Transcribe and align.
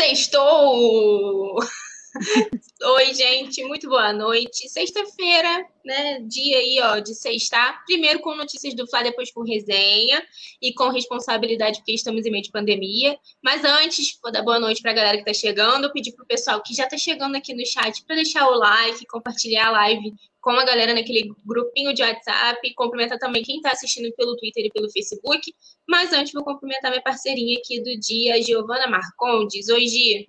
Sextou! 0.00 1.60
Oi, 2.82 3.14
gente, 3.14 3.62
muito 3.64 3.88
boa 3.88 4.12
noite. 4.12 4.68
Sexta-feira, 4.68 5.64
né? 5.84 6.20
Dia 6.20 6.58
aí, 6.58 6.80
ó, 6.82 6.98
de 6.98 7.14
sexta. 7.14 7.80
Primeiro 7.86 8.20
com 8.20 8.34
notícias 8.34 8.74
do 8.74 8.86
Fla, 8.88 9.02
depois 9.02 9.30
com 9.30 9.44
resenha 9.44 10.20
e 10.60 10.74
com 10.74 10.88
responsabilidade, 10.88 11.78
porque 11.78 11.92
estamos 11.92 12.26
em 12.26 12.30
meio 12.30 12.42
de 12.42 12.50
pandemia. 12.50 13.16
Mas 13.42 13.64
antes, 13.64 14.18
vou 14.20 14.32
dar 14.32 14.42
boa 14.42 14.58
noite 14.58 14.82
para 14.82 14.90
a 14.90 14.94
galera 14.94 15.22
que 15.22 15.30
está 15.30 15.48
chegando. 15.48 15.92
Pedir 15.92 16.12
para 16.12 16.24
o 16.24 16.26
pessoal 16.26 16.60
que 16.62 16.74
já 16.74 16.84
está 16.84 16.98
chegando 16.98 17.36
aqui 17.36 17.54
no 17.54 17.64
chat 17.64 18.04
para 18.04 18.16
deixar 18.16 18.48
o 18.48 18.56
like, 18.56 19.06
compartilhar 19.06 19.68
a 19.68 19.70
live 19.70 20.12
com 20.40 20.50
a 20.50 20.64
galera 20.64 20.92
naquele 20.92 21.32
grupinho 21.46 21.94
de 21.94 22.02
WhatsApp. 22.02 22.74
Cumprimentar 22.74 23.18
também 23.18 23.44
quem 23.44 23.56
está 23.56 23.70
assistindo 23.70 24.12
pelo 24.16 24.36
Twitter 24.36 24.64
e 24.64 24.70
pelo 24.70 24.90
Facebook. 24.90 25.54
Mas 25.88 26.12
antes, 26.12 26.32
vou 26.32 26.42
cumprimentar 26.42 26.90
minha 26.90 27.02
parceirinha 27.02 27.58
aqui 27.58 27.80
do 27.80 27.96
dia, 28.00 28.42
Giovana 28.42 28.88
Marcondes. 28.88 29.68
Oi, 29.68 29.86
Gi. 29.86 30.26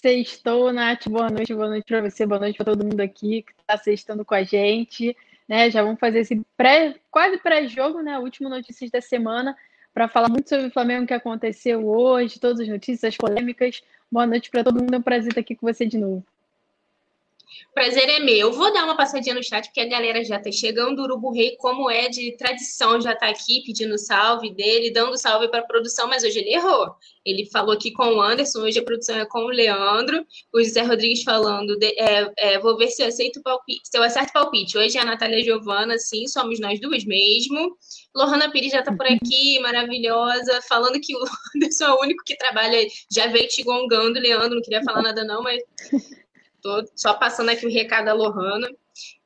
Sextou, 0.00 0.72
Nath. 0.72 1.08
Boa 1.08 1.28
noite, 1.28 1.52
boa 1.52 1.68
noite 1.68 1.84
para 1.84 2.00
você, 2.00 2.24
boa 2.24 2.40
noite 2.40 2.56
para 2.56 2.64
todo 2.64 2.86
mundo 2.86 3.00
aqui 3.02 3.42
que 3.42 3.52
está 3.60 3.76
sextando 3.76 4.24
com 4.24 4.34
a 4.34 4.42
gente. 4.42 5.14
Né? 5.46 5.70
Já 5.70 5.82
vamos 5.82 6.00
fazer 6.00 6.20
esse 6.20 6.40
pré, 6.56 6.94
quase 7.10 7.36
pré-jogo, 7.36 8.00
né? 8.00 8.18
Último 8.18 8.48
notícias 8.48 8.90
da 8.90 9.02
semana, 9.02 9.54
para 9.92 10.08
falar 10.08 10.30
muito 10.30 10.48
sobre 10.48 10.68
o 10.68 10.70
Flamengo 10.70 11.06
que 11.06 11.12
aconteceu 11.12 11.86
hoje, 11.86 12.40
todas 12.40 12.60
as 12.60 12.68
notícias, 12.68 13.04
as 13.04 13.16
polêmicas. 13.18 13.82
Boa 14.10 14.26
noite 14.26 14.48
para 14.48 14.64
todo 14.64 14.80
mundo, 14.80 14.94
é 14.94 14.98
um 14.98 15.02
prazer 15.02 15.28
estar 15.32 15.42
aqui 15.42 15.54
com 15.54 15.66
você 15.66 15.84
de 15.84 15.98
novo. 15.98 16.24
Prazer 17.74 18.08
é 18.08 18.20
meu. 18.20 18.52
Vou 18.52 18.72
dar 18.72 18.84
uma 18.84 18.96
passadinha 18.96 19.34
no 19.34 19.42
chat, 19.42 19.66
porque 19.66 19.80
a 19.80 19.86
galera 19.86 20.24
já 20.24 20.38
tá 20.38 20.50
chegando. 20.50 21.00
O 21.00 21.02
Urubu 21.04 21.32
Rei, 21.32 21.56
como 21.56 21.90
é 21.90 22.08
de 22.08 22.36
tradição, 22.36 23.00
já 23.00 23.14
tá 23.14 23.28
aqui 23.28 23.62
pedindo 23.64 23.96
salve 23.98 24.52
dele, 24.54 24.92
dando 24.92 25.16
salve 25.16 25.48
para 25.48 25.60
a 25.60 25.66
produção, 25.66 26.08
mas 26.08 26.24
hoje 26.24 26.38
ele 26.38 26.54
errou. 26.54 26.94
Ele 27.24 27.46
falou 27.46 27.72
aqui 27.72 27.92
com 27.92 28.14
o 28.14 28.20
Anderson, 28.20 28.60
hoje 28.60 28.78
a 28.78 28.82
produção 28.82 29.16
é 29.16 29.26
com 29.26 29.40
o 29.40 29.48
Leandro. 29.48 30.24
O 30.52 30.62
José 30.62 30.82
Rodrigues 30.82 31.22
falando, 31.22 31.76
de, 31.76 31.86
é, 31.98 32.32
é, 32.38 32.58
vou 32.58 32.76
ver 32.76 32.88
se 32.88 33.02
eu 33.02 33.08
aceito 33.08 33.42
palpite, 33.42 33.82
se 33.84 33.96
eu 33.96 34.02
acerto 34.02 34.32
palpite. 34.32 34.78
Hoje 34.78 34.96
é 34.98 35.00
a 35.00 35.04
Natália 35.04 35.42
Giovana, 35.42 35.98
sim, 35.98 36.26
somos 36.26 36.58
nós 36.58 36.80
duas 36.80 37.04
mesmo. 37.04 37.76
Lohana 38.14 38.50
Pires 38.50 38.72
já 38.72 38.82
tá 38.82 38.92
por 38.94 39.06
aqui, 39.06 39.58
maravilhosa, 39.60 40.60
falando 40.68 41.00
que 41.00 41.14
o 41.14 41.20
Anderson 41.56 41.84
é 41.84 41.92
o 41.92 42.00
único 42.00 42.24
que 42.24 42.36
trabalha, 42.36 42.86
já 43.12 43.26
veio 43.26 43.48
te 43.48 43.62
gongando, 43.62 44.18
Leandro, 44.18 44.56
não 44.56 44.62
queria 44.62 44.82
falar 44.82 45.02
nada 45.02 45.24
não, 45.24 45.42
mas 45.42 45.62
Tô 46.62 46.84
só 46.96 47.14
passando 47.14 47.50
aqui 47.50 47.66
o 47.66 47.70
recado 47.70 48.06
da 48.06 48.12
Lohana. 48.12 48.68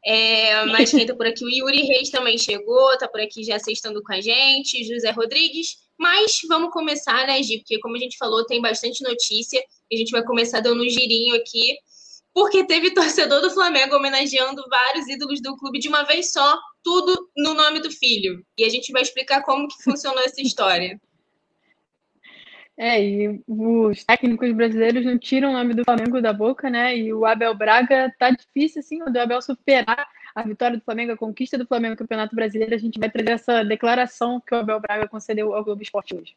É, 0.05 0.65
mas 0.67 0.91
quem 0.91 1.07
tá 1.07 1.15
por 1.15 1.27
aqui, 1.27 1.45
o 1.45 1.51
Yuri 1.51 1.83
Reis 1.83 2.11
também 2.11 2.37
chegou, 2.39 2.97
tá 2.99 3.09
por 3.09 3.21
aqui 3.21 3.43
já 3.43 3.57
assistando 3.57 4.03
com 4.03 4.13
a 4.13 4.21
gente, 4.21 4.85
José 4.85 5.11
Rodrigues. 5.11 5.77
Mas 5.99 6.41
vamos 6.49 6.71
começar, 6.73 7.27
né, 7.27 7.43
Gi? 7.43 7.59
Porque, 7.59 7.79
como 7.81 7.97
a 7.97 7.99
gente 7.99 8.17
falou, 8.17 8.45
tem 8.45 8.61
bastante 8.61 9.03
notícia. 9.03 9.63
A 9.93 9.97
gente 9.97 10.11
vai 10.11 10.23
começar 10.25 10.61
dando 10.61 10.83
um 10.83 10.89
girinho 10.89 11.37
aqui, 11.37 11.77
porque 12.33 12.67
teve 12.67 12.93
torcedor 12.95 13.41
do 13.41 13.51
Flamengo 13.51 13.97
homenageando 13.97 14.63
vários 14.69 15.09
ídolos 15.09 15.41
do 15.41 15.57
clube 15.57 15.79
de 15.79 15.89
uma 15.89 16.03
vez 16.03 16.33
só, 16.33 16.59
tudo 16.83 17.31
no 17.37 17.55
nome 17.55 17.81
do 17.81 17.91
filho. 17.91 18.45
E 18.59 18.65
a 18.65 18.69
gente 18.69 18.93
vai 18.93 19.03
explicar 19.03 19.43
como 19.43 19.69
que 19.69 19.83
funcionou 19.83 20.23
essa 20.23 20.41
história. 20.41 21.01
É, 22.77 23.01
e 23.01 23.41
os 23.47 24.03
técnicos 24.03 24.53
brasileiros 24.53 25.05
não 25.05 25.17
tiram 25.17 25.51
o 25.51 25.53
nome 25.53 25.75
do 25.75 25.85
Flamengo 25.85 26.21
da 26.21 26.33
boca, 26.33 26.69
né? 26.69 26.97
E 26.97 27.13
o 27.13 27.25
Abel 27.25 27.55
Braga 27.55 28.13
tá 28.19 28.31
difícil, 28.31 28.81
assim, 28.81 29.01
o 29.01 29.13
do 29.13 29.19
Abel 29.19 29.41
superar 29.41 30.09
a 30.35 30.43
vitória 30.43 30.77
do 30.77 30.83
Flamengo, 30.83 31.13
a 31.13 31.17
conquista 31.17 31.57
do 31.57 31.67
Flamengo 31.67 31.93
no 31.93 31.99
Campeonato 31.99 32.35
Brasileiro. 32.35 32.75
A 32.75 32.79
gente 32.79 32.99
vai 32.99 33.09
trazer 33.09 33.31
essa 33.31 33.63
declaração 33.63 34.41
que 34.45 34.53
o 34.53 34.59
Abel 34.59 34.81
Braga 34.81 35.07
concedeu 35.07 35.55
ao 35.55 35.65
Globo 35.65 35.83
Esporte 35.83 36.17
hoje. 36.17 36.37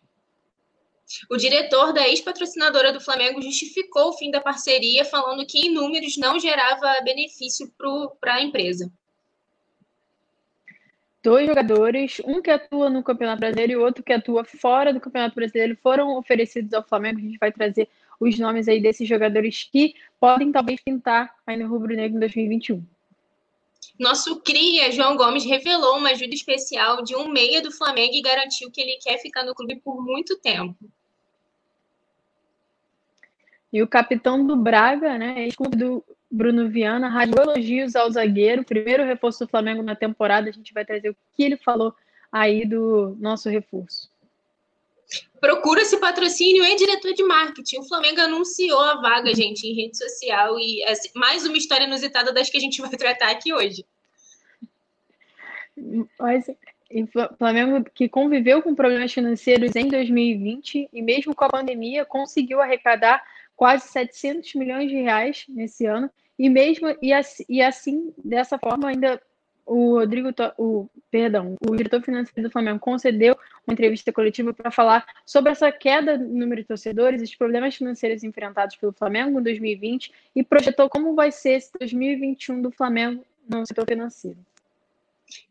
O 1.31 1.37
diretor 1.37 1.91
da 1.93 2.07
ex-patrocinadora 2.07 2.93
do 2.93 2.99
Flamengo 2.99 3.41
justificou 3.41 4.09
o 4.09 4.13
fim 4.13 4.29
da 4.29 4.41
parceria, 4.41 5.05
falando 5.05 5.45
que 5.47 5.57
em 5.57 5.73
números 5.73 6.17
não 6.17 6.39
gerava 6.39 7.01
benefício 7.03 7.73
para 8.19 8.35
a 8.35 8.43
empresa 8.43 8.91
dois 11.23 11.47
jogadores, 11.47 12.21
um 12.25 12.41
que 12.41 12.49
atua 12.49 12.89
no 12.89 13.03
Campeonato 13.03 13.39
Brasileiro 13.39 13.71
e 13.73 13.75
outro 13.75 14.03
que 14.03 14.13
atua 14.13 14.43
fora 14.43 14.93
do 14.93 14.99
Campeonato 14.99 15.35
Brasileiro, 15.35 15.77
foram 15.81 16.17
oferecidos 16.17 16.73
ao 16.73 16.83
Flamengo. 16.83 17.19
A 17.19 17.21
gente 17.21 17.37
vai 17.37 17.51
trazer 17.51 17.89
os 18.19 18.37
nomes 18.39 18.67
aí 18.67 18.81
desses 18.81 19.07
jogadores 19.07 19.67
que 19.71 19.93
podem 20.19 20.51
talvez 20.51 20.79
pintar 20.81 21.35
aí 21.45 21.57
no 21.57 21.67
Rubro 21.67 21.95
Negro 21.95 22.17
em 22.17 22.19
2021. 22.19 22.83
Nosso 23.99 24.39
cria, 24.41 24.91
João 24.91 25.17
Gomes, 25.17 25.43
revelou 25.43 25.97
uma 25.97 26.11
ajuda 26.11 26.33
especial 26.33 27.03
de 27.03 27.15
um 27.15 27.27
meia 27.29 27.61
do 27.61 27.71
Flamengo 27.71 28.13
e 28.13 28.21
garantiu 28.21 28.69
que 28.69 28.79
ele 28.79 28.97
quer 29.01 29.17
ficar 29.17 29.43
no 29.43 29.55
clube 29.55 29.77
por 29.77 30.03
muito 30.03 30.37
tempo. 30.37 30.75
E 33.73 33.81
o 33.81 33.87
capitão 33.87 34.45
do 34.45 34.55
Braga, 34.55 35.17
né, 35.17 35.43
ex-clube 35.45 35.75
do 35.75 36.03
Bruno 36.29 36.69
Viana, 36.69 37.07
rasgou 37.07 37.43
elogios 37.43 37.95
ao 37.95 38.11
zagueiro, 38.11 38.63
primeiro 38.63 39.05
reforço 39.05 39.45
do 39.45 39.49
Flamengo 39.49 39.81
na 39.81 39.95
temporada. 39.95 40.49
A 40.49 40.53
gente 40.53 40.73
vai 40.73 40.85
trazer 40.85 41.09
o 41.09 41.15
que 41.35 41.43
ele 41.43 41.57
falou 41.57 41.95
aí 42.31 42.65
do 42.65 43.15
nosso 43.19 43.49
reforço. 43.49 44.09
Procura-se 45.39 45.97
patrocínio 45.97 46.65
e 46.65 46.75
diretor 46.75 47.13
de 47.13 47.23
marketing. 47.23 47.79
O 47.79 47.87
Flamengo 47.87 48.19
anunciou 48.19 48.81
a 48.81 48.95
vaga, 48.95 49.33
gente, 49.33 49.65
em 49.65 49.73
rede 49.73 49.97
social. 49.97 50.59
E 50.59 50.83
é 50.83 50.93
mais 51.15 51.45
uma 51.45 51.57
história 51.57 51.85
inusitada 51.85 52.33
das 52.33 52.49
que 52.49 52.57
a 52.57 52.61
gente 52.61 52.81
vai 52.81 52.89
tratar 52.89 53.29
aqui 53.29 53.53
hoje. 53.53 53.85
Mas 56.19 56.49
o 56.49 57.37
Flamengo 57.37 57.89
que 57.93 58.09
conviveu 58.09 58.61
com 58.61 58.75
problemas 58.75 59.13
financeiros 59.13 59.75
em 59.75 59.87
2020 59.87 60.89
e 60.91 61.01
mesmo 61.01 61.35
com 61.35 61.45
a 61.45 61.49
pandemia 61.49 62.03
conseguiu 62.03 62.59
arrecadar 62.59 63.23
quase 63.57 63.89
700 63.89 64.53
milhões 64.53 64.89
de 64.89 64.95
reais 64.95 65.45
nesse 65.49 65.85
ano, 65.85 66.09
e 66.39 66.49
mesmo 66.49 66.95
e 67.01 67.11
assim, 67.11 67.43
e 67.49 67.61
assim 67.61 68.13
dessa 68.23 68.57
forma 68.57 68.87
ainda 68.87 69.19
o 69.65 69.99
Rodrigo, 69.99 70.29
o 70.57 70.87
perdão, 71.11 71.57
o 71.67 71.75
diretor 71.75 72.01
financeiro 72.01 72.47
do 72.47 72.51
Flamengo 72.51 72.79
concedeu 72.79 73.37
uma 73.65 73.73
entrevista 73.73 74.13
coletiva 74.13 74.53
para 74.53 74.71
falar 74.71 75.05
sobre 75.25 75.51
essa 75.51 75.69
queda 75.69 76.17
no 76.17 76.33
número 76.33 76.61
de 76.61 76.67
torcedores, 76.67 77.21
os 77.21 77.35
problemas 77.35 77.75
financeiros 77.75 78.23
enfrentados 78.23 78.77
pelo 78.77 78.93
Flamengo 78.93 79.37
em 79.37 79.43
2020 79.43 80.13
e 80.33 80.41
projetou 80.41 80.89
como 80.89 81.15
vai 81.15 81.33
ser 81.33 81.55
esse 81.55 81.69
2021 81.77 82.61
do 82.61 82.71
Flamengo 82.71 83.25
no 83.49 83.65
setor 83.65 83.85
financeiro. 83.85 84.37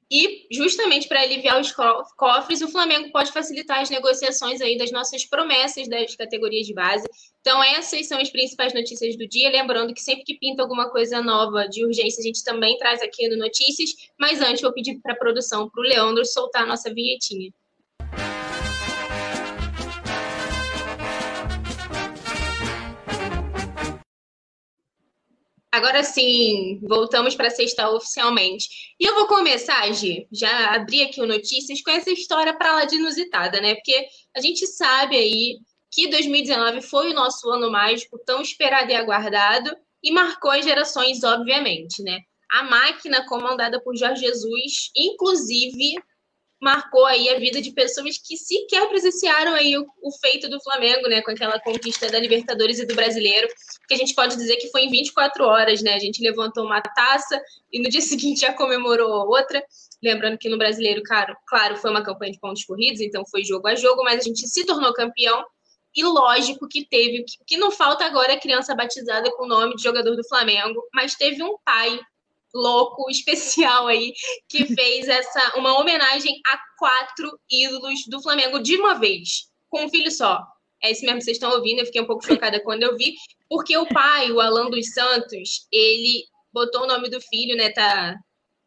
E 0.09 0.47
justamente 0.53 1.09
para 1.09 1.21
aliviar 1.21 1.61
os 1.61 1.73
cofres, 2.17 2.63
o 2.63 2.69
Flamengo 2.69 3.11
pode 3.11 3.33
facilitar 3.33 3.81
as 3.81 3.91
negociações 3.91 4.61
aí 4.61 4.79
das 4.79 4.93
nossas 4.93 5.25
promessas 5.25 5.89
das 5.89 6.15
categorias 6.15 6.65
de 6.65 6.73
base. 6.73 7.09
Então, 7.41 7.63
essas 7.63 8.07
são 8.07 8.21
as 8.21 8.31
principais 8.31 8.73
notícias 8.73 9.17
do 9.17 9.27
dia. 9.27 9.51
Lembrando 9.51 9.93
que 9.93 10.01
sempre 10.01 10.25
que 10.25 10.39
pinta 10.39 10.63
alguma 10.63 10.91
coisa 10.91 11.21
nova 11.21 11.67
de 11.69 11.85
urgência, 11.85 12.21
a 12.21 12.25
gente 12.25 12.45
também 12.45 12.79
traz 12.79 13.03
aqui 13.03 13.29
no 13.29 13.37
Notícias. 13.37 13.91
Mas 14.19 14.41
antes, 14.41 14.63
vou 14.63 14.73
pedir 14.73 15.01
para 15.01 15.13
a 15.13 15.17
produção, 15.17 15.69
para 15.69 15.81
o 15.81 15.85
Leandro, 15.85 16.25
soltar 16.25 16.63
a 16.63 16.67
nossa 16.67 16.93
vinhetinha. 16.95 17.51
Agora 25.73 26.03
sim, 26.03 26.81
voltamos 26.83 27.35
para 27.35 27.51
sexta 27.51 27.91
oficialmente. 27.91 28.95
E 28.99 29.05
eu 29.05 29.15
vou 29.15 29.27
começar, 29.27 29.93
Gi, 29.93 30.27
já 30.33 30.75
abri 30.75 31.03
aqui 31.03 31.21
o 31.21 31.27
Notícias 31.27 31.83
com 31.83 31.91
essa 31.91 32.11
história 32.11 32.57
para 32.57 32.73
lá 32.73 32.85
de 32.85 32.97
inusitada, 32.97 33.61
né? 33.61 33.75
Porque 33.75 34.07
a 34.35 34.41
gente 34.41 34.67
sabe 34.67 35.17
aí 35.17 35.59
que 35.91 36.09
2019 36.09 36.83
foi 36.83 37.11
o 37.11 37.15
nosso 37.15 37.49
ano 37.51 37.71
mágico, 37.71 38.19
tão 38.25 38.41
esperado 38.41 38.91
e 38.91 38.95
aguardado, 38.95 39.77
e 40.03 40.13
marcou 40.13 40.51
as 40.51 40.65
gerações, 40.65 41.23
obviamente, 41.25 42.03
né? 42.03 42.21
A 42.51 42.63
máquina 42.63 43.27
comandada 43.27 43.81
por 43.83 43.97
Jorge 43.97 44.21
Jesus, 44.21 44.91
inclusive, 44.97 45.97
marcou 46.61 47.05
aí 47.05 47.29
a 47.29 47.39
vida 47.39 47.61
de 47.61 47.73
pessoas 47.73 48.19
que 48.19 48.37
sequer 48.37 48.89
presenciaram 48.89 49.53
aí 49.53 49.77
o, 49.77 49.87
o, 50.03 50.11
feito 50.19 50.49
do 50.49 50.61
Flamengo, 50.63 51.09
né, 51.09 51.21
com 51.23 51.31
aquela 51.31 51.61
conquista 51.61 52.11
da 52.11 52.19
Libertadores 52.19 52.79
e 52.79 52.87
do 52.87 52.95
Brasileiro, 52.95 53.47
que 53.87 53.95
a 53.95 53.97
gente 53.97 54.15
pode 54.15 54.37
dizer 54.37 54.57
que 54.57 54.71
foi 54.71 54.83
em 54.83 54.91
24 54.91 55.45
horas, 55.45 55.83
né? 55.83 55.95
A 55.95 55.99
gente 55.99 56.23
levantou 56.23 56.65
uma 56.65 56.81
taça 56.81 57.41
e 57.71 57.81
no 57.81 57.89
dia 57.89 58.01
seguinte 58.03 58.41
já 58.41 58.53
comemorou 58.53 59.29
outra. 59.29 59.63
Lembrando 60.03 60.39
que 60.39 60.49
no 60.49 60.59
Brasileiro, 60.59 61.03
claro, 61.05 61.37
claro, 61.47 61.77
foi 61.77 61.91
uma 61.91 62.03
campanha 62.03 62.33
de 62.33 62.41
pontos 62.41 62.65
corridos, 62.65 63.01
então 63.01 63.25
foi 63.31 63.45
jogo 63.45 63.69
a 63.69 63.75
jogo, 63.75 64.03
mas 64.03 64.21
a 64.21 64.25
gente 64.25 64.47
se 64.47 64.65
tornou 64.65 64.93
campeão. 64.95 65.45
E 65.95 66.05
lógico 66.05 66.69
que 66.69 66.87
teve, 66.87 67.25
que, 67.25 67.39
que 67.47 67.57
não 67.57 67.71
falta 67.71 68.05
agora 68.05 68.33
é 68.33 68.39
criança 68.39 68.75
batizada 68.75 69.31
com 69.33 69.45
o 69.45 69.49
nome 69.49 69.77
de 69.77 69.83
jogador 69.83 70.15
do 70.15 70.29
Flamengo, 70.29 70.83
mas 70.93 71.15
teve 71.15 71.43
um 71.43 71.57
pai 71.65 71.99
louco, 72.57 73.11
especial 73.11 73.87
aí, 73.87 74.13
que 74.49 74.65
fez 74.75 75.09
essa 75.09 75.57
uma 75.57 75.79
homenagem 75.79 76.41
a 76.47 76.59
quatro 76.79 77.39
ídolos 77.51 78.01
do 78.09 78.23
Flamengo 78.23 78.59
de 78.59 78.77
uma 78.77 78.95
vez, 78.95 79.49
com 79.69 79.85
um 79.85 79.89
filho 79.89 80.11
só. 80.11 80.43
É 80.83 80.91
isso 80.91 81.03
mesmo 81.03 81.19
que 81.19 81.25
vocês 81.25 81.37
estão 81.37 81.53
ouvindo, 81.53 81.81
eu 81.81 81.87
fiquei 81.87 82.01
um 82.01 82.07
pouco 82.07 82.25
chocada 82.25 82.63
quando 82.63 82.83
eu 82.83 82.97
vi, 82.97 83.15
porque 83.49 83.77
o 83.77 83.87
pai, 83.87 84.31
o 84.31 84.41
Alan 84.41 84.69
dos 84.71 84.93
Santos, 84.93 85.67
ele 85.73 86.25
botou 86.53 86.83
o 86.83 86.87
nome 86.87 87.09
do 87.09 87.21
filho, 87.21 87.57
né? 87.57 87.71
Tá, 87.71 88.15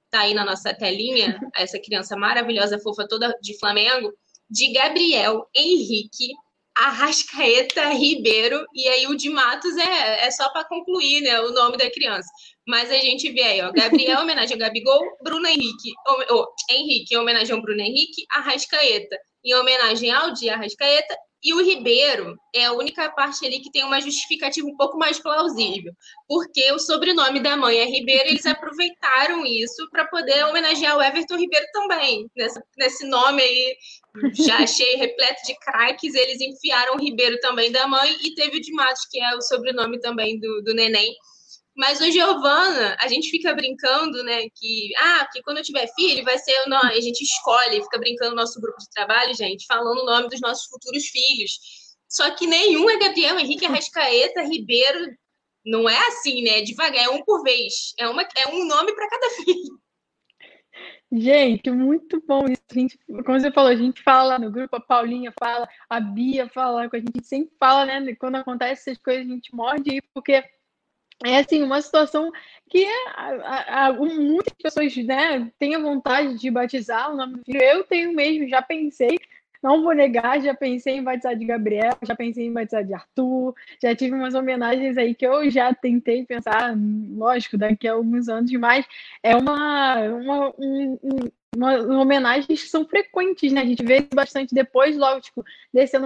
tá 0.09 0.21
aí 0.21 0.33
na 0.33 0.43
nossa 0.43 0.73
telinha, 0.73 1.39
essa 1.55 1.79
criança 1.79 2.15
maravilhosa, 2.15 2.79
fofa, 2.79 3.07
toda 3.07 3.35
de 3.41 3.57
Flamengo, 3.59 4.11
de 4.49 4.71
Gabriel 4.73 5.47
Henrique 5.55 6.33
Arrascaeta 6.79 7.89
Ribeiro, 7.89 8.65
e 8.73 8.87
aí 8.87 9.07
o 9.07 9.15
de 9.15 9.29
Matos 9.29 9.75
é, 9.75 10.25
é 10.25 10.31
só 10.31 10.49
para 10.49 10.63
concluir 10.63 11.21
né, 11.21 11.39
o 11.41 11.51
nome 11.51 11.77
da 11.77 11.91
criança. 11.91 12.29
Mas 12.65 12.89
a 12.89 12.97
gente 12.97 13.29
vê 13.31 13.41
aí, 13.41 13.61
ó, 13.61 13.71
Gabriel, 13.71 14.21
homenagem 14.21 14.53
ao 14.53 14.59
Gabigol, 14.59 15.01
Bruno 15.21 15.45
Henrique, 15.45 15.91
ou, 16.29 16.47
Henrique, 16.69 17.13
em 17.13 17.17
homenagem 17.17 17.53
ao 17.53 17.61
Bruno 17.61 17.81
Henrique, 17.81 18.25
Arrascaeta, 18.31 19.17
em 19.43 19.53
homenagem 19.55 20.11
ao 20.11 20.31
de 20.31 20.49
Arrascaeta, 20.49 21.17
e 21.41 21.53
o 21.53 21.63
Ribeiro 21.63 22.35
é 22.53 22.65
a 22.65 22.73
única 22.73 23.09
parte 23.11 23.45
ali 23.45 23.59
que 23.59 23.71
tem 23.71 23.83
uma 23.83 24.01
justificativa 24.01 24.67
um 24.67 24.75
pouco 24.75 24.97
mais 24.97 25.19
plausível, 25.19 25.93
porque 26.27 26.71
o 26.73 26.79
sobrenome 26.79 27.39
da 27.39 27.55
mãe 27.55 27.77
é 27.77 27.85
Ribeiro 27.85 28.29
eles 28.29 28.45
aproveitaram 28.45 29.45
isso 29.45 29.89
para 29.89 30.05
poder 30.05 30.45
homenagear 30.45 30.97
o 30.97 31.01
Everton 31.01 31.37
Ribeiro 31.37 31.65
também. 31.71 32.29
Nessa, 32.35 32.61
nesse 32.77 33.07
nome 33.07 33.41
aí, 33.41 33.77
já 34.33 34.57
achei 34.57 34.95
repleto 34.95 35.41
de 35.45 35.57
craques, 35.59 36.13
eles 36.13 36.41
enfiaram 36.41 36.95
o 36.95 36.99
Ribeiro 36.99 37.39
também 37.39 37.71
da 37.71 37.87
mãe 37.87 38.17
e 38.21 38.33
teve 38.35 38.57
o 38.57 38.61
de 38.61 38.73
Matos, 38.73 39.07
que 39.09 39.21
é 39.21 39.35
o 39.35 39.41
sobrenome 39.41 39.99
também 39.99 40.37
do, 40.39 40.61
do 40.61 40.73
neném. 40.73 41.15
Mas 41.79 42.01
o 42.01 42.11
Giovana, 42.11 42.97
a 42.99 43.07
gente 43.07 43.29
fica 43.29 43.55
brincando, 43.55 44.21
né? 44.25 44.49
Que, 44.53 44.91
ah, 44.97 45.25
que 45.31 45.41
quando 45.41 45.59
eu 45.59 45.63
tiver 45.63 45.87
filho, 45.95 46.25
vai 46.25 46.37
ser 46.37 46.51
o 46.65 46.69
nome. 46.69 46.91
A 46.91 46.99
gente 46.99 47.21
escolhe, 47.21 47.81
fica 47.81 47.97
brincando 47.97 48.31
no 48.31 48.35
nosso 48.35 48.59
grupo 48.59 48.77
de 48.79 48.89
trabalho, 48.89 49.33
gente, 49.33 49.65
falando 49.65 50.01
o 50.01 50.05
nome 50.05 50.27
dos 50.27 50.41
nossos 50.41 50.65
futuros 50.65 51.05
filhos. 51.07 51.57
Só 52.05 52.31
que 52.31 52.45
nenhum 52.45 52.89
é 52.89 52.99
Gabriel 52.99 53.39
Henrique 53.39 53.65
Arrascaeta 53.65 54.41
Ribeiro. 54.41 55.15
Não 55.65 55.89
é 55.89 55.97
assim, 56.09 56.41
né? 56.41 56.59
Devagar, 56.59 57.05
é 57.05 57.09
um 57.09 57.23
por 57.23 57.43
vez. 57.43 57.93
É, 57.97 58.09
uma, 58.09 58.23
é 58.23 58.49
um 58.49 58.65
nome 58.65 58.93
para 58.93 59.09
cada 59.09 59.29
filho. 59.35 59.79
Gente, 61.09 61.71
muito 61.71 62.21
bom 62.27 62.43
isso. 62.43 62.61
A 62.69 62.73
gente, 62.73 62.99
como 63.07 63.39
você 63.39 63.53
falou, 63.53 63.71
a 63.71 63.75
gente 63.75 64.03
fala 64.03 64.37
no 64.37 64.51
grupo, 64.51 64.75
a 64.75 64.81
Paulinha 64.81 65.33
fala, 65.39 65.67
a 65.89 66.01
Bia 66.01 66.49
fala, 66.49 66.89
a 66.91 66.97
gente 66.97 67.23
sempre 67.23 67.55
fala, 67.57 67.85
né? 67.85 68.15
Quando 68.15 68.35
acontece 68.35 68.89
essas 68.89 69.01
coisas, 69.01 69.25
a 69.25 69.29
gente 69.29 69.55
morde, 69.55 70.01
porque 70.13 70.43
é 71.25 71.39
assim 71.39 71.61
uma 71.63 71.81
situação 71.81 72.31
que 72.69 72.85
a, 73.15 73.87
a, 73.87 73.93
muitas 73.93 74.53
pessoas 74.53 74.95
né, 74.97 75.51
têm 75.57 75.75
a 75.75 75.79
vontade 75.79 76.37
de 76.37 76.51
batizar 76.51 77.11
o 77.11 77.17
nome 77.17 77.37
do 77.37 77.43
filho. 77.43 77.61
Eu 77.61 77.83
tenho 77.83 78.13
mesmo, 78.13 78.47
já 78.47 78.61
pensei, 78.61 79.17
não 79.61 79.83
vou 79.83 79.93
negar, 79.93 80.41
já 80.41 80.53
pensei 80.53 80.95
em 80.95 81.03
batizar 81.03 81.35
de 81.35 81.45
Gabriel, 81.45 81.97
já 82.03 82.15
pensei 82.15 82.45
em 82.45 82.53
batizar 82.53 82.85
de 82.85 82.93
Arthur, 82.93 83.53
já 83.81 83.93
tive 83.93 84.15
umas 84.15 84.33
homenagens 84.33 84.97
aí 84.97 85.13
que 85.13 85.25
eu 85.25 85.49
já 85.49 85.73
tentei 85.73 86.23
pensar, 86.25 86.73
lógico, 87.17 87.57
daqui 87.57 87.87
a 87.87 87.93
alguns 87.93 88.29
anos, 88.29 88.51
mas 88.53 88.85
é 89.21 89.35
uma, 89.35 89.99
uma, 89.99 90.53
um, 90.57 90.97
uma, 91.55 92.01
homenagens 92.01 92.63
que 92.63 92.69
são 92.69 92.85
frequentes, 92.85 93.51
né? 93.51 93.61
A 93.61 93.65
gente 93.65 93.83
vê 93.83 94.07
bastante 94.13 94.55
depois, 94.55 94.95
logo, 94.95 95.19
tipo, 95.19 95.43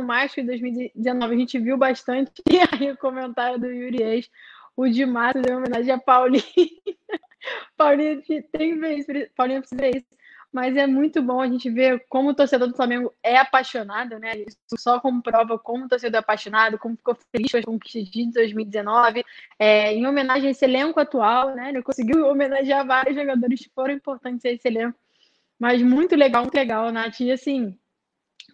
mais 0.03 0.33
que 0.33 0.41
em 0.41 0.45
2019, 0.45 1.35
a 1.35 1.37
gente 1.37 1.59
viu 1.59 1.77
bastante, 1.77 2.31
e 2.49 2.57
aí 2.73 2.91
o 2.91 2.97
comentário 2.97 3.59
do 3.59 3.67
Yuri 3.67 4.01
Ex, 4.01 4.29
o 4.75 4.87
de 4.87 5.05
Matos 5.05 5.43
em 5.47 5.55
homenagem 5.55 5.91
a 5.91 5.99
Paulinha. 5.99 6.43
Paulinha 7.77 8.21
tem 8.51 8.79
vez, 8.79 9.05
Paulinha 9.35 9.59
precisa 9.59 9.81
ver 9.81 9.97
isso. 9.97 10.13
Mas 10.53 10.77
é 10.77 10.85
muito 10.85 11.19
bom 11.19 11.41
a 11.41 11.47
gente 11.47 11.67
ver 11.67 12.05
como 12.07 12.29
o 12.29 12.35
torcedor 12.35 12.67
do 12.67 12.75
Flamengo 12.75 13.11
é 13.23 13.37
apaixonado, 13.37 14.19
né? 14.19 14.37
Isso 14.37 14.59
só 14.77 14.99
comprova 14.99 15.57
como 15.57 15.85
o 15.85 15.87
torcedor 15.89 16.17
é 16.17 16.19
apaixonado, 16.19 16.77
como 16.77 16.95
ficou 16.95 17.17
feliz 17.31 17.51
com 17.51 17.57
as 17.57 17.65
conquistas 17.65 18.07
de 18.07 18.31
2019. 18.31 19.25
É, 19.57 19.91
em 19.93 20.05
homenagem 20.05 20.49
a 20.49 20.51
esse 20.51 20.63
elenco 20.63 20.99
atual, 20.99 21.55
né? 21.55 21.69
Ele 21.69 21.81
conseguiu 21.81 22.27
homenagear 22.27 22.85
vários 22.85 23.15
jogadores 23.15 23.61
que 23.61 23.71
foram 23.73 23.95
importantes 23.95 24.45
a 24.45 24.49
esse 24.51 24.67
elenco. 24.67 24.97
Mas 25.57 25.81
muito 25.81 26.15
legal, 26.15 26.43
muito 26.43 26.53
legal, 26.53 26.91
Nath. 26.91 27.19
E 27.21 27.31
assim, 27.31 27.75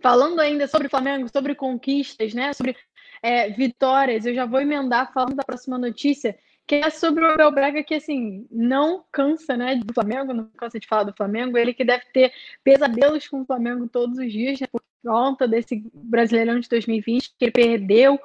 falando 0.02 0.40
ainda 0.40 0.68
sobre 0.68 0.88
Flamengo, 0.88 1.28
sobre 1.28 1.54
conquistas, 1.54 2.34
né? 2.34 2.54
Sobre 2.54 2.78
é, 3.22 3.50
vitórias, 3.50 4.26
eu 4.26 4.34
já 4.34 4.46
vou 4.46 4.62
emendar 4.62 5.12
falando 5.14 5.36
da 5.36 5.44
próxima 5.44 5.78
notícia, 5.78 6.38
que 6.66 6.76
é 6.76 6.90
sobre 6.90 7.24
o 7.24 7.28
Abel 7.28 7.52
Braga, 7.52 7.84
que 7.84 7.96
assim, 7.96 8.48
não 8.52 9.04
cansa, 9.12 9.58
né, 9.58 9.76
do 9.76 9.94
Flamengo, 9.94 10.34
não 10.34 10.50
cansa 10.56 10.80
de 10.80 10.88
falar 10.88 11.04
do 11.04 11.16
Flamengo, 11.16 11.58
ele 11.58 11.74
que 11.74 11.84
deve 11.84 12.06
ter 12.14 12.32
pesadelos 12.64 13.28
com 13.28 13.42
o 13.42 13.46
Flamengo 13.46 13.88
todos 13.88 14.20
os 14.20 14.32
dias, 14.32 14.60
né, 14.60 14.68
por 14.72 14.82
conta 15.04 15.48
desse 15.48 15.84
Brasileirão 15.94 16.60
de 16.60 16.70
2020, 16.70 17.34
que 17.38 17.46
ele 17.46 17.52
perdeu 17.52 18.20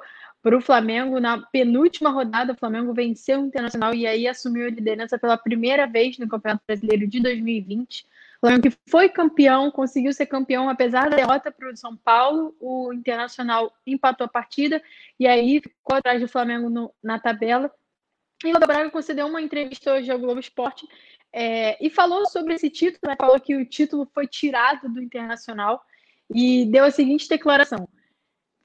para 0.45 0.55
o 0.55 0.61
Flamengo 0.61 1.19
na 1.19 1.39
penúltima 1.39 2.11
rodada, 2.11 2.53
o 2.53 2.55
Flamengo 2.55 2.93
venceu 2.93 3.41
o 3.41 3.47
Internacional 3.47 3.95
e 3.95 4.05
aí 4.05 4.27
assumiu 4.27 4.67
a 4.67 4.69
liderança 4.69 5.17
pela 5.17 5.35
primeira 5.39 5.87
vez 5.87 6.19
no 6.19 6.27
Campeonato 6.27 6.63
Brasileiro 6.67 7.07
de 7.07 7.19
2020. 7.19 8.05
Flamengo 8.45 8.69
que 8.69 8.77
foi 8.87 9.09
campeão, 9.09 9.71
conseguiu 9.71 10.13
ser 10.13 10.27
campeão, 10.27 10.69
apesar 10.69 11.09
da 11.09 11.15
derrota 11.15 11.51
para 11.51 11.71
o 11.71 11.75
São 11.75 11.97
Paulo, 11.97 12.55
o 12.59 12.93
Internacional 12.93 13.73
empatou 13.87 14.25
a 14.25 14.29
partida 14.29 14.81
e 15.19 15.25
aí 15.25 15.59
ficou 15.59 15.97
atrás 15.97 16.21
do 16.21 16.27
Flamengo 16.27 16.69
no, 16.69 16.93
na 17.01 17.17
tabela. 17.17 17.71
E 18.43 18.51
o 18.51 18.59
Braga 18.59 18.91
concedeu 18.91 19.25
uma 19.25 19.41
entrevista 19.41 19.93
hoje 19.93 20.11
ao 20.11 20.19
Globo 20.19 20.39
Esporte 20.39 20.87
é, 21.33 21.83
e 21.83 21.89
falou 21.89 22.27
sobre 22.27 22.53
esse 22.53 22.69
título, 22.69 22.99
né? 23.07 23.15
falou 23.19 23.39
que 23.39 23.55
o 23.55 23.65
título 23.65 24.07
foi 24.13 24.27
tirado 24.27 24.87
do 24.89 25.01
Internacional 25.01 25.83
e 26.33 26.65
deu 26.65 26.83
a 26.83 26.91
seguinte 26.91 27.27
declaração. 27.27 27.89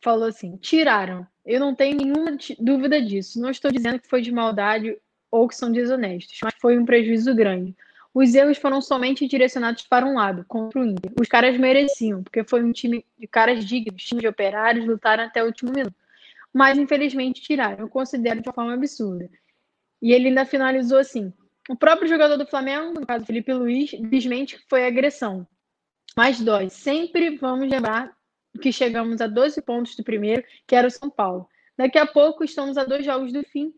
Falou 0.02 0.28
assim, 0.28 0.58
tiraram. 0.58 1.26
Eu 1.44 1.58
não 1.58 1.74
tenho 1.74 1.96
nenhuma 1.96 2.36
dúvida 2.58 3.00
disso. 3.00 3.40
Não 3.40 3.50
estou 3.50 3.72
dizendo 3.72 3.98
que 3.98 4.08
foi 4.08 4.20
de 4.20 4.30
maldade 4.30 4.96
ou 5.30 5.48
que 5.48 5.56
são 5.56 5.72
desonestos, 5.72 6.38
mas 6.42 6.54
foi 6.60 6.78
um 6.78 6.84
prejuízo 6.84 7.34
grande. 7.34 7.74
Os 8.12 8.34
erros 8.34 8.58
foram 8.58 8.80
somente 8.80 9.26
direcionados 9.26 9.82
para 9.82 10.04
um 10.04 10.14
lado, 10.14 10.44
contra 10.48 10.80
o 10.80 10.84
Inter. 10.84 11.12
Os 11.20 11.28
caras 11.28 11.56
mereciam, 11.56 12.22
porque 12.22 12.42
foi 12.42 12.64
um 12.64 12.72
time 12.72 13.04
de 13.18 13.26
caras 13.26 13.64
dignos, 13.64 14.02
time 14.02 14.20
de 14.20 14.28
operários, 14.28 14.86
lutaram 14.86 15.24
até 15.24 15.42
o 15.42 15.46
último 15.46 15.70
minuto. 15.72 15.94
Mas, 16.52 16.76
infelizmente, 16.76 17.40
tiraram. 17.40 17.78
Eu 17.78 17.88
considero 17.88 18.40
de 18.40 18.48
uma 18.48 18.54
forma 18.54 18.74
absurda. 18.74 19.30
E 20.02 20.12
ele 20.12 20.28
ainda 20.28 20.44
finalizou 20.44 20.98
assim: 20.98 21.32
o 21.68 21.76
próprio 21.76 22.08
jogador 22.08 22.36
do 22.36 22.46
Flamengo, 22.46 22.98
no 22.98 23.06
caso 23.06 23.24
Felipe 23.24 23.52
Luiz, 23.52 23.92
desmente 23.92 24.56
que 24.56 24.68
foi 24.68 24.84
agressão. 24.84 25.46
Mas 26.16 26.40
dói. 26.40 26.68
Sempre 26.68 27.36
vamos 27.36 27.68
lembrar 27.68 28.12
que 28.60 28.72
chegamos 28.72 29.20
a 29.20 29.28
12 29.28 29.62
pontos 29.62 29.94
do 29.94 30.02
primeiro, 30.02 30.42
que 30.66 30.74
era 30.74 30.88
o 30.88 30.90
São 30.90 31.08
Paulo. 31.08 31.48
Daqui 31.76 31.98
a 31.98 32.06
pouco 32.06 32.42
estamos 32.42 32.76
a 32.76 32.84
dois 32.84 33.04
jogos 33.04 33.32
do 33.32 33.42
fim, 33.44 33.72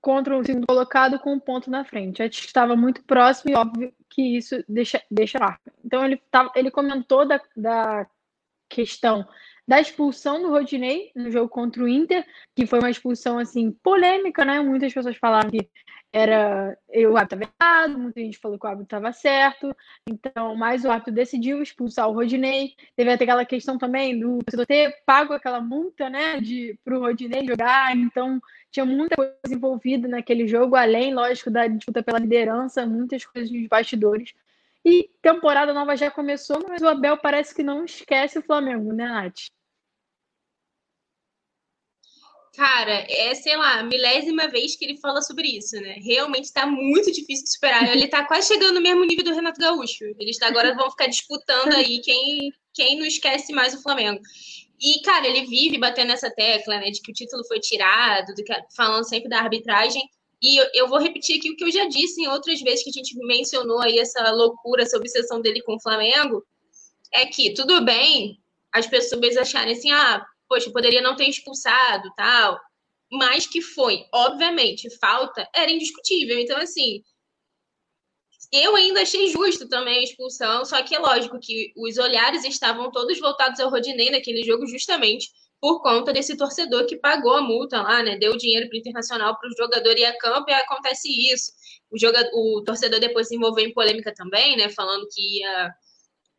contra 0.00 0.36
o 0.36 0.44
segundo 0.44 0.66
colocado 0.66 1.18
com 1.18 1.32
um 1.32 1.40
ponto 1.40 1.70
na 1.70 1.84
frente. 1.84 2.22
A 2.22 2.26
gente 2.26 2.46
estava 2.46 2.76
muito 2.76 3.02
próximo 3.04 3.50
e 3.50 3.54
óbvio 3.54 3.92
que 4.08 4.36
isso 4.36 4.62
deixa, 4.68 5.02
deixa 5.10 5.38
marca. 5.38 5.72
Então 5.84 6.04
ele, 6.04 6.16
tá, 6.30 6.50
ele 6.54 6.70
comentou 6.70 7.26
da, 7.26 7.40
da 7.56 8.06
questão 8.68 9.26
da 9.66 9.80
expulsão 9.80 10.40
do 10.40 10.50
Rodinei 10.50 11.10
no 11.14 11.30
jogo 11.30 11.48
contra 11.48 11.82
o 11.82 11.88
Inter, 11.88 12.24
que 12.54 12.66
foi 12.66 12.78
uma 12.78 12.90
expulsão 12.90 13.38
assim 13.38 13.72
polêmica, 13.82 14.44
né? 14.44 14.60
Muitas 14.60 14.94
pessoas 14.94 15.16
falaram 15.16 15.50
que 15.50 15.68
era 16.16 16.78
o 16.94 17.14
árbitro 17.14 17.44
estava 17.44 17.52
errado, 17.60 17.98
muita 17.98 18.20
gente 18.20 18.38
falou 18.38 18.58
que 18.58 18.64
o 18.64 18.68
árbitro 18.68 18.86
estava 18.86 19.12
certo, 19.12 19.76
então, 20.08 20.56
mas 20.56 20.82
o 20.82 20.90
árbitro 20.90 21.12
decidiu 21.12 21.62
expulsar 21.62 22.08
o 22.08 22.14
Rodinei. 22.14 22.74
Teve 22.96 23.12
até 23.12 23.24
aquela 23.24 23.44
questão 23.44 23.76
também 23.76 24.18
do 24.18 24.38
torcedor 24.38 24.64
ter 24.64 24.96
pago 25.04 25.34
aquela 25.34 25.60
multa, 25.60 26.08
né, 26.08 26.40
para 26.82 26.96
o 26.96 27.00
Rodinei 27.00 27.46
jogar, 27.46 27.94
então 27.94 28.40
tinha 28.70 28.86
muita 28.86 29.14
coisa 29.14 29.34
envolvida 29.50 30.08
naquele 30.08 30.48
jogo, 30.48 30.74
além, 30.74 31.12
lógico, 31.14 31.50
da 31.50 31.66
disputa 31.66 32.02
pela 32.02 32.18
liderança, 32.18 32.86
muitas 32.86 33.26
coisas 33.26 33.50
nos 33.50 33.68
bastidores. 33.68 34.32
E 34.82 35.10
temporada 35.20 35.74
nova 35.74 35.96
já 35.96 36.10
começou, 36.10 36.64
mas 36.66 36.80
o 36.80 36.88
Abel 36.88 37.18
parece 37.18 37.54
que 37.54 37.62
não 37.62 37.84
esquece 37.84 38.38
o 38.38 38.42
Flamengo, 38.42 38.90
né, 38.90 39.06
Nath? 39.06 39.50
Cara, 42.56 43.04
é, 43.06 43.34
sei 43.34 43.54
lá, 43.54 43.80
a 43.80 43.82
milésima 43.82 44.48
vez 44.48 44.76
que 44.76 44.84
ele 44.86 44.96
fala 44.96 45.20
sobre 45.20 45.46
isso, 45.46 45.76
né? 45.76 45.96
Realmente 46.02 46.50
tá 46.50 46.66
muito 46.66 47.12
difícil 47.12 47.44
de 47.44 47.52
superar. 47.52 47.94
Ele 47.94 48.08
tá 48.08 48.24
quase 48.24 48.48
chegando 48.48 48.76
no 48.76 48.80
mesmo 48.80 49.04
nível 49.04 49.24
do 49.24 49.34
Renato 49.34 49.60
Gaúcho. 49.60 50.04
Eles 50.18 50.40
agora 50.40 50.74
vão 50.74 50.90
ficar 50.90 51.06
disputando 51.06 51.74
aí 51.74 52.00
quem, 52.00 52.50
quem 52.72 52.98
não 52.98 53.04
esquece 53.04 53.52
mais 53.52 53.74
o 53.74 53.82
Flamengo. 53.82 54.22
E, 54.80 55.02
cara, 55.02 55.26
ele 55.26 55.44
vive 55.44 55.76
batendo 55.76 56.12
essa 56.12 56.30
tecla, 56.30 56.78
né, 56.78 56.90
de 56.90 57.02
que 57.02 57.10
o 57.10 57.14
título 57.14 57.44
foi 57.46 57.60
tirado, 57.60 58.34
que, 58.34 58.44
falando 58.74 59.06
sempre 59.06 59.28
da 59.28 59.38
arbitragem. 59.38 60.02
E 60.40 60.58
eu, 60.58 60.66
eu, 60.72 60.88
vou 60.88 60.98
repetir 60.98 61.38
aqui 61.38 61.50
o 61.50 61.56
que 61.56 61.64
eu 61.64 61.70
já 61.70 61.86
disse 61.86 62.22
em 62.22 62.28
outras 62.28 62.62
vezes 62.62 62.82
que 62.82 62.90
a 62.90 62.92
gente 62.92 63.14
mencionou 63.26 63.80
aí 63.80 63.98
essa 63.98 64.30
loucura, 64.30 64.82
essa 64.82 64.96
obsessão 64.96 65.42
dele 65.42 65.60
com 65.60 65.76
o 65.76 65.80
Flamengo. 65.80 66.42
É 67.12 67.26
que, 67.26 67.52
tudo 67.52 67.84
bem 67.84 68.38
as 68.72 68.86
pessoas 68.86 69.36
acharem 69.36 69.74
assim, 69.74 69.90
ah, 69.90 70.24
poxa, 70.48 70.70
poderia 70.70 71.02
não 71.02 71.16
ter 71.16 71.28
expulsado, 71.28 72.08
tal, 72.16 72.58
mas 73.10 73.46
que 73.46 73.60
foi, 73.60 74.04
obviamente, 74.12 74.88
falta, 74.98 75.48
era 75.54 75.70
indiscutível. 75.70 76.38
Então, 76.38 76.58
assim, 76.58 77.02
eu 78.52 78.76
ainda 78.76 79.02
achei 79.02 79.28
justo 79.28 79.68
também 79.68 79.98
a 79.98 80.02
expulsão, 80.02 80.64
só 80.64 80.82
que 80.82 80.94
é 80.94 80.98
lógico 80.98 81.38
que 81.40 81.72
os 81.76 81.98
olhares 81.98 82.44
estavam 82.44 82.90
todos 82.90 83.18
voltados 83.18 83.60
ao 83.60 83.70
Rodinei 83.70 84.10
naquele 84.10 84.42
jogo, 84.44 84.66
justamente 84.66 85.28
por 85.60 85.82
conta 85.82 86.12
desse 86.12 86.36
torcedor 86.36 86.86
que 86.86 86.96
pagou 86.96 87.32
a 87.32 87.40
multa 87.40 87.80
lá, 87.82 88.02
né? 88.02 88.16
Deu 88.16 88.36
dinheiro 88.36 88.68
para 88.68 88.76
o 88.76 88.78
Internacional 88.78 89.38
para 89.38 89.48
o 89.48 89.56
jogador 89.56 89.96
ir 89.98 90.04
a 90.04 90.16
campo 90.18 90.50
e 90.50 90.52
acontece 90.54 91.08
isso. 91.32 91.50
O, 91.90 91.98
jogador, 91.98 92.30
o 92.34 92.62
torcedor 92.62 93.00
depois 93.00 93.28
se 93.28 93.36
envolveu 93.36 93.66
em 93.66 93.72
polêmica 93.72 94.12
também, 94.14 94.56
né? 94.56 94.68
Falando 94.68 95.06
que 95.10 95.40
ia 95.40 95.74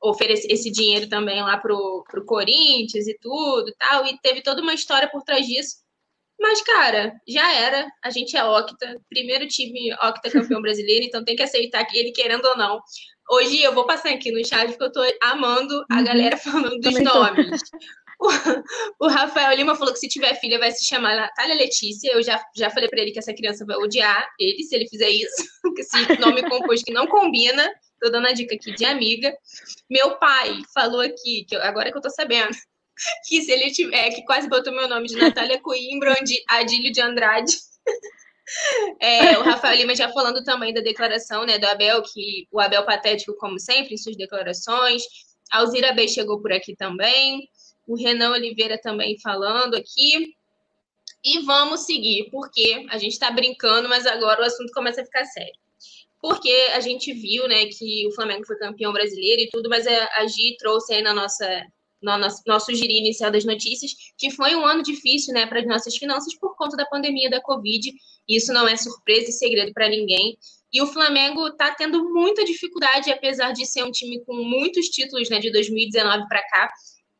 oferecer 0.01 0.51
esse 0.51 0.71
dinheiro 0.71 1.09
também 1.09 1.41
lá 1.41 1.57
pro, 1.57 2.03
pro 2.09 2.25
Corinthians 2.25 3.07
e 3.07 3.17
tudo 3.19 3.69
e 3.69 3.75
tal, 3.75 4.05
e 4.05 4.17
teve 4.19 4.41
toda 4.41 4.61
uma 4.61 4.73
história 4.73 5.09
por 5.09 5.23
trás 5.23 5.45
disso. 5.45 5.77
Mas, 6.39 6.61
cara, 6.61 7.13
já 7.27 7.51
era. 7.53 7.87
A 8.03 8.11
gente 8.11 8.37
é 8.37 8.43
octa, 8.43 8.95
primeiro 9.09 9.47
time 9.47 9.93
octa 9.95 10.29
campeão 10.29 10.61
brasileiro, 10.61 11.05
então 11.05 11.23
tem 11.23 11.35
que 11.35 11.43
aceitar 11.43 11.83
que 11.85 11.97
ele 11.97 12.11
querendo 12.11 12.45
ou 12.45 12.57
não. 12.57 12.79
Hoje 13.29 13.61
eu 13.61 13.73
vou 13.73 13.85
passar 13.85 14.09
aqui 14.11 14.31
no 14.31 14.45
chat 14.45 14.67
porque 14.69 14.83
eu 14.83 14.91
tô 14.91 15.01
amando 15.21 15.83
a 15.91 15.97
uhum. 15.97 16.03
galera 16.03 16.37
falando 16.37 16.79
dos 16.79 16.99
nomes. 17.01 17.61
O, 18.19 19.05
o, 19.05 19.07
Rafael 19.07 19.55
Lima 19.55 19.75
falou 19.75 19.93
que 19.93 19.99
se 19.99 20.07
tiver 20.07 20.33
filha 20.39 20.57
vai 20.57 20.71
se 20.71 20.83
chamar 20.83 21.15
Natália 21.15 21.53
Letícia. 21.53 22.11
Eu 22.11 22.23
já, 22.23 22.43
já 22.55 22.67
falei 22.71 22.89
para 22.89 22.99
ele 22.99 23.11
que 23.11 23.19
essa 23.19 23.31
criança 23.31 23.63
vai 23.63 23.77
odiar 23.77 24.27
ele 24.39 24.63
se 24.63 24.75
ele 24.75 24.89
fizer 24.89 25.11
isso, 25.11 25.43
que 25.75 25.81
esse 25.81 26.19
nome 26.19 26.41
composto 26.49 26.83
que 26.83 26.91
não 26.91 27.05
combina. 27.05 27.71
Tô 27.99 28.09
dando 28.09 28.27
a 28.27 28.33
dica 28.33 28.55
aqui 28.55 28.73
de 28.73 28.85
amiga. 28.85 29.35
Meu 29.89 30.17
pai 30.17 30.61
falou 30.73 31.01
aqui, 31.01 31.45
que 31.47 31.55
eu, 31.55 31.61
agora 31.61 31.91
que 31.91 31.97
eu 31.97 32.01
tô 32.01 32.09
sabendo, 32.09 32.55
que 33.27 33.41
se 33.41 33.51
ele 33.51 33.71
tiver, 33.71 34.11
que 34.11 34.23
quase 34.23 34.47
botou 34.47 34.73
meu 34.73 34.87
nome 34.87 35.07
de 35.07 35.15
Natália 35.15 35.59
Coimbra, 35.61 36.13
de 36.23 36.43
Adílio 36.47 36.91
de 36.91 37.01
Andrade. 37.01 37.53
É, 39.01 39.37
o 39.37 39.43
Rafael 39.43 39.75
Lima 39.75 39.93
já 39.93 40.07
falando 40.07 40.41
também 40.41 40.73
da 40.73 40.79
declaração 40.79 41.45
né, 41.45 41.59
do 41.59 41.67
Abel, 41.67 42.01
que 42.01 42.47
o 42.49 42.61
Abel 42.61 42.85
patético, 42.85 43.35
como 43.35 43.59
sempre, 43.59 43.93
em 43.93 43.97
suas 43.97 44.15
declarações. 44.15 45.03
A 45.51 45.57
Alzira 45.57 45.91
B 45.91 46.07
chegou 46.07 46.41
por 46.41 46.53
aqui 46.53 46.73
também. 46.73 47.49
O 47.85 47.97
Renan 47.97 48.31
Oliveira 48.31 48.79
também 48.81 49.19
falando 49.19 49.75
aqui. 49.75 50.33
E 51.25 51.39
vamos 51.39 51.81
seguir, 51.81 52.29
porque 52.31 52.85
a 52.89 52.97
gente 52.97 53.11
está 53.11 53.29
brincando, 53.29 53.89
mas 53.89 54.07
agora 54.07 54.41
o 54.41 54.45
assunto 54.45 54.71
começa 54.71 55.01
a 55.01 55.05
ficar 55.05 55.25
sério 55.25 55.53
porque 56.27 56.51
a 56.73 56.81
gente 56.81 57.13
viu, 57.13 57.47
né, 57.47 57.67
que 57.67 58.05
o 58.05 58.11
Flamengo 58.11 58.45
foi 58.45 58.57
campeão 58.57 58.91
brasileiro 58.91 59.43
e 59.43 59.49
tudo, 59.49 59.69
mas 59.69 59.87
a, 59.87 60.27
Gi 60.27 60.57
trouxe 60.59 60.93
aí 60.93 61.01
na 61.01 61.13
nossa 61.13 61.47
no 62.01 62.15
nosso, 62.17 62.43
nosso 62.45 62.71
inicial 62.71 63.31
das 63.31 63.45
notícias, 63.45 63.91
que 64.17 64.29
foi 64.29 64.53
um 64.53 64.65
ano 64.65 64.83
difícil, 64.83 65.33
né, 65.33 65.47
para 65.47 65.61
as 65.61 65.65
nossas 65.65 65.95
finanças 65.95 66.37
por 66.37 66.55
conta 66.55 66.75
da 66.75 66.85
pandemia 66.85 67.29
da 67.29 67.41
Covid. 67.41 67.91
Isso 68.27 68.53
não 68.53 68.67
é 68.67 68.75
surpresa 68.75 69.29
e 69.29 69.33
segredo 69.33 69.71
para 69.73 69.89
ninguém. 69.89 70.37
E 70.71 70.81
o 70.81 70.87
Flamengo 70.87 71.47
está 71.47 71.73
tendo 71.73 72.03
muita 72.13 72.43
dificuldade, 72.43 73.09
apesar 73.09 73.51
de 73.53 73.65
ser 73.65 73.83
um 73.83 73.89
time 73.89 74.23
com 74.25 74.35
muitos 74.35 74.87
títulos, 74.89 75.29
né, 75.29 75.39
de 75.39 75.49
2019 75.49 76.27
para 76.27 76.43
cá, 76.49 76.69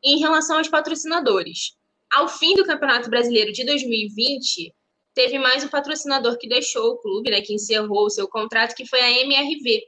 em 0.04 0.20
relação 0.20 0.58
aos 0.58 0.68
patrocinadores. 0.68 1.72
Ao 2.12 2.28
fim 2.28 2.54
do 2.54 2.66
Campeonato 2.66 3.10
Brasileiro 3.10 3.54
de 3.54 3.66
2020, 3.66 4.74
teve 5.18 5.40
mais 5.40 5.64
um 5.64 5.68
patrocinador 5.68 6.38
que 6.38 6.48
deixou 6.48 6.92
o 6.92 6.98
clube, 7.00 7.32
né, 7.32 7.42
que 7.42 7.52
encerrou 7.52 8.06
o 8.06 8.10
seu 8.10 8.28
contrato, 8.28 8.76
que 8.76 8.86
foi 8.86 9.02
a 9.02 9.10
MRV. 9.10 9.82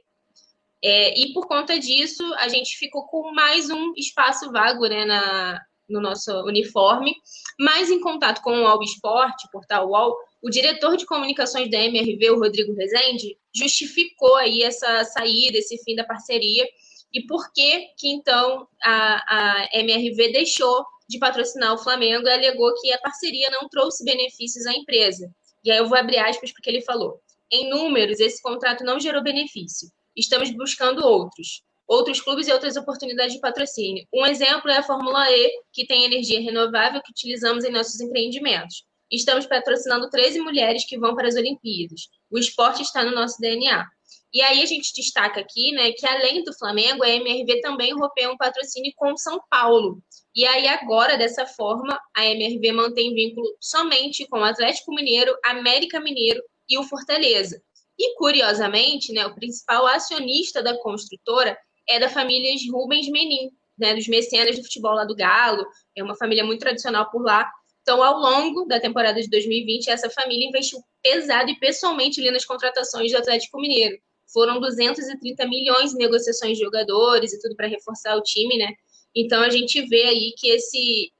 É, 0.82 1.16
e 1.16 1.32
por 1.32 1.46
conta 1.46 1.78
disso, 1.78 2.24
a 2.34 2.48
gente 2.48 2.76
ficou 2.76 3.06
com 3.06 3.32
mais 3.32 3.70
um 3.70 3.92
espaço 3.96 4.50
vago 4.50 4.88
né, 4.88 5.04
na, 5.04 5.60
no 5.88 6.00
nosso 6.00 6.32
uniforme, 6.42 7.14
mas 7.60 7.90
em 7.90 8.00
contato 8.00 8.42
com 8.42 8.60
o 8.60 8.66
All 8.66 8.82
Sport, 8.82 9.36
portal 9.52 9.88
UOL, 9.88 10.16
o 10.42 10.50
diretor 10.50 10.96
de 10.96 11.06
comunicações 11.06 11.70
da 11.70 11.78
MRV, 11.78 12.30
o 12.30 12.40
Rodrigo 12.40 12.74
Rezende, 12.74 13.36
justificou 13.54 14.34
aí 14.34 14.64
essa 14.64 15.04
saída, 15.04 15.58
esse 15.58 15.80
fim 15.84 15.94
da 15.94 16.02
parceria, 16.02 16.66
e 17.14 17.24
por 17.24 17.52
que 17.52 17.86
que 17.96 18.08
então 18.08 18.66
a, 18.82 19.68
a 19.68 19.78
MRV 19.78 20.32
deixou 20.32 20.84
de 21.10 21.18
patrocinar 21.18 21.74
o 21.74 21.78
Flamengo 21.78 22.26
e 22.26 22.32
alegou 22.32 22.72
que 22.80 22.92
a 22.92 22.98
parceria 22.98 23.50
não 23.50 23.68
trouxe 23.68 24.04
benefícios 24.04 24.64
à 24.64 24.72
empresa. 24.72 25.28
E 25.64 25.70
aí 25.70 25.78
eu 25.78 25.88
vou 25.88 25.98
abrir 25.98 26.18
aspas 26.18 26.52
porque 26.52 26.70
ele 26.70 26.80
falou: 26.82 27.20
em 27.50 27.68
números, 27.68 28.20
esse 28.20 28.40
contrato 28.40 28.84
não 28.84 29.00
gerou 29.00 29.22
benefício. 29.22 29.88
Estamos 30.16 30.50
buscando 30.50 31.04
outros. 31.04 31.62
Outros 31.86 32.20
clubes 32.20 32.46
e 32.46 32.52
outras 32.52 32.76
oportunidades 32.76 33.34
de 33.34 33.40
patrocínio. 33.40 34.06
Um 34.14 34.24
exemplo 34.24 34.70
é 34.70 34.78
a 34.78 34.82
Fórmula 34.82 35.28
E, 35.28 35.50
que 35.72 35.84
tem 35.84 36.04
energia 36.04 36.40
renovável 36.40 37.02
que 37.02 37.10
utilizamos 37.10 37.64
em 37.64 37.72
nossos 37.72 38.00
empreendimentos. 38.00 38.84
Estamos 39.10 39.44
patrocinando 39.46 40.08
13 40.08 40.40
mulheres 40.40 40.84
que 40.86 40.96
vão 40.96 41.16
para 41.16 41.26
as 41.26 41.34
Olimpíadas. 41.34 42.02
O 42.30 42.38
esporte 42.38 42.82
está 42.82 43.02
no 43.02 43.10
nosso 43.10 43.40
DNA. 43.40 43.84
E 44.32 44.40
aí 44.40 44.62
a 44.62 44.66
gente 44.66 44.92
destaca 44.94 45.40
aqui, 45.40 45.72
né, 45.72 45.90
que 45.90 46.06
além 46.06 46.44
do 46.44 46.56
Flamengo, 46.56 47.02
a 47.02 47.08
MRV 47.08 47.60
também 47.60 47.92
rompeu 47.92 48.30
um 48.30 48.36
patrocínio 48.36 48.92
com 48.94 49.16
São 49.16 49.40
Paulo. 49.50 50.00
E 50.34 50.46
aí 50.46 50.68
agora, 50.68 51.16
dessa 51.16 51.44
forma, 51.46 51.98
a 52.16 52.24
MRV 52.24 52.72
mantém 52.72 53.14
vínculo 53.14 53.46
somente 53.60 54.26
com 54.28 54.38
o 54.38 54.44
Atlético 54.44 54.94
Mineiro, 54.94 55.36
América 55.44 55.98
Mineiro 56.00 56.42
e 56.68 56.78
o 56.78 56.84
Fortaleza. 56.84 57.60
E 57.98 58.14
curiosamente, 58.16 59.12
né, 59.12 59.26
o 59.26 59.34
principal 59.34 59.86
acionista 59.86 60.62
da 60.62 60.78
construtora 60.78 61.58
é 61.88 61.98
da 61.98 62.08
família 62.08 62.54
Rubens 62.72 63.08
Menin, 63.08 63.50
né, 63.76 63.94
dos 63.94 64.06
mecenas 64.06 64.56
do 64.56 64.62
futebol 64.62 64.94
lá 64.94 65.04
do 65.04 65.16
Galo, 65.16 65.66
é 65.96 66.02
uma 66.02 66.16
família 66.16 66.44
muito 66.44 66.60
tradicional 66.60 67.10
por 67.10 67.22
lá. 67.22 67.50
Então, 67.82 68.02
ao 68.02 68.18
longo 68.18 68.66
da 68.66 68.78
temporada 68.78 69.20
de 69.20 69.28
2020, 69.28 69.88
essa 69.88 70.08
família 70.10 70.46
investiu 70.46 70.78
pesado 71.02 71.50
e 71.50 71.58
pessoalmente 71.58 72.20
ali 72.20 72.30
nas 72.30 72.44
contratações 72.44 73.10
do 73.10 73.18
Atlético 73.18 73.60
Mineiro 73.60 73.98
foram 74.32 74.60
230 74.60 75.46
milhões 75.46 75.92
em 75.92 75.98
negociações 75.98 76.56
de 76.56 76.64
jogadores 76.64 77.32
e 77.32 77.40
tudo 77.40 77.56
para 77.56 77.66
reforçar 77.66 78.16
o 78.16 78.22
time, 78.22 78.56
né? 78.56 78.72
Então 79.14 79.42
a 79.42 79.50
gente 79.50 79.82
vê 79.82 80.02
aí 80.04 80.34
que 80.36 80.48
esse 80.48 81.12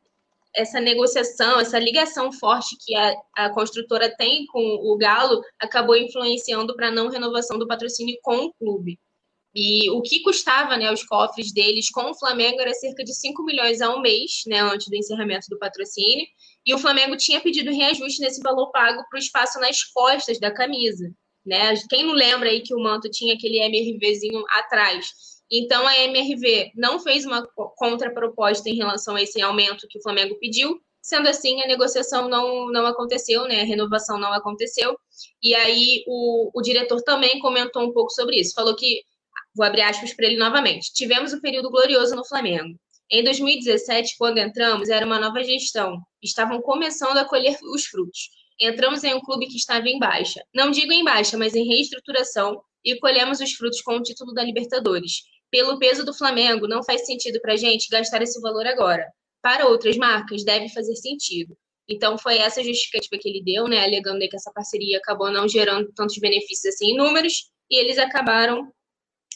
essa 0.55 0.81
negociação, 0.81 1.61
essa 1.61 1.79
ligação 1.79 2.33
forte 2.33 2.77
que 2.85 2.95
a, 2.97 3.15
a 3.37 3.51
construtora 3.51 4.15
tem 4.17 4.47
com 4.47 4.61
o 4.61 4.97
Galo 4.97 5.41
acabou 5.61 5.97
influenciando 5.97 6.75
para 6.75 6.89
a 6.89 6.91
não 6.91 7.09
renovação 7.09 7.59
do 7.59 7.69
patrocínio 7.69 8.19
com 8.23 8.47
o 8.47 8.53
clube. 8.55 8.99
E 9.55 9.91
o 9.91 10.01
que 10.01 10.21
custava 10.23 10.77
né, 10.77 10.93
os 10.93 11.03
cofres 11.05 11.53
deles 11.53 11.91
com 11.91 12.11
o 12.11 12.15
Flamengo 12.15 12.61
era 12.61 12.73
cerca 12.73 13.03
de 13.03 13.13
5 13.13 13.45
milhões 13.45 13.81
a 13.81 13.95
um 13.95 14.01
mês, 14.01 14.43
né, 14.47 14.61
antes 14.61 14.89
do 14.89 14.97
encerramento 14.97 15.47
do 15.49 15.59
patrocínio. 15.59 16.25
E 16.65 16.73
o 16.73 16.79
Flamengo 16.79 17.17
tinha 17.17 17.41
pedido 17.41 17.73
reajuste 17.73 18.21
nesse 18.21 18.41
valor 18.41 18.71
pago 18.71 19.03
para 19.09 19.17
o 19.17 19.21
espaço 19.21 19.59
nas 19.59 19.83
costas 19.83 20.39
da 20.39 20.53
camisa. 20.53 21.13
Né? 21.45 21.75
Quem 21.89 22.05
não 22.05 22.13
lembra 22.13 22.49
aí 22.49 22.61
que 22.61 22.75
o 22.75 22.79
manto 22.79 23.11
tinha 23.11 23.35
aquele 23.35 23.59
MRVzinho 23.59 24.45
atrás? 24.51 25.11
Então 25.51 25.87
a 25.87 25.97
MRV 25.99 26.73
não 26.75 27.01
fez 27.01 27.25
uma 27.25 27.47
contraproposta 27.77 28.69
em 28.69 28.77
relação 28.77 29.17
a 29.17 29.23
esse 29.23 29.41
aumento 29.41 29.87
que 29.89 29.99
o 29.99 30.03
Flamengo 30.03 30.39
pediu. 30.39 30.81
Sendo 31.03 31.29
assim, 31.29 31.63
a 31.63 31.67
negociação 31.67 32.29
não, 32.29 32.71
não 32.71 32.87
aconteceu, 32.87 33.45
né? 33.45 33.63
A 33.63 33.65
renovação 33.65 34.19
não 34.19 34.33
aconteceu. 34.33 34.97
E 35.43 35.55
aí 35.55 36.05
o, 36.07 36.51
o 36.55 36.63
diretor 36.63 37.03
também 37.03 37.41
comentou 37.41 37.83
um 37.83 37.93
pouco 37.93 38.11
sobre 38.11 38.37
isso. 38.37 38.55
Falou 38.55 38.77
que, 38.77 39.03
vou 39.55 39.65
abrir 39.65 39.83
aspas 39.83 40.13
para 40.13 40.27
ele 40.27 40.37
novamente, 40.37 40.93
tivemos 40.93 41.33
um 41.33 41.41
período 41.41 41.71
glorioso 41.71 42.15
no 42.15 42.25
Flamengo. 42.25 42.79
Em 43.11 43.25
2017, 43.25 44.15
quando 44.19 44.39
entramos, 44.39 44.89
era 44.89 45.05
uma 45.05 45.19
nova 45.19 45.43
gestão. 45.43 45.99
Estavam 46.23 46.61
começando 46.61 47.17
a 47.17 47.25
colher 47.25 47.59
os 47.75 47.87
frutos 47.87 48.29
entramos 48.61 49.03
em 49.03 49.15
um 49.15 49.21
clube 49.21 49.47
que 49.47 49.57
estava 49.57 49.89
em 49.89 49.99
baixa. 49.99 50.45
Não 50.55 50.71
digo 50.71 50.93
em 50.93 51.03
baixa, 51.03 51.39
mas 51.39 51.55
em 51.55 51.67
reestruturação 51.67 52.61
e 52.85 52.99
colhemos 52.99 53.41
os 53.41 53.53
frutos 53.53 53.81
com 53.81 53.97
o 53.97 54.03
título 54.03 54.33
da 54.35 54.45
Libertadores. 54.45 55.23
Pelo 55.51 55.79
peso 55.79 56.05
do 56.05 56.15
Flamengo, 56.15 56.69
não 56.69 56.83
faz 56.83 57.07
sentido 57.07 57.41
para 57.41 57.55
a 57.55 57.57
gente 57.57 57.89
gastar 57.91 58.23
esse 58.23 58.41
valor 58.41 58.67
agora. 58.67 59.07
Para 59.43 59.67
outras 59.69 59.97
marcas, 59.97 60.45
deve 60.45 60.69
fazer 60.69 60.95
sentido. 60.97 61.57
Então, 61.89 62.17
foi 62.17 62.39
essa 62.39 62.63
justificativa 62.63 63.21
que 63.21 63.29
ele 63.29 63.43
deu, 63.43 63.67
né, 63.67 63.83
alegando 63.83 64.21
que 64.21 64.37
essa 64.37 64.53
parceria 64.53 64.99
acabou 64.99 65.31
não 65.31 65.49
gerando 65.49 65.91
tantos 65.95 66.17
benefícios 66.19 66.75
assim 66.75 66.93
em 66.93 66.97
números, 66.97 67.51
e 67.69 67.77
eles 67.77 67.99
acabaram 67.99 68.73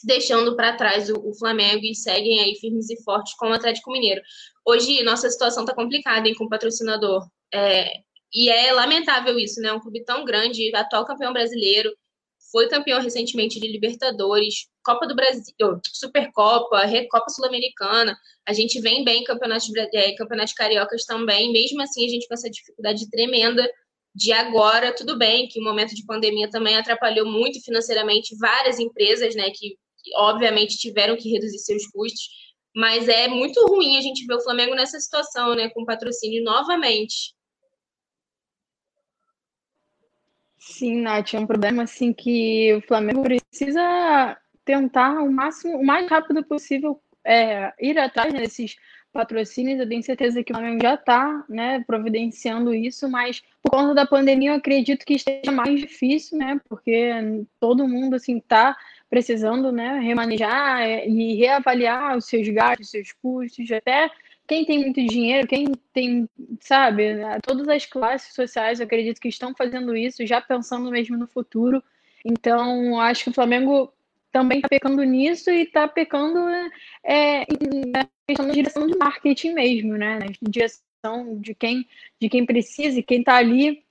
deixando 0.03 0.55
para 0.55 0.75
trás 0.75 1.09
o, 1.09 1.15
o, 1.15 1.33
Flamengo 1.37 1.83
e 1.83 1.95
seguem 1.95 2.41
aí 2.41 2.55
firmes 2.55 2.89
e 2.89 3.03
fortes 3.03 3.33
com 3.35 3.49
o 3.49 3.53
Atlético 3.53 3.91
Mineiro. 3.91 4.21
Hoje, 4.65 5.03
nossa 5.03 5.29
situação 5.29 5.63
está 5.63 5.75
complicada, 5.75 6.27
hein, 6.27 6.35
com 6.35 6.45
o 6.45 6.49
patrocinador. 6.49 7.27
É, 7.53 7.91
E 8.33 8.49
é 8.49 8.71
lamentável 8.71 9.37
isso, 9.39 9.59
né? 9.61 9.71
Um 9.73 9.79
clube 9.79 10.03
tão 10.03 10.23
grande, 10.25 10.73
atual 10.75 11.05
campeão 11.05 11.33
brasileiro, 11.33 11.91
foi 12.55 12.69
campeão 12.69 13.01
recentemente 13.01 13.59
de 13.59 13.67
Libertadores, 13.67 14.69
Copa 14.81 15.05
do 15.05 15.13
Brasil, 15.13 15.43
Supercopa, 15.91 16.85
Recopa 16.85 17.29
Sul-Americana. 17.29 18.17
A 18.47 18.53
gente 18.53 18.79
vem 18.79 19.03
bem 19.03 19.23
em 19.23 19.23
campeonatos, 19.25 19.69
é, 19.93 20.15
campeonatos 20.15 20.53
cariocas 20.53 21.03
também, 21.03 21.51
mesmo 21.51 21.81
assim 21.81 22.05
a 22.05 22.07
gente 22.07 22.25
com 22.29 22.33
essa 22.33 22.49
dificuldade 22.49 23.09
tremenda 23.09 23.69
de 24.15 24.31
agora, 24.31 24.95
tudo 24.95 25.17
bem 25.17 25.49
que 25.49 25.59
o 25.59 25.63
momento 25.65 25.93
de 25.93 26.05
pandemia 26.05 26.49
também 26.49 26.77
atrapalhou 26.77 27.29
muito 27.29 27.61
financeiramente 27.61 28.37
várias 28.37 28.79
empresas, 28.79 29.35
né, 29.35 29.49
que, 29.49 29.71
que 30.01 30.15
obviamente 30.15 30.77
tiveram 30.77 31.17
que 31.17 31.29
reduzir 31.29 31.59
seus 31.59 31.85
custos, 31.87 32.29
mas 32.73 33.09
é 33.09 33.27
muito 33.27 33.59
ruim 33.65 33.97
a 33.97 34.01
gente 34.01 34.25
ver 34.25 34.35
o 34.35 34.41
Flamengo 34.41 34.75
nessa 34.75 34.97
situação, 34.97 35.55
né, 35.55 35.69
com 35.71 35.83
patrocínio 35.83 36.41
novamente. 36.41 37.34
Sim, 40.67 41.01
Nath, 41.01 41.35
é 41.35 41.39
um 41.39 41.45
problema 41.45 41.83
assim 41.83 42.11
que 42.11 42.73
o 42.73 42.81
Flamengo 42.81 43.21
precisa 43.21 44.35
tentar 44.65 45.21
o 45.21 45.31
máximo, 45.31 45.77
o 45.77 45.85
mais 45.85 46.09
rápido 46.09 46.43
possível 46.43 46.99
é, 47.23 47.71
ir 47.79 47.99
atrás 47.99 48.33
desses 48.33 48.75
patrocínios. 49.13 49.79
Eu 49.79 49.87
tenho 49.87 50.01
certeza 50.01 50.43
que 50.43 50.51
o 50.51 50.55
Flamengo 50.55 50.81
já 50.81 50.95
está 50.95 51.45
né, 51.47 51.83
providenciando 51.85 52.73
isso, 52.73 53.07
mas 53.07 53.43
por 53.61 53.69
conta 53.69 53.93
da 53.93 54.07
pandemia 54.07 54.51
eu 54.51 54.55
acredito 54.55 55.05
que 55.05 55.13
esteja 55.13 55.51
mais 55.51 55.79
difícil, 55.79 56.39
né? 56.39 56.59
Porque 56.67 57.11
todo 57.59 57.87
mundo 57.87 58.15
assim 58.15 58.39
está 58.39 58.75
precisando 59.07 59.71
né, 59.71 59.99
remanejar 59.99 60.81
é, 60.81 61.07
e 61.07 61.35
reavaliar 61.35 62.17
os 62.17 62.25
seus 62.25 62.49
gastos, 62.49 62.87
os 62.87 62.91
seus 62.91 63.11
custos, 63.11 63.71
até 63.71 64.09
quem 64.47 64.65
tem 64.65 64.79
muito 64.79 65.03
dinheiro, 65.05 65.47
quem 65.47 65.71
tem, 65.93 66.29
sabe, 66.61 67.15
todas 67.43 67.67
as 67.67 67.85
classes 67.85 68.33
sociais, 68.33 68.79
eu 68.79 68.85
acredito 68.85 69.19
que 69.19 69.27
estão 69.27 69.53
fazendo 69.55 69.95
isso, 69.95 70.25
já 70.25 70.41
pensando 70.41 70.89
mesmo 70.91 71.17
no 71.17 71.27
futuro. 71.27 71.83
Então, 72.23 72.99
acho 72.99 73.25
que 73.25 73.29
o 73.29 73.33
Flamengo 73.33 73.91
também 74.31 74.57
está 74.57 74.67
pecando 74.67 75.03
nisso 75.03 75.49
e 75.49 75.61
está 75.61 75.87
pecando 75.87 76.39
é, 77.03 77.45
na 77.87 78.07
questão 78.27 78.47
da 78.47 78.53
direção 78.53 78.87
de 78.87 78.97
marketing 78.97 79.53
mesmo, 79.53 79.93
né? 79.95 80.19
Na 80.19 80.25
direção 80.41 81.39
de 81.39 81.55
quem, 81.55 81.87
de 82.19 82.27
quem 82.27 82.45
precisa 82.45 82.99
e 82.99 83.03
quem 83.03 83.19
está 83.19 83.35
ali 83.35 83.84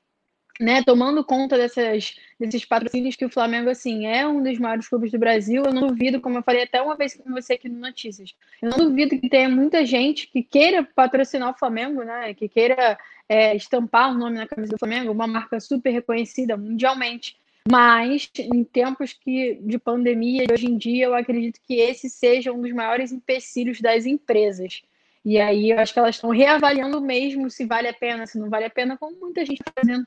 né, 0.60 0.82
tomando 0.82 1.24
conta 1.24 1.56
dessas, 1.56 2.16
desses 2.38 2.64
patrocínios 2.64 3.16
que 3.16 3.24
o 3.24 3.30
Flamengo, 3.30 3.68
assim, 3.70 4.06
é 4.06 4.26
um 4.26 4.42
dos 4.42 4.58
maiores 4.58 4.88
clubes 4.88 5.10
do 5.10 5.18
Brasil. 5.18 5.62
Eu 5.64 5.72
não 5.72 5.88
duvido, 5.88 6.20
como 6.20 6.38
eu 6.38 6.42
falei 6.42 6.62
até 6.62 6.80
uma 6.80 6.96
vez 6.96 7.14
com 7.14 7.30
você 7.32 7.54
aqui 7.54 7.68
no 7.68 7.80
Notícias, 7.80 8.34
eu 8.62 8.70
não 8.70 8.78
duvido 8.78 9.18
que 9.18 9.28
tenha 9.28 9.48
muita 9.48 9.84
gente 9.84 10.26
que 10.28 10.42
queira 10.42 10.84
patrocinar 10.84 11.50
o 11.50 11.58
Flamengo, 11.58 12.02
né, 12.02 12.32
que 12.34 12.48
queira 12.48 12.98
é, 13.28 13.54
estampar 13.56 14.10
o 14.10 14.14
nome 14.14 14.36
na 14.36 14.46
camisa 14.46 14.72
do 14.72 14.78
Flamengo, 14.78 15.12
uma 15.12 15.26
marca 15.26 15.58
super 15.58 15.90
reconhecida 15.90 16.56
mundialmente. 16.56 17.36
Mas 17.70 18.30
em 18.38 18.62
tempos 18.62 19.14
que, 19.14 19.54
de 19.62 19.78
pandemia, 19.78 20.44
hoje 20.52 20.66
em 20.66 20.76
dia, 20.76 21.06
eu 21.06 21.14
acredito 21.14 21.58
que 21.66 21.74
esse 21.74 22.10
seja 22.10 22.52
um 22.52 22.60
dos 22.60 22.72
maiores 22.72 23.10
empecilhos 23.10 23.80
das 23.80 24.04
empresas. 24.04 24.82
E 25.24 25.40
aí 25.40 25.70
eu 25.70 25.80
acho 25.80 25.92
que 25.92 25.98
elas 25.98 26.16
estão 26.16 26.28
reavaliando 26.28 27.00
mesmo 27.00 27.50
se 27.50 27.64
vale 27.64 27.88
a 27.88 27.94
pena, 27.94 28.26
se 28.26 28.38
não 28.38 28.50
vale 28.50 28.66
a 28.66 28.70
pena, 28.70 28.98
como 28.98 29.18
muita 29.18 29.40
gente 29.46 29.60
está 29.60 29.72
fazendo 29.74 30.06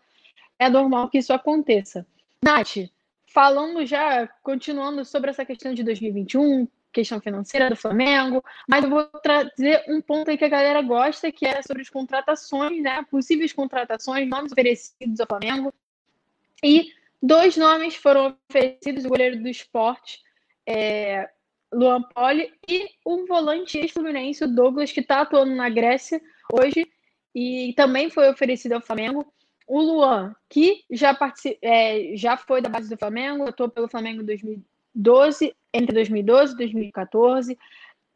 é 0.60 0.70
normal 0.70 1.10
que 1.10 1.18
isso 1.18 1.34
aconteça. 1.34 2.06
Nath, 2.44 2.90
falando 3.26 3.86
já, 3.86 4.28
continuando 4.42 5.04
sobre 5.06 5.30
essa 5.30 5.46
questão 5.46 5.74
de 5.74 5.84
2021, 5.84 6.68
questão 6.92 7.22
financeira 7.22 7.70
do 7.70 7.76
Flamengo, 7.76 8.44
mas 8.68 8.84
eu 8.84 8.90
vou 8.90 9.04
trazer 9.22 9.84
um 9.88 10.02
ponto 10.02 10.32
aí 10.32 10.38
que 10.38 10.46
a 10.46 10.50
galera 10.50 10.82
gosta, 10.82 11.32
que 11.32 11.46
é 11.46 11.62
sobre 11.62 11.82
as 11.84 11.90
contratações, 11.90 12.82
né? 12.82 13.06
Possíveis 13.10 13.54
contratações, 13.54 14.28
nomes 14.28 14.52
oferecidos 14.52 15.20
ao 15.20 15.28
Flamengo. 15.28 15.74
E 16.64 16.92
dois 17.22 17.56
nomes 17.56 17.96
foram 17.96 18.36
oferecidos: 18.50 19.06
o 19.06 19.10
goleiro 19.10 19.40
do 19.42 19.48
esporte, 19.48 20.22
é, 20.66 21.30
Luan 21.72 22.02
Poli, 22.02 22.52
e 22.68 22.90
um 23.06 23.26
volante 23.26 23.78
ex-fluminense, 23.78 24.44
o 24.44 24.48
Douglas, 24.48 24.92
que 24.92 25.02
está 25.02 25.22
atuando 25.22 25.54
na 25.54 25.70
Grécia 25.70 26.20
hoje 26.52 26.88
e 27.36 27.74
também 27.76 28.10
foi 28.10 28.30
oferecido 28.30 28.74
ao 28.74 28.82
Flamengo. 28.82 29.32
O 29.68 29.82
Luan, 29.82 30.34
que 30.50 30.86
já, 30.90 31.18
é, 31.62 32.16
já 32.16 32.38
foi 32.38 32.62
da 32.62 32.70
base 32.70 32.90
do 32.90 32.98
Flamengo, 32.98 33.50
atuou 33.50 33.68
pelo 33.68 33.90
Flamengo 33.90 34.22
em 34.22 34.26
2012, 34.26 35.54
entre 35.74 35.94
2012 35.94 36.54
e 36.54 36.58
2014, 36.58 37.60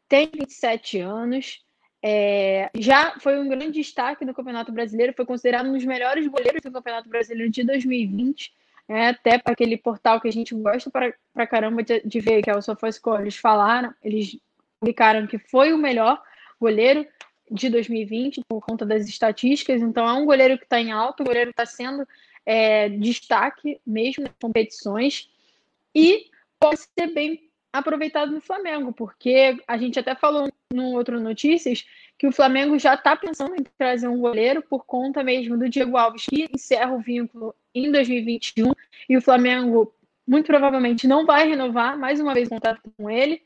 tem 0.08 0.30
27 0.34 0.98
anos, 1.00 1.62
é, 2.02 2.70
já 2.74 3.18
foi 3.20 3.38
um 3.38 3.48
grande 3.48 3.80
destaque 3.80 4.24
no 4.24 4.34
Campeonato 4.34 4.72
Brasileiro, 4.72 5.12
foi 5.14 5.26
considerado 5.26 5.68
um 5.68 5.74
dos 5.74 5.84
melhores 5.84 6.26
goleiros 6.26 6.62
do 6.62 6.72
Campeonato 6.72 7.08
Brasileiro 7.08 7.50
de 7.50 7.62
2020, 7.64 8.52
é, 8.88 8.92
né, 8.92 9.08
até 9.10 9.38
para 9.38 9.52
aquele 9.52 9.76
portal 9.76 10.20
que 10.20 10.28
a 10.28 10.32
gente 10.32 10.54
gosta 10.54 10.90
para, 10.90 11.46
caramba 11.46 11.82
de, 11.82 12.00
de 12.00 12.18
ver, 12.18 12.42
que 12.42 12.50
é 12.50 12.56
o 12.56 12.62
SofaScore, 12.62 13.22
eles 13.22 13.36
falaram, 13.36 13.94
eles 14.02 14.38
publicaram 14.80 15.26
que 15.26 15.38
foi 15.38 15.72
o 15.72 15.78
melhor 15.78 16.20
goleiro 16.58 17.06
de 17.52 17.68
2020 17.68 18.42
por 18.48 18.60
conta 18.60 18.84
das 18.84 19.08
estatísticas. 19.08 19.82
Então, 19.82 20.08
é 20.08 20.12
um 20.12 20.24
goleiro 20.24 20.58
que 20.58 20.64
está 20.64 20.80
em 20.80 20.90
alta, 20.90 21.22
o 21.22 21.26
goleiro 21.26 21.50
está 21.50 21.66
sendo 21.66 22.06
é, 22.44 22.88
destaque 22.88 23.80
mesmo 23.86 24.24
nas 24.24 24.32
competições 24.40 25.28
e 25.94 26.26
pode 26.58 26.80
ser 26.80 27.08
bem 27.08 27.50
aproveitado 27.72 28.32
no 28.32 28.40
Flamengo, 28.40 28.92
porque 28.92 29.56
a 29.66 29.78
gente 29.78 29.98
até 29.98 30.14
falou 30.14 30.48
no 30.72 30.92
outro 30.92 31.20
notícias 31.20 31.86
que 32.18 32.26
o 32.26 32.32
Flamengo 32.32 32.78
já 32.78 32.94
está 32.94 33.16
pensando 33.16 33.54
em 33.54 33.64
trazer 33.78 34.08
um 34.08 34.20
goleiro 34.20 34.62
por 34.62 34.84
conta 34.84 35.24
mesmo 35.24 35.56
do 35.56 35.68
Diego 35.68 35.96
Alves 35.96 36.26
que 36.26 36.48
encerra 36.52 36.92
o 36.92 37.00
vínculo 37.00 37.54
em 37.74 37.90
2021 37.90 38.72
e 39.08 39.16
o 39.16 39.22
Flamengo 39.22 39.94
muito 40.26 40.46
provavelmente 40.46 41.06
não 41.06 41.24
vai 41.24 41.48
renovar 41.48 41.98
mais 41.98 42.20
uma 42.20 42.34
vez 42.34 42.46
o 42.48 42.50
contrato 42.50 42.80
com 42.96 43.10
ele. 43.10 43.42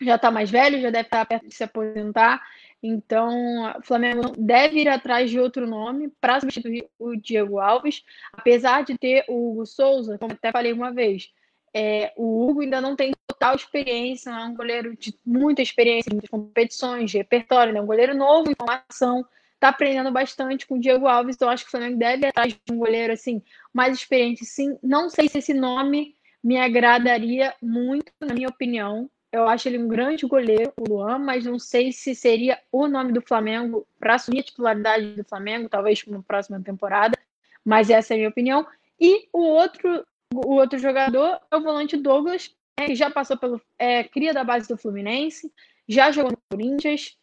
Já 0.00 0.16
está 0.16 0.30
mais 0.30 0.50
velho, 0.50 0.80
já 0.80 0.90
deve 0.90 1.06
estar 1.06 1.20
tá 1.20 1.24
perto 1.24 1.48
de 1.48 1.54
se 1.54 1.64
aposentar. 1.64 2.42
Então, 2.86 3.76
o 3.78 3.82
Flamengo 3.82 4.32
deve 4.38 4.80
ir 4.80 4.88
atrás 4.88 5.28
de 5.28 5.40
outro 5.40 5.66
nome 5.66 6.08
para 6.20 6.40
substituir 6.40 6.88
o 6.98 7.16
Diego 7.16 7.58
Alves, 7.58 8.04
apesar 8.32 8.84
de 8.84 8.96
ter 8.96 9.24
o 9.28 9.50
Hugo 9.50 9.66
Souza, 9.66 10.16
como 10.18 10.32
até 10.32 10.52
falei 10.52 10.72
uma 10.72 10.92
vez. 10.92 11.30
É, 11.74 12.12
o 12.16 12.46
Hugo 12.46 12.60
ainda 12.60 12.80
não 12.80 12.94
tem 12.94 13.12
total 13.26 13.56
experiência, 13.56 14.30
é 14.30 14.44
um 14.44 14.54
goleiro 14.54 14.96
de 14.96 15.12
muita 15.26 15.60
experiência, 15.60 16.10
muitas 16.10 16.30
competições, 16.30 17.10
de 17.10 17.18
repertório, 17.18 17.76
é 17.76 17.80
um 17.80 17.86
goleiro 17.86 18.16
novo 18.16 18.50
em 18.50 18.54
formação, 18.54 19.26
está 19.54 19.68
aprendendo 19.68 20.10
bastante 20.12 20.66
com 20.66 20.76
o 20.76 20.80
Diego 20.80 21.08
Alves, 21.08 21.34
então 21.34 21.48
acho 21.48 21.64
que 21.64 21.68
o 21.68 21.70
Flamengo 21.72 21.98
deve 21.98 22.24
ir 22.24 22.28
atrás 22.28 22.52
de 22.52 22.72
um 22.72 22.78
goleiro 22.78 23.12
assim 23.12 23.42
mais 23.74 23.94
experiente, 23.94 24.44
sim. 24.44 24.78
Não 24.82 25.10
sei 25.10 25.28
se 25.28 25.38
esse 25.38 25.52
nome 25.52 26.14
me 26.42 26.56
agradaria 26.56 27.52
muito, 27.60 28.12
na 28.20 28.32
minha 28.32 28.48
opinião, 28.48 29.10
eu 29.36 29.48
acho 29.48 29.68
ele 29.68 29.78
um 29.78 29.88
grande 29.88 30.26
goleiro, 30.26 30.72
o 30.76 30.88
Luan, 30.88 31.18
mas 31.18 31.44
não 31.44 31.58
sei 31.58 31.92
se 31.92 32.14
seria 32.14 32.58
o 32.72 32.88
nome 32.88 33.12
do 33.12 33.20
Flamengo 33.20 33.86
para 33.98 34.14
assumir 34.14 34.40
a 34.40 34.44
titularidade 34.44 35.14
do 35.14 35.24
Flamengo, 35.24 35.68
talvez 35.68 36.02
uma 36.06 36.22
próxima 36.22 36.60
temporada, 36.60 37.18
mas 37.64 37.90
essa 37.90 38.12
é 38.12 38.16
a 38.16 38.18
minha 38.18 38.28
opinião. 38.28 38.66
E 38.98 39.28
o 39.32 39.40
outro, 39.40 40.06
o 40.34 40.54
outro 40.54 40.78
jogador 40.78 41.40
é 41.50 41.56
o 41.56 41.62
volante 41.62 41.96
Douglas, 41.96 42.54
né, 42.78 42.86
que 42.86 42.94
já 42.94 43.10
passou 43.10 43.36
pelo. 43.36 43.60
É, 43.78 44.04
cria 44.04 44.32
da 44.32 44.42
base 44.42 44.68
do 44.68 44.76
Fluminense, 44.78 45.52
já 45.86 46.10
jogou 46.10 46.32
no 46.32 46.38
Corinthians, 46.50 47.16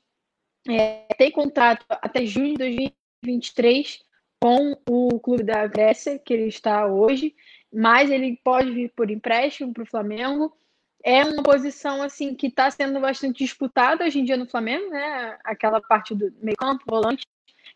é, 0.69 1.07
tem 1.17 1.31
contrato 1.31 1.85
até 1.89 2.25
junho 2.25 2.53
de 2.53 2.91
2023 3.23 4.01
com 4.39 4.77
o 4.89 5.19
clube 5.19 5.43
da 5.43 5.65
Grécia, 5.67 6.19
que 6.19 6.33
ele 6.33 6.47
está 6.47 6.85
hoje, 6.85 7.35
mas 7.73 8.11
ele 8.11 8.39
pode 8.43 8.71
vir 8.71 8.91
por 8.95 9.09
empréstimo 9.09 9.73
para 9.73 9.83
o 9.83 9.87
Flamengo 9.87 10.55
é 11.03 11.23
uma 11.25 11.43
posição 11.43 12.01
assim 12.01 12.33
que 12.33 12.47
está 12.47 12.71
sendo 12.71 12.99
bastante 12.99 13.43
disputada 13.43 14.05
hoje 14.05 14.19
em 14.19 14.23
dia 14.23 14.37
no 14.37 14.47
Flamengo, 14.47 14.89
né? 14.89 15.37
Aquela 15.43 15.81
parte 15.81 16.15
do 16.15 16.33
meio 16.41 16.55
campo, 16.57 16.83
volante. 16.87 17.25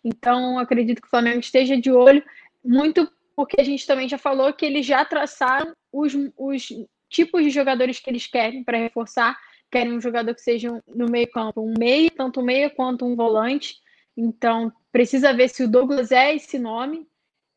Então, 0.03 0.57
acredito 0.57 1.01
que 1.01 1.07
o 1.07 1.09
Flamengo 1.09 1.39
esteja 1.39 1.75
de 1.79 1.91
olho, 1.91 2.23
muito 2.63 3.11
porque 3.35 3.59
a 3.61 3.63
gente 3.63 3.85
também 3.85 4.09
já 4.09 4.17
falou 4.17 4.51
que 4.53 4.65
eles 4.65 4.85
já 4.85 5.05
traçaram 5.05 5.71
os, 5.91 6.13
os 6.35 6.69
tipos 7.09 7.43
de 7.43 7.49
jogadores 7.49 7.99
que 7.99 8.09
eles 8.09 8.25
querem 8.25 8.63
para 8.63 8.77
reforçar. 8.77 9.37
Querem 9.69 9.93
um 9.93 10.01
jogador 10.01 10.33
que 10.33 10.41
seja 10.41 10.81
no 10.87 11.07
meio 11.07 11.29
campo, 11.29 11.61
um 11.61 11.73
meio, 11.77 12.09
tanto 12.11 12.39
um 12.39 12.43
meio 12.43 12.71
quanto 12.71 13.05
um 13.05 13.15
volante. 13.15 13.75
Então, 14.15 14.71
precisa 14.91 15.33
ver 15.33 15.49
se 15.49 15.63
o 15.63 15.67
Douglas 15.67 16.11
é 16.11 16.33
esse 16.33 16.57
nome. 16.57 17.05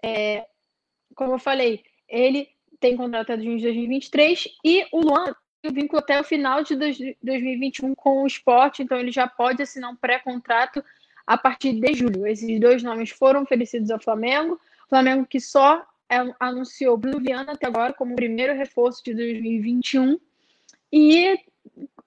É, 0.04 0.44
como 1.14 1.35
eu 1.35 1.38
falei, 1.38 1.83
ele 2.09 2.48
tem 2.80 2.96
contrato 2.96 3.37
de 3.37 3.44
2023 3.44 4.48
e 4.64 4.87
o 4.92 5.00
Luan 5.00 5.35
o 5.68 5.73
vínculo 5.73 6.01
até 6.01 6.20
o 6.20 6.25
final 6.25 6.62
de 6.62 6.77
2021 7.23 7.94
com 7.94 8.23
o 8.23 8.27
esporte, 8.27 8.83
então 8.83 8.99
ele 8.99 9.12
já 9.12 9.27
pode 9.27 9.62
assinar 9.62 9.90
um 9.90 9.96
pré-contrato 9.96 10.83
a 11.27 11.37
partir 11.37 11.75
de 11.75 11.94
julho. 11.94 12.27
Esses 12.27 12.59
dois 12.59 12.83
nomes 12.83 13.11
foram 13.11 13.42
oferecidos 13.42 13.90
ao 13.90 14.01
Flamengo. 14.01 14.55
O 14.87 14.88
Flamengo 14.88 15.27
que 15.27 15.40
só 15.40 15.85
é, 16.09 16.16
anunciou 16.40 16.96
Bruno 16.96 17.23
até 17.46 17.66
agora 17.66 17.92
como 17.92 18.16
primeiro 18.16 18.55
reforço 18.55 19.05
de 19.05 19.14
2021 19.14 20.18
e 20.92 21.38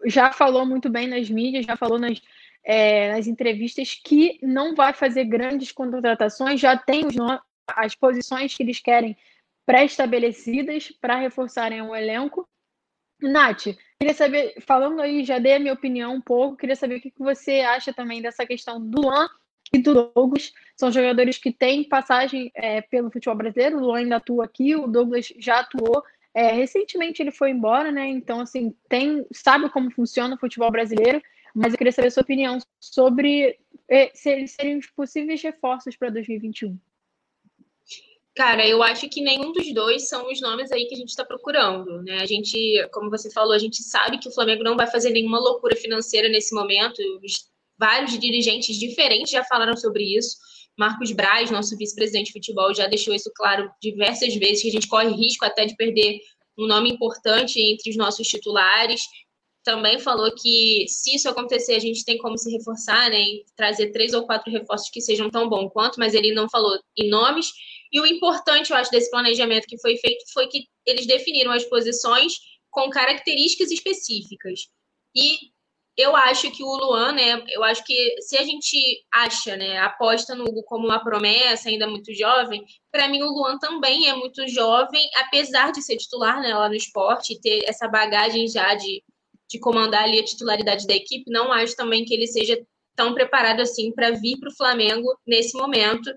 já 0.05 0.33
falou 0.33 0.65
muito 0.65 0.89
bem 0.89 1.07
nas 1.07 1.29
mídias, 1.29 1.65
já 1.65 1.77
falou 1.77 1.97
nas, 1.97 2.21
é, 2.63 3.13
nas 3.13 3.27
entrevistas 3.27 3.93
que 3.95 4.37
não 4.41 4.75
vai 4.75 4.93
fazer 4.93 5.25
grandes 5.25 5.71
contratações, 5.71 6.59
já 6.59 6.77
tem 6.77 7.05
as 7.67 7.95
posições 7.95 8.53
que 8.55 8.63
eles 8.63 8.79
querem 8.79 9.15
pré-estabelecidas 9.65 10.91
para 10.99 11.15
reforçarem 11.15 11.81
o 11.81 11.95
elenco. 11.95 12.47
Nath, 13.29 13.67
queria 13.99 14.13
saber, 14.13 14.55
falando 14.61 15.01
aí, 15.01 15.23
já 15.23 15.39
dei 15.39 15.55
a 15.55 15.59
minha 15.59 15.73
opinião 15.73 16.15
um 16.15 16.21
pouco, 16.21 16.57
queria 16.57 16.75
saber 16.75 16.97
o 16.97 17.01
que 17.01 17.13
você 17.17 17.61
acha 17.61 17.93
também 17.93 18.21
dessa 18.21 18.45
questão 18.45 18.79
do 18.79 19.01
Luan 19.01 19.27
e 19.71 19.77
do 19.79 20.11
Douglas. 20.13 20.51
São 20.75 20.91
jogadores 20.91 21.37
que 21.37 21.51
têm 21.51 21.83
passagem 21.83 22.51
é, 22.55 22.81
pelo 22.81 23.11
futebol 23.11 23.35
brasileiro, 23.35 23.77
o 23.77 23.81
Luan 23.81 23.99
ainda 23.99 24.17
atua 24.17 24.45
aqui, 24.45 24.75
o 24.75 24.87
Douglas 24.87 25.33
já 25.37 25.59
atuou. 25.59 26.03
É, 26.33 26.51
recentemente 26.51 27.21
ele 27.21 27.31
foi 27.31 27.51
embora, 27.51 27.91
né? 27.91 28.07
Então, 28.07 28.39
assim, 28.39 28.75
tem, 28.89 29.25
sabe 29.31 29.69
como 29.69 29.91
funciona 29.91 30.35
o 30.35 30.39
futebol 30.39 30.71
brasileiro, 30.71 31.21
mas 31.53 31.73
eu 31.73 31.77
queria 31.77 31.91
saber 31.91 32.07
a 32.07 32.11
sua 32.11 32.23
opinião 32.23 32.57
sobre 32.79 33.57
é, 33.87 34.11
se 34.13 34.29
eles 34.29 34.51
seriam 34.51 34.79
os 34.79 34.87
possíveis 34.87 35.41
reforços 35.41 35.95
para 35.95 36.09
2021. 36.09 36.77
Cara, 38.35 38.67
eu 38.67 38.81
acho 38.81 39.07
que 39.09 39.21
nenhum 39.21 39.51
dos 39.51 39.71
dois 39.73 40.09
são 40.09 40.31
os 40.31 40.41
nomes 40.41 40.71
aí 40.71 40.85
que 40.85 40.95
a 40.95 40.97
gente 40.97 41.09
está 41.09 41.23
procurando, 41.23 42.01
né? 42.01 42.19
A 42.19 42.25
gente, 42.25 42.57
como 42.91 43.09
você 43.09 43.29
falou, 43.31 43.53
a 43.53 43.59
gente 43.59 43.83
sabe 43.83 44.17
que 44.17 44.27
o 44.27 44.33
Flamengo 44.33 44.63
não 44.63 44.75
vai 44.75 44.87
fazer 44.87 45.11
nenhuma 45.11 45.39
loucura 45.39 45.75
financeira 45.75 46.27
nesse 46.29 46.53
momento. 46.55 46.99
Vários 47.77 48.17
dirigentes 48.17 48.75
diferentes 48.75 49.29
já 49.29 49.43
falaram 49.43 49.77
sobre 49.77 50.17
isso. 50.17 50.35
Marcos 50.75 51.11
Braz, 51.11 51.51
nosso 51.51 51.77
vice-presidente 51.77 52.27
de 52.27 52.33
futebol, 52.33 52.73
já 52.73 52.87
deixou 52.87 53.13
isso 53.13 53.31
claro 53.35 53.69
diversas 53.79 54.33
vezes, 54.33 54.63
que 54.63 54.69
a 54.69 54.71
gente 54.71 54.87
corre 54.87 55.09
risco 55.09 55.45
até 55.45 55.65
de 55.65 55.75
perder 55.75 56.19
um 56.57 56.65
nome 56.65 56.89
importante 56.89 57.61
entre 57.61 57.91
os 57.91 57.95
nossos 57.95 58.27
titulares. 58.27 59.03
Também 59.63 59.99
falou 59.99 60.33
que 60.33 60.85
se 60.87 61.15
isso 61.15 61.29
acontecer, 61.29 61.75
a 61.75 61.79
gente 61.79 62.03
tem 62.03 62.17
como 62.17 62.35
se 62.35 62.51
reforçar, 62.51 63.11
né? 63.11 63.23
Trazer 63.55 63.91
três 63.91 64.13
ou 64.13 64.25
quatro 64.25 64.51
reforços 64.51 64.89
que 64.89 65.01
sejam 65.01 65.29
tão 65.29 65.47
bons 65.47 65.71
quanto, 65.71 65.99
mas 65.99 66.15
ele 66.15 66.33
não 66.33 66.49
falou 66.49 66.79
em 66.97 67.09
nomes 67.09 67.51
e 67.93 68.01
o 68.01 68.07
importante, 68.07 68.71
eu 68.71 68.77
acho, 68.77 68.89
desse 68.89 69.11
planejamento 69.11 69.67
que 69.67 69.79
foi 69.79 69.95
feito 69.97 70.25
foi 70.33 70.47
que 70.47 70.65
eles 70.83 71.05
definiram 71.05 71.51
as 71.51 71.63
posições 71.63 72.33
com 72.71 72.89
características 72.89 73.69
específicas. 73.69 74.61
E 75.15 75.53
eu 75.95 76.15
acho 76.15 76.49
que 76.49 76.63
o 76.63 76.75
Luan, 76.75 77.11
né? 77.11 77.43
Eu 77.49 77.63
acho 77.63 77.83
que 77.83 78.19
se 78.21 78.35
a 78.35 78.43
gente 78.43 79.05
acha, 79.13 79.55
né, 79.55 79.77
aposta 79.77 80.33
no 80.33 80.43
Hugo 80.45 80.63
como 80.63 80.87
uma 80.87 81.03
promessa, 81.03 81.69
ainda 81.69 81.87
muito 81.87 82.11
jovem, 82.15 82.65
para 82.91 83.07
mim 83.07 83.21
o 83.21 83.31
Luan 83.31 83.59
também 83.59 84.09
é 84.09 84.15
muito 84.15 84.47
jovem, 84.47 85.07
apesar 85.17 85.71
de 85.71 85.83
ser 85.83 85.97
titular 85.97 86.41
né, 86.41 86.53
lá 86.55 86.67
no 86.67 86.75
esporte, 86.75 87.39
ter 87.39 87.63
essa 87.67 87.87
bagagem 87.87 88.47
já 88.47 88.73
de, 88.73 89.03
de 89.47 89.59
comandar 89.59 90.05
ali 90.05 90.19
a 90.19 90.25
titularidade 90.25 90.87
da 90.87 90.95
equipe, 90.95 91.29
não 91.29 91.51
acho 91.51 91.75
também 91.75 92.03
que 92.03 92.13
ele 92.15 92.25
seja 92.25 92.59
tão 92.95 93.13
preparado 93.13 93.61
assim 93.61 93.91
para 93.91 94.11
vir 94.11 94.39
para 94.39 94.49
o 94.49 94.55
Flamengo 94.55 95.15
nesse 95.27 95.55
momento 95.55 96.11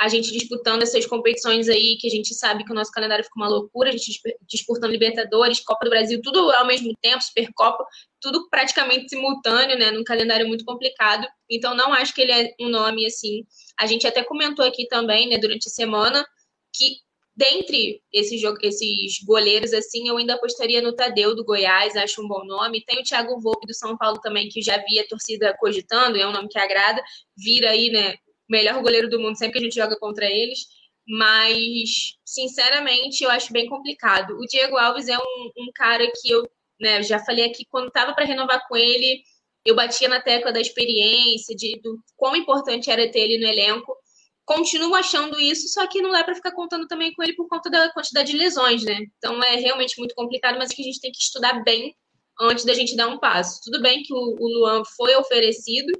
a 0.00 0.08
gente 0.08 0.30
disputando 0.30 0.82
essas 0.82 1.04
competições 1.06 1.68
aí, 1.68 1.96
que 1.98 2.06
a 2.06 2.10
gente 2.10 2.32
sabe 2.32 2.64
que 2.64 2.70
o 2.70 2.74
nosso 2.74 2.92
calendário 2.92 3.24
fica 3.24 3.36
uma 3.36 3.48
loucura, 3.48 3.88
a 3.88 3.92
gente 3.92 4.20
disputando 4.48 4.92
Libertadores, 4.92 5.60
Copa 5.60 5.84
do 5.84 5.90
Brasil, 5.90 6.20
tudo 6.22 6.38
ao 6.52 6.66
mesmo 6.66 6.92
tempo, 7.02 7.22
Supercopa, 7.22 7.84
tudo 8.20 8.48
praticamente 8.48 9.08
simultâneo, 9.08 9.76
né, 9.76 9.90
num 9.90 10.04
calendário 10.04 10.46
muito 10.46 10.64
complicado. 10.64 11.26
Então, 11.50 11.74
não 11.74 11.92
acho 11.92 12.14
que 12.14 12.22
ele 12.22 12.32
é 12.32 12.54
um 12.60 12.68
nome 12.68 13.04
assim. 13.06 13.44
A 13.78 13.86
gente 13.86 14.06
até 14.06 14.22
comentou 14.22 14.64
aqui 14.64 14.86
também, 14.86 15.28
né, 15.28 15.36
durante 15.36 15.66
a 15.66 15.70
semana, 15.70 16.24
que 16.72 16.98
dentre 17.34 18.00
esses, 18.12 18.40
esses 18.62 19.24
goleiros, 19.24 19.72
assim, 19.72 20.08
eu 20.08 20.16
ainda 20.16 20.34
apostaria 20.34 20.82
no 20.82 20.92
Tadeu 20.92 21.34
do 21.34 21.44
Goiás, 21.44 21.96
acho 21.96 22.22
um 22.22 22.28
bom 22.28 22.44
nome. 22.44 22.84
Tem 22.84 23.00
o 23.00 23.04
Thiago 23.04 23.40
Volpe 23.40 23.66
do 23.66 23.74
São 23.74 23.96
Paulo 23.96 24.20
também, 24.20 24.48
que 24.48 24.60
já 24.62 24.76
via 24.78 25.02
a 25.02 25.06
torcida 25.08 25.56
cogitando, 25.58 26.18
é 26.18 26.26
um 26.26 26.32
nome 26.32 26.48
que 26.48 26.58
agrada. 26.58 27.02
Vira 27.36 27.70
aí, 27.70 27.90
né, 27.90 28.16
melhor 28.48 28.82
goleiro 28.82 29.08
do 29.08 29.20
mundo 29.20 29.36
sempre 29.36 29.54
que 29.54 29.58
a 29.58 29.62
gente 29.62 29.74
joga 29.74 29.98
contra 29.98 30.26
eles. 30.26 30.60
Mas, 31.06 32.16
sinceramente, 32.24 33.24
eu 33.24 33.30
acho 33.30 33.52
bem 33.52 33.66
complicado. 33.66 34.36
O 34.36 34.46
Diego 34.46 34.76
Alves 34.76 35.08
é 35.08 35.16
um, 35.16 35.50
um 35.56 35.70
cara 35.74 36.06
que 36.20 36.30
eu 36.30 36.48
né, 36.80 37.02
já 37.02 37.18
falei 37.18 37.44
aqui, 37.44 37.64
quando 37.70 37.88
estava 37.88 38.14
para 38.14 38.24
renovar 38.24 38.66
com 38.68 38.76
ele, 38.76 39.22
eu 39.64 39.74
batia 39.74 40.08
na 40.08 40.20
tecla 40.20 40.52
da 40.52 40.60
experiência, 40.60 41.54
de, 41.54 41.80
do 41.82 41.98
quão 42.16 42.36
importante 42.36 42.90
era 42.90 43.10
ter 43.10 43.20
ele 43.20 43.38
no 43.38 43.46
elenco. 43.46 43.96
Continuo 44.44 44.94
achando 44.94 45.38
isso, 45.38 45.68
só 45.68 45.86
que 45.86 46.00
não 46.00 46.10
dá 46.10 46.24
para 46.24 46.34
ficar 46.34 46.52
contando 46.52 46.86
também 46.86 47.12
com 47.12 47.22
ele 47.22 47.34
por 47.34 47.48
conta 47.48 47.68
da 47.68 47.92
quantidade 47.92 48.30
de 48.30 48.38
lesões, 48.38 48.82
né? 48.82 48.98
Então 49.18 49.42
é 49.42 49.56
realmente 49.56 49.98
muito 49.98 50.14
complicado, 50.14 50.56
mas 50.58 50.70
que 50.70 50.80
a 50.80 50.84
gente 50.84 51.00
tem 51.00 51.12
que 51.12 51.22
estudar 51.22 51.62
bem 51.64 51.94
antes 52.40 52.64
da 52.64 52.72
gente 52.72 52.96
dar 52.96 53.08
um 53.08 53.18
passo. 53.18 53.60
Tudo 53.62 53.82
bem 53.82 54.02
que 54.02 54.14
o, 54.14 54.36
o 54.38 54.48
Luan 54.48 54.82
foi 54.96 55.14
oferecido, 55.16 55.92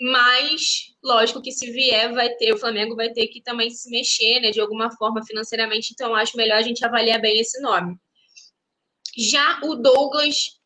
mas 0.00 0.94
lógico 1.02 1.40
que 1.40 1.52
se 1.52 1.70
vier 1.70 2.12
vai 2.12 2.30
ter 2.34 2.52
o 2.52 2.58
Flamengo 2.58 2.94
vai 2.94 3.10
ter 3.10 3.28
que 3.28 3.42
também 3.42 3.70
se 3.70 3.90
mexer 3.90 4.40
né, 4.40 4.50
de 4.50 4.60
alguma 4.60 4.90
forma 4.90 5.24
financeiramente. 5.24 5.92
Então 5.92 6.14
acho 6.14 6.36
melhor 6.36 6.58
a 6.58 6.62
gente 6.62 6.84
avaliar 6.84 7.20
bem 7.20 7.40
esse 7.40 7.60
nome. 7.60 7.96
Já 9.16 9.60
o 9.64 9.74
Douglas 9.76 10.56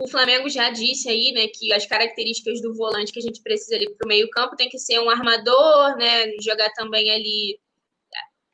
o 0.00 0.06
Flamengo 0.06 0.48
já 0.48 0.70
disse 0.70 1.08
aí 1.08 1.32
né 1.32 1.48
que 1.48 1.72
as 1.72 1.86
características 1.86 2.62
do 2.62 2.74
volante 2.74 3.12
que 3.12 3.18
a 3.18 3.22
gente 3.22 3.42
precisa 3.42 3.74
ali 3.74 3.92
para 3.96 4.06
o 4.06 4.08
meio 4.08 4.30
campo 4.30 4.54
tem 4.54 4.68
que 4.68 4.78
ser 4.78 5.00
um 5.00 5.10
armador 5.10 5.96
né 5.96 6.30
jogar 6.40 6.70
também 6.74 7.10
ali 7.10 7.58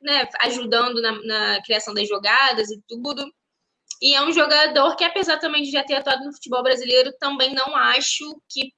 né, 0.05 0.29
ajudando 0.41 1.01
na, 1.01 1.11
na 1.23 1.63
criação 1.63 1.93
das 1.93 2.07
jogadas 2.07 2.69
e 2.69 2.81
tudo. 2.87 3.25
E 4.01 4.13
é 4.13 4.21
um 4.21 4.31
jogador 4.31 4.95
que, 4.95 5.03
apesar 5.03 5.39
também 5.39 5.63
de 5.63 5.71
já 5.71 5.83
ter 5.83 5.95
atuado 5.95 6.23
no 6.23 6.33
futebol 6.33 6.61
brasileiro, 6.61 7.11
também 7.19 7.53
não 7.53 7.75
acho 7.75 8.23
que 8.47 8.71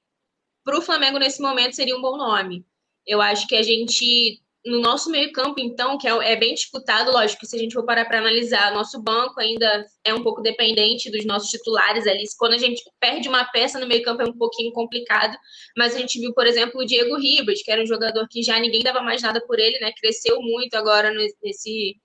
para 0.68 0.78
o 0.78 0.82
Flamengo 0.82 1.18
nesse 1.18 1.40
momento 1.40 1.74
seria 1.74 1.96
um 1.96 2.02
bom 2.02 2.18
nome. 2.18 2.62
Eu 3.06 3.22
acho 3.22 3.46
que 3.48 3.56
a 3.56 3.62
gente, 3.62 4.38
no 4.66 4.82
nosso 4.82 5.10
meio-campo, 5.10 5.58
então, 5.58 5.96
que 5.96 6.06
é, 6.06 6.32
é, 6.32 6.36
bem 6.36 6.52
disputado, 6.52 7.10
lógico, 7.10 7.46
se 7.46 7.56
a 7.56 7.58
gente 7.58 7.72
for 7.72 7.86
parar 7.86 8.04
para 8.04 8.18
analisar, 8.18 8.74
nosso 8.74 9.00
banco 9.00 9.40
ainda 9.40 9.86
é 10.04 10.12
um 10.12 10.22
pouco 10.22 10.42
dependente 10.42 11.10
dos 11.10 11.24
nossos 11.24 11.48
titulares 11.48 12.06
ali. 12.06 12.22
Quando 12.38 12.52
a 12.52 12.58
gente 12.58 12.82
perde 13.00 13.30
uma 13.30 13.46
peça 13.46 13.80
no 13.80 13.86
meio-campo 13.86 14.20
é 14.20 14.26
um 14.26 14.36
pouquinho 14.36 14.70
complicado, 14.72 15.34
mas 15.74 15.96
a 15.96 16.00
gente 16.00 16.20
viu, 16.20 16.34
por 16.34 16.46
exemplo, 16.46 16.82
o 16.82 16.84
Diego 16.84 17.16
Ribas, 17.16 17.62
que 17.62 17.70
era 17.70 17.82
um 17.82 17.86
jogador 17.86 18.28
que 18.28 18.42
já 18.42 18.60
ninguém 18.60 18.82
dava 18.82 19.00
mais 19.00 19.22
nada 19.22 19.40
por 19.46 19.58
ele, 19.58 19.78
né? 19.78 19.90
Cresceu 19.98 20.38
muito 20.42 20.74
agora 20.74 21.10
nesse. 21.42 21.96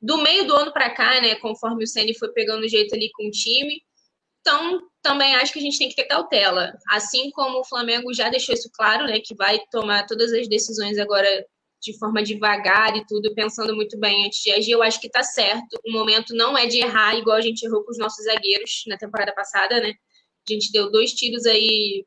Do 0.00 0.18
meio 0.18 0.46
do 0.46 0.54
ano 0.54 0.72
para 0.72 0.88
cá, 0.90 1.20
né? 1.20 1.34
Conforme 1.34 1.82
o 1.82 1.86
Ceni 1.88 2.16
foi 2.16 2.28
pegando 2.28 2.62
o 2.64 2.68
jeito 2.68 2.94
ali 2.94 3.10
com 3.10 3.26
o 3.26 3.30
time. 3.32 3.82
Então, 4.40 4.80
também 5.02 5.34
acho 5.36 5.52
que 5.52 5.58
a 5.58 5.62
gente 5.62 5.78
tem 5.78 5.88
que 5.88 5.96
ter 5.96 6.04
cautela. 6.04 6.72
Assim 6.88 7.30
como 7.30 7.60
o 7.60 7.64
Flamengo 7.64 8.12
já 8.12 8.28
deixou 8.28 8.54
isso 8.54 8.70
claro, 8.72 9.06
né, 9.06 9.20
que 9.20 9.34
vai 9.34 9.58
tomar 9.70 10.06
todas 10.06 10.32
as 10.32 10.48
decisões 10.48 10.98
agora 10.98 11.28
de 11.80 11.96
forma 11.98 12.22
devagar 12.22 12.96
e 12.96 13.06
tudo, 13.06 13.34
pensando 13.34 13.74
muito 13.74 13.98
bem 13.98 14.26
antes 14.26 14.42
de 14.42 14.50
agir, 14.50 14.72
eu 14.72 14.82
acho 14.82 15.00
que 15.00 15.06
está 15.06 15.22
certo. 15.22 15.78
O 15.86 15.92
momento 15.92 16.34
não 16.34 16.58
é 16.58 16.66
de 16.66 16.78
errar 16.78 17.16
igual 17.16 17.36
a 17.36 17.40
gente 17.40 17.62
errou 17.64 17.84
com 17.84 17.92
os 17.92 17.98
nossos 17.98 18.24
zagueiros 18.24 18.82
na 18.88 18.96
temporada 18.96 19.32
passada, 19.32 19.80
né? 19.80 19.92
A 20.48 20.52
gente 20.52 20.72
deu 20.72 20.90
dois 20.90 21.12
tiros 21.12 21.46
aí 21.46 22.04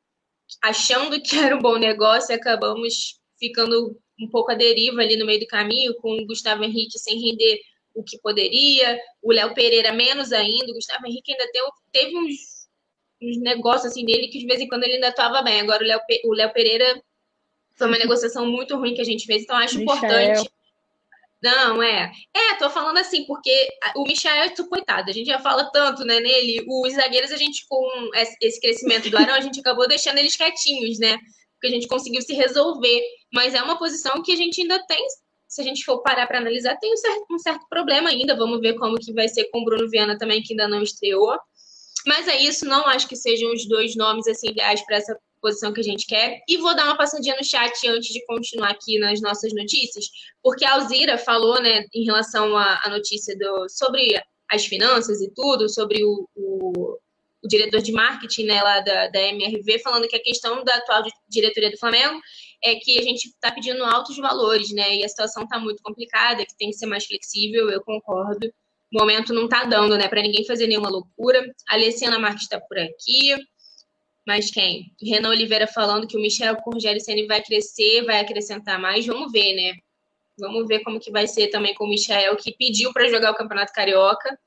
achando 0.62 1.22
que 1.22 1.38
era 1.38 1.56
um 1.56 1.62
bom 1.62 1.78
negócio 1.78 2.34
e 2.34 2.36
acabamos 2.36 3.20
ficando 3.40 3.98
um 4.20 4.30
pouco 4.30 4.52
à 4.52 4.56
deriva 4.56 5.02
ali 5.02 5.16
no 5.16 5.26
meio 5.26 5.40
do 5.40 5.48
caminho, 5.48 5.96
com 5.96 6.14
o 6.16 6.26
Gustavo 6.26 6.64
Henrique 6.64 7.00
sem 7.00 7.20
render 7.20 7.60
o 7.94 8.04
que 8.04 8.20
poderia, 8.20 9.00
o 9.22 9.32
Léo 9.32 9.54
Pereira 9.54 9.92
menos 9.92 10.32
ainda, 10.32 10.72
o 10.72 10.76
Gustavo 10.76 11.06
Henrique 11.06 11.32
ainda 11.32 11.52
teve, 11.52 11.68
teve 11.92 12.18
uns, 12.18 12.36
uns 13.22 13.38
negócios 13.38 13.92
assim 13.92 14.06
dele 14.06 14.28
que 14.28 14.40
de 14.40 14.46
vez 14.46 14.60
em 14.60 14.68
quando 14.68 14.84
ele 14.84 14.96
ainda 14.96 15.10
atuava 15.10 15.42
bem. 15.42 15.62
Agora 15.62 15.84
o 16.26 16.34
Léo, 16.34 16.54
Pereira 16.54 17.02
foi 17.76 17.88
uma 17.88 17.98
negociação 17.98 18.46
muito 18.46 18.76
ruim 18.76 18.94
que 18.94 19.02
a 19.02 19.06
gente 19.06 19.26
fez, 19.26 19.44
então 19.44 19.56
acho 19.58 19.78
Michel. 19.78 19.96
importante. 19.96 20.50
Não, 21.42 21.82
é. 21.82 22.12
É, 22.36 22.54
tô 22.56 22.70
falando 22.70 23.00
assim, 23.00 23.26
porque 23.26 23.68
o 23.96 24.04
Michel, 24.04 24.34
coitado, 24.70 25.10
a 25.10 25.14
gente 25.14 25.26
já 25.26 25.40
fala 25.40 25.72
tanto, 25.72 26.06
né, 26.06 26.20
nele. 26.20 26.64
Os 26.68 26.94
zagueiros, 26.94 27.32
a 27.32 27.38
gente, 27.38 27.66
com 27.68 28.12
esse 28.14 28.62
crescimento 28.62 29.10
do 29.10 29.18
Arão, 29.18 29.34
a 29.34 29.42
gente 29.42 29.60
acabou 29.60 29.88
deixando 29.88 30.20
eles 30.20 30.36
quietinhos, 30.36 31.00
né? 31.00 31.18
Porque 31.54 31.68
a 31.68 31.70
gente 31.72 31.88
conseguiu 31.88 32.22
se 32.22 32.34
resolver. 32.36 33.02
Mas 33.34 33.56
é 33.56 33.62
uma 33.64 33.80
posição 33.80 34.22
que 34.22 34.32
a 34.32 34.36
gente 34.36 34.62
ainda 34.62 34.86
tem 34.86 35.04
se 35.52 35.60
a 35.60 35.64
gente 35.66 35.84
for 35.84 36.02
parar 36.02 36.26
para 36.28 36.38
analisar, 36.38 36.78
tem 36.78 36.94
um 36.94 36.96
certo, 36.96 37.26
um 37.30 37.38
certo 37.38 37.68
problema 37.68 38.10
ainda. 38.10 38.38
Vamos 38.38 38.62
ver 38.62 38.76
como 38.76 38.98
que 38.98 39.12
vai 39.12 39.28
ser 39.28 39.50
com 39.52 39.60
o 39.60 39.66
Bruno 39.66 39.90
Viana 39.90 40.18
também, 40.18 40.42
que 40.42 40.54
ainda 40.54 40.66
não 40.66 40.82
estreou. 40.82 41.38
Mas 42.06 42.28
é 42.28 42.38
isso, 42.38 42.66
não 42.66 42.86
acho 42.88 43.08
que 43.08 43.16
sejam 43.16 43.52
os 43.54 43.68
dois 43.68 43.96
nomes 43.96 44.28
assim 44.28 44.50
ideais 44.50 44.84
para 44.86 44.98
essa 44.98 45.18
posição 45.42 45.74
que 45.74 45.82
a 45.82 45.84
gente 45.84 46.06
quer. 46.06 46.42
E 46.48 46.58
vou 46.58 46.76
dar 46.76 46.86
uma 46.86 46.98
passadinha 46.98 47.36
no 47.36 47.44
chat 47.44 47.88
antes 47.88 48.14
de 48.14 48.26
continuar 48.26 48.70
aqui 48.70 49.00
nas 49.00 49.20
nossas 49.22 49.54
notícias, 49.54 50.06
porque 50.42 50.64
a 50.64 50.76
Alzira 50.76 51.18
falou, 51.18 51.62
né, 51.62 51.86
em 51.94 52.06
relação 52.06 52.56
à, 52.56 52.90
notícia 52.90 53.36
do, 53.38 53.68
sobre 53.70 54.22
as 54.52 54.66
finanças 54.66 55.22
e 55.22 55.32
tudo, 55.34 55.68
sobre 55.68 56.04
o, 56.04 56.28
o, 56.36 56.98
o 57.44 57.48
diretor 57.48 57.82
de 57.82 57.92
marketing 57.92 58.46
né, 58.46 58.62
lá 58.62 58.80
da, 58.82 59.08
da 59.08 59.20
MRV, 59.20 59.80
falando 59.80 60.08
que 60.08 60.16
a 60.16 60.24
questão 60.24 60.64
da 60.64 60.76
atual 60.76 61.04
diretoria 61.28 61.72
do 61.72 61.78
Flamengo 61.78 62.20
é 62.64 62.76
que 62.76 63.00
a 63.00 63.02
gente 63.02 63.26
está 63.26 63.52
pedindo 63.52 63.84
altos 63.84 64.18
valores, 64.18 64.72
né? 64.72 64.98
E 64.98 65.04
a 65.04 65.10
situação 65.10 65.44
está 65.44 65.58
muito 65.58 65.82
complicada, 65.82 66.46
que 66.46 66.56
tem 66.56 66.70
que 66.70 66.76
ser 66.76 66.86
mais 66.86 67.06
flexível, 67.06 67.72
eu 67.72 67.82
concordo. 67.82 68.54
O 68.94 69.00
momento 69.00 69.34
não 69.34 69.46
está 69.46 69.64
dando, 69.64 69.98
né, 69.98 70.08
para 70.08 70.22
ninguém 70.22 70.46
fazer 70.46 70.68
nenhuma 70.68 70.90
loucura. 70.90 71.42
A 71.70 71.76
Alessiana 71.76 72.20
Marques 72.20 72.44
está 72.44 72.60
por 72.60 72.78
aqui. 72.78 73.36
Mas 74.28 74.52
quem? 74.52 74.94
Renan 75.02 75.30
Oliveira 75.30 75.66
falando 75.66 76.08
que 76.08 76.16
o 76.16 76.22
Michel 76.22 76.56
com 76.58 76.70
o 76.70 76.74
Rogério 76.74 77.02
Senna 77.02 77.26
vai 77.28 77.42
crescer, 77.42 78.04
vai 78.04 78.20
acrescentar 78.20 78.80
mais. 78.80 79.06
Vamos 79.06 79.32
ver, 79.32 79.56
né? 79.56 79.74
Vamos 80.38 80.68
ver 80.68 80.82
como 80.82 81.00
que 81.00 81.12
vai 81.12 81.28
ser 81.28 81.48
também 81.48 81.74
com 81.74 81.86
o 81.86 81.90
Michel, 81.90 82.36
que 82.36 82.56
pediu 82.56 82.94
para 82.94 83.10
jogar 83.10 83.32
o 83.32 83.36
Campeonato 83.36 83.74
Carioca. 83.74 84.38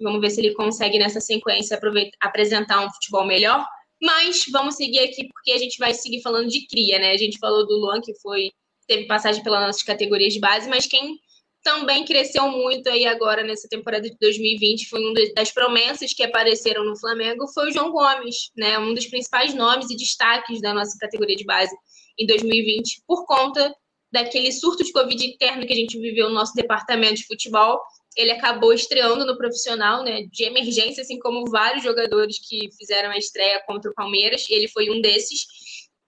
Vamos 0.00 0.20
ver 0.20 0.30
se 0.30 0.40
ele 0.40 0.54
consegue, 0.54 0.98
nessa 0.98 1.20
sequência, 1.20 1.78
apresentar 2.20 2.84
um 2.84 2.90
futebol 2.90 3.26
melhor. 3.26 3.64
Mas 4.00 4.44
vamos 4.52 4.76
seguir 4.76 5.00
aqui, 5.00 5.28
porque 5.28 5.52
a 5.52 5.58
gente 5.58 5.78
vai 5.78 5.94
seguir 5.94 6.20
falando 6.20 6.48
de 6.48 6.66
cria, 6.66 6.98
né? 6.98 7.10
A 7.10 7.16
gente 7.16 7.38
falou 7.38 7.66
do 7.66 7.76
Luan, 7.76 8.00
que 8.00 8.14
foi 8.20 8.50
teve 8.86 9.06
passagem 9.06 9.42
pelas 9.42 9.62
nossas 9.62 9.82
categorias 9.82 10.34
de 10.34 10.40
base, 10.40 10.68
mas 10.68 10.86
quem 10.86 11.18
também 11.64 12.04
cresceu 12.04 12.46
muito 12.48 12.88
aí 12.90 13.06
agora 13.06 13.42
nessa 13.42 13.66
temporada 13.66 14.08
de 14.08 14.16
2020, 14.20 14.88
foi 14.88 15.00
uma 15.00 15.14
das 15.34 15.50
promessas 15.50 16.12
que 16.12 16.22
apareceram 16.22 16.84
no 16.84 16.96
Flamengo, 16.96 17.48
foi 17.52 17.68
o 17.68 17.72
João 17.72 17.90
Gomes, 17.90 18.50
né? 18.54 18.78
Um 18.78 18.94
dos 18.94 19.06
principais 19.06 19.54
nomes 19.54 19.90
e 19.90 19.96
destaques 19.96 20.60
da 20.60 20.74
nossa 20.74 20.96
categoria 21.00 21.34
de 21.34 21.44
base 21.44 21.74
em 22.18 22.26
2020, 22.26 23.02
por 23.08 23.26
conta 23.26 23.74
daquele 24.12 24.52
surto 24.52 24.84
de 24.84 24.92
Covid 24.92 25.26
interno 25.26 25.66
que 25.66 25.72
a 25.72 25.76
gente 25.76 25.98
viveu 25.98 26.28
no 26.28 26.34
nosso 26.34 26.54
departamento 26.54 27.16
de 27.16 27.26
futebol. 27.26 27.80
Ele 28.16 28.30
acabou 28.30 28.72
estreando 28.72 29.26
no 29.26 29.36
profissional, 29.36 30.04
né, 30.04 30.22
de 30.30 30.44
emergência, 30.44 31.00
assim 31.00 31.18
como 31.18 31.50
vários 31.50 31.82
jogadores 31.82 32.38
que 32.38 32.68
fizeram 32.78 33.10
a 33.10 33.18
estreia 33.18 33.60
contra 33.66 33.90
o 33.90 33.94
Palmeiras. 33.94 34.46
Ele 34.48 34.68
foi 34.68 34.88
um 34.90 35.00
desses 35.00 35.46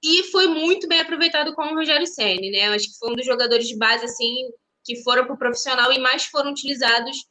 e 0.05 0.23
foi 0.25 0.47
muito 0.47 0.87
bem 0.87 1.01
aproveitado 1.01 1.53
com 1.55 1.62
o 1.62 1.75
Rogério 1.75 2.07
Ceni, 2.07 2.51
né? 2.51 2.69
Eu 2.69 2.73
acho 2.75 2.87
que 2.87 2.99
foi 2.99 3.11
um 3.11 3.16
dos 3.16 3.27
jogadores 3.27 3.66
de 3.66 3.77
base 3.77 4.05
assim 4.05 4.51
que 4.87 5.03
foram 5.03 5.25
para 5.25 5.35
o 5.35 5.38
profissional 5.38 5.92
e 5.92 5.99
mais 5.99 6.27
foram 6.27 6.53
utilizados 6.53 7.27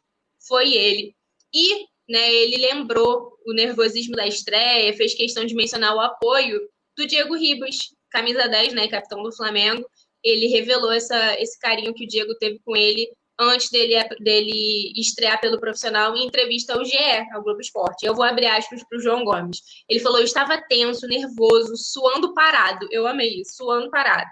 foi 0.48 0.74
ele. 0.74 1.16
E 1.54 1.86
né, 2.08 2.34
ele 2.34 2.58
lembrou 2.58 3.38
o 3.46 3.54
nervosismo 3.54 4.16
da 4.16 4.28
estreia, 4.28 4.94
fez 4.94 5.16
questão 5.16 5.46
de 5.46 5.56
mencionar 5.56 5.96
o 5.96 6.02
apoio 6.02 6.60
do 6.98 7.08
Diego 7.08 7.36
Ribas, 7.36 7.78
camisa 8.12 8.48
10, 8.48 8.74
né, 8.74 8.88
capitão 8.88 9.24
do 9.24 9.36
Flamengo. 9.36 9.88
Ele 10.24 10.48
revelou 10.48 10.92
essa, 10.92 11.40
esse 11.40 11.58
carinho 11.60 11.94
que 11.94 12.04
o 12.04 12.08
Diego 12.08 12.36
teve 12.36 12.60
com 12.64 12.76
ele 12.76 13.10
antes 13.40 13.70
dele, 13.70 13.96
dele 14.20 14.94
estrear 14.96 15.40
pelo 15.40 15.60
profissional 15.60 16.16
em 16.16 16.26
entrevista 16.26 16.74
ao 16.74 16.86
GE, 16.86 16.98
ao 17.34 17.44
Globo 17.44 17.62
Esporte. 17.62 18.06
Eu 18.06 18.16
vou 18.16 18.24
abrir 18.24 18.48
aspas 18.48 18.84
para 18.88 18.98
o 18.98 19.02
João 19.02 19.24
Gomes. 19.24 19.60
Ele 19.90 20.00
falou: 20.00 20.20
Eu 20.20 20.26
estava 20.26 20.62
tenso, 20.68 21.08
nervoso, 21.08 21.76
suando 21.76 22.34
parado. 22.34 22.88
Eu 22.92 23.06
amei 23.08 23.42
isso, 23.42 23.58
suando 23.58 23.90
parado. 23.90 24.30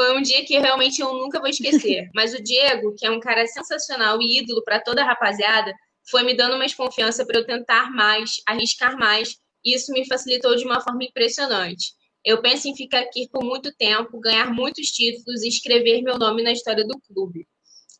Foi 0.00 0.16
um 0.16 0.22
dia 0.22 0.42
que 0.46 0.58
realmente 0.58 1.02
eu 1.02 1.12
nunca 1.12 1.38
vou 1.38 1.46
esquecer. 1.46 2.08
Mas 2.16 2.32
o 2.32 2.42
Diego, 2.42 2.94
que 2.96 3.04
é 3.04 3.10
um 3.10 3.20
cara 3.20 3.46
sensacional 3.46 4.18
e 4.22 4.38
ídolo 4.38 4.64
para 4.64 4.80
toda 4.80 5.02
a 5.02 5.04
rapaziada, 5.04 5.74
foi 6.10 6.22
me 6.22 6.32
dando 6.32 6.56
mais 6.56 6.72
confiança 6.72 7.26
para 7.26 7.38
eu 7.38 7.44
tentar 7.44 7.90
mais, 7.90 8.40
arriscar 8.46 8.96
mais. 8.96 9.36
E 9.62 9.74
isso 9.74 9.92
me 9.92 10.08
facilitou 10.08 10.56
de 10.56 10.64
uma 10.64 10.80
forma 10.80 11.04
impressionante. 11.04 11.92
Eu 12.24 12.40
penso 12.40 12.66
em 12.66 12.74
ficar 12.74 13.00
aqui 13.00 13.28
por 13.30 13.44
muito 13.44 13.76
tempo, 13.76 14.18
ganhar 14.20 14.50
muitos 14.50 14.86
títulos 14.86 15.42
e 15.42 15.48
escrever 15.48 16.00
meu 16.00 16.18
nome 16.18 16.42
na 16.42 16.52
história 16.52 16.86
do 16.86 16.98
clube. 17.00 17.46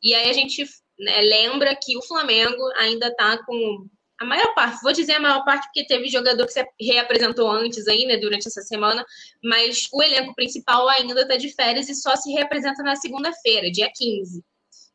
E 0.03 0.15
aí 0.15 0.31
a 0.31 0.33
gente 0.33 0.65
né, 0.99 1.21
lembra 1.21 1.77
que 1.77 1.99
o 1.99 2.03
Flamengo 2.03 2.63
ainda 2.79 3.09
está 3.09 3.45
com 3.45 3.87
a 4.21 4.25
maior 4.27 4.55
parte, 4.55 4.83
vou 4.83 4.93
dizer 4.93 5.15
a 5.15 5.21
maior 5.21 5.43
parte 5.47 5.65
porque 5.65 5.87
teve 5.87 6.07
jogador 6.09 6.47
que 6.47 6.53
se 6.53 6.63
reapresentou 6.79 7.51
antes 7.51 7.89
aí, 7.89 8.05
né, 8.05 8.19
durante 8.19 8.47
essa 8.47 8.61
semana, 8.61 9.05
mas 9.43 9.89
o 9.91 10.03
elenco 10.03 10.35
principal 10.35 10.87
ainda 10.91 11.19
está 11.23 11.37
de 11.37 11.49
férias 11.49 11.89
e 11.89 11.95
só 11.95 12.15
se 12.15 12.31
reapresenta 12.31 12.83
na 12.83 12.95
segunda-feira, 12.97 13.71
dia 13.71 13.91
15. 13.91 14.45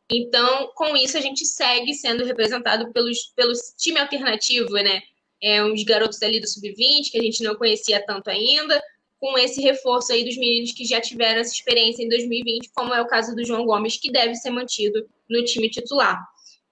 Então, 0.08 0.70
com 0.76 0.96
isso, 0.96 1.18
a 1.18 1.20
gente 1.20 1.44
segue 1.44 1.92
sendo 1.92 2.24
representado 2.24 2.92
pelos, 2.92 3.32
pelos 3.34 3.74
time 3.76 3.98
alternativo, 3.98 4.70
né? 4.74 5.02
É, 5.42 5.62
uns 5.62 5.82
garotos 5.82 6.22
ali 6.22 6.40
do 6.40 6.46
Sub-20, 6.46 7.10
que 7.10 7.18
a 7.18 7.22
gente 7.22 7.42
não 7.42 7.56
conhecia 7.56 8.02
tanto 8.06 8.30
ainda, 8.30 8.80
com 9.18 9.36
esse 9.36 9.60
reforço 9.60 10.12
aí 10.12 10.24
dos 10.24 10.36
meninos 10.36 10.70
que 10.70 10.84
já 10.84 11.00
tiveram 11.00 11.40
essa 11.40 11.52
experiência 11.52 12.04
em 12.04 12.08
2020, 12.08 12.70
como 12.72 12.94
é 12.94 13.02
o 13.02 13.08
caso 13.08 13.34
do 13.34 13.44
João 13.44 13.66
Gomes, 13.66 13.96
que 13.96 14.12
deve 14.12 14.36
ser 14.36 14.50
mantido 14.50 15.04
no 15.28 15.44
time 15.44 15.68
titular. 15.68 16.16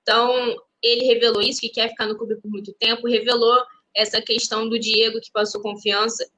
Então, 0.03 0.57
ele 0.85 1.07
revelou 1.07 1.41
isso, 1.41 1.61
que 1.61 1.71
quer 1.71 1.89
ficar 1.89 2.07
no 2.07 2.17
clube 2.17 2.37
por 2.37 2.51
muito 2.51 2.73
tempo, 2.75 3.09
revelou 3.09 3.59
essa 3.97 4.21
questão 4.21 4.69
do 4.69 4.79
Diego, 4.79 5.21
que 5.21 5.33
passou 5.33 5.63
confiança. 5.63 6.29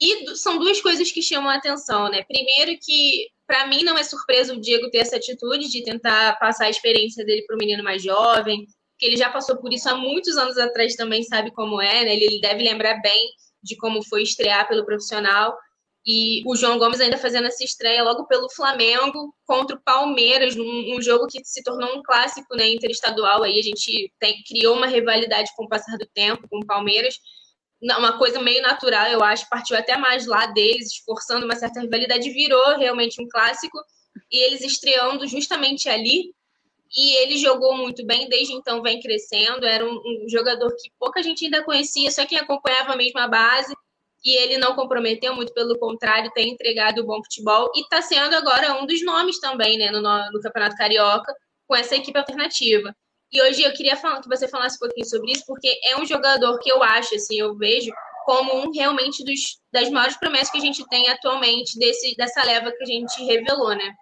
E 0.00 0.34
são 0.36 0.58
duas 0.58 0.80
coisas 0.80 1.12
que 1.12 1.22
chamam 1.22 1.48
a 1.48 1.54
atenção, 1.54 2.10
né? 2.10 2.24
Primeiro 2.24 2.78
que, 2.82 3.28
para 3.46 3.66
mim, 3.68 3.84
não 3.84 3.96
é 3.96 4.02
surpresa 4.02 4.52
o 4.52 4.60
Diego 4.60 4.90
ter 4.90 4.98
essa 4.98 5.16
atitude 5.16 5.70
de 5.70 5.84
tentar 5.84 6.36
passar 6.40 6.66
a 6.66 6.70
experiência 6.70 7.24
dele 7.24 7.44
para 7.46 7.54
o 7.54 7.58
menino 7.58 7.84
mais 7.84 8.02
jovem, 8.02 8.66
que 8.98 9.06
ele 9.06 9.16
já 9.16 9.30
passou 9.30 9.56
por 9.58 9.72
isso 9.72 9.88
há 9.88 9.94
muitos 9.94 10.36
anos 10.36 10.58
atrás 10.58 10.96
também, 10.96 11.22
sabe 11.22 11.52
como 11.52 11.80
é, 11.80 12.04
né? 12.04 12.16
Ele 12.16 12.40
deve 12.40 12.64
lembrar 12.64 13.00
bem 13.00 13.30
de 13.62 13.76
como 13.76 14.02
foi 14.02 14.22
estrear 14.22 14.66
pelo 14.66 14.84
profissional. 14.84 15.56
E 16.04 16.42
o 16.46 16.56
João 16.56 16.78
Gomes 16.78 17.00
ainda 17.00 17.16
fazendo 17.16 17.46
essa 17.46 17.62
estreia 17.62 18.02
logo 18.02 18.26
pelo 18.26 18.50
Flamengo 18.50 19.32
contra 19.46 19.76
o 19.76 19.80
Palmeiras, 19.80 20.56
um, 20.56 20.96
um 20.96 21.00
jogo 21.00 21.28
que 21.28 21.40
se 21.44 21.62
tornou 21.62 21.96
um 21.96 22.02
clássico 22.02 22.56
né, 22.56 22.68
interestadual. 22.68 23.44
Aí 23.44 23.58
a 23.58 23.62
gente 23.62 24.12
tem, 24.18 24.42
criou 24.42 24.76
uma 24.76 24.86
rivalidade 24.86 25.50
com 25.56 25.64
o 25.64 25.68
passar 25.68 25.96
do 25.96 26.06
tempo 26.12 26.48
com 26.48 26.58
o 26.58 26.66
Palmeiras. 26.66 27.14
Uma 27.80 28.18
coisa 28.18 28.40
meio 28.40 28.62
natural, 28.62 29.08
eu 29.08 29.22
acho, 29.22 29.48
partiu 29.48 29.76
até 29.76 29.96
mais 29.96 30.26
lá 30.26 30.46
deles, 30.46 30.92
esforçando 30.92 31.44
uma 31.44 31.56
certa 31.56 31.80
rivalidade, 31.80 32.30
virou 32.30 32.76
realmente 32.78 33.22
um 33.22 33.28
clássico. 33.28 33.78
E 34.30 34.44
eles 34.44 34.60
estreando 34.60 35.26
justamente 35.26 35.88
ali, 35.88 36.32
e 36.94 37.16
ele 37.22 37.38
jogou 37.38 37.74
muito 37.74 38.04
bem, 38.04 38.28
desde 38.28 38.52
então 38.52 38.82
vem 38.82 39.00
crescendo. 39.00 39.64
Era 39.64 39.84
um, 39.84 39.94
um, 39.94 40.28
jogador 40.28 40.70
que 40.76 40.90
pouca 40.98 41.22
gente 41.22 41.44
ainda 41.44 41.64
conhecia, 41.64 42.10
só 42.10 42.26
quem 42.26 42.38
acompanhava 42.38 42.94
mesmo 42.96 43.18
a 43.18 43.26
base. 43.26 43.74
E 44.24 44.36
ele 44.38 44.56
não 44.56 44.74
comprometeu, 44.76 45.34
muito 45.34 45.52
pelo 45.52 45.76
contrário, 45.78 46.30
tem 46.32 46.50
entregado 46.50 47.04
bom 47.04 47.22
futebol 47.24 47.70
e 47.74 47.80
está 47.80 48.00
sendo 48.00 48.34
agora 48.36 48.80
um 48.80 48.86
dos 48.86 49.04
nomes 49.04 49.40
também 49.40 49.76
né, 49.76 49.90
no, 49.90 50.00
no, 50.00 50.40
Campeonato 50.40 50.76
Carioca, 50.76 51.34
com 51.66 51.74
essa 51.74 51.96
equipe 51.96 52.16
alternativa. 52.16 52.94
E 53.32 53.42
hoje 53.42 53.62
eu 53.62 53.72
queria 53.72 53.96
falar, 53.96 54.20
que 54.20 54.28
você 54.28 54.46
falasse 54.46 54.76
um 54.76 54.80
pouquinho 54.80 55.06
sobre 55.06 55.32
isso, 55.32 55.44
porque 55.46 55.80
é 55.84 55.96
um 55.96 56.06
jogador 56.06 56.58
que 56.58 56.70
eu 56.70 56.82
acho, 56.82 57.14
assim, 57.14 57.40
eu 57.40 57.56
vejo 57.56 57.90
como 58.24 58.54
um 58.54 58.70
realmente 58.70 59.24
dos, 59.24 59.58
das 59.72 59.90
maiores 59.90 60.16
promessas 60.16 60.50
que 60.50 60.58
a 60.58 60.60
gente 60.60 60.86
tem 60.88 61.08
atualmente 61.08 61.76
desse, 61.78 62.14
dessa 62.14 62.44
leva 62.44 62.70
que 62.70 62.82
a 62.84 62.86
gente 62.86 63.24
revelou, 63.24 63.74
né? 63.74 63.94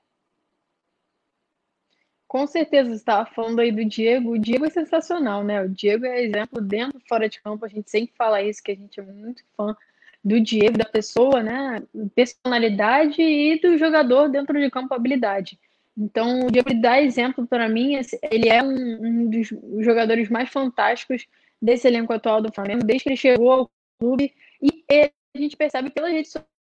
Com 2.29 2.47
certeza, 2.47 2.91
você 2.91 2.97
estava 2.97 3.27
falando 3.27 3.59
aí 3.59 3.73
do 3.73 3.85
Diego. 3.85 4.33
O 4.33 4.39
Diego 4.39 4.65
é 4.65 4.71
sensacional, 4.71 5.43
né? 5.43 5.65
O 5.65 5.69
Diego 5.69 6.07
é 6.07 6.23
exemplo 6.23 6.61
dentro 6.61 7.01
e 7.03 7.09
fora 7.09 7.29
de 7.29 7.41
campo. 7.41 7.65
A 7.65 7.69
gente 7.69 7.91
sempre 7.91 8.15
fala 8.17 8.41
isso, 8.41 8.63
que 8.63 8.71
a 8.71 8.77
gente 8.77 9.01
é 9.01 9.03
muito 9.03 9.43
fã 9.57 9.77
do 10.23 10.41
Diego, 10.41 10.79
da 10.79 10.85
pessoa, 10.85 11.43
né? 11.43 11.83
Personalidade 12.15 13.21
e 13.23 13.59
do 13.61 13.79
jogador 13.79 14.29
dentro 14.29 14.59
de 14.59 14.71
campo, 14.71 14.95
habilidade. 14.95 15.59
Então, 15.97 16.47
o 16.47 16.51
Diego 16.51 16.73
dá 16.81 17.01
exemplo 17.01 17.47
para 17.47 17.69
mim. 17.69 17.99
Ele 18.31 18.49
é 18.49 18.63
um, 18.63 19.07
um, 19.07 19.31
dos 19.31 19.49
jogadores 19.81 20.29
mais 20.29 20.49
fantásticos 20.49 21.27
desse 21.61 21.87
elenco 21.87 22.13
atual 22.13 22.41
do 22.41 22.53
Flamengo, 22.53 22.85
desde 22.85 23.05
que 23.05 23.11
ele 23.11 23.17
chegou 23.17 23.51
ao 23.51 23.71
clube. 23.99 24.33
E 24.63 24.85
ele, 24.89 25.13
a 25.35 25.39
gente 25.39 25.57
percebe 25.57 25.91
pelas 25.91 26.13
redes 26.13 26.33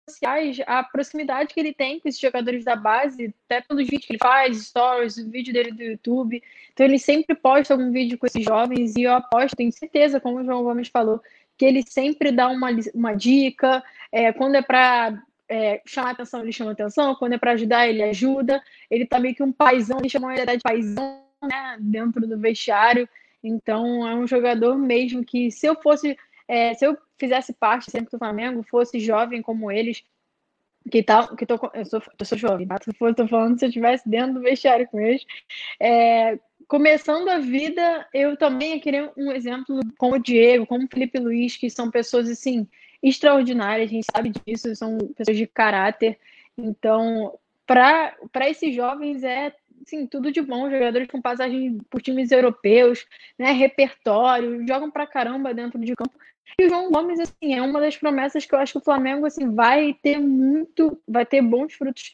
sociais 0.08 0.60
a 0.67 0.84
proximidade 0.84 1.53
que 1.53 1.60
ele 1.60 1.73
tem 1.73 1.99
com 1.99 2.08
esses 2.08 2.21
jogadores 2.21 2.63
da 2.63 2.75
base, 2.75 3.34
até 3.45 3.62
pelos 3.62 3.86
vídeos 3.86 4.05
que 4.05 4.13
ele 4.13 4.19
faz, 4.19 4.67
stories, 4.67 5.17
vídeo 5.17 5.51
dele 5.51 5.71
do 5.71 5.84
YouTube. 5.84 6.41
Então 6.71 6.86
ele 6.86 6.99
sempre 6.99 7.36
posta 7.36 7.73
algum 7.73 7.91
vídeo 7.91 8.17
com 8.17 8.27
esses 8.27 8.43
jovens 8.43 8.95
e 8.95 9.03
eu 9.03 9.13
aposto, 9.13 9.55
tenho 9.55 9.71
certeza, 9.71 10.19
como 10.19 10.39
o 10.39 10.45
João 10.45 10.63
Gomes 10.63 10.89
falou, 10.89 11.19
que 11.57 11.65
ele 11.65 11.83
sempre 11.87 12.31
dá 12.31 12.47
uma, 12.49 12.69
uma 12.93 13.13
dica, 13.13 13.83
é, 14.11 14.31
quando 14.33 14.55
é 14.55 14.61
para 14.61 15.21
é, 15.47 15.81
chamar 15.85 16.11
atenção, 16.11 16.41
ele 16.41 16.51
chama 16.51 16.71
atenção, 16.71 17.15
quando 17.15 17.33
é 17.33 17.37
para 17.37 17.51
ajudar, 17.51 17.87
ele 17.87 18.03
ajuda. 18.03 18.61
Ele 18.89 19.05
tá 19.05 19.19
meio 19.19 19.35
que 19.35 19.43
um 19.43 19.51
paizão, 19.51 19.97
ele 19.99 20.09
chama 20.09 20.33
ele 20.33 20.57
de 20.57 20.63
paizão, 20.63 21.23
né, 21.43 21.77
dentro 21.79 22.27
do 22.27 22.37
vestiário. 22.37 23.07
Então 23.43 24.07
é 24.07 24.15
um 24.15 24.27
jogador 24.27 24.77
mesmo 24.77 25.23
que 25.23 25.51
se 25.51 25.67
eu 25.67 25.75
fosse 25.75 26.17
é, 26.47 26.73
se 26.73 26.85
eu 26.85 26.97
fizesse 27.17 27.53
parte 27.53 27.89
sempre 27.89 28.11
do 28.11 28.17
Flamengo, 28.17 28.63
fosse 28.63 28.99
jovem 28.99 29.41
como 29.41 29.71
eles, 29.71 30.03
que 30.91 31.01
tal, 31.01 31.35
que 31.35 31.45
tô, 31.45 31.55
eu 31.73 31.85
sou, 31.85 32.01
eu 32.19 32.25
sou 32.25 32.37
jovem, 32.37 32.67
tá? 32.67 32.77
Tô 32.77 33.27
falando 33.27 33.57
se 33.57 33.65
eu 33.65 33.69
estivesse 33.69 34.07
dentro 34.07 34.35
do 34.35 34.41
vestiário 34.41 34.87
com 34.87 34.99
eles. 34.99 35.25
É, 35.79 36.39
começando 36.67 37.30
a 37.30 37.39
vida, 37.39 38.08
eu 38.13 38.36
também 38.36 38.75
ia 38.75 38.80
querer 38.80 39.12
um 39.17 39.32
exemplo 39.32 39.80
como 39.97 40.15
o 40.15 40.19
Diego, 40.19 40.65
como 40.65 40.86
o 40.86 40.88
Felipe 40.88 41.19
Luiz, 41.19 41.56
que 41.56 41.69
são 41.69 41.91
pessoas 41.91 42.30
assim 42.30 42.67
extraordinárias, 43.01 43.89
a 43.89 43.93
gente 43.93 44.08
sabe 44.12 44.32
disso, 44.45 44.75
são 44.75 44.97
pessoas 45.15 45.38
de 45.38 45.45
caráter. 45.45 46.17
Então, 46.58 47.38
para 47.65 48.49
esses 48.49 48.73
jovens 48.75 49.23
é 49.23 49.54
sim, 49.86 50.08
tudo 50.08 50.32
de 50.32 50.41
bom, 50.41 50.69
jogadores 50.69 51.08
com 51.08 51.21
passagem 51.21 51.78
por 51.89 52.01
times 52.01 52.32
europeus, 52.32 53.06
né, 53.38 53.51
repertório, 53.51 54.65
jogam 54.67 54.89
pra 54.89 55.06
caramba 55.06 55.54
dentro 55.54 55.80
de 55.80 55.95
campo. 55.95 56.13
E 56.60 56.65
o 56.65 56.69
João 56.69 56.89
Gomes, 56.89 57.19
assim, 57.19 57.54
é 57.54 57.62
uma 57.62 57.80
das 57.80 57.97
promessas 57.97 58.45
que 58.45 58.56
eu 58.56 58.60
acho 58.60 58.73
que 58.73 58.78
o 58.80 58.84
Flamengo, 58.84 59.25
assim, 59.25 59.54
vai 59.54 59.93
ter 60.01 60.17
muito, 60.19 60.99
vai 61.08 61.25
ter 61.25 61.41
bons 61.41 61.73
frutos 61.73 62.13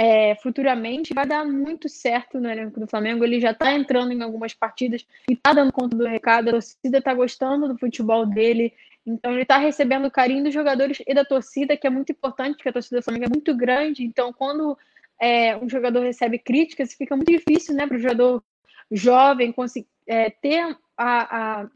é, 0.00 0.36
futuramente, 0.36 1.12
vai 1.12 1.26
dar 1.26 1.44
muito 1.44 1.88
certo 1.88 2.38
no 2.38 2.48
elenco 2.48 2.78
do 2.78 2.86
Flamengo. 2.86 3.24
Ele 3.24 3.40
já 3.40 3.50
está 3.50 3.72
entrando 3.74 4.12
em 4.12 4.22
algumas 4.22 4.54
partidas 4.54 5.04
e 5.28 5.32
está 5.32 5.52
dando 5.52 5.72
conta 5.72 5.96
do 5.96 6.06
recado. 6.06 6.50
A 6.50 6.52
torcida 6.52 6.98
está 6.98 7.12
gostando 7.12 7.66
do 7.66 7.76
futebol 7.76 8.24
dele. 8.24 8.72
Então 9.04 9.32
ele 9.32 9.42
está 9.42 9.58
recebendo 9.58 10.06
o 10.06 10.10
carinho 10.10 10.44
dos 10.44 10.54
jogadores 10.54 11.02
e 11.04 11.12
da 11.12 11.24
torcida, 11.24 11.76
que 11.76 11.84
é 11.84 11.90
muito 11.90 12.12
importante, 12.12 12.54
porque 12.54 12.68
a 12.68 12.72
torcida 12.72 13.00
do 13.00 13.02
Flamengo 13.02 13.24
é 13.24 13.28
muito 13.28 13.56
grande. 13.56 14.04
Então, 14.04 14.32
quando 14.32 14.78
é, 15.20 15.56
um 15.56 15.68
jogador 15.68 16.04
recebe 16.04 16.38
críticas, 16.38 16.94
fica 16.94 17.16
muito 17.16 17.32
difícil 17.32 17.74
né, 17.74 17.84
para 17.84 17.96
o 17.96 18.00
jogador 18.00 18.44
jovem 18.92 19.50
conseguir 19.50 19.88
é, 20.06 20.30
ter 20.30 20.76
a, 20.96 21.62
a 21.62 21.68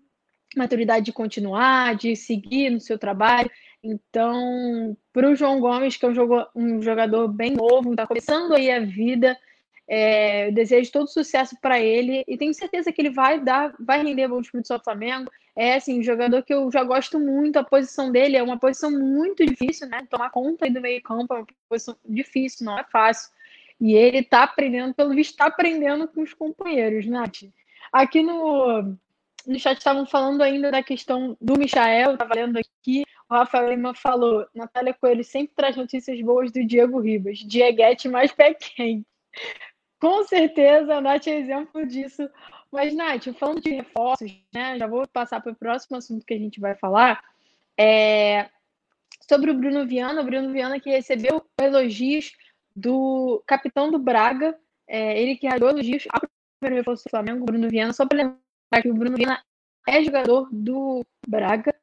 maturidade 0.56 1.06
de 1.06 1.12
continuar, 1.12 1.96
de 1.96 2.14
seguir 2.14 2.70
no 2.70 2.80
seu 2.80 2.96
trabalho. 2.96 3.50
Então, 3.82 4.96
para 5.12 5.28
o 5.28 5.34
João 5.34 5.60
Gomes, 5.60 5.96
que 5.96 6.04
é 6.04 6.08
um, 6.08 6.14
jogo, 6.14 6.46
um 6.54 6.80
jogador 6.80 7.26
bem 7.28 7.52
novo, 7.52 7.90
está 7.90 8.06
começando 8.06 8.54
aí 8.54 8.70
a 8.70 8.78
vida, 8.78 9.36
é, 9.88 10.50
desejo 10.52 10.92
todo 10.92 11.08
sucesso 11.08 11.56
para 11.60 11.80
ele 11.80 12.24
e 12.28 12.38
tenho 12.38 12.54
certeza 12.54 12.92
que 12.92 13.02
ele 13.02 13.10
vai 13.10 13.40
dar, 13.40 13.74
vai 13.80 14.02
render 14.02 14.28
bons 14.28 14.46
frutos 14.46 14.70
ao 14.70 14.82
Flamengo. 14.82 15.30
É 15.54 15.74
assim, 15.74 15.98
um 15.98 16.02
jogador 16.02 16.42
que 16.42 16.54
eu 16.54 16.70
já 16.70 16.84
gosto 16.84 17.18
muito, 17.18 17.58
a 17.58 17.64
posição 17.64 18.10
dele 18.10 18.36
é 18.36 18.42
uma 18.42 18.58
posição 18.58 18.90
muito 18.90 19.44
difícil, 19.44 19.88
né? 19.88 20.06
Tomar 20.08 20.30
conta 20.30 20.70
do 20.70 20.80
meio-campo 20.80 21.34
é 21.34 21.38
uma 21.38 21.46
posição 21.68 21.96
difícil, 22.08 22.64
não 22.64 22.78
é 22.78 22.84
fácil. 22.84 23.30
E 23.80 23.94
ele 23.94 24.18
está 24.18 24.44
aprendendo, 24.44 24.94
pelo 24.94 25.10
visto, 25.10 25.32
está 25.32 25.46
aprendendo 25.46 26.06
com 26.06 26.22
os 26.22 26.32
companheiros, 26.32 27.04
Nath. 27.04 27.42
Aqui 27.92 28.22
no, 28.22 28.96
no 29.46 29.58
chat 29.58 29.76
estavam 29.76 30.06
falando 30.06 30.40
ainda 30.40 30.70
da 30.70 30.82
questão 30.82 31.36
do 31.40 31.58
Michael, 31.58 32.12
estava 32.12 32.34
lendo 32.34 32.58
aqui, 32.58 33.04
o 33.32 33.34
Rafael 33.34 33.70
Lima 33.70 33.94
falou, 33.94 34.46
Natália 34.54 34.92
Coelho 34.92 35.24
sempre 35.24 35.54
traz 35.56 35.74
notícias 35.74 36.20
boas 36.20 36.52
do 36.52 36.64
Diego 36.64 37.00
Ribas, 37.00 37.38
Dieguete 37.38 38.06
mais 38.06 38.30
pé 38.30 38.52
quente. 38.52 39.06
Com 39.98 40.22
certeza, 40.24 40.96
a 40.96 41.00
Nath 41.00 41.28
é 41.28 41.38
exemplo 41.38 41.86
disso. 41.86 42.28
Mas, 42.70 42.94
Nath, 42.94 43.32
falando 43.38 43.62
de 43.62 43.70
reforços, 43.70 44.30
né, 44.52 44.76
já 44.78 44.86
vou 44.86 45.06
passar 45.08 45.40
para 45.40 45.52
o 45.52 45.56
próximo 45.56 45.96
assunto 45.96 46.26
que 46.26 46.34
a 46.34 46.38
gente 46.38 46.60
vai 46.60 46.74
falar, 46.74 47.24
é 47.78 48.50
sobre 49.26 49.50
o 49.50 49.54
Bruno 49.54 49.86
Viana, 49.86 50.20
o 50.20 50.24
Bruno 50.24 50.52
Viana 50.52 50.78
que 50.78 50.90
recebeu 50.90 51.42
elogios 51.58 52.32
do 52.76 53.42
capitão 53.46 53.90
do 53.90 53.98
Braga, 53.98 54.58
é, 54.86 55.18
ele 55.20 55.36
que 55.36 55.48
deu 55.58 55.70
elogios 55.70 56.06
ao 56.10 56.20
primeiro 56.60 56.80
reforço 56.80 57.04
do 57.04 57.10
Flamengo, 57.10 57.46
Bruno 57.46 57.70
Viana, 57.70 57.94
só 57.94 58.04
para 58.06 58.18
lembrar 58.18 58.82
que 58.82 58.90
o 58.90 58.94
Bruno 58.94 59.16
Viana 59.16 59.42
é 59.88 60.02
jogador 60.02 60.48
do 60.52 61.02
Braga 61.26 61.74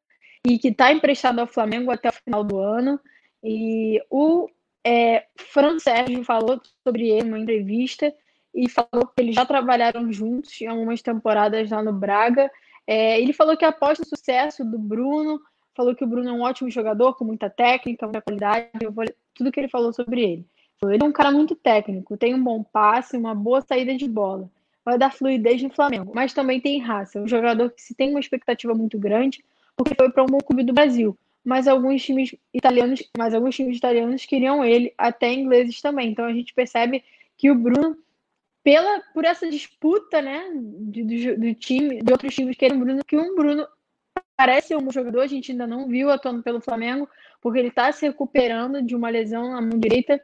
e 0.45 0.58
que 0.58 0.69
está 0.69 0.91
emprestado 0.91 1.39
ao 1.39 1.47
Flamengo 1.47 1.91
até 1.91 2.10
o 2.10 2.13
final 2.13 2.43
do 2.43 2.58
ano. 2.58 2.99
E 3.43 4.02
o 4.10 4.49
é, 4.86 5.25
Fran 5.36 5.80
Sérgio 5.80 6.23
falou 6.23 6.60
sobre 6.84 7.10
ele 7.10 7.23
numa 7.23 7.39
entrevista 7.39 8.13
e 8.54 8.69
falou 8.69 9.08
que 9.08 9.21
eles 9.21 9.36
já 9.36 9.45
trabalharam 9.45 10.12
juntos 10.12 10.60
em 10.62 10.67
algumas 10.67 11.02
temporadas 11.02 11.69
lá 11.69 11.84
no 11.84 11.93
Braga. 11.93 12.49
É, 12.88 13.19
ele 13.21 13.34
falou 13.34 13.56
que 13.56 13.65
aposta 13.65 14.04
no 14.04 14.10
sucesso 14.10 14.65
do 14.65 14.80
Bruno, 14.80 15.39
falou 15.75 15.95
que 15.95 16.04
o 16.04 16.08
Bruno 16.08 16.30
é 16.30 16.34
um 16.34 16.41
ótimo 16.41 16.69
jogador, 16.69 17.15
com 17.15 17.25
muita 17.25 17.49
técnica, 17.49 18.06
muita 18.06 18.21
qualidade. 18.21 18.69
Vou 18.91 19.06
tudo 19.36 19.52
que 19.52 19.60
ele 19.60 19.69
falou 19.69 19.93
sobre 19.93 20.21
ele. 20.21 20.45
Ele 20.84 21.04
é 21.04 21.06
um 21.06 21.12
cara 21.12 21.32
muito 21.32 21.56
técnico, 21.56 22.17
tem 22.17 22.34
um 22.34 22.43
bom 22.43 22.63
passe, 22.63 23.17
uma 23.17 23.36
boa 23.36 23.62
saída 23.62 23.95
de 23.95 24.08
bola 24.08 24.49
vai 24.89 24.97
dar 24.97 25.13
fluidez 25.13 25.62
no 25.62 25.69
Flamengo, 25.69 26.12
mas 26.15 26.34
também 26.34 26.60
tem 26.60 26.80
raça. 26.80 27.19
Um 27.19 27.28
jogador 27.28 27.69
que 27.69 27.82
se 27.82 27.93
tem 27.93 28.10
uma 28.10 28.19
expectativa 28.19 28.73
muito 28.73 28.97
grande, 28.97 29.43
porque 29.79 29.95
foi 29.95 30.11
para 30.11 30.23
um 30.23 30.39
clube 30.39 30.65
do 30.65 30.73
Brasil. 30.73 31.17
Mas 31.41 31.69
alguns 31.69 32.03
times 32.03 32.35
italianos, 32.53 33.01
mas 33.17 33.33
alguns 33.33 33.55
times 33.55 33.77
italianos 33.77 34.25
queriam 34.25 34.63
ele, 34.63 34.93
até 34.97 35.31
ingleses 35.31 35.81
também. 35.81 36.11
Então 36.11 36.25
a 36.25 36.33
gente 36.33 36.53
percebe 36.53 37.01
que 37.37 37.49
o 37.49 37.55
Bruno, 37.55 37.97
pela 38.61 38.99
por 39.13 39.23
essa 39.23 39.49
disputa, 39.49 40.21
né, 40.21 40.49
do, 40.53 41.37
do 41.37 41.55
time, 41.55 42.01
de 42.01 42.11
outros 42.11 42.35
times 42.35 42.57
querem 42.57 42.75
o 42.75 42.81
Bruno, 42.81 43.05
que 43.05 43.15
um 43.15 43.33
Bruno 43.35 43.65
parece 44.35 44.75
um 44.75 44.91
jogador, 44.91 45.21
a 45.21 45.27
gente 45.27 45.53
ainda 45.53 45.65
não 45.65 45.87
viu 45.87 46.09
atuando 46.09 46.43
pelo 46.43 46.59
Flamengo, 46.59 47.07
porque 47.41 47.59
ele 47.59 47.69
está 47.69 47.89
se 47.93 48.05
recuperando 48.05 48.81
de 48.81 48.95
uma 48.95 49.09
lesão 49.09 49.51
na 49.51 49.61
mão 49.61 49.79
direita 49.79 50.21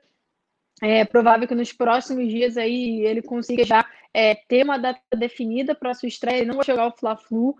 é 0.82 1.06
provável 1.06 1.48
que 1.48 1.56
nos 1.56 1.72
próximos 1.72 2.28
dias 2.30 2.58
aí 2.58 3.00
ele 3.06 3.22
consiga 3.22 3.64
já 3.64 3.90
é, 4.14 4.36
ter 4.36 4.66
uma 4.66 4.78
data 4.78 5.00
definida 5.16 5.74
para 5.74 5.94
sua 5.94 6.08
estreia. 6.08 6.40
Ele 6.40 6.48
não 6.48 6.58
vai 6.58 6.66
jogar 6.66 6.88
o 6.88 6.92
Fla-Flu, 6.98 7.56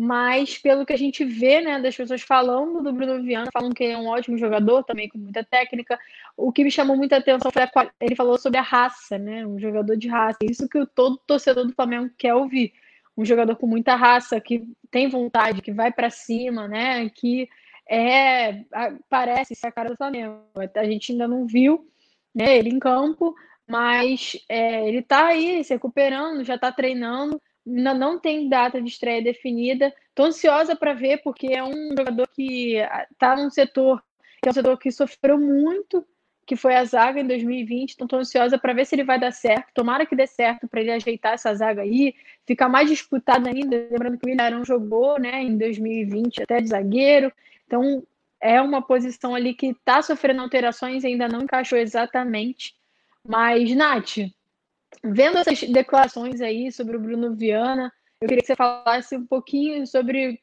mas 0.00 0.56
pelo 0.56 0.86
que 0.86 0.92
a 0.92 0.96
gente 0.96 1.24
vê, 1.24 1.60
né, 1.60 1.80
das 1.80 1.96
pessoas 1.96 2.22
falando 2.22 2.80
do 2.80 2.92
Bruno 2.92 3.20
Viana, 3.20 3.50
falam 3.52 3.72
que 3.72 3.82
é 3.82 3.98
um 3.98 4.06
ótimo 4.06 4.38
jogador, 4.38 4.84
também 4.84 5.08
com 5.08 5.18
muita 5.18 5.42
técnica. 5.42 5.98
O 6.36 6.52
que 6.52 6.62
me 6.62 6.70
chamou 6.70 6.96
muita 6.96 7.16
atenção 7.16 7.50
foi 7.50 7.64
a, 7.64 7.70
ele 8.00 8.14
falou 8.14 8.38
sobre 8.38 8.60
a 8.60 8.62
raça, 8.62 9.18
né, 9.18 9.44
um 9.44 9.58
jogador 9.58 9.96
de 9.96 10.06
raça. 10.06 10.38
Isso 10.44 10.68
que 10.68 10.86
todo 10.94 11.20
torcedor 11.26 11.66
do 11.66 11.74
Flamengo 11.74 12.08
quer 12.16 12.32
ouvir. 12.32 12.72
Um 13.16 13.24
jogador 13.24 13.56
com 13.56 13.66
muita 13.66 13.96
raça, 13.96 14.40
que 14.40 14.62
tem 14.88 15.08
vontade, 15.08 15.62
que 15.62 15.72
vai 15.72 15.90
para 15.90 16.10
cima, 16.10 16.68
né, 16.68 17.10
que 17.10 17.48
é 17.90 18.62
parece 19.10 19.56
ser 19.56 19.66
a 19.66 19.72
cara 19.72 19.88
do 19.88 19.96
Flamengo. 19.96 20.44
A 20.76 20.84
gente 20.84 21.10
ainda 21.10 21.26
não 21.26 21.44
viu 21.44 21.84
né, 22.32 22.56
ele 22.56 22.68
em 22.68 22.78
campo, 22.78 23.34
mas 23.66 24.38
é, 24.48 24.86
ele 24.86 24.98
está 24.98 25.26
aí 25.26 25.64
se 25.64 25.74
recuperando, 25.74 26.44
já 26.44 26.54
está 26.54 26.70
treinando, 26.70 27.42
ainda 27.68 27.94
não 27.94 28.18
tem 28.18 28.48
data 28.48 28.80
de 28.80 28.88
estreia 28.88 29.22
definida. 29.22 29.92
Estou 30.08 30.26
ansiosa 30.26 30.74
para 30.74 30.94
ver, 30.94 31.18
porque 31.22 31.48
é 31.48 31.62
um 31.62 31.90
jogador 31.96 32.28
que 32.28 32.76
está 33.12 33.36
num 33.36 33.50
setor 33.50 34.02
que 34.40 34.48
é 34.48 34.50
um 34.50 34.54
setor 34.54 34.78
que 34.78 34.90
sofreu 34.90 35.38
muito, 35.38 36.06
que 36.46 36.56
foi 36.56 36.74
a 36.74 36.84
zaga 36.84 37.20
em 37.20 37.26
2020. 37.26 37.92
Então, 37.92 38.06
estou 38.06 38.20
ansiosa 38.20 38.58
para 38.58 38.72
ver 38.72 38.86
se 38.86 38.94
ele 38.94 39.04
vai 39.04 39.18
dar 39.18 39.32
certo. 39.32 39.72
Tomara 39.74 40.06
que 40.06 40.16
dê 40.16 40.26
certo 40.26 40.66
para 40.68 40.80
ele 40.80 40.92
ajeitar 40.92 41.34
essa 41.34 41.54
zaga 41.54 41.82
aí, 41.82 42.14
ficar 42.46 42.68
mais 42.68 42.88
disputado 42.88 43.48
ainda. 43.48 43.88
Lembrando 43.90 44.18
que 44.18 44.26
o 44.26 44.30
Ilharão 44.30 44.64
jogou 44.64 45.18
né, 45.18 45.42
em 45.42 45.56
2020 45.58 46.42
até 46.42 46.60
de 46.60 46.68
zagueiro. 46.68 47.32
Então, 47.66 48.02
é 48.40 48.60
uma 48.62 48.80
posição 48.80 49.34
ali 49.34 49.52
que 49.52 49.66
está 49.66 50.00
sofrendo 50.00 50.40
alterações 50.40 51.04
ainda 51.04 51.28
não 51.28 51.42
encaixou 51.42 51.78
exatamente. 51.78 52.74
Mas, 53.26 53.74
Nath, 53.74 54.18
vendo 55.02 55.38
essas 55.38 55.62
declarações 55.62 56.40
aí 56.40 56.70
sobre 56.72 56.96
o 56.96 57.00
Bruno 57.00 57.34
Viana, 57.34 57.92
eu 58.20 58.28
queria 58.28 58.40
que 58.40 58.46
você 58.46 58.56
falasse 58.56 59.16
um 59.16 59.26
pouquinho 59.26 59.86
sobre, 59.86 60.40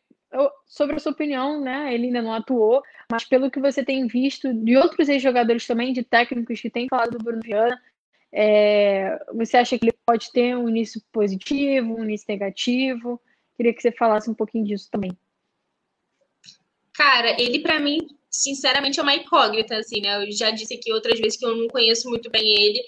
sobre 0.66 0.96
a 0.96 1.00
sua 1.00 1.12
opinião, 1.12 1.62
né? 1.62 1.94
Ele 1.94 2.08
ainda 2.08 2.22
não 2.22 2.34
atuou, 2.34 2.82
mas 3.12 3.26
pelo 3.26 3.52
que 3.52 3.60
você 3.60 3.84
tem 3.84 4.08
visto 4.08 4.54
de 4.54 4.78
outros 4.78 5.10
ex-jogadores 5.10 5.68
também, 5.68 5.94
de 5.94 6.04
técnicos 6.04 6.62
que 6.62 6.70
têm 6.70 6.88
falado 6.90 7.18
do 7.18 7.24
Bruno 7.24 7.42
Viana, 7.44 7.80
é, 8.32 9.18
você 9.34 9.58
acha 9.58 9.78
que 9.78 9.86
ele 9.86 9.98
pode 10.06 10.32
ter 10.32 10.58
um 10.58 10.68
início 10.68 11.02
positivo, 11.12 11.96
um 11.96 12.04
início 12.04 12.26
negativo? 12.30 13.22
Queria 13.56 13.74
que 13.74 13.82
você 13.82 13.92
falasse 13.92 14.30
um 14.30 14.34
pouquinho 14.34 14.66
disso 14.66 14.90
também. 14.92 15.12
Cara, 16.94 17.40
ele 17.42 17.60
para 17.60 17.80
mim, 17.80 18.00
sinceramente, 18.30 19.00
é 19.00 19.04
uma 19.04 19.16
incógnita, 19.16 19.78
assim, 19.78 20.02
né? 20.02 20.22
Eu 20.22 20.32
já 20.32 20.52
disse 20.52 20.74
aqui 20.74 20.92
outras 20.92 21.20
vezes 21.20 21.38
que 21.38 21.46
eu 21.46 21.56
não 21.56 21.68
conheço 21.68 22.10
muito 22.10 22.30
bem 22.30 22.44
ele. 22.44 22.82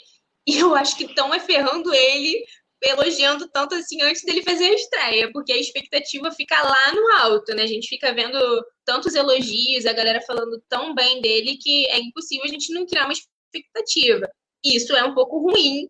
E 0.47 0.57
eu 0.57 0.73
acho 0.73 0.95
que 0.95 1.03
estão 1.03 1.33
é 1.33 1.39
ferrando 1.39 1.93
ele, 1.93 2.45
elogiando 2.81 3.49
tanto 3.49 3.75
assim 3.75 4.01
antes 4.01 4.23
dele 4.23 4.41
fazer 4.43 4.65
a 4.65 4.73
estreia, 4.73 5.31
porque 5.33 5.51
a 5.51 5.57
expectativa 5.57 6.31
fica 6.31 6.61
lá 6.61 6.93
no 6.93 7.11
alto, 7.23 7.53
né? 7.53 7.63
A 7.63 7.67
gente 7.67 7.89
fica 7.89 8.13
vendo 8.13 8.39
tantos 8.85 9.13
elogios, 9.13 9.85
a 9.85 9.93
galera 9.93 10.21
falando 10.21 10.61
tão 10.69 10.95
bem 10.95 11.21
dele 11.21 11.57
que 11.57 11.85
é 11.87 11.99
impossível 11.99 12.45
a 12.45 12.49
gente 12.49 12.73
não 12.73 12.85
criar 12.85 13.05
uma 13.05 13.13
expectativa. 13.13 14.29
Isso 14.63 14.95
é 14.95 15.03
um 15.03 15.13
pouco 15.13 15.39
ruim. 15.39 15.89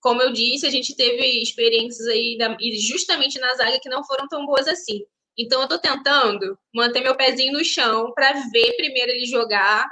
Como 0.00 0.20
eu 0.20 0.32
disse, 0.32 0.66
a 0.66 0.70
gente 0.70 0.94
teve 0.94 1.42
experiências 1.42 2.06
aí, 2.08 2.36
da, 2.36 2.54
justamente 2.78 3.38
na 3.38 3.54
zaga, 3.54 3.80
que 3.80 3.88
não 3.88 4.04
foram 4.04 4.28
tão 4.28 4.44
boas 4.44 4.68
assim. 4.68 5.02
Então 5.36 5.62
eu 5.62 5.68
tô 5.68 5.78
tentando 5.78 6.58
manter 6.74 7.00
meu 7.00 7.16
pezinho 7.16 7.54
no 7.54 7.64
chão 7.64 8.12
para 8.12 8.32
ver 8.52 8.76
primeiro 8.76 9.12
ele 9.12 9.24
jogar 9.24 9.90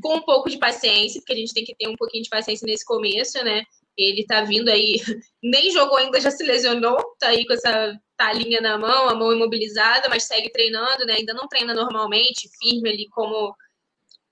com 0.00 0.16
um 0.16 0.22
pouco 0.22 0.48
de 0.48 0.58
paciência, 0.58 1.20
porque 1.20 1.32
a 1.32 1.36
gente 1.36 1.52
tem 1.52 1.64
que 1.64 1.74
ter 1.74 1.88
um 1.88 1.96
pouquinho 1.96 2.22
de 2.22 2.30
paciência 2.30 2.64
nesse 2.66 2.84
começo, 2.84 3.42
né? 3.44 3.64
Ele 3.96 4.24
tá 4.24 4.42
vindo 4.42 4.68
aí, 4.68 4.94
nem 5.42 5.70
jogou 5.70 5.98
ainda, 5.98 6.20
já 6.20 6.30
se 6.30 6.42
lesionou, 6.44 6.96
tá 7.18 7.28
aí 7.28 7.46
com 7.46 7.52
essa 7.52 7.98
talinha 8.16 8.60
na 8.60 8.78
mão, 8.78 9.08
a 9.08 9.14
mão 9.14 9.32
imobilizada, 9.32 10.08
mas 10.08 10.24
segue 10.24 10.50
treinando, 10.50 11.04
né? 11.04 11.14
Ainda 11.14 11.34
não 11.34 11.48
treina 11.48 11.74
normalmente, 11.74 12.48
firme 12.60 12.88
ali 12.90 13.08
como 13.10 13.54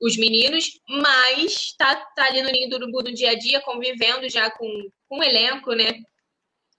os 0.01 0.17
meninos, 0.17 0.81
mas 0.89 1.75
tá, 1.77 1.95
tá 2.17 2.25
ali 2.27 2.43
no 2.43 2.51
ninho 2.51 2.71
do 2.71 2.77
urubu 2.77 3.03
no 3.03 3.13
dia 3.13 3.33
a 3.33 3.39
dia, 3.39 3.61
convivendo 3.61 4.29
já 4.31 4.51
com, 4.51 4.67
com 5.09 5.19
o 5.19 5.23
elenco, 5.23 5.73
né? 5.75 6.03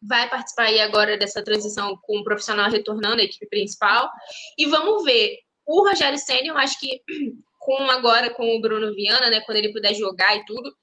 vai 0.02 0.28
participar 0.30 0.63
aí 0.63 0.80
agora 0.80 1.17
dessa 1.17 1.44
transição 1.44 1.96
com 2.02 2.17
o 2.17 2.24
profissional 2.24 2.70
retornando 2.70 3.22
à 3.22 3.24
equipe 3.24 3.48
principal. 3.48 4.10
E 4.58 4.65
vamos 4.65 5.04
ver. 5.04 5.38
O 5.65 5.88
Rogério 5.88 6.17
Senna, 6.17 6.48
eu 6.48 6.58
acho 6.58 6.80
que 6.80 7.02
com 7.62 7.78
agora 7.91 8.34
com 8.34 8.56
o 8.56 8.60
Bruno 8.60 8.91
Viana, 8.93 9.30
né, 9.30 9.39
quando 9.41 9.58
ele 9.60 9.71
puder 9.71 9.93
jogar 9.93 10.36
e 10.36 10.43
tudo, 10.45 10.76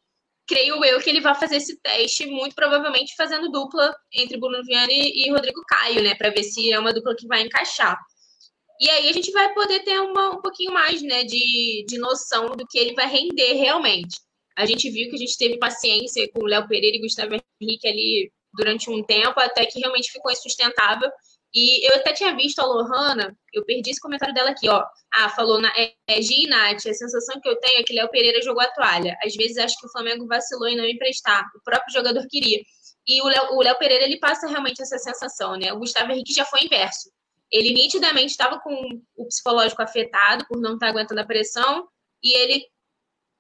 creio 0.47 0.83
eu 0.85 1.01
que 1.01 1.11
ele 1.11 1.21
vai 1.21 1.35
fazer 1.35 1.57
esse 1.57 1.79
teste, 1.81 2.25
muito 2.27 2.55
provavelmente 2.55 3.17
fazendo 3.17 3.51
dupla 3.51 3.93
entre 4.15 4.39
Bruno 4.39 4.63
Viana 4.65 4.89
e, 4.91 5.29
Rodrigo 5.31 5.61
Caio, 5.67 6.03
né, 6.03 6.15
para 6.15 6.31
ver 6.31 6.45
se 6.45 6.73
é 6.73 6.79
uma 6.79 6.93
dupla 6.93 7.17
que 7.17 7.27
vai 7.27 7.43
encaixar. 7.43 7.99
E 8.81 8.89
aí 8.89 9.09
a 9.11 9.13
gente 9.13 9.33
vai 9.33 9.53
poder 9.55 9.81
ter 9.81 9.99
uma, 10.01 10.37
um 10.37 10.41
pouquinho 10.41 10.73
mais, 10.73 11.03
né, 11.03 11.25
de, 11.25 11.85
de 11.89 11.99
noção 11.99 12.57
do 12.57 12.65
que 12.65 12.79
ele 12.79 12.95
vai 12.95 13.09
render 13.09 13.55
realmente. 13.55 14.17
A 14.57 14.65
gente 14.65 14.89
viu 14.89 15.11
que 15.11 15.17
a 15.17 15.19
gente 15.19 15.37
teve 15.37 15.59
paciência 15.59 16.31
com 16.33 16.45
o 16.45 16.47
Léo 16.47 16.69
Pereira 16.69 16.97
e 16.97 17.01
Gustavo 17.01 17.35
Henrique 17.61 17.89
ali 17.89 18.33
durante 18.55 18.89
um 18.89 19.03
tempo, 19.03 19.39
até 19.41 19.67
que 19.67 19.81
realmente 19.81 20.13
ficou 20.13 20.31
insustentável. 20.31 21.11
E 21.55 21.89
eu 21.89 21.97
até 21.97 22.13
tinha 22.13 22.37
visto 22.37 22.59
a 22.59 22.67
Lohana, 22.67 23.37
eu 23.55 23.65
perdi 23.65 23.91
esse 23.91 24.01
comentário 24.01 24.35
dela 24.35 24.51
aqui, 24.51 24.69
ó. 24.69 24.85
Ah, 25.15 25.31
falou, 25.31 25.61
na, 25.61 25.69
é, 25.77 25.95
é 26.07 26.21
Gi 26.21 26.47
a 26.53 26.79
sensação 26.79 27.41
que 27.41 27.49
eu 27.49 27.59
tenho 27.59 27.81
é 27.81 27.83
que 27.83 27.95
Léo 27.95 28.11
Pereira 28.11 28.43
jogou 28.43 28.63
a 28.63 28.71
toalha. 28.71 29.17
Às 29.25 29.35
vezes 29.35 29.57
acho 29.57 29.79
que 29.79 29.87
o 29.87 29.91
Flamengo 29.91 30.27
vacilou 30.27 30.69
em 30.69 30.77
não 30.77 30.85
emprestar, 30.85 31.45
o 31.57 31.63
próprio 31.63 31.93
jogador 31.93 32.27
queria. 32.29 32.61
E 33.07 33.23
o 33.23 33.27
Léo, 33.27 33.55
o 33.55 33.63
Léo 33.63 33.79
Pereira, 33.79 34.05
ele 34.05 34.19
passa 34.19 34.47
realmente 34.47 34.83
essa 34.83 34.99
sensação, 34.99 35.57
né? 35.57 35.73
O 35.73 35.79
Gustavo 35.79 36.13
Henrique 36.13 36.35
já 36.35 36.45
foi 36.45 36.65
inverso. 36.65 37.11
Ele 37.51 37.73
nitidamente 37.73 38.33
estava 38.33 38.61
com 38.61 39.01
o 39.17 39.27
psicológico 39.27 39.83
afetado 39.83 40.45
por 40.47 40.61
não 40.61 40.75
estar 40.75 40.87
tá 40.87 40.93
aguentando 40.93 41.21
a 41.23 41.27
pressão 41.27 41.89
e 42.23 42.37
ele 42.37 42.63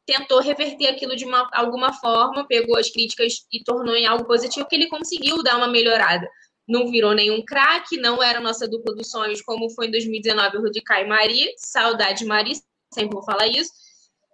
tentou 0.06 0.40
reverter 0.40 0.88
aquilo 0.88 1.14
de 1.14 1.26
uma, 1.26 1.46
alguma 1.52 1.92
forma, 1.92 2.46
pegou 2.46 2.78
as 2.78 2.88
críticas 2.88 3.46
e 3.52 3.62
tornou 3.62 3.94
em 3.94 4.06
algo 4.06 4.24
positivo, 4.24 4.66
que 4.66 4.74
ele 4.74 4.88
conseguiu 4.88 5.42
dar 5.42 5.58
uma 5.58 5.68
melhorada. 5.68 6.26
Não 6.68 6.90
virou 6.90 7.14
nenhum 7.14 7.42
craque, 7.44 7.96
não 7.96 8.22
era 8.22 8.40
nossa 8.40 8.68
dupla 8.68 8.94
dos 8.94 9.10
sonhos, 9.10 9.40
como 9.40 9.70
foi 9.70 9.86
em 9.86 9.90
2019 9.90 10.58
o 10.58 10.60
Rudicai 10.62 11.04
e 11.04 11.08
Mari, 11.08 11.54
saudade 11.56 12.24
Mari, 12.24 12.54
sempre 12.92 13.14
vou 13.14 13.24
falar 13.24 13.46
isso, 13.46 13.70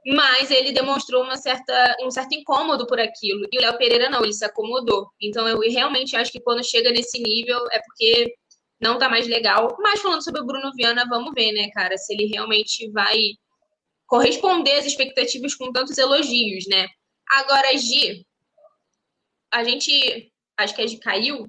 mas 0.07 0.51
ele 0.51 0.73
demonstrou 0.73 1.23
uma 1.23 1.37
certa, 1.37 1.97
um 2.03 2.11
certo 2.11 2.35
incômodo 2.35 2.87
por 2.87 3.01
aquilo, 3.01 3.47
e 3.51 3.59
o 3.59 3.61
Léo 3.61 3.79
Pereira 3.79 4.11
não, 4.11 4.23
ele 4.23 4.33
se 4.33 4.45
acomodou. 4.45 5.09
Então 5.21 5.49
eu 5.49 5.59
realmente 5.61 6.17
acho 6.17 6.31
que 6.31 6.41
quando 6.41 6.65
chega 6.65 6.91
nesse 6.91 7.21
nível 7.23 7.59
é 7.71 7.81
porque 7.81 8.35
não 8.81 8.99
tá 8.99 9.09
mais 9.09 9.27
legal. 9.27 9.77
Mas 9.81 10.01
falando 10.01 10.23
sobre 10.23 10.41
o 10.41 10.47
Bruno 10.47 10.73
Viana, 10.77 11.07
vamos 11.09 11.33
ver, 11.35 11.53
né, 11.53 11.71
cara, 11.71 11.97
se 11.97 12.13
ele 12.13 12.27
realmente 12.27 12.91
vai 12.91 13.19
corresponder 14.07 14.73
às 14.73 14.85
expectativas 14.85 15.55
com 15.55 15.73
tantos 15.73 15.97
elogios, 15.97 16.67
né? 16.69 16.87
Agora, 17.31 17.77
Gi, 17.77 18.27
a 19.51 19.65
gente, 19.65 20.31
acho 20.59 20.75
que 20.75 20.83
a 20.83 20.87
Gi 20.87 20.99
caiu, 20.99 21.49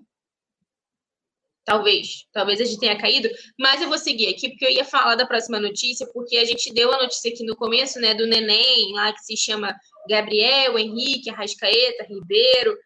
talvez, 1.66 2.26
talvez 2.32 2.62
a 2.62 2.64
gente 2.64 2.80
tenha 2.80 2.98
caído, 2.98 3.28
mas 3.60 3.82
eu 3.82 3.90
vou 3.90 3.98
seguir 3.98 4.28
aqui 4.28 4.50
porque 4.50 4.66
eu 4.66 4.70
ia 4.70 4.86
falar 4.86 5.16
da 5.16 5.26
próxima 5.26 5.60
notícia, 5.60 6.08
porque 6.14 6.38
a 6.38 6.46
gente 6.46 6.72
deu 6.74 6.94
a 6.94 7.02
notícia 7.02 7.32
aqui 7.32 7.44
no 7.44 7.56
começo, 7.56 8.00
né, 8.00 8.14
do 8.14 8.28
neném 8.28 8.94
lá 8.94 9.12
que 9.12 9.24
se 9.26 9.36
chama 9.36 9.76
Gabriel, 10.08 10.78
Henrique, 10.78 11.30
Arrascaeta, 11.30 12.06
Ribeiro, 12.08 12.78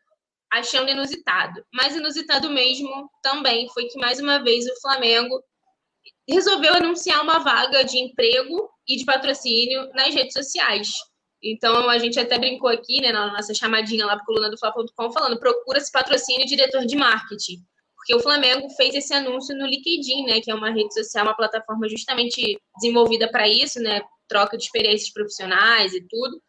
achando 0.51 0.89
inusitado. 0.89 1.61
Mas 1.73 1.95
inusitado 1.95 2.49
mesmo 2.49 3.09
também 3.21 3.67
foi 3.69 3.85
que 3.85 3.99
mais 3.99 4.19
uma 4.19 4.41
vez 4.41 4.65
o 4.65 4.81
Flamengo 4.81 5.43
resolveu 6.27 6.73
anunciar 6.75 7.21
uma 7.21 7.39
vaga 7.39 7.83
de 7.83 7.97
emprego 7.97 8.69
e 8.87 8.95
de 8.95 9.05
patrocínio 9.05 9.89
nas 9.93 10.13
redes 10.13 10.33
sociais. 10.33 10.89
Então, 11.41 11.89
a 11.89 11.97
gente 11.97 12.19
até 12.19 12.37
brincou 12.37 12.69
aqui, 12.69 13.01
né, 13.01 13.11
na 13.11 13.31
nossa 13.31 13.53
chamadinha 13.53 14.05
lá 14.05 14.15
para 14.15 14.25
coluna 14.25 14.49
do 14.49 14.57
Fla.com, 14.57 15.11
falando, 15.11 15.39
procura-se 15.39 15.91
patrocínio 15.91 16.45
diretor 16.45 16.85
de 16.85 16.95
marketing. 16.97 17.63
Porque 18.09 18.21
o 18.21 18.23
Flamengo 18.23 18.67
fez 18.71 18.95
esse 18.95 19.13
anúncio 19.13 19.55
no 19.55 19.67
LinkedIn, 19.67 20.25
né, 20.25 20.41
que 20.41 20.49
é 20.49 20.55
uma 20.55 20.71
rede 20.71 20.91
social, 20.91 21.27
uma 21.27 21.37
plataforma 21.37 21.87
justamente 21.87 22.59
desenvolvida 22.81 23.29
para 23.29 23.47
isso, 23.47 23.79
né, 23.79 24.01
troca 24.27 24.57
de 24.57 24.63
experiências 24.63 25.13
profissionais 25.13 25.93
e 25.93 26.01
tudo. 26.09 26.41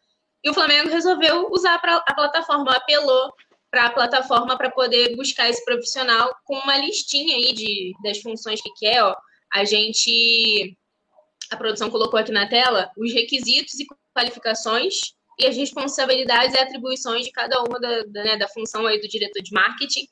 E 0.43 0.49
o 0.49 0.55
Flamengo 0.55 0.89
resolveu 0.89 1.51
usar 1.51 1.75
a 1.75 2.15
plataforma, 2.15 2.75
apelou 2.75 3.31
para 3.69 3.85
a 3.85 3.91
plataforma 3.91 4.57
para 4.57 4.71
poder 4.71 5.15
buscar 5.15 5.51
esse 5.51 5.63
profissional 5.63 6.35
com 6.45 6.55
uma 6.55 6.77
listinha 6.77 7.35
aí 7.35 7.53
de, 7.53 7.93
das 8.03 8.19
funções 8.21 8.59
que 8.59 8.73
quer, 8.79 9.03
ó, 9.03 9.15
a 9.53 9.63
gente, 9.63 10.75
a 11.51 11.57
produção 11.57 11.91
colocou 11.91 12.19
aqui 12.19 12.31
na 12.31 12.49
tela 12.49 12.89
os 12.97 13.13
requisitos 13.13 13.79
e 13.79 13.85
qualificações 14.17 14.95
e 15.37 15.45
as 15.45 15.55
responsabilidades 15.55 16.55
e 16.55 16.57
atribuições 16.57 17.25
de 17.25 17.31
cada 17.31 17.61
uma 17.61 17.79
da, 17.79 18.01
da, 18.03 18.23
né, 18.23 18.37
da 18.37 18.47
função 18.47 18.87
aí 18.87 18.99
do 18.99 19.07
diretor 19.07 19.43
de 19.43 19.51
marketing. 19.53 20.07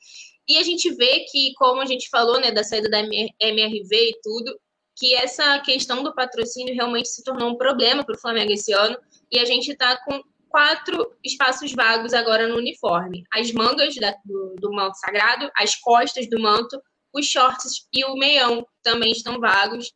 E 0.50 0.58
a 0.58 0.64
gente 0.64 0.92
vê 0.92 1.20
que, 1.30 1.54
como 1.54 1.80
a 1.80 1.86
gente 1.86 2.08
falou, 2.08 2.40
né, 2.40 2.50
da 2.50 2.64
saída 2.64 2.90
da 2.90 2.98
MRV 2.98 3.92
e 3.92 4.18
tudo, 4.20 4.58
que 4.96 5.14
essa 5.14 5.60
questão 5.60 6.02
do 6.02 6.12
patrocínio 6.12 6.74
realmente 6.74 7.08
se 7.08 7.22
tornou 7.22 7.50
um 7.50 7.56
problema 7.56 8.04
para 8.04 8.16
o 8.16 8.20
Flamengo 8.20 8.50
esse 8.50 8.72
ano. 8.72 8.98
E 9.30 9.38
a 9.38 9.44
gente 9.44 9.70
está 9.70 9.96
com 10.04 10.20
quatro 10.48 11.16
espaços 11.22 11.72
vagos 11.72 12.12
agora 12.12 12.48
no 12.48 12.56
uniforme: 12.56 13.22
as 13.32 13.52
mangas 13.52 13.94
da, 13.94 14.12
do, 14.24 14.56
do 14.56 14.72
manto 14.72 14.98
sagrado, 14.98 15.48
as 15.56 15.76
costas 15.76 16.28
do 16.28 16.40
manto, 16.40 16.82
os 17.14 17.26
shorts 17.26 17.86
e 17.92 18.04
o 18.04 18.16
meião 18.16 18.66
também 18.82 19.12
estão 19.12 19.38
vagos. 19.38 19.92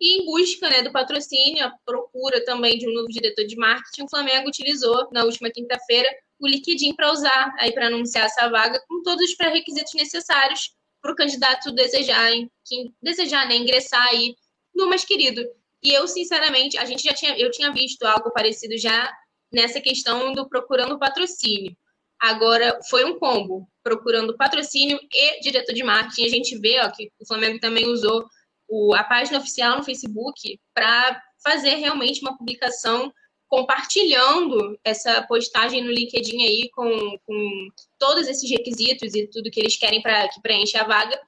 E 0.00 0.22
em 0.22 0.26
busca 0.26 0.70
né, 0.70 0.82
do 0.82 0.92
patrocínio, 0.92 1.66
a 1.66 1.74
procura 1.84 2.44
também 2.44 2.78
de 2.78 2.88
um 2.88 2.92
novo 2.92 3.08
diretor 3.08 3.44
de 3.44 3.56
marketing, 3.56 4.04
o 4.04 4.08
Flamengo 4.08 4.46
utilizou 4.46 5.08
na 5.10 5.24
última 5.24 5.50
quinta-feira 5.50 6.08
o 6.42 6.48
LinkedIn 6.48 6.94
para 6.94 7.12
usar 7.12 7.54
aí 7.58 7.72
para 7.72 7.86
anunciar 7.86 8.26
essa 8.26 8.48
vaga 8.48 8.82
com 8.88 9.02
todos 9.02 9.30
os 9.30 9.36
pré-requisitos 9.36 9.94
necessários 9.94 10.72
para 11.00 11.12
o 11.12 11.16
candidato 11.16 11.72
desejar, 11.72 12.30
que 12.64 12.92
desejar 13.00 13.46
né, 13.48 13.56
ingressar 13.56 14.04
aí 14.08 14.34
no 14.74 14.88
mais 14.88 15.04
querido. 15.04 15.42
E 15.82 15.92
eu, 15.92 16.06
sinceramente, 16.06 16.78
a 16.78 16.84
gente 16.84 17.02
já 17.02 17.12
tinha, 17.12 17.38
eu 17.38 17.50
tinha 17.50 17.72
visto 17.72 18.04
algo 18.04 18.30
parecido 18.32 18.76
já 18.76 19.12
nessa 19.52 19.80
questão 19.80 20.32
do 20.32 20.48
procurando 20.48 20.98
patrocínio. 20.98 21.76
Agora, 22.20 22.78
foi 22.88 23.04
um 23.04 23.18
combo, 23.18 23.68
procurando 23.82 24.36
patrocínio 24.36 24.98
e 25.12 25.40
diretor 25.40 25.74
de 25.74 25.82
marketing. 25.82 26.24
A 26.24 26.28
gente 26.28 26.58
vê 26.58 26.80
ó, 26.80 26.90
que 26.90 27.10
o 27.20 27.26
Flamengo 27.26 27.58
também 27.58 27.86
usou 27.88 28.24
o, 28.68 28.94
a 28.94 29.02
página 29.02 29.38
oficial 29.38 29.76
no 29.76 29.84
Facebook 29.84 30.58
para 30.72 31.20
fazer 31.42 31.74
realmente 31.74 32.20
uma 32.22 32.36
publicação 32.38 33.12
compartilhando 33.52 34.80
essa 34.82 35.20
postagem 35.26 35.84
no 35.84 35.92
LinkedIn 35.92 36.42
aí 36.42 36.70
com, 36.70 37.18
com 37.26 37.68
todos 37.98 38.26
esses 38.26 38.50
requisitos 38.50 39.14
e 39.14 39.26
tudo 39.26 39.50
que 39.50 39.60
eles 39.60 39.76
querem 39.76 40.00
para 40.00 40.26
que 40.30 40.40
preencha 40.40 40.80
a 40.80 40.86
vaga, 40.86 41.20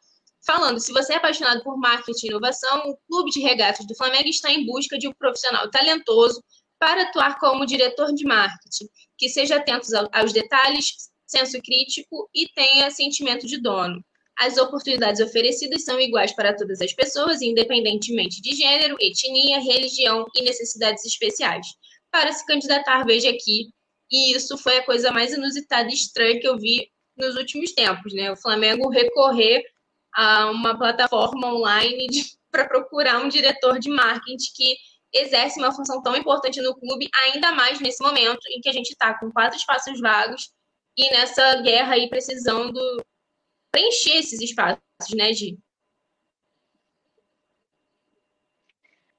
falando, 0.46 0.80
se 0.80 0.90
você 0.90 1.12
é 1.12 1.16
apaixonado 1.16 1.62
por 1.62 1.76
marketing 1.76 2.28
e 2.28 2.30
inovação, 2.30 2.88
o 2.88 2.96
Clube 3.06 3.30
de 3.30 3.40
Regatas 3.40 3.86
do 3.86 3.94
Flamengo 3.94 4.26
está 4.26 4.50
em 4.50 4.64
busca 4.64 4.96
de 4.96 5.06
um 5.06 5.12
profissional 5.12 5.70
talentoso 5.70 6.42
para 6.78 7.02
atuar 7.02 7.38
como 7.38 7.66
diretor 7.66 8.10
de 8.14 8.24
marketing, 8.24 8.88
que 9.18 9.28
seja 9.28 9.56
atento 9.56 9.88
aos 10.10 10.32
detalhes, 10.32 11.10
senso 11.26 11.60
crítico 11.60 12.30
e 12.34 12.48
tenha 12.54 12.90
sentimento 12.90 13.46
de 13.46 13.60
dono. 13.60 14.02
As 14.38 14.56
oportunidades 14.56 15.20
oferecidas 15.20 15.84
são 15.84 16.00
iguais 16.00 16.32
para 16.32 16.56
todas 16.56 16.80
as 16.80 16.94
pessoas, 16.94 17.42
independentemente 17.42 18.40
de 18.40 18.54
gênero, 18.54 18.96
etnia, 18.98 19.60
religião 19.60 20.24
e 20.34 20.42
necessidades 20.42 21.04
especiais. 21.04 21.66
Para 22.14 22.32
se 22.32 22.46
candidatar, 22.46 23.04
veja 23.04 23.28
aqui. 23.28 23.70
E 24.08 24.36
isso 24.36 24.56
foi 24.56 24.78
a 24.78 24.84
coisa 24.84 25.10
mais 25.10 25.32
inusitada 25.32 25.88
e 25.90 25.94
estranha 25.94 26.38
que 26.38 26.46
eu 26.46 26.56
vi 26.56 26.88
nos 27.16 27.34
últimos 27.34 27.72
tempos, 27.72 28.14
né? 28.14 28.30
O 28.30 28.36
Flamengo 28.36 28.88
recorrer 28.88 29.64
a 30.14 30.48
uma 30.48 30.78
plataforma 30.78 31.52
online 31.52 32.06
para 32.52 32.68
procurar 32.68 33.18
um 33.18 33.28
diretor 33.28 33.80
de 33.80 33.90
marketing 33.90 34.52
que 34.54 34.76
exerce 35.12 35.58
uma 35.58 35.74
função 35.74 36.00
tão 36.04 36.16
importante 36.16 36.62
no 36.62 36.76
clube, 36.76 37.10
ainda 37.24 37.50
mais 37.50 37.80
nesse 37.80 38.00
momento 38.00 38.46
em 38.48 38.60
que 38.60 38.68
a 38.68 38.72
gente 38.72 38.90
está 38.90 39.18
com 39.18 39.32
quatro 39.32 39.58
espaços 39.58 40.00
vagos 40.00 40.52
e 40.96 41.10
nessa 41.10 41.62
guerra 41.62 41.94
aí 41.94 42.08
precisando 42.08 42.80
preencher 43.72 44.18
esses 44.18 44.40
espaços, 44.40 44.80
né, 45.16 45.32
Gi? 45.32 45.58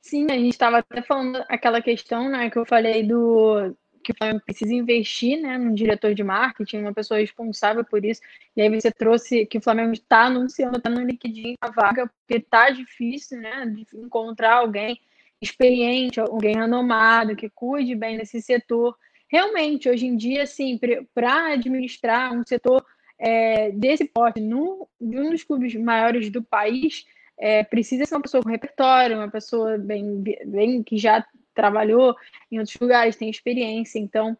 Sim, 0.05 0.27
a 0.29 0.35
gente 0.35 0.51
estava 0.51 0.77
até 0.77 1.01
falando 1.01 1.43
aquela 1.49 1.81
questão, 1.81 2.29
né, 2.29 2.47
que 2.51 2.59
eu 2.59 2.65
falei 2.65 3.01
do 3.01 3.75
que 4.03 4.11
o 4.11 4.15
Flamengo 4.15 4.39
precisa 4.45 4.71
investir, 4.71 5.41
né, 5.41 5.57
num 5.57 5.73
diretor 5.73 6.13
de 6.13 6.23
marketing, 6.23 6.77
uma 6.81 6.93
pessoa 6.93 7.19
responsável 7.19 7.83
por 7.83 8.05
isso. 8.05 8.21
E 8.55 8.61
aí 8.61 8.69
você 8.69 8.91
trouxe 8.91 9.47
que 9.47 9.57
o 9.57 9.61
Flamengo 9.61 9.93
está 9.93 10.25
anunciando, 10.25 10.77
está 10.77 10.91
no 10.91 11.01
LinkedIn 11.01 11.55
a 11.59 11.71
vaga, 11.71 12.07
porque 12.19 12.39
tá 12.39 12.69
difícil, 12.69 13.39
né, 13.39 13.65
de 13.65 13.83
encontrar 13.95 14.57
alguém 14.57 15.01
experiente, 15.41 16.19
alguém 16.19 16.55
renomado, 16.55 17.35
que 17.35 17.49
cuide 17.49 17.95
bem 17.95 18.15
desse 18.15 18.39
setor. 18.43 18.95
Realmente, 19.27 19.89
hoje 19.89 20.05
em 20.05 20.15
dia, 20.15 20.43
assim, 20.43 20.79
para 21.15 21.53
administrar 21.53 22.31
um 22.31 22.43
setor 22.45 22.85
é, 23.17 23.71
desse 23.71 24.05
porte 24.05 24.39
num, 24.39 24.85
um 25.01 25.31
dos 25.31 25.43
clubes 25.43 25.73
maiores 25.73 26.29
do 26.29 26.43
país, 26.43 27.05
é, 27.37 27.63
precisa 27.63 28.05
ser 28.05 28.15
uma 28.15 28.21
pessoa 28.21 28.43
com 28.43 28.49
repertório, 28.49 29.17
uma 29.17 29.29
pessoa 29.29 29.77
bem, 29.77 30.23
bem 30.45 30.83
que 30.83 30.97
já 30.97 31.25
trabalhou 31.53 32.15
em 32.51 32.59
outros 32.59 32.77
lugares, 32.79 33.15
tem 33.15 33.29
experiência. 33.29 33.99
Então, 33.99 34.37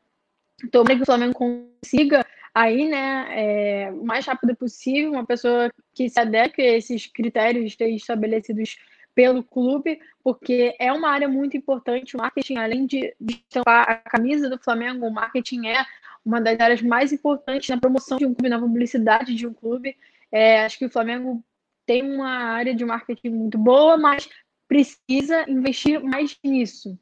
tomara 0.72 0.96
que 0.96 1.04
o 1.04 1.06
Flamengo 1.06 1.34
consiga 1.34 2.26
aí, 2.54 2.88
né, 2.88 3.28
é, 3.32 3.92
o 3.92 4.06
mais 4.06 4.26
rápido 4.26 4.56
possível, 4.56 5.12
uma 5.12 5.26
pessoa 5.26 5.70
que 5.94 6.10
se 6.10 6.20
adeque 6.20 6.62
a 6.62 6.78
esses 6.78 7.06
critérios 7.06 7.76
estabelecidos 7.80 8.78
pelo 9.14 9.44
clube, 9.44 10.00
porque 10.24 10.76
é 10.78 10.92
uma 10.92 11.10
área 11.10 11.28
muito 11.28 11.56
importante. 11.56 12.16
O 12.16 12.20
marketing, 12.20 12.58
além 12.58 12.86
de, 12.86 13.16
estampar 13.28 13.90
a 13.90 13.96
camisa 13.96 14.50
do 14.50 14.58
Flamengo, 14.58 15.06
o 15.06 15.14
marketing 15.14 15.68
é 15.68 15.86
uma 16.24 16.42
das 16.42 16.60
áreas 16.60 16.82
mais 16.82 17.14
importantes 17.14 17.70
na 17.70 17.80
promoção 17.80 18.18
de 18.18 18.26
um 18.26 18.34
clube, 18.34 18.50
na 18.50 18.60
publicidade 18.60 19.34
de 19.34 19.48
um 19.48 19.54
clube. 19.54 19.96
É, 20.32 20.66
acho 20.66 20.78
que 20.78 20.86
o 20.86 20.90
Flamengo 20.90 21.44
tem 21.86 22.04
uma 22.04 22.30
área 22.30 22.74
de 22.74 22.86
marketing 22.86 23.30
muito 23.30 23.58
boa, 23.58 23.98
mas 23.98 24.30
precisa 24.68 25.50
investir 25.50 26.02
mais 26.04 26.38
nisso. 26.44 26.98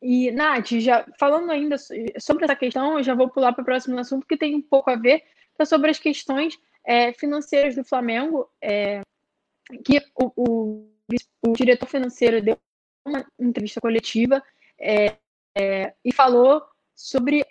E, 0.00 0.30
Nath, 0.32 0.72
já 0.80 1.06
falando 1.18 1.50
ainda 1.50 1.76
sobre 2.18 2.44
essa 2.44 2.56
questão, 2.56 2.98
eu 2.98 3.04
já 3.04 3.14
vou 3.14 3.28
pular 3.28 3.52
para 3.52 3.62
o 3.62 3.64
próximo 3.64 3.98
assunto, 3.98 4.26
que 4.26 4.36
tem 4.36 4.54
um 4.54 4.62
pouco 4.62 4.90
a 4.90 4.96
ver, 4.96 5.20
que 5.20 5.62
é 5.62 5.64
sobre 5.64 5.90
as 5.90 5.98
questões 5.98 6.58
é, 6.84 7.12
financeiras 7.12 7.76
do 7.76 7.84
Flamengo. 7.84 8.48
É, 8.60 9.02
que 9.84 10.02
o, 10.14 10.32
o, 10.36 10.88
o 11.46 11.52
diretor 11.52 11.88
financeiro 11.88 12.42
deu 12.42 12.58
uma 13.04 13.24
entrevista 13.38 13.80
coletiva 13.80 14.42
é, 14.78 15.16
é, 15.56 15.94
e 16.04 16.12
falou 16.12 16.62
sobre 16.94 17.44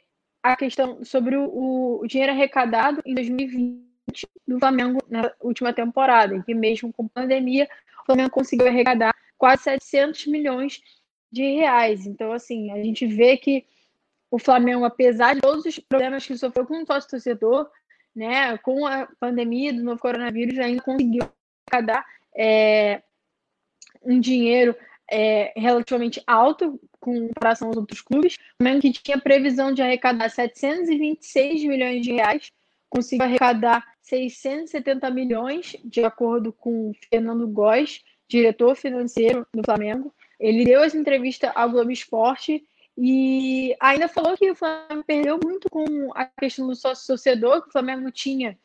a 0.43 0.55
questão 0.55 1.03
sobre 1.03 1.35
o, 1.35 1.99
o, 2.01 2.07
dinheiro 2.07 2.31
arrecadado 2.31 3.01
em 3.05 3.13
2020 3.13 3.90
do 4.47 4.59
Flamengo 4.59 4.99
na 5.09 5.31
última 5.39 5.73
temporada, 5.73 6.35
em 6.35 6.41
que 6.41 6.53
mesmo 6.53 6.91
com 6.93 7.07
pandemia, 7.07 7.67
o 8.01 8.05
Flamengo 8.05 8.29
conseguiu 8.29 8.67
arrecadar 8.67 9.15
quase 9.37 9.63
700 9.63 10.27
milhões 10.27 10.81
de 11.31 11.43
reais. 11.55 12.05
Então, 12.05 12.31
assim, 12.31 12.71
a 12.71 12.77
gente 12.77 13.05
vê 13.05 13.37
que 13.37 13.65
o 14.29 14.39
Flamengo, 14.39 14.85
apesar 14.85 15.35
de 15.35 15.41
todos 15.41 15.65
os 15.65 15.79
problemas 15.79 16.25
que 16.25 16.37
sofreu 16.37 16.65
com 16.65 16.81
o 16.81 16.85
sócio 16.85 17.09
torcedor, 17.09 17.69
né, 18.15 18.57
com 18.59 18.85
a 18.85 19.07
pandemia 19.19 19.73
do 19.73 19.83
novo 19.83 19.99
coronavírus, 19.99 20.59
ainda 20.59 20.81
conseguiu 20.81 21.23
arrecadar 21.69 22.05
é, 22.35 23.01
um 24.03 24.19
dinheiro 24.19 24.75
é, 25.09 25.51
relativamente 25.55 26.21
alto 26.25 26.79
com 26.99 27.27
comparação 27.27 27.69
aos 27.69 27.77
outros 27.77 28.01
clubes. 28.01 28.35
O 28.35 28.63
Flamengo 28.63 28.81
que 28.81 28.93
tinha 28.93 29.19
previsão 29.19 29.73
de 29.73 29.81
arrecadar 29.81 30.29
726 30.29 31.63
milhões 31.65 32.01
de 32.01 32.13
reais, 32.13 32.51
conseguiu 32.89 33.25
arrecadar 33.25 33.85
670 34.01 35.09
milhões, 35.09 35.75
de 35.83 36.03
acordo 36.03 36.51
com 36.51 36.91
Fernando 37.09 37.47
Góes, 37.47 38.03
diretor 38.27 38.75
financeiro 38.75 39.45
do 39.53 39.63
Flamengo. 39.63 40.13
Ele 40.39 40.65
deu 40.65 40.83
essa 40.83 40.97
entrevista 40.97 41.51
ao 41.51 41.69
Globo 41.69 41.91
Esporte 41.91 42.63
e 42.97 43.75
ainda 43.79 44.07
falou 44.07 44.37
que 44.37 44.49
o 44.49 44.55
Flamengo 44.55 45.03
perdeu 45.05 45.39
muito 45.43 45.69
com 45.69 46.11
a 46.13 46.25
questão 46.25 46.67
do 46.67 46.75
sócio 46.75 47.07
torcedor, 47.07 47.61
que 47.61 47.69
o 47.69 47.71
Flamengo 47.71 48.11
tinha 48.11 48.57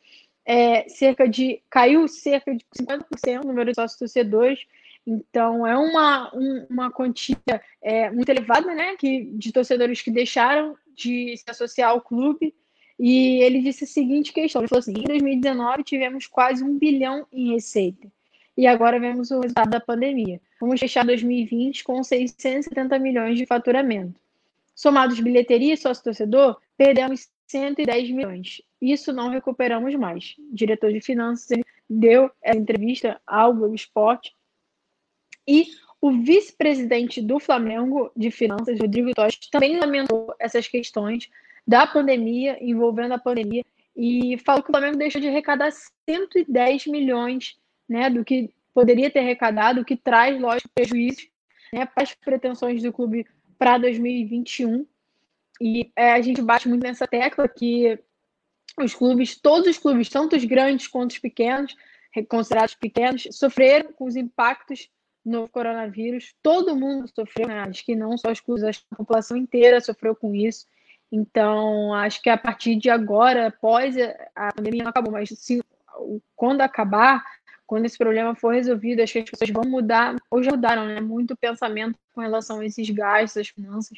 é, 0.45 0.87
cerca 0.87 1.27
de. 1.27 1.61
caiu 1.69 2.07
cerca 2.07 2.55
de 2.55 2.65
50% 2.79 3.43
o 3.43 3.47
número 3.47 3.71
de 3.71 3.75
sócios 3.75 3.99
torcedores. 3.99 4.59
Então, 5.05 5.65
é 5.65 5.77
uma, 5.77 6.35
um, 6.35 6.65
uma 6.69 6.91
quantia 6.91 7.37
é, 7.81 8.09
muito 8.09 8.29
elevada, 8.29 8.73
né? 8.73 8.95
Que, 8.97 9.25
de 9.33 9.51
torcedores 9.51 10.01
que 10.01 10.11
deixaram 10.11 10.75
de 10.95 11.35
se 11.37 11.45
associar 11.49 11.91
ao 11.91 12.01
clube. 12.01 12.55
E 12.99 13.41
ele 13.43 13.61
disse 13.61 13.83
a 13.83 13.87
seguinte 13.87 14.33
questão: 14.33 14.61
ele 14.61 14.67
falou 14.67 14.79
assim, 14.79 14.93
em 14.93 15.03
2019 15.03 15.83
tivemos 15.83 16.27
quase 16.27 16.63
um 16.63 16.77
bilhão 16.77 17.27
em 17.31 17.53
receita. 17.53 18.07
E 18.57 18.65
agora 18.65 18.99
vemos 18.99 19.29
o 19.29 19.39
resultado 19.39 19.69
da 19.69 19.79
pandemia. 19.79 20.41
Vamos 20.59 20.79
fechar 20.79 21.05
2020 21.05 21.83
com 21.83 22.03
670 22.03 22.97
milhões 22.97 23.37
de 23.37 23.45
faturamento. 23.45 24.19
Somados 24.73 25.19
bilheteria 25.19 25.75
e 25.75 25.77
sócio-torcedor, 25.77 26.57
perdemos 26.75 27.29
110 27.47 28.11
milhões. 28.11 28.61
Isso 28.81 29.13
não 29.13 29.29
recuperamos 29.29 29.93
mais. 29.95 30.35
O 30.51 30.55
diretor 30.55 30.91
de 30.91 31.01
finanças 31.01 31.59
deu 31.89 32.31
essa 32.41 32.57
entrevista 32.57 33.21
ao 33.25 33.53
Globo 33.53 33.75
Esporte 33.75 34.33
e 35.47 35.67
o 36.01 36.11
vice-presidente 36.11 37.21
do 37.21 37.39
Flamengo 37.39 38.11
de 38.15 38.29
Finanças, 38.29 38.79
Rodrigo 38.79 39.13
Totti, 39.13 39.49
também 39.49 39.79
lamentou 39.79 40.33
essas 40.39 40.67
questões 40.67 41.29
da 41.67 41.85
pandemia, 41.85 42.57
envolvendo 42.61 43.13
a 43.13 43.19
pandemia, 43.19 43.63
e 43.95 44.37
falou 44.45 44.63
que 44.63 44.69
o 44.69 44.73
Flamengo 44.73 44.97
deixou 44.97 45.19
de 45.19 45.27
arrecadar 45.27 45.71
110 46.07 46.85
milhões 46.87 47.57
né, 47.89 48.09
do 48.09 48.23
que 48.23 48.53
poderia 48.73 49.09
ter 49.09 49.19
arrecadado, 49.19 49.81
o 49.81 49.85
que 49.85 49.97
traz, 49.97 50.39
lógico, 50.39 50.69
prejuízos 50.73 51.27
né, 51.73 51.85
para 51.85 52.03
as 52.03 52.13
pretensões 52.13 52.81
do 52.81 52.93
clube 52.93 53.25
para 53.57 53.77
2021. 53.79 54.85
E 55.59 55.91
é, 55.95 56.11
a 56.11 56.21
gente 56.21 56.41
bate 56.41 56.69
muito 56.69 56.83
nessa 56.83 57.07
tecla 57.07 57.47
que 57.47 57.99
os 58.79 58.93
clubes, 58.93 59.35
todos 59.35 59.67
os 59.67 59.77
clubes, 59.79 60.09
tanto 60.09 60.35
os 60.35 60.45
grandes 60.45 60.87
quanto 60.87 61.11
os 61.11 61.19
pequenos, 61.19 61.75
considerados 62.29 62.75
pequenos, 62.75 63.27
sofreram 63.31 63.91
com 63.93 64.05
os 64.05 64.15
impactos 64.15 64.89
no 65.25 65.49
coronavírus. 65.49 66.35
Todo 66.41 66.75
mundo 66.75 67.07
sofreu, 67.13 67.47
né? 67.47 67.59
acho 67.61 67.83
que 67.83 67.95
não 67.95 68.17
só 68.17 68.31
os 68.31 68.39
clubes, 68.39 68.63
a 68.91 68.95
população 68.95 69.35
inteira 69.35 69.81
sofreu 69.81 70.15
com 70.15 70.33
isso. 70.33 70.67
Então, 71.11 71.93
acho 71.93 72.21
que 72.21 72.29
a 72.29 72.37
partir 72.37 72.75
de 72.75 72.89
agora, 72.89 73.47
após 73.47 73.95
a 74.35 74.53
pandemia 74.53 74.83
não 74.83 74.89
acabou, 74.89 75.13
mas 75.13 75.29
se, 75.29 75.63
quando 76.35 76.61
acabar, 76.61 77.23
quando 77.65 77.85
esse 77.85 77.97
problema 77.97 78.35
for 78.35 78.53
resolvido, 78.53 79.01
acho 79.01 79.13
que 79.13 79.19
as 79.19 79.29
pessoas 79.29 79.49
vão 79.51 79.63
mudar, 79.63 80.15
ou 80.29 80.43
já 80.43 80.51
mudaram, 80.51 80.85
né? 80.85 80.99
Muito 80.99 81.35
pensamento 81.35 81.97
com 82.13 82.21
relação 82.21 82.59
a 82.59 82.65
esses 82.65 82.89
gastos, 82.89 83.37
as 83.41 83.47
finanças. 83.47 83.97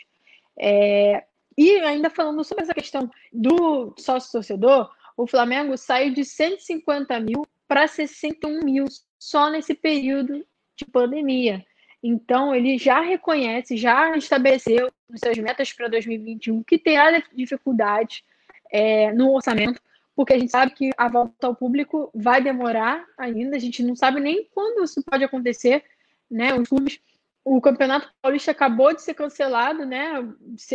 É, 0.57 1.23
e 1.57 1.77
ainda 1.79 2.09
falando 2.09 2.43
sobre 2.43 2.63
essa 2.63 2.73
questão 2.73 3.09
do 3.33 3.93
sócio 3.97 4.31
torcedor, 4.31 4.91
o 5.17 5.27
Flamengo 5.27 5.75
saiu 5.77 6.13
de 6.13 6.23
150 6.23 7.19
mil 7.19 7.45
para 7.67 7.87
61 7.87 8.63
mil 8.63 8.85
só 9.19 9.49
nesse 9.49 9.73
período 9.73 10.45
de 10.75 10.85
pandemia. 10.85 11.65
Então, 12.01 12.55
ele 12.55 12.77
já 12.77 13.01
reconhece, 13.01 13.75
já 13.75 14.15
estabeleceu 14.15 14.89
nos 15.09 15.19
seus 15.19 15.37
metas 15.37 15.73
para 15.73 15.87
2021 15.87 16.63
que 16.63 16.77
terá 16.77 17.21
dificuldade 17.33 18.23
é, 18.71 19.11
no 19.13 19.33
orçamento, 19.33 19.81
porque 20.15 20.33
a 20.33 20.39
gente 20.39 20.51
sabe 20.51 20.73
que 20.73 20.91
a 20.97 21.07
volta 21.07 21.47
ao 21.47 21.55
público 21.55 22.11
vai 22.13 22.41
demorar 22.41 23.05
ainda, 23.17 23.55
a 23.55 23.59
gente 23.59 23.81
não 23.81 23.95
sabe 23.95 24.19
nem 24.19 24.45
quando 24.53 24.83
isso 24.83 25.03
pode 25.03 25.23
acontecer, 25.23 25.83
né? 26.29 26.53
Os 26.53 26.67
clubes, 26.67 26.99
o 27.43 27.59
Campeonato 27.61 28.11
Paulista 28.21 28.51
acabou 28.51 28.93
de 28.93 29.01
ser 29.01 29.13
cancelado, 29.13 29.85
né? 29.85 30.21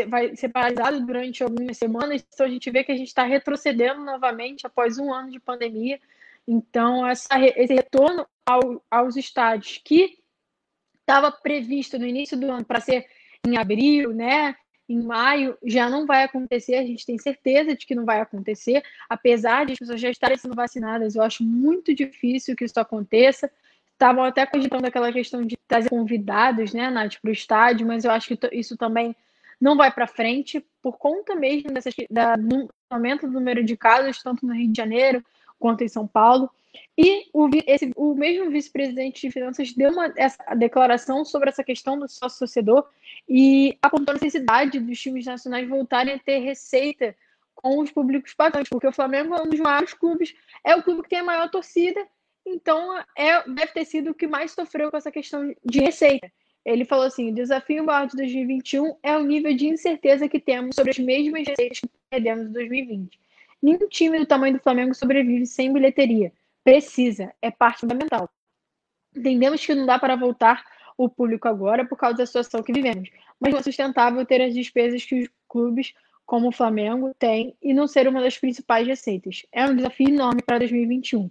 Vai 0.09 0.35
ser 0.35 0.49
paralisado 0.49 1.05
durante 1.05 1.43
algumas 1.43 1.77
semanas, 1.77 2.27
então 2.33 2.47
a 2.47 2.49
gente 2.49 2.71
vê 2.71 2.83
que 2.83 2.93
a 2.93 2.97
gente 2.97 3.09
está 3.09 3.23
retrocedendo 3.25 4.03
novamente 4.03 4.67
após 4.67 4.99
um 4.99 5.13
ano 5.13 5.31
de 5.31 5.39
pandemia. 5.39 6.01
Então, 6.47 7.07
essa, 7.07 7.39
esse 7.39 7.75
retorno 7.75 8.27
ao, 8.45 8.83
aos 8.91 9.17
estádios 9.17 9.81
que 9.85 10.19
estava 11.01 11.31
previsto 11.31 11.99
no 11.99 12.07
início 12.07 12.37
do 12.37 12.51
ano 12.51 12.65
para 12.65 12.81
ser 12.81 13.07
em 13.47 13.57
abril, 13.57 14.13
né? 14.13 14.55
Em 14.89 15.03
maio 15.03 15.57
já 15.65 15.89
não 15.89 16.07
vai 16.07 16.25
acontecer, 16.25 16.75
a 16.77 16.83
gente 16.83 17.07
tem 17.07 17.19
certeza 17.19 17.75
de 17.75 17.87
que 17.87 17.95
não 17.95 18.05
vai 18.05 18.21
acontecer, 18.21 18.83
apesar 19.09 19.65
de 19.65 19.73
as 19.73 19.79
pessoas 19.79 20.01
já 20.01 20.11
estarem 20.11 20.37
sendo 20.37 20.55
vacinadas, 20.55 21.15
eu 21.15 21.23
acho 21.23 21.43
muito 21.43 21.95
difícil 21.95 22.55
que 22.55 22.65
isso 22.65 22.79
aconteça. 22.79 23.51
Estavam 23.93 24.25
até 24.25 24.45
cogitando 24.45 24.87
aquela 24.87 25.13
questão 25.13 25.43
de 25.43 25.57
trazer 25.69 25.89
convidados, 25.89 26.75
né, 26.75 26.91
Nath, 26.91 27.15
para 27.23 27.31
o 27.31 27.33
estádio, 27.33 27.87
mas 27.87 28.05
eu 28.05 28.11
acho 28.11 28.37
que 28.37 28.49
isso 28.53 28.77
também 28.77 29.17
não 29.61 29.77
vai 29.77 29.91
para 29.91 30.07
frente, 30.07 30.65
por 30.83 30.99
conta 30.99 31.35
mesmo 31.35 31.71
dessas, 31.73 31.95
da, 32.11 32.37
do 32.37 32.69
aumento 32.91 33.27
do 33.27 33.33
número 33.33 33.65
de 33.65 33.77
casos, 33.77 34.23
tanto 34.23 34.45
no 34.45 34.53
Rio 34.53 34.71
de 34.71 34.77
Janeiro 34.77 35.25
quanto 35.59 35.83
em 35.83 35.89
São 35.89 36.07
Paulo. 36.07 36.51
E 36.97 37.27
o, 37.33 37.49
esse, 37.67 37.91
o 37.97 38.15
mesmo 38.15 38.51
vice-presidente 38.51 39.21
de 39.27 39.33
finanças 39.33 39.73
deu 39.73 39.91
uma 39.91 40.13
essa 40.17 40.43
declaração 40.55 41.25
sobre 41.25 41.49
essa 41.49 41.65
questão 41.65 41.99
do 41.99 42.09
sócio-torcedor 42.09 42.89
e 43.29 43.77
apontou 43.83 44.13
a 44.13 44.15
necessidade 44.15 44.79
dos 44.79 45.01
times 45.01 45.27
nacionais 45.27 45.69
voltarem 45.69 46.15
a 46.15 46.19
ter 46.19 46.39
receita 46.39 47.17
com 47.55 47.81
os 47.81 47.91
públicos 47.91 48.35
pagantes, 48.35 48.69
porque 48.69 48.87
o 48.87 48.93
Flamengo 48.93 49.35
é 49.35 49.43
um 49.43 49.49
dos 49.49 49.61
maiores 49.61 49.95
clubes, 49.95 50.35
é 50.63 50.77
o 50.77 50.83
clube 50.83 51.03
que 51.03 51.09
tem 51.09 51.21
a 51.21 51.25
maior 51.25 51.49
torcida, 51.51 52.07
então 52.47 52.99
é, 53.17 53.43
deve 53.49 53.73
ter 53.73 53.85
sido 53.85 54.11
o 54.11 54.15
que 54.15 54.27
mais 54.27 54.53
sofreu 54.53 54.91
com 54.91 54.97
essa 54.97 55.11
questão 55.11 55.55
de 55.65 55.81
receita. 55.81 56.31
Ele 56.65 56.85
falou 56.85 57.05
assim: 57.05 57.31
o 57.31 57.35
desafio 57.35 57.85
maior 57.85 58.07
de 58.07 58.17
2021 58.17 58.97
é 59.03 59.17
o 59.17 59.23
nível 59.23 59.55
de 59.55 59.67
incerteza 59.67 60.29
que 60.29 60.41
temos 60.41 60.75
sobre 60.77 60.91
as 60.91 60.99
mesmas 60.99 61.47
receitas 61.47 61.81
que 61.81 61.91
perdemos 62.11 62.47
em 62.47 62.53
2020. 62.53 63.19
Nenhum 63.63 63.89
time 63.89 64.19
do 64.19 64.27
tamanho 64.27 64.55
do 64.55 64.63
Flamengo 64.63 64.95
sobrevive 64.95 65.47
sem 65.47 65.73
bilheteria. 65.73 66.33
Precisa, 66.65 67.33
é 67.43 67.51
parte 67.51 67.81
fundamental. 67.81 68.29
Entendemos 69.15 69.65
que 69.65 69.75
não 69.75 69.87
dá 69.87 69.99
para 69.99 70.17
voltar 70.17 70.65
o 70.97 71.09
público 71.09 71.47
agora 71.47 71.87
por 71.87 71.97
causa 71.97 72.19
da 72.19 72.27
situação 72.27 72.63
que 72.63 72.73
vivemos, 72.73 73.11
mas 73.39 73.53
não 73.53 73.61
é 73.61 73.63
sustentável 73.63 74.25
ter 74.25 74.41
as 74.41 74.55
despesas 74.55 75.05
que 75.05 75.23
os 75.23 75.29
clubes 75.49 75.93
como 76.25 76.49
o 76.49 76.53
Flamengo 76.53 77.13
têm 77.19 77.57
e 77.63 77.75
não 77.75 77.87
ser 77.87 78.09
uma 78.09 78.21
das 78.21 78.39
principais 78.39 78.87
receitas. 78.87 79.43
É 79.53 79.67
um 79.67 79.77
desafio 79.77 80.09
enorme 80.09 80.43
para 80.43 80.59
2021. 80.59 81.31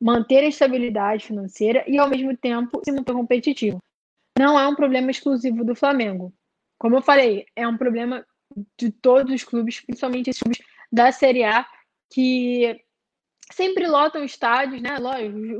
Manter 0.00 0.40
a 0.40 0.48
estabilidade 0.48 1.24
financeira 1.24 1.84
e, 1.86 1.96
ao 1.96 2.08
mesmo 2.08 2.36
tempo, 2.36 2.82
se 2.84 2.90
manter 2.90 3.12
competitivo. 3.12 3.78
Não 4.36 4.58
é 4.58 4.66
um 4.66 4.74
problema 4.74 5.10
exclusivo 5.10 5.64
do 5.64 5.76
Flamengo. 5.76 6.32
Como 6.76 6.96
eu 6.96 7.02
falei, 7.02 7.46
é 7.54 7.68
um 7.68 7.76
problema 7.76 8.26
de 8.76 8.90
todos 8.90 9.32
os 9.32 9.44
clubes, 9.44 9.80
principalmente 9.80 10.30
esses 10.30 10.42
clubes 10.42 10.60
da 10.90 11.12
Série 11.12 11.44
A, 11.44 11.64
que 12.12 12.80
sempre 13.52 13.86
lotam 13.86 14.24
estádios, 14.24 14.80
né? 14.80 14.96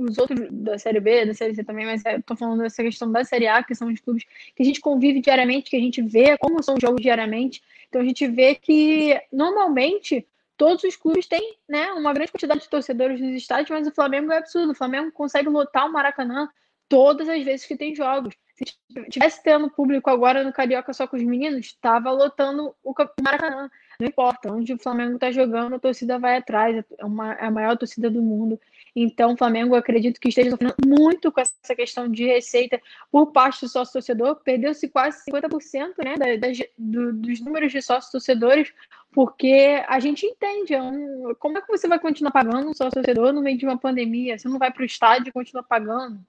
Os 0.00 0.18
outros 0.18 0.40
da 0.50 0.78
Série 0.78 1.00
B, 1.00 1.26
da 1.26 1.34
Série 1.34 1.54
C 1.54 1.62
também, 1.62 1.86
mas 1.86 2.02
estou 2.04 2.36
falando 2.36 2.62
dessa 2.62 2.82
questão 2.82 3.10
da 3.10 3.24
Série 3.24 3.46
A, 3.46 3.62
que 3.62 3.74
são 3.74 3.88
os 3.88 4.00
clubes 4.00 4.24
que 4.54 4.62
a 4.62 4.66
gente 4.66 4.80
convive 4.80 5.20
diariamente, 5.20 5.70
que 5.70 5.76
a 5.76 5.80
gente 5.80 6.02
vê 6.02 6.36
como 6.38 6.62
são 6.62 6.74
os 6.74 6.80
jogos 6.80 7.00
diariamente. 7.00 7.62
Então 7.88 8.00
a 8.00 8.04
gente 8.04 8.26
vê 8.26 8.54
que 8.54 9.20
normalmente 9.32 10.26
todos 10.56 10.84
os 10.84 10.96
clubes 10.96 11.26
têm 11.26 11.56
né, 11.68 11.92
uma 11.92 12.12
grande 12.12 12.32
quantidade 12.32 12.60
de 12.60 12.68
torcedores 12.68 13.20
nos 13.20 13.34
estádios, 13.34 13.70
mas 13.70 13.86
o 13.86 13.94
Flamengo 13.94 14.32
é 14.32 14.38
absurdo. 14.38 14.72
O 14.72 14.76
Flamengo 14.76 15.12
consegue 15.12 15.48
lotar 15.48 15.86
o 15.86 15.92
Maracanã 15.92 16.48
todas 16.88 17.28
as 17.28 17.42
vezes 17.42 17.66
que 17.66 17.76
tem 17.76 17.94
jogos. 17.94 18.34
Se 18.54 18.64
tivesse 19.08 19.42
tendo 19.42 19.70
público 19.70 20.10
agora 20.10 20.44
no 20.44 20.52
Carioca 20.52 20.92
só 20.92 21.06
com 21.06 21.16
os 21.16 21.22
meninos, 21.22 21.66
estava 21.66 22.10
lotando 22.10 22.74
o 22.84 22.94
Maracanã. 23.22 23.70
Não 24.02 24.08
importa, 24.08 24.52
onde 24.52 24.72
o 24.72 24.78
Flamengo 24.78 25.14
está 25.14 25.30
jogando, 25.30 25.76
a 25.76 25.78
torcida 25.78 26.18
vai 26.18 26.36
atrás, 26.36 26.84
é, 26.98 27.04
uma, 27.04 27.34
é 27.34 27.46
a 27.46 27.50
maior 27.50 27.76
torcida 27.76 28.10
do 28.10 28.20
mundo. 28.20 28.60
Então, 28.94 29.32
o 29.32 29.36
Flamengo, 29.36 29.74
acredito 29.74 30.20
que 30.20 30.28
esteja 30.28 30.50
sofrendo 30.50 30.74
muito 30.84 31.30
com 31.30 31.40
essa 31.40 31.74
questão 31.74 32.10
de 32.10 32.26
receita 32.26 32.80
por 33.10 33.32
parte 33.32 33.60
do 33.60 33.68
sócio 33.68 33.92
torcedor. 33.92 34.36
Perdeu-se 34.42 34.88
quase 34.88 35.24
50% 35.30 35.94
né, 36.04 36.16
da, 36.16 36.36
da, 36.36 36.52
do, 36.76 37.12
dos 37.12 37.40
números 37.40 37.70
de 37.70 37.80
sócios 37.80 38.10
torcedores, 38.10 38.72
porque 39.12 39.82
a 39.86 40.00
gente 40.00 40.26
entende 40.26 40.74
é 40.74 40.82
um, 40.82 41.34
como 41.38 41.58
é 41.58 41.62
que 41.62 41.68
você 41.68 41.86
vai 41.86 41.98
continuar 41.98 42.32
pagando 42.32 42.68
um 42.68 42.74
sócio 42.74 42.94
torcedor 43.00 43.32
no 43.32 43.40
meio 43.40 43.56
de 43.56 43.64
uma 43.64 43.78
pandemia? 43.78 44.36
Você 44.36 44.48
não 44.48 44.58
vai 44.58 44.72
para 44.72 44.82
o 44.82 44.86
estádio 44.86 45.28
e 45.28 45.32
continua 45.32 45.62
pagando. 45.62 46.20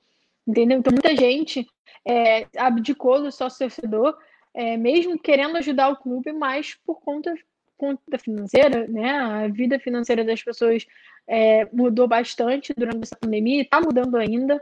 Entendeu? 0.47 0.77
Então, 0.77 0.91
muita 0.91 1.15
gente 1.15 1.67
é, 2.05 2.45
abdicou 2.57 3.21
do 3.21 3.31
sócio 3.31 3.59
torcedor, 3.59 4.17
é, 4.53 4.77
mesmo 4.77 5.17
querendo 5.17 5.57
ajudar 5.57 5.89
o 5.89 5.97
clube, 5.97 6.31
mas 6.31 6.75
por 6.85 7.01
conta 7.01 7.33
conta 7.77 8.17
financeira, 8.17 8.87
né? 8.87 9.09
A 9.11 9.47
vida 9.47 9.79
financeira 9.79 10.23
das 10.23 10.41
pessoas 10.43 10.85
é, 11.27 11.65
mudou 11.73 12.07
bastante 12.07 12.73
durante 12.75 13.03
essa 13.03 13.15
pandemia 13.15 13.57
e 13.57 13.61
está 13.61 13.79
mudando 13.81 14.15
ainda. 14.15 14.61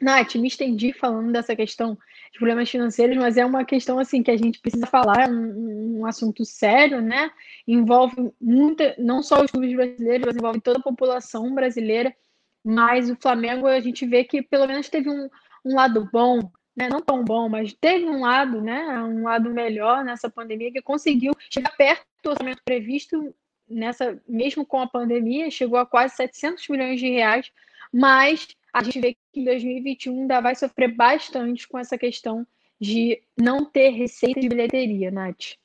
Nath, 0.00 0.34
me 0.34 0.48
estendi 0.48 0.92
falando 0.92 1.32
dessa 1.32 1.56
questão 1.56 1.96
de 2.30 2.38
problemas 2.38 2.68
financeiros, 2.68 3.16
mas 3.16 3.38
é 3.38 3.44
uma 3.46 3.64
questão 3.64 3.98
assim 3.98 4.22
que 4.22 4.30
a 4.30 4.36
gente 4.36 4.60
precisa 4.60 4.86
falar, 4.86 5.22
é 5.22 5.30
um, 5.30 6.00
um 6.00 6.06
assunto 6.06 6.44
sério, 6.44 7.00
né? 7.00 7.30
Envolve 7.66 8.30
muita, 8.40 8.94
não 8.98 9.22
só 9.22 9.42
os 9.42 9.50
clubes 9.50 9.74
brasileiros, 9.74 10.26
mas 10.26 10.36
envolve 10.36 10.60
toda 10.60 10.78
a 10.78 10.82
população 10.82 11.54
brasileira. 11.54 12.14
Mas 12.62 13.08
o 13.08 13.16
Flamengo 13.16 13.66
a 13.66 13.80
gente 13.80 14.04
vê 14.06 14.24
que 14.24 14.42
pelo 14.42 14.66
menos 14.66 14.88
teve 14.88 15.08
um, 15.08 15.30
um 15.64 15.74
lado 15.74 16.08
bom, 16.12 16.40
né? 16.76 16.88
Não 16.88 17.00
tão 17.00 17.24
bom, 17.24 17.48
mas 17.48 17.72
teve 17.72 18.04
um 18.04 18.20
lado, 18.20 18.60
né? 18.60 19.02
Um 19.02 19.24
lado 19.24 19.48
melhor 19.50 20.04
nessa 20.04 20.28
pandemia 20.28 20.70
que 20.70 20.82
conseguiu 20.82 21.32
chegar 21.50 21.74
perto 21.76 22.04
do 22.22 22.30
orçamento 22.30 22.62
previsto 22.64 23.34
nessa, 23.68 24.20
mesmo 24.28 24.64
com 24.64 24.80
a 24.80 24.86
pandemia, 24.86 25.50
chegou 25.50 25.78
a 25.78 25.86
quase 25.86 26.16
700 26.16 26.68
milhões 26.68 27.00
de 27.00 27.08
reais, 27.08 27.50
mas 27.92 28.48
a 28.72 28.82
gente 28.82 29.00
vê 29.00 29.14
que 29.14 29.40
em 29.40 29.44
2021 29.44 30.20
ainda 30.20 30.40
vai 30.40 30.54
sofrer 30.54 30.94
bastante 30.94 31.66
com 31.66 31.78
essa 31.78 31.96
questão 31.96 32.46
de 32.78 33.22
não 33.36 33.64
ter 33.64 33.90
receita 33.90 34.38
de 34.38 34.48
bilheteria, 34.48 35.10
Nath. 35.10 35.56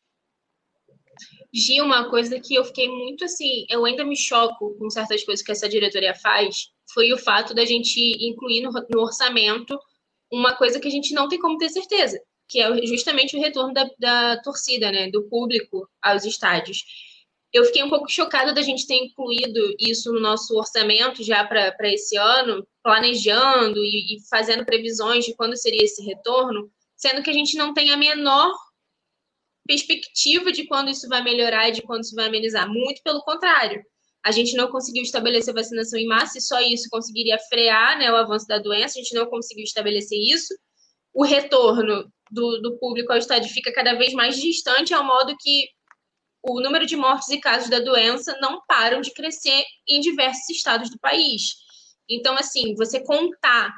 Gi, 1.54 1.82
uma 1.82 2.10
coisa 2.10 2.40
que 2.40 2.56
eu 2.56 2.64
fiquei 2.64 2.88
muito 2.88 3.26
assim, 3.26 3.66
eu 3.70 3.84
ainda 3.84 4.06
me 4.06 4.16
choco 4.16 4.74
com 4.80 4.90
certas 4.90 5.24
coisas 5.24 5.46
que 5.46 5.52
essa 5.52 5.68
diretoria 5.68 6.16
faz, 6.16 6.72
foi 6.94 7.12
o 7.12 7.18
fato 7.18 7.54
da 7.54 7.66
gente 7.66 8.00
incluir 8.26 8.62
no 8.62 9.02
orçamento 9.02 9.78
uma 10.32 10.56
coisa 10.56 10.80
que 10.80 10.88
a 10.88 10.92
gente 10.92 11.14
não 11.14 11.28
tem 11.28 11.40
como 11.40 11.58
ter 11.58 11.70
certeza, 11.70 12.22
que 12.48 12.62
é 12.62 12.86
justamente 12.86 13.36
o 13.36 13.40
retorno 13.40 13.74
da, 13.74 13.90
da 14.00 14.42
torcida, 14.42 14.92
né, 14.92 15.10
do 15.10 15.28
público 15.30 15.88
aos 16.02 16.26
estádios 16.26 16.84
eu 17.54 17.66
fiquei 17.66 17.84
um 17.84 17.90
pouco 17.90 18.10
chocada 18.10 18.54
da 18.54 18.62
gente 18.62 18.88
ter 18.88 18.96
incluído 18.96 19.76
isso 19.78 20.12
no 20.14 20.20
nosso 20.20 20.58
orçamento 20.58 21.22
já 21.22 21.44
para 21.44 21.76
esse 21.90 22.16
ano, 22.16 22.66
planejando 22.82 23.84
e, 23.84 24.16
e, 24.16 24.28
fazendo 24.30 24.66
previsões 24.66 25.26
de 25.26 25.36
quando 25.36 25.58
seria 25.58 25.84
esse 25.84 26.02
retorno, 26.04 26.72
sendo 26.96 27.22
que 27.22 27.30
a 27.30 27.34
gente 27.34 27.58
não 27.58 27.74
tem 27.74 27.92
a 27.92 27.98
menor 27.98 28.54
perspectiva 29.68 30.52
de 30.52 30.66
quando 30.66 30.90
isso 30.90 31.08
vai 31.10 31.22
melhorar 31.22 31.70
de 31.72 31.82
quando 31.82 32.04
isso 32.04 32.16
vai 32.16 32.28
amenizar. 32.28 32.70
Muito 32.70 33.02
pelo 33.04 33.22
contrário. 33.22 33.84
A 34.24 34.32
gente 34.32 34.56
não 34.56 34.70
conseguiu 34.70 35.02
estabelecer 35.02 35.54
vacinação 35.54 36.00
em 36.00 36.08
massa 36.08 36.38
e 36.38 36.42
só 36.42 36.62
isso 36.62 36.90
conseguiria 36.92 37.40
frear 37.50 37.98
né, 37.98 38.12
o 38.12 38.16
avanço 38.16 38.48
da 38.48 38.60
doença. 38.60 39.00
A 39.00 39.02
gente 39.02 39.16
não 39.16 39.26
conseguiu 39.28 39.64
estabelecer 39.64 40.18
isso. 40.18 40.54
O 41.14 41.24
retorno 41.24 42.12
do, 42.30 42.62
do 42.62 42.78
público 42.78 43.12
ao 43.12 43.18
estádio 43.18 43.52
fica 43.52 43.74
cada 43.74 43.96
vez 43.96 44.14
mais 44.14 44.40
distante, 44.40 44.94
ao 44.94 45.04
modo 45.04 45.36
que 45.40 45.68
o 46.44 46.62
número 46.62 46.86
de 46.86 46.96
mortes 46.96 47.30
e 47.30 47.40
casos 47.40 47.70
da 47.70 47.80
doença 47.80 48.38
não 48.42 48.62
param 48.68 49.02
de 49.02 49.14
crescer 49.14 49.64
em 49.88 50.00
diversos 50.00 50.50
estados 50.50 50.90
do 50.90 51.00
país. 51.00 51.56
Então, 52.10 52.36
assim, 52.36 52.76
você 52.76 53.04
contar 53.04 53.72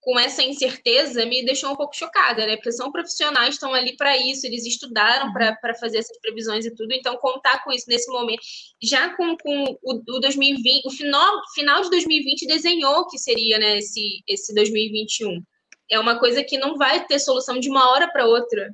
com 0.00 0.18
essa 0.18 0.42
incerteza 0.42 1.26
me 1.26 1.44
deixou 1.44 1.70
um 1.70 1.76
pouco 1.76 1.94
chocada, 1.94 2.46
né? 2.46 2.56
Porque 2.56 2.72
são 2.72 2.90
profissionais 2.90 3.50
que 3.50 3.54
estão 3.54 3.74
ali 3.74 3.96
para 3.96 4.16
isso, 4.16 4.46
eles 4.46 4.64
estudaram 4.64 5.32
para 5.32 5.74
fazer 5.78 5.98
essas 5.98 6.18
previsões 6.20 6.64
e 6.64 6.74
tudo, 6.74 6.92
então 6.92 7.16
contar 7.18 7.62
com 7.62 7.70
isso 7.70 7.84
nesse 7.88 8.10
momento, 8.10 8.40
já 8.82 9.14
com, 9.14 9.36
com 9.36 9.78
o, 9.82 10.02
o 10.16 10.20
2020, 10.20 10.86
o 10.86 10.90
final, 10.90 11.42
final 11.54 11.82
de 11.82 11.90
2020 11.90 12.46
desenhou 12.46 13.06
que 13.08 13.18
seria 13.18 13.58
né, 13.58 13.78
esse, 13.78 14.22
esse 14.26 14.54
2021. 14.54 15.42
É 15.90 15.98
uma 15.98 16.18
coisa 16.18 16.42
que 16.42 16.56
não 16.56 16.76
vai 16.76 17.04
ter 17.06 17.18
solução 17.18 17.58
de 17.58 17.68
uma 17.68 17.90
hora 17.90 18.10
para 18.10 18.26
outra. 18.26 18.70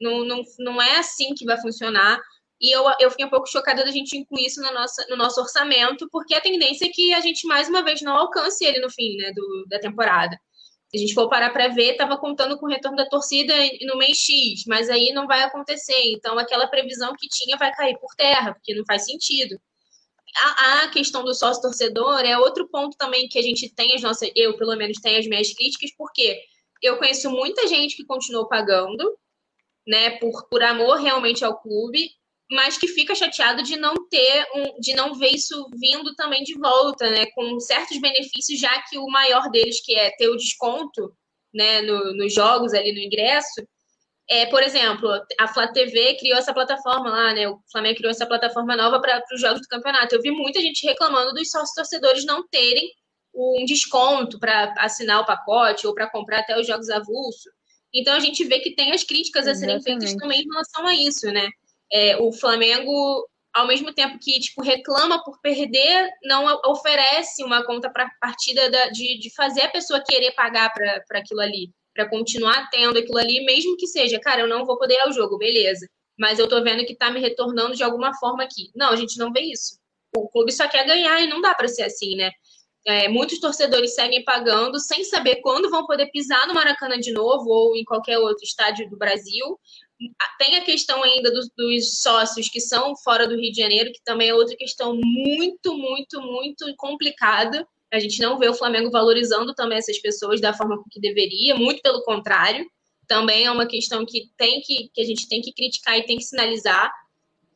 Não, 0.00 0.24
não, 0.24 0.42
não 0.58 0.80
é 0.80 0.98
assim 0.98 1.34
que 1.34 1.44
vai 1.44 1.60
funcionar. 1.60 2.20
E 2.60 2.70
eu, 2.74 2.84
eu 3.00 3.10
fiquei 3.10 3.24
um 3.24 3.30
pouco 3.30 3.48
chocada 3.48 3.84
da 3.84 3.90
gente 3.90 4.16
incluir 4.16 4.46
isso 4.46 4.60
no 4.60 4.72
nosso, 4.72 5.08
no 5.08 5.16
nosso 5.16 5.40
orçamento, 5.40 6.08
porque 6.10 6.34
a 6.34 6.40
tendência 6.40 6.86
é 6.86 6.88
que 6.88 7.14
a 7.14 7.20
gente, 7.20 7.46
mais 7.46 7.68
uma 7.68 7.82
vez, 7.82 8.02
não 8.02 8.14
alcance 8.14 8.64
ele 8.64 8.80
no 8.80 8.90
fim 8.90 9.16
né, 9.16 9.32
do, 9.32 9.64
da 9.68 9.78
temporada. 9.78 10.38
Se 10.90 10.96
a 10.96 11.00
gente 11.00 11.14
for 11.14 11.28
parar 11.28 11.50
para 11.50 11.68
ver, 11.68 11.92
estava 11.92 12.16
contando 12.16 12.58
com 12.58 12.66
o 12.66 12.68
retorno 12.68 12.96
da 12.96 13.06
torcida 13.06 13.54
no 13.82 13.98
mês 13.98 14.16
X, 14.16 14.64
mas 14.66 14.88
aí 14.88 15.12
não 15.12 15.26
vai 15.26 15.42
acontecer. 15.42 16.12
Então, 16.12 16.38
aquela 16.38 16.66
previsão 16.66 17.12
que 17.14 17.28
tinha 17.28 17.58
vai 17.58 17.70
cair 17.74 17.98
por 17.98 18.14
terra, 18.16 18.54
porque 18.54 18.74
não 18.74 18.84
faz 18.86 19.04
sentido. 19.04 19.60
A, 20.36 20.84
a 20.84 20.88
questão 20.88 21.22
do 21.24 21.34
sócio 21.34 21.60
torcedor 21.60 22.20
é 22.20 22.38
outro 22.38 22.68
ponto 22.68 22.96
também 22.96 23.28
que 23.28 23.38
a 23.38 23.42
gente 23.42 23.68
tem, 23.74 23.94
as 23.94 24.02
nossas, 24.02 24.30
eu 24.34 24.56
pelo 24.56 24.76
menos 24.76 24.98
tenho 24.98 25.18
as 25.18 25.26
minhas 25.26 25.52
críticas, 25.52 25.90
porque 25.96 26.40
eu 26.82 26.96
conheço 26.96 27.30
muita 27.30 27.66
gente 27.66 27.96
que 27.96 28.04
continuou 28.04 28.48
pagando, 28.48 29.18
né, 29.86 30.10
por, 30.18 30.48
por 30.48 30.62
amor 30.62 30.98
realmente 30.98 31.44
ao 31.44 31.58
clube, 31.60 32.10
mas 32.50 32.78
que 32.78 32.88
fica 32.88 33.14
chateado 33.14 33.62
de 33.62 33.76
não 33.76 33.94
ter 34.08 34.46
um, 34.54 34.80
de 34.80 34.94
não 34.94 35.14
ver 35.14 35.30
isso 35.30 35.68
vindo 35.78 36.14
também 36.14 36.42
de 36.42 36.54
volta, 36.54 37.10
né, 37.10 37.26
com 37.34 37.60
certos 37.60 38.00
benefícios, 38.00 38.58
já 38.58 38.82
que 38.82 38.98
o 38.98 39.06
maior 39.06 39.50
deles 39.50 39.84
que 39.84 39.94
é 39.94 40.10
ter 40.16 40.28
o 40.28 40.36
desconto, 40.36 41.12
né, 41.52 41.82
no, 41.82 42.14
nos 42.14 42.32
jogos 42.32 42.72
ali 42.72 42.92
no 42.92 43.00
ingresso, 43.00 43.62
é, 44.30 44.46
por 44.46 44.62
exemplo, 44.62 45.08
a 45.38 45.48
Flá 45.48 45.68
TV 45.68 46.16
criou 46.16 46.38
essa 46.38 46.52
plataforma 46.52 47.10
lá, 47.10 47.32
né, 47.34 47.48
o 47.48 47.58
Flamengo 47.70 47.96
criou 47.96 48.10
essa 48.10 48.26
plataforma 48.26 48.76
nova 48.76 49.00
para 49.00 49.22
os 49.32 49.40
jogos 49.40 49.62
do 49.62 49.68
campeonato. 49.68 50.14
Eu 50.14 50.22
vi 50.22 50.30
muita 50.30 50.60
gente 50.60 50.86
reclamando 50.86 51.32
dos 51.32 51.50
sócios 51.50 51.74
torcedores 51.74 52.26
não 52.26 52.46
terem 52.46 52.90
um 53.34 53.64
desconto 53.64 54.38
para 54.38 54.74
assinar 54.78 55.20
o 55.20 55.26
pacote 55.26 55.86
ou 55.86 55.94
para 55.94 56.10
comprar 56.10 56.40
até 56.40 56.58
os 56.58 56.66
jogos 56.66 56.90
avulso. 56.90 57.48
Então 57.92 58.14
a 58.14 58.20
gente 58.20 58.44
vê 58.44 58.60
que 58.60 58.74
tem 58.74 58.92
as 58.92 59.02
críticas 59.02 59.46
a 59.46 59.54
serem 59.54 59.80
feitas 59.80 60.14
também 60.14 60.42
em 60.42 60.44
relação 60.44 60.86
a 60.86 60.94
isso, 60.94 61.26
né? 61.32 61.48
É, 61.92 62.16
o 62.18 62.32
Flamengo, 62.32 63.26
ao 63.54 63.66
mesmo 63.66 63.92
tempo 63.92 64.18
que 64.20 64.38
tipo, 64.40 64.62
reclama 64.62 65.22
por 65.24 65.40
perder, 65.40 66.10
não 66.24 66.60
oferece 66.66 67.42
uma 67.42 67.64
conta 67.64 67.90
para 67.90 68.10
partida 68.20 68.70
da, 68.70 68.88
de, 68.88 69.18
de 69.18 69.34
fazer 69.34 69.62
a 69.62 69.70
pessoa 69.70 70.04
querer 70.06 70.32
pagar 70.32 70.72
para 70.72 71.18
aquilo 71.18 71.40
ali, 71.40 71.70
para 71.94 72.08
continuar 72.08 72.68
tendo 72.70 72.98
aquilo 72.98 73.18
ali, 73.18 73.44
mesmo 73.44 73.76
que 73.76 73.86
seja, 73.86 74.20
cara, 74.20 74.42
eu 74.42 74.48
não 74.48 74.64
vou 74.64 74.78
poder 74.78 74.94
ir 74.94 75.00
ao 75.00 75.12
jogo, 75.12 75.38
beleza. 75.38 75.88
Mas 76.18 76.38
eu 76.38 76.48
tô 76.48 76.62
vendo 76.62 76.84
que 76.84 76.96
tá 76.96 77.10
me 77.10 77.20
retornando 77.20 77.76
de 77.76 77.84
alguma 77.84 78.12
forma 78.18 78.42
aqui. 78.42 78.70
Não, 78.74 78.90
a 78.90 78.96
gente 78.96 79.18
não 79.18 79.32
vê 79.32 79.40
isso. 79.40 79.78
O 80.16 80.28
clube 80.28 80.50
só 80.50 80.66
quer 80.66 80.84
ganhar 80.84 81.20
e 81.20 81.28
não 81.28 81.40
dá 81.40 81.54
para 81.54 81.68
ser 81.68 81.84
assim, 81.84 82.16
né? 82.16 82.32
É, 82.86 83.08
muitos 83.08 83.38
torcedores 83.38 83.94
seguem 83.94 84.24
pagando 84.24 84.80
sem 84.80 85.04
saber 85.04 85.36
quando 85.42 85.70
vão 85.70 85.86
poder 85.86 86.06
pisar 86.10 86.46
no 86.46 86.54
Maracanã 86.54 86.98
de 86.98 87.12
novo 87.12 87.48
ou 87.50 87.76
em 87.76 87.84
qualquer 87.84 88.18
outro 88.18 88.42
estádio 88.42 88.88
do 88.88 88.96
Brasil. 88.96 89.58
Tem 90.38 90.56
a 90.56 90.64
questão 90.64 91.02
ainda 91.02 91.30
dos, 91.32 91.48
dos, 91.56 91.98
sócios 91.98 92.48
que 92.48 92.60
são 92.60 92.96
fora 92.96 93.26
do 93.26 93.34
Rio 93.34 93.50
de 93.50 93.60
Janeiro, 93.60 93.92
que 93.92 94.02
também 94.04 94.28
é 94.28 94.34
outra 94.34 94.56
questão 94.56 94.94
muito, 94.94 95.76
muito, 95.76 96.20
muito 96.22 96.74
complicada. 96.76 97.66
A 97.92 97.98
gente 97.98 98.20
não 98.20 98.38
vê 98.38 98.48
o 98.48 98.54
Flamengo 98.54 98.90
valorizando 98.90 99.54
também 99.54 99.78
essas 99.78 99.98
pessoas 99.98 100.40
da 100.40 100.52
forma 100.52 100.82
que 100.90 101.00
deveria, 101.00 101.56
muito 101.56 101.82
pelo 101.82 102.02
contrário. 102.02 102.64
Também 103.08 103.46
é 103.46 103.50
uma 103.50 103.66
questão 103.66 104.06
que 104.06 104.30
tem 104.36 104.60
que, 104.60 104.88
que 104.94 105.00
a 105.00 105.04
gente 105.04 105.28
tem 105.28 105.40
que 105.40 105.52
criticar 105.52 105.98
e 105.98 106.04
tem 106.04 106.18
que 106.18 106.24
sinalizar, 106.24 106.92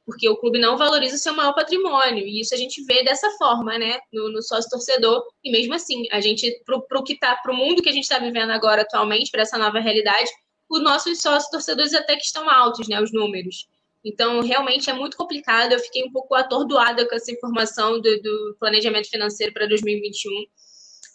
porque 0.05 0.29
o 0.29 0.37
clube 0.37 0.59
não 0.59 0.77
valoriza 0.77 1.15
o 1.15 1.19
seu 1.19 1.35
maior 1.35 1.53
patrimônio. 1.55 2.27
E 2.27 2.41
isso 2.41 2.55
a 2.55 2.57
gente 2.57 2.83
vê 2.85 3.05
dessa 3.05 3.31
forma, 3.33 3.79
né? 3.79 4.01
No, 4.13 4.33
no 4.33 4.43
sócio 4.43 4.69
torcedor. 4.69 5.23
E 5.45 5.53
mesmo 5.53 5.75
assim, 5.75 6.09
a 6.11 6.21
gente, 6.21 6.51
pro, 6.65 6.83
pro 6.89 7.05
que 7.05 7.17
tá, 7.17 7.37
pro 7.37 7.55
mundo 7.55 7.83
que 7.83 7.89
a 7.89 7.93
gente 7.93 8.05
está 8.05 8.19
vivendo 8.19 8.51
agora 8.51 8.83
atualmente, 8.83 9.31
para 9.31 9.43
essa 9.43 9.59
nova 9.59 9.79
realidade, 9.79 10.29
os 10.73 10.83
nossos 10.83 11.21
sócios 11.21 11.51
torcedores 11.51 11.93
até 11.93 12.17
que 12.17 12.25
estão 12.25 12.49
altos, 12.49 12.89
né, 12.89 13.01
os 13.01 13.13
números. 13.13 13.69
Então, 14.05 14.41
realmente 14.41 14.91
é 14.91 14.93
muito 14.93 15.17
complicado. 15.17 15.73
Eu 15.73 15.79
fiquei 15.79 16.03
um 16.03 16.11
pouco 16.11 16.35
atordoada 16.35 17.07
com 17.07 17.15
essa 17.15 17.31
informação 17.31 18.01
do, 18.01 18.23
do 18.23 18.57
planejamento 18.59 19.09
financeiro 19.09 19.53
para 19.53 19.67
2021. 19.67 20.31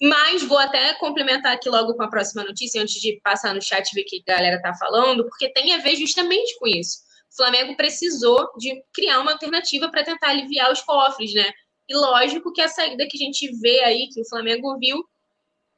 Mas 0.02 0.44
vou 0.44 0.60
até 0.60 0.94
complementar 0.94 1.54
aqui 1.54 1.70
logo 1.70 1.96
com 1.96 2.04
a 2.04 2.10
próxima 2.10 2.44
notícia, 2.44 2.82
antes 2.82 3.02
de 3.02 3.20
passar 3.24 3.54
no 3.56 3.62
chat 3.62 3.90
e 3.90 3.96
ver 3.96 4.02
o 4.04 4.06
que 4.06 4.24
a 4.28 4.36
galera 4.36 4.58
está 4.58 4.74
falando, 4.76 5.26
porque 5.26 5.50
tem 5.50 5.74
a 5.74 5.80
ver 5.80 5.96
justamente 5.96 6.56
com 6.60 6.68
isso. 6.68 7.00
O 7.32 7.36
Flamengo 7.36 7.76
precisou 7.76 8.48
de 8.58 8.82
criar 8.94 9.20
uma 9.20 9.32
alternativa 9.32 9.90
para 9.90 10.04
tentar 10.04 10.30
aliviar 10.30 10.72
os 10.72 10.82
cofres, 10.82 11.34
né? 11.34 11.52
E 11.90 11.96
lógico 11.96 12.54
que 12.54 12.62
a 12.62 12.68
saída 12.68 13.08
que 13.10 13.18
a 13.18 13.26
gente 13.26 13.52
vê 13.60 13.84
aí, 13.84 14.08
que 14.10 14.22
o 14.22 14.30
Flamengo 14.30 14.78
viu, 14.78 15.04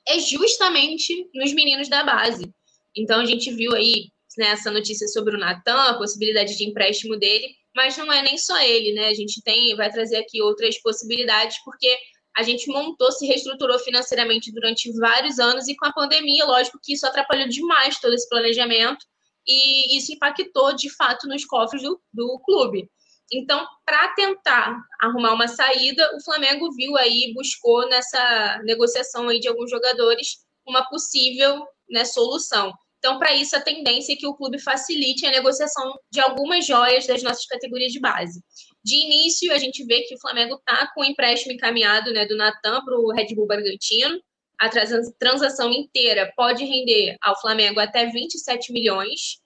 é 0.08 0.20
justamente 0.20 1.30
nos 1.34 1.54
meninos 1.54 1.88
da 1.88 2.04
base. 2.04 2.52
Então 3.00 3.22
a 3.22 3.26
gente 3.26 3.52
viu 3.52 3.74
aí 3.74 4.10
né, 4.38 4.48
essa 4.48 4.70
notícia 4.70 5.08
sobre 5.08 5.36
o 5.36 5.40
Natan, 5.40 5.90
a 5.90 5.98
possibilidade 5.98 6.58
de 6.58 6.66
empréstimo 6.66 7.18
dele, 7.18 7.48
mas 7.76 7.98
não 7.98 8.12
é 8.12 8.22
nem 8.22 8.38
só 8.38 8.60
ele, 8.60 8.94
né? 8.94 9.08
A 9.08 9.14
gente 9.14 9.42
tem, 9.42 9.76
vai 9.76 9.90
trazer 9.92 10.18
aqui 10.18 10.42
outras 10.42 10.78
possibilidades, 10.82 11.58
porque 11.64 11.98
a 12.38 12.44
gente 12.44 12.70
montou, 12.70 13.12
se 13.12 13.26
reestruturou 13.26 13.80
financeiramente 13.80 14.52
durante 14.52 14.92
vários 14.98 15.40
anos 15.40 15.68
e 15.68 15.76
com 15.76 15.86
a 15.86 15.94
pandemia, 15.94 16.46
lógico 16.46 16.80
que 16.82 16.94
isso 16.94 17.06
atrapalhou 17.06 17.48
demais 17.48 18.00
todo 18.00 18.14
esse 18.14 18.28
planejamento 18.30 19.06
e 19.48 19.98
isso 19.98 20.14
impactou 20.14 20.76
de 20.76 20.90
fato 20.96 21.28
nos 21.28 21.46
cofres 21.46 21.82
do, 21.82 22.00
do 22.14 22.40
clube. 22.46 22.90
Então, 23.32 23.66
para 23.86 24.08
tentar 24.14 24.80
arrumar 25.02 25.34
uma 25.34 25.48
saída, 25.48 26.16
o 26.16 26.24
Flamengo 26.24 26.72
viu 26.72 26.98
aí, 26.98 27.32
buscou 27.34 27.88
nessa 27.88 28.60
negociação 28.64 29.30
aí 29.30 29.40
de 29.40 29.48
alguns 29.48 29.70
jogadores 29.70 30.40
uma 30.66 30.88
possível 30.90 31.66
né, 31.90 32.06
solução. 32.06 32.74
Então, 33.00 33.18
para 33.18 33.34
isso, 33.34 33.56
a 33.56 33.62
tendência 33.62 34.14
é 34.14 34.16
que 34.16 34.28
o 34.28 34.36
clube 34.36 34.60
facilite 34.60 35.26
a 35.26 35.32
negociação 35.32 35.98
de 36.12 36.20
algumas 36.20 36.66
joias 36.66 37.08
das 37.08 37.24
nossas 37.24 37.46
categorias 37.46 37.94
de 37.94 38.00
base. 38.00 38.44
De 38.84 38.96
início, 38.96 39.52
a 39.54 39.58
gente 39.58 39.86
vê 39.86 40.02
que 40.02 40.16
o 40.16 40.20
Flamengo 40.20 40.56
está 40.56 40.92
com 40.94 41.02
o 41.02 41.06
empréstimo 41.06 41.54
encaminhado 41.54 42.12
né, 42.12 42.26
do 42.26 42.36
Natan 42.36 42.84
para 42.84 43.00
o 43.00 43.12
Red 43.12 43.34
Bull 43.36 43.48
Bragantino. 43.48 44.22
A 44.60 44.70
transação 45.18 45.72
inteira 45.72 46.32
pode 46.36 46.66
render 46.66 47.16
ao 47.22 47.40
Flamengo 47.40 47.80
até 47.80 48.06
27 48.06 48.74
milhões. 48.74 49.40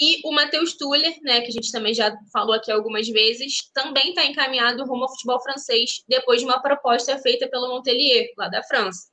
E 0.00 0.20
o 0.24 0.32
Matheus 0.32 0.76
Tuller, 0.76 1.16
né, 1.22 1.40
que 1.40 1.48
a 1.48 1.52
gente 1.52 1.72
também 1.72 1.92
já 1.92 2.16
falou 2.32 2.54
aqui 2.54 2.70
algumas 2.70 3.08
vezes, 3.08 3.68
também 3.74 4.10
está 4.10 4.24
encaminhado 4.24 4.84
rumo 4.84 5.04
ao 5.04 5.10
futebol 5.10 5.42
francês, 5.42 6.02
depois 6.08 6.40
de 6.40 6.46
uma 6.46 6.62
proposta 6.62 7.18
feita 7.18 7.48
pelo 7.48 7.68
Montpellier, 7.68 8.28
lá 8.38 8.48
da 8.48 8.62
França. 8.62 9.10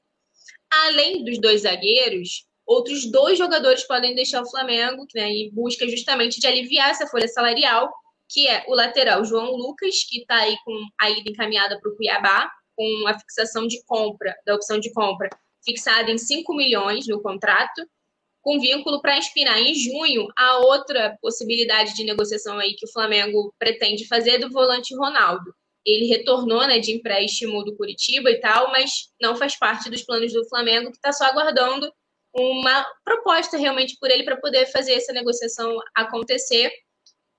Além 0.72 1.24
dos 1.24 1.40
dois 1.40 1.62
zagueiros, 1.62 2.46
outros 2.70 3.10
dois 3.10 3.36
jogadores 3.36 3.84
podem 3.88 4.14
deixar 4.14 4.44
o 4.44 4.50
Flamengo, 4.50 5.08
né, 5.16 5.28
busca 5.52 5.88
justamente 5.88 6.40
de 6.40 6.46
aliviar 6.46 6.92
essa 6.92 7.08
folha 7.08 7.28
salarial, 7.28 7.92
que 8.30 8.48
é 8.48 8.64
o 8.68 8.76
lateral 8.76 9.26
João 9.26 9.56
Lucas, 9.56 10.04
que 10.08 10.20
está 10.20 10.36
aí 10.36 10.56
com 10.64 10.80
a 11.02 11.10
ida 11.10 11.32
encaminhada 11.32 11.80
para 11.82 11.92
o 11.92 11.96
Cuiabá, 11.96 12.48
com 12.76 13.08
a 13.08 13.18
fixação 13.18 13.66
de 13.66 13.84
compra, 13.86 14.36
da 14.46 14.54
opção 14.54 14.80
de 14.80 14.94
compra, 14.94 15.28
fixada 15.66 16.12
em 16.12 16.18
5 16.20 16.56
milhões 16.56 17.08
no 17.08 17.20
contrato, 17.24 17.82
com 18.40 18.60
vínculo 18.60 19.02
para 19.02 19.18
inspirar 19.18 19.60
em 19.60 19.74
junho 19.74 20.28
a 20.38 20.60
outra 20.60 21.18
possibilidade 21.22 21.96
de 21.96 22.04
negociação 22.04 22.60
aí 22.60 22.76
que 22.76 22.86
o 22.86 22.92
Flamengo 22.92 23.52
pretende 23.58 24.08
fazer 24.08 24.38
do 24.38 24.52
volante 24.52 24.96
Ronaldo. 24.96 25.52
Ele 25.84 26.06
retornou 26.06 26.68
né, 26.68 26.78
de 26.78 26.92
empréstimo 26.92 27.64
do 27.64 27.76
Curitiba 27.76 28.30
e 28.30 28.40
tal, 28.40 28.70
mas 28.72 29.10
não 29.20 29.36
faz 29.36 29.58
parte 29.58 29.90
dos 29.90 30.04
planos 30.04 30.32
do 30.32 30.48
Flamengo, 30.48 30.92
que 30.92 30.98
está 30.98 31.12
só 31.12 31.26
aguardando 31.26 31.92
uma 32.34 32.86
proposta 33.04 33.58
realmente 33.58 33.98
por 34.00 34.10
ele 34.10 34.24
para 34.24 34.38
poder 34.38 34.66
fazer 34.68 34.94
essa 34.94 35.14
negociação 35.14 35.78
acontecer. 35.96 36.72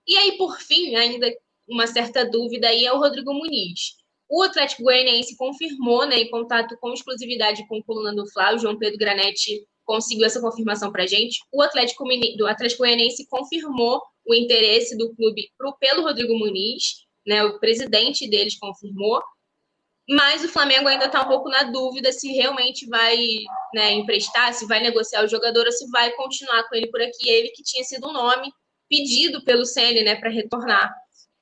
E 0.07 0.16
aí, 0.16 0.36
por 0.36 0.59
fim, 0.59 0.97
ainda 0.97 1.30
uma 1.68 1.86
certa 1.86 2.24
dúvida 2.24 2.68
aí 2.68 2.84
é 2.84 2.93
o 2.93 2.99
Rodrigo 2.99 3.32
Muniz. 3.32 4.01
O 4.28 4.43
Atlético 4.43 4.84
Goianiense 4.84 5.36
confirmou, 5.36 6.07
né, 6.07 6.20
em 6.20 6.30
contato 6.30 6.76
com 6.80 6.93
exclusividade 6.93 7.66
com 7.66 7.78
o 7.78 7.84
coluna 7.84 8.14
do 8.14 8.28
Flávio, 8.30 8.61
João 8.61 8.78
Pedro 8.78 8.99
Granetti 8.99 9.66
conseguiu 9.84 10.24
essa 10.24 10.41
confirmação 10.41 10.93
para 10.93 11.07
gente. 11.07 11.41
O 11.53 11.61
Atlético, 11.61 12.05
do 12.36 12.47
Atlético 12.47 12.82
Goianiense 12.82 13.26
confirmou 13.28 14.01
o 14.24 14.34
interesse 14.34 14.97
do 14.97 15.12
clube 15.16 15.51
pro, 15.59 15.76
pelo 15.78 16.03
Rodrigo 16.03 16.38
Muniz, 16.38 17.05
né, 17.26 17.43
o 17.43 17.59
presidente 17.59 18.28
deles 18.28 18.57
confirmou, 18.57 19.20
mas 20.09 20.44
o 20.44 20.48
Flamengo 20.48 20.88
ainda 20.88 21.07
está 21.07 21.22
um 21.22 21.28
pouco 21.28 21.48
na 21.48 21.64
dúvida 21.64 22.12
se 22.12 22.32
realmente 22.32 22.86
vai 22.88 23.16
né, 23.74 23.92
emprestar, 23.92 24.53
se 24.53 24.66
vai 24.66 24.80
negociar 24.80 25.24
o 25.24 25.28
jogador 25.28 25.66
ou 25.66 25.72
se 25.72 25.88
vai 25.90 26.11
continuar 26.12 26.68
com 26.68 26.74
ele 26.74 26.88
por 26.88 27.01
aqui. 27.01 27.28
Ele 27.28 27.51
que 27.51 27.62
tinha 27.62 27.84
sido 27.84 28.09
um 28.09 28.12
nome 28.12 28.51
pedido 28.88 29.44
pelo 29.44 29.64
Ceni 29.64 30.03
né, 30.03 30.16
para 30.16 30.30
retornar. 30.30 30.92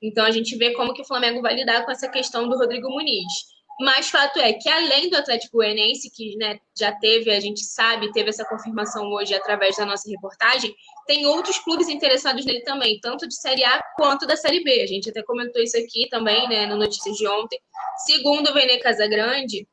Então 0.03 0.25
a 0.25 0.31
gente 0.31 0.57
vê 0.57 0.75
como 0.75 0.93
que 0.93 1.03
o 1.03 1.07
Flamengo 1.07 1.41
vai 1.41 1.55
lidar 1.55 1.85
com 1.85 1.91
essa 1.91 2.09
questão 2.09 2.49
do 2.49 2.57
Rodrigo 2.59 2.91
Muniz. 2.91 3.33
Mas 3.81 4.11
fato 4.11 4.41
é 4.41 4.53
que, 4.53 4.69
além 4.69 5.09
do 5.09 5.17
Atlético 5.17 5.59
Goianiense, 5.59 6.11
que 6.11 6.37
né, 6.37 6.59
já 6.77 6.91
teve, 6.93 7.31
a 7.31 7.39
gente 7.39 7.65
sabe, 7.65 8.11
teve 8.11 8.29
essa 8.29 8.45
confirmação 8.45 9.05
hoje 9.13 9.35
através 9.35 9.77
da 9.77 9.87
nossa 9.87 10.11
reportagem, 10.11 10.75
tem 11.07 11.27
outros 11.27 11.59
clubes 11.61 11.89
interessados 11.89 12.45
nele 12.45 12.63
também, 12.63 12.99
tanto 13.01 13.29
de 13.29 13.41
Série 13.41 13.63
A 13.65 13.81
quanto 13.95 14.27
da 14.27 14.37
Série 14.37 14.65
B. 14.65 14.83
A 14.83 14.87
gente 14.87 15.09
até 15.11 15.23
comentou 15.23 15.63
isso 15.63 15.77
aqui 15.77 16.09
também, 16.11 16.49
né, 16.49 16.67
no 16.67 16.77
Notícias 16.77 17.17
de 17.17 17.29
ontem. 17.29 17.61
Segundo 18.05 18.51
o 18.51 18.53
Vene 18.53 18.81
Casagrande, 18.81 19.69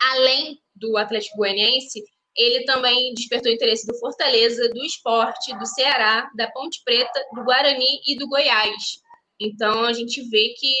além 0.00 0.58
do 0.74 0.96
Atlético 0.96 1.36
Goianiense, 1.36 2.02
ele 2.34 2.64
também 2.64 3.12
despertou 3.14 3.52
interesse 3.52 3.86
do 3.86 3.98
Fortaleza, 3.98 4.68
do 4.70 4.82
Esporte, 4.82 5.56
do 5.58 5.66
Ceará, 5.66 6.30
da 6.34 6.50
Ponte 6.50 6.82
Preta, 6.84 7.22
do 7.34 7.44
Guarani 7.44 8.00
e 8.06 8.16
do 8.16 8.28
Goiás. 8.28 9.00
Então 9.38 9.84
a 9.84 9.92
gente 9.92 10.22
vê 10.28 10.54
que 10.58 10.72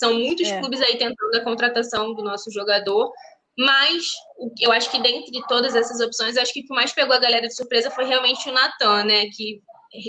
são 0.00 0.14
muitos 0.14 0.48
é. 0.48 0.58
clubes 0.58 0.80
aí 0.80 0.96
tentando 0.96 1.36
a 1.36 1.44
contratação 1.44 2.14
do 2.14 2.24
nosso 2.24 2.50
jogador, 2.50 3.12
mas 3.58 4.06
eu 4.58 4.72
acho 4.72 4.90
que 4.90 4.98
dentre 4.98 5.42
todas 5.46 5.76
essas 5.76 6.00
opções, 6.00 6.38
acho 6.38 6.54
que 6.54 6.60
o 6.60 6.64
que 6.64 6.74
mais 6.74 6.90
pegou 6.90 7.14
a 7.14 7.18
galera 7.18 7.46
de 7.46 7.54
surpresa 7.54 7.90
foi 7.90 8.06
realmente 8.06 8.48
o 8.48 8.52
Natan, 8.52 9.04
né? 9.04 9.26
Que 9.26 9.60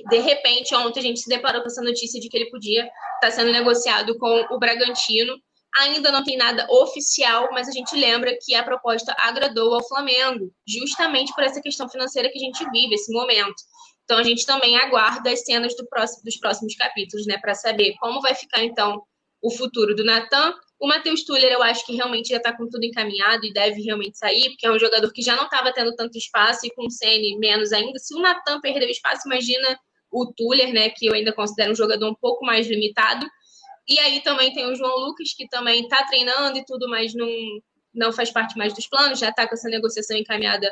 de 0.09 0.19
repente 0.19 0.73
ontem 0.73 1.01
a 1.01 1.03
gente 1.03 1.19
se 1.19 1.27
deparou 1.27 1.61
com 1.61 1.67
essa 1.67 1.81
notícia 1.81 2.21
de 2.21 2.29
que 2.29 2.37
ele 2.37 2.49
podia 2.49 2.83
estar 2.83 2.91
tá 3.19 3.31
sendo 3.31 3.51
negociado 3.51 4.17
com 4.17 4.45
o 4.51 4.57
Bragantino. 4.57 5.35
Ainda 5.79 6.09
não 6.09 6.23
tem 6.23 6.37
nada 6.37 6.65
oficial, 6.69 7.49
mas 7.51 7.67
a 7.67 7.71
gente 7.71 7.93
lembra 7.95 8.37
que 8.41 8.55
a 8.55 8.63
proposta 8.63 9.13
agradou 9.19 9.73
ao 9.73 9.85
Flamengo, 9.85 10.53
justamente 10.65 11.33
por 11.33 11.43
essa 11.43 11.61
questão 11.61 11.89
financeira 11.89 12.29
que 12.29 12.37
a 12.37 12.41
gente 12.41 12.63
vive, 12.71 12.95
esse 12.95 13.11
momento. 13.11 13.55
Então 14.05 14.17
a 14.17 14.23
gente 14.23 14.45
também 14.45 14.77
aguarda 14.77 15.29
as 15.31 15.43
cenas 15.43 15.75
do 15.75 15.85
próximo, 15.87 16.23
dos 16.23 16.37
próximos 16.37 16.75
capítulos, 16.75 17.25
né, 17.25 17.37
para 17.37 17.55
saber 17.55 17.95
como 17.99 18.21
vai 18.21 18.35
ficar 18.35 18.63
então 18.63 19.01
o 19.41 19.49
futuro 19.49 19.95
do 19.95 20.03
Natan. 20.03 20.53
O 20.79 20.87
Matheus 20.87 21.23
Tuller, 21.23 21.51
eu 21.51 21.61
acho 21.63 21.85
que 21.85 21.95
realmente 21.95 22.29
já 22.29 22.37
está 22.37 22.55
com 22.55 22.67
tudo 22.67 22.83
encaminhado 22.83 23.45
e 23.45 23.53
deve 23.53 23.81
realmente 23.81 24.17
sair, 24.17 24.49
porque 24.49 24.65
é 24.65 24.71
um 24.71 24.79
jogador 24.79 25.11
que 25.11 25.21
já 25.21 25.35
não 25.35 25.45
estava 25.45 25.73
tendo 25.73 25.95
tanto 25.95 26.17
espaço 26.17 26.65
e 26.65 26.71
com 26.71 26.85
o 26.85 26.91
Ceni 26.91 27.37
menos 27.37 27.71
ainda. 27.71 27.99
Se 27.99 28.15
o 28.15 28.19
Natan 28.19 28.59
perdeu 28.61 28.89
espaço, 28.89 29.27
imagina 29.27 29.79
o 30.11 30.31
Tuller, 30.33 30.73
né, 30.73 30.89
que 30.89 31.05
eu 31.05 31.13
ainda 31.13 31.33
considero 31.33 31.71
um 31.71 31.75
jogador 31.75 32.09
um 32.09 32.15
pouco 32.15 32.45
mais 32.45 32.67
limitado. 32.67 33.25
E 33.87 33.99
aí 33.99 34.21
também 34.21 34.53
tem 34.53 34.65
o 34.65 34.75
João 34.75 34.97
Lucas, 34.97 35.33
que 35.35 35.47
também 35.47 35.83
está 35.83 36.05
treinando 36.05 36.57
e 36.57 36.65
tudo, 36.65 36.89
mas 36.89 37.13
não, 37.13 37.29
não 37.93 38.11
faz 38.11 38.31
parte 38.31 38.57
mais 38.57 38.73
dos 38.73 38.87
planos, 38.87 39.19
já 39.19 39.29
está 39.29 39.47
com 39.47 39.53
essa 39.53 39.69
negociação 39.69 40.17
encaminhada 40.17 40.71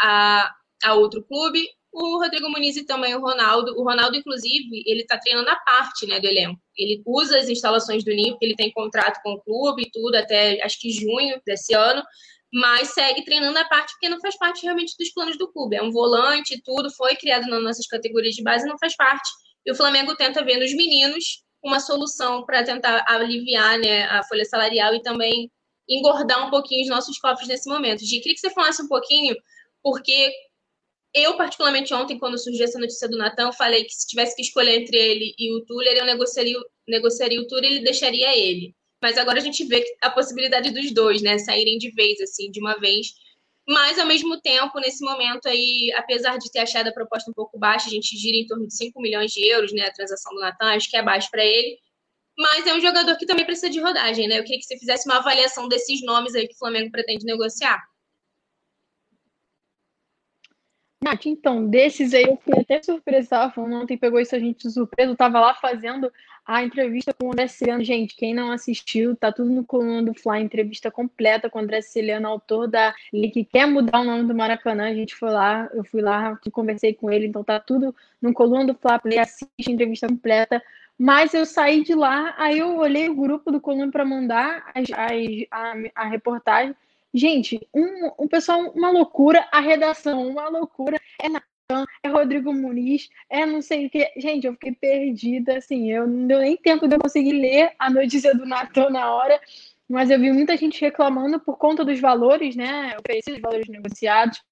a, 0.00 0.52
a 0.84 0.94
outro 0.94 1.22
clube 1.24 1.66
o 1.94 2.18
Rodrigo 2.18 2.50
Muniz 2.50 2.76
e 2.76 2.84
também 2.84 3.14
o 3.14 3.20
Ronaldo. 3.20 3.72
O 3.78 3.84
Ronaldo, 3.84 4.16
inclusive, 4.16 4.82
ele 4.84 5.02
está 5.02 5.16
treinando 5.16 5.48
a 5.48 5.56
parte 5.56 6.06
né, 6.06 6.18
do 6.18 6.26
elenco. 6.26 6.60
Ele 6.76 7.00
usa 7.06 7.38
as 7.38 7.48
instalações 7.48 8.04
do 8.04 8.10
Ninho, 8.10 8.32
porque 8.32 8.46
ele 8.46 8.56
tem 8.56 8.72
contrato 8.72 9.20
com 9.22 9.34
o 9.34 9.40
clube 9.40 9.82
e 9.82 9.90
tudo, 9.92 10.16
até 10.16 10.60
acho 10.64 10.80
que 10.80 10.90
junho 10.90 11.40
desse 11.46 11.72
ano, 11.72 12.02
mas 12.52 12.88
segue 12.88 13.24
treinando 13.24 13.56
a 13.58 13.64
parte 13.66 13.92
porque 13.92 14.08
não 14.08 14.20
faz 14.20 14.36
parte 14.36 14.64
realmente 14.64 14.96
dos 14.98 15.12
planos 15.12 15.38
do 15.38 15.50
clube. 15.52 15.76
É 15.76 15.82
um 15.82 15.92
volante 15.92 16.54
e 16.54 16.62
tudo, 16.62 16.90
foi 16.96 17.14
criado 17.14 17.46
nas 17.46 17.62
nossas 17.62 17.86
categorias 17.86 18.34
de 18.34 18.42
base, 18.42 18.66
não 18.66 18.78
faz 18.78 18.96
parte. 18.96 19.28
E 19.64 19.70
o 19.70 19.74
Flamengo 19.76 20.16
tenta 20.16 20.44
ver 20.44 20.58
nos 20.58 20.74
meninos 20.74 21.44
uma 21.62 21.78
solução 21.78 22.44
para 22.44 22.64
tentar 22.64 23.04
aliviar 23.06 23.78
né, 23.78 24.04
a 24.06 24.22
folha 24.24 24.44
salarial 24.44 24.94
e 24.94 25.02
também 25.02 25.48
engordar 25.88 26.44
um 26.44 26.50
pouquinho 26.50 26.82
os 26.82 26.88
nossos 26.88 27.18
cofres 27.18 27.48
nesse 27.48 27.68
momento. 27.68 28.04
Gi, 28.04 28.18
queria 28.18 28.34
que 28.34 28.40
você 28.40 28.50
falasse 28.50 28.82
um 28.82 28.88
pouquinho, 28.88 29.36
porque 29.82 30.32
eu, 31.14 31.36
particularmente, 31.36 31.94
ontem, 31.94 32.18
quando 32.18 32.38
surgiu 32.38 32.64
essa 32.64 32.78
notícia 32.78 33.08
do 33.08 33.16
Natan, 33.16 33.52
falei 33.52 33.84
que 33.84 33.92
se 33.94 34.06
tivesse 34.06 34.34
que 34.34 34.42
escolher 34.42 34.80
entre 34.80 34.96
ele 34.96 35.34
e 35.38 35.54
o 35.56 35.64
Tuller, 35.64 35.96
eu 35.96 36.04
negociaria, 36.04 36.56
negociaria 36.88 37.40
o 37.40 37.46
Tuller 37.46 37.64
e 37.64 37.74
ele 37.76 37.84
deixaria 37.84 38.36
ele. 38.36 38.74
Mas 39.00 39.16
agora 39.16 39.38
a 39.38 39.42
gente 39.42 39.64
vê 39.64 39.84
a 40.02 40.10
possibilidade 40.10 40.70
dos 40.70 40.92
dois, 40.92 41.22
né, 41.22 41.38
saírem 41.38 41.78
de 41.78 41.90
vez, 41.92 42.20
assim, 42.20 42.50
de 42.50 42.60
uma 42.60 42.74
vez. 42.80 43.08
Mas, 43.68 43.98
ao 43.98 44.06
mesmo 44.06 44.40
tempo, 44.40 44.80
nesse 44.80 45.04
momento 45.04 45.46
aí, 45.46 45.92
apesar 45.96 46.36
de 46.38 46.50
ter 46.50 46.60
achado 46.60 46.88
a 46.88 46.92
proposta 46.92 47.30
um 47.30 47.34
pouco 47.34 47.58
baixa, 47.58 47.86
a 47.86 47.90
gente 47.90 48.16
gira 48.16 48.36
em 48.36 48.46
torno 48.46 48.66
de 48.66 48.76
5 48.76 49.00
milhões 49.00 49.30
de 49.30 49.46
euros, 49.46 49.72
né, 49.72 49.86
a 49.86 49.92
transação 49.92 50.34
do 50.34 50.40
Natan, 50.40 50.74
acho 50.74 50.90
que 50.90 50.96
é 50.96 51.02
baixo 51.02 51.30
para 51.30 51.44
ele. 51.44 51.78
Mas 52.36 52.66
é 52.66 52.74
um 52.74 52.80
jogador 52.80 53.16
que 53.16 53.26
também 53.26 53.46
precisa 53.46 53.70
de 53.70 53.80
rodagem, 53.80 54.26
né? 54.26 54.38
Eu 54.38 54.42
queria 54.42 54.58
que 54.58 54.64
você 54.64 54.76
fizesse 54.78 55.08
uma 55.08 55.18
avaliação 55.18 55.68
desses 55.68 56.02
nomes 56.02 56.34
aí 56.34 56.48
que 56.48 56.54
o 56.54 56.58
Flamengo 56.58 56.90
pretende 56.90 57.24
negociar. 57.24 57.80
Nath, 61.04 61.26
então, 61.26 61.66
desses 61.66 62.14
aí 62.14 62.24
eu 62.24 62.38
fui 62.42 62.58
até 62.58 62.82
surpresa, 62.82 63.28
tava 63.28 63.52
falando 63.52 63.82
ontem, 63.82 63.94
pegou 63.94 64.18
isso 64.18 64.34
a 64.34 64.38
gente 64.38 64.66
de 64.66 64.72
surpresa, 64.72 65.12
eu 65.12 65.16
tava 65.16 65.38
lá 65.38 65.52
fazendo 65.52 66.10
a 66.46 66.64
entrevista 66.64 67.12
com 67.12 67.26
o 67.26 67.32
André 67.32 67.46
Ciliano. 67.46 67.84
Gente, 67.84 68.16
quem 68.16 68.32
não 68.32 68.50
assistiu, 68.50 69.14
tá 69.14 69.30
tudo 69.30 69.50
no 69.50 69.64
coluna 69.64 70.02
do 70.02 70.14
Fly, 70.14 70.40
entrevista 70.40 70.90
completa 70.90 71.50
com 71.50 71.58
o 71.58 71.62
André 71.62 71.82
Ciliano, 71.82 72.26
autor 72.26 72.68
da 72.68 72.94
lei 73.12 73.30
que 73.30 73.44
quer 73.44 73.66
mudar 73.66 74.00
o 74.00 74.04
nome 74.04 74.24
do 74.24 74.34
Maracanã. 74.34 74.88
A 74.88 74.94
gente 74.94 75.14
foi 75.14 75.30
lá, 75.30 75.68
eu 75.74 75.84
fui 75.84 76.00
lá, 76.00 76.38
conversei 76.50 76.94
com 76.94 77.10
ele, 77.10 77.26
então 77.26 77.44
tá 77.44 77.60
tudo 77.60 77.94
no 78.20 78.32
coluna 78.32 78.64
do 78.64 78.74
Fly, 78.74 78.98
Play, 79.02 79.18
assiste 79.18 79.68
a 79.68 79.72
entrevista 79.72 80.08
completa. 80.08 80.62
Mas 80.98 81.34
eu 81.34 81.44
saí 81.44 81.84
de 81.84 81.94
lá, 81.94 82.34
aí 82.38 82.60
eu 82.60 82.78
olhei 82.78 83.10
o 83.10 83.14
grupo 83.14 83.52
do 83.52 83.60
coluna 83.60 83.92
para 83.92 84.06
mandar 84.06 84.70
as, 84.74 84.88
as, 84.90 85.46
a, 85.50 85.74
a 85.96 86.04
reportagem. 86.06 86.74
Gente, 87.14 87.60
um, 87.72 88.10
um 88.24 88.28
pessoal, 88.28 88.72
uma 88.74 88.90
loucura, 88.90 89.46
a 89.52 89.60
redação, 89.60 90.26
uma 90.26 90.48
loucura. 90.48 91.00
É 91.22 91.28
Natan, 91.28 91.86
é 92.02 92.08
Rodrigo 92.08 92.52
Muniz, 92.52 93.08
é 93.30 93.46
não 93.46 93.62
sei 93.62 93.86
o 93.86 93.90
que. 93.90 94.10
Gente, 94.16 94.48
eu 94.48 94.52
fiquei 94.54 94.72
perdida, 94.72 95.56
assim, 95.58 95.92
eu 95.92 96.08
não 96.08 96.26
deu 96.26 96.40
nem 96.40 96.56
tempo 96.56 96.88
de 96.88 96.96
eu 96.96 96.98
conseguir 96.98 97.32
ler 97.32 97.72
a 97.78 97.88
notícia 97.88 98.34
do 98.34 98.44
Natan 98.44 98.90
na 98.90 99.14
hora. 99.14 99.40
mas 99.88 100.10
eu 100.10 100.18
vi 100.18 100.32
muita 100.32 100.56
gente 100.56 100.80
reclamando 100.80 101.38
por 101.38 101.56
conta 101.56 101.84
dos 101.84 102.00
valores, 102.00 102.56
né? 102.56 102.96
Oferecidos 102.98 103.40
valores 103.40 103.68
negociados. 103.68 104.42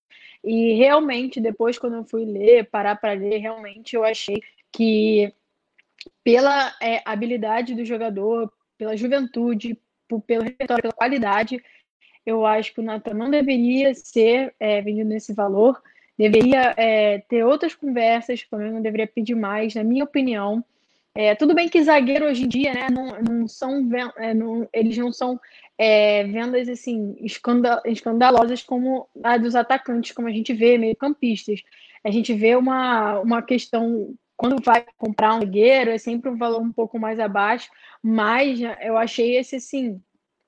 E 0.45 0.75
realmente, 0.75 1.41
depois, 1.41 1.79
quando 1.79 1.97
eu 1.97 2.05
fui 2.05 2.25
ler, 2.25 2.71
parar 2.71 2.97
para 2.97 3.13
ler, 3.13 3.39
realmente 3.39 3.97
eu 3.97 4.05
achei 4.05 4.41
que 4.73 5.33
pela 6.25 6.75
é, 6.81 7.03
habilidade 7.05 7.75
do 7.75 7.85
jogador, 7.85 8.53
pela 8.79 8.97
juventude, 8.97 9.79
pelo 10.27 10.43
repertório, 10.45 10.83
pela 10.83 10.95
qualidade, 10.95 11.63
eu 12.25 12.47
acho 12.47 12.73
que 12.73 12.81
o 12.81 12.85
Nathan 12.85 13.15
não 13.15 13.31
deveria 13.31 13.95
ser 13.95 14.55
é, 14.59 14.81
vendido 14.81 15.09
nesse 15.09 15.33
valor. 15.33 15.83
Deveria 16.19 16.75
é, 16.77 17.19
ter 17.29 17.45
outras 17.45 17.75
conversas, 17.75 18.45
pelo 18.45 18.61
menos 18.61 18.75
não 18.77 18.83
deveria 18.83 19.07
pedir 19.07 19.35
mais, 19.35 19.75
na 19.75 19.83
minha 19.83 20.05
opinião. 20.05 20.65
É, 21.15 21.35
tudo 21.35 21.55
bem 21.55 21.69
que 21.69 21.83
zagueiro 21.83 22.27
hoje 22.27 22.45
em 22.45 22.49
dia, 22.49 22.73
né, 22.73 22.89
não, 22.91 23.21
não 23.21 23.49
são, 23.49 23.87
é, 24.17 24.33
não, 24.33 24.67
eles 24.73 24.97
não 24.97 25.13
são 25.13 25.39
é, 25.77 26.25
vendas 26.25 26.69
assim 26.69 27.17
escandalosas 27.85 28.63
como 28.63 29.07
a 29.23 29.37
dos 29.37 29.55
atacantes, 29.55 30.13
como 30.13 30.29
a 30.29 30.33
gente 30.33 30.55
vê, 30.55 30.79
meio 30.79 30.97
campistas. 30.97 31.63
A 32.03 32.11
gente 32.11 32.33
vê 32.33 32.57
uma, 32.57 33.21
uma 33.21 33.43
questão 33.43 34.15
quando 34.37 34.63
vai 34.63 34.85
comprar 34.97 35.35
um 35.35 35.41
zagueiro 35.41 35.91
é 35.91 35.99
sempre 35.99 36.31
um 36.31 36.37
valor 36.37 36.61
um 36.61 36.73
pouco 36.73 36.99
mais 36.99 37.21
abaixo, 37.21 37.71
mas 38.03 38.61
eu 38.81 38.97
achei 38.97 39.37
esse 39.37 39.57
assim 39.57 40.01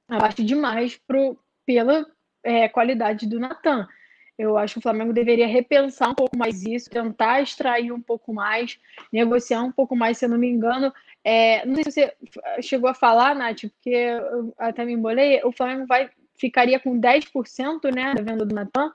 abaixo 0.08 0.42
demais 0.42 0.98
pro, 1.06 1.38
pela 1.66 2.06
é, 2.42 2.68
qualidade 2.68 3.26
do 3.26 3.40
Natan. 3.40 3.88
Eu 4.36 4.58
acho 4.58 4.74
que 4.74 4.78
o 4.80 4.82
Flamengo 4.82 5.12
deveria 5.12 5.46
repensar 5.46 6.10
um 6.10 6.14
pouco 6.14 6.36
mais 6.36 6.62
isso, 6.64 6.90
tentar 6.90 7.40
extrair 7.40 7.92
um 7.92 8.00
pouco 8.00 8.34
mais, 8.34 8.78
negociar 9.12 9.62
um 9.62 9.70
pouco 9.70 9.94
mais, 9.94 10.18
se 10.18 10.24
eu 10.24 10.28
não 10.28 10.38
me 10.38 10.48
engano. 10.48 10.92
É, 11.22 11.64
não 11.64 11.76
sei 11.76 11.84
se 11.84 11.90
você 11.92 12.14
chegou 12.62 12.90
a 12.90 12.94
falar, 12.94 13.34
Nath, 13.34 13.60
porque 13.62 13.90
eu 13.90 14.52
até 14.58 14.84
me 14.84 14.92
embolei. 14.92 15.40
O 15.44 15.52
Flamengo 15.52 15.86
vai, 15.86 16.10
ficaria 16.36 16.80
com 16.80 17.00
10% 17.00 17.94
né, 17.94 18.12
da 18.14 18.22
venda 18.22 18.44
do 18.44 18.54
Natan, 18.54 18.92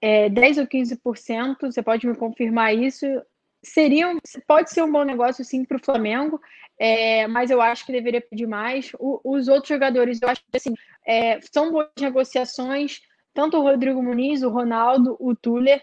é, 0.00 0.28
10 0.30 0.58
ou 0.58 0.66
15%, 0.66 1.56
você 1.62 1.82
pode 1.82 2.06
me 2.06 2.16
confirmar 2.16 2.74
isso. 2.74 3.06
Seria, 3.62 4.16
pode 4.46 4.70
ser 4.70 4.82
um 4.82 4.90
bom 4.90 5.04
negócio 5.04 5.44
sim 5.44 5.64
para 5.64 5.76
o 5.76 5.84
Flamengo, 5.84 6.40
é, 6.80 7.28
mas 7.28 7.50
eu 7.50 7.60
acho 7.60 7.86
que 7.86 7.92
deveria 7.92 8.20
pedir 8.20 8.46
mais. 8.46 8.90
O, 8.98 9.20
os 9.22 9.46
outros 9.46 9.68
jogadores, 9.68 10.20
eu 10.20 10.28
acho 10.28 10.42
que 10.50 10.56
assim, 10.56 10.74
é, 11.06 11.38
são 11.42 11.70
boas 11.70 11.90
negociações 12.00 13.02
tanto 13.32 13.56
o 13.56 13.62
Rodrigo 13.62 14.02
Muniz, 14.02 14.42
o 14.42 14.50
Ronaldo, 14.50 15.16
o 15.20 15.34
Tuller 15.34 15.82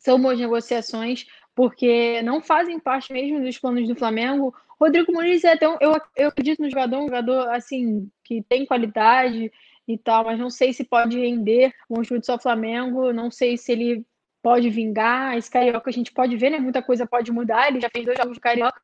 são 0.00 0.20
boas 0.20 0.38
negociações, 0.38 1.26
porque 1.54 2.20
não 2.22 2.42
fazem 2.42 2.78
parte 2.78 3.12
mesmo 3.12 3.40
dos 3.40 3.58
planos 3.58 3.86
do 3.86 3.94
Flamengo. 3.94 4.54
Rodrigo 4.80 5.12
Muniz 5.12 5.44
é 5.44 5.52
até 5.52 5.68
um, 5.68 5.76
eu, 5.80 5.92
eu 6.16 6.28
acredito 6.28 6.60
no 6.60 6.68
jogador, 6.68 6.98
um 6.98 7.06
jogador 7.06 7.48
assim 7.50 8.10
que 8.24 8.42
tem 8.42 8.66
qualidade 8.66 9.52
e 9.86 9.98
tal, 9.98 10.24
mas 10.24 10.38
não 10.38 10.50
sei 10.50 10.72
se 10.72 10.84
pode 10.84 11.18
render 11.18 11.72
um 11.88 12.02
chute 12.02 12.26
só 12.26 12.38
Flamengo, 12.38 13.12
não 13.12 13.30
sei 13.30 13.56
se 13.56 13.72
ele 13.72 14.04
pode 14.42 14.68
vingar. 14.70 15.36
Esse 15.36 15.50
carioca 15.50 15.88
a 15.88 15.92
gente 15.92 16.10
pode 16.12 16.36
ver, 16.36 16.50
né? 16.50 16.58
Muita 16.58 16.82
coisa 16.82 17.06
pode 17.06 17.30
mudar. 17.30 17.68
Ele 17.68 17.80
já 17.80 17.88
fez 17.90 18.04
dois 18.04 18.18
jogos 18.18 18.34
de 18.34 18.40
carioca, 18.40 18.80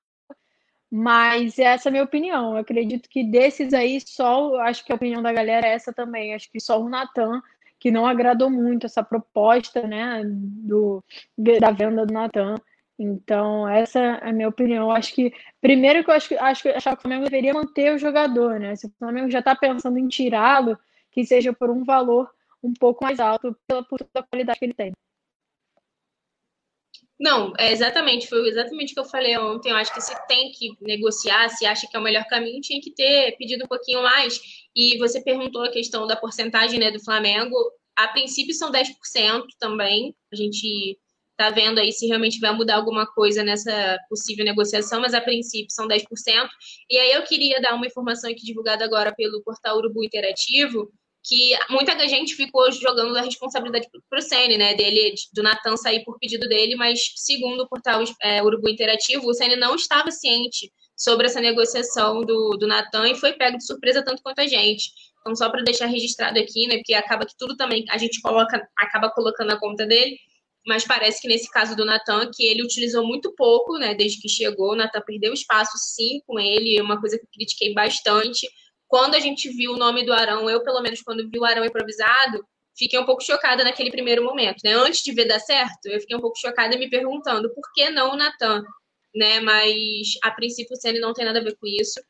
mas 0.91 1.59
essa 1.59 1.89
é 1.89 1.91
a 1.91 1.93
minha 1.93 2.05
opinião. 2.05 2.53
Eu 2.53 2.59
acredito 2.59 3.09
que 3.09 3.23
desses 3.25 3.75
aí, 3.75 4.01
só 4.01 4.57
acho 4.61 4.85
que 4.85 4.93
a 4.93 4.97
opinião 4.97 5.23
da 5.23 5.33
galera 5.33 5.67
é 5.67 5.73
essa 5.73 5.93
também. 5.93 6.35
Acho 6.35 6.51
que 6.51 6.61
só 6.61 6.81
o 6.81 6.89
Natan 6.89 7.43
que 7.79 7.91
não 7.91 8.07
agradou 8.07 8.51
muito 8.51 8.87
essa 8.87 9.03
proposta 9.03 9.87
né, 9.87 10.23
do, 10.25 11.03
da 11.61 11.71
venda 11.71 12.05
do 12.05 12.13
Natan. 12.13 12.57
Então, 12.99 13.69
essa 13.69 14.01
é 14.01 14.29
a 14.29 14.33
minha 14.33 14.49
opinião. 14.49 14.91
Acho 14.91 15.15
que, 15.15 15.33
primeiro 15.61 16.03
que 16.03 16.11
eu 16.11 16.15
acho, 16.15 16.35
acho, 16.41 16.63
que, 16.63 16.69
acho 16.71 16.89
que 16.89 16.95
o 16.95 17.01
Flamengo 17.01 17.25
deveria 17.25 17.55
manter 17.55 17.95
o 17.95 17.99
jogador, 17.99 18.59
né? 18.59 18.75
Se 18.75 18.89
o 18.89 18.93
Flamengo 18.99 19.31
já 19.31 19.39
está 19.39 19.55
pensando 19.55 19.99
em 19.99 20.09
tirá-lo, 20.09 20.77
que 21.13 21.25
seja 21.25 21.53
por 21.53 21.71
um 21.71 21.85
valor 21.85 22.29
um 22.61 22.73
pouco 22.75 23.05
mais 23.05 23.21
alto, 23.21 23.57
pela, 23.69 23.85
por 23.85 24.01
toda 24.01 24.25
a 24.25 24.29
qualidade 24.29 24.59
que 24.59 24.65
ele 24.65 24.75
tem. 24.75 24.93
Não, 27.19 27.53
é 27.59 27.73
exatamente, 27.73 28.29
foi 28.29 28.47
exatamente 28.49 28.93
o 28.93 28.95
que 28.95 29.01
eu 29.01 29.05
falei 29.05 29.37
ontem. 29.37 29.71
Eu 29.71 29.77
acho 29.77 29.93
que 29.93 30.01
se 30.01 30.15
tem 30.29 30.53
que 30.53 30.71
negociar, 30.81 31.49
se 31.49 31.67
acha 31.67 31.87
que 31.89 31.97
é 31.97 32.01
o 32.01 32.03
melhor 32.03 32.25
caminho, 32.27 32.61
tinha 32.61 32.81
que 32.81 32.93
ter 32.93 33.37
pedido 33.37 33.65
um 33.65 33.69
pouquinho 33.69 34.03
mais. 34.03 34.41
E 34.75 34.97
você 34.99 35.21
perguntou 35.21 35.63
a 35.65 35.71
questão 35.71 36.07
da 36.07 36.15
porcentagem 36.15 36.79
né, 36.79 36.93
do 36.93 37.03
Flamengo. 37.03 37.57
A 37.97 38.07
princípio 38.09 38.55
são 38.55 38.71
10% 38.71 38.93
também. 39.59 40.15
A 40.33 40.37
gente 40.37 40.97
está 41.33 41.51
vendo 41.51 41.79
aí 41.81 41.93
se 41.93 42.07
realmente 42.07 42.39
vai 42.39 42.53
mudar 42.53 42.77
alguma 42.77 43.07
coisa 43.07 43.43
nessa 43.43 43.99
possível 44.09 44.45
negociação, 44.45 45.01
mas 45.01 45.15
a 45.15 45.21
princípio 45.21 45.71
são 45.71 45.89
10%. 45.89 46.05
E 46.89 46.99
aí 46.99 47.13
eu 47.13 47.23
queria 47.23 47.61
dar 47.61 47.75
uma 47.75 47.87
informação 47.87 48.31
aqui 48.31 48.45
divulgada 48.45 48.85
agora 48.85 49.13
pelo 49.13 49.43
portal 49.43 49.79
Urubu 49.79 50.05
Interativo, 50.05 50.89
que 51.29 51.51
muita 51.69 52.09
gente 52.09 52.35
ficou 52.35 52.73
jogando 52.73 53.15
a 53.15 53.21
responsabilidade 53.21 53.87
para 54.09 54.19
o 54.19 54.23
Sene, 54.23 54.57
né? 54.57 54.75
Dele, 54.75 55.15
do 55.35 55.43
Natan 55.43 55.77
sair 55.77 56.03
por 56.03 56.19
pedido 56.19 56.49
dele, 56.49 56.75
mas 56.75 57.01
segundo 57.17 57.65
o 57.65 57.69
portal 57.69 58.03
é, 58.23 58.43
Urubu 58.43 58.69
Interativo, 58.69 59.29
o 59.29 59.35
Sene 59.35 59.55
não 59.55 59.75
estava 59.75 60.11
ciente 60.11 60.73
sobre 60.97 61.27
essa 61.27 61.41
negociação 61.41 62.23
do, 62.23 62.57
do 62.57 62.67
Natan 62.67 63.11
e 63.11 63.15
foi 63.15 63.35
pego 63.35 63.59
de 63.59 63.67
surpresa 63.67 64.03
tanto 64.03 64.23
quanto 64.23 64.41
a 64.41 64.47
gente. 64.47 64.91
Então, 65.21 65.37
só 65.37 65.51
para 65.51 65.63
deixar 65.63 65.87
registrado 65.87 66.39
aqui, 66.39 66.67
né? 66.67 66.77
Porque 66.77 66.95
acaba 66.95 67.27
que 67.27 67.37
tudo 67.37 67.55
também 67.57 67.85
a 67.91 67.99
gente 67.99 68.23
coloca, 68.23 68.67
acaba 68.79 69.11
colocando 69.11 69.49
na 69.49 69.61
conta 69.61 69.85
dele, 69.85 70.17
mas 70.67 70.87
parece 70.87 71.21
que 71.21 71.29
nesse 71.29 71.51
caso 71.51 71.77
do 71.77 71.85
Natan, 71.85 72.31
que 72.35 72.43
ele 72.43 72.63
utilizou 72.63 73.07
muito 73.07 73.35
pouco, 73.35 73.77
né? 73.77 73.95
Desde 73.95 74.19
que 74.19 74.29
chegou, 74.31 74.73
o 74.73 74.77
Natan 74.77 75.03
perdeu 75.07 75.35
espaço 75.35 75.77
sim 75.77 76.23
com 76.27 76.41
ele, 76.41 76.81
uma 76.81 76.99
coisa 76.99 77.19
que 77.19 77.27
critiquei 77.27 77.75
bastante 77.75 78.49
quando 78.89 79.15
a 79.15 79.21
gente 79.21 79.49
viu 79.51 79.73
o 79.73 79.77
nome 79.77 80.05
do 80.05 80.13
Arão, 80.13 80.49
eu, 80.49 80.63
pelo 80.63 80.81
menos, 80.81 81.03
quando 81.03 81.29
vi 81.31 81.39
o 81.39 81.45
Arão 81.45 81.65
improvisado, 81.65 82.45
fiquei 82.77 82.99
um 82.99 83.05
pouco 83.05 83.23
chocada 83.23 83.63
naquele 83.63 83.91
primeiro 83.91 84.25
momento, 84.25 84.61
né? 84.65 84.73
Antes 84.73 85.03
de 85.03 85.13
ver 85.13 85.27
dar 85.27 85.39
certo, 85.39 85.87
eu 85.87 86.01
fiquei 86.01 86.17
um 86.17 86.21
pouco 86.21 86.39
chocada 86.39 86.77
me 86.77 86.89
perguntando 86.89 87.53
por 87.55 87.63
que 87.75 87.91
não 87.91 88.13
o 88.13 88.17
Natan, 88.17 88.63
né? 89.15 89.41
Mas 89.41 90.15
a 90.23 90.31
princípio 90.31 90.75
o 90.75 90.81
Ceni 90.81 90.99
não 90.99 91.13
tem 91.13 91.25
nada 91.25 91.39
a 91.39 91.45
ver 91.45 91.57
com 91.57 91.67
isso. 91.67 92.01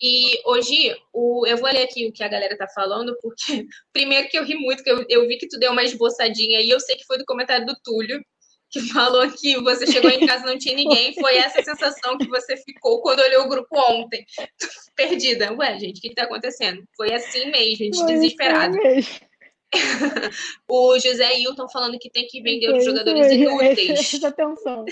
E 0.00 0.40
hoje, 0.46 0.96
o, 1.12 1.46
eu 1.46 1.58
vou 1.58 1.70
ler 1.70 1.82
aqui 1.82 2.06
o 2.06 2.12
que 2.12 2.22
a 2.22 2.28
galera 2.28 2.56
tá 2.56 2.66
falando, 2.68 3.14
porque 3.20 3.66
primeiro 3.92 4.28
que 4.28 4.38
eu 4.38 4.44
ri 4.44 4.54
muito, 4.54 4.82
que 4.82 4.90
eu, 4.90 5.04
eu 5.08 5.26
vi 5.26 5.36
que 5.36 5.48
tu 5.48 5.58
deu 5.58 5.72
uma 5.72 5.84
esboçadinha 5.84 6.60
e 6.60 6.70
eu 6.70 6.80
sei 6.80 6.96
que 6.96 7.04
foi 7.04 7.18
do 7.18 7.24
comentário 7.26 7.66
do 7.66 7.76
Túlio, 7.82 8.22
que 8.70 8.80
falou 8.92 9.28
que 9.32 9.60
você 9.60 9.86
chegou 9.86 10.10
em 10.10 10.26
casa 10.26 10.44
e 10.44 10.46
não 10.46 10.58
tinha 10.58 10.76
ninguém. 10.76 11.12
Foi 11.14 11.36
essa 11.36 11.62
sensação 11.62 12.16
que 12.16 12.28
você 12.28 12.56
ficou 12.56 13.02
quando 13.02 13.20
olhou 13.20 13.44
o 13.44 13.48
grupo 13.48 13.76
ontem. 13.76 14.24
Perdida. 14.94 15.52
Ué, 15.54 15.78
gente, 15.78 15.98
o 15.98 16.00
que 16.00 16.08
está 16.08 16.22
acontecendo? 16.22 16.82
Foi 16.96 17.12
assim 17.12 17.50
mesmo, 17.50 17.76
gente, 17.76 17.98
Foi 17.98 18.06
desesperado. 18.06 18.76
Assim 18.78 19.30
o 20.68 20.98
José 20.98 21.38
Hilton 21.38 21.68
falando 21.68 21.98
que 21.98 22.10
tem 22.10 22.26
que 22.26 22.42
vender 22.42 22.74
os 22.74 22.84
jogadores 22.84 23.32
inúteis. 23.32 24.14
Atenção. 24.24 24.84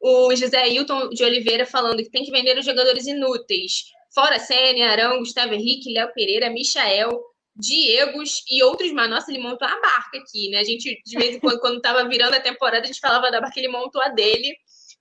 O 0.00 0.34
José 0.34 0.68
Hilton 0.68 1.08
de 1.10 1.24
Oliveira 1.24 1.64
falando 1.64 2.02
que 2.02 2.10
tem 2.10 2.24
que 2.24 2.30
vender 2.30 2.58
os 2.58 2.64
jogadores 2.64 3.06
inúteis. 3.06 3.84
Fora 4.12 4.38
Sênia, 4.38 4.90
Arão, 4.90 5.20
Gustavo 5.20 5.54
Henrique, 5.54 5.92
Léo 5.92 6.12
Pereira, 6.12 6.50
Michael, 6.50 7.10
Diegos 7.56 8.42
e 8.50 8.62
outros, 8.62 8.92
mas 8.92 9.10
nossa, 9.10 9.30
ele 9.30 9.42
montou 9.42 9.66
a 9.66 9.80
barca 9.80 10.18
aqui, 10.18 10.50
né? 10.50 10.58
A 10.58 10.64
gente, 10.64 11.00
de 11.04 11.18
vez 11.18 11.36
em 11.36 11.40
quando, 11.40 11.60
quando 11.60 11.80
tava 11.80 12.08
virando 12.08 12.34
a 12.34 12.40
temporada, 12.40 12.84
a 12.84 12.86
gente 12.86 13.00
falava 13.00 13.30
da 13.30 13.40
barca, 13.40 13.58
ele 13.58 13.68
montou 13.68 14.00
a 14.02 14.08
dele. 14.08 14.54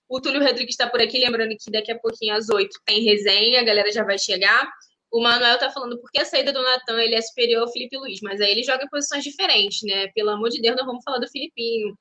O 0.07 0.19
Túlio 0.19 0.43
Rodrigues 0.43 0.73
está 0.73 0.89
por 0.89 1.01
aqui, 1.01 1.19
lembrando 1.19 1.55
que 1.57 1.71
daqui 1.71 1.91
a 1.91 1.99
pouquinho, 1.99 2.35
às 2.35 2.49
oito, 2.49 2.79
tem 2.85 3.03
resenha, 3.03 3.61
a 3.61 3.63
galera 3.63 3.91
já 3.91 4.03
vai 4.03 4.17
chegar. 4.17 4.67
O 5.11 5.21
Manuel 5.21 5.57
tá 5.57 5.71
falando 5.71 5.99
porque 5.99 6.19
a 6.19 6.25
saída 6.25 6.51
do 6.51 6.61
Natan 6.61 7.01
ele 7.01 7.15
é 7.15 7.21
superior 7.21 7.61
ao 7.61 7.71
Felipe 7.71 7.97
Luiz, 7.97 8.19
mas 8.21 8.41
aí 8.41 8.51
ele 8.51 8.63
joga 8.63 8.83
em 8.83 8.89
posições 8.89 9.23
diferentes, 9.23 9.81
né? 9.83 10.07
Pelo 10.13 10.29
amor 10.31 10.49
de 10.49 10.61
Deus, 10.61 10.75
não 10.75 10.85
vamos 10.85 11.03
falar 11.03 11.19
do 11.19 11.27
Filipinho. 11.29 11.95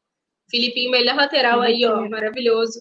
Filipinho, 0.51 0.91
melhor 0.91 1.15
lateral 1.17 1.61
aí, 1.61 1.85
ó, 1.85 2.09
maravilhoso. 2.09 2.81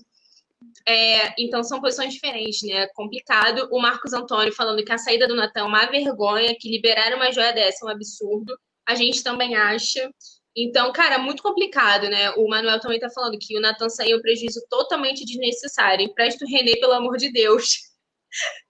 É, 0.88 1.34
então 1.42 1.64
são 1.64 1.82
posições 1.82 2.14
diferentes, 2.14 2.62
né? 2.64 2.88
Complicado. 2.88 3.68
O 3.72 3.80
Marcos 3.80 4.14
Antônio 4.14 4.54
falando 4.54 4.84
que 4.84 4.92
a 4.92 4.98
saída 4.98 5.28
do 5.28 5.36
Natan 5.36 5.62
é 5.62 5.64
uma 5.64 5.86
vergonha, 5.86 6.56
que 6.60 6.70
liberar 6.70 7.14
uma 7.16 7.32
joia 7.32 7.54
dessa 7.54 7.86
é 7.86 7.88
um 7.88 7.92
absurdo. 7.92 8.58
A 8.88 8.96
gente 8.96 9.24
também 9.24 9.56
acha. 9.56 10.10
Então, 10.56 10.92
cara, 10.92 11.20
muito 11.20 11.44
complicado, 11.44 12.10
né? 12.10 12.32
O 12.32 12.48
Manuel 12.48 12.80
também 12.80 13.00
tá 13.00 13.10
falando 13.10 13.38
que 13.40 13.56
o 13.58 13.62
Natan 13.62 13.90
saiu 13.90 14.18
um 14.18 14.22
prejuízo 14.22 14.60
totalmente 14.70 15.24
desnecessário. 15.26 16.06
Empresta 16.06 16.44
o 16.44 16.48
René, 16.48 16.76
pelo 16.78 16.94
amor 16.94 17.18
de 17.18 17.32
Deus. 17.32 17.68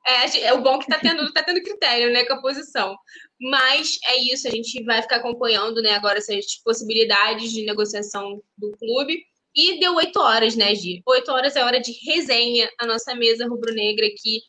É, 0.05 0.45
é 0.45 0.53
o 0.53 0.61
bom 0.61 0.79
que 0.79 0.87
tá 0.87 0.99
tendo, 0.99 1.33
tá 1.33 1.43
tendo 1.43 1.61
critério, 1.61 2.13
né, 2.13 2.23
com 2.23 2.33
a 2.33 2.41
posição. 2.41 2.95
Mas 3.41 3.97
é 4.07 4.17
isso, 4.31 4.47
a 4.47 4.51
gente 4.51 4.81
vai 4.83 5.01
ficar 5.01 5.17
acompanhando, 5.17 5.81
né, 5.81 5.95
agora 5.95 6.19
essas 6.19 6.45
possibilidades 6.63 7.51
de 7.51 7.65
negociação 7.65 8.41
do 8.55 8.71
clube. 8.77 9.25
E 9.57 9.79
deu 9.79 9.95
oito 9.95 10.19
horas, 10.19 10.55
né, 10.55 10.75
Gi? 10.75 11.01
Oito 11.03 11.31
horas 11.31 11.55
é 11.55 11.63
hora 11.63 11.79
de 11.79 11.91
resenha, 12.05 12.69
a 12.79 12.85
nossa 12.85 13.15
mesa 13.15 13.47
rubro-negra 13.47 14.05
aqui, 14.05 14.39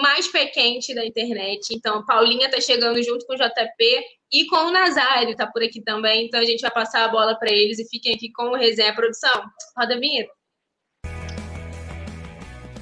mais 0.00 0.26
pé 0.26 0.46
quente 0.46 0.94
da 0.94 1.04
internet. 1.04 1.68
Então, 1.70 1.98
a 1.98 2.06
Paulinha 2.06 2.50
tá 2.50 2.58
chegando 2.58 3.02
junto 3.02 3.26
com 3.26 3.34
o 3.34 3.36
JP 3.36 4.00
e 4.32 4.46
com 4.46 4.56
o 4.56 4.70
Nazário, 4.70 5.36
tá 5.36 5.46
por 5.46 5.62
aqui 5.62 5.82
também. 5.82 6.26
Então, 6.26 6.40
a 6.40 6.44
gente 6.46 6.62
vai 6.62 6.70
passar 6.70 7.04
a 7.04 7.08
bola 7.08 7.38
para 7.38 7.52
eles 7.52 7.78
e 7.78 7.88
fiquem 7.90 8.14
aqui 8.14 8.32
com 8.32 8.44
o 8.44 8.56
resenha 8.56 8.94
produção. 8.94 9.44
Roda 9.76 9.94
a 9.96 9.98
vinheta. 9.98 10.37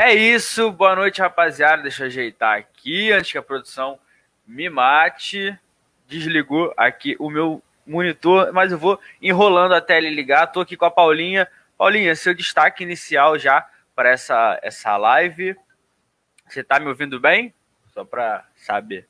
É 0.00 0.14
isso, 0.14 0.70
boa 0.70 0.94
noite, 0.94 1.20
rapaziada. 1.20 1.82
Deixa 1.82 2.04
eu 2.04 2.06
ajeitar 2.06 2.56
aqui 2.56 3.10
antes 3.10 3.32
que 3.32 3.36
a 3.36 3.42
produção 3.42 3.98
me 4.46 4.70
mate. 4.70 5.58
Desligou 6.06 6.72
aqui 6.76 7.16
o 7.18 7.28
meu 7.28 7.60
monitor, 7.84 8.52
mas 8.52 8.70
eu 8.70 8.78
vou 8.78 9.00
enrolando 9.20 9.74
até 9.74 9.98
ele 9.98 10.10
ligar. 10.10 10.46
Tô 10.46 10.60
aqui 10.60 10.76
com 10.76 10.84
a 10.84 10.90
Paulinha. 10.90 11.48
Paulinha, 11.76 12.14
seu 12.14 12.32
destaque 12.32 12.84
inicial 12.84 13.36
já 13.40 13.68
para 13.92 14.10
essa, 14.10 14.60
essa 14.62 14.96
live. 14.96 15.56
Você 16.46 16.62
tá 16.62 16.78
me 16.78 16.86
ouvindo 16.86 17.18
bem? 17.18 17.52
Só 17.92 18.04
para 18.04 18.46
saber. 18.54 19.04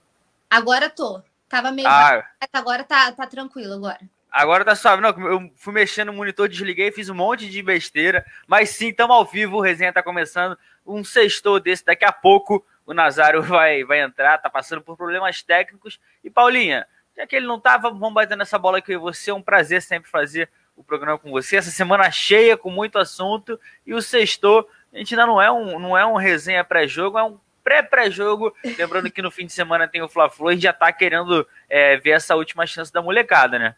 Agora 0.48 0.88
tô. 0.88 1.22
Tava 1.50 1.70
meio. 1.70 1.86
Ah. 1.86 2.24
Agora 2.50 2.82
tá, 2.82 3.12
tá 3.12 3.26
tranquilo 3.26 3.74
agora. 3.74 4.00
Agora 4.30 4.64
tá 4.64 4.74
suave. 4.74 5.02
Não, 5.02 5.10
eu 5.10 5.50
fui 5.56 5.72
mexendo 5.72 6.08
no 6.08 6.14
monitor, 6.14 6.48
desliguei, 6.48 6.92
fiz 6.92 7.08
um 7.08 7.14
monte 7.14 7.48
de 7.48 7.62
besteira. 7.62 8.24
Mas 8.46 8.70
sim, 8.70 8.88
estamos 8.88 9.16
ao 9.16 9.24
vivo, 9.24 9.56
o 9.56 9.60
resenha 9.60 9.92
tá 9.92 10.02
começando. 10.02 10.56
Um 10.88 11.04
sextou 11.04 11.60
desse, 11.60 11.84
daqui 11.84 12.04
a 12.04 12.12
pouco 12.12 12.64
o 12.86 12.94
Nazário 12.94 13.42
vai, 13.44 13.84
vai 13.84 14.00
entrar, 14.00 14.38
tá 14.38 14.48
passando 14.48 14.80
por 14.80 14.96
problemas 14.96 15.42
técnicos. 15.42 16.00
E 16.24 16.30
Paulinha, 16.30 16.86
já 17.16 17.26
que 17.26 17.36
ele 17.36 17.46
não 17.46 17.60
tava, 17.60 17.90
vamos 17.90 18.14
bater 18.14 18.36
nessa 18.36 18.58
bola 18.58 18.78
aqui 18.78 18.94
com 18.94 19.00
você. 19.00 19.30
É 19.30 19.34
um 19.34 19.42
prazer 19.42 19.82
sempre 19.82 20.10
fazer 20.10 20.48
o 20.76 20.82
programa 20.82 21.18
com 21.18 21.30
você. 21.30 21.56
Essa 21.56 21.70
semana 21.70 22.10
cheia, 22.10 22.56
com 22.56 22.70
muito 22.70 22.98
assunto. 22.98 23.60
E 23.84 23.92
o 23.92 24.00
sextou, 24.00 24.68
a 24.92 24.98
gente 24.98 25.14
ainda 25.14 25.26
não 25.26 25.42
é 25.42 25.50
um, 25.50 25.78
não 25.78 25.98
é 25.98 26.06
um 26.06 26.16
resenha 26.16 26.64
pré-jogo, 26.64 27.18
é 27.18 27.24
um 27.24 27.38
pré-pré-jogo. 27.62 28.54
Lembrando 28.78 29.10
que 29.10 29.20
no 29.20 29.30
fim 29.30 29.44
de 29.44 29.52
semana 29.52 29.86
tem 29.86 30.00
o 30.00 30.08
Fla-Flu, 30.08 30.52
gente 30.52 30.62
já 30.62 30.72
tá 30.72 30.90
querendo 30.92 31.46
é, 31.68 31.96
ver 31.98 32.10
essa 32.10 32.36
última 32.36 32.66
chance 32.66 32.92
da 32.92 33.02
molecada, 33.02 33.58
né? 33.58 33.74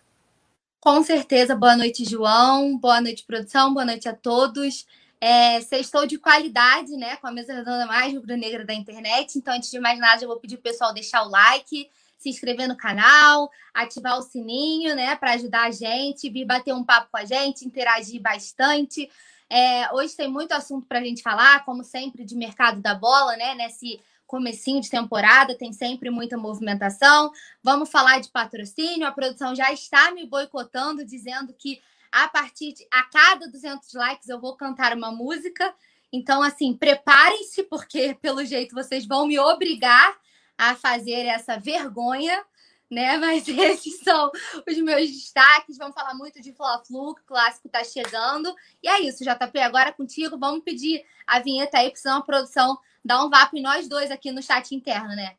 Com 0.79 1.03
certeza. 1.03 1.57
Boa 1.57 1.77
noite, 1.77 2.05
João. 2.05 2.79
Boa 2.79 3.01
noite, 3.01 3.25
produção. 3.27 3.75
Boa 3.75 3.85
noite 3.85 4.09
a 4.09 4.15
todos. 4.15 4.87
É, 5.21 5.61
sextou 5.61 6.07
de 6.07 6.19
qualidade, 6.19 6.93
né? 6.97 7.17
Com 7.17 7.27
a 7.27 7.33
mesa 7.33 7.53
redonda 7.53 7.87
mais 7.87 8.15
rubro-negra 8.15 8.65
da 8.65 8.73
internet. 8.73 9.37
Então, 9.37 9.55
antes 9.55 9.71
de 9.71 9.79
mais 9.79 9.99
nada, 9.99 10.25
eu 10.25 10.29
vou 10.29 10.39
pedir 10.39 10.55
o 10.55 10.63
pessoal 10.63 10.95
deixar 10.95 11.23
o 11.23 11.29
like, 11.29 11.91
se 12.17 12.31
inscrever 12.31 12.67
no 12.67 12.77
canal, 12.77 13.51
ativar 13.75 14.19
o 14.19 14.23
sininho, 14.23 14.95
né? 14.95 15.15
Para 15.17 15.33
ajudar 15.33 15.65
a 15.65 15.71
gente, 15.71 16.31
vir 16.31 16.47
bater 16.47 16.73
um 16.73 16.85
papo 16.85 17.09
com 17.11 17.19
a 17.19 17.25
gente, 17.25 17.67
interagir 17.67 18.21
bastante. 18.21 19.11
É, 19.49 19.93
hoje 19.93 20.17
tem 20.17 20.29
muito 20.29 20.53
assunto 20.53 20.87
para 20.87 21.01
a 21.01 21.05
gente 21.05 21.23
falar, 21.23 21.65
como 21.65 21.83
sempre, 21.83 22.25
de 22.25 22.37
mercado 22.37 22.81
da 22.81 22.95
bola, 22.95 23.37
né? 23.37 23.55
Nesse 23.55 24.01
comecinho 24.27 24.81
de 24.81 24.89
temporada, 24.89 25.57
tem 25.57 25.73
sempre 25.73 26.09
muita 26.09 26.39
movimentação. 26.39 27.33
Vamos 27.63 27.91
falar 27.91 28.21
de 28.21 28.29
patrocínio. 28.29 29.07
A 29.07 29.11
produção 29.11 29.57
já 29.57 29.73
está 29.73 30.13
me 30.13 30.25
boicotando, 30.25 31.05
dizendo 31.05 31.53
que 31.53 31.83
a 32.13 32.29
partir 32.29 32.73
de 32.73 32.87
a 32.91 33.03
cada 33.05 33.49
200 33.49 33.93
likes 33.95 34.29
eu 34.29 34.41
vou 34.41 34.57
cantar 34.57 34.97
uma 34.97 35.11
música. 35.11 35.75
Então, 36.13 36.43
assim, 36.43 36.75
preparem-se, 36.75 37.63
porque 37.65 38.15
pelo 38.21 38.45
jeito 38.45 38.75
vocês 38.75 39.07
vão 39.07 39.27
me 39.27 39.39
obrigar 39.39 40.19
a 40.59 40.75
fazer 40.75 41.27
essa 41.27 41.59
vergonha, 41.59 42.45
né? 42.91 43.17
Mas 43.19 43.47
esses 43.49 44.01
são 44.01 44.31
os 44.69 44.79
meus 44.79 45.09
destaques. 45.09 45.79
Vamos 45.79 45.95
falar 45.95 46.15
muito 46.15 46.41
de 46.41 46.53
Fla-Flu, 46.53 47.15
que 47.15 47.23
o 47.23 47.27
clássico 47.27 47.69
tá 47.69 47.85
chegando. 47.85 48.55
E 48.83 48.89
é 48.89 49.01
isso, 49.03 49.25
JP, 49.25 49.59
agora 49.61 49.93
contigo. 49.93 50.37
Vamos 50.39 50.65
pedir 50.65 51.05
a 51.27 51.39
vinheta 51.39 51.79
aí, 51.79 51.87
porque 51.87 52.01
senão 52.01 52.19
a 52.19 52.23
produção 52.23 52.77
dá 53.05 53.25
um 53.25 53.31
vapo 53.31 53.57
em 53.57 53.63
nós 53.63 53.89
dois 53.89 54.11
aqui 54.11 54.33
no 54.33 54.43
chat 54.43 54.75
interno, 54.75 55.15
né? 55.15 55.37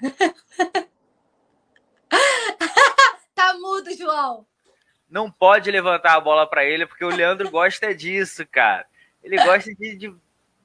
tá 3.34 3.54
mudo, 3.54 3.96
João. 3.96 4.46
Não 5.08 5.30
pode 5.30 5.70
levantar 5.70 6.14
a 6.14 6.20
bola 6.20 6.46
para 6.46 6.64
ele, 6.64 6.86
porque 6.86 7.04
o 7.04 7.14
Leandro 7.14 7.50
gosta 7.52 7.94
disso, 7.94 8.46
cara. 8.46 8.86
Ele 9.22 9.36
gosta 9.36 9.74
de, 9.74 9.96
de, 9.96 10.14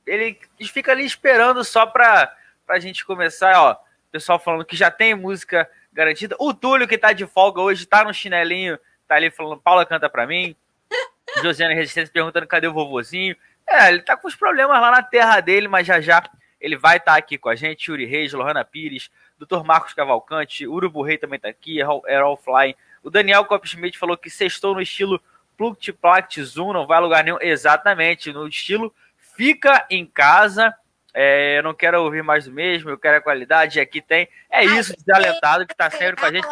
Ele 0.05 0.39
fica 0.71 0.91
ali 0.91 1.05
esperando 1.05 1.63
só 1.63 1.85
pra, 1.85 2.33
pra 2.65 2.79
gente 2.79 3.05
começar, 3.05 3.61
ó. 3.61 3.77
Pessoal 4.11 4.39
falando 4.39 4.65
que 4.65 4.77
já 4.77 4.89
tem 4.89 5.13
música 5.13 5.69
garantida. 5.91 6.35
O 6.39 6.53
Túlio, 6.53 6.87
que 6.87 6.97
tá 6.97 7.11
de 7.11 7.25
folga 7.25 7.59
hoje, 7.61 7.85
tá 7.85 8.03
no 8.03 8.13
chinelinho, 8.13 8.79
tá 9.07 9.15
ali 9.15 9.29
falando, 9.29 9.59
Paula 9.59 9.85
canta 9.85 10.09
pra 10.09 10.27
mim. 10.27 10.55
Josiane 11.41 11.73
Resistência 11.73 12.13
perguntando 12.13 12.47
cadê 12.47 12.67
o 12.67 12.73
vovozinho. 12.73 13.35
É, 13.67 13.89
ele 13.89 14.01
tá 14.03 14.15
com 14.15 14.27
os 14.27 14.35
problemas 14.35 14.79
lá 14.79 14.91
na 14.91 15.01
terra 15.01 15.41
dele, 15.41 15.67
mas 15.67 15.87
já 15.87 15.99
já 15.99 16.23
ele 16.61 16.77
vai 16.77 16.97
estar 16.97 17.13
tá 17.13 17.17
aqui 17.17 17.37
com 17.37 17.49
a 17.49 17.55
gente. 17.55 17.89
Yuri 17.89 18.05
Reis, 18.05 18.33
Lohana 18.33 18.63
Pires, 18.63 19.09
Dr. 19.45 19.63
Marcos 19.63 19.93
Cavalcante, 19.93 20.67
Urubu 20.67 21.01
Rei 21.01 21.17
também 21.17 21.39
tá 21.39 21.49
aqui, 21.49 21.79
Errol 21.79 22.37
Fly. 22.37 22.75
O 23.03 23.09
Daniel 23.09 23.45
Copschmidt 23.45 23.97
falou 23.97 24.17
que 24.17 24.29
sextou 24.29 24.73
no 24.73 24.81
estilo 24.81 25.21
Pluct 25.57 25.93
Plact 25.93 26.43
Zoom, 26.43 26.73
não 26.73 26.87
vai 26.87 26.97
a 26.97 27.01
lugar 27.01 27.23
nenhum. 27.23 27.37
Exatamente, 27.39 28.33
no 28.33 28.47
estilo 28.47 28.93
fica 29.35 29.85
em 29.89 30.05
casa. 30.05 30.73
É, 31.13 31.59
eu 31.59 31.63
não 31.63 31.73
quero 31.73 32.01
ouvir 32.01 32.23
mais 32.23 32.45
do 32.45 32.51
mesmo, 32.51 32.89
eu 32.89 32.97
quero 32.97 33.17
a 33.17 33.21
qualidade. 33.21 33.79
Aqui 33.79 34.01
tem. 34.01 34.27
É 34.49 34.63
isso, 34.65 34.93
desalentado, 34.97 35.65
que 35.65 35.73
está 35.73 35.89
sempre 35.89 36.17
com 36.17 36.25
a 36.25 36.31
gente. 36.31 36.47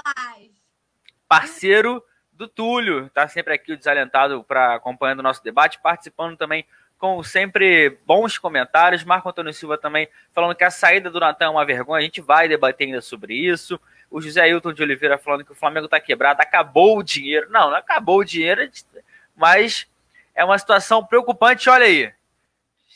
Parceiro 1.27 2.03
do 2.31 2.47
Túlio, 2.47 3.07
está 3.07 3.27
sempre 3.27 3.53
aqui 3.53 3.73
o 3.73 3.77
desalentado 3.77 4.43
para 4.43 4.75
acompanhando 4.75 5.19
o 5.19 5.23
nosso 5.23 5.43
debate, 5.43 5.79
participando 5.81 6.37
também 6.37 6.65
com 6.97 7.23
sempre 7.23 7.97
bons 8.05 8.37
comentários. 8.37 9.03
Marco 9.03 9.29
Antônio 9.29 9.53
Silva 9.53 9.77
também 9.77 10.07
falando 10.33 10.55
que 10.55 10.63
a 10.63 10.71
saída 10.71 11.09
do 11.09 11.19
Natan 11.19 11.45
é 11.45 11.49
uma 11.49 11.65
vergonha. 11.65 11.99
A 11.99 12.03
gente 12.03 12.21
vai 12.21 12.47
debater 12.47 12.87
ainda 12.87 13.01
sobre 13.01 13.33
isso. 13.33 13.79
O 14.09 14.21
José 14.21 14.47
Hilton 14.47 14.73
de 14.73 14.83
Oliveira 14.83 15.17
falando 15.17 15.43
que 15.43 15.51
o 15.51 15.55
Flamengo 15.55 15.85
está 15.85 15.99
quebrado, 15.99 16.41
acabou 16.41 16.97
o 16.97 17.03
dinheiro. 17.03 17.49
Não, 17.49 17.69
não 17.69 17.77
acabou 17.77 18.19
o 18.19 18.25
dinheiro, 18.25 18.69
mas 19.35 19.87
é 20.35 20.45
uma 20.45 20.57
situação 20.57 21.03
preocupante. 21.03 21.69
Olha 21.69 21.85
aí, 21.85 22.13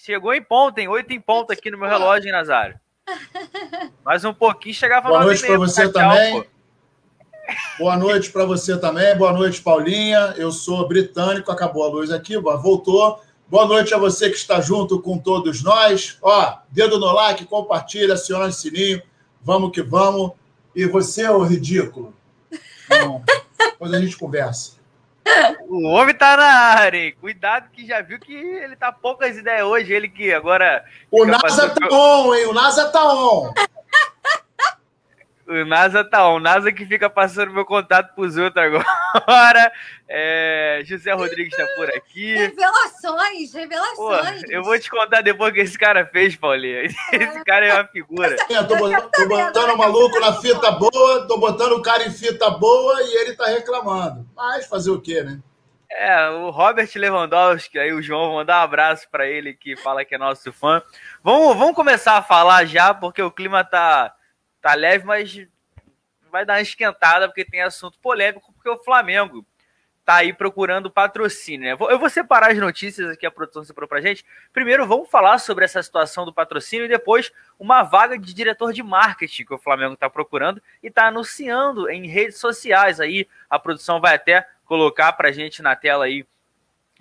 Chegou 0.08 0.34
em 0.34 0.42
ponto, 0.42 0.74
tem 0.74 0.88
oito 0.88 1.12
em 1.12 1.20
ponto 1.20 1.52
aqui 1.52 1.70
no 1.70 1.78
meu 1.78 1.90
relógio, 1.90 2.28
hein, 2.28 2.32
Nazário? 2.32 2.80
Mais 4.06 4.24
um 4.24 4.34
pouquinho 4.34 4.74
chegava 4.74 5.10
Boa 5.10 5.26
noite 5.26 5.46
para 5.46 5.58
você 5.58 5.92
também. 5.92 6.48
Boa 7.78 7.98
noite 7.98 8.32
para 8.32 8.46
você 8.46 8.80
também. 8.80 9.18
Boa 9.18 9.34
noite, 9.34 9.62
Paulinha. 9.62 10.34
Eu 10.38 10.50
sou 10.50 10.88
britânico, 10.88 11.52
acabou 11.52 11.84
a 11.84 11.90
luz 11.90 12.10
aqui, 12.10 12.38
voltou. 12.38 13.22
Boa 13.50 13.66
noite 13.66 13.94
a 13.94 13.98
você 13.98 14.30
que 14.30 14.36
está 14.36 14.60
junto 14.60 15.02
com 15.02 15.18
todos 15.18 15.64
nós. 15.64 16.18
Ó, 16.22 16.58
dedo 16.70 17.00
no 17.00 17.14
like, 17.14 17.46
compartilha, 17.46 18.16
aciona 18.16 18.48
o 18.48 18.52
sininho. 18.52 19.02
Vamos 19.42 19.72
que 19.72 19.82
vamos. 19.82 20.34
E 20.76 20.86
você, 20.86 21.26
ô 21.30 21.44
ridículo? 21.44 22.14
Não. 22.90 23.24
Depois 23.58 23.94
a 23.94 24.02
gente 24.02 24.18
conversa. 24.18 24.74
O 25.70 25.88
homem 25.88 26.14
tá 26.14 26.36
na 26.36 26.44
área, 26.44 26.98
hein? 26.98 27.16
Cuidado 27.22 27.70
que 27.72 27.88
já 27.88 28.02
viu 28.02 28.20
que 28.20 28.34
ele 28.34 28.76
tá 28.76 28.92
poucas 28.92 29.38
ideias 29.38 29.66
hoje, 29.66 29.94
ele 29.94 30.10
que 30.10 30.34
agora. 30.34 30.84
O 31.10 31.26
NASA 31.26 31.70
tá 31.70 31.88
on, 31.90 32.36
hein? 32.36 32.48
O 32.48 32.54
NASA 32.54 32.90
tá 32.90 33.14
on. 33.14 33.54
O 35.48 35.66
NASA 35.66 36.04
tá 36.04 36.28
on. 36.28 36.36
O 36.36 36.40
NASA 36.40 36.72
que 36.74 36.86
fica 36.86 37.10
passando 37.10 37.54
meu 37.54 37.66
contato 37.66 38.14
pros 38.14 38.38
outros 38.38 38.64
agora. 38.64 39.72
É, 40.10 40.84
José 40.86 41.12
Rodrigues 41.12 41.54
tá 41.54 41.66
por 41.76 41.90
aqui. 41.90 42.34
Revelações, 42.34 43.54
revelações. 43.54 44.42
Pô, 44.42 44.52
eu 44.52 44.64
vou 44.64 44.80
te 44.80 44.90
contar 44.90 45.20
depois 45.20 45.52
o 45.52 45.54
que 45.54 45.60
esse 45.60 45.78
cara 45.78 46.06
fez, 46.06 46.34
Paulinha. 46.34 46.84
Esse 47.12 47.44
cara 47.44 47.66
é 47.66 47.74
uma 47.74 47.88
figura. 47.88 48.38
Eu 48.50 48.66
tô, 48.66 48.78
botando, 48.78 49.12
tô 49.12 49.28
botando 49.28 49.70
o 49.72 49.78
maluco 49.78 50.18
na 50.22 50.34
fita 50.40 50.72
boa, 50.72 51.28
tô 51.28 51.38
botando 51.38 51.74
o 51.74 51.82
cara 51.82 52.06
em 52.06 52.12
fita 52.12 52.50
boa 52.50 53.02
e 53.04 53.18
ele 53.18 53.36
tá 53.36 53.48
reclamando. 53.48 54.26
Mas 54.34 54.66
fazer 54.66 54.92
o 54.92 55.02
quê, 55.02 55.22
né? 55.22 55.42
É, 55.92 56.30
o 56.30 56.52
Robert 56.52 56.90
Lewandowski, 56.96 57.78
aí 57.78 57.92
o 57.92 58.02
João, 58.02 58.36
mandar 58.36 58.62
um 58.62 58.64
abraço 58.64 59.10
para 59.12 59.28
ele 59.28 59.54
que 59.54 59.76
fala 59.76 60.06
que 60.06 60.16
é 60.16 60.18
nosso 60.18 60.54
fã. 60.54 60.82
Vamos, 61.22 61.58
vamos 61.58 61.76
começar 61.76 62.16
a 62.18 62.22
falar 62.22 62.64
já, 62.64 62.94
porque 62.94 63.22
o 63.22 63.32
clima 63.32 63.64
tá 63.66 64.14
tá 64.68 64.74
leve, 64.74 65.06
mas 65.06 65.48
vai 66.30 66.46
dar 66.46 66.56
uma 66.56 66.62
esquentada 66.62 67.30
porque 67.30 67.46
tem 67.46 67.62
assunto 67.62 67.98
polêmico, 68.00 68.52
porque 68.52 68.70
o 68.70 68.84
Flamengo 68.84 69.46
tá 70.04 70.16
aí 70.16 70.34
procurando 70.34 70.92
patrocínio. 70.92 71.68
Né? 71.68 71.78
Eu 71.90 71.98
vou 71.98 72.10
separar 72.10 72.52
as 72.52 72.58
notícias 72.58 73.12
aqui, 73.12 73.26
a 73.26 73.32
produção 73.32 73.64
separou 73.64 73.88
pra 73.88 74.02
gente. 74.02 74.26
Primeiro, 74.52 74.86
vamos 74.86 75.10
falar 75.10 75.38
sobre 75.38 75.64
essa 75.64 75.82
situação 75.82 76.26
do 76.26 76.34
patrocínio 76.34 76.86
e 76.86 76.90
depois 76.90 77.32
uma 77.58 77.82
vaga 77.82 78.20
de 78.20 78.34
diretor 78.34 78.74
de 78.74 78.84
marketing 78.84 79.46
que 79.46 79.54
o 79.54 79.58
Flamengo 79.58 79.94
está 79.94 80.10
procurando 80.10 80.62
e 80.84 80.88
está 80.88 81.08
anunciando 81.08 81.90
em 81.90 82.06
redes 82.06 82.38
sociais. 82.38 83.00
Aí 83.00 83.26
a 83.50 83.58
produção 83.58 84.02
vai 84.02 84.16
até 84.16 84.46
colocar 84.66 85.14
pra 85.14 85.32
gente 85.32 85.62
na 85.62 85.78
tela 85.78 86.04
aí 86.04 86.26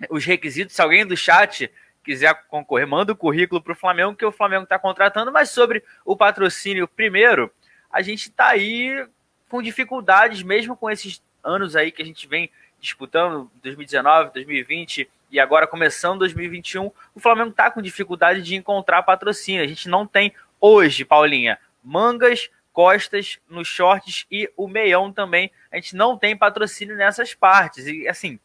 os 0.09 0.23
requisitos. 0.23 0.73
Se 0.73 0.81
alguém 0.81 1.05
do 1.05 1.17
chat 1.17 1.69
quiser 2.07 2.33
concorrer, 2.47 2.87
manda 2.87 3.11
o 3.11 3.15
currículo 3.15 3.61
para 3.61 3.73
o 3.73 3.75
Flamengo, 3.75 4.15
que 4.15 4.25
o 4.25 4.31
Flamengo 4.31 4.63
está 4.63 4.79
contratando. 4.79 5.31
Mas 5.31 5.49
sobre 5.49 5.83
o 6.05 6.15
patrocínio, 6.15 6.87
primeiro, 6.87 7.51
a 7.91 8.01
gente 8.01 8.29
está 8.29 8.47
aí 8.47 9.05
com 9.49 9.61
dificuldades, 9.61 10.41
mesmo 10.41 10.75
com 10.75 10.89
esses 10.89 11.21
anos 11.43 11.75
aí 11.75 11.91
que 11.91 12.01
a 12.01 12.05
gente 12.05 12.25
vem 12.27 12.49
disputando 12.79 13.51
2019, 13.61 14.31
2020 14.33 15.09
e 15.29 15.39
agora 15.39 15.67
começando 15.67 16.19
2021, 16.19 16.89
o 17.13 17.19
Flamengo 17.19 17.49
está 17.49 17.69
com 17.69 17.81
dificuldade 17.81 18.41
de 18.41 18.55
encontrar 18.55 19.03
patrocínio. 19.03 19.63
A 19.63 19.67
gente 19.67 19.89
não 19.89 20.07
tem 20.07 20.33
hoje, 20.61 21.03
Paulinha, 21.03 21.59
mangas, 21.83 22.49
costas 22.71 23.39
nos 23.49 23.67
shorts 23.67 24.25
e 24.31 24.49
o 24.55 24.67
meião 24.67 25.11
também. 25.11 25.51
A 25.69 25.75
gente 25.75 25.95
não 25.95 26.17
tem 26.17 26.37
patrocínio 26.37 26.95
nessas 26.95 27.33
partes. 27.33 27.85
E 27.85 28.07
assim, 28.07 28.39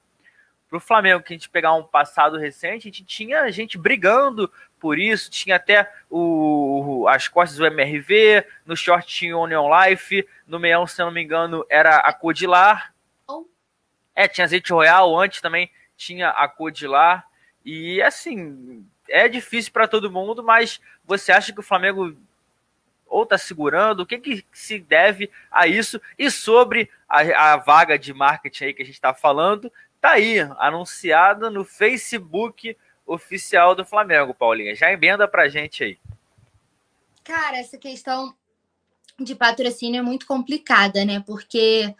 para 0.73 0.79
o 0.79 0.81
Flamengo, 0.81 1.23
que 1.23 1.35
a 1.35 1.37
gente 1.37 1.51
pegar 1.51 1.75
um 1.75 1.83
passado 1.83 2.39
recente, 2.39 2.89
a 2.89 2.91
gente 2.91 3.05
tinha 3.05 3.53
gente 3.53 3.77
brigando 3.77 4.51
por 4.81 4.99
isso, 4.99 5.31
tinha 5.31 5.57
até 5.57 5.93
o, 6.09 7.07
as 7.11 7.29
costas 7.29 7.59
do 7.59 7.67
MRV, 7.67 8.43
no 8.65 8.75
short 8.75 9.07
tinha 9.07 9.37
o 9.37 9.43
Union 9.43 9.69
Life, 9.69 10.27
no 10.47 10.59
meião, 10.59 10.87
se 10.87 11.03
eu 11.03 11.07
não 11.07 11.13
me 11.13 11.23
engano, 11.23 11.63
era 11.69 11.99
a 11.99 12.11
Codilar, 12.11 12.95
é, 14.15 14.27
tinha 14.27 14.47
azeite 14.47 14.73
royal, 14.73 15.15
antes 15.19 15.43
também 15.43 15.71
tinha 15.95 16.31
a 16.31 16.49
Codilar. 16.49 17.29
E 17.63 18.01
assim, 18.01 18.83
é 19.11 19.29
difícil 19.29 19.73
para 19.73 19.87
todo 19.87 20.11
mundo, 20.11 20.43
mas 20.43 20.81
você 21.05 21.33
acha 21.33 21.53
que 21.53 21.61
o 21.61 21.63
Flamengo 21.63 22.17
ou 23.07 23.25
está 23.25 23.37
segurando? 23.37 24.01
O 24.01 24.07
que, 24.07 24.19
que 24.19 24.47
se 24.51 24.79
deve 24.79 25.31
a 25.51 25.67
isso? 25.67 26.01
E 26.19 26.31
sobre 26.31 26.89
a, 27.07 27.53
a 27.53 27.57
vaga 27.59 27.99
de 27.99 28.15
marketing 28.15 28.65
aí 28.65 28.73
que 28.73 28.81
a 28.81 28.87
gente 28.87 28.95
está 28.95 29.13
falando, 29.13 29.71
tá 30.03 30.11
aí, 30.11 30.41
anunciado 30.59 31.49
no 31.49 31.65
Facebook 31.65 32.77
oficial 33.07 33.73
do 33.75 33.85
Flamengo, 33.85 34.35
Paulinha. 34.35 34.75
Já 34.75 34.93
emenda 34.93 35.29
pra 35.29 35.49
gente 35.49 35.85
aí. 35.85 35.99
Cara, 37.23 37.59
essa 37.59 37.79
questão 37.79 38.35
de 39.19 39.37
patrocínio 39.37 40.01
é 40.01 40.03
muito 40.03 40.27
complicada, 40.27 41.05
né? 41.05 41.23
Porque 41.25 41.95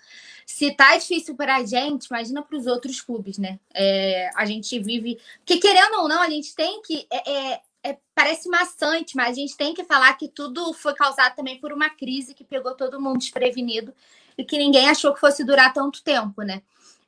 se 0.45 0.73
tá 0.73 0.97
difícil 0.97 1.37
para 1.37 1.57
a 1.57 1.65
gente, 1.65 2.07
imagina 2.07 2.43
para 2.43 2.59
os 2.59 2.67
outros 2.67 3.01
clubes, 3.01 3.39
né? 3.39 3.61
É, 3.73 4.31
a 4.35 4.45
gente 4.47 4.81
vive. 4.81 5.21
Porque 5.39 5.59
querendo 5.59 6.01
ou 6.01 6.09
não, 6.09 6.21
a 6.21 6.29
gente 6.29 6.57
tem 6.57 6.83
que. 6.83 7.07
É, 7.09 7.31
é, 7.31 7.61
é, 7.85 7.99
parece 8.17 8.49
maçante, 8.49 9.17
mas 9.17 9.31
a 9.31 9.41
gente 9.41 9.57
tem 9.57 9.75
que 9.75 9.85
falar 9.85 10.13
que 10.15 10.27
tudo 10.27 10.73
foi 10.73 10.95
causado 10.95 11.37
também 11.37 11.61
por 11.61 11.73
uma 11.73 11.91
crise 11.91 12.35
que 12.35 12.43
pegou 12.43 12.75
todo 12.75 13.01
mundo 13.01 13.19
desprevenido 13.19 13.95
e 14.37 14.45
que 14.45 14.59
ninguém 14.59 14.89
achou 14.89 15.15
que 15.15 15.21
fosse 15.21 15.45
durar 15.45 15.73
tanto 15.73 16.03
tempo, 16.03 16.43
né? 16.43 16.63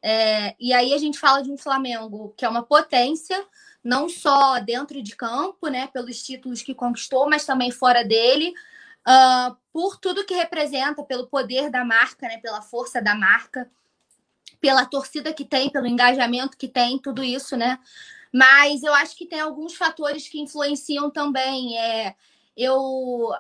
É, 0.07 0.55
e 0.61 0.75
aí 0.75 0.93
a 0.93 0.99
gente 0.99 1.19
fala 1.19 1.43
de 1.43 1.51
um 1.51 1.57
Flamengo 1.57 2.35
que 2.37 2.45
é 2.45 2.49
uma 2.49 2.63
potência, 2.63 3.43
não 3.83 4.07
só 4.07 4.59
dentro 4.61 5.03
de 5.03 5.17
campo, 5.17 5.69
né? 5.69 5.87
Pelos 5.87 6.23
títulos 6.23 6.61
que 6.61 6.75
conquistou, 6.75 7.27
mas 7.27 7.47
também 7.47 7.71
fora 7.71 8.05
dele 8.05 8.53
uh, 9.09 9.57
por 9.73 9.99
tudo 9.99 10.27
que 10.27 10.35
representa, 10.35 11.03
pelo 11.03 11.27
poder 11.27 11.71
da 11.71 11.85
marca, 11.85 12.29
né, 12.29 12.39
pela 12.39 12.61
força 12.61 13.01
da 13.01 13.15
marca, 13.15 13.71
pela 14.61 14.85
torcida 14.85 15.33
que 15.33 15.45
tem, 15.45 15.71
pelo 15.71 15.87
engajamento 15.87 16.57
que 16.57 16.69
tem, 16.69 16.99
tudo 16.99 17.25
isso, 17.25 17.57
né? 17.57 17.79
Mas 18.31 18.83
eu 18.83 18.93
acho 18.93 19.17
que 19.17 19.27
tem 19.27 19.41
alguns 19.41 19.75
fatores 19.75 20.29
que 20.29 20.41
influenciam 20.41 21.11
também. 21.11 21.79
É, 21.79 22.15
eu 22.55 23.33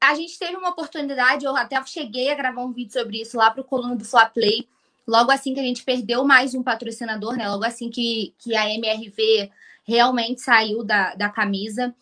a 0.00 0.14
gente 0.14 0.38
teve 0.38 0.54
uma 0.56 0.68
oportunidade, 0.68 1.46
eu 1.46 1.56
até 1.56 1.82
cheguei 1.86 2.30
a 2.30 2.34
gravar 2.34 2.62
um 2.62 2.72
vídeo 2.72 2.92
sobre 2.92 3.22
isso 3.22 3.38
lá 3.38 3.50
para 3.50 3.62
o 3.62 3.64
coluna 3.64 3.96
do 3.96 4.04
Fla 4.04 4.26
Play, 4.26 4.68
logo 5.06 5.30
assim 5.30 5.54
que 5.54 5.60
a 5.60 5.64
gente 5.64 5.84
perdeu 5.84 6.24
mais 6.24 6.54
um 6.54 6.62
patrocinador, 6.62 7.36
né? 7.36 7.48
Logo 7.48 7.64
assim 7.64 7.90
que, 7.90 8.34
que 8.38 8.54
a 8.54 8.68
MRV 8.72 9.50
realmente 9.84 10.40
saiu 10.40 10.82
da, 10.82 11.14
da 11.14 11.28
camisa. 11.28 11.94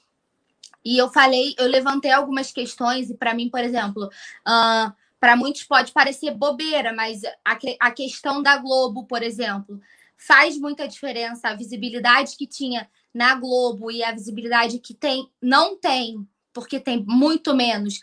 E 0.84 0.98
eu 0.98 1.08
falei, 1.10 1.54
eu 1.58 1.68
levantei 1.68 2.10
algumas 2.10 2.50
questões, 2.50 3.10
e 3.10 3.14
para 3.14 3.34
mim, 3.34 3.48
por 3.48 3.60
exemplo, 3.60 4.06
uh, 4.06 4.92
para 5.20 5.36
muitos 5.36 5.62
pode 5.62 5.92
parecer 5.92 6.32
bobeira, 6.32 6.92
mas 6.92 7.22
a, 7.44 7.58
a 7.80 7.90
questão 7.92 8.42
da 8.42 8.56
Globo, 8.56 9.04
por 9.04 9.22
exemplo, 9.22 9.80
faz 10.16 10.58
muita 10.58 10.88
diferença. 10.88 11.48
A 11.48 11.54
visibilidade 11.54 12.36
que 12.36 12.46
tinha 12.46 12.88
na 13.14 13.34
Globo 13.34 13.90
e 13.90 14.02
a 14.02 14.12
visibilidade 14.12 14.78
que 14.78 14.94
tem, 14.94 15.28
não 15.40 15.76
tem, 15.76 16.26
porque 16.52 16.80
tem 16.80 17.04
muito 17.06 17.54
menos. 17.54 18.00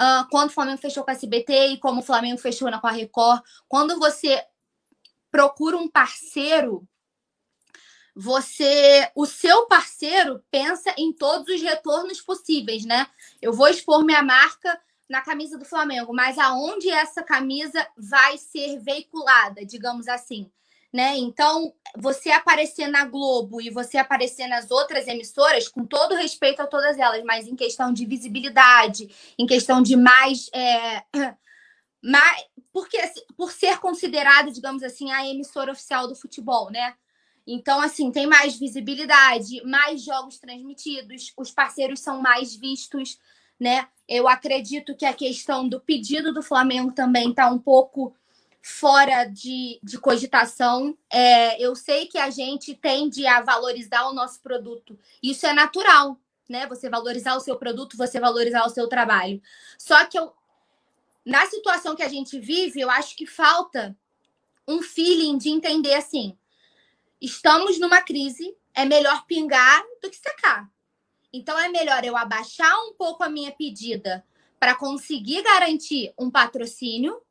Uh, 0.00 0.28
quando 0.30 0.50
o 0.50 0.52
Flamengo 0.52 0.80
fechou 0.80 1.04
com 1.04 1.10
a 1.10 1.14
SBT 1.14 1.68
e 1.68 1.78
como 1.78 2.00
o 2.00 2.04
Flamengo 2.04 2.40
fechou 2.40 2.70
na 2.70 2.80
com 2.80 2.86
a 2.86 2.90
Record, 2.90 3.42
quando 3.68 3.98
você 3.98 4.44
procura 5.30 5.76
um 5.76 5.88
parceiro 5.88 6.86
você, 8.14 9.10
o 9.14 9.24
seu 9.24 9.66
parceiro 9.66 10.44
pensa 10.50 10.94
em 10.98 11.12
todos 11.12 11.54
os 11.54 11.62
retornos 11.62 12.20
possíveis, 12.20 12.84
né? 12.84 13.06
Eu 13.40 13.52
vou 13.52 13.68
expor 13.68 14.04
minha 14.04 14.22
marca 14.22 14.78
na 15.08 15.22
camisa 15.22 15.58
do 15.58 15.64
Flamengo, 15.64 16.12
mas 16.12 16.38
aonde 16.38 16.90
essa 16.90 17.22
camisa 17.22 17.86
vai 17.96 18.36
ser 18.38 18.78
veiculada, 18.80 19.64
digamos 19.64 20.08
assim, 20.08 20.50
né? 20.92 21.16
Então, 21.16 21.72
você 21.96 22.30
aparecer 22.30 22.88
na 22.88 23.04
Globo 23.04 23.60
e 23.60 23.70
você 23.70 23.96
aparecer 23.96 24.46
nas 24.46 24.70
outras 24.70 25.08
emissoras, 25.08 25.66
com 25.66 25.86
todo 25.86 26.14
respeito 26.14 26.60
a 26.60 26.66
todas 26.66 26.98
elas, 26.98 27.24
mas 27.24 27.46
em 27.46 27.56
questão 27.56 27.92
de 27.92 28.04
visibilidade, 28.04 29.08
em 29.38 29.46
questão 29.46 29.80
de 29.82 29.96
mais, 29.96 30.50
é, 30.52 31.02
mais 32.02 32.44
porque 32.72 32.98
por 33.36 33.52
ser 33.52 33.78
considerado, 33.78 34.50
digamos 34.50 34.82
assim, 34.82 35.10
a 35.12 35.26
emissora 35.26 35.72
oficial 35.72 36.08
do 36.08 36.14
futebol, 36.14 36.70
né? 36.70 36.94
Então, 37.46 37.80
assim, 37.80 38.10
tem 38.10 38.26
mais 38.26 38.58
visibilidade, 38.58 39.64
mais 39.64 40.02
jogos 40.02 40.38
transmitidos, 40.38 41.32
os 41.36 41.50
parceiros 41.50 42.00
são 42.00 42.20
mais 42.20 42.54
vistos, 42.54 43.18
né? 43.58 43.88
Eu 44.08 44.28
acredito 44.28 44.96
que 44.96 45.04
a 45.04 45.12
questão 45.12 45.68
do 45.68 45.80
pedido 45.80 46.32
do 46.32 46.42
Flamengo 46.42 46.92
também 46.92 47.30
está 47.30 47.50
um 47.50 47.58
pouco 47.58 48.14
fora 48.62 49.24
de, 49.24 49.78
de 49.82 49.98
cogitação. 49.98 50.96
É, 51.10 51.60
eu 51.60 51.74
sei 51.74 52.06
que 52.06 52.18
a 52.18 52.30
gente 52.30 52.74
tende 52.74 53.26
a 53.26 53.42
valorizar 53.42 54.06
o 54.08 54.14
nosso 54.14 54.40
produto. 54.40 54.98
Isso 55.22 55.46
é 55.46 55.52
natural, 55.52 56.18
né? 56.48 56.66
Você 56.68 56.88
valorizar 56.88 57.36
o 57.36 57.40
seu 57.40 57.56
produto, 57.56 57.96
você 57.96 58.20
valorizar 58.20 58.64
o 58.64 58.70
seu 58.70 58.88
trabalho. 58.88 59.42
Só 59.76 60.06
que 60.06 60.18
eu, 60.18 60.32
na 61.26 61.44
situação 61.46 61.96
que 61.96 62.02
a 62.02 62.08
gente 62.08 62.38
vive, 62.38 62.80
eu 62.80 62.90
acho 62.90 63.16
que 63.16 63.26
falta 63.26 63.96
um 64.66 64.80
feeling 64.80 65.36
de 65.36 65.50
entender 65.50 65.94
assim 65.94 66.36
estamos 67.22 67.78
numa 67.78 68.02
crise, 68.02 68.54
é 68.74 68.84
melhor 68.84 69.24
pingar 69.26 69.82
do 70.02 70.10
que 70.10 70.16
secar. 70.16 70.68
Então 71.32 71.58
é 71.58 71.68
melhor 71.68 72.04
eu 72.04 72.16
abaixar 72.16 72.74
um 72.84 72.94
pouco 72.94 73.22
a 73.22 73.28
minha 73.28 73.52
pedida 73.52 74.26
para 74.58 74.74
conseguir 74.74 75.42
garantir 75.42 76.12
um 76.18 76.30
patrocínio 76.30 77.22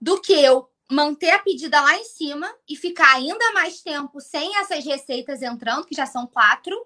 do 0.00 0.20
que 0.20 0.32
eu 0.32 0.68
manter 0.90 1.30
a 1.30 1.38
pedida 1.38 1.80
lá 1.80 1.96
em 1.96 2.04
cima 2.04 2.52
e 2.68 2.76
ficar 2.76 3.14
ainda 3.14 3.52
mais 3.52 3.82
tempo 3.82 4.20
sem 4.20 4.56
essas 4.58 4.84
receitas 4.84 5.42
entrando, 5.42 5.86
que 5.86 5.96
já 5.96 6.06
são 6.06 6.26
quatro, 6.26 6.76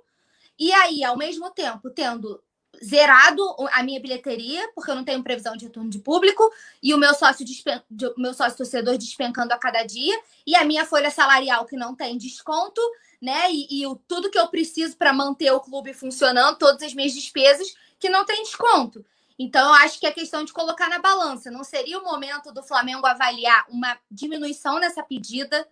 e 0.59 0.73
aí, 0.73 1.03
ao 1.05 1.17
mesmo 1.17 1.51
tempo, 1.51 1.91
tendo 1.91 2.43
zerado 2.83 3.43
a 3.73 3.83
minha 3.83 4.01
bilheteria, 4.01 4.71
porque 4.75 4.91
eu 4.91 4.95
não 4.95 5.05
tenho 5.05 5.23
previsão 5.23 5.57
de 5.57 5.67
retorno 5.67 5.91
de 5.91 5.99
público, 5.99 6.51
e 6.83 6.95
o 6.95 6.99
meu 6.99 7.15
sócio, 7.15 7.45
despen... 7.45 7.83
meu 8.17 8.33
sócio 8.33 8.57
torcedor 8.57 8.97
despencando 8.97 9.53
a 9.53 9.59
cada 9.59 9.83
dia, 9.83 10.19
e 10.47 10.55
a 10.55 10.65
minha 10.65 10.87
folha 10.87 11.11
salarial 11.11 11.67
que 11.67 11.77
não 11.77 11.95
tem 11.95 12.17
desconto, 12.17 12.81
né? 13.21 13.51
E, 13.51 13.81
e 13.81 13.87
o, 13.87 13.97
tudo 13.97 14.31
que 14.31 14.39
eu 14.39 14.49
preciso 14.49 14.97
para 14.97 15.13
manter 15.13 15.51
o 15.51 15.61
clube 15.61 15.93
funcionando, 15.93 16.59
todas 16.59 16.83
as 16.83 16.95
minhas 16.95 17.13
despesas 17.13 17.75
que 17.99 18.09
não 18.09 18.25
tem 18.25 18.43
desconto. 18.43 19.05
Então, 19.43 19.69
eu 19.69 19.75
acho 19.77 19.99
que 19.99 20.07
é 20.07 20.13
questão 20.13 20.45
de 20.45 20.53
colocar 20.53 20.91
na 20.91 20.99
balança. 20.99 21.51
Não 21.51 21.65
seria 21.65 21.99
o 21.99 22.05
momento 22.05 22.53
do 22.53 22.63
Flamengo 22.63 23.07
avaliar 23.07 23.65
uma 23.71 23.99
diminuição 24.11 24.79
nessa 24.79 25.03
pedida 25.03 25.67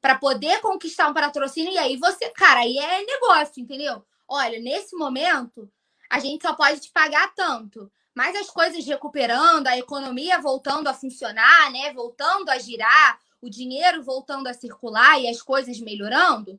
para 0.00 0.16
poder 0.16 0.60
conquistar 0.60 1.08
um 1.08 1.12
patrocínio? 1.12 1.72
E 1.72 1.78
aí 1.78 1.96
você, 1.96 2.28
cara, 2.28 2.60
aí 2.60 2.78
é 2.78 3.04
negócio, 3.04 3.60
entendeu? 3.60 4.06
Olha, 4.28 4.60
nesse 4.60 4.94
momento, 4.94 5.68
a 6.08 6.20
gente 6.20 6.42
só 6.46 6.54
pode 6.54 6.78
te 6.78 6.92
pagar 6.92 7.34
tanto. 7.34 7.90
Mas 8.14 8.36
as 8.36 8.48
coisas 8.48 8.86
recuperando, 8.86 9.66
a 9.66 9.76
economia 9.76 10.40
voltando 10.40 10.86
a 10.86 10.94
funcionar, 10.94 11.72
né? 11.72 11.92
Voltando 11.92 12.50
a 12.50 12.58
girar, 12.60 13.18
o 13.40 13.50
dinheiro 13.50 14.00
voltando 14.04 14.46
a 14.46 14.54
circular 14.54 15.20
e 15.20 15.26
as 15.28 15.42
coisas 15.42 15.80
melhorando, 15.80 16.56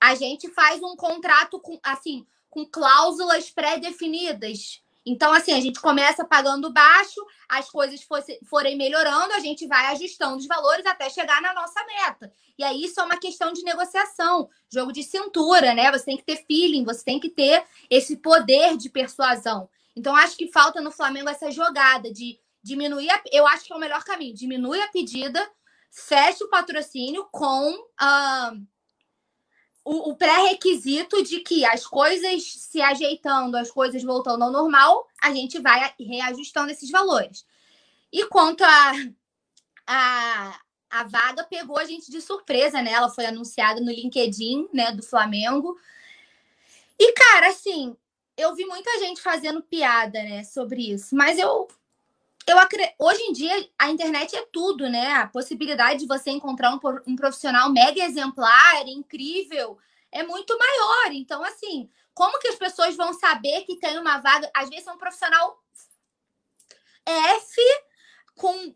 a 0.00 0.14
gente 0.14 0.48
faz 0.54 0.82
um 0.82 0.96
contrato 0.96 1.60
com 1.60 1.78
assim, 1.82 2.26
com 2.48 2.64
cláusulas 2.64 3.50
pré-definidas 3.50 4.81
Então, 5.04 5.32
assim, 5.32 5.52
a 5.52 5.60
gente 5.60 5.80
começa 5.80 6.24
pagando 6.24 6.72
baixo, 6.72 7.20
as 7.48 7.68
coisas 7.68 8.02
fosse, 8.02 8.38
forem 8.44 8.76
melhorando, 8.76 9.32
a 9.34 9.40
gente 9.40 9.66
vai 9.66 9.86
ajustando 9.86 10.36
os 10.36 10.46
valores 10.46 10.86
até 10.86 11.10
chegar 11.10 11.42
na 11.42 11.52
nossa 11.52 11.84
meta. 11.84 12.32
E 12.56 12.62
aí 12.62 12.84
isso 12.84 13.00
é 13.00 13.02
uma 13.02 13.16
questão 13.16 13.52
de 13.52 13.62
negociação, 13.62 14.48
jogo 14.72 14.92
de 14.92 15.02
cintura, 15.02 15.74
né? 15.74 15.90
Você 15.90 16.04
tem 16.04 16.16
que 16.16 16.24
ter 16.24 16.44
feeling, 16.46 16.84
você 16.84 17.04
tem 17.04 17.18
que 17.18 17.28
ter 17.28 17.64
esse 17.90 18.16
poder 18.16 18.76
de 18.76 18.88
persuasão. 18.88 19.68
Então, 19.96 20.14
acho 20.14 20.36
que 20.36 20.52
falta 20.52 20.80
no 20.80 20.92
Flamengo 20.92 21.28
essa 21.28 21.50
jogada 21.50 22.12
de 22.12 22.38
diminuir, 22.62 23.10
a, 23.10 23.20
eu 23.32 23.46
acho 23.46 23.64
que 23.64 23.72
é 23.72 23.76
o 23.76 23.80
melhor 23.80 24.04
caminho, 24.04 24.34
diminui 24.34 24.80
a 24.80 24.88
pedida, 24.88 25.50
fecha 25.90 26.44
o 26.44 26.48
patrocínio 26.48 27.26
com 27.30 27.72
uh, 27.74 28.66
o, 29.84 30.10
o 30.10 30.16
pré-requisito 30.16 31.22
de 31.22 31.40
que 31.40 31.64
as 31.64 31.86
coisas 31.86 32.42
se 32.44 32.80
ajeitando, 32.80 33.56
as 33.56 33.70
coisas 33.70 34.02
voltando 34.02 34.44
ao 34.44 34.50
normal, 34.50 35.08
a 35.20 35.32
gente 35.32 35.58
vai 35.58 35.92
reajustando 35.98 36.70
esses 36.70 36.90
valores. 36.90 37.44
E 38.12 38.26
quanto 38.26 38.62
a, 38.62 38.92
a, 39.86 40.60
a 40.90 41.04
vaga, 41.04 41.44
pegou 41.44 41.78
a 41.78 41.84
gente 41.84 42.10
de 42.10 42.20
surpresa, 42.20 42.82
né? 42.82 42.92
Ela 42.92 43.08
foi 43.08 43.26
anunciada 43.26 43.80
no 43.80 43.90
LinkedIn, 43.90 44.68
né, 44.72 44.92
do 44.92 45.02
Flamengo. 45.02 45.76
E, 46.98 47.12
cara, 47.12 47.48
assim, 47.48 47.96
eu 48.36 48.54
vi 48.54 48.64
muita 48.66 48.98
gente 48.98 49.20
fazendo 49.20 49.62
piada, 49.62 50.22
né, 50.22 50.44
sobre 50.44 50.92
isso, 50.92 51.16
mas 51.16 51.38
eu 51.38 51.66
eu 52.46 52.58
acredito, 52.58 52.94
hoje 52.98 53.22
em 53.22 53.32
dia 53.32 53.68
a 53.78 53.90
internet 53.90 54.34
é 54.36 54.46
tudo, 54.52 54.88
né? 54.88 55.12
A 55.14 55.26
possibilidade 55.26 56.00
de 56.00 56.06
você 56.06 56.30
encontrar 56.30 56.72
um, 57.06 57.16
profissional 57.16 57.70
mega 57.70 58.02
exemplar, 58.02 58.86
incrível, 58.86 59.78
é 60.10 60.22
muito 60.22 60.56
maior. 60.58 61.12
Então, 61.12 61.42
assim, 61.44 61.88
como 62.14 62.38
que 62.38 62.48
as 62.48 62.56
pessoas 62.56 62.96
vão 62.96 63.12
saber 63.12 63.62
que 63.62 63.76
tem 63.76 63.98
uma 63.98 64.18
vaga? 64.18 64.50
Às 64.54 64.68
vezes 64.68 64.86
é 64.86 64.92
um 64.92 64.98
profissional 64.98 65.62
F 67.06 67.60
com 68.36 68.74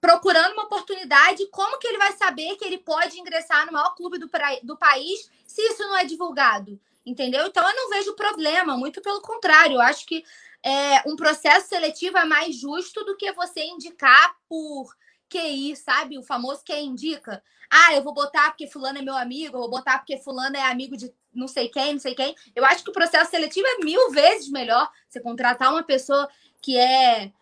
procurando 0.00 0.54
uma 0.54 0.64
oportunidade, 0.64 1.46
como 1.48 1.78
que 1.78 1.86
ele 1.86 1.98
vai 1.98 2.12
saber 2.12 2.56
que 2.56 2.64
ele 2.64 2.78
pode 2.78 3.20
ingressar 3.20 3.66
no 3.66 3.72
maior 3.72 3.94
clube 3.94 4.18
do, 4.18 4.30
do 4.62 4.76
país 4.78 5.30
se 5.46 5.60
isso 5.60 5.82
não 5.82 5.96
é 5.96 6.04
divulgado? 6.04 6.80
Entendeu? 7.04 7.46
Então 7.46 7.66
eu 7.68 7.76
não 7.76 7.90
vejo 7.90 8.14
problema, 8.14 8.76
muito 8.76 9.00
pelo 9.02 9.20
contrário, 9.20 9.74
eu 9.74 9.80
acho 9.80 10.06
que 10.06 10.24
é, 10.62 11.08
um 11.08 11.16
processo 11.16 11.68
seletivo 11.68 12.18
é 12.18 12.24
mais 12.24 12.56
justo 12.56 13.04
do 13.04 13.16
que 13.16 13.32
você 13.32 13.64
indicar 13.64 14.34
por 14.48 14.94
QI, 15.28 15.76
sabe? 15.76 16.18
O 16.18 16.22
famoso 16.22 16.62
quem 16.64 16.88
indica. 16.88 17.42
Ah, 17.70 17.94
eu 17.94 18.02
vou 18.02 18.12
botar 18.12 18.50
porque 18.50 18.66
fulano 18.66 18.98
é 18.98 19.02
meu 19.02 19.16
amigo, 19.16 19.56
eu 19.56 19.60
vou 19.60 19.70
botar 19.70 19.98
porque 19.98 20.18
fulano 20.18 20.56
é 20.56 20.62
amigo 20.62 20.96
de 20.96 21.12
não 21.32 21.46
sei 21.46 21.68
quem, 21.68 21.92
não 21.92 22.00
sei 22.00 22.14
quem. 22.14 22.34
Eu 22.54 22.64
acho 22.64 22.82
que 22.82 22.90
o 22.90 22.92
processo 22.92 23.30
seletivo 23.30 23.66
é 23.66 23.84
mil 23.84 24.10
vezes 24.10 24.50
melhor 24.50 24.90
você 25.08 25.20
contratar 25.20 25.70
uma 25.72 25.82
pessoa 25.82 26.28
que 26.60 26.76
é 26.76 27.32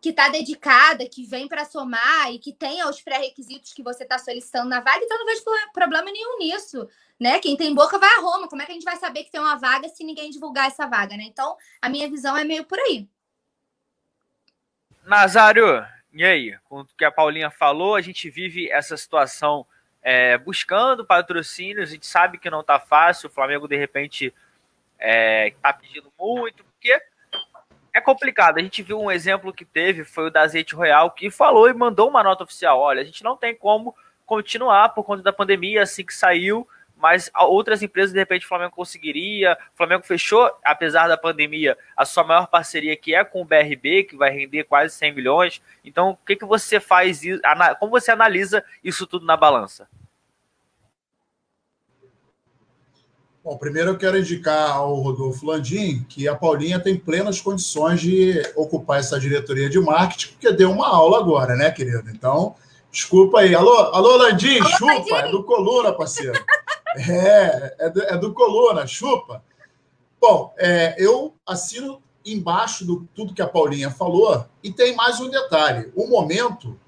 que 0.00 0.10
está 0.10 0.28
dedicada, 0.28 1.08
que 1.08 1.26
vem 1.26 1.48
para 1.48 1.64
somar 1.64 2.32
e 2.32 2.38
que 2.38 2.52
tenha 2.52 2.88
os 2.88 3.00
pré-requisitos 3.00 3.72
que 3.72 3.82
você 3.82 4.04
está 4.04 4.18
solicitando 4.18 4.68
na 4.68 4.80
vaga, 4.80 5.00
então 5.02 5.18
não 5.18 5.26
vejo 5.26 5.42
problema 5.72 6.10
nenhum 6.10 6.38
nisso 6.38 6.88
né? 7.18 7.40
Quem 7.40 7.56
tem 7.56 7.74
boca 7.74 7.98
vai 7.98 8.14
a 8.14 8.20
Roma. 8.20 8.48
Como 8.48 8.62
é 8.62 8.66
que 8.66 8.72
a 8.72 8.74
gente 8.74 8.84
vai 8.84 8.96
saber 8.96 9.24
que 9.24 9.30
tem 9.30 9.40
uma 9.40 9.56
vaga 9.56 9.88
se 9.88 10.04
ninguém 10.04 10.30
divulgar 10.30 10.68
essa 10.68 10.86
vaga, 10.86 11.16
né? 11.16 11.24
Então, 11.24 11.56
a 11.82 11.88
minha 11.88 12.08
visão 12.08 12.36
é 12.36 12.44
meio 12.44 12.64
por 12.64 12.78
aí. 12.78 13.08
Nazário, 15.04 15.84
e 16.12 16.24
aí? 16.24 16.56
Com 16.64 16.80
o 16.80 16.86
que 16.86 17.04
a 17.04 17.10
Paulinha 17.10 17.50
falou, 17.50 17.94
a 17.94 18.00
gente 18.00 18.30
vive 18.30 18.70
essa 18.70 18.96
situação 18.96 19.66
é, 20.02 20.38
buscando 20.38 21.04
patrocínios, 21.04 21.88
a 21.88 21.92
gente 21.92 22.06
sabe 22.06 22.38
que 22.38 22.50
não 22.50 22.62
tá 22.62 22.78
fácil, 22.78 23.28
o 23.28 23.32
Flamengo 23.32 23.66
de 23.66 23.76
repente 23.76 24.32
é, 24.98 25.52
tá 25.62 25.72
pedindo 25.72 26.12
muito, 26.18 26.62
porque 26.64 27.02
é 27.94 28.00
complicado. 28.00 28.58
A 28.58 28.62
gente 28.62 28.82
viu 28.82 29.00
um 29.00 29.10
exemplo 29.10 29.52
que 29.52 29.64
teve, 29.64 30.04
foi 30.04 30.26
o 30.26 30.30
da 30.30 30.42
Azeite 30.42 30.74
Royal, 30.74 31.10
que 31.10 31.30
falou 31.30 31.68
e 31.68 31.74
mandou 31.74 32.08
uma 32.08 32.22
nota 32.22 32.44
oficial: 32.44 32.78
olha, 32.78 33.00
a 33.00 33.04
gente 33.04 33.24
não 33.24 33.36
tem 33.36 33.54
como 33.54 33.94
continuar 34.26 34.90
por 34.90 35.04
conta 35.04 35.22
da 35.22 35.32
pandemia, 35.32 35.82
assim 35.82 36.04
que 36.04 36.14
saiu, 36.14 36.68
mas 36.96 37.30
outras 37.34 37.82
empresas, 37.82 38.12
de 38.12 38.18
repente, 38.18 38.44
o 38.44 38.48
Flamengo 38.48 38.72
conseguiria. 38.72 39.56
O 39.74 39.76
Flamengo 39.76 40.04
fechou, 40.04 40.50
apesar 40.64 41.08
da 41.08 41.16
pandemia, 41.16 41.78
a 41.96 42.04
sua 42.04 42.24
maior 42.24 42.46
parceria, 42.48 42.96
que 42.96 43.14
é 43.14 43.24
com 43.24 43.40
o 43.40 43.44
BRB, 43.44 44.04
que 44.04 44.16
vai 44.16 44.30
render 44.30 44.64
quase 44.64 44.94
100 44.96 45.14
milhões. 45.14 45.62
Então, 45.84 46.10
o 46.10 46.16
que, 46.16 46.36
que 46.36 46.44
você 46.44 46.80
faz? 46.80 47.22
Como 47.78 47.90
você 47.90 48.10
analisa 48.10 48.64
isso 48.82 49.06
tudo 49.06 49.24
na 49.24 49.36
balança? 49.36 49.88
Bom, 53.48 53.56
primeiro 53.56 53.92
eu 53.92 53.96
quero 53.96 54.18
indicar 54.18 54.72
ao 54.72 54.96
Rodolfo 54.96 55.46
Landim 55.46 56.04
que 56.06 56.28
a 56.28 56.36
Paulinha 56.36 56.78
tem 56.78 56.98
plenas 56.98 57.40
condições 57.40 57.98
de 57.98 58.42
ocupar 58.54 59.00
essa 59.00 59.18
diretoria 59.18 59.70
de 59.70 59.80
marketing, 59.80 60.32
porque 60.32 60.52
deu 60.52 60.70
uma 60.70 60.86
aula 60.86 61.18
agora, 61.18 61.56
né, 61.56 61.70
querido? 61.70 62.10
Então, 62.10 62.54
desculpa 62.92 63.40
aí. 63.40 63.54
Alô, 63.54 63.74
alô 63.94 64.16
Landim, 64.18 64.58
alô, 64.58 64.68
chupa, 64.68 64.92
Landim. 64.92 65.14
é 65.14 65.30
do 65.30 65.44
Coluna, 65.44 65.94
parceiro. 65.94 66.38
É, 66.96 67.74
é 67.78 67.90
do, 67.90 68.02
é 68.02 68.18
do 68.18 68.34
Coluna, 68.34 68.86
chupa. 68.86 69.42
Bom, 70.20 70.52
é, 70.58 70.94
eu 70.98 71.34
assino 71.46 72.02
embaixo 72.26 72.84
do 72.84 73.08
tudo 73.14 73.32
que 73.32 73.40
a 73.40 73.46
Paulinha 73.46 73.90
falou 73.90 74.44
e 74.62 74.70
tem 74.70 74.94
mais 74.94 75.20
um 75.20 75.30
detalhe. 75.30 75.90
O 75.96 76.06
momento, 76.06 76.78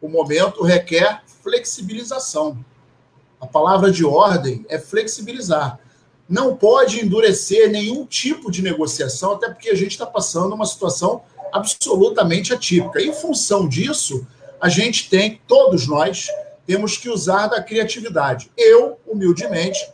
o 0.00 0.08
momento 0.08 0.64
requer 0.64 1.22
flexibilização. 1.44 2.58
A 3.40 3.46
palavra 3.46 3.90
de 3.90 4.04
ordem 4.04 4.64
é 4.68 4.78
flexibilizar. 4.78 5.78
Não 6.28 6.54
pode 6.54 7.04
endurecer 7.04 7.70
nenhum 7.70 8.04
tipo 8.04 8.50
de 8.50 8.62
negociação, 8.62 9.32
até 9.32 9.48
porque 9.48 9.70
a 9.70 9.74
gente 9.74 9.92
está 9.92 10.06
passando 10.06 10.54
uma 10.54 10.66
situação 10.66 11.22
absolutamente 11.52 12.52
atípica. 12.52 13.00
Em 13.00 13.12
função 13.12 13.66
disso, 13.66 14.26
a 14.60 14.68
gente 14.68 15.08
tem, 15.08 15.40
todos 15.46 15.86
nós, 15.86 16.28
temos 16.66 16.96
que 16.96 17.08
usar 17.08 17.48
da 17.48 17.62
criatividade. 17.62 18.50
Eu, 18.56 18.98
humildemente, 19.06 19.90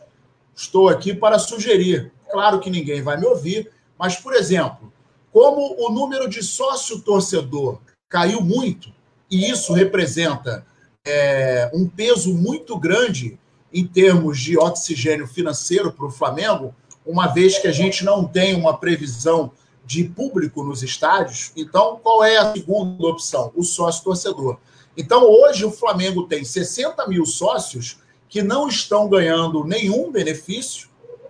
estou 0.55 0.89
aqui 0.89 1.13
para 1.15 1.39
sugerir. 1.39 2.11
Claro 2.29 2.59
que 2.59 2.69
ninguém 2.69 3.01
vai 3.01 3.17
me 3.17 3.25
ouvir, 3.25 3.71
mas, 3.97 4.17
por 4.17 4.33
exemplo, 4.33 4.91
como 5.31 5.75
o 5.79 5.89
número 5.89 6.29
de 6.29 6.43
sócio-torcedor 6.43 7.79
caiu 8.09 8.41
muito, 8.41 8.91
e 9.29 9.49
isso 9.49 9.73
representa 9.73 10.65
é, 11.07 11.71
um 11.73 11.87
peso 11.87 12.33
muito 12.33 12.77
grande 12.77 13.39
em 13.73 13.85
termos 13.85 14.39
de 14.39 14.57
oxigênio 14.57 15.27
financeiro 15.27 15.91
para 15.91 16.05
o 16.05 16.11
Flamengo, 16.11 16.75
uma 17.05 17.27
vez 17.27 17.57
que 17.57 17.67
a 17.67 17.71
gente 17.71 18.03
não 18.03 18.25
tem 18.25 18.55
uma 18.55 18.77
previsão 18.77 19.51
de 19.85 20.03
público 20.03 20.63
nos 20.63 20.83
estádios. 20.83 21.51
Então, 21.55 21.99
qual 22.03 22.23
é 22.23 22.37
a 22.37 22.51
segunda 22.51 23.07
opção? 23.07 23.51
O 23.55 23.63
sócio-torcedor. 23.63 24.57
Então, 24.97 25.23
hoje, 25.23 25.63
o 25.63 25.71
Flamengo 25.71 26.27
tem 26.27 26.43
60 26.43 27.07
mil 27.07 27.25
sócios 27.25 27.99
que 28.27 28.41
não 28.41 28.67
estão 28.67 29.07
ganhando 29.07 29.63
nenhum 29.63 30.11
benefício, 30.11 30.89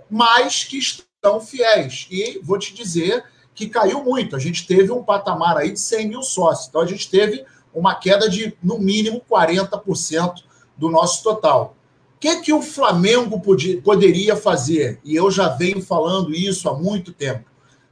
mas 0.10 0.64
que 0.64 0.80
estão 0.80 1.40
fiéis. 1.40 2.08
E 2.10 2.40
vou 2.42 2.58
te 2.58 2.74
dizer 2.74 3.24
que 3.54 3.70
caiu 3.70 4.04
muito. 4.04 4.36
A 4.36 4.40
gente 4.40 4.66
teve 4.66 4.92
um 4.92 5.04
patamar 5.04 5.58
aí 5.58 5.72
de 5.72 5.80
100 5.80 6.08
mil 6.08 6.24
sócios. 6.24 6.68
Então, 6.68 6.82
a 6.82 6.88
gente 6.88 7.10
teve 7.10 7.46
uma 7.78 7.94
queda 7.94 8.28
de, 8.28 8.58
no 8.64 8.80
mínimo, 8.80 9.22
40% 9.30 10.44
do 10.76 10.90
nosso 10.90 11.22
total. 11.22 11.76
O 12.16 12.20
que, 12.20 12.42
que 12.42 12.52
o 12.52 12.62
Flamengo 12.62 13.40
podia, 13.40 13.80
poderia 13.82 14.36
fazer? 14.36 15.00
E 15.04 15.16
eu 15.16 15.30
já 15.30 15.50
venho 15.50 15.82
falando 15.82 16.34
isso 16.34 16.68
há 16.68 16.74
muito 16.74 17.14
tempo. 17.14 17.46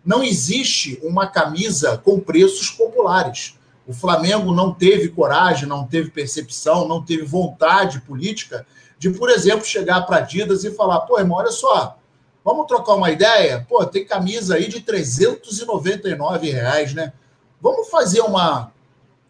Não 0.03 0.24
existe 0.24 0.99
uma 1.03 1.28
camisa 1.28 1.98
com 1.98 2.20
preços 2.20 2.72
populares. 2.72 3.60
O 3.88 3.94
Flamengo 3.94 4.52
não 4.52 4.74
teve 4.74 5.10
coragem, 5.10 5.70
não 5.70 5.86
teve 5.86 6.10
percepção, 6.10 6.88
não 6.88 7.03
teve 7.03 7.24
vontade 7.24 8.02
política 8.02 8.66
de, 8.98 9.12
por 9.12 9.30
exemplo, 9.30 9.66
chegar 9.66 10.02
para 10.02 10.18
Adidas 10.18 10.64
e 10.64 10.72
falar: 10.72 11.02
pô, 11.02 11.20
irmão, 11.20 11.38
olha 11.38 11.52
só, 11.52 11.98
vamos 12.44 12.66
trocar 12.66 12.95
uma 12.95 13.12
ideia? 13.12 13.64
Pô, 13.70 13.86
tem 13.86 14.03
camisa 14.03 14.56
aí 14.56 14.68
de 14.68 14.82
399 14.82 16.49
reais, 16.49 16.95
né? 16.95 17.14
Vamos 17.62 17.90
fazer 17.90 18.22
uma, 18.22 18.72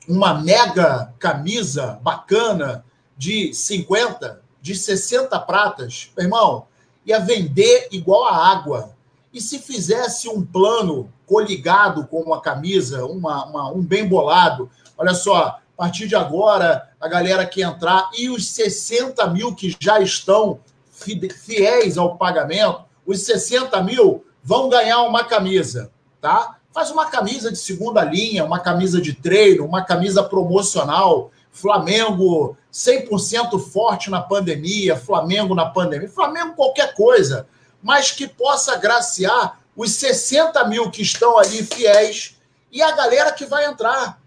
uma 0.07 0.33
mega 0.41 1.13
camisa 1.19 1.99
bacana 2.01 2.85
de 3.17 3.53
50, 3.53 4.41
de 4.61 4.75
60 4.75 5.39
pratas, 5.41 6.11
irmão, 6.17 6.67
ia 7.05 7.19
vender 7.19 7.87
igual 7.91 8.25
a 8.25 8.51
água. 8.51 8.95
E 9.33 9.41
se 9.41 9.59
fizesse 9.59 10.27
um 10.27 10.45
plano 10.45 11.11
coligado 11.25 12.07
com 12.07 12.21
uma 12.21 12.41
camisa, 12.41 13.05
uma, 13.05 13.45
uma, 13.45 13.71
um 13.71 13.81
bem 13.81 14.07
bolado, 14.07 14.69
olha 14.97 15.13
só, 15.13 15.37
a 15.37 15.61
partir 15.77 16.07
de 16.07 16.15
agora, 16.15 16.89
a 16.99 17.07
galera 17.07 17.45
que 17.45 17.61
entrar 17.61 18.09
e 18.17 18.29
os 18.29 18.47
60 18.47 19.27
mil 19.27 19.53
que 19.53 19.75
já 19.79 19.99
estão 19.99 20.59
fiéis 20.91 21.97
ao 21.97 22.17
pagamento, 22.17 22.83
os 23.05 23.21
60 23.21 23.81
mil 23.83 24.25
vão 24.43 24.69
ganhar 24.69 25.01
uma 25.03 25.23
camisa, 25.23 25.91
tá? 26.21 26.57
Faz 26.75 26.91
uma 26.91 27.07
camisa 27.07 27.51
de 27.51 27.57
segunda 27.57 28.03
linha, 28.03 28.45
uma 28.45 28.59
camisa 28.59 29.01
de 29.01 29.13
treino, 29.13 29.65
uma 29.65 29.83
camisa 29.83 30.21
promocional. 30.21 31.31
Flamengo 31.51 32.55
100% 32.71 33.57
forte 33.59 34.11
na 34.11 34.21
pandemia, 34.21 34.95
Flamengo 34.95 35.55
na 35.55 35.65
pandemia, 35.65 36.09
Flamengo 36.09 36.53
qualquer 36.53 36.93
coisa 36.93 37.47
mas 37.85 38.11
que 38.11 38.27
possa 38.27 38.73
agraciar 38.73 39.59
os 39.75 39.91
60 39.91 40.67
mil 40.67 40.89
que 40.89 41.03
estão 41.03 41.37
ali 41.37 41.63
fiéis 41.63 42.35
e 42.71 42.81
a 42.81 42.91
galera 42.95 43.31
que 43.31 43.45
vai 43.45 43.67
entrar. 43.67 44.19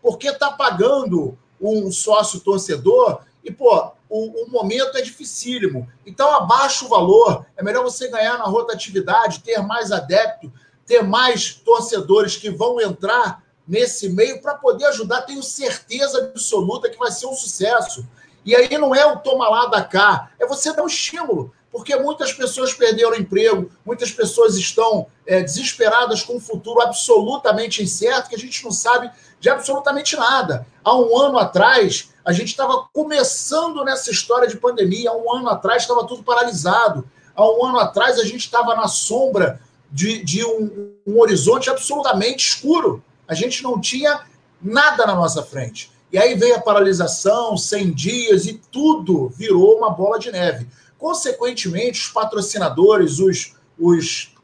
Porque 0.00 0.28
está 0.28 0.52
pagando 0.52 1.36
um 1.60 1.90
sócio 1.90 2.38
torcedor 2.38 3.22
e, 3.42 3.50
pô, 3.50 3.90
o, 4.08 4.44
o, 4.44 4.48
momento 4.48 4.96
é 4.96 5.02
dificílimo. 5.02 5.90
Então, 6.06 6.32
abaixa 6.32 6.84
o 6.84 6.88
valor. 6.88 7.44
É 7.56 7.62
melhor 7.62 7.82
você 7.82 8.08
ganhar 8.08 8.38
na 8.38 8.44
rotatividade, 8.44 9.40
ter 9.40 9.60
mais 9.62 9.90
adepto, 9.90 10.52
ter 10.86 11.02
mais 11.02 11.54
torcedores 11.54 12.36
que 12.36 12.50
vão 12.50 12.80
entrar 12.80 13.42
nesse 13.66 14.08
meio 14.08 14.40
para 14.40 14.54
poder 14.54 14.86
ajudar. 14.86 15.22
Tenho 15.22 15.42
certeza 15.42 16.18
absoluta 16.18 16.90
que 16.90 16.98
vai 16.98 17.10
ser 17.10 17.26
um 17.26 17.34
sucesso. 17.34 18.06
E 18.44 18.56
aí 18.56 18.76
não 18.76 18.94
é 18.94 19.06
o 19.06 19.18
toma 19.18 19.48
lá 19.48 19.66
da 19.66 19.82
cá, 19.82 20.32
é 20.38 20.46
você 20.46 20.72
dar 20.72 20.82
um 20.82 20.88
estímulo 20.88 21.52
porque 21.72 21.96
muitas 21.96 22.34
pessoas 22.34 22.74
perderam 22.74 23.16
emprego, 23.16 23.70
muitas 23.84 24.12
pessoas 24.12 24.56
estão 24.56 25.06
é, 25.26 25.40
desesperadas 25.40 26.22
com 26.22 26.36
um 26.36 26.40
futuro 26.40 26.82
absolutamente 26.82 27.82
incerto, 27.82 28.28
que 28.28 28.36
a 28.36 28.38
gente 28.38 28.62
não 28.62 28.70
sabe 28.70 29.10
de 29.40 29.48
absolutamente 29.48 30.14
nada. 30.14 30.66
Há 30.84 30.94
um 30.94 31.16
ano 31.18 31.38
atrás, 31.38 32.10
a 32.22 32.32
gente 32.32 32.48
estava 32.48 32.86
começando 32.92 33.82
nessa 33.84 34.10
história 34.10 34.46
de 34.46 34.58
pandemia, 34.58 35.10
há 35.10 35.16
um 35.16 35.32
ano 35.32 35.48
atrás 35.48 35.82
estava 35.82 36.06
tudo 36.06 36.22
paralisado, 36.22 37.08
há 37.34 37.42
um 37.42 37.64
ano 37.64 37.78
atrás 37.78 38.18
a 38.18 38.24
gente 38.24 38.40
estava 38.40 38.76
na 38.76 38.86
sombra 38.86 39.58
de, 39.92 40.24
de 40.24 40.44
um, 40.44 40.94
um 41.06 41.20
horizonte 41.20 41.68
absolutamente 41.68 42.48
escuro. 42.48 43.04
A 43.28 43.34
gente 43.34 43.62
não 43.62 43.80
tinha 43.80 44.22
nada 44.60 45.06
na 45.06 45.14
nossa 45.14 45.42
frente. 45.42 45.92
E 46.10 46.18
aí 46.18 46.34
veio 46.34 46.56
a 46.56 46.60
paralisação, 46.60 47.56
100 47.56 47.92
dias, 47.92 48.46
e 48.46 48.60
tudo 48.70 49.28
virou 49.30 49.78
uma 49.78 49.90
bola 49.90 50.18
de 50.18 50.30
neve. 50.30 50.66
Consequentemente, 50.98 52.00
os 52.00 52.08
patrocinadores, 52.08 53.18
os, 53.18 53.54
os, 53.78 54.34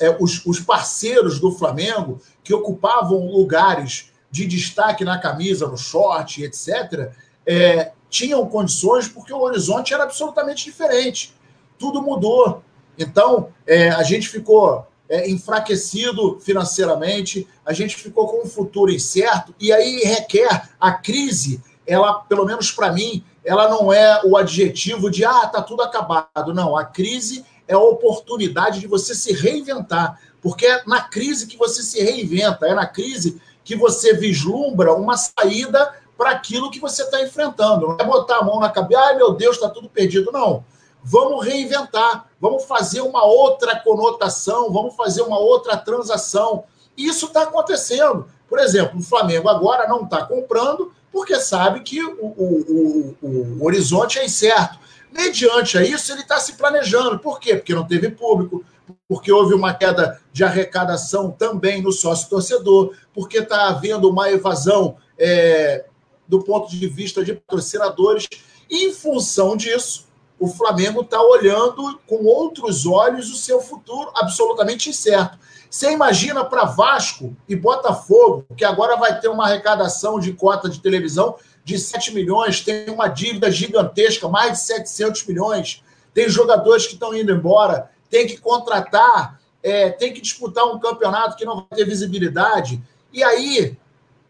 é, 0.00 0.16
os, 0.20 0.44
os 0.44 0.60
parceiros 0.60 1.38
do 1.38 1.52
Flamengo, 1.52 2.20
que 2.42 2.52
ocupavam 2.52 3.30
lugares 3.30 4.12
de 4.30 4.46
destaque 4.46 5.04
na 5.04 5.18
camisa, 5.18 5.68
no 5.68 5.76
short, 5.76 6.42
etc., 6.42 7.12
é, 7.46 7.92
tinham 8.10 8.46
condições 8.46 9.08
porque 9.08 9.32
o 9.32 9.40
horizonte 9.40 9.94
era 9.94 10.04
absolutamente 10.04 10.64
diferente. 10.64 11.34
Tudo 11.78 12.02
mudou. 12.02 12.62
Então, 12.98 13.48
é, 13.66 13.90
a 13.90 14.02
gente 14.02 14.28
ficou 14.28 14.86
é, 15.08 15.28
enfraquecido 15.28 16.38
financeiramente, 16.40 17.46
a 17.64 17.72
gente 17.72 17.96
ficou 17.96 18.28
com 18.28 18.46
um 18.46 18.48
futuro 18.48 18.90
incerto, 18.90 19.54
e 19.60 19.72
aí 19.72 20.00
requer 20.04 20.68
a 20.80 20.92
crise, 20.92 21.62
ela, 21.86 22.14
pelo 22.14 22.44
menos 22.44 22.70
para 22.70 22.92
mim, 22.92 23.24
ela 23.44 23.68
não 23.68 23.92
é 23.92 24.22
o 24.24 24.36
adjetivo 24.36 25.10
de 25.10 25.24
ah, 25.24 25.46
tá 25.46 25.60
tudo 25.60 25.82
acabado. 25.82 26.54
Não, 26.54 26.76
a 26.76 26.84
crise 26.84 27.44
é 27.68 27.74
a 27.74 27.78
oportunidade 27.78 28.80
de 28.80 28.86
você 28.86 29.14
se 29.14 29.32
reinventar, 29.32 30.18
porque 30.40 30.66
é 30.66 30.82
na 30.86 31.02
crise 31.02 31.46
que 31.46 31.56
você 31.56 31.82
se 31.82 32.02
reinventa, 32.02 32.66
é 32.66 32.74
na 32.74 32.86
crise 32.86 33.40
que 33.62 33.76
você 33.76 34.14
vislumbra 34.14 34.94
uma 34.94 35.16
saída 35.16 35.94
para 36.16 36.30
aquilo 36.30 36.70
que 36.70 36.80
você 36.80 37.02
está 37.02 37.22
enfrentando. 37.22 37.88
Não 37.88 37.96
é 37.98 38.04
botar 38.04 38.38
a 38.38 38.44
mão 38.44 38.60
na 38.60 38.70
cabeça, 38.70 39.00
ai 39.00 39.16
meu 39.16 39.32
Deus, 39.32 39.56
está 39.56 39.68
tudo 39.68 39.88
perdido. 39.88 40.30
Não. 40.32 40.64
Vamos 41.06 41.44
reinventar, 41.44 42.30
vamos 42.40 42.64
fazer 42.64 43.02
uma 43.02 43.24
outra 43.24 43.78
conotação, 43.78 44.72
vamos 44.72 44.96
fazer 44.96 45.20
uma 45.20 45.38
outra 45.38 45.76
transação. 45.76 46.64
Isso 46.96 47.26
está 47.26 47.42
acontecendo. 47.42 48.26
Por 48.48 48.58
exemplo, 48.58 48.98
o 48.98 49.02
Flamengo 49.02 49.48
agora 49.48 49.86
não 49.86 50.04
está 50.04 50.24
comprando, 50.24 50.92
porque 51.12 51.38
sabe 51.38 51.80
que 51.80 52.02
o, 52.02 52.24
o, 52.24 53.16
o, 53.20 53.58
o 53.60 53.64
horizonte 53.66 54.18
é 54.18 54.24
incerto. 54.24 54.78
Mediante 55.12 55.76
a 55.76 55.82
isso, 55.84 56.10
ele 56.10 56.22
está 56.22 56.40
se 56.40 56.54
planejando. 56.54 57.18
Por 57.18 57.38
quê? 57.38 57.54
Porque 57.54 57.74
não 57.74 57.86
teve 57.86 58.10
público, 58.10 58.64
porque 59.06 59.30
houve 59.30 59.54
uma 59.54 59.74
queda 59.74 60.20
de 60.32 60.42
arrecadação 60.42 61.30
também 61.30 61.82
no 61.82 61.92
sócio 61.92 62.28
torcedor, 62.30 62.96
porque 63.12 63.38
está 63.38 63.68
havendo 63.68 64.08
uma 64.08 64.30
evasão 64.30 64.96
é, 65.18 65.84
do 66.26 66.42
ponto 66.42 66.70
de 66.70 66.86
vista 66.88 67.24
de 67.24 67.34
patrocinadores. 67.34 68.26
Em 68.70 68.92
função 68.92 69.56
disso, 69.56 70.08
o 70.44 70.48
Flamengo 70.48 71.00
está 71.00 71.22
olhando 71.22 71.98
com 72.06 72.26
outros 72.26 72.84
olhos 72.84 73.30
o 73.30 73.36
seu 73.36 73.62
futuro 73.62 74.10
absolutamente 74.14 74.90
incerto. 74.90 75.38
Você 75.70 75.90
imagina 75.90 76.44
para 76.44 76.66
Vasco 76.66 77.34
e 77.48 77.56
Botafogo, 77.56 78.44
que 78.54 78.62
agora 78.62 78.94
vai 78.94 79.18
ter 79.18 79.28
uma 79.28 79.46
arrecadação 79.46 80.20
de 80.20 80.34
cota 80.34 80.68
de 80.68 80.80
televisão 80.80 81.36
de 81.64 81.78
7 81.78 82.12
milhões, 82.12 82.60
tem 82.60 82.90
uma 82.90 83.08
dívida 83.08 83.50
gigantesca, 83.50 84.28
mais 84.28 84.52
de 84.52 84.58
700 84.66 85.24
milhões, 85.24 85.82
tem 86.12 86.28
jogadores 86.28 86.86
que 86.86 86.92
estão 86.92 87.16
indo 87.16 87.32
embora, 87.32 87.90
tem 88.10 88.26
que 88.26 88.36
contratar, 88.36 89.40
é, 89.62 89.88
tem 89.88 90.12
que 90.12 90.20
disputar 90.20 90.66
um 90.66 90.78
campeonato 90.78 91.36
que 91.36 91.46
não 91.46 91.56
vai 91.56 91.78
ter 91.78 91.86
visibilidade. 91.86 92.82
E 93.10 93.24
aí, 93.24 93.78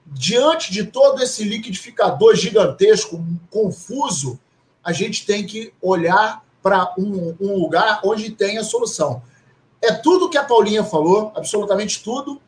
diante 0.07 0.73
de 0.73 0.85
todo 0.85 1.20
esse 1.20 1.43
liquidificador 1.43 2.36
gigantesco, 2.36 3.20
confuso, 3.51 4.39
a 4.85 4.93
gente 4.93 5.24
tem 5.24 5.47
que 5.47 5.73
olhar 5.81 6.44
para 6.62 6.94
um, 6.98 7.36
um 7.40 7.56
lugar 7.59 8.01
onde 8.05 8.31
tem 8.31 8.59
a 8.59 8.65
solução. 8.65 9.23
É 9.81 9.93
tudo 9.93 10.31
que 10.31 10.39
a 10.39 10.44
Paulinha 10.44 10.82
falou, 10.82 11.32
absolutamente 11.35 12.02
tudo, 12.02 12.40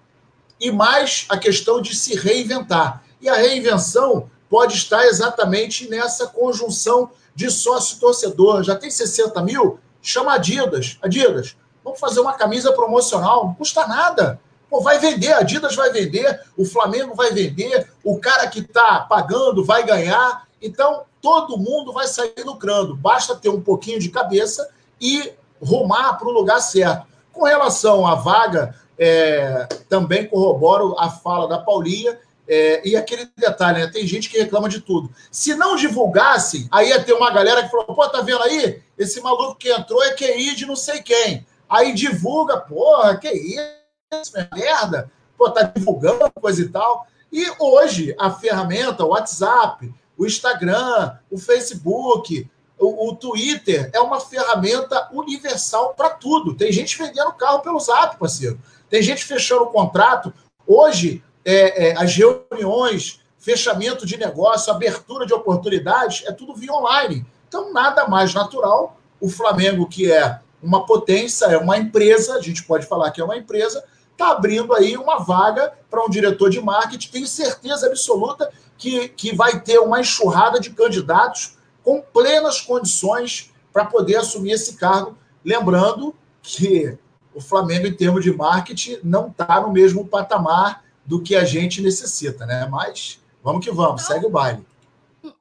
e 0.61 0.71
mais 0.71 1.27
a 1.29 1.37
questão 1.37 1.81
de 1.81 1.95
se 1.95 2.17
reinventar. 2.17 3.03
E 3.21 3.29
a 3.29 3.35
reinvenção 3.35 4.31
pode 4.49 4.77
estar 4.77 5.05
exatamente 5.07 5.89
nessa 5.89 6.27
conjunção 6.27 7.11
de 7.35 7.51
sócio-torcedor. 7.51 8.63
Já 8.63 8.75
tem 8.75 8.91
60 8.91 9.43
mil? 9.43 9.79
Chama 10.01 10.35
Adidas. 10.35 10.99
Adidas, 11.03 11.57
vamos 11.85 12.01
fazer 12.01 12.21
uma 12.21 12.33
camisa 12.33 12.73
promocional, 12.73 13.47
não 13.47 13.55
custa 13.55 13.87
nada. 13.87 14.41
Pô, 14.71 14.81
vai 14.81 14.99
vender, 14.99 15.33
a 15.33 15.39
Adidas 15.39 15.77
vai 15.77 15.91
vender, 15.91 16.41
o 16.57 16.65
Flamengo 16.65 17.15
vai 17.15 17.31
vender, 17.33 17.89
o 18.03 18.19
cara 18.19 18.47
que 18.49 18.61
está 18.61 19.01
pagando 19.01 19.65
vai 19.65 19.85
ganhar. 19.85 20.47
Então, 20.61 21.05
todo 21.27 21.59
mundo 21.59 21.93
vai 21.93 22.07
sair 22.07 22.45
lucrando. 22.45 22.95
Basta 22.95 23.35
ter 23.35 23.49
um 23.49 23.61
pouquinho 23.61 23.99
de 23.99 24.11
cabeça 24.11 24.71
e 25.01 25.33
rumar 25.61 26.17
para 26.17 26.29
o 26.29 26.31
lugar 26.31 26.61
certo. 26.61 27.05
Com 27.33 27.43
relação 27.43 28.07
à 28.07 28.15
vaga, 28.15 28.77
é, 28.97 29.67
também 29.89 30.29
corroboro 30.29 30.95
a 30.97 31.11
fala 31.11 31.49
da 31.49 31.59
Paulinha. 31.59 32.17
É, 32.49 32.89
e 32.89 32.95
aquele 32.95 33.29
detalhe, 33.37 33.81
né? 33.81 33.89
Tem 33.89 34.07
gente 34.07 34.31
que 34.31 34.39
reclama 34.39 34.69
de 34.69 34.81
tudo. 34.81 35.11
Se 35.33 35.57
não 35.57 35.75
divulgassem, 35.75 36.69
aí 36.71 36.91
ia 36.91 37.03
ter 37.03 37.13
uma 37.13 37.33
galera 37.33 37.65
que 37.65 37.71
falou: 37.73 37.87
pô, 37.87 38.09
tá 38.09 38.21
vendo 38.21 38.45
aí? 38.45 38.81
Esse 38.97 39.21
maluco 39.21 39.57
que 39.57 39.69
entrou 39.69 40.01
é 40.05 40.15
QI 40.15 40.55
de 40.55 40.65
não 40.65 40.77
sei 40.77 41.03
quem. 41.03 41.45
Aí 41.69 41.93
divulga, 41.93 42.57
porra, 42.57 43.17
que 43.17 43.29
isso, 43.33 44.33
merda. 44.55 45.11
Pô, 45.37 45.51
tá 45.51 45.65
divulgando 45.65 46.31
coisa 46.41 46.63
e 46.63 46.69
tal. 46.69 47.05
E 47.33 47.45
hoje, 47.59 48.15
a 48.17 48.31
ferramenta, 48.31 49.05
o 49.05 49.09
WhatsApp, 49.09 49.93
o 50.17 50.27
Instagram, 50.27 51.13
o 51.31 51.39
Facebook, 51.39 52.49
o, 52.79 53.09
o, 53.09 53.17
Twitter 53.17 53.91
é 53.93 54.01
uma 54.01 54.21
ferramenta 54.21 55.09
universal 55.13 55.95
para 55.95 56.11
tudo. 56.11 56.55
Tem 56.55 56.71
gente 56.73 56.97
vendendo 56.99 57.33
carro 57.33 57.61
pelo 57.61 57.81
zap, 57.81 58.19
parceiro. 58.19 58.59
Tem 58.89 59.03
gente 59.03 59.25
fechando 59.25 59.65
o 59.65 59.71
contrato. 59.71 60.33
Hoje, 60.67 61.23
é, 61.45 61.89
é, 61.89 61.97
as 61.97 62.15
reuniões, 62.15 63.21
fechamento 63.39 64.05
de 64.05 64.17
negócio, 64.17 64.73
abertura 64.73 65.25
de 65.25 65.33
oportunidades, 65.33 66.25
é 66.27 66.33
tudo 66.33 66.55
via 66.55 66.73
online. 66.73 67.25
Então, 67.49 67.73
nada 67.73 68.07
mais 68.09 68.35
natural. 68.35 68.99
O 69.21 69.31
Flamengo, 69.31 69.89
que 69.89 70.11
é 70.13 70.41
uma 70.63 70.85
potência, 70.85 71.47
é 71.47 71.57
uma 71.57 71.79
empresa, 71.79 72.35
a 72.35 72.41
gente 72.43 72.65
pode 72.65 72.87
falar 72.87 73.11
que 73.11 73.21
é 73.21 73.25
uma 73.25 73.37
empresa, 73.37 73.85
está 74.13 74.33
abrindo 74.33 74.75
aí 74.75 74.97
uma 74.97 75.19
vaga 75.19 75.73
para 75.91 76.05
um 76.05 76.11
diretor 76.11 76.51
de 76.51 76.61
marketing. 76.61 77.11
Tenho 77.11 77.27
certeza 77.27 77.87
absoluta 77.87 78.51
que, 78.79 79.09
que 79.09 79.35
vai 79.35 79.61
ter 79.61 79.79
uma 79.79 80.01
enxurrada 80.01 80.61
de 80.61 80.71
candidatos 80.71 81.57
com 81.83 82.01
plenas 82.01 82.61
condições 82.61 83.53
para 83.73 83.85
poder 83.85 84.17
assumir 84.17 84.53
esse 84.53 84.77
cargo. 84.77 85.17
Lembrando 85.45 86.15
que 86.43 86.99
o 87.35 87.41
Flamengo, 87.41 87.87
em 87.87 87.95
termos 87.95 88.25
de 88.25 88.33
marketing, 88.33 88.99
não 89.05 89.29
está 89.29 89.61
no 89.61 89.71
mesmo 89.71 90.07
patamar 90.07 90.85
do 91.05 91.23
que 91.23 91.37
a 91.37 91.45
gente 91.45 91.83
necessita, 91.83 92.47
né? 92.47 92.67
Mas 92.67 93.21
vamos 93.43 93.65
que 93.65 93.71
vamos, 93.71 94.03
segue 94.03 94.27
o 94.27 94.31
baile. 94.31 94.67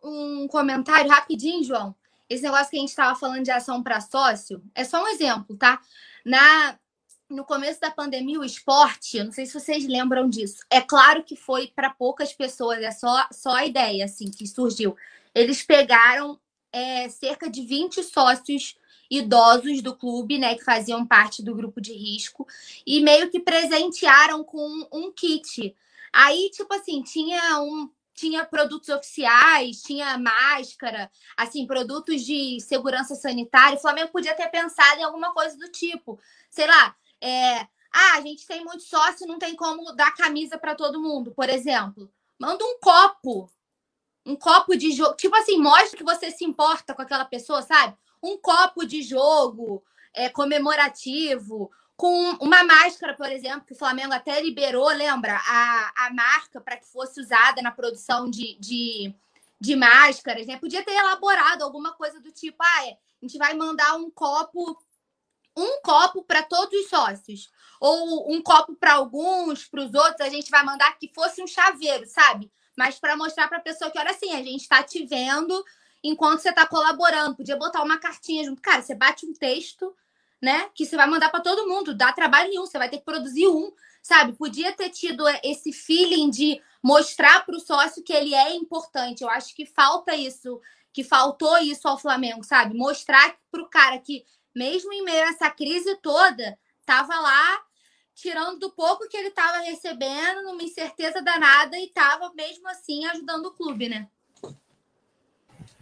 Um 0.04 0.48
comentário 0.48 1.10
rapidinho, 1.10 1.64
João. 1.64 1.96
Esse 2.30 2.44
negócio 2.44 2.70
que 2.70 2.78
a 2.78 2.80
gente 2.80 2.90
estava 2.90 3.18
falando 3.18 3.44
de 3.44 3.52
ação 3.52 3.82
para 3.82 4.02
sócio 4.02 4.62
é 4.74 4.84
só 4.84 5.04
um 5.04 5.08
exemplo, 5.08 5.56
tá? 5.56 5.80
Na 6.26 6.76
no 7.30 7.44
começo 7.44 7.82
da 7.82 7.92
pandemia, 7.92 8.40
o 8.40 8.46
esporte, 8.46 9.24
não 9.24 9.32
sei 9.32 9.46
se 9.46 9.54
vocês 9.54 9.88
lembram 9.88 10.30
disso. 10.30 10.64
É 10.70 10.82
claro 10.82 11.24
que 11.24 11.36
foi 11.36 11.68
para 11.76 11.90
poucas 11.90 12.34
pessoas, 12.34 12.80
é 12.80 12.92
só, 12.92 13.28
só 13.32 13.52
a 13.52 13.66
ideia 13.66 14.06
assim 14.06 14.30
que 14.30 14.46
surgiu 14.48 14.96
eles 15.36 15.62
pegaram 15.62 16.40
é, 16.72 17.10
cerca 17.10 17.50
de 17.50 17.62
20 17.62 18.02
sócios 18.04 18.78
idosos 19.12 19.82
do 19.82 19.96
clube, 19.96 20.40
né, 20.40 20.56
que 20.56 20.64
faziam 20.64 21.06
parte 21.06 21.44
do 21.44 21.54
grupo 21.54 21.80
de 21.80 21.94
risco, 21.94 22.48
e 22.88 23.02
meio 23.02 23.30
que 23.30 23.40
presentearam 23.40 24.44
com 24.44 24.88
um 24.92 25.12
kit. 25.12 25.76
Aí, 26.12 26.50
tipo 26.52 26.74
assim, 26.74 27.04
tinha 27.04 27.60
um 27.62 27.90
tinha 28.18 28.46
produtos 28.46 28.88
oficiais, 28.88 29.82
tinha 29.82 30.18
máscara, 30.18 31.12
assim, 31.36 31.68
produtos 31.68 32.24
de 32.24 32.62
segurança 32.62 33.14
sanitária. 33.14 33.78
O 33.78 33.82
Flamengo 33.82 34.10
podia 34.10 34.34
ter 34.34 34.48
pensado 34.48 35.02
em 35.02 35.04
alguma 35.04 35.34
coisa 35.34 35.58
do 35.58 35.70
tipo, 35.70 36.18
sei 36.50 36.66
lá, 36.66 36.96
É, 37.26 37.68
ah, 37.92 38.18
a 38.18 38.22
gente 38.22 38.46
tem 38.46 38.64
muito 38.64 38.84
sócio, 38.84 39.26
não 39.26 39.40
tem 39.40 39.56
como 39.56 39.92
dar 39.94 40.14
camisa 40.14 40.60
para 40.60 40.76
todo 40.76 41.02
mundo, 41.02 41.32
por 41.32 41.50
exemplo. 41.50 42.12
Manda 42.38 42.64
um 42.64 42.78
copo. 42.80 43.50
Um 44.24 44.36
copo 44.36 44.76
de 44.76 44.92
jogo. 44.92 45.16
Tipo 45.16 45.36
assim, 45.36 45.58
mostra 45.58 45.98
que 45.98 46.04
você 46.04 46.30
se 46.30 46.46
importa 46.46 46.94
com 46.94 47.02
aquela 47.02 47.26
pessoa, 47.26 47.62
sabe? 47.64 47.98
Um 48.22 48.38
copo 48.38 48.86
de 48.86 49.02
jogo 49.02 49.84
é, 50.14 50.30
comemorativo, 50.30 51.72
com 51.98 52.32
uma 52.42 52.64
máscara, 52.64 53.16
por 53.16 53.32
exemplo, 53.32 53.66
que 53.66 53.74
o 53.74 53.78
Flamengo 53.78 54.14
até 54.14 54.40
liberou, 54.42 54.90
lembra? 54.90 55.36
A, 55.48 56.06
a 56.06 56.14
marca 56.14 56.62
para 56.62 56.78
que 56.78 56.86
fosse 56.86 57.20
usada 57.20 57.62
na 57.62 57.72
produção 57.72 58.30
de, 58.30 58.56
de, 58.60 59.16
de 59.60 59.76
máscaras, 59.76 60.46
né? 60.46 60.58
Podia 60.58 60.84
ter 60.84 60.94
elaborado 60.94 61.64
alguma 61.64 61.94
coisa 61.94 62.20
do 62.20 62.32
tipo, 62.32 62.58
ah, 62.62 62.88
é, 62.88 62.92
a 62.92 62.98
gente 63.22 63.38
vai 63.38 63.54
mandar 63.54 63.96
um 63.96 64.12
copo, 64.12 64.78
um 65.56 65.82
copo 65.82 66.24
para 66.24 66.44
todos 66.44 66.74
os 66.80 66.90
sócios. 66.90 67.50
Ou 67.80 68.34
um 68.34 68.42
copo 68.42 68.76
para 68.76 68.94
alguns, 68.94 69.66
para 69.66 69.84
os 69.84 69.94
outros, 69.94 70.22
a 70.22 70.30
gente 70.30 70.50
vai 70.50 70.64
mandar 70.64 70.98
que 70.98 71.12
fosse 71.14 71.42
um 71.42 71.48
chaveiro, 71.48 72.06
sabe? 72.08 72.52
Mas 72.78 73.00
para 73.00 73.16
mostrar 73.16 73.48
para 73.48 73.58
a 73.58 73.62
pessoa 73.62 73.92
que, 73.92 74.00
olha 74.00 74.12
assim, 74.12 74.32
a 74.34 74.44
gente 74.44 74.62
está 74.62 74.84
te 74.84 75.06
vendo 75.06 75.64
enquanto 76.04 76.40
você 76.40 76.50
está 76.50 76.66
colaborando. 76.66 77.36
Podia 77.36 77.58
botar 77.58 77.84
uma 77.84 78.00
cartinha 78.00 78.44
junto. 78.44 78.62
Cara, 78.62 78.82
você 78.82 78.96
bate 78.96 79.26
um 79.26 79.34
texto 79.34 79.96
né? 80.42 80.70
Que 80.76 80.86
você 80.86 80.96
vai 80.96 81.08
mandar 81.08 81.30
para 81.30 81.42
todo 81.42 81.68
mundo, 81.68 81.96
dá 81.96 82.12
trabalho 82.12 82.50
nenhum, 82.50 82.66
você 82.66 82.78
vai 82.78 82.90
ter 82.90 83.00
que 83.00 83.06
produzir 83.06 83.48
um, 83.48 83.72
sabe? 84.02 84.34
Podia 84.34 84.72
ter 84.74 84.90
tido 84.90 85.24
esse 85.44 85.72
feeling 85.72 86.30
de 86.30 86.62
mostrar 86.84 87.44
para 87.46 87.56
o 87.56 87.60
sócio 87.60 88.04
que 88.04 88.14
ele 88.14 88.34
é 88.34 88.56
importante. 88.56 89.24
Eu 89.24 89.30
acho 89.30 89.56
que 89.56 89.66
falta 89.66 90.16
isso, 90.16 90.62
que 90.94 91.04
faltou 91.04 91.58
isso 91.58 91.88
ao 91.88 91.98
Flamengo, 91.98 92.44
sabe? 92.44 92.78
Mostrar 92.78 93.36
para 93.52 93.62
o 93.62 93.68
cara 93.68 93.98
que, 93.98 94.24
mesmo 94.56 94.94
em 94.94 95.04
meio 95.04 95.26
a 95.26 95.30
essa 95.30 95.50
crise 95.50 95.96
toda, 95.98 96.58
tava 96.86 97.20
lá 97.20 97.62
tirando 98.16 98.60
do 98.60 98.72
pouco 98.72 99.08
que 99.10 99.18
ele 99.18 99.28
estava 99.28 99.58
recebendo, 99.58 100.44
numa 100.44 100.64
incerteza 100.64 101.22
danada, 101.22 101.78
e 101.78 101.86
estava 101.86 102.32
mesmo 102.34 102.68
assim 102.70 103.06
ajudando 103.08 103.48
o 103.48 103.52
clube, 103.52 103.90
né? 103.90 104.08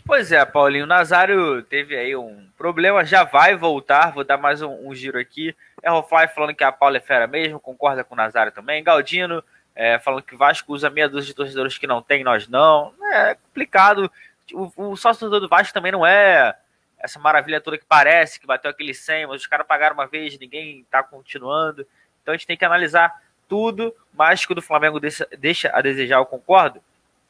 Pois 0.06 0.32
é, 0.32 0.44
Paulinho, 0.44 0.86
Nazário 0.86 1.62
teve 1.64 1.95
aí 1.95 2.16
um 2.16 2.50
problema, 2.58 3.06
já 3.06 3.24
vai 3.24 3.56
voltar, 3.56 4.12
vou 4.12 4.24
dar 4.24 4.38
mais 4.38 4.62
um, 4.62 4.90
um 4.90 4.94
giro 4.94 5.18
aqui. 5.18 5.56
É 5.82 5.91
o 5.91 6.04
Fly 6.04 6.28
falando 6.28 6.56
que 6.56 6.64
a 6.64 6.72
Paula 6.72 6.98
é 6.98 7.00
fera 7.00 7.28
mesmo, 7.28 7.60
concorda 7.60 8.04
com 8.04 8.14
o 8.14 8.18
Nazário 8.18 8.52
também. 8.52 8.84
Galdino 8.84 9.44
é, 9.76 9.98
falando 10.00 10.24
que 10.24 10.36
Vasco 10.36 10.74
usa 10.74 10.90
meia 10.90 11.08
dúzia 11.08 11.28
de 11.28 11.36
torcedores 11.36 11.78
que 11.78 11.88
não 11.88 12.02
tem, 12.02 12.24
nós 12.24 12.48
não. 12.48 12.94
É 13.14 13.36
complicado. 13.36 14.12
O, 14.52 14.91
o 14.91 14.98
sócio 14.98 15.30
do 15.30 15.48
Vasco 15.48 15.74
também 15.74 15.91
não 15.91 16.06
é 16.06 16.56
essa 17.03 17.19
maravilha 17.19 17.59
toda 17.59 17.77
que 17.77 17.85
parece, 17.85 18.39
que 18.39 18.47
bateu 18.47 18.71
aquele 18.71 18.93
100, 18.93 19.27
mas 19.27 19.41
os 19.41 19.47
caras 19.47 19.67
pagaram 19.67 19.93
uma 19.93 20.07
vez, 20.07 20.39
ninguém 20.39 20.85
tá 20.89 21.03
continuando. 21.03 21.85
Então 22.21 22.34
a 22.34 22.38
gente 22.38 22.47
tem 22.47 22.55
que 22.55 22.63
analisar 22.63 23.21
tudo, 23.49 23.93
mas 24.13 24.45
que 24.45 24.53
o 24.53 24.55
do 24.55 24.61
Flamengo 24.61 25.01
deixa, 25.01 25.27
deixa 25.38 25.69
a 25.73 25.81
desejar, 25.81 26.15
eu 26.15 26.25
concordo. 26.25 26.81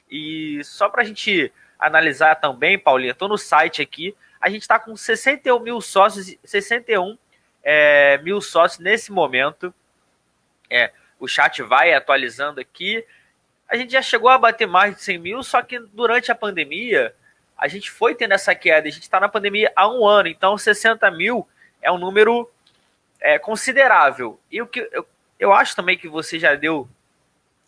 E 0.09 0.63
só 0.63 0.87
pra 0.87 1.03
gente 1.03 1.51
analisar 1.79 2.35
também, 2.35 2.77
Paulinha, 2.77 3.13
estou 3.13 3.27
no 3.27 3.37
site 3.37 3.81
aqui, 3.81 4.15
a 4.39 4.47
gente 4.47 4.61
está 4.61 4.77
com 4.77 4.95
61 4.95 5.59
mil 5.59 5.81
sócios, 5.81 6.35
61 6.45 7.17
é, 7.63 8.19
mil 8.19 8.39
sócios 8.41 8.79
nesse 8.79 9.11
momento. 9.11 9.73
É, 10.69 10.91
o 11.19 11.27
chat 11.27 11.63
vai 11.63 11.93
atualizando 11.93 12.61
aqui. 12.61 13.03
A 13.67 13.75
gente 13.75 13.93
já 13.93 14.03
chegou 14.03 14.29
a 14.29 14.37
bater 14.37 14.67
mais 14.67 14.97
de 14.97 15.01
100 15.01 15.17
mil, 15.17 15.41
só 15.41 15.63
que 15.63 15.79
durante 15.79 16.31
a 16.31 16.35
pandemia, 16.35 17.15
a 17.63 17.67
gente 17.69 17.89
foi 17.89 18.13
tendo 18.13 18.33
essa 18.33 18.53
queda. 18.53 18.89
A 18.89 18.91
gente 18.91 19.03
está 19.03 19.21
na 19.21 19.29
pandemia 19.29 19.71
há 19.73 19.87
um 19.87 20.05
ano, 20.05 20.27
então 20.27 20.57
60 20.57 21.09
mil 21.11 21.47
é 21.81 21.89
um 21.89 21.97
número 21.97 22.51
é, 23.21 23.39
considerável. 23.39 24.37
E 24.51 24.61
o 24.61 24.67
que 24.67 24.85
eu, 24.91 25.07
eu 25.39 25.53
acho 25.53 25.73
também 25.73 25.97
que 25.97 26.09
você 26.09 26.37
já 26.37 26.55
deu 26.55 26.89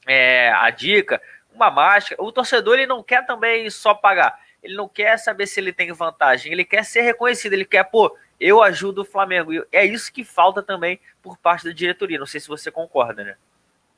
é, 0.05 0.51
a 0.51 0.69
dica 0.69 1.21
uma 1.53 1.71
máscara. 1.71 2.21
O 2.21 2.29
torcedor 2.29 2.73
ele 2.73 2.85
não 2.85 3.01
quer 3.01 3.25
também 3.25 3.69
só 3.69 3.93
pagar. 3.93 4.37
Ele 4.61 4.75
não 4.75 4.89
quer 4.89 5.17
saber 5.17 5.47
se 5.47 5.61
ele 5.61 5.71
tem 5.71 5.93
vantagem. 5.93 6.51
Ele 6.51 6.65
quer 6.65 6.83
ser 6.83 6.99
reconhecido. 6.99 7.53
Ele 7.53 7.63
quer, 7.63 7.85
pô, 7.85 8.17
eu 8.37 8.61
ajudo 8.61 9.03
o 9.03 9.05
Flamengo. 9.05 9.53
E 9.53 9.63
é 9.71 9.85
isso 9.85 10.11
que 10.11 10.25
falta 10.25 10.61
também 10.61 10.99
por 11.23 11.37
parte 11.37 11.63
da 11.63 11.71
diretoria. 11.71 12.19
Não 12.19 12.25
sei 12.25 12.41
se 12.41 12.49
você 12.49 12.69
concorda, 12.69 13.23
né? 13.23 13.37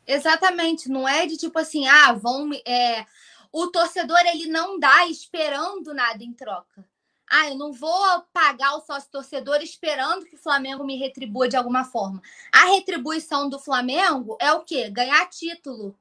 Exatamente. 0.05 0.89
Não 0.89 1.09
é 1.09 1.25
de 1.25 1.37
tipo 1.37 1.57
assim, 1.57 1.87
ah, 1.87 2.13
vão. 2.13 2.51
É... 2.67 3.03
O 3.51 3.67
torcedor 3.67 4.19
ele 4.25 4.47
não 4.47 4.79
dá 4.79 5.07
esperando 5.07 5.93
nada 5.93 6.23
em 6.23 6.33
troca. 6.33 6.87
Ah, 7.29 7.49
eu 7.49 7.57
não 7.57 7.73
vou 7.73 8.21
pagar 8.31 8.75
o 8.75 8.81
sócio 8.81 9.11
torcedor 9.11 9.61
esperando 9.61 10.25
que 10.25 10.35
o 10.35 10.39
Flamengo 10.39 10.85
me 10.85 10.97
retribua 10.97 11.49
de 11.49 11.57
alguma 11.57 11.83
forma. 11.83 12.21
A 12.53 12.65
retribuição 12.67 13.49
do 13.49 13.59
Flamengo 13.59 14.37
é 14.39 14.51
o 14.53 14.61
quê? 14.61 14.89
Ganhar 14.89 15.29
título 15.29 15.97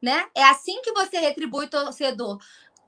né? 0.00 0.26
É 0.34 0.44
assim 0.44 0.80
que 0.82 0.92
você 0.92 1.18
retribui 1.18 1.66
o 1.66 1.70
torcedor. 1.70 2.38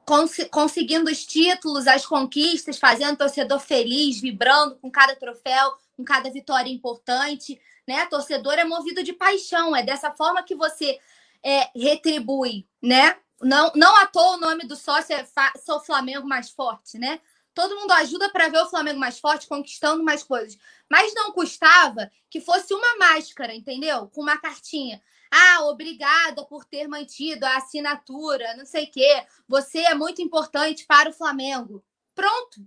Cons 0.07 0.37
conseguindo 0.51 1.11
os 1.11 1.25
títulos, 1.25 1.87
as 1.87 2.07
conquistas, 2.07 2.79
fazendo 2.79 3.15
o 3.15 3.19
torcedor 3.19 3.61
feliz, 3.61 4.21
vibrando 4.21 4.77
com 4.77 4.91
cada 4.91 5.15
troféu, 5.15 5.73
com 5.97 6.05
cada 6.05 6.31
vitória 6.31 6.71
importante, 6.71 7.61
né? 7.87 8.07
Torcedor 8.07 8.55
é 8.55 8.65
movido 8.65 9.03
de 9.03 9.13
paixão, 9.13 9.75
é 9.75 9.83
dessa 9.83 10.11
forma 10.13 10.43
que 10.43 10.55
você 10.55 10.99
é, 11.45 11.69
retribui, 11.79 12.67
né? 12.83 13.17
Não, 13.41 13.73
não 13.75 13.97
à 13.97 14.07
toa 14.07 14.37
o 14.37 14.41
nome 14.41 14.67
do 14.67 14.77
sócio 14.77 15.15
é 15.15 15.27
Sou 15.59 15.81
Flamengo 15.81 16.27
mais 16.27 16.51
forte, 16.51 16.99
né? 16.99 17.21
Todo 17.55 17.77
mundo 17.77 17.93
ajuda 17.93 18.31
para 18.31 18.49
ver 18.49 18.59
o 18.59 18.69
Flamengo 18.69 18.99
mais 18.99 19.19
forte, 19.19 19.49
conquistando 19.49 20.05
mais 20.05 20.23
coisas. 20.23 20.57
Mas 20.89 21.15
não 21.15 21.33
custava 21.33 22.11
que 22.29 22.41
fosse 22.41 22.73
uma 22.73 22.97
máscara, 22.97 23.55
entendeu? 23.55 24.09
Com 24.09 24.23
uma 24.23 24.39
cartinha. 24.39 25.03
Ah, 25.31 25.65
obrigada 25.65 26.45
por 26.45 26.65
ter 26.65 26.89
mantido 26.89 27.45
a 27.47 27.57
assinatura, 27.57 28.57
não 28.57 28.67
sei 28.67 28.85
o 28.85 28.91
quê. 28.91 29.27
Você 29.49 29.79
é 29.79 29.95
muito 29.95 30.21
importante 30.21 30.85
para 30.87 31.11
o 31.11 31.13
Flamengo. 31.13 31.85
Pronto. 32.15 32.61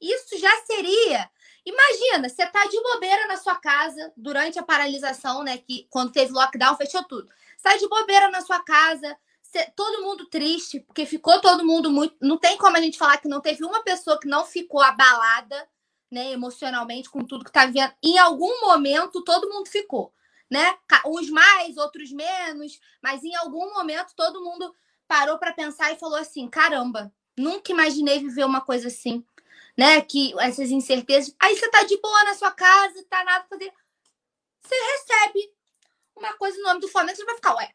Isso 0.00 0.38
já 0.38 0.54
seria. 0.64 1.30
Imagina, 1.64 2.28
você 2.28 2.46
tá 2.46 2.64
de 2.66 2.80
bobeira 2.80 3.26
na 3.26 3.36
sua 3.36 3.56
casa 3.56 4.12
durante 4.16 4.58
a 4.58 4.62
paralisação, 4.62 5.42
né? 5.42 5.58
Que 5.58 5.86
quando 5.90 6.12
teve 6.12 6.32
lockdown, 6.32 6.76
fechou 6.76 7.02
tudo. 7.04 7.28
Você 7.56 7.62
tá 7.62 7.76
de 7.76 7.88
bobeira 7.88 8.30
na 8.30 8.40
sua 8.40 8.60
casa, 8.60 9.16
todo 9.74 10.02
mundo 10.02 10.26
triste, 10.26 10.80
porque 10.80 11.06
ficou 11.06 11.40
todo 11.40 11.64
mundo 11.64 11.90
muito. 11.90 12.16
Não 12.20 12.38
tem 12.38 12.56
como 12.56 12.76
a 12.76 12.80
gente 12.80 12.98
falar 12.98 13.18
que 13.18 13.28
não 13.28 13.40
teve 13.40 13.64
uma 13.64 13.82
pessoa 13.82 14.18
que 14.18 14.28
não 14.28 14.44
ficou 14.44 14.80
abalada, 14.80 15.68
né, 16.10 16.32
emocionalmente 16.32 17.10
com 17.10 17.24
tudo 17.24 17.44
que 17.44 17.52
tá 17.52 17.66
vivendo. 17.66 17.92
Em 18.02 18.18
algum 18.18 18.60
momento, 18.62 19.24
todo 19.24 19.48
mundo 19.48 19.68
ficou 19.68 20.12
né? 20.50 20.76
Uns 21.04 21.28
mais, 21.30 21.76
outros 21.76 22.10
menos, 22.12 22.80
mas 23.02 23.22
em 23.24 23.34
algum 23.36 23.72
momento 23.74 24.14
todo 24.16 24.42
mundo 24.42 24.74
parou 25.06 25.38
para 25.38 25.52
pensar 25.52 25.92
e 25.92 25.98
falou 25.98 26.16
assim: 26.16 26.48
caramba, 26.48 27.12
nunca 27.36 27.72
imaginei 27.72 28.20
viver 28.20 28.44
uma 28.44 28.60
coisa 28.60 28.88
assim, 28.88 29.24
né? 29.76 30.00
Que 30.00 30.34
essas 30.40 30.70
incertezas. 30.70 31.34
Aí 31.40 31.56
você 31.56 31.68
tá 31.70 31.82
de 31.84 31.96
boa 31.98 32.24
na 32.24 32.34
sua 32.34 32.52
casa, 32.52 33.04
tá 33.08 33.24
nada 33.24 33.44
pra 33.44 33.58
fazer. 33.58 33.72
Você 34.62 34.74
recebe 34.74 35.52
uma 36.16 36.32
coisa 36.34 36.56
no 36.58 36.64
nome 36.64 36.80
do 36.80 36.88
Flamengo, 36.88 37.16
você 37.16 37.24
vai 37.24 37.36
ficar, 37.36 37.54
ué. 37.56 37.72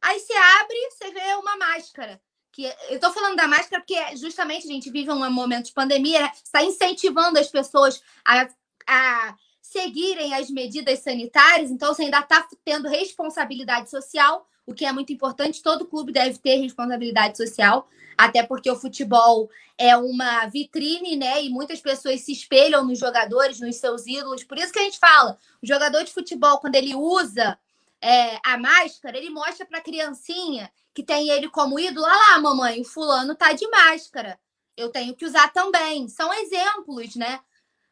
Aí 0.00 0.18
você 0.20 0.32
abre, 0.32 0.76
você 0.90 1.10
vê 1.10 1.34
uma 1.34 1.56
máscara. 1.56 2.20
Que 2.52 2.72
eu 2.88 2.98
tô 2.98 3.12
falando 3.12 3.36
da 3.36 3.46
máscara 3.46 3.82
porque 3.82 4.16
justamente 4.16 4.66
a 4.66 4.72
gente 4.72 4.90
vive 4.90 5.10
um 5.10 5.30
momento 5.30 5.66
de 5.66 5.72
pandemia, 5.72 6.22
né? 6.22 6.32
está 6.34 6.62
incentivando 6.62 7.38
as 7.38 7.48
pessoas 7.48 8.02
a, 8.24 8.48
a 8.86 9.36
seguirem 9.68 10.34
as 10.34 10.50
medidas 10.50 11.00
sanitárias, 11.00 11.70
então 11.70 11.92
você 11.92 12.04
ainda 12.04 12.20
está 12.20 12.48
tendo 12.64 12.88
responsabilidade 12.88 13.90
social, 13.90 14.48
o 14.66 14.72
que 14.72 14.84
é 14.84 14.92
muito 14.92 15.12
importante. 15.12 15.62
Todo 15.62 15.86
clube 15.86 16.10
deve 16.10 16.38
ter 16.38 16.56
responsabilidade 16.56 17.36
social, 17.36 17.88
até 18.16 18.42
porque 18.42 18.70
o 18.70 18.76
futebol 18.76 19.50
é 19.76 19.96
uma 19.96 20.46
vitrine, 20.46 21.16
né? 21.16 21.44
E 21.44 21.50
muitas 21.50 21.80
pessoas 21.80 22.22
se 22.22 22.32
espelham 22.32 22.84
nos 22.84 22.98
jogadores, 22.98 23.60
nos 23.60 23.76
seus 23.76 24.06
ídolos. 24.06 24.42
Por 24.42 24.58
isso 24.58 24.72
que 24.72 24.78
a 24.78 24.82
gente 24.82 24.98
fala: 24.98 25.38
o 25.62 25.66
jogador 25.66 26.02
de 26.02 26.12
futebol, 26.12 26.58
quando 26.58 26.74
ele 26.74 26.94
usa 26.94 27.58
é, 28.00 28.38
a 28.44 28.56
máscara, 28.56 29.18
ele 29.18 29.30
mostra 29.30 29.66
para 29.66 29.78
a 29.78 29.82
criancinha 29.82 30.72
que 30.94 31.02
tem 31.02 31.28
ele 31.30 31.48
como 31.48 31.78
ídolo: 31.78 32.06
olha 32.06 32.16
lá, 32.16 32.40
mamãe, 32.40 32.80
o 32.80 32.84
fulano 32.84 33.34
tá 33.34 33.52
de 33.52 33.68
máscara. 33.68 34.38
Eu 34.76 34.90
tenho 34.90 35.14
que 35.14 35.24
usar 35.24 35.52
também. 35.52 36.08
São 36.08 36.32
exemplos, 36.32 37.16
né? 37.16 37.40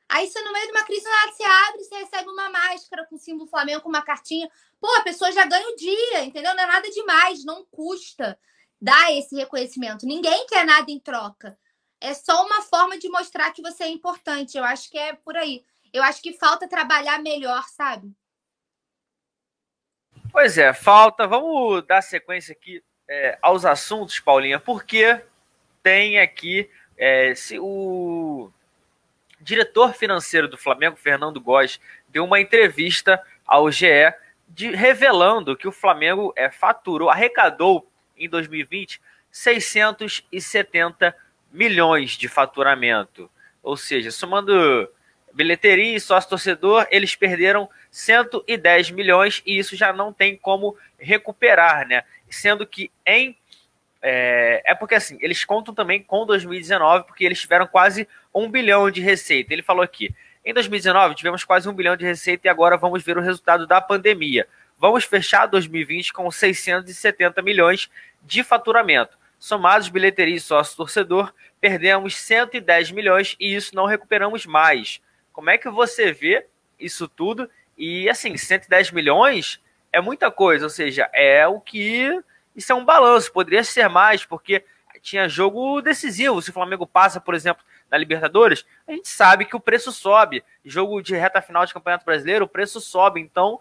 Aí 0.09 0.29
você, 0.29 0.41
no 0.43 0.53
meio 0.53 0.67
de 0.67 0.73
uma 0.73 0.85
crise, 0.85 1.03
você 1.03 1.43
abre, 1.43 1.83
você 1.83 1.97
recebe 1.97 2.29
uma 2.29 2.49
máscara 2.49 3.05
com 3.07 3.17
o 3.17 3.19
símbolo 3.19 3.51
Flamengo, 3.51 3.83
com 3.83 3.89
uma 3.89 4.03
cartinha. 4.03 4.49
Pô, 4.81 4.89
a 4.97 5.03
pessoa 5.03 5.33
já 5.33 5.45
ganha 5.45 5.69
o 5.69 5.77
dia, 5.77 6.25
entendeu? 6.25 6.55
Não 6.55 6.63
é 6.63 6.67
nada 6.67 6.89
demais, 6.91 7.45
não 7.45 7.65
custa 7.65 8.39
dar 8.81 9.13
esse 9.13 9.35
reconhecimento. 9.35 10.07
Ninguém 10.07 10.47
quer 10.47 10.65
nada 10.65 10.91
em 10.91 11.01
troca. 11.01 11.59
É 12.01 12.15
só 12.15 12.45
uma 12.45 12.63
forma 12.63 12.99
de 12.99 13.09
mostrar 13.09 13.51
que 13.53 13.63
você 13.63 13.85
é 13.85 13.89
importante. 13.89 14.57
Eu 14.57 14.65
acho 14.65 14.89
que 14.91 14.99
é 14.99 15.13
por 15.15 15.37
aí. 15.37 15.65
Eu 15.93 16.05
acho 16.05 16.23
que 16.23 16.35
falta 16.35 16.69
trabalhar 16.69 17.21
melhor, 17.21 17.65
sabe? 17.69 18.15
Pois 20.33 20.59
é, 20.59 20.73
falta. 20.73 21.27
Vamos 21.27 21.85
dar 21.87 22.03
sequência 22.03 22.53
aqui 22.53 22.83
é, 23.09 23.39
aos 23.41 23.65
assuntos, 23.65 24.21
Paulinha, 24.21 24.59
porque 24.59 25.21
tem 25.83 26.19
aqui 26.19 26.69
é, 26.99 27.35
se 27.35 27.59
o 27.59 28.51
diretor 29.41 29.95
financeiro 29.95 30.49
do 30.49 30.59
Flamengo, 30.59 30.97
Fernando 30.97 31.41
Góes, 31.41 31.81
deu 32.09 32.25
uma 32.25 32.41
entrevista 32.41 33.23
ao 33.47 33.71
GE 33.71 34.13
de, 34.49 34.71
revelando 34.71 35.57
que 35.57 35.69
o 35.69 35.73
Flamengo 35.73 36.33
é, 36.37 36.51
faturou, 36.51 37.11
arrecadou 37.11 37.89
em 38.17 38.29
2020 38.29 39.01
670 39.31 41.15
milhões 41.53 42.13
de 42.13 42.27
faturamento. 42.27 43.31
Ou 43.63 43.77
seja, 43.77 44.11
somando 44.11 44.91
bilheteria 45.37 45.95
e 45.95 46.01
sócio-torcedor, 46.01 46.87
eles 46.91 47.15
perderam 47.15 47.69
110 47.91 48.91
milhões 48.91 49.43
e 49.45 49.59
isso 49.59 49.77
já 49.77 49.93
não 49.93 50.11
tem 50.11 50.35
como 50.35 50.77
recuperar, 50.99 51.87
né? 51.87 52.03
Sendo 52.29 52.67
que 52.67 52.91
em. 53.05 53.37
É, 54.01 54.63
é 54.65 54.75
porque 54.75 54.95
assim, 54.95 55.19
eles 55.21 55.45
contam 55.45 55.75
também 55.75 56.03
com 56.03 56.25
2019, 56.25 57.05
porque 57.07 57.25
eles 57.25 57.41
tiveram 57.41 57.67
quase 57.67 58.09
um 58.35 58.51
bilhão 58.51 58.91
de 58.91 59.03
receita. 59.03 59.53
Ele 59.53 59.63
falou 59.63 59.83
aqui: 59.83 60.15
em 60.43 60.55
2019 60.55 61.15
tivemos 61.15 61.45
quase 61.45 61.69
um 61.69 61.75
bilhão 61.75 61.97
de 61.97 62.07
receita 62.07 62.49
e 62.49 62.51
agora 62.51 62.79
vamos 62.79 63.03
ver 63.03 63.19
o 63.19 63.23
resultado 63.23 63.67
da 63.67 63.81
pandemia. 63.81 64.49
Vamos 64.79 65.05
fechar 65.05 65.47
2020 65.47 66.15
com 66.15 66.31
670 66.31 67.43
milhões 67.43 67.91
de 68.23 68.43
faturamento. 68.43 69.19
Somados 69.39 69.91
bilheteria 69.91 70.37
e 70.37 70.41
sócio-torcedor, 70.41 71.33
perdemos 71.61 72.17
110 72.17 72.91
milhões 72.91 73.37
e 73.39 73.55
isso 73.55 73.75
não 73.75 73.85
recuperamos 73.85 74.47
mais. 74.47 75.01
Como 75.37 75.51
é 75.51 75.59
que 75.59 75.69
você 75.69 76.13
vê 76.13 76.47
isso 76.81 77.07
tudo? 77.07 77.51
E 77.77 78.09
assim, 78.09 78.39
110 78.39 78.91
milhões 78.91 79.63
é 79.93 80.01
muita 80.01 80.31
coisa, 80.31 80.65
ou 80.65 80.71
seja, 80.71 81.11
é 81.13 81.47
o 81.47 81.61
que. 81.61 82.09
Isso 82.57 82.73
é 82.73 82.75
um 82.75 82.87
balanço, 82.87 83.31
poderia 83.31 83.63
ser 83.63 83.87
mais, 83.87 84.25
porque 84.25 84.65
tinha 85.03 85.29
jogo 85.29 85.83
decisivo. 85.83 86.41
Se 86.41 86.49
o 86.49 86.55
Flamengo 86.55 86.87
passa, 86.87 87.21
por 87.21 87.35
exemplo, 87.35 87.63
na 87.91 87.99
Libertadores, 87.99 88.65
a 88.89 88.93
gente 88.93 89.11
sabe 89.11 89.45
que 89.45 89.55
o 89.55 89.61
preço 89.61 89.93
sobe. 89.93 90.43
Jogo 90.65 91.03
de 91.03 91.15
reta 91.15 91.43
final 91.43 91.67
de 91.67 91.75
Campeonato 91.75 92.07
Brasileiro, 92.07 92.47
o 92.47 92.49
preço 92.49 92.81
sobe. 92.81 93.21
Então, 93.21 93.61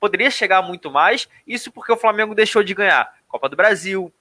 poderia 0.00 0.28
chegar 0.28 0.60
muito 0.60 0.90
mais. 0.90 1.28
Isso 1.46 1.70
porque 1.70 1.92
o 1.92 1.96
Flamengo 1.96 2.34
deixou 2.34 2.64
de 2.64 2.74
ganhar 2.74 3.14
Copa 3.28 3.48
do 3.48 3.54
Brasil, 3.54 4.12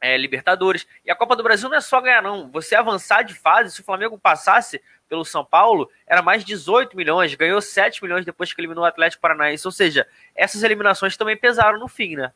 é, 0.00 0.18
Libertadores. 0.18 0.84
E 1.04 1.10
a 1.10 1.16
Copa 1.16 1.34
do 1.34 1.42
Brasil 1.42 1.68
não 1.68 1.76
é 1.76 1.80
só 1.80 2.00
ganhar, 2.00 2.20
não. 2.20 2.50
Você 2.50 2.74
avançar 2.74 3.22
de 3.22 3.34
fase, 3.34 3.72
se 3.72 3.80
o 3.80 3.84
Flamengo 3.84 4.18
passasse 4.18 4.82
pelo 5.14 5.24
São 5.24 5.44
Paulo, 5.44 5.88
era 6.04 6.20
mais 6.20 6.44
18 6.44 6.96
milhões, 6.96 7.32
ganhou 7.36 7.62
7 7.62 8.02
milhões 8.02 8.24
depois 8.24 8.52
que 8.52 8.60
eliminou 8.60 8.82
o 8.82 8.86
Atlético 8.86 9.22
Paranaense. 9.22 9.66
Ou 9.66 9.70
seja, 9.70 10.06
essas 10.34 10.64
eliminações 10.64 11.16
também 11.16 11.36
pesaram 11.36 11.78
no 11.78 11.86
fim, 11.86 12.16
né? 12.16 12.32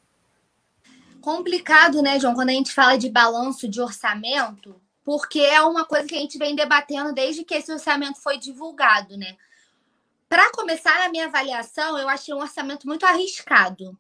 Complicado, 1.21 2.01
né, 2.01 2.21
João, 2.21 2.35
quando 2.35 2.51
a 2.51 2.53
gente 2.53 2.73
fala 2.73 2.97
de 2.97 3.11
balanço 3.11 3.69
de 3.69 3.81
orçamento, 3.81 4.81
porque 5.05 5.41
é 5.41 5.61
uma 5.61 5.85
coisa 5.85 6.07
que 6.07 6.15
a 6.15 6.21
gente 6.21 6.39
vem 6.39 6.55
debatendo 6.55 7.13
desde 7.13 7.43
que 7.43 7.55
esse 7.55 7.73
orçamento 7.73 8.23
foi 8.23 8.39
divulgado, 8.39 9.17
né? 9.17 9.37
Para 10.29 10.53
começar, 10.53 11.01
na 11.01 11.09
minha 11.09 11.27
avaliação, 11.27 11.99
eu 11.99 12.09
achei 12.09 12.33
um 12.33 12.41
orçamento 12.41 12.87
muito 12.87 13.05
arriscado 13.05 13.99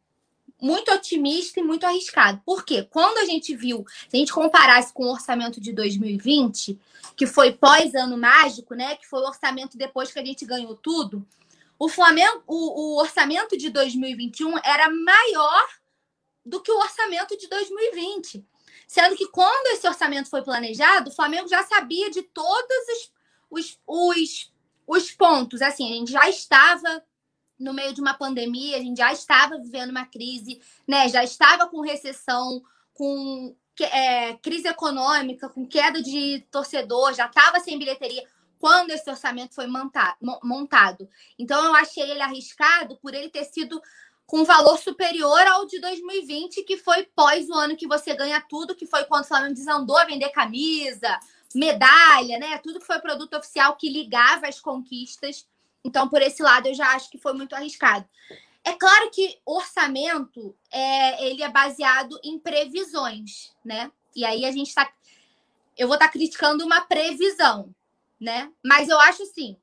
muito 0.61 0.91
otimista 0.93 1.61
e 1.61 1.63
muito 1.63 1.85
arriscado. 1.85 2.43
Por 2.45 2.65
quê? 2.65 2.87
Quando 2.91 3.19
a 3.19 3.25
gente 3.25 3.55
viu, 3.55 3.85
se 4.09 4.17
a 4.17 4.19
gente 4.19 4.33
comparasse 4.33 4.93
com 4.93 5.05
o 5.05 5.13
orçamento 5.13 5.61
de 5.61 5.73
2020, 5.73 6.79
que 7.17 7.27
foi 7.27 7.53
pós-ano 7.53 8.17
mágico, 8.17 8.75
né? 8.75 8.97
Que 8.97 9.07
foi 9.07 9.21
o 9.21 9.27
orçamento 9.27 9.77
depois 9.77 10.13
que 10.13 10.19
a 10.19 10.25
gente 10.25 10.45
ganhou 10.45 10.75
tudo, 10.75 11.27
o 11.79 11.89
Flamengo, 11.89 12.43
o, 12.47 12.97
o 12.97 13.01
orçamento 13.01 13.57
de 13.57 13.71
2021 13.71 14.59
era 14.65 14.91
maior 14.91 15.69
do 16.45 16.61
que 16.61 16.73
o 16.73 16.79
orçamento 16.79 17.37
de 17.37 17.47
2020. 17.49 18.45
Sendo 18.87 19.17
que 19.17 19.29
quando 19.29 19.67
esse 19.69 19.87
orçamento 19.87 20.31
foi 20.31 20.43
planejado, 20.43 21.11
o 21.11 21.15
Flamengo 21.15 21.47
já 21.47 21.63
sabia 21.63 22.11
de 22.11 22.23
todos 22.23 22.77
os, 22.89 23.13
os, 23.51 23.81
os, 23.87 24.53
os 24.87 25.11
pontos. 25.13 25.63
Assim, 25.63 25.93
a 25.93 25.95
gente 25.95 26.11
já 26.11 26.29
estava 26.29 27.05
no 27.59 27.75
meio 27.75 27.93
de 27.93 28.01
uma 28.01 28.15
pandemia, 28.15 28.77
a 28.77 28.81
gente 28.81 28.99
já 28.99 29.13
estava 29.13 29.59
vivendo 29.59 29.91
uma 29.91 30.07
crise, 30.07 30.61
né? 30.87 31.09
Já 31.09 31.25
estava 31.25 31.67
com 31.67 31.81
recessão, 31.81 32.63
com 32.95 33.55
é, 33.81 34.35
crise 34.35 34.69
econômica, 34.69 35.49
com 35.49 35.67
queda 35.67 36.03
de 36.03 36.47
torcedor, 36.51 37.15
já 37.15 37.27
estava 37.27 37.61
sem 37.61 37.79
bilheteria 37.79 38.25
quando 38.59 38.91
esse 38.91 39.09
orçamento 39.09 39.55
foi 39.55 39.67
montado. 39.67 41.09
Então 41.39 41.65
eu 41.65 41.75
achei 41.75 42.11
ele 42.11 42.23
arriscado 42.23 42.97
por 42.99 43.15
ele 43.15 43.29
ter 43.29 43.45
sido 43.45 43.81
com 44.27 44.45
valor 44.45 44.77
superior 44.79 45.41
ao 45.47 45.65
de 45.65 45.81
2020, 45.81 46.63
que 46.65 46.77
foi 46.77 47.05
pós 47.17 47.49
o 47.49 47.55
ano 47.55 47.77
que 47.77 47.87
você 47.87 48.15
ganha 48.15 48.41
tudo, 48.41 48.75
que 48.75 48.87
foi 48.87 49.05
quando 49.05 49.25
o 49.25 49.29
Flamengo 49.29 49.55
desandou 49.55 49.97
a 49.97 50.05
vender 50.05 50.29
camisa, 50.31 51.19
medalha, 51.55 52.39
né? 52.39 52.59
Tudo 52.59 52.79
que 52.79 52.87
foi 52.87 52.99
produto 53.01 53.35
oficial 53.35 53.77
que 53.77 53.89
ligava 53.89 54.47
as 54.47 54.61
conquistas. 54.61 55.47
Então, 55.85 56.09
por 56.09 56.21
esse 56.21 56.43
lado, 56.43 56.69
eu 56.69 56.75
já 56.75 56.95
acho 56.95 57.11
que 57.11 57.19
foi 57.19 57.33
muito 57.33 57.55
arriscado. 57.55 58.09
É 58.65 58.75
claro 58.75 59.11
que 59.11 59.41
orçamento 59.47 60.55
é, 60.71 61.27
ele 61.27 61.43
é 61.43 61.49
baseado 61.49 62.19
em 62.23 62.39
previsões, 62.39 63.55
né? 63.65 63.91
E 64.15 64.25
aí 64.25 64.45
a 64.45 64.51
gente 64.51 64.69
está. 64.69 64.93
Eu 65.77 65.87
vou 65.87 65.95
estar 65.95 66.07
tá 66.07 66.13
criticando 66.13 66.65
uma 66.65 66.81
previsão, 66.81 67.75
né? 68.21 68.53
Mas 68.63 68.89
eu 68.89 68.99
acho 69.01 69.23
assim. 69.23 69.57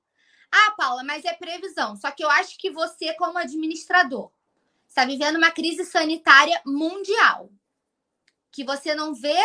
Ah, 0.51 0.71
Paula, 0.77 1.03
mas 1.03 1.25
é 1.25 1.33
previsão. 1.33 1.95
Só 1.97 2.09
que 2.11 2.23
eu 2.23 2.29
acho 2.31 2.57
que 2.57 2.71
você, 2.71 3.13
como 3.15 3.37
administrador, 3.37 4.31
está 4.87 5.03
vivendo 5.03 5.35
uma 5.35 5.51
crise 5.51 5.83
sanitária 5.83 6.61
mundial. 6.65 7.49
Que 8.51 8.63
você 8.63 8.95
não 8.95 9.13
vê 9.13 9.37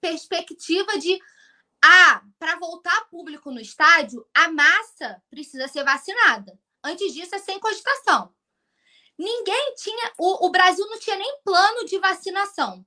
perspectiva 0.00 0.98
de 0.98 1.18
ah, 1.82 2.22
para 2.38 2.58
voltar 2.58 3.08
público 3.08 3.50
no 3.50 3.60
estádio, 3.60 4.26
a 4.34 4.48
massa 4.48 5.22
precisa 5.30 5.68
ser 5.68 5.84
vacinada. 5.84 6.58
Antes 6.82 7.12
disso, 7.12 7.34
é 7.34 7.38
sem 7.38 7.58
cogitação. 7.58 8.34
Ninguém 9.16 9.74
tinha. 9.76 10.12
O, 10.18 10.46
o 10.46 10.50
Brasil 10.50 10.86
não 10.86 10.98
tinha 10.98 11.16
nem 11.16 11.40
plano 11.44 11.84
de 11.84 11.98
vacinação. 11.98 12.84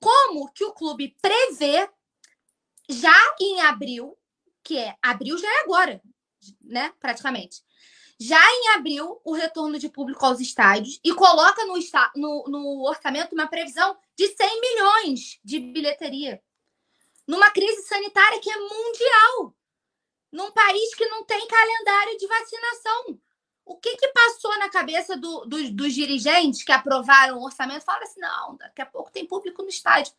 Como 0.00 0.50
que 0.52 0.64
o 0.64 0.72
clube 0.72 1.16
prevê, 1.20 1.88
já 2.88 3.34
em 3.40 3.60
abril, 3.62 4.16
que 4.62 4.78
é 4.78 4.96
abril 5.02 5.36
já 5.38 5.48
é 5.48 5.60
agora, 5.60 6.00
né? 6.60 6.92
Praticamente. 7.00 7.64
Já 8.18 8.40
em 8.40 8.68
abril, 8.70 9.20
o 9.24 9.34
retorno 9.34 9.78
de 9.78 9.90
público 9.90 10.24
aos 10.24 10.40
estádios 10.40 10.98
e 11.04 11.12
coloca 11.12 11.66
no, 11.66 11.74
no, 12.14 12.44
no 12.48 12.88
orçamento 12.88 13.34
uma 13.34 13.46
previsão 13.46 13.96
de 14.16 14.28
100 14.28 14.60
milhões 14.60 15.38
de 15.44 15.60
bilheteria 15.60 16.42
numa 17.26 17.50
crise 17.50 17.82
sanitária 17.82 18.40
que 18.40 18.50
é 18.50 18.56
mundial, 18.56 19.54
num 20.32 20.50
país 20.52 20.94
que 20.94 21.06
não 21.06 21.24
tem 21.24 21.46
calendário 21.46 22.18
de 22.18 22.26
vacinação. 22.26 23.18
O 23.64 23.76
que, 23.76 23.96
que 23.96 24.08
passou 24.08 24.56
na 24.58 24.68
cabeça 24.68 25.16
do, 25.16 25.44
do, 25.44 25.70
dos 25.72 25.92
dirigentes 25.92 26.62
que 26.62 26.70
aprovaram 26.70 27.38
o 27.38 27.44
orçamento? 27.44 27.84
Fala 27.84 28.04
assim: 28.04 28.20
não, 28.20 28.56
daqui 28.56 28.80
a 28.80 28.86
pouco 28.86 29.10
tem 29.10 29.26
público 29.26 29.62
no 29.62 29.68
estádio. 29.68 30.12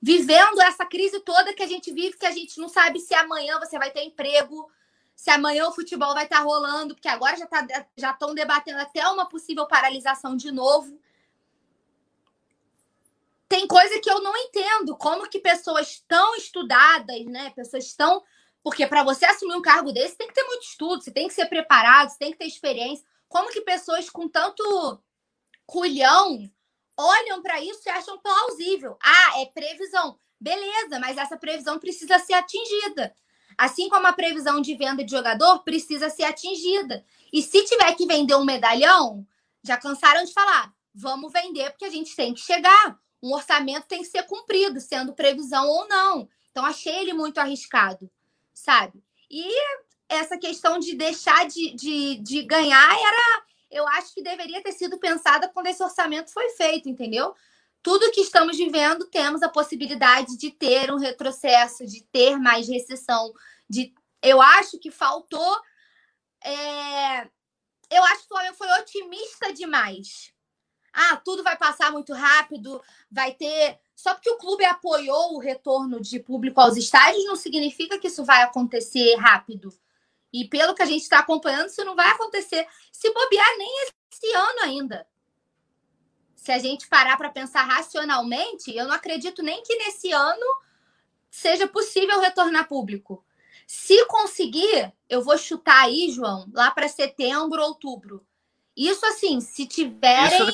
Vivendo 0.00 0.60
essa 0.60 0.84
crise 0.84 1.20
toda 1.20 1.54
que 1.54 1.62
a 1.62 1.66
gente 1.66 1.92
vive, 1.92 2.18
que 2.18 2.26
a 2.26 2.32
gente 2.32 2.58
não 2.58 2.68
sabe 2.68 3.00
se 3.00 3.14
amanhã 3.14 3.58
você 3.58 3.78
vai 3.78 3.90
ter 3.90 4.02
emprego, 4.02 4.70
se 5.14 5.30
amanhã 5.30 5.68
o 5.68 5.72
futebol 5.72 6.12
vai 6.12 6.24
estar 6.24 6.40
rolando, 6.40 6.94
porque 6.94 7.08
agora 7.08 7.36
já 7.36 7.46
tá, 7.46 7.64
já 7.96 8.10
estão 8.10 8.34
debatendo 8.34 8.80
até 8.80 9.08
uma 9.08 9.26
possível 9.26 9.66
paralisação 9.66 10.36
de 10.36 10.50
novo 10.50 11.00
tem 13.52 13.66
coisa 13.66 14.00
que 14.00 14.10
eu 14.10 14.22
não 14.22 14.34
entendo. 14.34 14.96
Como 14.96 15.28
que 15.28 15.38
pessoas 15.38 16.02
tão 16.08 16.34
estudadas, 16.36 17.22
né? 17.26 17.50
Pessoas 17.50 17.92
tão. 17.92 18.22
Porque 18.62 18.86
para 18.86 19.04
você 19.04 19.26
assumir 19.26 19.54
um 19.54 19.60
cargo 19.60 19.92
desse, 19.92 20.16
tem 20.16 20.26
que 20.26 20.32
ter 20.32 20.44
muito 20.44 20.62
estudo, 20.62 21.02
você 21.02 21.10
tem 21.10 21.28
que 21.28 21.34
ser 21.34 21.44
preparado, 21.44 22.08
você 22.08 22.18
tem 22.18 22.32
que 22.32 22.38
ter 22.38 22.46
experiência. 22.46 23.04
Como 23.28 23.50
que 23.50 23.60
pessoas 23.60 24.08
com 24.08 24.26
tanto 24.26 24.98
culhão 25.66 26.50
olham 26.96 27.42
para 27.42 27.60
isso 27.60 27.82
e 27.84 27.90
acham 27.90 28.18
plausível? 28.20 28.96
Ah, 29.02 29.42
é 29.42 29.44
previsão. 29.44 30.18
Beleza, 30.40 30.98
mas 30.98 31.18
essa 31.18 31.36
previsão 31.36 31.78
precisa 31.78 32.18
ser 32.20 32.32
atingida. 32.32 33.14
Assim 33.58 33.86
como 33.90 34.06
a 34.06 34.14
previsão 34.14 34.62
de 34.62 34.74
venda 34.74 35.04
de 35.04 35.10
jogador 35.10 35.58
precisa 35.58 36.08
ser 36.08 36.24
atingida. 36.24 37.04
E 37.30 37.42
se 37.42 37.62
tiver 37.66 37.94
que 37.96 38.06
vender 38.06 38.34
um 38.34 38.46
medalhão, 38.46 39.26
já 39.62 39.76
cansaram 39.76 40.24
de 40.24 40.32
falar, 40.32 40.72
vamos 40.94 41.30
vender 41.30 41.68
porque 41.68 41.84
a 41.84 41.90
gente 41.90 42.16
tem 42.16 42.32
que 42.32 42.40
chegar 42.40 42.98
um 43.22 43.32
orçamento 43.32 43.86
tem 43.86 44.00
que 44.00 44.08
ser 44.08 44.24
cumprido, 44.24 44.80
sendo 44.80 45.14
previsão 45.14 45.66
ou 45.68 45.86
não. 45.86 46.28
Então, 46.50 46.64
achei 46.64 46.94
ele 46.94 47.14
muito 47.14 47.38
arriscado, 47.38 48.10
sabe? 48.52 49.02
E 49.30 49.48
essa 50.08 50.36
questão 50.36 50.78
de 50.78 50.94
deixar 50.94 51.46
de, 51.46 51.74
de, 51.74 52.16
de 52.16 52.42
ganhar 52.42 52.90
era. 52.90 53.44
Eu 53.70 53.88
acho 53.88 54.12
que 54.12 54.22
deveria 54.22 54.62
ter 54.62 54.72
sido 54.72 54.98
pensada 54.98 55.48
quando 55.48 55.68
esse 55.68 55.82
orçamento 55.82 56.30
foi 56.30 56.50
feito, 56.50 56.90
entendeu? 56.90 57.34
Tudo 57.82 58.10
que 58.10 58.20
estamos 58.20 58.58
vivendo, 58.58 59.06
temos 59.06 59.42
a 59.42 59.48
possibilidade 59.48 60.36
de 60.36 60.50
ter 60.50 60.92
um 60.92 60.98
retrocesso, 60.98 61.86
de 61.86 62.02
ter 62.04 62.36
mais 62.36 62.68
recessão. 62.68 63.32
De... 63.68 63.94
Eu 64.20 64.42
acho 64.42 64.78
que 64.78 64.90
faltou. 64.90 65.58
É... 66.44 67.22
Eu 67.90 68.04
acho 68.04 68.20
que 68.20 68.26
o 68.26 68.28
Flamengo 68.28 68.56
foi 68.56 68.68
otimista 68.80 69.52
demais 69.54 70.32
ah, 70.92 71.16
tudo 71.16 71.42
vai 71.42 71.56
passar 71.56 71.90
muito 71.90 72.12
rápido, 72.12 72.82
vai 73.10 73.32
ter. 73.32 73.78
Só 73.94 74.14
porque 74.14 74.30
o 74.30 74.36
clube 74.36 74.64
apoiou 74.64 75.34
o 75.34 75.38
retorno 75.38 76.00
de 76.00 76.18
público 76.18 76.60
aos 76.60 76.76
estádios 76.76 77.24
não 77.24 77.36
significa 77.36 77.98
que 77.98 78.08
isso 78.08 78.24
vai 78.24 78.42
acontecer 78.42 79.14
rápido. 79.16 79.72
E 80.32 80.46
pelo 80.48 80.74
que 80.74 80.82
a 80.82 80.86
gente 80.86 81.02
está 81.02 81.18
acompanhando, 81.18 81.68
isso 81.68 81.84
não 81.84 81.94
vai 81.94 82.08
acontecer. 82.10 82.66
Se 82.90 83.12
bobear, 83.12 83.58
nem 83.58 83.86
esse 84.10 84.32
ano 84.34 84.60
ainda. 84.62 85.06
Se 86.34 86.50
a 86.50 86.58
gente 86.58 86.88
parar 86.88 87.16
para 87.16 87.30
pensar 87.30 87.62
racionalmente, 87.62 88.74
eu 88.74 88.86
não 88.86 88.94
acredito 88.94 89.42
nem 89.42 89.62
que 89.62 89.76
nesse 89.76 90.10
ano 90.10 90.44
seja 91.30 91.68
possível 91.68 92.18
retornar 92.20 92.66
público. 92.66 93.24
Se 93.66 94.04
conseguir, 94.06 94.92
eu 95.08 95.22
vou 95.22 95.38
chutar 95.38 95.84
aí, 95.84 96.10
João, 96.10 96.50
lá 96.52 96.70
para 96.70 96.88
setembro, 96.88 97.62
outubro. 97.62 98.26
Isso 98.76 99.04
assim, 99.06 99.40
se 99.40 99.66
tiverem. 99.66 100.26
Isso 100.26 100.52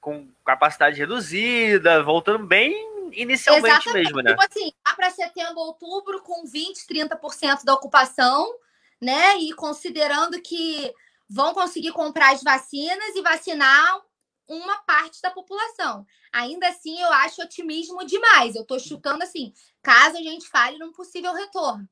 com, 0.00 0.28
capacidade 0.44 0.98
reduzida, 0.98 2.02
voltando 2.02 2.44
bem 2.44 2.74
inicialmente 3.12 3.68
Exatamente. 3.68 4.04
mesmo, 4.04 4.22
né? 4.22 4.30
Tipo 4.30 4.42
assim, 4.42 4.72
lá 4.84 4.94
para 4.94 5.10
setembro, 5.10 5.58
outubro, 5.58 6.20
com 6.22 6.44
20, 6.44 6.86
30% 6.86 7.64
da 7.64 7.74
ocupação, 7.74 8.52
né? 9.00 9.36
E 9.38 9.52
considerando 9.52 10.40
que 10.40 10.92
vão 11.28 11.54
conseguir 11.54 11.92
comprar 11.92 12.32
as 12.32 12.42
vacinas 12.42 13.14
e 13.14 13.22
vacinar 13.22 14.02
uma 14.48 14.78
parte 14.78 15.22
da 15.22 15.30
população. 15.30 16.06
Ainda 16.32 16.68
assim, 16.68 17.00
eu 17.00 17.12
acho 17.12 17.42
otimismo 17.42 18.04
demais. 18.04 18.54
Eu 18.54 18.62
estou 18.62 18.78
chutando 18.78 19.22
assim, 19.22 19.52
caso 19.82 20.16
a 20.16 20.22
gente 20.22 20.48
fale 20.48 20.78
num 20.78 20.92
possível 20.92 21.32
retorno. 21.32 21.88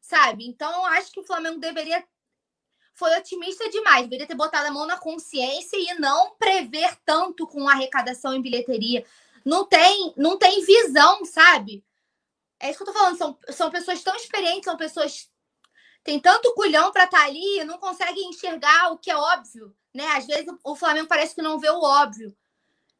Sabe? 0.00 0.46
Então, 0.46 0.70
eu 0.72 0.84
acho 0.86 1.12
que 1.12 1.20
o 1.20 1.24
Flamengo 1.24 1.58
deveria. 1.58 2.04
Foi 2.98 3.16
otimista 3.16 3.68
demais, 3.70 4.02
deveria 4.02 4.26
ter 4.26 4.34
botado 4.34 4.66
a 4.66 4.70
mão 4.70 4.86
na 4.86 4.98
consciência 4.98 5.76
e 5.76 5.98
não 5.98 6.34
prever 6.36 6.96
tanto 7.04 7.46
com 7.46 7.68
arrecadação 7.68 8.34
em 8.34 8.42
bilheteria. 8.42 9.04
Não 9.44 9.64
tem, 9.64 10.12
não 10.16 10.36
tem 10.36 10.64
visão, 10.64 11.24
sabe? 11.24 11.84
É 12.60 12.70
isso 12.70 12.78
que 12.78 12.82
eu 12.82 12.92
tô 12.92 12.98
falando. 12.98 13.16
São, 13.16 13.38
são 13.50 13.70
pessoas 13.70 14.02
tão 14.02 14.16
experientes, 14.16 14.64
são 14.64 14.76
pessoas. 14.76 15.30
Tem 16.02 16.18
tanto 16.18 16.54
culhão 16.54 16.90
para 16.90 17.04
estar 17.04 17.20
tá 17.20 17.24
ali, 17.24 17.64
não 17.64 17.78
conseguem 17.78 18.28
enxergar 18.28 18.92
o 18.92 18.98
que 18.98 19.10
é 19.10 19.16
óbvio 19.16 19.74
né? 19.98 20.06
Às 20.12 20.26
vezes 20.26 20.46
o 20.62 20.76
Flamengo 20.76 21.08
parece 21.08 21.34
que 21.34 21.42
não 21.42 21.58
vê 21.58 21.68
o 21.70 21.82
óbvio, 21.82 22.34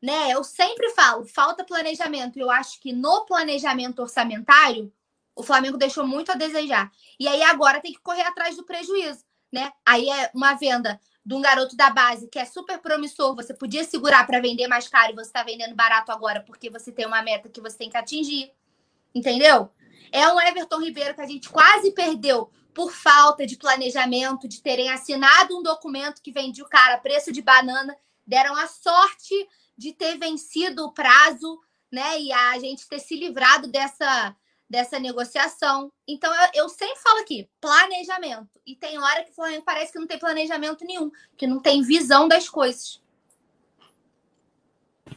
né? 0.02 0.32
Eu 0.32 0.42
sempre 0.42 0.90
falo, 0.90 1.24
falta 1.24 1.64
planejamento. 1.64 2.38
Eu 2.38 2.50
acho 2.50 2.80
que 2.80 2.92
no 2.92 3.24
planejamento 3.26 4.00
orçamentário 4.00 4.92
o 5.34 5.42
Flamengo 5.42 5.78
deixou 5.78 6.06
muito 6.06 6.32
a 6.32 6.34
desejar. 6.34 6.90
E 7.18 7.28
aí 7.28 7.42
agora 7.42 7.80
tem 7.80 7.92
que 7.92 8.00
correr 8.00 8.22
atrás 8.22 8.56
do 8.56 8.64
prejuízo, 8.64 9.24
né? 9.52 9.72
Aí 9.84 10.08
é 10.08 10.30
uma 10.34 10.54
venda 10.54 11.00
de 11.24 11.34
um 11.34 11.40
garoto 11.40 11.76
da 11.76 11.90
base 11.90 12.28
que 12.28 12.38
é 12.38 12.44
super 12.44 12.78
promissor, 12.78 13.34
você 13.34 13.52
podia 13.52 13.84
segurar 13.84 14.26
para 14.26 14.40
vender 14.40 14.66
mais 14.66 14.88
caro 14.88 15.12
e 15.12 15.14
você 15.14 15.28
está 15.28 15.42
vendendo 15.42 15.74
barato 15.74 16.10
agora 16.10 16.42
porque 16.42 16.70
você 16.70 16.90
tem 16.90 17.06
uma 17.06 17.22
meta 17.22 17.48
que 17.48 17.60
você 17.60 17.76
tem 17.76 17.90
que 17.90 17.96
atingir. 17.96 18.50
Entendeu? 19.14 19.70
É 20.10 20.26
um 20.28 20.40
Everton 20.40 20.80
Ribeiro 20.80 21.14
que 21.14 21.20
a 21.20 21.26
gente 21.26 21.48
quase 21.48 21.90
perdeu 21.92 22.50
por 22.72 22.92
falta 22.92 23.44
de 23.44 23.56
planejamento, 23.56 24.48
de 24.48 24.62
terem 24.62 24.90
assinado 24.90 25.58
um 25.58 25.62
documento 25.62 26.22
que 26.22 26.32
vendia 26.32 26.64
o 26.64 26.68
cara 26.68 26.94
a 26.94 26.98
preço 26.98 27.32
de 27.32 27.42
banana, 27.42 27.96
deram 28.26 28.54
a 28.56 28.66
sorte 28.66 29.34
de 29.76 29.92
ter 29.92 30.16
vencido 30.16 30.84
o 30.84 30.92
prazo, 30.92 31.60
né? 31.90 32.20
E 32.20 32.32
a 32.32 32.58
gente 32.58 32.88
ter 32.88 33.00
se 33.00 33.16
livrado 33.16 33.66
dessa, 33.68 34.34
dessa 34.68 34.98
negociação. 34.98 35.90
Então, 36.06 36.32
eu, 36.34 36.64
eu 36.64 36.68
sempre 36.68 36.98
falo 37.00 37.20
aqui, 37.20 37.48
planejamento. 37.60 38.60
E 38.66 38.76
tem 38.76 38.98
hora 38.98 39.24
que 39.24 39.30
o 39.30 39.34
Flamengo 39.34 39.64
parece 39.64 39.92
que 39.92 39.98
não 39.98 40.06
tem 40.06 40.18
planejamento 40.18 40.84
nenhum, 40.84 41.10
que 41.36 41.46
não 41.46 41.60
tem 41.60 41.82
visão 41.82 42.28
das 42.28 42.48
coisas. 42.48 43.00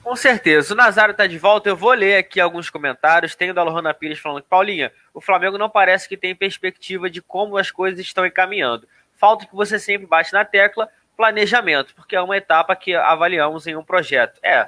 Com 0.03 0.15
certeza. 0.15 0.73
O 0.73 0.77
Nazário 0.77 1.11
está 1.11 1.27
de 1.27 1.37
volta. 1.37 1.69
Eu 1.69 1.75
vou 1.75 1.91
ler 1.91 2.15
aqui 2.15 2.39
alguns 2.39 2.69
comentários. 2.69 3.35
Tem 3.35 3.51
o 3.51 3.53
da 3.53 3.63
Lohana 3.63 3.93
Pires 3.93 4.19
falando 4.19 4.41
que, 4.41 4.49
Paulinha, 4.49 4.91
o 5.13 5.21
Flamengo 5.21 5.57
não 5.57 5.69
parece 5.69 6.07
que 6.07 6.17
tem 6.17 6.35
perspectiva 6.35 7.09
de 7.09 7.21
como 7.21 7.57
as 7.57 7.69
coisas 7.69 7.99
estão 7.99 8.25
encaminhando. 8.25 8.87
Falta 9.15 9.45
que 9.45 9.55
você 9.55 9.77
sempre 9.77 10.07
bate 10.07 10.33
na 10.33 10.43
tecla 10.45 10.89
planejamento, 11.15 11.93
porque 11.93 12.15
é 12.15 12.21
uma 12.21 12.37
etapa 12.37 12.75
que 12.75 12.95
avaliamos 12.95 13.67
em 13.67 13.75
um 13.75 13.83
projeto. 13.83 14.39
É, 14.41 14.67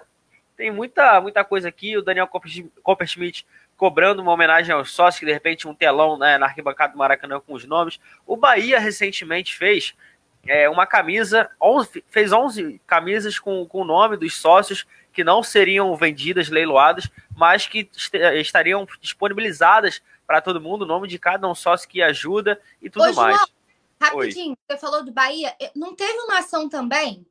tem 0.56 0.72
muita, 0.72 1.20
muita 1.20 1.44
coisa 1.44 1.68
aqui. 1.68 1.98
O 1.98 2.04
Daniel 2.04 2.28
Copperschmidt 2.84 3.46
cobrando 3.78 4.22
uma 4.22 4.32
homenagem 4.32 4.74
aos 4.74 4.92
sócios, 4.92 5.20
que 5.20 5.26
de 5.26 5.34
repente 5.34 5.68
um 5.68 5.76
telão 5.76 6.18
né, 6.18 6.38
na 6.38 6.46
arquibancada 6.46 6.94
do 6.94 7.00
Maracanã 7.00 7.40
com 7.40 7.54
os 7.54 7.66
nomes. 7.66 8.00
O 8.26 8.38
Bahia 8.38 8.80
recentemente 8.80 9.56
fez 9.56 9.94
é, 10.46 10.70
uma 10.70 10.86
camisa, 10.86 11.50
11, 11.62 12.04
fez 12.10 12.32
11 12.32 12.82
camisas 12.86 13.40
com, 13.40 13.66
com 13.66 13.82
o 13.82 13.86
nome 13.86 14.18
dos 14.18 14.36
sócios 14.36 14.86
que 15.12 15.24
não 15.24 15.44
seriam 15.44 15.96
vendidas, 15.96 16.50
leiloadas, 16.50 17.10
mas 17.36 17.68
que 17.68 17.90
estariam 18.36 18.88
disponibilizadas 19.00 20.02
para 20.26 20.42
todo 20.42 20.60
mundo, 20.60 20.82
o 20.82 20.88
nome 20.88 21.08
de 21.08 21.20
cada 21.20 21.48
um 21.48 21.54
sócio 21.54 21.88
que 21.88 22.02
ajuda 22.02 22.60
e 22.82 22.90
tudo 22.90 23.12
Ô, 23.12 23.14
mais. 23.14 23.36
João, 23.36 23.48
rapidinho, 24.02 24.52
Oi. 24.52 24.58
você 24.68 24.78
falou 24.78 25.04
do 25.04 25.12
Bahia, 25.12 25.54
não 25.76 25.96
teve 25.96 26.18
uma 26.20 26.40
ação 26.40 26.68
também 26.68 27.26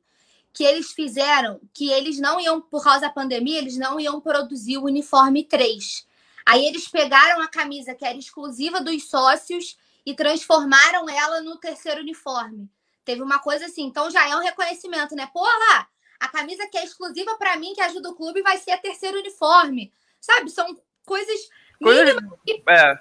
que 0.53 0.63
eles 0.63 0.91
fizeram 0.91 1.59
que 1.73 1.91
eles 1.91 2.19
não 2.19 2.39
iam, 2.39 2.61
por 2.61 2.83
causa 2.83 3.01
da 3.01 3.09
pandemia, 3.09 3.57
eles 3.57 3.75
não 3.75 3.99
iam 3.99 4.21
produzir 4.21 4.77
o 4.77 4.85
uniforme 4.85 5.43
3. 5.43 6.07
Aí 6.45 6.65
eles 6.65 6.87
pegaram 6.87 7.41
a 7.41 7.47
camisa 7.47 7.95
que 7.95 8.05
era 8.05 8.17
exclusiva 8.17 8.81
dos 8.81 9.09
sócios 9.09 9.77
e 10.05 10.13
transformaram 10.13 11.09
ela 11.09 11.41
no 11.41 11.57
terceiro 11.57 12.01
uniforme. 12.01 12.69
Teve 13.05 13.21
uma 13.21 13.39
coisa 13.39 13.65
assim, 13.65 13.83
então 13.83 14.09
já 14.09 14.27
é 14.27 14.35
um 14.35 14.41
reconhecimento, 14.41 15.15
né? 15.15 15.29
Porra, 15.33 15.87
a 16.19 16.27
camisa 16.27 16.67
que 16.67 16.77
é 16.77 16.83
exclusiva 16.83 17.35
para 17.37 17.57
mim, 17.57 17.73
que 17.73 17.81
ajuda 17.81 18.09
o 18.09 18.15
clube, 18.15 18.41
vai 18.41 18.57
ser 18.57 18.71
a 18.71 18.77
terceira 18.77 19.17
uniforme. 19.17 19.91
Sabe? 20.19 20.49
São 20.49 20.77
coisas 21.05 21.49
Coisa, 21.83 22.15
que... 22.45 22.63
É, 22.69 22.99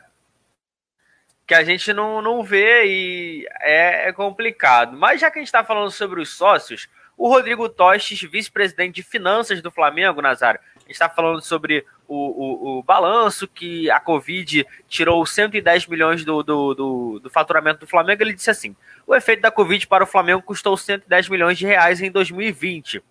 que 1.47 1.55
a 1.55 1.63
gente 1.63 1.93
não, 1.93 2.21
não 2.21 2.43
vê 2.43 2.85
e 2.87 3.49
é, 3.61 4.09
é 4.09 4.13
complicado. 4.13 4.97
Mas 4.97 5.21
já 5.21 5.31
que 5.31 5.39
a 5.39 5.41
gente 5.41 5.49
está 5.49 5.65
falando 5.65 5.91
sobre 5.91 6.21
os 6.21 6.31
sócios, 6.31 6.89
o 7.17 7.29
Rodrigo 7.29 7.69
Tostes, 7.69 8.21
vice-presidente 8.23 8.97
de 8.97 9.03
finanças 9.03 9.63
do 9.63 9.71
Flamengo, 9.71 10.21
Nazário, 10.21 10.61
está 10.89 11.09
falando 11.09 11.41
sobre 11.43 11.85
o, 12.09 12.17
o, 12.17 12.79
o, 12.79 12.83
balanço 12.83 13.47
que 13.49 13.91
a 13.91 14.01
Covid 14.01 14.67
tirou 14.89 15.25
110 15.25 15.87
milhões 15.87 16.25
do, 16.25 16.43
do, 16.43 16.75
do, 16.75 17.21
do, 17.21 17.31
faturamento 17.31 17.81
do 17.81 17.87
Flamengo. 17.87 18.23
Ele 18.23 18.35
disse 18.35 18.51
assim: 18.51 18.77
o 19.07 19.15
efeito 19.15 19.43
da 19.43 19.51
Covid 19.51 19.87
para 19.87 20.05
o 20.05 20.07
Flamengo 20.07 20.43
custou 20.43 20.77
110 20.77 21.29
milhões 21.29 21.59
de 21.59 21.67
reais 21.67 22.01
em 22.01 22.11
2020 22.11 23.03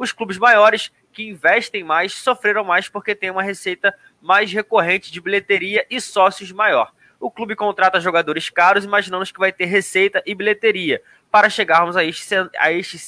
os 0.00 0.12
clubes 0.12 0.38
maiores 0.38 0.90
que 1.12 1.28
investem 1.28 1.84
mais 1.84 2.14
sofreram 2.14 2.64
mais 2.64 2.88
porque 2.88 3.14
tem 3.14 3.30
uma 3.30 3.42
receita 3.42 3.94
mais 4.18 4.50
recorrente 4.50 5.12
de 5.12 5.20
bilheteria 5.20 5.84
e 5.90 6.00
sócios 6.00 6.50
maior. 6.50 6.90
O 7.20 7.30
clube 7.30 7.54
contrata 7.54 8.00
jogadores 8.00 8.48
caros, 8.48 8.82
imaginamos 8.82 9.30
que 9.30 9.38
vai 9.38 9.52
ter 9.52 9.66
receita 9.66 10.22
e 10.24 10.34
bilheteria 10.34 11.02
para 11.30 11.50
chegarmos 11.50 11.98
a 11.98 12.04
estes, 12.04 12.32
a 12.58 12.72
estes 12.72 13.02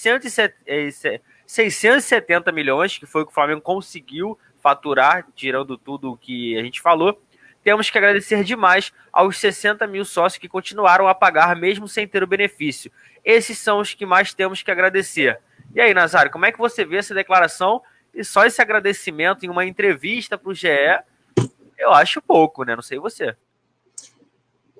670 1.52 2.48
eh, 2.48 2.52
milhões, 2.52 2.96
que 2.96 3.04
foi 3.04 3.22
o 3.22 3.26
que 3.26 3.30
o 3.30 3.34
Flamengo 3.34 3.60
conseguiu 3.60 4.38
faturar, 4.62 5.26
tirando 5.34 5.76
tudo 5.76 6.12
o 6.12 6.16
que 6.16 6.56
a 6.58 6.62
gente 6.62 6.80
falou. 6.80 7.20
Temos 7.62 7.90
que 7.90 7.98
agradecer 7.98 8.42
demais 8.42 8.90
aos 9.12 9.36
60 9.38 9.86
mil 9.86 10.04
sócios 10.04 10.40
que 10.40 10.48
continuaram 10.48 11.06
a 11.06 11.14
pagar 11.14 11.54
mesmo 11.54 11.86
sem 11.86 12.08
ter 12.08 12.22
o 12.22 12.26
benefício. 12.26 12.90
Esses 13.22 13.58
são 13.58 13.80
os 13.80 13.92
que 13.92 14.06
mais 14.06 14.32
temos 14.32 14.62
que 14.62 14.70
agradecer. 14.70 15.38
E 15.74 15.80
aí, 15.80 15.92
Nazário, 15.92 16.32
como 16.32 16.46
é 16.46 16.52
que 16.52 16.58
você 16.58 16.84
vê 16.84 16.96
essa 16.96 17.14
declaração 17.14 17.82
e 18.14 18.24
só 18.24 18.44
esse 18.44 18.60
agradecimento 18.60 19.44
em 19.44 19.50
uma 19.50 19.66
entrevista 19.66 20.38
para 20.38 20.50
o 20.50 20.54
GE? 20.54 20.68
Eu 21.78 21.92
acho 21.92 22.22
pouco, 22.22 22.64
né? 22.64 22.74
Não 22.74 22.82
sei 22.82 22.98
você. 22.98 23.36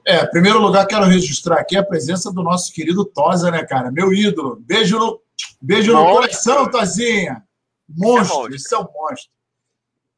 É, 0.06 0.26
primeiro 0.26 0.58
lugar, 0.58 0.86
quero 0.86 1.04
registrar 1.04 1.60
aqui 1.60 1.76
a 1.76 1.84
presença 1.84 2.32
do 2.32 2.42
nosso 2.42 2.72
querido 2.72 3.04
Tosa, 3.04 3.50
né, 3.50 3.64
cara? 3.64 3.92
Meu 3.92 4.12
ídolo. 4.12 4.56
Beijo 4.60 4.98
no, 4.98 5.22
beijo 5.62 5.92
no 5.92 6.04
coração, 6.04 6.70
Tozinha. 6.70 7.46
Monstro, 7.88 8.54
isso 8.54 8.74
é 8.74 8.78
um 8.78 8.88
monstro. 8.92 9.30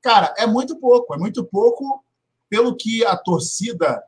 Cara, 0.02 0.34
é 0.36 0.46
muito 0.46 0.78
pouco, 0.78 1.14
é 1.14 1.18
muito 1.18 1.44
pouco 1.44 2.04
pelo 2.48 2.76
que 2.76 3.04
a 3.04 3.16
torcida 3.16 4.02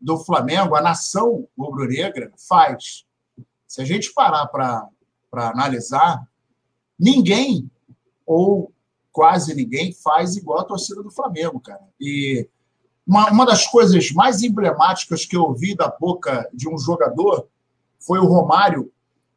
do 0.00 0.18
Flamengo, 0.18 0.74
a 0.74 0.80
nação 0.80 1.48
rubro-negra, 1.58 2.32
faz. 2.48 3.04
Se 3.66 3.80
a 3.80 3.84
gente 3.84 4.12
parar 4.12 4.46
para 4.46 4.88
para 5.32 5.48
analisar, 5.48 6.28
ninguém, 6.98 7.70
ou 8.26 8.70
quase 9.10 9.54
ninguém, 9.54 9.94
faz 9.94 10.36
igual 10.36 10.60
a 10.60 10.64
torcida 10.64 11.02
do 11.02 11.10
Flamengo, 11.10 11.58
cara. 11.58 11.88
E 11.98 12.46
uma, 13.06 13.30
uma 13.30 13.46
das 13.46 13.66
coisas 13.66 14.12
mais 14.12 14.42
emblemáticas 14.42 15.24
que 15.24 15.34
eu 15.34 15.44
ouvi 15.44 15.74
da 15.74 15.88
boca 15.88 16.46
de 16.52 16.68
um 16.68 16.76
jogador 16.76 17.48
foi 17.98 18.18
o 18.18 18.26
Romário, 18.26 18.92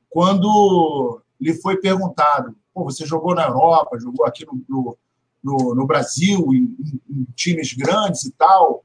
quando 0.09 1.21
lhe 1.45 1.53
foi 1.53 1.77
perguntado: 1.77 2.55
você 2.73 3.05
jogou 3.05 3.35
na 3.35 3.45
Europa, 3.45 3.99
jogou 3.99 4.25
aqui 4.25 4.45
no, 4.67 4.97
no, 5.43 5.75
no 5.75 5.85
Brasil, 5.85 6.39
em, 6.51 6.75
em, 7.09 7.27
times 7.35 7.73
grandes 7.73 8.23
e 8.25 8.31
tal. 8.31 8.83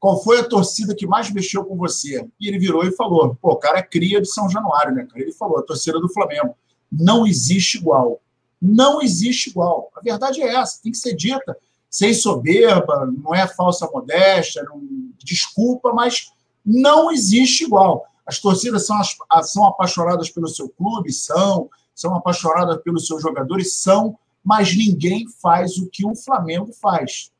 Qual 0.00 0.22
foi 0.22 0.40
a 0.40 0.48
torcida 0.48 0.94
que 0.94 1.06
mais 1.06 1.30
mexeu 1.30 1.64
com 1.64 1.76
você? 1.76 2.26
E 2.40 2.48
ele 2.48 2.58
virou 2.58 2.84
e 2.84 2.92
falou: 2.92 3.36
pô, 3.40 3.52
o 3.52 3.56
cara 3.56 3.78
é 3.78 3.82
cria 3.82 4.20
de 4.20 4.28
São 4.28 4.50
Januário, 4.50 4.94
né, 4.94 5.06
cara? 5.06 5.22
Ele 5.22 5.32
falou: 5.32 5.58
a 5.58 5.62
torcida 5.62 6.00
do 6.00 6.12
Flamengo. 6.12 6.56
Não 6.90 7.24
existe 7.24 7.78
igual. 7.78 8.20
Não 8.60 9.00
existe 9.00 9.50
igual. 9.50 9.92
A 9.94 10.00
verdade 10.00 10.42
é 10.42 10.56
essa, 10.56 10.82
tem 10.82 10.90
que 10.90 10.98
ser 10.98 11.14
dita. 11.14 11.56
Sem 11.88 12.12
soberba, 12.12 13.06
não 13.06 13.32
é 13.32 13.46
falsa 13.46 13.88
modéstia, 13.92 14.62
não... 14.64 14.82
desculpa, 15.18 15.92
mas 15.92 16.32
Não 16.64 17.10
existe 17.10 17.64
igual. 17.64 18.04
As 18.26 18.38
torcidas 18.38 18.86
são, 18.86 19.00
são 19.42 19.64
apaixonadas 19.66 20.30
pelo 20.30 20.48
seu 20.48 20.68
clube, 20.68 21.12
são, 21.12 21.68
são 21.94 22.14
apaixonadas 22.14 22.80
pelos 22.82 23.06
seus 23.06 23.22
jogadores, 23.22 23.80
são, 23.80 24.18
mas 24.44 24.74
ninguém 24.74 25.26
faz 25.42 25.76
o 25.76 25.88
que 25.88 26.06
o 26.06 26.14
Flamengo 26.14 26.72
faz. 26.72 27.30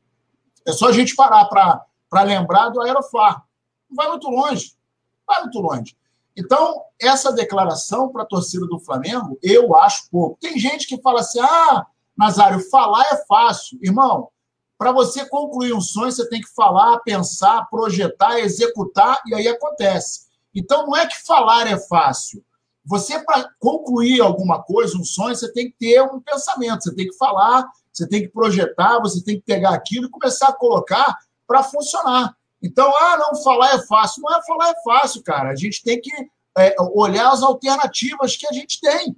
É 0.67 0.71
só 0.71 0.89
a 0.89 0.91
gente 0.91 1.15
parar 1.15 1.45
para 1.45 2.23
lembrar 2.23 2.69
do 2.69 2.81
Aeroflá. 2.81 3.43
Não 3.89 3.95
vai 3.95 4.09
muito 4.09 4.29
longe. 4.29 4.75
Não 5.27 5.35
vai 5.35 5.43
muito 5.43 5.59
longe. 5.59 5.97
Então, 6.35 6.83
essa 6.99 7.31
declaração 7.31 8.09
para 8.09 8.23
a 8.23 8.27
torcida 8.27 8.65
do 8.67 8.79
Flamengo, 8.79 9.37
eu 9.41 9.75
acho 9.75 10.09
pouco. 10.09 10.37
Tem 10.39 10.57
gente 10.57 10.87
que 10.87 11.01
fala 11.01 11.19
assim: 11.19 11.39
ah, 11.39 11.85
Nazário, 12.17 12.59
falar 12.69 13.03
é 13.11 13.25
fácil. 13.25 13.79
Irmão, 13.81 14.29
para 14.77 14.91
você 14.91 15.25
concluir 15.25 15.73
um 15.73 15.81
sonho, 15.81 16.11
você 16.11 16.27
tem 16.29 16.41
que 16.41 16.53
falar, 16.53 16.99
pensar, 16.99 17.67
projetar, 17.69 18.39
executar, 18.39 19.21
e 19.27 19.35
aí 19.35 19.47
acontece. 19.47 20.30
Então, 20.53 20.85
não 20.85 20.95
é 20.95 21.07
que 21.07 21.21
falar 21.25 21.67
é 21.67 21.77
fácil. 21.77 22.43
Você, 22.85 23.19
para 23.23 23.49
concluir 23.59 24.21
alguma 24.21 24.61
coisa, 24.61 24.97
um 24.97 25.03
sonho, 25.03 25.35
você 25.35 25.51
tem 25.51 25.69
que 25.69 25.77
ter 25.77 26.01
um 26.01 26.19
pensamento, 26.19 26.83
você 26.83 26.95
tem 26.95 27.07
que 27.07 27.17
falar, 27.17 27.69
você 27.93 28.07
tem 28.07 28.21
que 28.21 28.29
projetar, 28.29 28.99
você 28.99 29.23
tem 29.23 29.35
que 29.35 29.45
pegar 29.45 29.73
aquilo 29.73 30.07
e 30.07 30.09
começar 30.09 30.47
a 30.47 30.53
colocar 30.53 31.15
para 31.47 31.63
funcionar. 31.63 32.35
Então, 32.61 32.91
ah, 32.97 33.17
não, 33.17 33.41
falar 33.43 33.75
é 33.75 33.85
fácil. 33.85 34.21
Não 34.23 34.35
é 34.35 34.41
falar 34.43 34.69
é 34.69 34.75
fácil, 34.83 35.23
cara. 35.23 35.49
A 35.49 35.55
gente 35.55 35.83
tem 35.83 35.99
que 35.99 36.11
é, 36.57 36.75
olhar 36.93 37.31
as 37.31 37.41
alternativas 37.41 38.35
que 38.35 38.47
a 38.47 38.51
gente 38.51 38.79
tem. 38.79 39.15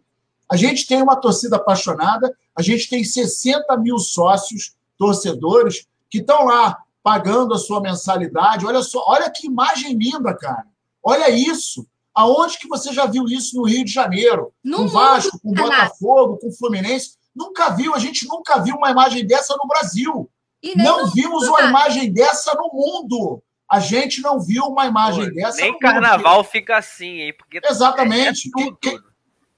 A 0.49 0.55
gente 0.55 0.85
tem 0.85 1.01
uma 1.01 1.15
torcida 1.15 1.55
apaixonada, 1.55 2.35
a 2.55 2.61
gente 2.61 2.89
tem 2.89 3.03
60 3.03 3.75
mil 3.77 3.97
sócios, 3.97 4.75
torcedores, 4.97 5.87
que 6.09 6.19
estão 6.19 6.45
lá 6.45 6.77
pagando 7.01 7.53
a 7.53 7.57
sua 7.57 7.81
mensalidade. 7.81 8.65
Olha 8.65 8.81
só, 8.81 9.03
olha 9.07 9.29
que 9.29 9.47
imagem 9.47 9.97
linda, 9.97 10.33
cara. 10.35 10.65
Olha 11.03 11.29
isso. 11.29 11.85
Aonde 12.13 12.59
que 12.59 12.67
você 12.67 12.93
já 12.93 13.05
viu 13.05 13.25
isso 13.25 13.57
no 13.57 13.63
Rio 13.63 13.83
de 13.83 13.91
Janeiro? 13.91 14.53
No 14.63 14.77
com 14.77 14.87
Vasco, 14.87 15.39
com 15.39 15.51
Botafogo, 15.51 16.37
com 16.37 16.51
Fluminense? 16.51 17.17
Nunca 17.35 17.69
viu, 17.69 17.95
a 17.95 17.99
gente 17.99 18.27
nunca 18.27 18.59
viu 18.59 18.75
uma 18.75 18.91
imagem 18.91 19.25
dessa 19.25 19.55
no 19.57 19.67
Brasil. 19.67 20.29
Não 20.75 21.09
vimos 21.11 21.47
uma 21.47 21.63
imagem 21.63 22.11
dessa 22.13 22.53
no 22.55 22.69
mundo. 22.71 23.43
A 23.69 23.79
gente 23.79 24.21
não 24.21 24.39
viu 24.39 24.65
uma 24.65 24.85
imagem 24.85 25.25
Pô, 25.25 25.33
dessa. 25.33 25.61
Nem 25.61 25.77
carnaval 25.79 26.37
mundo. 26.37 26.45
fica 26.45 26.77
assim, 26.77 27.21
hein? 27.21 27.33
Porque 27.35 27.59
Exatamente. 27.67 28.49
O 28.55 28.59
é, 28.59 28.63
é 28.63 28.71
que, 28.79 28.99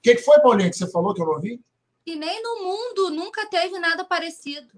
que, 0.02 0.14
que, 0.14 0.22
foi, 0.22 0.40
Paulinho, 0.40 0.70
que 0.70 0.76
você 0.76 0.90
falou 0.90 1.12
que 1.12 1.20
eu 1.20 1.26
não 1.26 1.34
ouvi? 1.34 1.60
E 2.06 2.16
nem 2.16 2.42
no 2.42 2.62
mundo 2.64 3.10
nunca 3.10 3.44
teve 3.46 3.78
nada 3.78 4.04
parecido. 4.04 4.68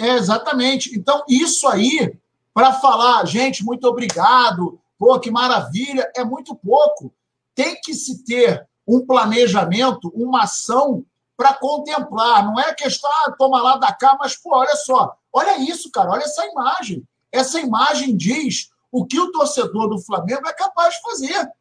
É, 0.00 0.10
exatamente. 0.16 0.96
Então, 0.96 1.24
isso 1.28 1.66
aí, 1.66 2.16
para 2.54 2.74
falar, 2.74 3.24
gente, 3.26 3.64
muito 3.64 3.86
obrigado, 3.86 4.78
pô, 4.98 5.18
que 5.20 5.30
maravilha, 5.30 6.10
é 6.14 6.24
muito 6.24 6.54
pouco. 6.54 7.12
Tem 7.54 7.80
que 7.80 7.94
se 7.94 8.24
ter 8.24 8.66
um 8.86 9.04
planejamento, 9.04 10.12
uma 10.14 10.44
ação 10.44 11.04
para 11.36 11.54
contemplar. 11.54 12.44
Não 12.44 12.58
é 12.58 12.72
questão, 12.74 13.10
ah, 13.24 13.32
toma 13.36 13.60
lá 13.62 13.76
da 13.76 13.92
cá, 13.92 14.16
mas, 14.18 14.36
pô, 14.36 14.56
olha 14.56 14.74
só, 14.76 15.16
olha 15.32 15.58
isso, 15.58 15.90
cara, 15.90 16.10
olha 16.10 16.22
essa 16.22 16.46
imagem. 16.46 17.06
Essa 17.30 17.60
imagem 17.60 18.16
diz 18.16 18.70
o 18.90 19.04
que 19.04 19.20
o 19.20 19.30
torcedor 19.30 19.88
do 19.88 20.00
Flamengo 20.00 20.48
é 20.48 20.52
capaz 20.52 20.94
de 20.94 21.02
fazer. 21.02 21.52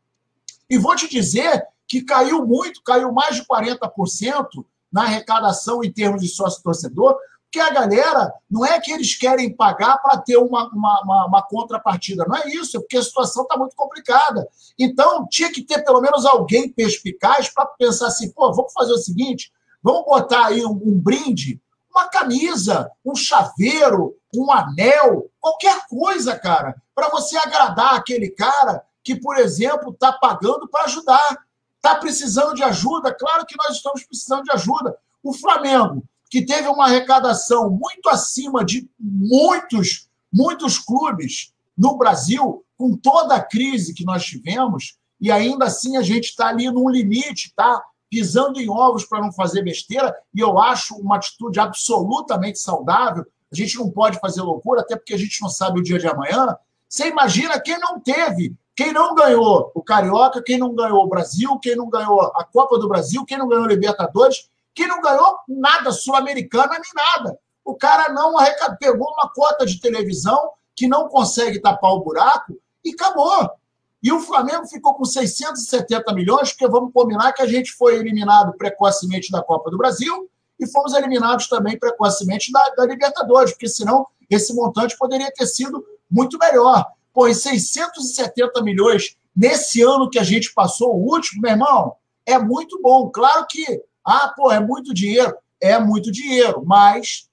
E 0.70 0.78
vou 0.78 0.96
te 0.96 1.10
dizer 1.10 1.68
que 1.88 2.02
caiu 2.02 2.46
muito, 2.46 2.82
caiu 2.82 3.12
mais 3.12 3.36
de 3.36 3.46
40% 3.46 4.66
na 4.92 5.04
arrecadação 5.04 5.84
em 5.84 5.92
termos 5.92 6.22
de 6.22 6.30
sócio-torcedor, 6.30 7.18
porque 7.56 7.60
a 7.62 7.70
galera 7.70 8.34
não 8.52 8.66
é 8.66 8.78
que 8.82 8.92
eles 8.92 9.16
querem 9.16 9.56
pagar 9.56 9.98
para 10.00 10.18
ter 10.18 10.36
uma, 10.36 10.68
uma, 10.74 11.02
uma, 11.04 11.28
uma, 11.28 11.42
contrapartida, 11.42 12.26
não 12.28 12.36
é 12.36 12.50
isso, 12.50 12.76
é 12.76 12.80
porque 12.82 12.98
a 12.98 13.02
situação 13.02 13.44
está 13.44 13.58
muito 13.58 13.74
complicada. 13.78 14.46
Então, 14.78 15.26
tinha 15.30 15.50
que 15.50 15.62
ter 15.62 15.82
pelo 15.86 16.02
menos 16.02 16.26
alguém 16.26 16.70
perspicaz 16.70 17.48
para 17.48 17.66
pensar 17.66 18.08
assim: 18.08 18.30
pô, 18.32 18.52
vamos 18.54 18.74
fazer 18.74 18.92
o 18.92 18.98
seguinte, 18.98 19.54
vamos 19.82 20.04
botar 20.04 20.48
aí 20.48 20.66
um, 20.66 20.72
um 20.72 21.00
brinde, 21.00 21.62
uma 21.90 22.10
camisa, 22.10 22.92
um 23.06 23.16
chaveiro, 23.16 24.18
um 24.36 24.52
anel, 24.52 25.32
qualquer 25.40 25.86
coisa, 25.88 26.38
cara, 26.38 26.76
para 26.94 27.08
você 27.08 27.38
agradar 27.38 27.96
aquele 27.96 28.32
cara 28.32 28.84
que, 29.02 29.16
por 29.16 29.38
exemplo, 29.38 29.92
está 29.92 30.12
pagando 30.12 30.68
para 30.68 30.84
ajudar. 30.84 31.46
Está 31.78 31.96
precisando 31.96 32.56
de 32.56 32.64
ajuda? 32.64 33.14
Claro 33.14 33.46
que 33.46 33.56
nós 33.58 33.78
estamos 33.78 34.04
precisando 34.04 34.44
de 34.44 34.52
ajuda. 34.52 34.98
O 35.24 35.32
Flamengo 35.32 36.04
que 36.30 36.46
teve 36.46 36.68
uma 36.68 36.86
arrecadação 36.86 37.70
muito 37.70 38.10
acima 38.10 38.64
de 38.64 38.90
muitos, 39.00 40.08
muitos 40.32 40.78
clubes 40.78 41.54
no 41.78 41.98
Brasil, 41.98 42.64
com 42.78 42.96
toda 42.96 43.36
a 43.36 43.44
crise 43.44 43.94
que 43.94 44.06
nós 44.06 44.26
tivemos, 44.26 44.98
e 45.20 45.32
ainda 45.32 45.66
assim 45.66 45.98
a 45.98 46.02
gente 46.02 46.26
está 46.26 46.48
ali 46.48 46.70
num 46.70 46.90
limite, 46.90 47.54
tá? 47.56 47.82
Pisando 48.10 48.60
em 48.60 48.70
ovos 48.70 49.06
para 49.06 49.22
não 49.22 49.32
fazer 49.32 49.64
besteira, 49.64 50.16
e 50.34 50.40
eu 50.40 50.60
acho 50.60 50.96
uma 50.96 51.16
atitude 51.18 51.60
absolutamente 51.60 52.60
saudável. 52.60 53.26
A 53.52 53.56
gente 53.56 53.78
não 53.78 53.90
pode 53.90 54.20
fazer 54.20 54.42
loucura, 54.42 54.82
até 54.82 54.96
porque 54.96 55.14
a 55.14 55.18
gente 55.18 55.42
não 55.42 55.50
sabe 55.50 55.80
o 55.80 55.84
dia 55.84 55.98
de 55.98 56.08
amanhã. 56.08 56.56
Você 56.88 57.08
imagina 57.08 57.60
quem 57.60 57.80
não 57.80 58.00
teve, 58.00 58.56
quem 58.76 58.92
não 58.92 59.16
ganhou 59.16 59.72
o 59.74 59.82
Carioca, 59.82 60.44
quem 60.44 60.58
não 60.58 60.76
ganhou 60.76 61.04
o 61.04 61.08
Brasil, 61.08 61.58
quem 61.60 61.76
não 61.76 61.90
ganhou 61.90 62.22
a 62.22 62.44
Copa 62.44 62.78
do 62.78 62.88
Brasil, 62.90 63.26
quem 63.26 63.38
não 63.38 63.48
ganhou 63.48 63.66
o 63.66 63.70
Libertadores, 63.70 64.50
que 64.76 64.86
não 64.86 65.02
ganhou 65.02 65.40
nada, 65.48 65.92
Sul-Americana 65.92 66.74
nem 66.74 66.92
nada. 66.94 67.40
O 67.64 67.74
cara 67.74 68.12
não 68.12 68.38
arrecadou, 68.38 68.78
pegou 68.78 69.08
uma 69.08 69.32
cota 69.34 69.66
de 69.66 69.80
televisão 69.80 70.52
que 70.76 70.88
não 70.88 71.08
consegue 71.08 71.60
tapar 71.60 71.92
o 71.92 72.02
buraco 72.02 72.60
e 72.84 72.92
acabou. 72.92 73.50
E 74.04 74.12
o 74.12 74.20
Flamengo 74.20 74.68
ficou 74.68 74.94
com 74.94 75.06
670 75.06 76.14
milhões, 76.14 76.52
porque 76.52 76.68
vamos 76.68 76.94
combinar 76.94 77.34
que 77.34 77.42
a 77.42 77.48
gente 77.48 77.72
foi 77.72 77.96
eliminado 77.96 78.54
precocemente 78.56 79.32
da 79.32 79.42
Copa 79.42 79.72
do 79.72 79.78
Brasil 79.78 80.30
e 80.60 80.68
fomos 80.68 80.94
eliminados 80.94 81.48
também 81.48 81.80
precocemente 81.80 82.52
da, 82.52 82.70
da 82.78 82.86
Libertadores, 82.86 83.54
porque 83.54 83.68
senão 83.68 84.06
esse 84.30 84.54
montante 84.54 84.98
poderia 84.98 85.32
ter 85.32 85.48
sido 85.48 85.84
muito 86.12 86.38
melhor. 86.38 86.86
Pô, 87.14 87.34
670 87.34 88.62
milhões 88.62 89.16
nesse 89.36 89.82
ano 89.82 90.10
que 90.10 90.20
a 90.20 90.24
gente 90.24 90.54
passou, 90.54 90.96
o 90.96 91.12
último, 91.12 91.42
meu 91.42 91.52
irmão, 91.52 91.96
é 92.26 92.38
muito 92.38 92.80
bom. 92.82 93.10
Claro 93.10 93.46
que 93.50 93.82
ah, 94.06 94.32
pô, 94.36 94.52
é 94.52 94.60
muito 94.60 94.94
dinheiro. 94.94 95.36
É 95.62 95.80
muito 95.80 96.12
dinheiro, 96.12 96.64
mas 96.66 97.28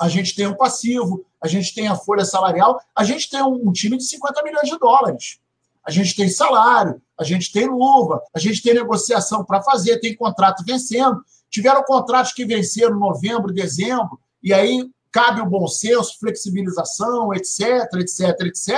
a 0.00 0.08
gente 0.08 0.34
tem 0.34 0.46
um 0.46 0.56
passivo, 0.56 1.24
a 1.42 1.48
gente 1.48 1.74
tem 1.74 1.88
a 1.88 1.96
folha 1.96 2.24
salarial, 2.24 2.80
a 2.94 3.04
gente 3.04 3.28
tem 3.28 3.42
um, 3.42 3.72
time 3.72 3.96
de 3.96 4.04
50 4.04 4.42
milhões 4.42 4.68
de 4.68 4.78
dólares. 4.78 5.38
A 5.84 5.90
gente 5.90 6.16
tem 6.16 6.28
salário, 6.28 7.00
a 7.18 7.24
gente 7.24 7.52
tem 7.52 7.66
luva, 7.66 8.22
a 8.34 8.38
gente 8.38 8.62
tem 8.62 8.74
negociação 8.74 9.44
para 9.44 9.62
fazer, 9.62 10.00
tem 10.00 10.16
contrato 10.16 10.64
vencendo. 10.64 11.22
Tiveram 11.50 11.82
contratos 11.84 12.32
que 12.32 12.44
venceram 12.44 12.96
em 12.96 13.00
novembro, 13.00 13.52
dezembro, 13.52 14.18
e 14.42 14.52
aí 14.52 14.90
cabe 15.12 15.40
o 15.40 15.46
bom 15.46 15.66
senso, 15.66 16.18
flexibilização, 16.18 17.32
etc, 17.32 17.86
etc, 17.98 18.40
etc. 18.40 18.76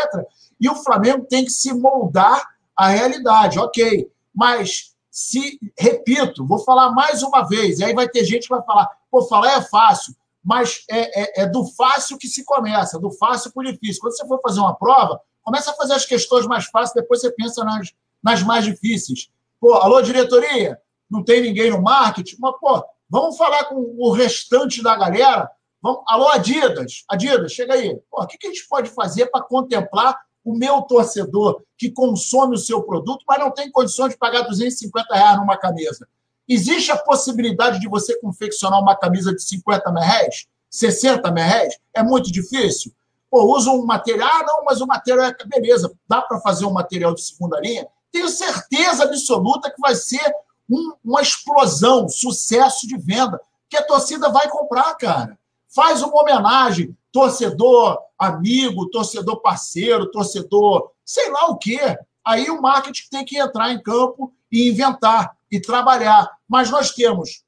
E 0.60 0.69
o 0.69 0.77
Flamengo 0.77 1.24
tem 1.24 1.44
que 1.44 1.51
se 1.51 1.73
moldar 1.73 2.47
à 2.77 2.89
realidade, 2.89 3.59
ok. 3.59 4.10
Mas 4.35 4.88
se, 5.19 5.59
repito, 5.77 6.47
vou 6.47 6.61
falar 6.61 6.93
mais 6.93 7.24
uma 7.24 7.43
vez, 7.43 7.81
e 7.81 7.85
aí 7.85 7.93
vai 7.93 8.09
ter 8.09 8.24
gente 8.24 8.47
que 8.47 8.55
vai 8.55 8.62
falar, 8.62 8.89
pô, 9.11 9.20
falar 9.23 9.55
é 9.55 9.62
fácil, 9.62 10.15
mas 10.45 10.85
é, 10.89 11.23
é, 11.23 11.43
é 11.43 11.47
do 11.47 11.66
fácil 11.73 12.16
que 12.16 12.28
se 12.28 12.45
começa, 12.45 13.01
do 13.01 13.11
fácil 13.11 13.53
para 13.53 13.62
o 13.69 13.73
difícil. 13.73 14.01
Quando 14.01 14.16
você 14.16 14.24
for 14.28 14.40
fazer 14.40 14.61
uma 14.61 14.77
prova, 14.77 15.20
começa 15.43 15.73
a 15.73 15.74
fazer 15.74 15.95
as 15.95 16.05
questões 16.05 16.47
mais 16.47 16.66
fáceis, 16.66 16.95
depois 16.95 17.20
você 17.20 17.32
pensa 17.32 17.65
nas, 17.65 17.93
nas 18.23 18.45
mais 18.45 18.65
difíceis. 18.65 19.28
Pô, 19.61 19.74
alô, 19.74 20.01
diretoria? 20.01 20.81
Não 21.11 21.24
tem 21.24 21.43
ninguém 21.43 21.73
no 21.73 21.82
marketing? 21.82 22.36
Mas, 22.39 22.55
pô, 22.61 22.85
vamos 23.11 23.36
falar 23.36 23.65
com 23.65 23.97
o 23.99 24.12
restante 24.12 24.85
da 24.85 24.95
galera. 24.95 25.51
Vamos... 25.82 26.05
Alô, 26.07 26.28
Adidas? 26.28 27.03
Adidas, 27.09 27.51
chega 27.51 27.74
aí. 27.74 28.01
Pô, 28.09 28.23
o 28.23 28.27
que 28.28 28.47
a 28.47 28.51
gente 28.51 28.69
pode 28.69 28.89
fazer 28.90 29.27
para 29.27 29.43
contemplar 29.43 30.16
o 30.48 30.54
meu 30.54 30.80
torcedor 30.80 31.62
que 31.76 31.90
consome 31.90 32.54
o 32.54 32.58
seu 32.58 32.82
produto, 32.82 33.22
mas 33.28 33.38
não 33.38 33.50
tem 33.50 33.70
condições 33.70 34.12
de 34.12 34.16
pagar 34.16 34.48
250 34.48 35.14
reais 35.14 35.36
numa 35.36 35.58
camisa. 35.58 36.08
Existe 36.48 36.90
a 36.90 36.96
possibilidade 36.96 37.78
de 37.78 37.86
você 37.86 38.18
confeccionar 38.18 38.80
uma 38.80 38.96
camisa 38.96 39.34
de 39.34 39.42
50 39.42 39.90
reais? 40.00 40.46
60 40.70 41.30
reais? 41.34 41.78
É 41.92 42.02
muito 42.02 42.32
difícil? 42.32 42.94
Pô, 43.30 43.54
usa 43.54 43.70
um 43.70 43.84
material, 43.84 44.26
ah, 44.26 44.42
não, 44.46 44.64
mas 44.64 44.80
o 44.80 44.86
material 44.86 45.26
é. 45.26 45.36
Beleza, 45.44 45.92
dá 46.08 46.22
para 46.22 46.40
fazer 46.40 46.64
um 46.64 46.72
material 46.72 47.12
de 47.12 47.20
segunda 47.20 47.60
linha? 47.60 47.86
Tenho 48.10 48.30
certeza 48.30 49.04
absoluta 49.04 49.70
que 49.70 49.80
vai 49.82 49.94
ser 49.94 50.34
um, 50.70 50.94
uma 51.04 51.20
explosão, 51.20 52.08
sucesso 52.08 52.88
de 52.88 52.96
venda, 52.96 53.38
que 53.68 53.76
a 53.76 53.82
torcida 53.82 54.30
vai 54.30 54.48
comprar, 54.48 54.94
cara. 54.94 55.38
Faz 55.68 56.02
uma 56.02 56.22
homenagem, 56.22 56.96
torcedor 57.12 57.98
amigo, 58.18 58.90
torcedor 58.90 59.40
parceiro, 59.40 60.10
torcedor 60.10 60.90
sei 61.05 61.30
lá 61.30 61.47
o 61.47 61.56
quê. 61.56 61.78
Aí 62.24 62.51
o 62.51 62.60
marketing 62.60 63.09
tem 63.10 63.24
que 63.24 63.39
entrar 63.39 63.72
em 63.72 63.82
campo 63.82 64.32
e 64.52 64.68
inventar 64.68 65.35
e 65.51 65.59
trabalhar. 65.59 66.28
Mas 66.47 66.70
nós 66.70 66.90
temos 66.90 67.43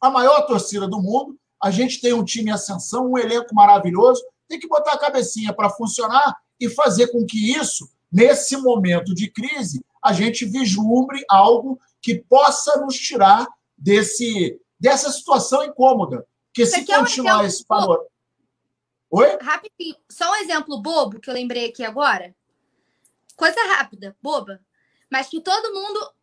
a 0.00 0.10
maior 0.10 0.46
torcida 0.46 0.88
do 0.88 1.00
mundo, 1.00 1.38
a 1.62 1.70
gente 1.70 2.00
tem 2.00 2.12
um 2.12 2.24
time 2.24 2.50
em 2.50 2.54
ascensão, 2.54 3.12
um 3.12 3.18
elenco 3.18 3.54
maravilhoso, 3.54 4.24
tem 4.48 4.58
que 4.58 4.66
botar 4.66 4.92
a 4.92 4.98
cabecinha 4.98 5.52
para 5.52 5.70
funcionar 5.70 6.36
e 6.58 6.68
fazer 6.68 7.08
com 7.08 7.24
que 7.24 7.52
isso 7.52 7.88
nesse 8.10 8.56
momento 8.56 9.14
de 9.14 9.30
crise, 9.30 9.84
a 10.02 10.12
gente 10.12 10.44
vislumbre 10.44 11.24
algo 11.28 11.78
que 12.02 12.16
possa 12.16 12.80
nos 12.80 12.96
tirar 12.96 13.46
desse, 13.76 14.58
dessa 14.80 15.12
situação 15.12 15.62
incômoda. 15.62 16.26
Porque 16.48 16.66
se 16.66 16.84
continuar 16.84 17.44
esse 17.44 17.64
panorama. 17.64 18.04
Oi? 19.10 19.38
Rapidinho, 19.42 19.96
só 20.08 20.30
um 20.30 20.36
exemplo 20.36 20.80
bobo 20.80 21.18
que 21.18 21.28
eu 21.28 21.34
lembrei 21.34 21.68
aqui 21.68 21.84
agora. 21.84 22.34
Coisa 23.36 23.60
rápida, 23.74 24.16
boba. 24.22 24.60
Mas 25.10 25.28
que 25.28 25.40
todo 25.40 25.74
mundo 25.74 26.14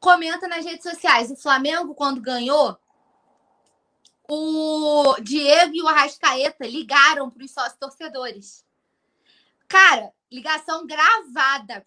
comenta 0.00 0.48
nas 0.48 0.64
redes 0.64 0.82
sociais. 0.82 1.30
O 1.30 1.36
Flamengo, 1.36 1.94
quando 1.94 2.20
ganhou, 2.20 2.76
o 4.28 5.14
Diego 5.20 5.74
e 5.74 5.82
o 5.82 5.86
Arrascaeta 5.86 6.66
ligaram 6.66 7.30
para 7.30 7.44
os 7.44 7.52
sócios 7.52 7.78
torcedores. 7.78 8.66
Cara, 9.68 10.12
ligação 10.30 10.84
gravada. 10.84 11.86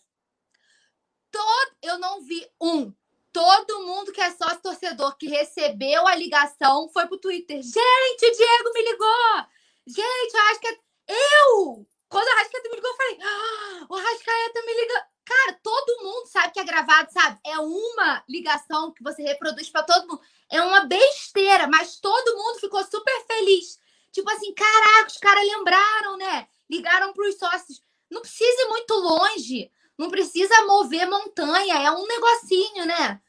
Todo, 1.29 1.75
eu 1.81 1.99
não 1.99 2.21
vi 2.21 2.49
um. 2.61 2.93
Todo 3.31 3.85
mundo 3.85 4.11
que 4.11 4.21
é 4.21 4.31
sócio 4.31 4.61
torcedor 4.61 5.17
que 5.17 5.27
recebeu 5.27 6.07
a 6.07 6.15
ligação 6.15 6.89
foi 6.89 7.07
pro 7.07 7.19
Twitter. 7.19 7.61
Gente, 7.61 8.25
o 8.25 8.35
Diego 8.35 8.73
me 8.73 8.81
ligou. 8.83 9.45
Gente, 9.89 10.35
o 10.35 10.37
Arrascaeta. 10.37 10.81
Eu! 11.07 11.87
Quando 12.07 12.27
o 12.27 12.31
Arrascaeta 12.31 12.69
me 12.69 12.75
ligou, 12.75 12.91
eu 12.91 12.97
falei: 12.97 13.17
ah, 13.23 13.85
o 13.89 13.95
Arrascaeta 13.95 14.61
me 14.61 14.73
liga. 14.75 15.07
Cara, 15.25 15.59
todo 15.63 16.03
mundo 16.03 16.27
sabe 16.27 16.53
que 16.53 16.59
é 16.59 16.63
gravado, 16.63 17.11
sabe? 17.11 17.39
É 17.45 17.59
uma 17.59 18.23
ligação 18.27 18.91
que 18.91 19.03
você 19.03 19.23
reproduz 19.23 19.69
para 19.69 19.83
todo 19.83 20.07
mundo. 20.07 20.21
É 20.51 20.61
uma 20.61 20.85
besteira, 20.85 21.67
mas 21.67 21.99
todo 21.99 22.37
mundo 22.37 22.59
ficou 22.59 22.83
super 22.83 23.25
feliz. 23.25 23.79
Tipo 24.11 24.29
assim, 24.31 24.53
caraca, 24.53 25.07
os 25.07 25.17
caras 25.17 25.47
lembraram, 25.47 26.17
né? 26.17 26.47
Ligaram 26.69 27.13
para 27.13 27.27
os 27.27 27.37
sócios. 27.37 27.83
Não 28.09 28.21
precisa 28.21 28.61
ir 28.63 28.69
muito 28.69 28.93
longe. 28.93 29.71
Não 29.97 30.09
precisa 30.09 30.65
mover 30.65 31.07
montanha. 31.07 31.75
É 31.83 31.91
um 31.91 32.07
negocinho, 32.07 32.85
né? 32.85 33.21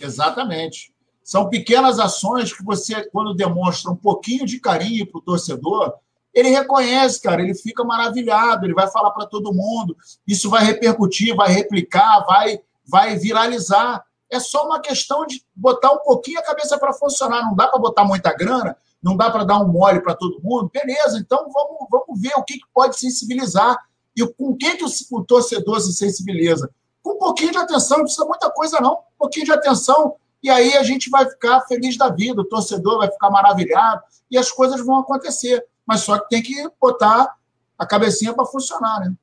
Exatamente. 0.00 0.93
São 1.24 1.48
pequenas 1.48 1.98
ações 1.98 2.52
que 2.52 2.62
você, 2.62 3.08
quando 3.08 3.34
demonstra 3.34 3.90
um 3.90 3.96
pouquinho 3.96 4.44
de 4.44 4.60
carinho 4.60 5.06
para 5.10 5.18
o 5.18 5.22
torcedor, 5.22 5.94
ele 6.34 6.50
reconhece, 6.50 7.22
cara, 7.22 7.40
ele 7.40 7.54
fica 7.54 7.82
maravilhado, 7.82 8.66
ele 8.66 8.74
vai 8.74 8.90
falar 8.90 9.10
para 9.12 9.24
todo 9.24 9.54
mundo, 9.54 9.96
isso 10.26 10.50
vai 10.50 10.62
repercutir, 10.64 11.34
vai 11.34 11.50
replicar, 11.50 12.24
vai, 12.26 12.60
vai 12.86 13.16
viralizar. 13.16 14.04
É 14.30 14.38
só 14.38 14.66
uma 14.66 14.80
questão 14.80 15.24
de 15.24 15.42
botar 15.54 15.92
um 15.92 15.98
pouquinho 15.98 16.40
a 16.40 16.44
cabeça 16.44 16.76
para 16.76 16.92
funcionar. 16.92 17.42
Não 17.42 17.54
dá 17.54 17.68
para 17.68 17.80
botar 17.80 18.04
muita 18.04 18.34
grana, 18.34 18.76
não 19.02 19.16
dá 19.16 19.30
para 19.30 19.44
dar 19.44 19.60
um 19.60 19.68
mole 19.68 20.00
para 20.00 20.14
todo 20.14 20.42
mundo. 20.42 20.70
Beleza, 20.70 21.18
então 21.18 21.48
vamos, 21.50 21.86
vamos 21.90 22.20
ver 22.20 22.34
o 22.36 22.42
que, 22.42 22.54
que 22.54 22.66
pode 22.74 22.98
sensibilizar 22.98 23.78
e 24.14 24.26
com 24.26 24.50
o 24.50 24.56
que, 24.56 24.76
que 24.76 24.84
o, 24.84 24.88
o 25.12 25.24
torcedor 25.24 25.80
se 25.80 25.94
sensibiliza. 25.94 26.70
Com 27.02 27.12
um 27.12 27.18
pouquinho 27.18 27.52
de 27.52 27.58
atenção, 27.58 27.98
não 27.98 28.04
precisa 28.04 28.26
muita 28.26 28.50
coisa, 28.50 28.80
não. 28.80 28.94
Um 28.94 29.18
pouquinho 29.18 29.46
de 29.46 29.52
atenção, 29.52 30.16
e 30.44 30.50
aí 30.50 30.76
a 30.76 30.84
gente 30.84 31.10
vai 31.10 31.28
ficar 31.28 31.62
feliz 31.62 31.96
da 31.96 32.08
vida, 32.08 32.40
o 32.40 32.44
torcedor 32.44 32.98
vai 32.98 33.10
ficar 33.10 33.30
maravilhado 33.30 34.02
e 34.30 34.38
as 34.38 34.52
coisas 34.52 34.84
vão 34.84 35.00
acontecer 35.00 35.66
mas 35.86 36.00
só 36.00 36.18
que 36.18 36.28
tem 36.28 36.42
que 36.42 36.54
botar 36.80 37.34
a 37.78 37.86
cabecinha 37.86 38.32
para 38.32 38.46
funcionar, 38.46 39.00
né? 39.00 39.14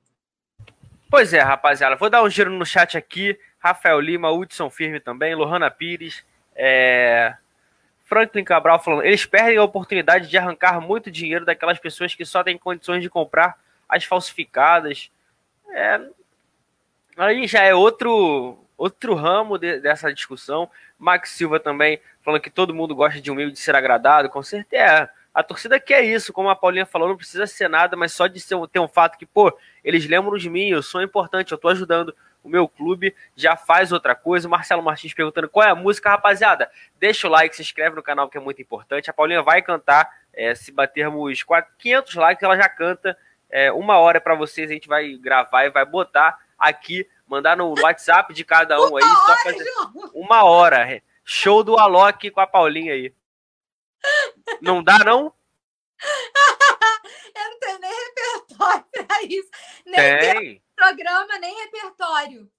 Pois 1.09 1.33
é, 1.33 1.41
rapaziada. 1.41 1.95
Vou 1.95 2.09
dar 2.09 2.23
um 2.23 2.29
giro 2.29 2.51
no 2.51 2.65
chat 2.65 2.97
aqui. 2.97 3.37
Rafael 3.59 3.99
Lima, 3.99 4.31
Hudson 4.31 4.69
Firme 4.69 4.99
também, 4.99 5.35
Lohana 5.35 5.69
Pires, 5.69 6.23
é... 6.55 7.35
Franklin 8.05 8.43
Cabral 8.43 8.81
falando. 8.81 9.05
Eles 9.05 9.25
perdem 9.25 9.57
a 9.57 9.63
oportunidade 9.63 10.27
de 10.27 10.37
arrancar 10.37 10.79
muito 10.81 11.11
dinheiro 11.11 11.45
daquelas 11.45 11.79
pessoas 11.79 12.15
que 12.15 12.25
só 12.25 12.43
têm 12.43 12.57
condições 12.57 13.01
de 13.01 13.09
comprar 13.09 13.57
as 13.87 14.03
falsificadas. 14.03 15.11
É... 15.69 16.01
Aí 17.17 17.45
já 17.45 17.61
é 17.61 17.73
outro 17.73 18.57
outro 18.81 19.13
ramo 19.13 19.59
de, 19.59 19.79
dessa 19.79 20.11
discussão. 20.11 20.69
Max 20.97 21.29
Silva 21.29 21.59
também 21.59 22.01
falando 22.21 22.41
que 22.41 22.49
todo 22.49 22.73
mundo 22.73 22.95
gosta 22.95 23.21
de 23.21 23.29
um 23.29 23.35
meio 23.35 23.51
de 23.51 23.59
ser 23.59 23.75
agradado, 23.75 24.27
com 24.29 24.41
certeza. 24.41 25.09
A 25.33 25.43
torcida 25.43 25.79
quer 25.79 26.03
isso, 26.03 26.33
como 26.33 26.49
a 26.49 26.55
Paulinha 26.55 26.85
falou, 26.85 27.07
não 27.07 27.15
precisa 27.15 27.45
ser 27.45 27.69
nada, 27.69 27.95
mas 27.95 28.11
só 28.11 28.27
de 28.27 28.39
ser, 28.39 28.55
ter 28.69 28.79
um 28.79 28.87
fato 28.87 29.17
que, 29.17 29.25
pô, 29.25 29.55
eles 29.83 30.05
lembram 30.07 30.35
de 30.35 30.49
mim, 30.49 30.69
eu 30.69 30.81
sou 30.81 31.01
importante, 31.01 31.51
eu 31.51 31.57
tô 31.57 31.69
ajudando 31.69 32.13
o 32.43 32.49
meu 32.49 32.67
clube, 32.67 33.15
já 33.35 33.55
faz 33.55 33.91
outra 33.91 34.15
coisa. 34.15 34.47
O 34.47 34.51
Marcelo 34.51 34.81
Martins 34.81 35.13
perguntando 35.13 35.47
qual 35.47 35.67
é 35.67 35.69
a 35.69 35.75
música, 35.75 36.09
rapaziada. 36.09 36.69
Deixa 36.99 37.27
o 37.27 37.31
like, 37.31 37.55
se 37.55 37.61
inscreve 37.61 37.95
no 37.95 38.03
canal 38.03 38.29
que 38.29 38.37
é 38.37 38.41
muito 38.41 38.61
importante. 38.61 39.09
A 39.09 39.13
Paulinha 39.13 39.43
vai 39.43 39.61
cantar, 39.61 40.09
é, 40.33 40.55
se 40.55 40.71
batermos 40.71 41.45
500 41.77 42.15
likes, 42.15 42.43
ela 42.43 42.57
já 42.57 42.67
canta. 42.67 43.15
É, 43.49 43.71
uma 43.71 43.97
hora 43.99 44.19
para 44.19 44.33
vocês, 44.33 44.71
a 44.71 44.73
gente 44.73 44.87
vai 44.87 45.13
gravar 45.17 45.65
e 45.65 45.69
vai 45.69 45.85
botar 45.85 46.39
aqui, 46.57 47.07
mandar 47.31 47.55
no 47.55 47.73
WhatsApp 47.79 48.33
de 48.33 48.43
cada 48.43 48.77
um 48.77 48.97
aí, 48.97 49.03
só 49.03 49.37
fazer 49.37 49.65
uma 50.13 50.43
hora. 50.43 51.01
Show 51.23 51.63
do 51.63 51.79
Alok 51.79 52.29
com 52.29 52.41
a 52.41 52.45
Paulinha 52.45 52.91
aí. 52.91 53.13
Não 54.61 54.83
dá, 54.83 54.99
não? 54.99 55.33
eu 57.35 57.49
não 57.49 57.59
tenho 57.59 57.79
nem 57.79 57.91
repertório 57.91 58.85
para 58.91 59.23
isso. 59.23 59.49
Nem 59.85 60.19
Tem. 60.19 60.63
programa, 60.75 61.39
nem 61.39 61.55
repertório. 61.63 62.51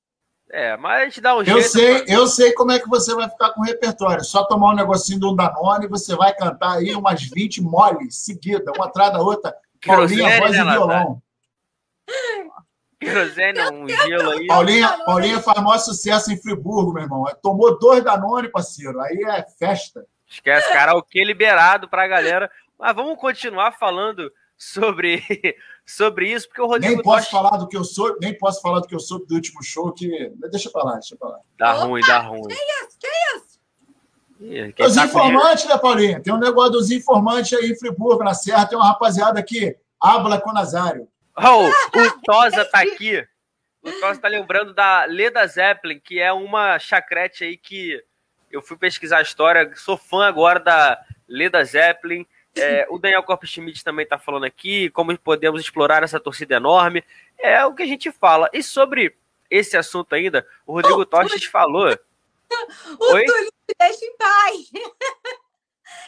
É, 0.51 0.77
mas 0.79 1.03
a 1.03 1.05
gente 1.05 1.21
dá 1.21 1.35
um 1.35 1.41
eu 1.41 1.45
jeito. 1.45 1.69
Sei, 1.69 2.05
pra... 2.05 2.15
Eu 2.15 2.27
sei 2.27 2.53
como 2.53 2.73
é 2.73 2.79
que 2.79 2.89
você 2.89 3.15
vai 3.15 3.29
ficar 3.29 3.51
com 3.51 3.61
repertório. 3.61 4.25
Só 4.25 4.45
tomar 4.45 4.71
um 4.71 4.77
negocinho 4.77 5.21
do 5.21 5.37
Danone 5.37 5.85
e 5.85 5.89
você 5.89 6.17
vai 6.17 6.35
cantar 6.35 6.79
aí 6.79 6.95
umas 6.95 7.23
20 7.23 7.61
moles 7.61 8.17
seguidas, 8.25 8.75
uma 8.75 8.87
atrás 8.87 9.13
da 9.13 9.21
outra. 9.21 9.55
Paulinha, 9.85 10.39
voz 10.41 10.53
né, 10.53 10.59
e 10.59 10.65
violão. 10.65 11.23
Querosene, 13.03 13.61
um 13.73 13.89
gelo 13.89 14.31
aí. 14.31 14.47
Paulinha, 14.47 14.99
Paulinha 15.05 15.41
faz 15.41 15.61
maior 15.61 15.79
sucesso 15.79 16.33
em 16.33 16.41
Friburgo, 16.41 16.93
meu 16.93 17.03
irmão. 17.03 17.25
Tomou 17.43 17.77
dois 17.79 18.05
Danone, 18.05 18.49
parceiro. 18.49 19.01
Aí 19.01 19.19
é 19.27 19.45
festa. 19.59 20.07
Esquece, 20.29 20.73
karaokê 20.73 21.25
liberado 21.25 21.89
pra 21.89 22.07
galera. 22.07 22.51
Mas 22.79 22.95
vamos 22.95 23.19
continuar 23.19 23.73
falando 23.73 24.31
sobre, 24.57 25.23
sobre 25.85 26.33
isso, 26.33 26.47
porque 26.47 26.63
o 26.63 26.67
Rodrigo. 26.67 26.95
Nem 26.95 27.03
posso 27.03 27.31
falar 27.31 27.57
do 27.57 27.67
que 27.67 27.77
eu 27.77 27.85
sou, 27.85 28.17
nem 28.21 28.37
posso 28.39 28.63
falar 28.63 28.81
do 28.81 28.87
que 28.87 28.95
eu 28.95 29.01
sou 29.01 29.27
do 29.27 29.35
último 29.35 29.63
show, 29.63 29.93
que. 29.93 30.33
Deixa 30.51 30.71
pra 30.71 30.85
lá, 30.85 30.93
deixa 30.95 31.17
pra 31.17 31.29
lá. 31.29 31.39
Dá 31.59 31.75
Opa, 31.75 31.85
ruim, 31.85 32.03
dá 32.07 32.19
ruim. 32.21 32.43
Que 32.43 32.55
isso? 32.55 32.99
Que 33.01 33.09
isso? 33.37 33.53
Os 34.89 34.95
tá 34.95 35.07
informantes, 35.07 35.65
né, 35.67 35.77
Paulinha? 35.79 36.21
Tem 36.21 36.33
um 36.33 36.39
negócio 36.39 36.73
dos 36.73 36.91
informantes 36.91 37.53
aí 37.53 37.71
em 37.71 37.79
Friburgo, 37.79 38.25
na 38.25 38.35
Serra. 38.35 38.67
Tem 38.67 38.79
uma 38.79 38.87
rapaziada 38.87 39.39
aqui, 39.39 39.77
Habla 40.01 40.41
com 40.41 40.53
Nazário. 40.53 41.09
Oh, 41.37 41.69
o 41.69 42.21
Tosa 42.25 42.65
tá 42.65 42.81
aqui. 42.81 43.27
O 43.83 43.91
Tosa 44.01 44.21
tá 44.21 44.29
lembrando 44.29 44.75
da 44.75 45.05
Leda 45.05 45.47
Zeppelin, 45.47 45.99
que 45.99 46.21
é 46.21 46.33
uma 46.33 46.79
chacrete 46.79 47.45
aí 47.45 47.57
que 47.57 48.03
eu 48.51 48.61
fui 48.61 48.77
pesquisar 48.77 49.19
a 49.19 49.23
história, 49.23 49.73
sou 49.77 49.97
fã 49.97 50.27
agora 50.27 50.61
da 50.61 51.03
Leda 51.27 51.65
Zeppelin. 51.65 52.27
É, 52.55 52.87
o 52.91 52.99
Daniel 52.99 53.23
Corpo 53.23 53.47
Schmidt 53.47 53.83
também 53.83 54.05
está 54.05 54.19
falando 54.19 54.45
aqui, 54.45 54.91
como 54.91 55.17
podemos 55.19 55.61
explorar 55.61 56.03
essa 56.03 56.21
torcida 56.21 56.57
enorme. 56.57 57.03
É 57.39 57.65
o 57.65 57.75
que 57.75 57.83
a 57.83 57.87
gente 57.87 58.13
fala. 58.13 58.51
E 58.53 58.63
sobre 58.63 59.17
esse 59.51 59.77
assunto 59.77 60.15
ainda, 60.15 60.47
o 60.67 60.75
Rodrigo 60.75 61.01
oh, 61.01 61.07
Tostes 61.07 61.45
falou. 61.45 61.97
O 62.99 63.15
Oi? 63.15 63.25
Túlio 63.25 63.45
me 63.67 63.75
deixa 63.79 64.05
em 64.05 64.17
paz. 64.19 64.71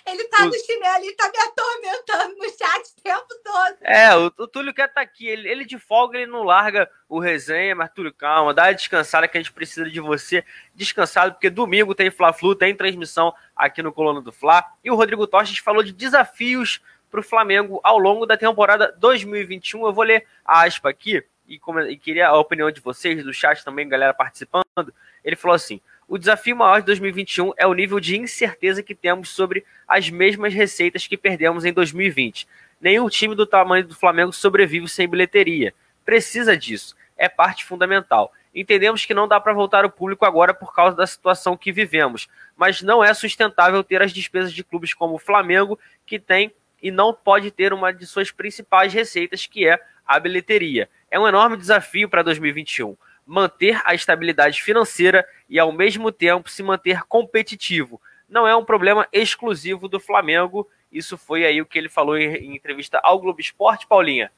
Ele 0.06 0.24
tá 0.24 0.42
o... 0.42 0.46
no 0.46 0.54
chinelo, 0.54 1.04
ele 1.04 1.14
tá 1.14 1.30
me 1.30 1.38
atormentando 1.38 2.36
no 2.36 2.44
chat 2.50 2.86
o 2.86 3.02
tempo 3.02 3.26
todo. 3.42 3.76
É, 3.82 4.16
o, 4.16 4.32
o 4.38 4.46
Túlio 4.46 4.74
quer 4.74 4.88
estar 4.88 4.94
tá 4.96 5.00
aqui. 5.00 5.26
Ele, 5.26 5.48
ele 5.48 5.64
de 5.64 5.78
folga, 5.78 6.18
ele 6.18 6.30
não 6.30 6.42
larga 6.42 6.90
o 7.08 7.18
resenha, 7.18 7.74
mas 7.74 7.90
Túlio, 7.92 8.12
calma, 8.12 8.52
dá 8.52 8.64
uma 8.64 8.74
descansada 8.74 9.26
que 9.26 9.38
a 9.38 9.40
gente 9.40 9.52
precisa 9.52 9.88
de 9.88 10.00
você 10.00 10.44
descansado, 10.74 11.32
porque 11.32 11.48
domingo 11.48 11.94
tem 11.94 12.10
Fla-Flu, 12.10 12.54
tem 12.54 12.74
transmissão 12.74 13.32
aqui 13.56 13.82
no 13.82 13.92
Coluna 13.92 14.20
do 14.20 14.32
Fla. 14.32 14.64
E 14.82 14.90
o 14.90 14.94
Rodrigo 14.94 15.26
Tostes 15.26 15.58
falou 15.58 15.82
de 15.82 15.92
desafios 15.92 16.80
para 17.10 17.20
o 17.20 17.22
Flamengo 17.22 17.80
ao 17.84 17.98
longo 17.98 18.26
da 18.26 18.36
temporada 18.36 18.92
2021. 18.98 19.86
Eu 19.86 19.92
vou 19.92 20.04
ler 20.04 20.26
a 20.44 20.64
aspa 20.64 20.90
aqui 20.90 21.24
e, 21.46 21.58
como, 21.58 21.80
e 21.80 21.96
queria 21.96 22.28
a 22.28 22.38
opinião 22.38 22.70
de 22.70 22.80
vocês, 22.80 23.22
do 23.22 23.32
chat 23.32 23.64
também, 23.64 23.88
galera 23.88 24.12
participando. 24.12 24.92
Ele 25.22 25.36
falou 25.36 25.54
assim: 25.54 25.80
o 26.06 26.18
desafio 26.18 26.56
maior 26.56 26.80
de 26.80 26.86
2021 26.86 27.52
é 27.56 27.66
o 27.66 27.72
nível 27.72 27.98
de 27.98 28.16
incerteza 28.18 28.82
que 28.82 28.94
temos 28.94 29.30
sobre 29.30 29.64
as 29.88 30.10
mesmas 30.10 30.52
receitas 30.52 31.06
que 31.06 31.16
perdemos 31.16 31.64
em 31.64 31.72
2020. 31.72 32.46
Nenhum 32.80 33.08
time 33.08 33.34
do 33.34 33.46
tamanho 33.46 33.86
do 33.86 33.94
Flamengo 33.94 34.32
sobrevive 34.32 34.88
sem 34.88 35.08
bilheteria. 35.08 35.72
Precisa 36.04 36.56
disso. 36.56 36.94
É 37.16 37.28
parte 37.28 37.64
fundamental. 37.64 38.32
Entendemos 38.54 39.04
que 39.04 39.14
não 39.14 39.26
dá 39.26 39.40
para 39.40 39.52
voltar 39.52 39.84
o 39.84 39.90
público 39.90 40.24
agora 40.24 40.52
por 40.52 40.74
causa 40.74 40.96
da 40.96 41.06
situação 41.06 41.56
que 41.56 41.72
vivemos, 41.72 42.28
mas 42.56 42.82
não 42.82 43.02
é 43.02 43.12
sustentável 43.14 43.82
ter 43.82 44.02
as 44.02 44.12
despesas 44.12 44.52
de 44.52 44.62
clubes 44.62 44.92
como 44.92 45.14
o 45.14 45.18
Flamengo, 45.18 45.78
que 46.06 46.18
tem 46.18 46.52
e 46.82 46.90
não 46.90 47.14
pode 47.14 47.50
ter 47.50 47.72
uma 47.72 47.92
de 47.92 48.06
suas 48.06 48.30
principais 48.30 48.92
receitas, 48.92 49.46
que 49.46 49.66
é 49.66 49.80
a 50.06 50.20
bilheteria. 50.20 50.88
É 51.10 51.18
um 51.18 51.26
enorme 51.26 51.56
desafio 51.56 52.08
para 52.08 52.22
2021 52.22 52.96
manter 53.26 53.80
a 53.84 53.94
estabilidade 53.94 54.62
financeira 54.62 55.26
e, 55.48 55.58
ao 55.58 55.72
mesmo 55.72 56.12
tempo, 56.12 56.50
se 56.50 56.62
manter 56.62 57.02
competitivo. 57.04 58.00
Não 58.28 58.46
é 58.46 58.54
um 58.54 58.64
problema 58.64 59.06
exclusivo 59.12 59.88
do 59.88 60.00
Flamengo. 60.00 60.68
Isso 60.90 61.16
foi 61.16 61.44
aí 61.44 61.60
o 61.60 61.66
que 61.66 61.78
ele 61.78 61.88
falou 61.88 62.16
em, 62.16 62.54
entrevista 62.54 63.00
ao 63.02 63.18
Globo 63.18 63.40
Esporte, 63.40 63.86
Paulinha. 63.86 64.30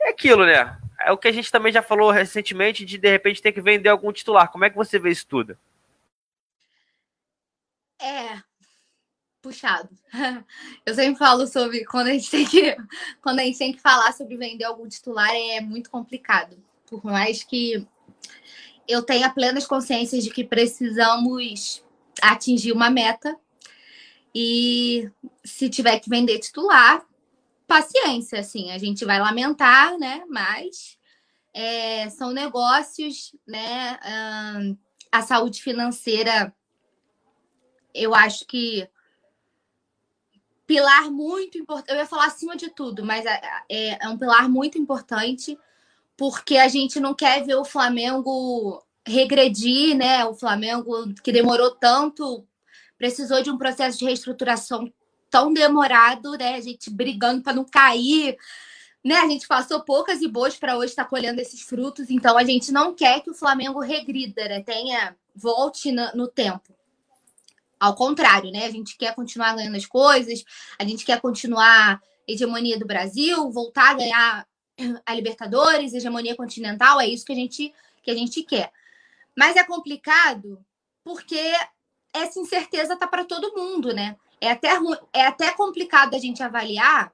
É 0.00 0.10
aquilo, 0.10 0.46
né? 0.46 0.78
é 1.00 1.10
o 1.12 1.18
que 1.18 1.28
a 1.28 1.32
gente 1.32 1.50
também 1.50 1.72
já 1.72 1.82
falou 1.82 2.10
recentemente 2.10 2.84
de 2.84 2.98
de 2.98 3.08
repente 3.08 3.40
ter 3.40 3.52
que 3.52 3.60
vender 3.60 3.88
algum 3.88 4.12
titular. 4.12 4.50
Como 4.50 4.64
é 4.64 4.70
que 4.70 4.76
você 4.76 4.98
vê 4.98 5.10
isso 5.10 5.26
tudo? 5.26 5.58
É 8.00 8.42
puxado. 9.40 9.88
Eu 10.84 10.94
sempre 10.94 11.18
falo 11.18 11.46
sobre 11.46 11.84
quando 11.86 12.08
a 12.08 12.12
gente 12.12 12.30
tem 12.30 12.46
que 12.46 12.76
quando 13.22 13.40
a 13.40 13.42
gente 13.42 13.58
tem 13.58 13.72
que 13.72 13.80
falar 13.80 14.12
sobre 14.12 14.36
vender 14.36 14.64
algum 14.64 14.86
titular 14.86 15.30
é 15.34 15.60
muito 15.60 15.90
complicado. 15.90 16.56
Por 16.90 17.04
mais 17.04 17.44
que 17.44 17.86
eu 18.86 19.02
tenha 19.02 19.30
plenas 19.30 19.66
consciências 19.66 20.24
de 20.24 20.30
que 20.30 20.44
precisamos 20.44 21.84
atingir 22.20 22.72
uma 22.72 22.90
meta 22.90 23.38
e 24.34 25.08
se 25.44 25.70
tiver 25.70 26.00
que 26.00 26.10
vender 26.10 26.40
titular, 26.40 27.06
paciência, 27.66 28.40
assim, 28.40 28.72
a 28.72 28.78
gente 28.78 29.04
vai 29.04 29.20
lamentar, 29.20 29.96
né? 29.96 30.24
Mas 30.28 30.98
é, 31.54 32.10
são 32.10 32.32
negócios, 32.32 33.34
né? 33.46 33.98
Hum, 34.04 34.76
a 35.12 35.22
saúde 35.22 35.62
financeira, 35.62 36.54
eu 37.94 38.14
acho 38.14 38.44
que 38.46 38.88
pilar 40.66 41.10
muito 41.10 41.58
importante. 41.58 41.90
Eu 41.90 41.96
ia 41.96 42.06
falar 42.06 42.26
acima 42.26 42.56
de 42.56 42.70
tudo, 42.70 43.04
mas 43.04 43.26
é, 43.26 43.40
é, 43.68 44.04
é, 44.04 44.08
um 44.08 44.16
pilar 44.18 44.48
muito 44.48 44.78
importante 44.78 45.58
porque 46.20 46.58
a 46.58 46.68
gente 46.68 47.00
não 47.00 47.14
quer 47.14 47.42
ver 47.46 47.54
o 47.54 47.64
Flamengo 47.64 48.84
regredir, 49.06 49.96
né? 49.96 50.22
O 50.26 50.34
Flamengo 50.34 51.14
que 51.24 51.32
demorou 51.32 51.70
tanto, 51.70 52.46
precisou 52.98 53.42
de 53.42 53.50
um 53.50 53.56
processo 53.56 53.98
de 53.98 54.04
reestruturação 54.04 54.92
tão 55.30 55.50
demorado, 55.50 56.32
né? 56.32 56.56
A 56.56 56.60
gente 56.60 56.90
brigando 56.90 57.40
para 57.40 57.54
não 57.54 57.64
cair, 57.64 58.36
né? 59.02 59.14
A 59.14 59.28
gente 59.28 59.48
passou 59.48 59.80
poucas 59.80 60.20
e 60.20 60.28
boas 60.28 60.58
para 60.58 60.76
hoje 60.76 60.90
estar 60.90 61.04
tá 61.04 61.08
colhendo 61.08 61.40
esses 61.40 61.62
frutos, 61.62 62.10
então 62.10 62.36
a 62.36 62.44
gente 62.44 62.70
não 62.70 62.92
quer 62.94 63.22
que 63.22 63.30
o 63.30 63.34
Flamengo 63.34 63.80
regrida, 63.80 64.46
né? 64.46 64.62
Tenha 64.62 65.16
volte 65.34 65.90
no, 65.90 66.06
no 66.14 66.28
tempo. 66.28 66.76
Ao 67.80 67.94
contrário, 67.94 68.52
né? 68.52 68.66
A 68.66 68.70
gente 68.70 68.94
quer 68.98 69.14
continuar 69.14 69.56
ganhando 69.56 69.78
as 69.78 69.86
coisas, 69.86 70.44
a 70.78 70.84
gente 70.84 71.02
quer 71.02 71.18
continuar 71.18 71.98
hegemonia 72.28 72.78
do 72.78 72.86
Brasil, 72.86 73.50
voltar 73.50 73.92
a 73.92 73.94
ganhar 73.94 74.49
a 75.06 75.14
Libertadores, 75.14 75.94
hegemonia 75.94 76.36
continental, 76.36 77.00
é 77.00 77.06
isso 77.08 77.24
que 77.24 77.32
a 77.32 77.36
gente 77.36 77.72
que 78.02 78.10
a 78.10 78.14
gente 78.14 78.42
quer. 78.42 78.72
Mas 79.36 79.56
é 79.56 79.64
complicado 79.64 80.64
porque 81.04 81.52
essa 82.12 82.40
incerteza 82.40 82.96
tá 82.96 83.06
para 83.06 83.24
todo 83.24 83.54
mundo, 83.54 83.92
né? 83.92 84.16
é 84.40 84.50
até, 84.50 84.70
é 85.12 85.26
até 85.26 85.50
complicado 85.52 86.14
a 86.14 86.18
gente 86.18 86.42
avaliar 86.42 87.12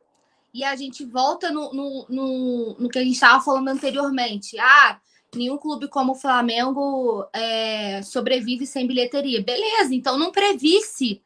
e 0.54 0.62
a 0.62 0.76
gente 0.76 1.04
volta 1.04 1.50
no, 1.50 1.72
no, 1.74 2.06
no, 2.08 2.76
no 2.78 2.88
que 2.88 2.98
a 2.98 3.02
gente 3.02 3.14
estava 3.14 3.42
falando 3.42 3.68
anteriormente. 3.68 4.58
Ah, 4.58 4.98
nenhum 5.34 5.58
clube 5.58 5.88
como 5.88 6.12
o 6.12 6.16
Flamengo 6.16 7.26
é, 7.32 8.00
sobrevive 8.02 8.66
sem 8.66 8.86
bilheteria. 8.86 9.42
Beleza, 9.42 9.94
então 9.94 10.16
não 10.16 10.30
previsse 10.30 11.20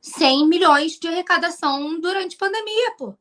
100 0.00 0.48
milhões 0.48 0.98
de 0.98 1.08
arrecadação 1.08 2.00
durante 2.00 2.36
a 2.36 2.38
pandemia, 2.38 2.94
pô. 2.96 3.14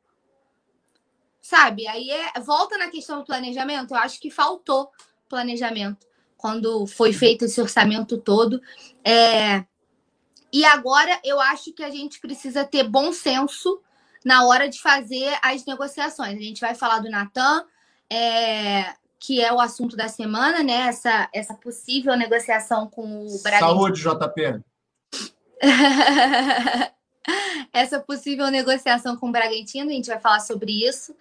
Sabe? 1.43 1.85
Aí 1.89 2.09
é, 2.09 2.39
volta 2.39 2.77
na 2.77 2.89
questão 2.89 3.19
do 3.19 3.25
planejamento. 3.25 3.93
Eu 3.93 3.97
acho 3.97 4.17
que 4.17 4.31
faltou 4.31 4.89
planejamento 5.27 6.07
quando 6.37 6.87
foi 6.87 7.11
feito 7.11 7.43
esse 7.43 7.59
orçamento 7.59 8.17
todo. 8.17 8.61
É, 9.03 9.65
e 10.53 10.63
agora 10.63 11.19
eu 11.21 11.41
acho 11.41 11.73
que 11.73 11.83
a 11.83 11.89
gente 11.89 12.21
precisa 12.21 12.63
ter 12.63 12.83
bom 12.83 13.11
senso 13.11 13.81
na 14.23 14.45
hora 14.45 14.69
de 14.69 14.81
fazer 14.81 15.37
as 15.41 15.65
negociações. 15.65 16.37
A 16.37 16.41
gente 16.41 16.61
vai 16.61 16.75
falar 16.75 16.99
do 16.99 17.09
Natan, 17.09 17.65
é, 18.09 18.93
que 19.19 19.41
é 19.41 19.51
o 19.51 19.59
assunto 19.59 19.97
da 19.97 20.07
semana, 20.07 20.63
né? 20.63 20.87
Essa, 20.87 21.27
essa 21.33 21.55
possível 21.55 22.15
negociação 22.15 22.87
com 22.87 23.27
o 23.27 23.39
Bragantino. 23.43 23.69
Saúde, 23.69 24.01
JP. 24.01 24.63
essa 27.73 27.99
possível 27.99 28.47
negociação 28.49 29.17
com 29.17 29.27
o 29.27 29.31
Bragantino, 29.31 29.89
a 29.89 29.93
gente 29.93 30.07
vai 30.07 30.21
falar 30.21 30.39
sobre 30.39 30.87
isso. 30.87 31.13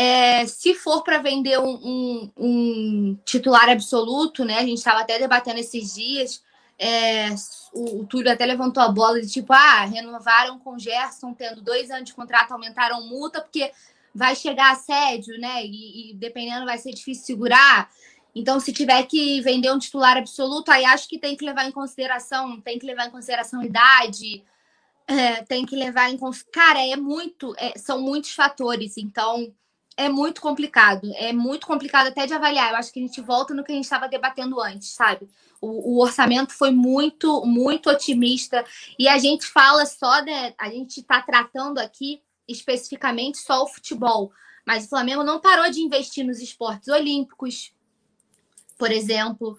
É, 0.00 0.46
se 0.46 0.74
for 0.74 1.02
para 1.02 1.18
vender 1.18 1.58
um, 1.58 1.74
um, 1.74 2.32
um, 2.36 3.18
titular 3.24 3.68
absoluto, 3.68 4.44
né? 4.44 4.58
A 4.58 4.64
gente 4.64 4.78
estava 4.78 5.00
até 5.00 5.18
debatendo 5.18 5.58
esses 5.58 5.94
dias 5.94 6.40
é, 6.78 7.30
o, 7.72 8.00
o 8.00 8.06
Túlio 8.06 8.30
até 8.30 8.46
levantou 8.46 8.80
a 8.80 8.88
bola 8.88 9.20
de 9.20 9.28
tipo, 9.28 9.52
ah, 9.52 9.84
renovaram 9.84 10.58
com 10.60 10.78
Gerson, 10.78 11.34
tendo 11.34 11.60
dois 11.60 11.90
anos 11.90 12.04
de 12.04 12.14
contrato, 12.14 12.52
aumentaram 12.52 13.08
multa, 13.08 13.40
porque 13.40 13.72
vai 14.14 14.36
chegar 14.36 14.70
assédio, 14.70 15.36
né? 15.40 15.64
E, 15.64 16.12
e 16.12 16.14
dependendo, 16.14 16.64
vai 16.64 16.78
ser 16.78 16.92
difícil 16.92 17.24
segurar. 17.24 17.90
Então, 18.34 18.60
se 18.60 18.72
tiver 18.72 19.02
que 19.04 19.40
vender 19.40 19.72
um 19.72 19.78
titular 19.78 20.16
absoluto, 20.16 20.70
aí 20.70 20.84
acho 20.84 21.08
que 21.08 21.18
tem 21.18 21.36
que 21.36 21.44
levar 21.44 21.64
em 21.64 21.72
consideração, 21.72 22.60
tem 22.60 22.78
que 22.78 22.86
levar 22.86 23.08
em 23.08 23.10
consideração 23.10 23.64
idade, 23.64 24.44
é, 25.08 25.42
tem 25.42 25.66
que 25.66 25.74
levar 25.74 26.08
em 26.10 26.16
consideração. 26.16 26.52
Cara, 26.52 26.86
é 26.86 26.96
muito, 26.96 27.52
é, 27.58 27.76
são 27.76 28.00
muitos 28.00 28.30
fatores, 28.30 28.96
então 28.96 29.52
é 29.98 30.08
muito 30.08 30.40
complicado. 30.40 31.12
É 31.16 31.32
muito 31.32 31.66
complicado 31.66 32.06
até 32.06 32.24
de 32.24 32.32
avaliar. 32.32 32.70
Eu 32.70 32.76
acho 32.76 32.92
que 32.92 33.00
a 33.00 33.02
gente 33.02 33.20
volta 33.20 33.52
no 33.52 33.64
que 33.64 33.72
a 33.72 33.74
gente 33.74 33.84
estava 33.84 34.08
debatendo 34.08 34.60
antes, 34.60 34.90
sabe? 34.90 35.28
O, 35.60 35.96
o, 35.96 36.00
orçamento 36.00 36.52
foi 36.52 36.70
muito, 36.70 37.44
muito 37.44 37.90
otimista. 37.90 38.64
E 38.96 39.08
a 39.08 39.18
gente 39.18 39.44
fala 39.44 39.84
só, 39.84 40.22
né? 40.22 40.54
A 40.56 40.70
gente 40.70 41.00
está 41.00 41.20
tratando 41.20 41.78
aqui 41.78 42.22
especificamente 42.46 43.38
só 43.38 43.64
o 43.64 43.66
futebol. 43.66 44.30
Mas 44.64 44.84
o 44.84 44.88
Flamengo 44.88 45.24
não 45.24 45.40
parou 45.40 45.68
de 45.68 45.80
investir 45.80 46.24
nos 46.24 46.40
esportes 46.40 46.86
olímpicos, 46.88 47.72
por 48.78 48.92
exemplo. 48.92 49.58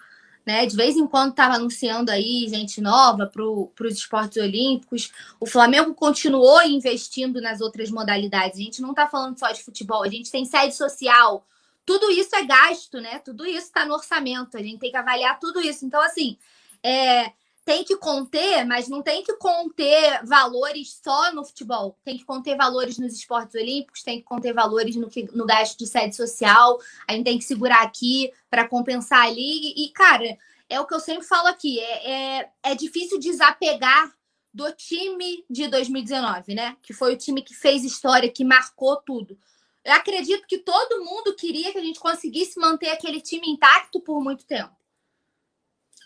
Né? 0.50 0.66
De 0.66 0.76
vez 0.76 0.98
em 0.98 1.06
quando 1.06 1.30
estava 1.30 1.54
anunciando 1.54 2.10
aí 2.10 2.48
gente 2.50 2.82
nova 2.82 3.28
para 3.28 3.86
os 3.88 3.94
esportes 3.94 4.42
olímpicos. 4.42 5.12
O 5.40 5.46
Flamengo 5.46 5.94
continuou 5.94 6.64
investindo 6.64 7.40
nas 7.40 7.62
outras 7.62 7.92
modalidades. 7.92 8.58
A 8.58 8.64
gente 8.64 8.82
não 8.82 8.90
está 8.90 9.06
falando 9.06 9.38
só 9.38 9.52
de 9.52 9.64
futebol, 9.64 10.02
a 10.02 10.10
gente 10.10 10.32
tem 10.32 10.44
sede 10.46 10.74
social, 10.74 11.46
tudo 11.86 12.10
isso 12.10 12.36
é 12.36 12.44
gasto, 12.44 13.00
né? 13.00 13.20
Tudo 13.20 13.46
isso 13.46 13.68
está 13.68 13.86
no 13.86 13.94
orçamento. 13.94 14.58
A 14.58 14.64
gente 14.64 14.80
tem 14.80 14.90
que 14.90 14.98
avaliar 14.98 15.40
tudo 15.40 15.62
isso. 15.62 15.86
Então, 15.86 16.02
assim, 16.02 16.36
é, 16.82 17.32
tem 17.66 17.84
que 17.84 17.96
conter, 17.98 18.66
mas 18.66 18.88
não 18.88 19.02
tem 19.02 19.24
que 19.24 19.34
conter 19.34 20.26
valores 20.26 21.00
só 21.04 21.32
no 21.34 21.46
futebol. 21.46 21.98
Tem 22.04 22.18
que 22.18 22.26
conter 22.26 22.58
valores 22.58 22.98
nos 22.98 23.14
esportes 23.14 23.56
olímpicos, 23.56 24.02
tem 24.02 24.20
que 24.20 24.26
conter 24.26 24.54
valores 24.54 24.96
no, 24.96 25.10
no 25.34 25.46
gasto 25.46 25.78
de 25.78 25.86
sede 25.86 26.16
social. 26.16 26.80
A 27.08 27.14
gente 27.14 27.26
tem 27.26 27.38
que 27.38 27.44
segurar 27.44 27.84
aqui 27.84 28.32
para 28.50 28.68
compensar 28.68 29.26
ali. 29.26 29.74
E, 29.76 29.90
cara, 29.90 30.38
é 30.68 30.80
o 30.80 30.86
que 30.86 30.94
eu 30.94 31.00
sempre 31.00 31.28
falo 31.28 31.48
aqui: 31.48 31.80
é, 31.80 32.12
é, 32.12 32.50
é 32.64 32.76
difícil 32.76 33.20
desapegar 33.20 34.12
do 34.54 34.72
time 34.74 35.46
de 35.50 35.68
2019, 35.68 36.56
né? 36.56 36.76
Que 36.82 36.94
foi 36.94 37.14
o 37.14 37.18
time 37.18 37.42
que 37.42 37.54
fez 37.54 37.84
história, 37.84 38.32
que 38.32 38.44
marcou 38.44 38.98
tudo. 38.98 39.38
Eu 39.84 39.94
acredito 39.94 40.46
que 40.48 40.58
todo 40.58 41.04
mundo 41.04 41.36
queria 41.36 41.72
que 41.72 41.78
a 41.78 41.84
gente 41.84 42.00
conseguisse 42.00 42.60
manter 42.60 42.90
aquele 42.90 43.22
time 43.22 43.48
intacto 43.50 44.00
por 44.02 44.22
muito 44.22 44.46
tempo. 44.46 44.79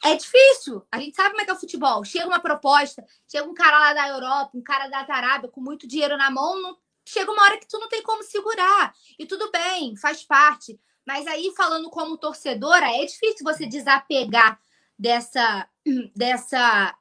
É 0.03 0.15
difícil. 0.17 0.85
A 0.91 0.99
gente 0.99 1.15
sabe 1.15 1.29
como 1.29 1.41
é 1.41 1.45
que 1.45 1.51
é 1.51 1.53
o 1.53 1.59
futebol. 1.59 2.03
Chega 2.03 2.27
uma 2.27 2.39
proposta, 2.39 3.05
chega 3.25 3.49
um 3.49 3.53
cara 3.53 3.79
lá 3.79 3.93
da 3.93 4.09
Europa, 4.09 4.51
um 4.53 4.61
cara 4.61 4.87
da 4.89 4.99
Arábia 4.99 5.49
com 5.49 5.61
muito 5.61 5.87
dinheiro 5.87 6.17
na 6.17 6.29
mão, 6.29 6.61
não... 6.61 6.77
chega 7.05 7.31
uma 7.31 7.41
hora 7.43 7.57
que 7.57 7.67
tu 7.67 7.79
não 7.79 7.87
tem 7.87 8.03
como 8.03 8.21
segurar. 8.21 8.93
E 9.17 9.25
tudo 9.25 9.49
bem, 9.49 9.95
faz 9.95 10.21
parte. 10.23 10.77
Mas 11.05 11.25
aí, 11.25 11.53
falando 11.55 11.89
como 11.89 12.17
torcedora, 12.17 12.85
é 12.85 13.05
difícil 13.05 13.43
você 13.43 13.65
desapegar 13.65 14.59
dessa, 14.99 15.69
dessa, 16.13 16.97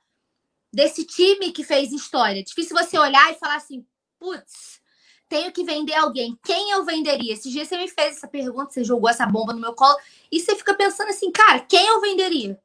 desse 0.73 1.05
time 1.05 1.51
que 1.51 1.65
fez 1.65 1.93
história. 1.93 2.39
É 2.39 2.45
difícil 2.45 2.77
você 2.77 2.97
olhar 2.97 3.33
e 3.33 3.39
falar 3.39 3.57
assim, 3.57 3.85
putz, 4.17 4.81
tenho 5.29 5.51
que 5.51 5.65
vender 5.65 5.95
alguém, 5.95 6.39
quem 6.45 6.71
eu 6.71 6.85
venderia? 6.85 7.33
Esses 7.33 7.51
dias 7.51 7.67
você 7.67 7.77
me 7.77 7.89
fez 7.89 8.19
essa 8.19 8.29
pergunta, 8.29 8.71
você 8.71 8.85
jogou 8.85 9.09
essa 9.09 9.27
bomba 9.27 9.53
no 9.53 9.61
meu 9.61 9.75
colo, 9.75 9.99
e 10.31 10.39
você 10.39 10.55
fica 10.55 10.75
pensando 10.75 11.09
assim, 11.09 11.33
cara, 11.33 11.61
quem 11.61 11.87
eu 11.87 12.01
venderia? 12.01 12.61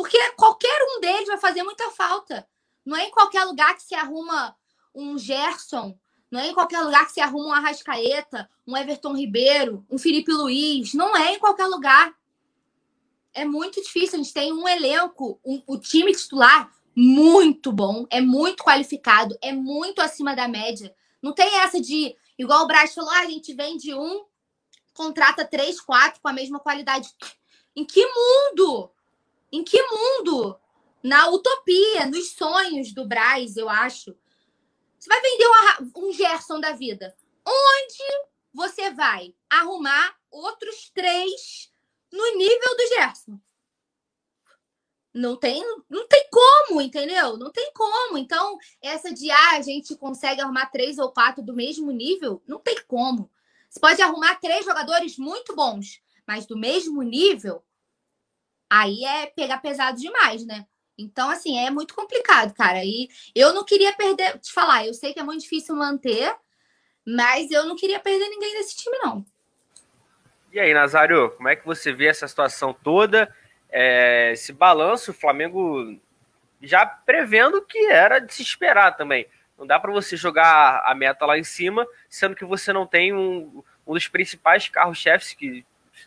Porque 0.00 0.18
qualquer 0.32 0.82
um 0.82 0.98
deles 0.98 1.26
vai 1.26 1.36
fazer 1.36 1.62
muita 1.62 1.90
falta. 1.90 2.48
Não 2.86 2.96
é 2.96 3.04
em 3.04 3.10
qualquer 3.10 3.44
lugar 3.44 3.74
que 3.74 3.82
se 3.82 3.94
arruma 3.94 4.56
um 4.94 5.18
Gerson, 5.18 5.94
não 6.30 6.40
é 6.40 6.48
em 6.48 6.54
qualquer 6.54 6.80
lugar 6.80 7.04
que 7.04 7.12
se 7.12 7.20
arruma 7.20 7.48
um 7.48 7.52
Arrascaeta, 7.52 8.48
um 8.66 8.74
Everton 8.74 9.14
Ribeiro, 9.14 9.84
um 9.90 9.98
Felipe 9.98 10.32
Luiz. 10.32 10.94
Não 10.94 11.14
é 11.14 11.34
em 11.34 11.38
qualquer 11.38 11.66
lugar. 11.66 12.14
É 13.34 13.44
muito 13.44 13.82
difícil. 13.82 14.18
A 14.18 14.22
gente 14.22 14.32
tem 14.32 14.54
um 14.54 14.66
elenco, 14.66 15.38
um, 15.44 15.62
o 15.66 15.76
time 15.76 16.14
titular 16.14 16.72
muito 16.96 17.70
bom, 17.70 18.06
é 18.08 18.22
muito 18.22 18.64
qualificado, 18.64 19.36
é 19.42 19.52
muito 19.52 20.00
acima 20.00 20.34
da 20.34 20.48
média. 20.48 20.96
Não 21.20 21.34
tem 21.34 21.58
essa 21.58 21.78
de, 21.78 22.16
igual 22.38 22.64
o 22.64 22.66
Braz 22.66 22.94
falou, 22.94 23.10
ah, 23.10 23.20
a 23.20 23.26
gente 23.26 23.52
vende 23.52 23.94
um, 23.94 24.24
contrata 24.94 25.44
três, 25.44 25.78
quatro 25.78 26.22
com 26.22 26.28
a 26.28 26.32
mesma 26.32 26.58
qualidade. 26.58 27.14
Em 27.76 27.84
que 27.84 28.02
mundo? 28.06 28.90
Em 29.52 29.64
que 29.64 29.82
mundo? 29.82 30.58
Na 31.02 31.28
utopia, 31.28 32.06
nos 32.06 32.32
sonhos 32.32 32.92
do 32.92 33.06
Braz, 33.06 33.56
eu 33.56 33.68
acho. 33.68 34.16
Você 34.98 35.08
vai 35.08 35.20
vender 35.22 35.46
um, 35.46 36.08
um 36.08 36.12
Gerson 36.12 36.60
da 36.60 36.72
vida. 36.72 37.16
Onde 37.44 38.28
você 38.52 38.90
vai 38.90 39.34
arrumar 39.48 40.14
outros 40.30 40.90
três 40.90 41.72
no 42.12 42.36
nível 42.36 42.76
do 42.76 42.86
Gerson. 42.88 43.40
Não 45.12 45.36
tem, 45.36 45.64
não 45.88 46.06
tem 46.06 46.28
como, 46.30 46.80
entendeu? 46.80 47.36
Não 47.36 47.50
tem 47.50 47.72
como. 47.72 48.16
Então, 48.16 48.56
essa 48.80 49.12
de 49.12 49.30
ah, 49.30 49.56
a 49.56 49.62
gente 49.62 49.96
consegue 49.96 50.40
arrumar 50.40 50.66
três 50.66 50.98
ou 50.98 51.10
quatro 51.10 51.42
do 51.42 51.54
mesmo 51.54 51.90
nível, 51.90 52.40
não 52.46 52.60
tem 52.60 52.76
como. 52.86 53.30
Você 53.68 53.80
pode 53.80 54.00
arrumar 54.02 54.36
três 54.36 54.64
jogadores 54.64 55.16
muito 55.16 55.54
bons, 55.54 56.00
mas 56.26 56.46
do 56.46 56.56
mesmo 56.56 57.02
nível, 57.02 57.64
aí 58.70 59.04
é 59.04 59.26
pegar 59.26 59.58
pesado 59.58 60.00
demais, 60.00 60.46
né? 60.46 60.64
Então, 60.96 61.28
assim, 61.28 61.58
é 61.58 61.70
muito 61.70 61.94
complicado, 61.94 62.54
cara. 62.54 62.84
E 62.84 63.08
eu 63.34 63.52
não 63.52 63.64
queria 63.64 63.92
perder, 63.92 64.38
te 64.38 64.52
falar, 64.52 64.86
eu 64.86 64.94
sei 64.94 65.12
que 65.12 65.18
é 65.20 65.24
muito 65.24 65.40
difícil 65.40 65.74
manter, 65.74 66.34
mas 67.06 67.50
eu 67.50 67.64
não 67.66 67.74
queria 67.74 67.98
perder 67.98 68.28
ninguém 68.28 68.54
desse 68.54 68.76
time, 68.76 68.96
não. 68.98 69.24
E 70.52 70.60
aí, 70.60 70.74
Nazário, 70.74 71.30
como 71.30 71.48
é 71.48 71.56
que 71.56 71.64
você 71.64 71.92
vê 71.92 72.06
essa 72.06 72.28
situação 72.28 72.74
toda? 72.74 73.34
É, 73.70 74.32
esse 74.32 74.52
balanço, 74.52 75.10
o 75.10 75.14
Flamengo 75.14 75.98
já 76.60 76.84
prevendo 76.84 77.62
que 77.62 77.86
era 77.86 78.18
de 78.18 78.34
se 78.34 78.42
esperar 78.42 78.96
também. 78.96 79.26
Não 79.58 79.66
dá 79.66 79.78
para 79.78 79.92
você 79.92 80.16
jogar 80.16 80.82
a 80.84 80.94
meta 80.94 81.24
lá 81.24 81.38
em 81.38 81.44
cima, 81.44 81.86
sendo 82.08 82.34
que 82.34 82.44
você 82.44 82.72
não 82.72 82.86
tem 82.86 83.14
um, 83.14 83.62
um 83.86 83.94
dos 83.94 84.08
principais 84.08 84.68
carros-chefes, 84.68 85.32
que 85.34 85.64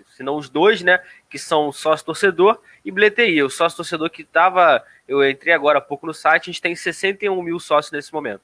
se 0.08 0.24
não 0.24 0.36
os 0.36 0.50
dois, 0.50 0.82
né? 0.82 1.04
Que 1.34 1.40
são 1.40 1.72
sócio-torcedor 1.72 2.60
e 2.86 2.92
bilheteria. 2.92 3.44
O 3.44 3.50
sócio-torcedor 3.50 4.12
que 4.12 4.22
estava, 4.22 4.84
eu 5.08 5.28
entrei 5.28 5.52
agora 5.52 5.80
há 5.80 5.82
pouco 5.82 6.06
no 6.06 6.14
site, 6.14 6.44
a 6.44 6.46
gente 6.54 6.62
tem 6.62 6.76
61 6.76 7.42
mil 7.42 7.60
sócios 7.60 7.92
nesse 7.92 8.14
momento. 8.14 8.44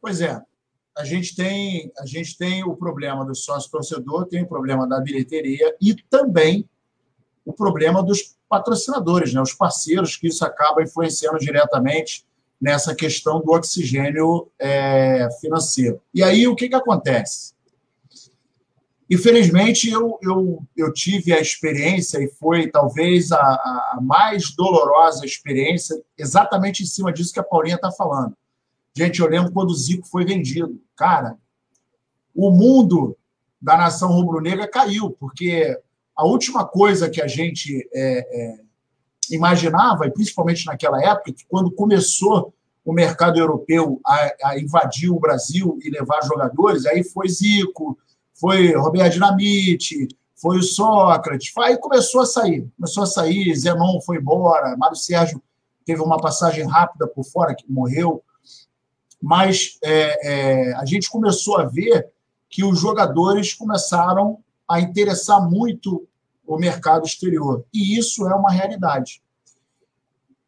Pois 0.00 0.20
é, 0.20 0.40
a 0.96 1.04
gente 1.04 1.34
tem, 1.34 1.90
a 1.98 2.06
gente 2.06 2.38
tem 2.38 2.62
o 2.62 2.76
problema 2.76 3.24
do 3.24 3.34
sócio-torcedor, 3.34 4.26
tem 4.26 4.44
o 4.44 4.46
problema 4.46 4.86
da 4.86 5.00
bilheteria 5.00 5.74
e 5.82 5.96
também 6.08 6.64
o 7.44 7.52
problema 7.52 8.04
dos 8.04 8.36
patrocinadores, 8.48 9.34
né? 9.34 9.42
os 9.42 9.52
parceiros, 9.52 10.16
que 10.16 10.28
isso 10.28 10.44
acaba 10.44 10.80
influenciando 10.80 11.40
diretamente 11.40 12.24
nessa 12.60 12.94
questão 12.94 13.40
do 13.40 13.50
oxigênio 13.50 14.48
é, 14.60 15.28
financeiro. 15.40 16.00
E 16.14 16.22
aí, 16.22 16.46
o 16.46 16.54
que, 16.54 16.68
que 16.68 16.76
acontece? 16.76 17.52
Infelizmente, 19.10 19.90
eu, 19.90 20.16
eu, 20.22 20.62
eu 20.76 20.92
tive 20.92 21.32
a 21.32 21.40
experiência, 21.40 22.22
e 22.22 22.28
foi 22.28 22.68
talvez 22.68 23.32
a, 23.32 23.38
a 23.38 23.98
mais 24.00 24.54
dolorosa 24.54 25.26
experiência, 25.26 26.00
exatamente 26.16 26.84
em 26.84 26.86
cima 26.86 27.12
disso 27.12 27.32
que 27.32 27.40
a 27.40 27.44
Paulinha 27.44 27.74
está 27.74 27.90
falando. 27.90 28.36
Gente, 28.94 29.18
eu 29.20 29.28
lembro 29.28 29.50
quando 29.52 29.70
o 29.70 29.74
Zico 29.74 30.06
foi 30.06 30.24
vendido. 30.24 30.80
Cara, 30.94 31.36
o 32.32 32.52
mundo 32.52 33.16
da 33.60 33.76
nação 33.76 34.12
rubro-negra 34.12 34.68
caiu, 34.68 35.10
porque 35.10 35.76
a 36.16 36.24
última 36.24 36.64
coisa 36.64 37.10
que 37.10 37.20
a 37.20 37.26
gente 37.26 37.88
é, 37.92 38.18
é, 38.20 38.60
imaginava, 39.34 40.06
e 40.06 40.10
principalmente 40.12 40.66
naquela 40.66 41.02
época, 41.02 41.32
que 41.32 41.44
quando 41.48 41.72
começou 41.72 42.54
o 42.84 42.92
mercado 42.92 43.40
europeu 43.40 44.00
a, 44.06 44.32
a, 44.44 44.58
invadir 44.60 45.10
o 45.10 45.18
Brasil 45.18 45.78
e 45.82 45.90
levar 45.90 46.22
jogadores, 46.22 46.86
aí 46.86 47.02
foi 47.02 47.28
Zico, 47.28 47.98
foi 48.40 48.74
Roberto 48.74 49.12
Dinamite, 49.12 50.08
foi 50.34 50.58
o 50.58 50.62
Sócrates, 50.62 51.52
aí 51.58 51.76
começou 51.76 52.22
a 52.22 52.26
sair, 52.26 52.66
começou 52.76 53.02
a 53.02 53.06
sair, 53.06 53.54
Zenon 53.54 54.00
foi 54.00 54.16
embora, 54.16 54.74
Mário 54.78 54.96
Sérgio 54.96 55.42
teve 55.84 56.00
uma 56.00 56.16
passagem 56.16 56.66
rápida 56.66 57.06
por 57.06 57.24
fora, 57.24 57.54
que 57.54 57.70
morreu, 57.70 58.22
mas 59.20 59.78
é, 59.84 60.28
é, 60.70 60.74
a 60.74 60.86
gente 60.86 61.10
começou 61.10 61.58
a 61.58 61.66
ver 61.66 62.08
que 62.48 62.64
os 62.64 62.80
jogadores 62.80 63.52
começaram 63.52 64.38
a 64.66 64.80
interessar 64.80 65.46
muito 65.48 66.08
o 66.46 66.56
mercado 66.56 67.06
exterior. 67.06 67.64
E 67.72 67.98
isso 67.98 68.26
é 68.26 68.34
uma 68.34 68.50
realidade. 68.50 69.22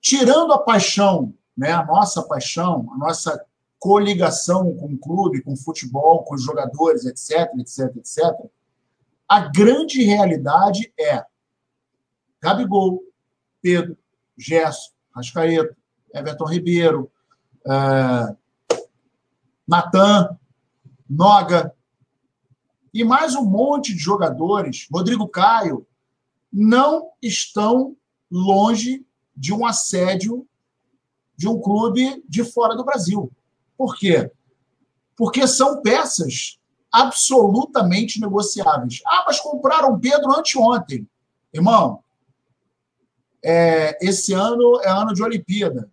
Tirando 0.00 0.52
a 0.52 0.58
paixão, 0.58 1.32
né, 1.56 1.70
a 1.70 1.84
nossa 1.84 2.22
paixão, 2.22 2.88
a 2.94 2.98
nossa 2.98 3.44
coligação 3.82 4.76
com 4.76 4.94
o 4.94 4.96
clube, 4.96 5.42
com 5.42 5.54
o 5.54 5.56
futebol, 5.56 6.22
com 6.22 6.36
os 6.36 6.42
jogadores, 6.44 7.04
etc, 7.04 7.50
etc, 7.58 7.96
etc, 7.96 8.22
a 9.28 9.40
grande 9.48 10.04
realidade 10.04 10.92
é 10.96 11.26
Gabigol, 12.40 13.02
Pedro, 13.60 13.98
Gerson, 14.38 14.92
Rascaeta, 15.10 15.76
Everton 16.14 16.44
Ribeiro, 16.44 17.10
é, 17.66 18.36
Natan, 19.66 20.38
Noga, 21.10 21.74
e 22.94 23.02
mais 23.02 23.34
um 23.34 23.44
monte 23.44 23.94
de 23.94 23.98
jogadores, 23.98 24.86
Rodrigo 24.92 25.26
Caio, 25.26 25.84
não 26.52 27.10
estão 27.20 27.96
longe 28.30 29.04
de 29.36 29.52
um 29.52 29.66
assédio 29.66 30.46
de 31.36 31.48
um 31.48 31.60
clube 31.60 32.22
de 32.28 32.44
fora 32.44 32.76
do 32.76 32.84
Brasil. 32.84 33.32
Por 33.82 33.96
quê? 33.96 34.30
Porque 35.16 35.44
são 35.48 35.82
peças 35.82 36.56
absolutamente 36.92 38.20
negociáveis. 38.20 39.02
Ah, 39.04 39.24
mas 39.26 39.40
compraram 39.40 39.98
Pedro 39.98 40.30
anteontem. 40.32 41.04
Irmão, 41.52 41.98
é, 43.44 43.98
esse 44.00 44.32
ano 44.32 44.80
é 44.82 44.88
ano 44.88 45.12
de 45.12 45.20
Olimpíada. 45.20 45.90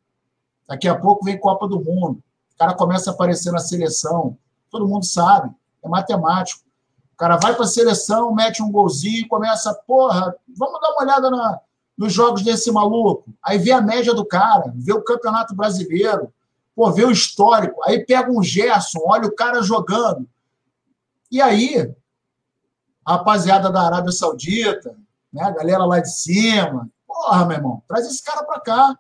Daqui 0.68 0.88
a 0.88 0.94
pouco 0.94 1.26
vem 1.26 1.40
Copa 1.40 1.68
do 1.68 1.84
Mundo. 1.84 2.22
O 2.54 2.58
cara 2.60 2.76
começa 2.76 3.10
a 3.10 3.14
aparecer 3.14 3.52
na 3.52 3.58
seleção. 3.58 4.38
Todo 4.70 4.88
mundo 4.88 5.04
sabe. 5.04 5.52
É 5.84 5.90
matemático 5.90 6.64
cara 7.18 7.38
vai 7.38 7.56
para 7.56 7.66
a 7.66 7.68
seleção, 7.68 8.36
mete 8.36 8.62
um 8.62 8.72
golzinho, 8.72 9.28
começa, 9.28 9.74
porra, 9.86 10.34
vamos 10.56 10.80
dar 10.80 10.92
uma 10.92 11.02
olhada 11.02 11.32
na, 11.32 11.60
nos 11.98 12.14
jogos 12.14 12.44
desse 12.44 12.72
maluco. 12.72 13.34
Aí 13.44 13.58
vê 13.58 13.72
a 13.72 13.82
média 13.82 14.14
do 14.14 14.24
cara, 14.24 14.72
vê 14.76 14.94
o 14.94 15.04
Campeonato 15.04 15.56
Brasileiro, 15.56 16.32
pô, 16.80 16.90
vê 16.94 17.04
o 17.04 17.12
histórico. 17.12 17.82
Aí 17.84 18.06
pega 18.06 18.32
um 18.32 18.42
Gerson, 18.42 19.02
olha 19.04 19.28
o 19.28 19.36
cara 19.36 19.62
jogando. 19.62 20.26
E 21.30 21.42
aí, 21.42 21.94
a 23.06 23.18
rapaziada 23.18 23.70
da 23.70 23.82
Arábia 23.82 24.14
Saudita, 24.14 24.96
né, 25.32 25.44
a 25.44 25.52
galera 25.52 25.84
lá 25.84 26.00
de 26.00 26.10
cima, 26.10 26.90
porra, 27.06 27.46
meu 27.46 27.58
irmão, 27.58 27.84
traz 27.86 28.08
esse 28.08 28.24
cara 28.24 28.46
para 28.46 28.62
cá. 28.62 28.98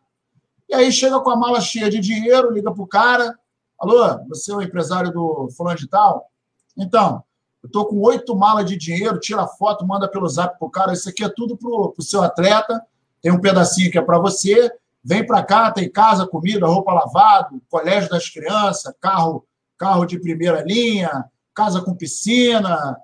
E 0.68 0.76
aí 0.76 0.92
chega 0.92 1.22
com 1.22 1.30
a 1.30 1.38
mala 1.38 1.62
cheia 1.62 1.90
de 1.90 2.00
dinheiro, 2.00 2.52
liga 2.52 2.70
pro 2.70 2.86
cara, 2.86 3.34
alô, 3.80 4.26
você 4.28 4.52
é 4.52 4.56
o 4.56 4.62
empresário 4.62 5.14
do 5.14 5.48
fulano 5.56 5.80
de 5.80 5.88
tal? 5.88 6.30
Então, 6.76 7.24
eu 7.64 7.68
estou 7.68 7.86
com 7.86 7.98
oito 8.02 8.36
malas 8.36 8.66
de 8.66 8.76
dinheiro, 8.76 9.22
tira 9.22 9.48
foto, 9.48 9.88
manda 9.88 10.06
pelo 10.06 10.28
zap 10.28 10.60
pro 10.60 10.70
cara. 10.70 10.92
Isso 10.92 11.08
aqui 11.08 11.24
é 11.24 11.30
tudo 11.30 11.56
pro, 11.56 11.94
pro 11.94 12.04
seu 12.04 12.22
atleta. 12.22 12.86
Tem 13.22 13.32
um 13.32 13.40
pedacinho 13.40 13.90
que 13.90 13.98
é 13.98 14.02
para 14.02 14.20
você. 14.20 14.70
Vem 15.04 15.26
para 15.26 15.44
cá, 15.44 15.72
tem 15.72 15.90
casa, 15.90 16.28
comida, 16.28 16.68
roupa 16.68 16.94
lavada, 16.94 17.50
colégio 17.70 18.10
das 18.10 18.30
crianças, 18.30 18.94
carro, 19.00 19.46
carro 19.78 20.06
de 20.06 20.20
primeira 20.20 20.62
linha, 20.64 21.26
casa 21.54 21.82
com 21.82 21.96
piscina, 21.96 22.98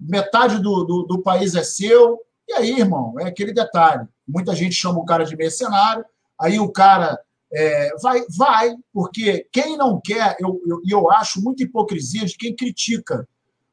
metade 0.00 0.58
do, 0.58 0.84
do, 0.84 1.02
do 1.04 1.22
país 1.22 1.54
é 1.54 1.62
seu. 1.62 2.18
E 2.48 2.52
aí, 2.52 2.80
irmão, 2.80 3.14
é 3.20 3.24
aquele 3.24 3.52
detalhe. 3.52 4.06
Muita 4.26 4.54
gente 4.54 4.74
chama 4.74 4.98
o 4.98 5.04
cara 5.04 5.24
de 5.24 5.36
mercenário, 5.36 6.04
aí 6.38 6.58
o 6.58 6.70
cara 6.70 7.18
é, 7.52 7.90
vai, 8.02 8.22
vai, 8.36 8.74
porque 8.92 9.46
quem 9.52 9.76
não 9.76 10.00
quer, 10.00 10.36
e 10.40 10.44
eu, 10.44 10.60
eu, 10.66 10.80
eu 10.88 11.10
acho 11.12 11.42
muita 11.42 11.62
hipocrisia 11.62 12.26
de 12.26 12.36
quem 12.36 12.54
critica 12.54 13.26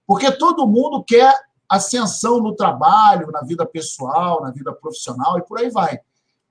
porque 0.09 0.31
todo 0.31 0.65
mundo 0.65 1.03
quer 1.03 1.31
ascensão 1.69 2.41
no 2.41 2.55
trabalho, 2.55 3.29
na 3.31 3.41
vida 3.41 3.63
pessoal, 3.63 4.41
na 4.41 4.49
vida 4.49 4.73
profissional 4.73 5.37
e 5.37 5.43
por 5.43 5.59
aí 5.59 5.69
vai. 5.69 5.99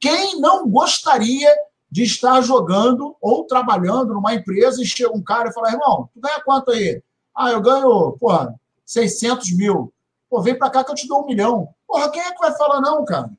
Quem 0.00 0.40
não 0.40 0.68
gostaria 0.68 1.52
de 1.90 2.02
estar 2.02 2.40
jogando 2.42 3.16
ou 3.20 3.44
trabalhando 3.44 4.14
numa 4.14 4.34
empresa 4.34 4.82
e 4.82 4.86
chega 4.86 5.14
um 5.14 5.22
cara 5.22 5.48
e 5.48 5.52
fala, 5.52 5.70
irmão, 5.70 6.08
tu 6.12 6.20
ganha 6.20 6.40
quanto 6.40 6.70
aí? 6.70 7.02
Ah, 7.34 7.50
eu 7.50 7.60
ganho, 7.60 8.16
porra, 8.18 8.54
600 8.84 9.52
mil. 9.56 9.92
Pô, 10.28 10.42
vem 10.42 10.58
para 10.58 10.70
cá 10.70 10.84
que 10.84 10.90
eu 10.90 10.94
te 10.94 11.08
dou 11.08 11.22
um 11.22 11.26
milhão. 11.26 11.68
Porra, 11.86 12.10
quem 12.10 12.20
é 12.20 12.32
que 12.32 12.38
vai 12.38 12.54
falar 12.56 12.80
não, 12.80 13.04
cara? 13.04 13.30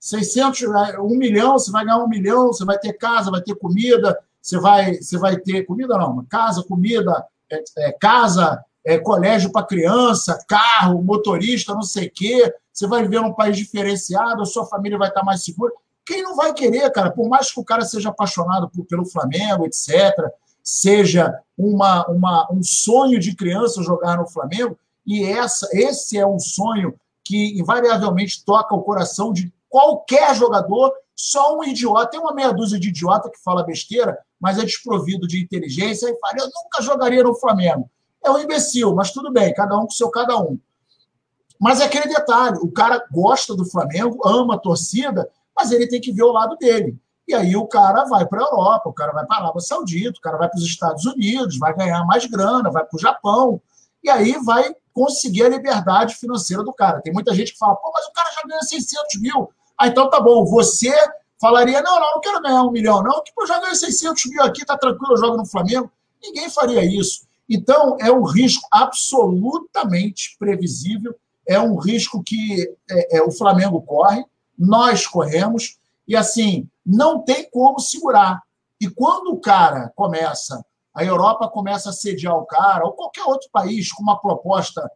600, 0.00 0.62
é, 0.62 1.00
um 1.00 1.16
milhão, 1.16 1.58
você 1.58 1.70
vai 1.70 1.84
ganhar 1.84 1.98
um 1.98 2.08
milhão, 2.08 2.48
você 2.48 2.64
vai 2.64 2.78
ter 2.78 2.92
casa, 2.92 3.30
vai 3.30 3.40
ter 3.40 3.54
comida, 3.54 4.18
você 4.40 4.58
vai, 4.58 4.96
você 4.96 5.16
vai 5.16 5.38
ter 5.38 5.64
comida 5.64 5.96
não, 5.96 6.24
casa, 6.26 6.62
comida, 6.62 7.26
é, 7.50 7.64
é, 7.78 7.92
casa, 7.92 8.62
é, 8.84 8.98
colégio 8.98 9.50
para 9.50 9.66
criança, 9.66 10.38
carro, 10.46 11.02
motorista, 11.02 11.74
não 11.74 11.82
sei 11.82 12.08
o 12.08 12.10
quê. 12.10 12.54
Você 12.70 12.86
vai 12.86 13.02
viver 13.02 13.20
num 13.20 13.32
país 13.32 13.56
diferenciado, 13.56 14.42
a 14.42 14.46
sua 14.46 14.66
família 14.66 14.98
vai 14.98 15.08
estar 15.08 15.22
mais 15.22 15.42
segura. 15.42 15.72
Quem 16.04 16.22
não 16.22 16.36
vai 16.36 16.52
querer, 16.52 16.90
cara? 16.90 17.10
Por 17.10 17.28
mais 17.28 17.50
que 17.50 17.60
o 17.60 17.64
cara 17.64 17.84
seja 17.84 18.10
apaixonado 18.10 18.68
por, 18.68 18.84
pelo 18.84 19.06
Flamengo, 19.06 19.66
etc., 19.66 20.12
seja 20.62 21.38
uma, 21.56 22.06
uma, 22.06 22.48
um 22.50 22.62
sonho 22.62 23.18
de 23.18 23.34
criança 23.34 23.82
jogar 23.82 24.16
no 24.16 24.26
Flamengo, 24.26 24.78
e 25.06 25.24
essa, 25.24 25.68
esse 25.72 26.18
é 26.18 26.26
um 26.26 26.38
sonho 26.38 26.94
que 27.22 27.58
invariavelmente 27.58 28.44
toca 28.44 28.74
o 28.74 28.82
coração 28.82 29.32
de 29.32 29.52
qualquer 29.68 30.34
jogador, 30.34 30.92
só 31.16 31.58
um 31.58 31.64
idiota. 31.64 32.10
Tem 32.10 32.20
uma 32.20 32.34
meia 32.34 32.52
dúzia 32.52 32.78
de 32.78 32.88
idiota 32.88 33.30
que 33.30 33.42
fala 33.42 33.64
besteira, 33.64 34.18
mas 34.40 34.58
é 34.58 34.62
desprovido 34.62 35.26
de 35.26 35.42
inteligência 35.42 36.08
e 36.08 36.18
fala: 36.18 36.34
eu 36.38 36.46
nunca 36.46 36.82
jogaria 36.82 37.22
no 37.22 37.34
Flamengo. 37.34 37.90
é 38.22 38.30
um 38.30 38.38
imbecil, 38.38 38.94
mas 38.94 39.10
tudo 39.10 39.32
bem, 39.32 39.52
cada 39.54 39.76
um 39.76 39.82
com 39.82 39.90
seu 39.90 40.10
cada 40.10 40.38
um. 40.38 40.58
Mas 41.60 41.80
é 41.80 41.84
aquele 41.84 42.06
detalhe: 42.06 42.58
o 42.58 42.70
cara 42.70 43.04
gosta 43.10 43.54
do 43.54 43.64
Flamengo, 43.64 44.26
ama 44.26 44.54
a 44.54 44.58
torcida, 44.58 45.28
mas 45.56 45.70
ele 45.70 45.88
tem 45.88 46.00
que 46.00 46.12
ver 46.12 46.22
o 46.22 46.32
lado 46.32 46.56
dele. 46.56 46.98
E 47.26 47.34
aí 47.34 47.56
o 47.56 47.66
cara 47.66 48.04
vai 48.04 48.26
para 48.26 48.40
a 48.40 48.46
Europa, 48.46 48.88
o 48.88 48.92
cara 48.92 49.12
vai 49.12 49.24
para 49.24 49.38
a 49.38 49.40
Arábia 49.44 49.60
Saudita, 49.60 50.18
o 50.18 50.20
cara 50.20 50.36
vai 50.36 50.48
para 50.48 50.58
os 50.58 50.64
Estados 50.64 51.04
Unidos, 51.06 51.58
vai 51.58 51.74
ganhar 51.74 52.04
mais 52.04 52.26
grana, 52.26 52.70
vai 52.70 52.84
para 52.84 52.96
o 52.96 53.00
Japão, 53.00 53.60
e 54.02 54.10
aí 54.10 54.36
vai 54.44 54.74
conseguir 54.92 55.44
a 55.44 55.48
liberdade 55.48 56.14
financeira 56.16 56.62
do 56.62 56.72
cara. 56.72 57.00
Tem 57.00 57.12
muita 57.12 57.34
gente 57.34 57.52
que 57.52 57.58
fala, 57.58 57.74
pô, 57.76 57.90
mas 57.92 58.06
o 58.06 58.12
cara 58.12 58.30
já 58.30 58.42
ganha 58.46 58.62
600 58.62 59.20
mil. 59.20 59.50
Ah, 59.78 59.88
então 59.88 60.10
tá 60.10 60.20
bom, 60.20 60.44
você 60.44 60.92
falaria, 61.40 61.82
não, 61.82 61.98
não, 61.98 62.14
não 62.14 62.20
quero 62.20 62.42
ganhar 62.42 62.62
um 62.62 62.70
milhão, 62.70 63.02
não, 63.02 63.22
que 63.22 63.32
eu 63.36 63.46
já 63.46 63.58
ganho 63.58 63.74
600 63.74 64.26
mil 64.26 64.42
aqui, 64.42 64.64
tá 64.64 64.76
tranquilo, 64.76 65.14
eu 65.14 65.18
jogo 65.18 65.36
no 65.36 65.46
Flamengo. 65.46 65.90
Ninguém 66.22 66.48
faria 66.48 66.84
isso. 66.84 67.26
Então, 67.48 67.96
é 68.00 68.10
um 68.10 68.22
risco 68.22 68.66
absolutamente 68.70 70.36
previsível, 70.38 71.14
é 71.46 71.58
um 71.58 71.76
risco 71.76 72.22
que 72.24 72.74
é, 72.90 73.18
é, 73.18 73.22
o 73.22 73.30
Flamengo 73.30 73.82
corre, 73.82 74.24
nós 74.58 75.06
corremos, 75.06 75.78
e 76.06 76.16
assim, 76.16 76.68
não 76.84 77.20
tem 77.20 77.48
como 77.50 77.78
segurar. 77.78 78.42
E 78.80 78.88
quando 78.88 79.32
o 79.32 79.40
cara 79.40 79.92
começa, 79.94 80.64
a 80.94 81.04
Europa 81.04 81.48
começa 81.48 81.90
a 81.90 81.92
sediar 81.92 82.36
o 82.36 82.46
cara, 82.46 82.84
ou 82.84 82.92
qualquer 82.92 83.24
outro 83.24 83.48
país 83.52 83.90
com 83.92 84.02
uma 84.02 84.20
proposta 84.20 84.88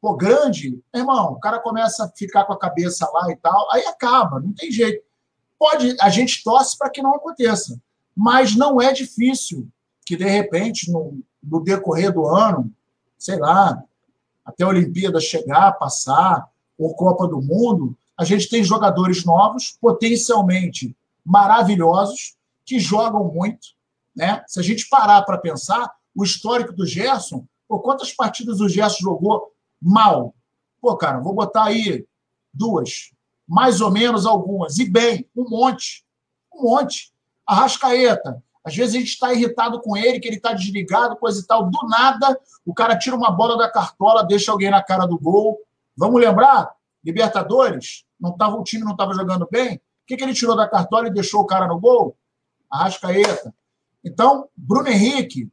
pô, 0.00 0.14
grande, 0.14 0.80
irmão, 0.94 1.32
o 1.32 1.40
cara 1.40 1.58
começa 1.58 2.04
a 2.04 2.08
ficar 2.08 2.44
com 2.44 2.52
a 2.52 2.58
cabeça 2.58 3.08
lá 3.12 3.30
e 3.30 3.36
tal, 3.36 3.68
aí 3.72 3.84
acaba, 3.86 4.38
não 4.38 4.52
tem 4.52 4.70
jeito. 4.70 5.04
Pode, 5.58 5.96
a 6.00 6.08
gente 6.10 6.44
torce 6.44 6.76
para 6.78 6.90
que 6.90 7.02
não 7.02 7.14
aconteça, 7.14 7.80
mas 8.14 8.54
não 8.54 8.80
é 8.80 8.92
difícil 8.92 9.68
que, 10.04 10.16
de 10.16 10.24
repente, 10.24 10.92
no, 10.92 11.20
no 11.42 11.60
decorrer 11.60 12.12
do 12.12 12.26
ano, 12.26 12.70
sei 13.18 13.36
lá, 13.36 13.82
até 14.44 14.62
a 14.62 14.68
Olimpíada 14.68 15.18
chegar, 15.18 15.72
passar, 15.72 16.48
ou 16.78 16.94
Copa 16.94 17.26
do 17.26 17.40
Mundo, 17.40 17.96
a 18.18 18.24
gente 18.24 18.48
tem 18.48 18.64
jogadores 18.64 19.24
novos, 19.24 19.76
potencialmente 19.80 20.96
maravilhosos, 21.24 22.36
que 22.64 22.78
jogam 22.78 23.24
muito. 23.24 23.68
Né? 24.14 24.42
Se 24.46 24.58
a 24.58 24.62
gente 24.62 24.88
parar 24.88 25.22
para 25.22 25.38
pensar, 25.38 25.92
o 26.14 26.24
histórico 26.24 26.72
do 26.72 26.86
Gerson, 26.86 27.46
por 27.68 27.82
quantas 27.82 28.12
partidas 28.12 28.60
o 28.60 28.68
Gerson 28.68 29.00
jogou 29.00 29.52
mal? 29.80 30.34
Pô, 30.80 30.96
cara, 30.96 31.20
vou 31.20 31.34
botar 31.34 31.64
aí 31.64 32.06
duas, 32.52 33.10
mais 33.46 33.80
ou 33.80 33.90
menos 33.90 34.24
algumas, 34.24 34.78
e 34.78 34.88
bem, 34.88 35.28
um 35.36 35.48
monte, 35.48 36.04
um 36.54 36.70
monte. 36.70 37.12
Arrascaeta, 37.46 38.42
às 38.64 38.74
vezes 38.74 38.96
a 38.96 38.98
gente 38.98 39.10
está 39.10 39.32
irritado 39.32 39.80
com 39.80 39.96
ele, 39.96 40.18
que 40.18 40.26
ele 40.26 40.38
está 40.38 40.52
desligado, 40.52 41.14
coisa 41.16 41.40
e 41.40 41.46
tal. 41.46 41.70
Do 41.70 41.86
nada, 41.88 42.36
o 42.64 42.74
cara 42.74 42.98
tira 42.98 43.14
uma 43.14 43.30
bola 43.30 43.56
da 43.56 43.70
cartola, 43.70 44.24
deixa 44.24 44.50
alguém 44.50 44.70
na 44.70 44.82
cara 44.82 45.06
do 45.06 45.16
gol. 45.16 45.60
Vamos 45.96 46.20
lembrar? 46.20 46.74
Libertadores, 47.04 48.04
não 48.20 48.36
tava, 48.36 48.56
o 48.56 48.64
time 48.64 48.84
não 48.84 48.92
estava 48.92 49.14
jogando 49.14 49.48
bem. 49.50 49.76
O 49.76 49.80
que, 50.06 50.16
que 50.16 50.24
ele 50.24 50.34
tirou 50.34 50.56
da 50.56 50.68
cartola 50.68 51.08
e 51.08 51.12
deixou 51.12 51.40
o 51.40 51.46
cara 51.46 51.66
no 51.66 51.78
gol? 51.78 52.16
Arrascaeta. 52.70 53.54
Então, 54.04 54.48
Bruno 54.56 54.88
Henrique, 54.88 55.50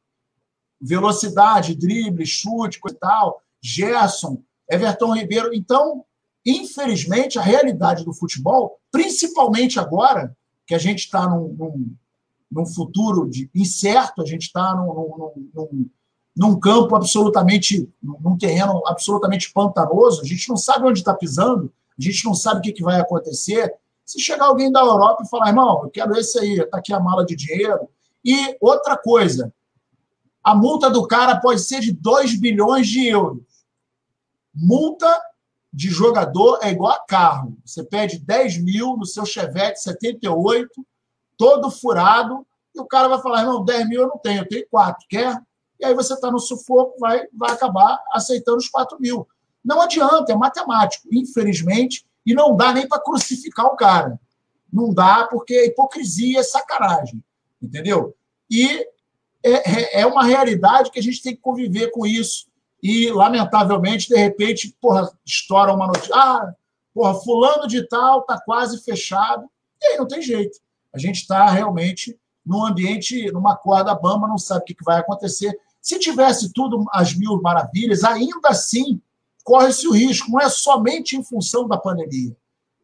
velocidade, 0.79 1.75
drible, 1.75 2.25
chute, 2.25 2.79
coisa 2.79 2.95
e 2.95 2.99
tal. 2.99 3.41
Gerson, 3.61 4.43
Everton 4.69 5.13
Ribeiro. 5.13 5.53
Então, 5.53 6.05
infelizmente, 6.45 7.39
a 7.39 7.41
realidade 7.41 8.03
do 8.03 8.13
futebol, 8.13 8.79
principalmente 8.91 9.79
agora, 9.79 10.35
que 10.67 10.75
a 10.75 10.77
gente 10.77 10.99
está 10.99 11.27
num, 11.27 11.47
num, 11.53 11.95
num, 12.51 12.65
futuro 12.65 13.29
de, 13.29 13.49
incerto, 13.55 14.21
a 14.21 14.25
gente 14.25 14.43
está 14.43 14.75
num, 14.75 15.33
num, 15.53 15.89
num, 16.35 16.59
campo 16.59 16.95
absolutamente, 16.95 17.89
num 18.01 18.37
terreno 18.37 18.81
absolutamente 18.85 19.51
pantanoso, 19.51 20.21
a 20.21 20.25
gente 20.25 20.47
não 20.49 20.57
sabe 20.57 20.85
onde 20.85 20.99
está 20.99 21.13
pisando, 21.13 21.71
a 21.97 22.01
gente 22.01 22.25
não 22.25 22.33
sabe 22.33 22.59
o 22.59 22.61
que, 22.61 22.73
que 22.73 22.83
vai 22.83 22.99
acontecer. 22.99 23.73
Se 24.05 24.19
chegar 24.19 24.45
alguém 24.45 24.71
da 24.71 24.81
Europa 24.81 25.23
e 25.23 25.29
falar, 25.29 25.49
irmão, 25.49 25.81
eu 25.83 25.89
quero 25.89 26.15
esse 26.17 26.37
aí, 26.39 26.59
está 26.59 26.77
aqui 26.77 26.93
a 26.93 26.99
mala 26.99 27.25
de 27.25 27.35
dinheiro. 27.35 27.87
E 28.23 28.57
outra 28.59 28.97
coisa, 28.97 29.53
a 30.43 30.53
multa 30.53 30.89
do 30.89 31.07
cara 31.07 31.39
pode 31.39 31.61
ser 31.61 31.79
de 31.79 31.91
2 31.91 32.39
bilhões 32.39 32.87
de 32.87 33.07
euros. 33.07 33.43
Multa 34.53 35.21
de 35.71 35.89
jogador 35.89 36.59
é 36.61 36.69
igual 36.69 36.91
a 36.91 36.99
carro. 36.99 37.57
Você 37.65 37.83
pede 37.83 38.19
10 38.19 38.63
mil 38.63 38.95
no 38.97 39.05
seu 39.05 39.25
Chevette 39.25 39.81
78, 39.81 40.69
todo 41.37 41.71
furado, 41.71 42.45
e 42.75 42.79
o 42.79 42.85
cara 42.85 43.07
vai 43.07 43.21
falar: 43.21 43.43
não, 43.43 43.63
10 43.63 43.87
mil 43.87 44.01
eu 44.01 44.07
não 44.07 44.17
tenho, 44.17 44.41
eu 44.41 44.47
tenho 44.47 44.67
4, 44.69 45.07
quer? 45.09 45.41
E 45.79 45.85
aí 45.85 45.93
você 45.93 46.13
está 46.13 46.29
no 46.29 46.39
sufoco, 46.39 46.99
vai, 46.99 47.25
vai 47.33 47.51
acabar 47.51 47.99
aceitando 48.13 48.57
os 48.57 48.69
4 48.69 48.99
mil. 48.99 49.27
Não 49.63 49.81
adianta, 49.81 50.31
é 50.31 50.35
matemático, 50.35 51.07
infelizmente, 51.11 52.05
e 52.25 52.33
não 52.33 52.55
dá 52.55 52.73
nem 52.73 52.87
para 52.87 53.01
crucificar 53.01 53.65
o 53.65 53.75
cara. 53.75 54.19
Não 54.71 54.93
dá, 54.93 55.27
porque 55.29 55.53
é 55.53 55.67
hipocrisia, 55.67 56.39
é 56.39 56.43
sacanagem. 56.43 57.23
Entendeu? 57.61 58.15
E 58.49 58.85
é, 59.43 59.99
é, 59.99 60.01
é 60.01 60.05
uma 60.05 60.23
realidade 60.23 60.91
que 60.91 60.99
a 60.99 61.03
gente 61.03 61.21
tem 61.21 61.35
que 61.35 61.41
conviver 61.41 61.91
com 61.91 62.05
isso 62.05 62.47
e, 62.81 63.09
lamentavelmente, 63.11 64.09
de 64.09 64.15
repente, 64.17 64.75
porra, 64.81 65.09
estoura 65.25 65.73
uma 65.73 65.87
notícia. 65.87 66.13
Ah, 66.13 66.53
porra, 66.93 67.13
fulano 67.15 67.65
de 67.65 67.87
tal 67.87 68.19
está 68.19 68.39
quase 68.41 68.83
fechado. 68.83 69.49
E 69.81 69.85
aí 69.85 69.97
não 69.97 70.07
tem 70.07 70.21
jeito. 70.21 70.59
A 70.93 70.97
gente 70.97 71.21
está 71.21 71.49
realmente 71.49 72.19
num 72.45 72.65
ambiente, 72.65 73.31
numa 73.31 73.55
corda 73.55 73.95
bamba, 73.95 74.27
não 74.27 74.37
sabe 74.37 74.61
o 74.61 74.65
que 74.65 74.83
vai 74.83 74.99
acontecer. 74.99 75.57
Se 75.81 75.97
tivesse 75.97 76.51
tudo 76.51 76.85
às 76.91 77.13
mil 77.13 77.41
maravilhas, 77.41 78.03
ainda 78.03 78.49
assim 78.49 79.01
corre-se 79.43 79.87
o 79.87 79.91
risco. 79.91 80.31
Não 80.31 80.39
é 80.39 80.49
somente 80.49 81.15
em 81.15 81.23
função 81.23 81.67
da 81.67 81.77
pandemia. 81.77 82.35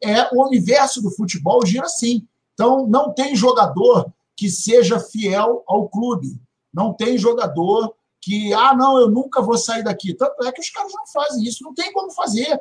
É 0.03 0.34
o 0.34 0.45
universo 0.45 1.02
do 1.02 1.11
futebol 1.11 1.65
gira 1.65 1.86
assim. 1.86 2.27
Então, 2.53 2.88
não 2.88 3.14
tem 3.14 3.36
jogador 3.36 4.11
que 4.36 4.49
seja 4.49 4.99
fiel 4.99 5.64
ao 5.68 5.90
clube. 5.90 6.40
Não 6.73 6.94
tem 6.94 7.18
jogador 7.18 7.94
que, 8.22 8.53
ah, 8.53 8.76
não, 8.76 8.99
eu 8.99 9.10
nunca 9.10 9.41
vou 9.41 9.57
sair 9.57 9.84
daqui. 9.84 10.14
Tanto 10.14 10.44
é 10.44 10.52
que 10.52 10.61
os 10.61 10.69
caras 10.69 10.91
não 10.94 11.07
fazem 11.07 11.44
isso, 11.44 11.64
não 11.64 11.73
tem 11.73 11.91
como 11.91 12.11
fazer. 12.11 12.60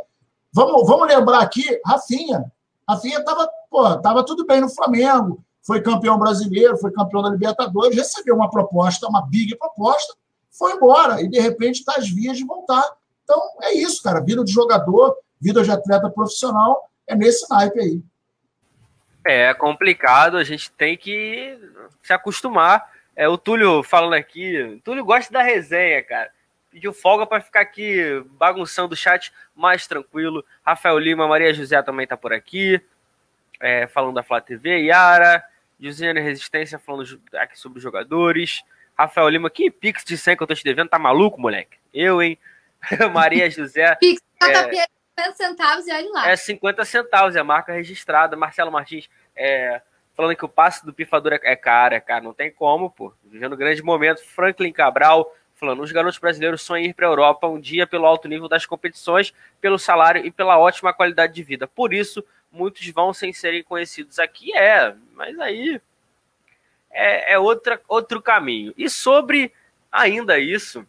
Vamos, 0.52 0.86
vamos 0.86 1.06
lembrar 1.06 1.40
aqui, 1.40 1.80
Rafinha. 1.84 2.50
Rafinha 2.88 3.18
estava 3.18 3.48
tava 4.02 4.24
tudo 4.24 4.46
bem 4.46 4.60
no 4.60 4.68
Flamengo, 4.68 5.44
foi 5.62 5.82
campeão 5.82 6.18
brasileiro, 6.18 6.78
foi 6.78 6.90
campeão 6.90 7.22
da 7.22 7.28
Libertadores, 7.28 7.96
recebeu 7.96 8.34
uma 8.34 8.50
proposta, 8.50 9.06
uma 9.06 9.26
big 9.26 9.54
proposta, 9.56 10.14
foi 10.50 10.72
embora 10.72 11.20
e 11.20 11.28
de 11.28 11.38
repente 11.38 11.80
está 11.80 11.96
às 11.96 12.08
vias 12.08 12.36
de 12.36 12.44
voltar. 12.44 12.82
Então 13.28 13.42
é 13.60 13.74
isso, 13.74 14.02
cara. 14.02 14.20
Vida 14.20 14.42
de 14.42 14.50
jogador, 14.50 15.14
vida 15.38 15.62
de 15.62 15.70
atleta 15.70 16.08
profissional 16.08 16.88
é 17.06 17.14
nesse 17.14 17.48
naipe 17.50 17.78
aí. 17.78 18.02
É 19.26 19.52
complicado, 19.52 20.38
a 20.38 20.44
gente 20.44 20.72
tem 20.72 20.96
que 20.96 21.58
se 22.02 22.14
acostumar 22.14 22.90
é, 23.14 23.28
o 23.28 23.36
Túlio 23.36 23.82
falando 23.82 24.14
aqui. 24.14 24.62
O 24.62 24.80
Túlio 24.80 25.04
gosta 25.04 25.30
da 25.30 25.42
resenha, 25.42 26.02
cara. 26.02 26.30
Pediu 26.70 26.94
folga 26.94 27.26
para 27.26 27.42
ficar 27.42 27.60
aqui 27.60 28.24
bagunçando 28.38 28.94
o 28.94 28.96
chat 28.96 29.30
mais 29.54 29.86
tranquilo. 29.86 30.42
Rafael 30.64 30.98
Lima, 30.98 31.28
Maria 31.28 31.52
José 31.52 31.82
também 31.82 32.06
tá 32.06 32.16
por 32.16 32.32
aqui. 32.32 32.80
É, 33.60 33.86
falando 33.88 34.14
da 34.14 34.22
Flá 34.22 34.40
TV. 34.40 34.84
Yara, 34.84 35.44
Josiane 35.78 36.20
Resistência 36.20 36.78
falando 36.78 37.20
aqui 37.34 37.58
sobre 37.58 37.76
os 37.78 37.82
jogadores. 37.82 38.62
Rafael 38.96 39.28
Lima, 39.28 39.50
que 39.50 39.70
pix 39.70 40.04
de 40.04 40.16
100 40.16 40.36
que 40.36 40.42
eu 40.42 40.46
tô 40.46 40.54
te 40.54 40.64
devendo? 40.64 40.88
Tá 40.88 40.98
maluco, 40.98 41.40
moleque? 41.40 41.76
Eu, 41.92 42.22
hein? 42.22 42.38
Maria 43.12 43.50
José. 43.50 43.94
Pix 43.96 44.20
é, 44.42 44.46
50 44.46 45.36
centavos 45.36 45.86
e 45.86 45.92
olha 45.92 46.10
lá. 46.10 46.30
É 46.30 46.36
50 46.36 46.84
centavos, 46.84 47.36
é 47.36 47.40
a 47.40 47.44
marca 47.44 47.72
registrada. 47.72 48.36
Marcelo 48.36 48.70
Martins, 48.70 49.08
é, 49.34 49.82
falando 50.14 50.36
que 50.36 50.44
o 50.44 50.48
passe 50.48 50.84
do 50.86 50.92
pifador 50.92 51.32
é 51.42 51.56
caro, 51.56 51.94
é 51.94 52.00
caro, 52.00 52.24
não 52.24 52.34
tem 52.34 52.50
como, 52.50 52.90
pô. 52.90 53.12
Vivendo 53.24 53.54
um 53.54 53.58
grande 53.58 53.82
momento. 53.82 54.24
Franklin 54.24 54.72
Cabral 54.72 55.34
falando: 55.54 55.82
os 55.82 55.92
garotos 55.92 56.18
brasileiros 56.18 56.62
sonham 56.62 56.86
ir 56.86 56.94
para 56.94 57.06
a 57.06 57.10
Europa 57.10 57.48
um 57.48 57.60
dia 57.60 57.86
pelo 57.86 58.06
alto 58.06 58.28
nível 58.28 58.48
das 58.48 58.64
competições, 58.64 59.34
pelo 59.60 59.78
salário 59.78 60.24
e 60.24 60.30
pela 60.30 60.58
ótima 60.58 60.94
qualidade 60.94 61.34
de 61.34 61.42
vida. 61.42 61.66
Por 61.66 61.92
isso, 61.92 62.24
muitos 62.50 62.86
vão 62.88 63.12
sem 63.12 63.32
serem 63.32 63.62
conhecidos 63.62 64.18
aqui. 64.18 64.56
É, 64.56 64.94
mas 65.14 65.38
aí 65.40 65.80
é, 66.90 67.34
é 67.34 67.38
outra, 67.38 67.80
outro 67.88 68.22
caminho. 68.22 68.72
E 68.76 68.88
sobre 68.88 69.52
ainda 69.90 70.38
isso, 70.38 70.86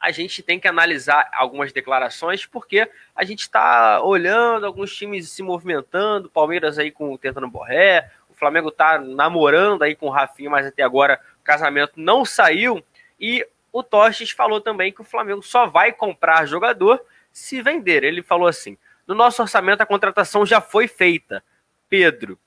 a 0.00 0.10
gente 0.10 0.42
tem 0.42 0.60
que 0.60 0.68
analisar 0.68 1.28
algumas 1.32 1.72
declarações, 1.72 2.46
porque 2.46 2.88
a 3.14 3.24
gente 3.24 3.40
está 3.40 4.00
olhando 4.02 4.64
alguns 4.64 4.94
times 4.94 5.30
se 5.30 5.42
movimentando, 5.42 6.30
Palmeiras 6.30 6.78
aí 6.78 6.90
com 6.90 7.16
tentando 7.16 7.48
Borré, 7.48 8.10
Flamengo 8.38 8.70
tá 8.70 8.98
namorando 8.98 9.82
aí 9.82 9.96
com 9.96 10.06
o 10.06 10.10
Rafinha, 10.10 10.48
mas 10.48 10.66
até 10.66 10.82
agora 10.82 11.20
o 11.40 11.44
casamento 11.44 11.94
não 11.96 12.24
saiu. 12.24 12.82
E 13.20 13.46
o 13.72 13.82
Tostes 13.82 14.30
falou 14.30 14.60
também 14.60 14.92
que 14.92 15.00
o 15.00 15.04
Flamengo 15.04 15.42
só 15.42 15.66
vai 15.66 15.92
comprar 15.92 16.46
jogador 16.46 17.04
se 17.32 17.60
vender. 17.60 18.04
Ele 18.04 18.22
falou 18.22 18.46
assim: 18.46 18.78
no 19.06 19.14
nosso 19.14 19.42
orçamento 19.42 19.82
a 19.82 19.86
contratação 19.86 20.46
já 20.46 20.60
foi 20.60 20.86
feita. 20.86 21.42
Pedro. 21.88 22.38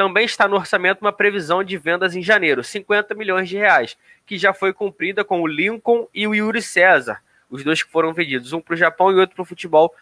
Também 0.00 0.24
está 0.24 0.48
no 0.48 0.56
orçamento 0.56 1.02
uma 1.02 1.12
previsão 1.12 1.62
de 1.62 1.76
vendas 1.76 2.16
em 2.16 2.22
janeiro, 2.22 2.64
50 2.64 3.14
milhões 3.14 3.50
de 3.50 3.58
reais, 3.58 3.98
que 4.24 4.38
já 4.38 4.54
foi 4.54 4.72
cumprida 4.72 5.22
com 5.22 5.42
o 5.42 5.46
Lincoln 5.46 6.08
e 6.14 6.26
o 6.26 6.34
Yuri 6.34 6.62
César, 6.62 7.20
os 7.50 7.62
dois 7.62 7.82
que 7.82 7.92
foram 7.92 8.14
vendidos, 8.14 8.54
um 8.54 8.62
para 8.62 8.72
o 8.72 8.78
Japão 8.78 9.12
e 9.12 9.16
outro 9.16 9.36
para 9.36 9.42
o 9.42 9.44
futebol 9.44 9.94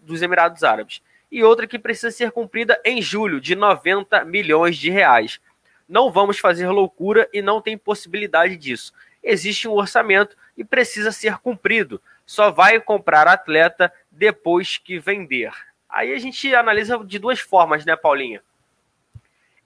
dos 0.00 0.22
Emirados 0.22 0.64
Árabes. 0.64 1.02
E 1.30 1.44
outra 1.44 1.66
que 1.66 1.78
precisa 1.78 2.10
ser 2.10 2.30
cumprida 2.30 2.80
em 2.82 3.02
julho, 3.02 3.42
de 3.42 3.54
90 3.54 4.24
milhões 4.24 4.78
de 4.78 4.88
reais. 4.88 5.38
Não 5.86 6.10
vamos 6.10 6.38
fazer 6.38 6.68
loucura 6.68 7.28
e 7.30 7.42
não 7.42 7.60
tem 7.60 7.76
possibilidade 7.76 8.56
disso. 8.56 8.94
Existe 9.22 9.68
um 9.68 9.72
orçamento 9.72 10.34
e 10.56 10.64
precisa 10.64 11.12
ser 11.12 11.36
cumprido. 11.36 12.00
Só 12.24 12.50
vai 12.50 12.80
comprar 12.80 13.28
atleta 13.28 13.92
depois 14.10 14.78
que 14.78 14.98
vender. 14.98 15.52
Aí 15.90 16.10
a 16.14 16.18
gente 16.18 16.54
analisa 16.54 16.96
de 17.04 17.18
duas 17.18 17.38
formas, 17.38 17.84
né, 17.84 17.94
Paulinha? 17.94 18.40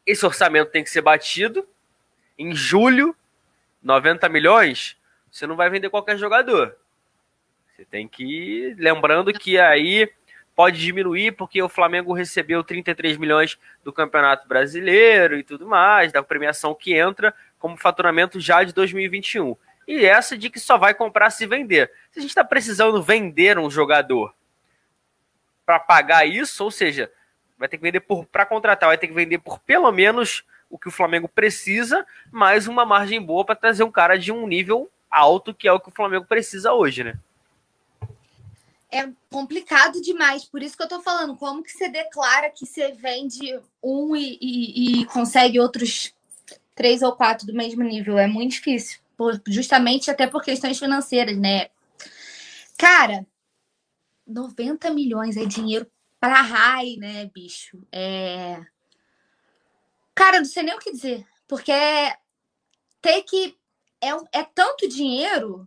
Esse 0.07 0.25
orçamento 0.25 0.71
tem 0.71 0.85
que 0.85 0.91
ser 0.91 1.03
batido. 1.03 1.67
Em 2.39 2.55
julho, 2.55 3.17
90 3.83 4.29
milhões, 4.29 4.97
você 5.31 5.47
não 5.47 5.57
vai 5.57 5.69
vender 5.69 5.91
qualquer 5.91 6.17
jogador. 6.17 6.77
Você 7.75 7.85
tem 7.85 8.07
que 8.07 8.25
ir 8.25 8.77
lembrando 8.79 9.33
que 9.33 9.59
aí 9.59 10.11
pode 10.55 10.81
diminuir 10.81 11.33
porque 11.33 11.61
o 11.61 11.69
Flamengo 11.69 12.15
recebeu 12.15 12.65
33 12.65 13.19
milhões 13.19 13.59
do 13.85 13.93
Campeonato 13.93 14.49
Brasileiro 14.49 15.39
e 15.39 15.43
tudo 15.43 15.67
mais, 15.67 16.11
da 16.11 16.23
premiação 16.23 16.75
que 16.75 16.95
entra 16.95 17.35
como 17.59 17.77
faturamento 17.77 18.41
já 18.41 18.65
de 18.65 18.73
2021. 18.73 19.55
E 19.87 20.05
essa 20.07 20.37
de 20.37 20.49
que 20.49 20.59
só 20.59 20.79
vai 20.79 20.95
comprar 20.95 21.31
se 21.31 21.47
vender. 21.47 21.93
Se 22.11 22.19
a 22.19 22.23
gente 22.23 22.31
está 22.31 22.43
precisando 22.43 23.03
vender 23.03 23.59
um 23.59 23.71
jogador 23.71 24.35
para 25.65 25.79
pagar 25.79 26.27
isso, 26.27 26.65
ou 26.65 26.71
seja, 26.71 27.13
vai 27.59 27.69
ter 27.69 27.77
que 27.77 27.83
vender 27.83 28.01
por 28.01 28.27
para 28.27 28.47
contratar, 28.47 28.89
vai 28.89 28.99
ter 28.99 29.09
que 29.09 29.15
vender 29.15 29.39
por 29.39 29.59
pelo 29.61 29.91
menos 29.93 30.45
o 30.69 30.79
que 30.79 30.89
o 30.89 30.93
Flamengo 30.93 31.29
precisa, 31.29 32.07
mais 32.31 32.67
uma 32.67 32.85
margem 32.85 33.23
boa 33.23 33.45
para 33.45 33.55
trazer 33.55 33.85
um 33.85 33.91
cara 33.91 34.19
de 34.19 34.33
um 34.33 34.47
nível 34.47 34.91
alto, 35.11 35.55
que 35.55 35.69
é 35.69 35.73
o 35.73 35.81
que 35.81 35.89
o 35.89 35.93
Flamengo 35.93 36.27
precisa 36.27 36.73
hoje, 36.73 37.05
né? 37.05 37.19
é 38.91 39.09
complicado 39.31 40.01
demais. 40.01 40.45
Por 40.45 40.63
isso 40.63 40.77
que 40.77 40.83
eu 40.83 40.89
tô 40.89 41.03
falando, 41.03 41.37
como 41.37 41.63
que 41.63 41.71
você 41.71 41.89
declara 41.89 42.51
que 42.51 42.65
você 42.67 42.93
vende 42.93 43.59
um 43.83 44.15
e, 44.17 44.39
e, 44.41 45.01
e 45.01 45.07
consegue 45.07 45.61
outros 45.61 46.15
três 46.75 47.03
ou 47.03 47.13
quatro 47.13 47.47
do 47.47 47.55
mesmo 47.55 47.83
nível? 47.83 48.19
É 48.19 48.27
muito 48.27 48.53
difícil. 48.53 49.01
Por, 49.17 49.41
justamente 49.49 50.11
até 50.11 50.27
por 50.27 50.43
questões 50.43 50.79
financeiras, 50.79 51.37
né? 51.37 51.69
Cara, 52.79 53.27
90 54.27 54.91
milhões 54.91 55.37
é 55.37 55.45
dinheiro 55.45 55.87
pra 56.27 56.43
raio, 56.43 56.99
né, 56.99 57.31
bicho? 57.33 57.79
É. 57.93 58.61
Cara, 60.15 60.39
não 60.39 60.45
sei 60.45 60.63
nem 60.63 60.75
o 60.75 60.79
que 60.79 60.93
dizer. 60.93 61.27
Porque 61.47 61.71
é 61.71 62.17
ter 63.01 63.23
que. 63.23 63.57
É, 64.01 64.41
é 64.41 64.45
tanto 64.45 64.89
dinheiro 64.89 65.67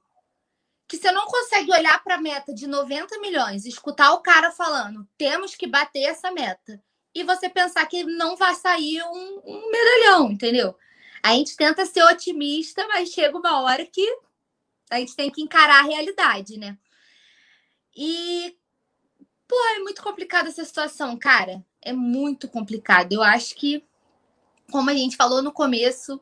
que 0.87 0.97
você 0.97 1.11
não 1.11 1.25
consegue 1.27 1.71
olhar 1.71 2.03
para 2.03 2.15
a 2.15 2.21
meta 2.21 2.53
de 2.53 2.65
90 2.67 3.19
milhões, 3.19 3.65
escutar 3.65 4.11
o 4.11 4.21
cara 4.21 4.51
falando, 4.51 5.07
temos 5.17 5.55
que 5.55 5.67
bater 5.67 6.01
essa 6.01 6.31
meta, 6.31 6.81
e 7.13 7.23
você 7.23 7.47
pensar 7.47 7.85
que 7.85 8.03
não 8.03 8.35
vai 8.35 8.55
sair 8.55 9.03
um, 9.03 9.41
um 9.45 9.71
medalhão, 9.71 10.31
entendeu? 10.31 10.75
A 11.21 11.33
gente 11.33 11.55
tenta 11.55 11.85
ser 11.85 12.03
otimista, 12.03 12.87
mas 12.87 13.09
chega 13.09 13.37
uma 13.37 13.61
hora 13.61 13.85
que 13.85 14.03
a 14.89 14.99
gente 14.99 15.15
tem 15.15 15.29
que 15.29 15.41
encarar 15.41 15.81
a 15.81 15.87
realidade, 15.87 16.57
né? 16.57 16.75
E, 17.95 18.57
pô, 19.49 19.55
é 19.75 19.79
muito 19.79 20.03
complicada 20.03 20.47
essa 20.47 20.63
situação, 20.63 21.17
cara. 21.17 21.65
É 21.81 21.91
muito 21.91 22.47
complicado. 22.47 23.11
Eu 23.11 23.23
acho 23.23 23.55
que, 23.55 23.83
como 24.71 24.91
a 24.91 24.93
gente 24.93 25.17
falou 25.17 25.41
no 25.41 25.51
começo, 25.51 26.21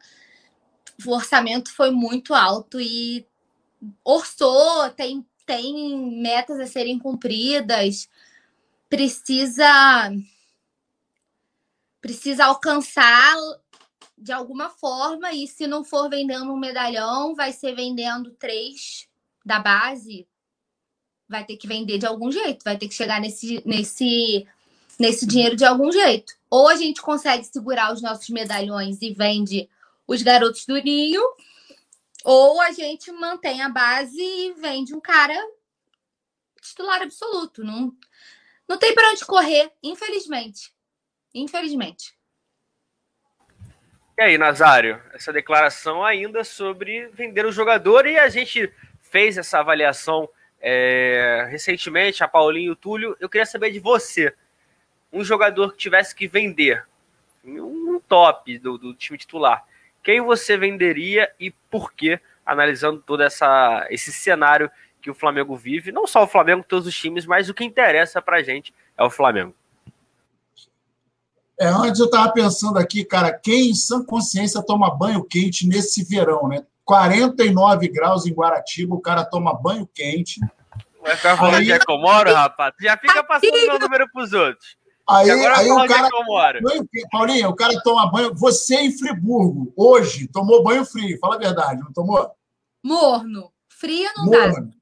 o 1.05 1.11
orçamento 1.11 1.71
foi 1.73 1.91
muito 1.91 2.33
alto 2.33 2.79
e 2.79 3.27
orçou, 4.03 4.89
tem, 4.91 5.27
tem 5.45 6.19
metas 6.21 6.57
a 6.59 6.65
serem 6.65 6.97
cumpridas, 6.97 8.09
precisa 8.89 10.09
precisa 11.99 12.45
alcançar 12.45 13.35
de 14.17 14.31
alguma 14.31 14.69
forma 14.69 15.33
e 15.33 15.45
se 15.47 15.67
não 15.67 15.83
for 15.83 16.09
vendendo 16.09 16.53
um 16.53 16.57
medalhão, 16.57 17.35
vai 17.35 17.51
ser 17.51 17.75
vendendo 17.75 18.31
três 18.31 19.09
da 19.45 19.59
base, 19.59 20.25
vai 21.27 21.43
ter 21.43 21.57
que 21.57 21.67
vender 21.67 21.97
de 21.97 22.05
algum 22.05 22.31
jeito, 22.31 22.63
vai 22.63 22.77
ter 22.77 22.87
que 22.87 22.93
chegar 22.93 23.19
nesse 23.19 23.61
nesse 23.65 24.47
nesse 24.99 25.25
dinheiro 25.25 25.55
de 25.55 25.65
algum 25.65 25.91
jeito. 25.91 26.33
Ou 26.49 26.67
a 26.67 26.75
gente 26.75 27.01
consegue 27.01 27.43
segurar 27.43 27.93
os 27.93 28.01
nossos 28.01 28.29
medalhões 28.29 29.01
e 29.01 29.13
vende 29.13 29.69
os 30.07 30.21
garotos 30.21 30.65
do 30.65 30.81
Ninho, 30.81 31.21
ou 32.23 32.61
a 32.61 32.71
gente 32.71 33.11
mantém 33.11 33.61
a 33.61 33.69
base 33.69 34.19
e 34.19 34.53
vende 34.53 34.95
um 34.95 35.01
cara 35.01 35.35
titular 36.61 37.01
absoluto. 37.01 37.63
Não, 37.63 37.93
não 38.67 38.77
tem 38.77 38.93
para 38.95 39.11
onde 39.11 39.25
correr, 39.25 39.71
infelizmente. 39.83 40.73
Infelizmente. 41.33 42.17
E 44.17 44.23
aí, 44.23 44.37
Nazário, 44.37 45.01
essa 45.13 45.31
declaração 45.31 46.03
ainda 46.03 46.43
sobre 46.43 47.07
vender 47.09 47.45
o 47.45 47.51
jogador 47.51 48.07
e 48.07 48.17
a 48.17 48.27
gente 48.29 48.73
fez 48.99 49.37
essa 49.37 49.59
avaliação 49.59 50.27
é, 50.69 51.47
recentemente, 51.49 52.25
a 52.25 52.27
Paulinho 52.27 52.65
e 52.65 52.71
o 52.71 52.75
Túlio. 52.75 53.15
Eu 53.21 53.29
queria 53.29 53.45
saber 53.45 53.71
de 53.71 53.79
você. 53.79 54.33
Um 55.13 55.23
jogador 55.23 55.71
que 55.71 55.77
tivesse 55.77 56.13
que 56.13 56.27
vender, 56.27 56.85
um 57.45 58.01
top 58.05 58.59
do, 58.59 58.77
do 58.77 58.93
time 58.93 59.17
titular, 59.17 59.63
quem 60.03 60.19
você 60.19 60.57
venderia 60.57 61.31
e 61.39 61.51
por 61.51 61.93
quê, 61.93 62.19
analisando 62.45 63.01
todo 63.01 63.23
essa, 63.23 63.87
esse 63.89 64.11
cenário 64.11 64.69
que 65.01 65.09
o 65.09 65.15
Flamengo 65.15 65.55
vive. 65.55 65.93
Não 65.93 66.05
só 66.05 66.23
o 66.23 66.27
Flamengo, 66.27 66.65
todos 66.67 66.85
os 66.85 66.95
times, 66.95 67.25
mas 67.25 67.47
o 67.47 67.53
que 67.53 67.63
interessa 67.63 68.21
pra 68.21 68.43
gente 68.43 68.73
é 68.97 69.03
o 69.03 69.09
Flamengo. 69.09 69.55
É, 71.57 71.67
antes 71.67 72.01
eu 72.01 72.07
estava 72.07 72.33
pensando 72.33 72.77
aqui, 72.77 73.05
cara, 73.05 73.31
quem 73.31 73.69
em 73.69 73.73
sã 73.73 74.03
consciência 74.03 74.61
toma 74.61 74.93
banho 74.93 75.23
quente 75.23 75.65
nesse 75.65 76.03
verão, 76.03 76.49
né? 76.49 76.65
49 76.83 77.87
graus 77.87 78.25
em 78.25 78.33
Guaratiba, 78.33 78.95
o 78.95 79.01
cara 79.01 79.23
toma 79.23 79.53
banho 79.53 79.87
quente. 79.93 80.41
Vai 81.07 81.15
ficar 81.15 81.37
falando 81.37 81.55
Aí... 81.55 81.63
de 81.63 81.71
Ecomoro, 81.71 82.33
rapaz? 82.33 82.73
Já 82.81 82.97
fica 82.97 83.23
passando 83.23 83.53
meu 83.53 83.79
número 83.79 84.11
pros 84.11 84.33
outros. 84.33 84.75
Aí, 85.09 85.31
aí 85.31 85.71
o 85.71 85.87
cara. 85.87 86.09
Paulinho, 87.09 87.49
o 87.49 87.55
cara 87.55 87.81
toma 87.81 88.11
banho. 88.11 88.35
Você 88.35 88.75
em 88.75 88.91
Friburgo, 88.91 89.71
hoje, 89.77 90.27
tomou 90.27 90.61
banho 90.61 90.83
frio. 90.83 91.17
Fala 91.19 91.35
a 91.35 91.39
verdade, 91.39 91.79
não 91.79 91.93
tomou? 91.93 92.29
Morno. 92.83 93.53
Frio 93.69 94.09
não 94.17 94.25
morno. 94.25 94.53
dá. 94.53 94.61
Frio 94.61 94.73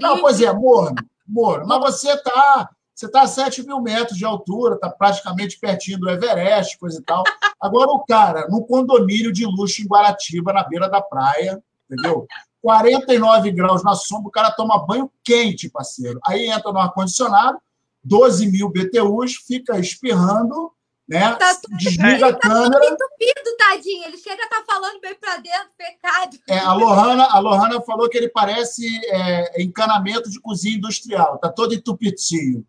não, 0.00 0.20
pois 0.20 0.40
é, 0.40 0.50
morno. 0.50 0.96
Morno. 1.28 1.66
Mas 1.66 1.80
você 1.80 2.12
está 2.12 2.70
você 2.94 3.10
tá 3.10 3.22
a 3.22 3.26
7 3.26 3.62
mil 3.66 3.78
metros 3.82 4.16
de 4.16 4.24
altura, 4.24 4.76
está 4.76 4.88
praticamente 4.88 5.58
pertinho 5.58 5.98
do 5.98 6.08
Everest, 6.08 6.78
coisa 6.78 6.98
e 6.98 7.02
tal. 7.02 7.22
Agora, 7.60 7.90
o 7.90 8.02
cara, 8.06 8.48
no 8.48 8.64
condomínio 8.64 9.30
de 9.30 9.44
luxo 9.44 9.82
em 9.82 9.86
Guaratiba, 9.86 10.54
na 10.54 10.64
beira 10.66 10.88
da 10.88 11.02
praia, 11.02 11.62
entendeu? 11.90 12.26
49 12.66 13.52
graus 13.52 13.84
na 13.84 13.94
sombra, 13.94 14.26
o 14.26 14.32
cara 14.32 14.50
toma 14.50 14.84
banho 14.84 15.08
quente, 15.22 15.68
parceiro. 15.68 16.18
Aí 16.26 16.46
entra 16.46 16.72
no 16.72 16.80
ar-condicionado, 16.80 17.60
12 18.02 18.50
mil 18.50 18.68
BTUs, 18.68 19.36
fica 19.36 19.78
espirrando, 19.78 20.72
né? 21.08 21.32
Tá 21.36 21.56
desliga 21.78 22.30
a 22.30 22.32
tá 22.32 22.40
câmera. 22.40 22.80
Tá 22.80 22.86
entupido, 22.86 23.56
tadinho. 23.56 24.04
Ele 24.06 24.18
chega 24.18 24.44
a 24.44 24.48
tá 24.48 24.64
falando 24.66 25.00
bem 25.00 25.14
para 25.14 25.36
dentro, 25.36 25.68
pecado. 25.78 26.38
É, 26.48 26.58
a 26.58 26.72
Lohana, 26.72 27.28
a 27.30 27.38
Lohana 27.38 27.80
falou 27.82 28.08
que 28.08 28.18
ele 28.18 28.30
parece 28.30 28.84
é, 29.12 29.62
encanamento 29.62 30.28
de 30.28 30.40
cozinha 30.40 30.76
industrial, 30.76 31.38
tá 31.38 31.48
todo 31.48 31.72
entupidinho. 31.72 32.66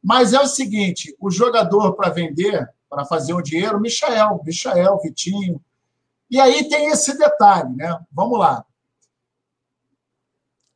Mas 0.00 0.32
é 0.32 0.40
o 0.40 0.46
seguinte, 0.46 1.12
o 1.18 1.28
jogador 1.28 1.94
para 1.94 2.10
vender, 2.10 2.70
para 2.88 3.04
fazer 3.04 3.34
o 3.34 3.42
dinheiro, 3.42 3.80
Michael, 3.80 4.40
Michael, 4.46 5.00
Vitinho. 5.02 5.60
E 6.30 6.40
aí 6.40 6.68
tem 6.68 6.86
esse 6.86 7.18
detalhe, 7.18 7.74
né? 7.74 7.98
Vamos 8.12 8.38
lá. 8.38 8.64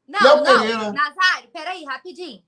Não, 0.09 0.21
Léo 0.21 0.37
não, 0.37 0.45
Pereira... 0.45 0.93
Nazário, 0.93 1.51
peraí, 1.53 1.85
rapidinho. 1.85 2.43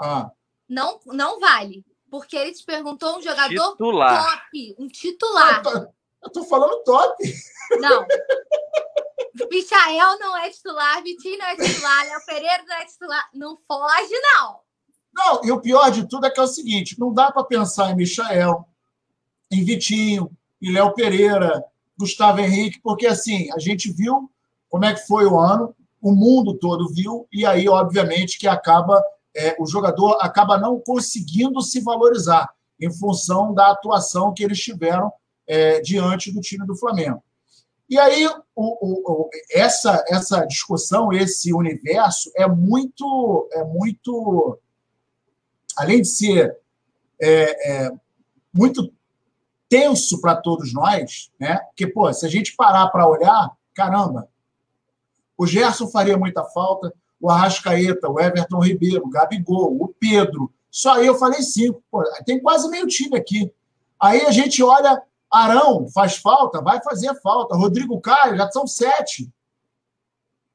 Ah. 0.00 0.30
Não, 0.68 0.98
não 1.06 1.38
vale. 1.38 1.84
Porque 2.10 2.36
ele 2.36 2.52
te 2.52 2.64
perguntou 2.64 3.18
um 3.18 3.22
jogador 3.22 3.72
titular. 3.72 4.24
top, 4.24 4.76
um 4.78 4.88
titular. 4.88 5.56
Eu 5.58 5.62
tô, 5.62 5.88
eu 6.24 6.32
tô 6.32 6.44
falando 6.44 6.82
top. 6.82 7.22
Não. 7.78 8.06
Michael 9.50 10.18
não 10.18 10.36
é 10.36 10.48
titular, 10.50 11.02
Vitinho 11.02 11.38
não 11.38 11.46
é 11.46 11.56
titular, 11.56 12.06
Léo 12.06 12.24
Pereira 12.24 12.64
não 12.66 12.76
é 12.76 12.86
titular. 12.86 13.28
Não 13.34 13.58
foge, 13.68 14.14
não. 14.22 14.60
Não, 15.12 15.44
e 15.44 15.52
o 15.52 15.60
pior 15.60 15.90
de 15.90 16.08
tudo 16.08 16.26
é 16.26 16.30
que 16.30 16.40
é 16.40 16.42
o 16.42 16.48
seguinte: 16.48 16.98
não 16.98 17.12
dá 17.12 17.30
para 17.30 17.44
pensar 17.44 17.90
em 17.90 17.96
Michael, 17.96 18.66
em 19.50 19.64
Vitinho, 19.64 20.30
em 20.60 20.72
Léo 20.72 20.94
Pereira, 20.94 21.62
Gustavo 21.98 22.40
Henrique, 22.40 22.80
porque 22.80 23.06
assim, 23.06 23.50
a 23.52 23.58
gente 23.58 23.92
viu 23.92 24.30
como 24.68 24.84
é 24.84 24.94
que 24.94 25.06
foi 25.06 25.26
o 25.26 25.38
ano, 25.38 25.74
o 26.06 26.12
mundo 26.12 26.54
todo 26.54 26.88
viu, 26.88 27.26
e 27.32 27.44
aí, 27.44 27.68
obviamente, 27.68 28.38
que 28.38 28.46
acaba 28.46 29.02
é, 29.36 29.56
o 29.58 29.66
jogador 29.66 30.16
acaba 30.20 30.56
não 30.56 30.78
conseguindo 30.78 31.60
se 31.60 31.80
valorizar 31.80 32.48
em 32.80 32.88
função 32.92 33.52
da 33.52 33.72
atuação 33.72 34.32
que 34.32 34.44
eles 34.44 34.60
tiveram 34.60 35.12
é, 35.48 35.80
diante 35.80 36.30
do 36.30 36.40
time 36.40 36.64
do 36.64 36.76
Flamengo. 36.76 37.20
E 37.90 37.98
aí, 37.98 38.24
o, 38.54 39.24
o, 39.24 39.30
essa, 39.50 40.04
essa 40.06 40.44
discussão, 40.44 41.12
esse 41.12 41.52
universo 41.52 42.30
é 42.36 42.46
muito, 42.46 43.48
é 43.52 43.64
muito 43.64 44.60
além 45.76 46.02
de 46.02 46.08
ser 46.08 46.56
é, 47.20 47.86
é, 47.86 47.92
muito 48.54 48.92
tenso 49.68 50.20
para 50.20 50.36
todos 50.36 50.72
nós, 50.72 51.32
né? 51.38 51.58
Porque, 51.66 51.88
pô, 51.88 52.12
se 52.12 52.24
a 52.24 52.28
gente 52.28 52.54
parar 52.54 52.86
para 52.90 53.08
olhar, 53.08 53.50
caramba, 53.74 54.28
o 55.36 55.46
Gerson 55.46 55.88
faria 55.88 56.16
muita 56.16 56.44
falta, 56.44 56.92
o 57.20 57.30
Arrascaeta, 57.30 58.08
o 58.08 58.20
Everton 58.20 58.60
Ribeiro, 58.60 59.04
o 59.04 59.10
Gabigol, 59.10 59.76
o 59.80 59.88
Pedro. 59.88 60.52
Só 60.70 60.98
eu 61.00 61.14
falei 61.14 61.42
cinco. 61.42 61.82
Pô, 61.90 62.02
tem 62.24 62.40
quase 62.40 62.68
meio 62.68 62.86
time 62.86 63.16
aqui. 63.16 63.50
Aí 64.00 64.22
a 64.26 64.30
gente 64.30 64.62
olha, 64.62 65.02
Arão 65.30 65.88
faz 65.88 66.16
falta, 66.16 66.60
vai 66.60 66.82
fazer 66.82 67.14
falta. 67.20 67.56
Rodrigo 67.56 68.00
Caio, 68.00 68.36
já 68.36 68.50
são 68.50 68.66
sete. 68.66 69.30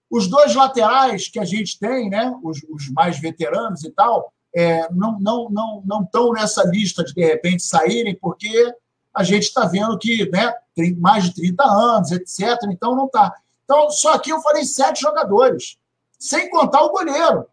Os 0.09 0.27
dois 0.27 0.53
laterais 0.53 1.27
que 1.27 1.39
a 1.39 1.45
gente 1.45 1.79
tem, 1.79 2.09
né? 2.09 2.37
Os, 2.43 2.61
os 2.69 2.89
mais 2.91 3.19
veteranos 3.19 3.83
e 3.83 3.91
tal, 3.91 4.31
é, 4.53 4.91
não 4.91 5.19
não 5.19 5.49
não 5.49 5.83
não 5.85 6.03
estão 6.03 6.31
nessa 6.33 6.63
lista 6.65 7.03
de 7.03 7.13
de 7.13 7.25
repente 7.25 7.63
saírem, 7.63 8.15
porque 8.15 8.75
a 9.13 9.23
gente 9.23 9.43
está 9.43 9.65
vendo 9.65 9.97
que 9.97 10.29
né, 10.29 10.53
tem 10.75 10.95
mais 10.95 11.25
de 11.25 11.35
30 11.35 11.63
anos, 11.63 12.11
etc. 12.11 12.57
Então 12.69 12.95
não 12.95 13.05
está. 13.05 13.33
Então, 13.63 13.89
só 13.89 14.13
aqui 14.13 14.29
eu 14.29 14.41
falei 14.41 14.63
sete 14.65 15.01
jogadores, 15.01 15.77
sem 16.19 16.49
contar 16.49 16.83
o 16.83 16.91
goleiro. 16.91 17.47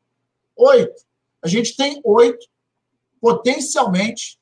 Oito. 0.57 1.03
A 1.43 1.49
gente 1.49 1.77
tem 1.77 2.01
oito 2.05 2.47
potencialmente 3.21 4.39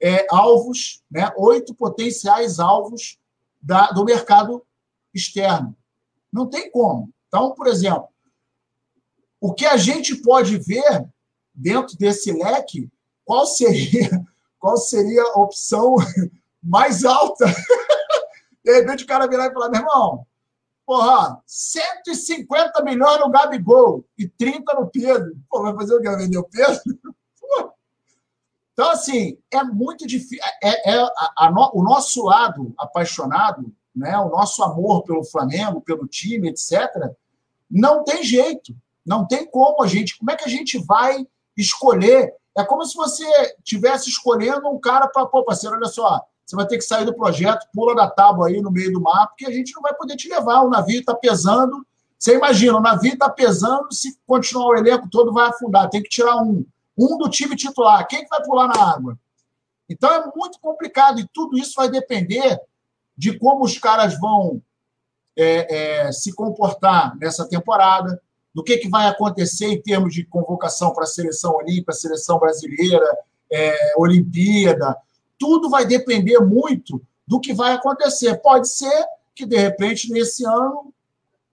é, 0.00 0.26
alvos, 0.30 1.02
né, 1.10 1.32
oito 1.36 1.74
potenciais 1.74 2.58
alvos 2.58 3.18
da, 3.60 3.90
do 3.90 4.04
mercado 4.04 4.64
externo. 5.12 5.76
Não 6.32 6.48
tem 6.48 6.70
como. 6.70 7.10
Então, 7.26 7.52
por 7.54 7.66
exemplo, 7.66 8.08
o 9.40 9.52
que 9.52 9.66
a 9.66 9.76
gente 9.76 10.16
pode 10.16 10.58
ver 10.58 11.08
dentro 11.54 11.96
desse 11.96 12.32
leque, 12.32 12.90
qual 13.24 13.46
seria, 13.46 14.10
qual 14.58 14.76
seria 14.76 15.22
a 15.22 15.40
opção 15.40 15.96
mais 16.62 17.04
alta? 17.04 17.46
De 18.64 18.72
repente 18.74 19.04
o 19.04 19.06
cara 19.06 19.26
virar 19.26 19.46
e 19.46 19.52
falar, 19.52 19.70
meu 19.70 19.80
irmão, 19.80 20.26
porra, 20.88 21.38
150 21.44 22.82
milhões 22.82 23.20
no 23.20 23.28
Gabigol 23.28 24.06
e 24.16 24.26
30 24.26 24.72
no 24.72 24.88
Pedro. 24.88 25.36
Pô, 25.50 25.60
vai 25.60 25.74
fazer 25.74 25.94
o 25.94 26.00
que? 26.00 26.16
Vender 26.16 26.38
o 26.38 26.44
Pedro? 26.44 26.80
Então, 28.72 28.92
assim, 28.92 29.36
é 29.50 29.60
muito 29.64 30.06
difícil. 30.06 30.38
É, 30.62 30.92
é 30.92 31.02
a, 31.02 31.32
a 31.36 31.50
no, 31.50 31.68
o 31.74 31.82
nosso 31.82 32.24
lado 32.24 32.72
apaixonado, 32.78 33.74
né, 33.92 34.16
o 34.18 34.28
nosso 34.28 34.62
amor 34.62 35.02
pelo 35.02 35.24
Flamengo, 35.24 35.80
pelo 35.80 36.06
time, 36.06 36.48
etc., 36.48 36.88
não 37.68 38.04
tem 38.04 38.22
jeito. 38.22 38.72
Não 39.04 39.26
tem 39.26 39.44
como 39.50 39.82
a 39.82 39.88
gente. 39.88 40.16
Como 40.16 40.30
é 40.30 40.36
que 40.36 40.44
a 40.44 40.48
gente 40.48 40.78
vai 40.78 41.26
escolher? 41.56 42.32
É 42.56 42.64
como 42.64 42.84
se 42.84 42.94
você 42.94 43.26
tivesse 43.64 44.10
escolhendo 44.10 44.68
um 44.68 44.78
cara 44.78 45.08
para. 45.08 45.26
Pô, 45.26 45.42
parceiro, 45.44 45.74
olha 45.74 45.88
só, 45.88 46.24
você 46.48 46.56
vai 46.56 46.66
ter 46.66 46.78
que 46.78 46.84
sair 46.84 47.04
do 47.04 47.14
projeto, 47.14 47.68
pula 47.74 47.94
da 47.94 48.08
tábua 48.08 48.48
aí 48.48 48.60
no 48.62 48.70
meio 48.70 48.90
do 48.90 49.02
mar, 49.02 49.26
porque 49.26 49.44
a 49.44 49.52
gente 49.52 49.74
não 49.74 49.82
vai 49.82 49.92
poder 49.94 50.16
te 50.16 50.28
levar. 50.28 50.62
O 50.62 50.70
navio 50.70 51.00
está 51.00 51.14
pesando. 51.14 51.86
Você 52.18 52.34
imagina, 52.34 52.78
o 52.78 52.80
navio 52.80 53.12
está 53.12 53.28
pesando, 53.28 53.92
se 53.92 54.18
continuar 54.26 54.68
o 54.68 54.76
elenco 54.76 55.08
todo, 55.10 55.32
vai 55.32 55.48
afundar. 55.48 55.90
Tem 55.90 56.02
que 56.02 56.08
tirar 56.08 56.36
um 56.36 56.64
um 56.98 57.16
do 57.16 57.30
time 57.30 57.54
titular. 57.54 58.06
Quem 58.08 58.24
que 58.24 58.28
vai 58.28 58.42
pular 58.42 58.66
na 58.66 58.90
água? 58.92 59.16
Então 59.88 60.10
é 60.10 60.30
muito 60.34 60.58
complicado 60.58 61.20
e 61.20 61.28
tudo 61.32 61.56
isso 61.56 61.74
vai 61.76 61.88
depender 61.88 62.60
de 63.16 63.38
como 63.38 63.64
os 63.64 63.78
caras 63.78 64.18
vão 64.18 64.60
é, 65.36 66.06
é, 66.06 66.12
se 66.12 66.34
comportar 66.34 67.16
nessa 67.16 67.48
temporada, 67.48 68.20
do 68.52 68.64
que, 68.64 68.78
que 68.78 68.88
vai 68.88 69.06
acontecer 69.06 69.66
em 69.66 69.80
termos 69.80 70.12
de 70.12 70.24
convocação 70.24 70.92
para 70.92 71.04
a 71.04 71.06
seleção 71.06 71.54
olímpica, 71.54 71.92
seleção 71.92 72.40
brasileira, 72.40 73.06
é, 73.52 73.94
Olimpíada. 73.96 74.96
Tudo 75.38 75.70
vai 75.70 75.86
depender 75.86 76.38
muito 76.40 77.00
do 77.26 77.40
que 77.40 77.52
vai 77.52 77.72
acontecer. 77.72 78.36
Pode 78.36 78.68
ser 78.68 79.04
que, 79.34 79.46
de 79.46 79.56
repente, 79.56 80.10
nesse 80.12 80.44
ano, 80.44 80.92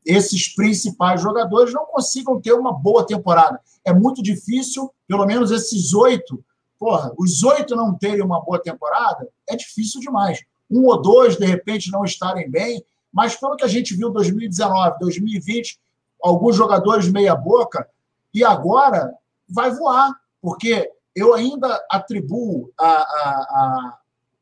esses 0.05 0.47
principais 0.47 1.21
jogadores 1.21 1.73
não 1.73 1.85
consigam 1.85 2.39
ter 2.39 2.53
uma 2.53 2.71
boa 2.71 3.05
temporada. 3.05 3.59
É 3.83 3.93
muito 3.93 4.21
difícil, 4.21 4.91
pelo 5.07 5.25
menos 5.25 5.51
esses 5.51 5.93
oito, 5.93 6.43
porra, 6.79 7.11
os 7.17 7.43
oito 7.43 7.75
não 7.75 7.95
terem 7.95 8.21
uma 8.21 8.41
boa 8.41 8.61
temporada, 8.61 9.27
é 9.47 9.55
difícil 9.55 9.99
demais. 9.99 10.43
Um 10.69 10.85
ou 10.85 11.01
dois, 11.01 11.37
de 11.37 11.45
repente, 11.45 11.91
não 11.91 12.03
estarem 12.03 12.49
bem, 12.49 12.83
mas 13.11 13.35
pelo 13.35 13.55
que 13.55 13.63
a 13.63 13.67
gente 13.67 13.95
viu 13.95 14.09
em 14.09 14.13
2019, 14.13 14.99
2020, 14.99 15.79
alguns 16.21 16.55
jogadores 16.55 17.07
meia-boca, 17.07 17.87
e 18.33 18.43
agora 18.43 19.13
vai 19.47 19.71
voar, 19.71 20.11
porque 20.41 20.91
eu 21.15 21.33
ainda 21.33 21.83
atribuo 21.89 22.71
a, 22.77 22.85
a, 22.85 22.99
a, 22.99 23.97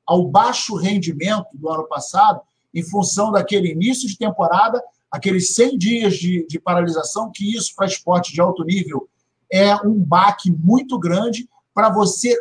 ao 0.06 0.28
baixo 0.28 0.76
rendimento 0.76 1.48
do 1.54 1.70
ano 1.70 1.88
passado, 1.88 2.42
em 2.74 2.84
função 2.84 3.32
daquele 3.32 3.72
início 3.72 4.08
de 4.08 4.18
temporada 4.18 4.84
aqueles 5.14 5.54
100 5.54 5.78
dias 5.78 6.16
de, 6.16 6.44
de 6.48 6.60
paralisação, 6.60 7.32
que 7.32 7.56
isso 7.56 7.76
para 7.76 7.86
esporte 7.86 8.34
de 8.34 8.42
alto 8.42 8.64
nível 8.64 9.08
é 9.52 9.76
um 9.76 9.94
baque 9.94 10.50
muito 10.52 10.98
grande 10.98 11.48
para 11.72 11.88
você 11.92 12.36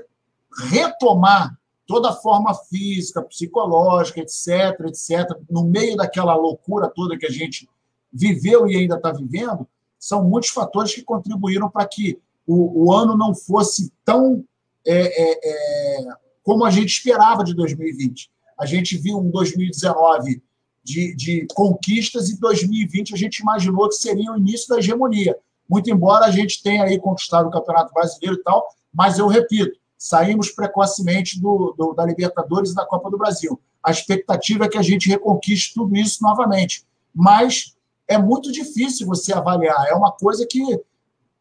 retomar 0.70 1.54
toda 1.86 2.08
a 2.08 2.14
forma 2.14 2.54
física, 2.54 3.20
psicológica, 3.20 4.20
etc., 4.20 4.80
etc., 4.86 5.38
no 5.50 5.64
meio 5.64 5.98
daquela 5.98 6.34
loucura 6.34 6.88
toda 6.88 7.18
que 7.18 7.26
a 7.26 7.30
gente 7.30 7.68
viveu 8.10 8.66
e 8.66 8.74
ainda 8.74 8.96
está 8.96 9.12
vivendo, 9.12 9.68
são 9.98 10.24
muitos 10.24 10.48
fatores 10.48 10.94
que 10.94 11.02
contribuíram 11.02 11.68
para 11.68 11.86
que 11.86 12.18
o, 12.46 12.86
o, 12.86 12.92
ano 12.92 13.16
não 13.16 13.34
fosse 13.34 13.92
tão 14.04 14.44
é, 14.86 14.94
é, 14.94 15.50
é, 15.50 16.08
como 16.42 16.64
a 16.64 16.70
gente 16.70 16.88
esperava 16.88 17.44
de 17.44 17.54
2020. 17.54 18.30
A 18.58 18.66
gente 18.66 18.96
viu 18.98 19.18
um 19.18 19.30
2019 19.30 20.42
de, 20.84 21.14
de 21.14 21.46
conquistas 21.54 22.28
e 22.30 22.38
2020 22.40 23.14
a 23.14 23.16
gente 23.16 23.38
imaginou 23.38 23.88
que 23.88 23.94
seria 23.94 24.32
o 24.32 24.36
início 24.36 24.68
da 24.68 24.78
hegemonia. 24.78 25.36
Muito 25.68 25.90
embora 25.90 26.26
a 26.26 26.30
gente 26.30 26.62
tenha 26.62 26.84
aí 26.84 26.98
conquistado 26.98 27.46
o 27.46 27.50
Campeonato 27.50 27.94
Brasileiro 27.94 28.36
e 28.36 28.42
tal, 28.42 28.68
mas 28.92 29.18
eu 29.18 29.26
repito, 29.26 29.78
saímos 29.96 30.50
precocemente 30.50 31.40
do, 31.40 31.74
do, 31.78 31.92
da 31.94 32.04
Libertadores 32.04 32.72
e 32.72 32.74
da 32.74 32.84
Copa 32.84 33.08
do 33.08 33.16
Brasil. 33.16 33.58
A 33.82 33.90
expectativa 33.90 34.64
é 34.64 34.68
que 34.68 34.78
a 34.78 34.82
gente 34.82 35.08
reconquiste 35.08 35.74
tudo 35.74 35.96
isso 35.96 36.22
novamente. 36.22 36.84
Mas 37.14 37.76
é 38.08 38.18
muito 38.18 38.50
difícil 38.50 39.06
você 39.06 39.32
avaliar. 39.32 39.86
É 39.88 39.94
uma 39.94 40.12
coisa 40.12 40.46
que 40.48 40.60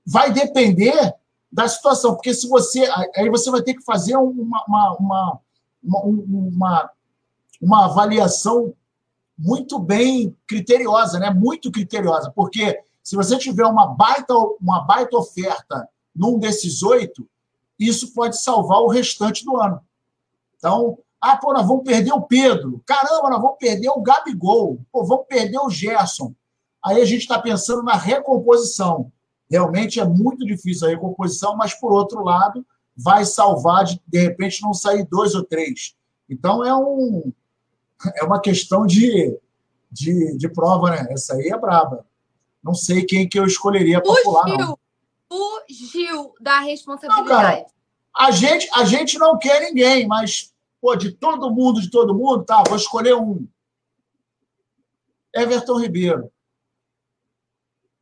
vai 0.05 0.31
depender 0.31 1.13
da 1.51 1.67
situação. 1.67 2.13
Porque 2.15 2.33
se 2.33 2.47
você. 2.47 2.87
Aí 3.15 3.29
você 3.29 3.49
vai 3.51 3.61
ter 3.61 3.73
que 3.73 3.83
fazer 3.83 4.15
uma, 4.15 4.63
uma, 4.67 4.97
uma, 4.97 5.39
uma, 5.83 6.01
uma, 6.03 6.91
uma 7.61 7.85
avaliação 7.85 8.73
muito 9.37 9.79
bem 9.79 10.35
criteriosa, 10.47 11.19
né? 11.19 11.29
Muito 11.31 11.71
criteriosa, 11.71 12.31
porque 12.31 12.79
se 13.03 13.15
você 13.15 13.37
tiver 13.37 13.65
uma 13.65 13.87
baita, 13.87 14.33
uma 14.61 14.81
baita 14.81 15.17
oferta 15.17 15.89
num 16.15 16.37
desses 16.37 16.83
oito, 16.83 17.27
isso 17.79 18.13
pode 18.13 18.39
salvar 18.39 18.79
o 18.79 18.87
restante 18.87 19.43
do 19.43 19.57
ano. 19.57 19.81
Então, 20.57 20.99
ah, 21.19 21.35
pô, 21.37 21.53
nós 21.53 21.65
vamos 21.65 21.83
perder 21.83 22.13
o 22.13 22.21
Pedro. 22.21 22.81
Caramba, 22.85 23.29
nós 23.29 23.41
vamos 23.41 23.57
perder 23.57 23.89
o 23.89 24.01
Gabigol. 24.01 24.79
Pô, 24.91 25.03
vamos 25.03 25.25
perder 25.27 25.59
o 25.59 25.69
Gerson. 25.69 26.33
Aí 26.83 27.01
a 27.01 27.05
gente 27.05 27.21
está 27.21 27.39
pensando 27.39 27.81
na 27.83 27.95
recomposição. 27.95 29.11
Realmente 29.51 29.99
é 29.99 30.05
muito 30.05 30.45
difícil 30.45 30.87
a 30.87 30.91
recomposição, 30.91 31.57
mas, 31.57 31.73
por 31.73 31.91
outro 31.91 32.23
lado, 32.23 32.65
vai 32.95 33.25
salvar 33.25 33.83
de, 33.83 34.01
de 34.07 34.17
repente, 34.17 34.61
não 34.61 34.73
sair 34.73 35.05
dois 35.05 35.35
ou 35.35 35.43
três. 35.43 35.93
Então, 36.29 36.63
é 36.63 36.73
um, 36.73 37.33
é 38.15 38.23
uma 38.23 38.39
questão 38.39 38.85
de, 38.85 39.37
de, 39.91 40.37
de 40.37 40.47
prova, 40.47 40.91
né? 40.91 41.07
Essa 41.09 41.35
aí 41.35 41.49
é 41.49 41.57
braba. 41.57 42.05
Não 42.63 42.73
sei 42.73 43.03
quem 43.03 43.27
que 43.27 43.37
eu 43.37 43.45
escolheria 43.45 44.01
para 44.01 44.23
pular, 44.23 44.45
não. 44.57 44.79
Fugiu 45.27 46.33
da 46.39 46.59
responsabilidade. 46.61 47.29
Não, 47.29 47.35
cara, 47.37 47.65
a 48.17 48.31
gente, 48.31 48.69
a 48.73 48.85
gente 48.85 49.17
não 49.17 49.37
quer 49.37 49.59
ninguém, 49.61 50.07
mas, 50.07 50.53
pô, 50.79 50.95
de 50.95 51.11
todo 51.11 51.51
mundo, 51.51 51.81
de 51.81 51.89
todo 51.89 52.15
mundo, 52.15 52.45
tá, 52.45 52.63
vou 52.65 52.77
escolher 52.77 53.15
um. 53.15 53.45
Everton 55.35 55.77
Ribeiro. 55.77 56.31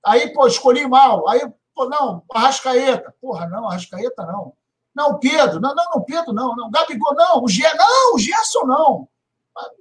Aí, 0.06 0.34
pô, 0.34 0.48
escolhi 0.48 0.88
mal. 0.88 1.28
Aí, 1.30 1.42
pô, 1.76 1.88
não, 1.88 2.24
Arrascaeta. 2.34 3.14
Porra, 3.22 3.48
não, 3.48 3.68
Arrascaeta 3.68 4.26
não. 4.26 4.54
Não, 4.96 5.20
Pedro. 5.20 5.60
Não, 5.60 5.74
não, 5.74 5.86
não, 5.94 6.02
Pedro 6.04 6.34
não. 6.34 6.56
não. 6.56 6.70
Gabigol, 6.72 7.14
não. 7.16 7.44
O 7.44 7.48
Gerson, 7.48 7.78
não, 7.78 8.16
o 8.16 8.20
Gerson 8.20 8.66
não. 8.66 9.10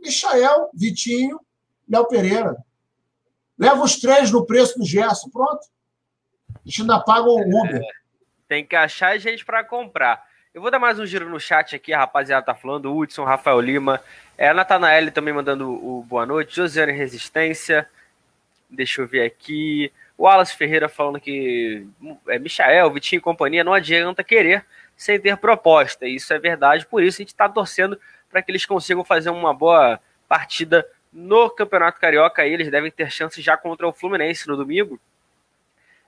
Michael, 0.03 0.71
Vitinho, 0.75 1.41
Léo 1.89 2.07
Pereira. 2.07 2.57
Leva 3.59 3.83
os 3.83 3.97
três 3.97 4.31
no 4.31 4.47
preço 4.47 4.79
do 4.79 4.85
Gerson, 4.85 5.29
pronto. 5.31 5.67
A 6.55 6.61
gente 6.65 6.83
ainda 6.83 7.01
paga 7.01 7.29
o 7.29 7.41
Uber. 7.41 7.83
É, 7.83 7.89
tem 8.47 8.65
que 8.65 8.77
achar 8.77 9.19
gente 9.19 9.45
para 9.45 9.65
comprar. 9.65 10.27
Eu 10.55 10.63
vou 10.63 10.71
dar 10.71 10.79
mais 10.79 10.99
um 10.99 11.07
giro 11.07 11.29
no 11.29 11.39
chat 11.39 11.77
aqui, 11.77 11.93
a 11.93 11.99
rapaziada 11.99 12.47
tá 12.47 12.55
falando, 12.55 12.97
Hudson, 12.97 13.25
Rafael 13.25 13.61
Lima, 13.61 14.01
é, 14.37 14.53
Natanael 14.53 15.13
também 15.13 15.33
mandando 15.33 15.71
o 15.71 16.03
boa 16.03 16.25
noite, 16.25 16.57
Josiane 16.57 16.93
Resistência, 16.93 17.89
deixa 18.69 19.03
eu 19.03 19.07
ver 19.07 19.25
aqui, 19.25 19.93
o 20.19 20.25
Wallace 20.25 20.57
Ferreira 20.57 20.89
falando 20.89 21.21
que 21.21 21.87
é, 22.27 22.39
Michael, 22.41 22.91
Vitinho 22.91 23.19
e 23.19 23.23
companhia 23.23 23.63
não 23.63 23.73
adianta 23.73 24.25
querer 24.25 24.67
sem 24.97 25.19
ter 25.21 25.37
proposta, 25.37 26.07
isso 26.07 26.35
é 26.35 26.41
verdade, 26.41 26.85
por 26.85 27.05
isso 27.05 27.19
a 27.19 27.23
gente 27.23 27.29
está 27.29 27.49
torcendo 27.49 27.99
para 28.29 28.43
que 28.43 28.51
eles 28.51 28.67
consigam 28.67 29.05
fazer 29.05 29.31
uma 29.31 29.55
boa 29.55 30.01
partida 30.29 30.85
no 31.13 31.49
Campeonato 31.49 32.01
Carioca, 32.01 32.45
eles 32.45 32.69
devem 32.69 32.91
ter 32.91 33.11
chance 33.13 33.41
já 33.41 33.57
contra 33.57 33.87
o 33.87 33.93
Fluminense 33.93 34.49
no 34.49 34.57
domingo. 34.57 35.01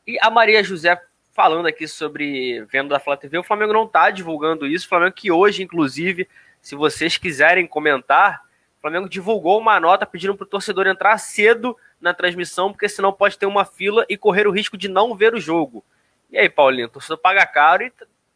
E 0.04 0.18
a 0.20 0.28
Maria 0.28 0.62
José 0.62 1.00
falando 1.32 1.66
aqui 1.66 1.86
sobre 1.86 2.64
venda 2.64 2.88
da 2.88 3.00
Flá 3.00 3.16
TV, 3.16 3.38
o 3.38 3.44
Flamengo 3.44 3.72
não 3.72 3.84
está 3.84 4.10
divulgando 4.10 4.66
isso, 4.66 4.86
o 4.86 4.88
Flamengo 4.88 5.14
que 5.14 5.30
hoje, 5.30 5.62
inclusive, 5.62 6.28
se 6.60 6.74
vocês 6.74 7.16
quiserem 7.16 7.66
comentar, 7.66 8.42
o 8.78 8.80
Flamengo 8.80 9.08
divulgou 9.08 9.58
uma 9.58 9.78
nota 9.78 10.04
pedindo 10.04 10.34
para 10.34 10.44
o 10.44 10.48
torcedor 10.48 10.88
entrar 10.88 11.16
cedo 11.18 11.76
na 12.00 12.14
transmissão, 12.14 12.72
porque 12.72 12.88
senão 12.88 13.12
pode 13.12 13.38
ter 13.38 13.46
uma 13.46 13.64
fila 13.64 14.06
e 14.08 14.16
correr 14.16 14.46
o 14.46 14.52
risco 14.52 14.76
de 14.76 14.88
não 14.88 15.14
ver 15.14 15.34
o 15.34 15.40
jogo. 15.40 15.84
E 16.30 16.38
aí, 16.38 16.48
Paulinho, 16.48 16.86
o 16.86 16.90
torcedor 16.90 17.18
paga 17.18 17.44
caro 17.46 17.84
e 17.84 17.92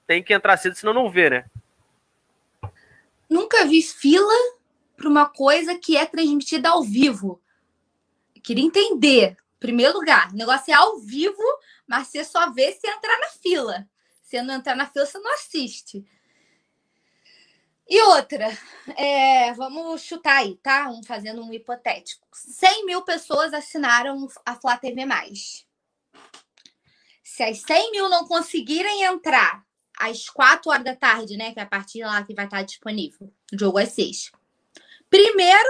tem 0.07 0.23
que 0.23 0.35
entrar 0.35 0.57
cedo, 0.57 0.74
senão 0.74 0.93
não 0.93 1.11
vê, 1.11 1.31
né? 1.31 1.45
Nunca 3.28 3.65
vi 3.65 3.82
fila 3.82 4.35
para 4.97 5.09
uma 5.09 5.27
coisa 5.27 5.77
que 5.78 5.97
é 5.97 6.05
transmitida 6.05 6.70
ao 6.70 6.82
vivo. 6.82 7.41
Queria 8.43 8.65
entender. 8.65 9.36
Em 9.57 9.61
primeiro 9.61 9.99
lugar, 9.99 10.31
o 10.31 10.36
negócio 10.36 10.70
é 10.70 10.77
ao 10.77 10.99
vivo, 10.99 11.43
mas 11.86 12.09
você 12.09 12.23
só 12.23 12.51
vê 12.53 12.73
se 12.73 12.86
entrar 12.86 13.19
na 13.19 13.28
fila. 13.28 13.89
Se 14.23 14.43
não 14.43 14.55
entrar 14.55 14.77
na 14.77 14.86
fila, 14.86 15.07
você 15.07 15.19
não 15.19 15.32
assiste. 15.32 16.05
E 17.89 18.01
outra, 18.02 18.48
é, 18.97 19.52
vamos 19.52 20.02
chutar 20.02 20.39
aí, 20.39 20.56
tá? 20.56 20.89
Um, 20.89 21.02
fazendo 21.02 21.43
um 21.43 21.52
hipotético. 21.52 22.27
100 22.32 22.86
mil 22.86 23.02
pessoas 23.02 23.52
assinaram 23.52 24.27
a 24.44 24.55
Flá 24.55 24.77
TV+. 24.78 25.02
Se 27.23 27.43
as 27.43 27.61
100 27.61 27.90
mil 27.90 28.09
não 28.09 28.27
conseguirem 28.27 29.02
entrar 29.02 29.65
às 29.98 30.28
4 30.28 30.70
horas 30.70 30.85
da 30.85 30.97
tarde, 30.97 31.36
né? 31.36 31.52
Que 31.52 31.61
é 31.61 31.62
a 31.62 31.66
partir 31.66 32.02
lá 32.05 32.23
que 32.24 32.35
vai 32.35 32.47
estar 32.47 32.62
disponível. 32.62 33.32
O 33.52 33.59
jogo 33.59 33.78
é 33.78 33.86
6. 33.86 34.32
Primeiro, 35.11 35.69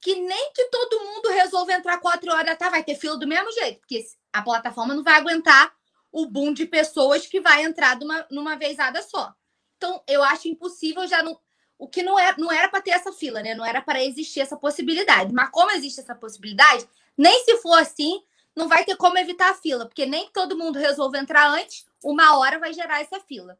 que 0.00 0.14
nem 0.14 0.52
que 0.52 0.66
todo 0.66 1.04
mundo 1.04 1.30
resolva 1.30 1.72
entrar 1.72 1.98
4 1.98 2.30
horas 2.30 2.46
da 2.46 2.56
tarde, 2.56 2.74
vai 2.74 2.84
ter 2.84 2.96
fila 2.96 3.18
do 3.18 3.26
mesmo 3.26 3.50
jeito, 3.52 3.80
porque 3.80 4.04
a 4.32 4.42
plataforma 4.42 4.94
não 4.94 5.02
vai 5.02 5.14
aguentar 5.14 5.74
o 6.12 6.26
boom 6.26 6.52
de 6.52 6.66
pessoas 6.66 7.26
que 7.26 7.40
vai 7.40 7.64
entrar 7.64 7.98
numa, 7.98 8.26
numa 8.30 8.56
vezada 8.56 9.02
só. 9.02 9.34
Então, 9.76 10.02
eu 10.06 10.22
acho 10.22 10.48
impossível 10.48 11.06
já 11.06 11.22
não. 11.22 11.38
O 11.78 11.86
que 11.88 12.02
não, 12.02 12.18
é, 12.18 12.34
não 12.38 12.50
era 12.50 12.68
para 12.68 12.80
ter 12.80 12.90
essa 12.90 13.12
fila, 13.12 13.42
né? 13.42 13.54
Não 13.54 13.64
era 13.64 13.82
para 13.82 14.02
existir 14.02 14.40
essa 14.40 14.56
possibilidade. 14.56 15.32
Mas 15.32 15.50
como 15.50 15.70
existe 15.72 16.00
essa 16.00 16.14
possibilidade, 16.14 16.88
nem 17.16 17.44
se 17.44 17.58
for 17.58 17.78
assim, 17.78 18.22
não 18.54 18.68
vai 18.68 18.84
ter 18.84 18.96
como 18.96 19.18
evitar 19.18 19.50
a 19.50 19.54
fila, 19.54 19.84
porque 19.84 20.06
nem 20.06 20.30
todo 20.30 20.56
mundo 20.56 20.78
resolva 20.78 21.18
entrar 21.18 21.48
antes, 21.50 21.86
uma 22.02 22.38
hora 22.38 22.58
vai 22.58 22.72
gerar 22.72 23.02
essa 23.02 23.20
fila. 23.20 23.58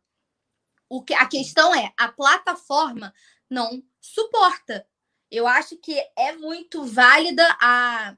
O 0.88 1.02
que, 1.02 1.12
a 1.12 1.26
questão 1.26 1.74
é, 1.74 1.92
a 1.96 2.08
plataforma 2.08 3.12
não 3.50 3.82
suporta. 4.00 4.86
Eu 5.30 5.46
acho 5.46 5.76
que 5.76 5.98
é 6.16 6.32
muito 6.32 6.84
válida 6.84 7.44
a, 7.60 8.16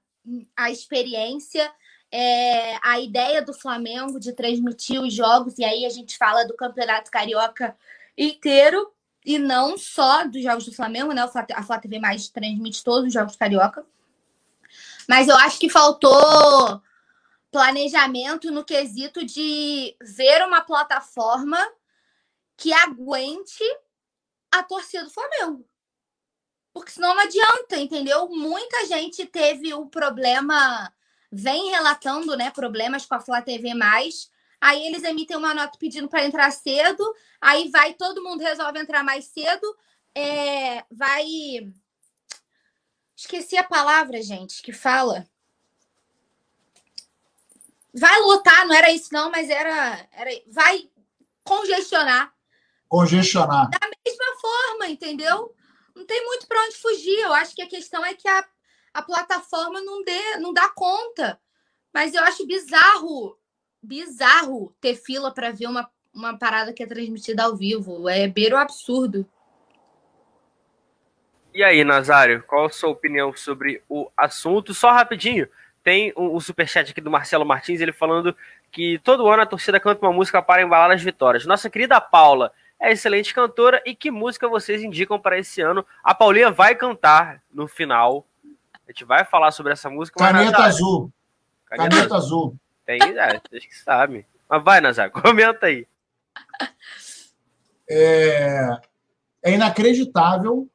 a 0.56 0.70
experiência, 0.70 1.72
é, 2.12 2.78
a 2.82 3.00
ideia 3.00 3.42
do 3.42 3.52
Flamengo 3.52 4.20
de 4.20 4.32
transmitir 4.32 5.00
os 5.00 5.12
jogos, 5.12 5.58
e 5.58 5.64
aí 5.64 5.84
a 5.84 5.90
gente 5.90 6.16
fala 6.16 6.44
do 6.44 6.54
Campeonato 6.54 7.10
Carioca 7.10 7.76
inteiro, 8.16 8.92
e 9.28 9.38
não 9.38 9.76
só 9.76 10.24
dos 10.24 10.42
jogos 10.42 10.64
do 10.64 10.74
Flamengo, 10.74 11.12
né? 11.12 11.20
A 11.54 11.62
Flá 11.62 11.78
TV 11.78 11.98
Mais 11.98 12.30
transmite 12.30 12.82
todos 12.82 13.08
os 13.08 13.12
jogos 13.12 13.36
carioca. 13.36 13.84
Mas 15.06 15.28
eu 15.28 15.36
acho 15.36 15.60
que 15.60 15.68
faltou 15.68 16.82
planejamento 17.50 18.50
no 18.50 18.64
quesito 18.64 19.26
de 19.26 19.94
ver 20.00 20.46
uma 20.46 20.62
plataforma 20.62 21.58
que 22.56 22.72
aguente 22.72 23.62
a 24.50 24.62
torcida 24.62 25.04
do 25.04 25.10
Flamengo. 25.10 25.68
Porque 26.72 26.92
senão 26.92 27.14
não 27.14 27.20
adianta, 27.20 27.76
entendeu? 27.76 28.30
Muita 28.30 28.86
gente 28.86 29.26
teve 29.26 29.74
o 29.74 29.84
problema, 29.84 30.90
vem 31.30 31.68
relatando, 31.68 32.34
né, 32.34 32.50
problemas 32.50 33.04
com 33.04 33.14
a 33.14 33.20
Flá 33.20 33.42
TV+, 33.42 33.74
aí 34.60 34.86
eles 34.86 35.04
emitem 35.04 35.36
uma 35.36 35.54
nota 35.54 35.78
pedindo 35.78 36.08
para 36.08 36.24
entrar 36.24 36.50
cedo, 36.50 37.04
aí 37.40 37.68
vai, 37.70 37.94
todo 37.94 38.22
mundo 38.22 38.40
resolve 38.40 38.78
entrar 38.78 39.02
mais 39.02 39.26
cedo, 39.26 39.76
é, 40.14 40.84
vai... 40.90 41.26
Esqueci 43.16 43.56
a 43.56 43.64
palavra, 43.64 44.22
gente, 44.22 44.62
que 44.62 44.72
fala 44.72 45.26
vai 47.98 48.20
lotar, 48.20 48.66
não 48.66 48.74
era 48.74 48.90
isso 48.90 49.08
não, 49.12 49.30
mas 49.30 49.50
era, 49.50 50.06
era 50.12 50.30
vai 50.48 50.88
congestionar. 51.42 52.32
Congestionar. 52.88 53.68
Da 53.70 53.88
mesma 54.04 54.40
forma, 54.40 54.88
entendeu? 54.88 55.54
Não 55.94 56.06
tem 56.06 56.24
muito 56.24 56.46
para 56.46 56.62
onde 56.64 56.76
fugir. 56.76 57.18
Eu 57.18 57.32
acho 57.32 57.54
que 57.54 57.62
a 57.62 57.68
questão 57.68 58.04
é 58.04 58.14
que 58.14 58.28
a, 58.28 58.46
a 58.94 59.02
plataforma 59.02 59.80
não, 59.80 60.02
dê, 60.04 60.36
não 60.36 60.52
dá 60.52 60.68
conta. 60.70 61.40
Mas 61.92 62.14
eu 62.14 62.22
acho 62.22 62.46
bizarro, 62.46 63.37
bizarro 63.82 64.74
ter 64.80 64.94
fila 64.94 65.32
para 65.32 65.52
ver 65.52 65.66
uma, 65.66 65.88
uma 66.14 66.38
parada 66.38 66.72
que 66.72 66.82
é 66.82 66.86
transmitida 66.86 67.44
ao 67.44 67.56
vivo. 67.56 68.08
É 68.08 68.26
beiro 68.28 68.56
absurdo. 68.56 69.26
E 71.54 71.62
aí, 71.62 71.82
Nazário, 71.82 72.44
qual 72.46 72.66
a 72.66 72.70
sua 72.70 72.90
opinião 72.90 73.34
sobre 73.34 73.82
o 73.88 74.10
assunto? 74.16 74.74
Só 74.74 74.92
rapidinho, 74.92 75.48
tem 75.82 76.12
o, 76.14 76.36
o 76.36 76.40
superchat 76.40 76.90
aqui 76.90 77.00
do 77.00 77.10
Marcelo 77.10 77.46
Martins, 77.46 77.80
ele 77.80 77.92
falando 77.92 78.36
que 78.70 78.98
todo 78.98 79.26
ano 79.26 79.42
a 79.42 79.46
torcida 79.46 79.80
canta 79.80 80.04
uma 80.04 80.12
música 80.12 80.42
para 80.42 80.62
embalar 80.62 80.90
as 80.90 81.02
vitórias. 81.02 81.46
Nossa 81.46 81.70
querida 81.70 82.00
Paula 82.00 82.52
é 82.78 82.92
excelente 82.92 83.34
cantora 83.34 83.82
e 83.84 83.94
que 83.94 84.10
música 84.10 84.48
vocês 84.48 84.82
indicam 84.82 85.18
para 85.18 85.38
esse 85.38 85.60
ano? 85.60 85.84
A 86.04 86.14
Paulinha 86.14 86.50
vai 86.50 86.74
cantar 86.74 87.42
no 87.52 87.66
final. 87.66 88.26
A 88.86 88.92
gente 88.92 89.04
vai 89.04 89.24
falar 89.24 89.50
sobre 89.50 89.72
essa 89.72 89.90
música. 89.90 90.18
Caneta 90.18 90.52
Nazar, 90.52 90.66
azul. 90.66 91.12
Caneta, 91.66 91.96
Caneta 91.96 92.16
azul. 92.16 92.56
Tem, 92.88 93.02
é, 93.02 93.36
acho 93.36 93.68
que 93.68 93.78
sabe. 93.84 94.24
Mas 94.48 94.64
vai, 94.64 94.80
Nazar, 94.80 95.10
comenta 95.12 95.66
aí. 95.66 95.86
É, 97.86 98.70
é 99.42 99.52
inacreditável 99.52 100.66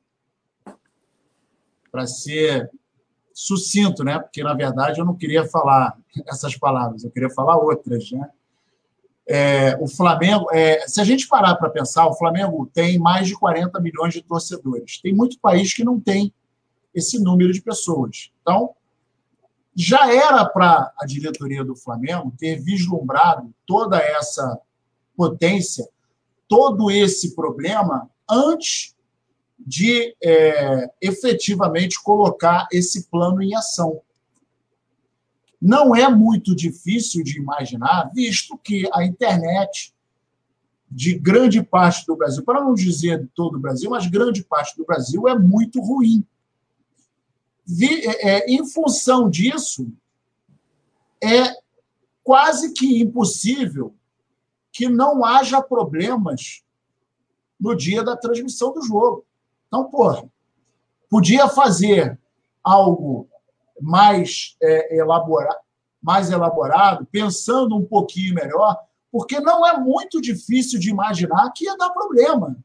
para 1.92 2.06
ser 2.06 2.70
sucinto, 3.34 4.04
né? 4.04 4.20
Porque, 4.20 4.44
na 4.44 4.54
verdade, 4.54 5.00
eu 5.00 5.06
não 5.06 5.16
queria 5.16 5.44
falar 5.48 5.98
essas 6.28 6.56
palavras, 6.56 7.04
eu 7.04 7.10
queria 7.10 7.32
falar 7.32 7.58
outras, 7.58 8.12
né? 8.12 8.30
É, 9.28 9.76
o 9.82 9.88
Flamengo, 9.88 10.46
é, 10.52 10.88
se 10.88 11.02
a 11.02 11.04
gente 11.04 11.28
parar 11.28 11.56
para 11.56 11.72
pensar, 11.72 12.06
o 12.06 12.14
Flamengo 12.14 12.70
tem 12.72 13.00
mais 13.00 13.28
de 13.28 13.34
40 13.34 13.80
milhões 13.80 14.14
de 14.14 14.22
torcedores. 14.22 15.02
Tem 15.02 15.16
muito 15.16 15.40
país 15.40 15.74
que 15.74 15.84
não 15.84 16.00
tem 16.00 16.32
esse 16.94 17.18
número 17.18 17.52
de 17.52 17.62
pessoas. 17.62 18.32
Então, 18.42 18.76
já 19.76 20.12
era 20.14 20.46
para 20.46 20.94
a 21.00 21.06
diretoria 21.06 21.64
do 21.64 21.76
Flamengo 21.76 22.34
ter 22.38 22.62
vislumbrado 22.62 23.54
toda 23.66 23.98
essa 23.98 24.60
potência, 25.16 25.88
todo 26.48 26.92
esse 26.92 27.36
problema 27.36 28.10
antes 28.30 28.96
de 29.60 30.16
é, 30.22 30.90
efetivamente 31.02 32.02
colocar 32.02 32.68
esse 32.72 33.10
plano 33.10 33.42
em 33.42 33.56
ação. 33.56 34.02
Não 35.62 35.96
é 35.96 36.10
muito 36.10 36.54
difícil 36.54 37.24
de 37.24 37.40
imaginar, 37.40 38.12
visto 38.14 38.58
que 38.58 38.88
a 38.94 39.06
internet 39.06 39.94
de 40.92 41.18
grande 41.18 41.64
parte 41.64 42.06
do 42.06 42.16
Brasil, 42.16 42.44
para 42.44 42.62
não 42.62 42.74
dizer 42.74 43.28
todo 43.34 43.56
o 43.56 43.60
Brasil, 43.60 43.90
mas 43.90 44.06
grande 44.06 44.44
parte 44.44 44.78
do 44.78 44.86
Brasil 44.86 45.28
é 45.28 45.38
muito 45.38 45.82
ruim. 45.82 46.24
É, 47.66 48.52
em 48.52 48.66
função 48.68 49.30
disso, 49.30 49.88
é 51.24 51.56
quase 52.24 52.74
que 52.74 53.02
impossível 53.02 53.96
que 54.72 54.90
não 54.90 55.24
haja 55.24 55.62
problemas 55.62 56.64
no 57.60 57.76
dia 57.76 58.04
da 58.04 58.18
transmissão 58.18 58.74
do 58.74 58.82
jogo. 58.82 59.26
Então, 59.68 59.86
porra, 59.86 60.30
podia 61.10 61.48
fazer 61.48 62.20
algo 62.64 63.30
mais, 63.80 64.58
é, 64.62 64.98
elaborado, 64.98 65.60
mais 66.02 66.30
elaborado, 66.30 67.08
pensando 67.12 67.76
um 67.76 67.86
pouquinho 67.86 68.36
melhor, 68.36 68.78
porque 69.12 69.40
não 69.40 69.66
é 69.66 69.78
muito 69.78 70.20
difícil 70.20 70.80
de 70.80 70.90
imaginar 70.90 71.52
que 71.52 71.66
ia 71.66 71.78
dar 71.78 71.92
problema. 71.92 72.58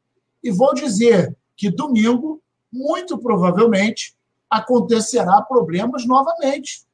E 0.43 0.51
vou 0.51 0.75
dizer 0.75 1.37
que 1.57 1.71
domingo, 1.71 2.43
muito 2.73 3.19
provavelmente, 3.19 4.18
acontecerá 4.51 5.41
problemas 5.43 6.07
novamente. 6.07 6.87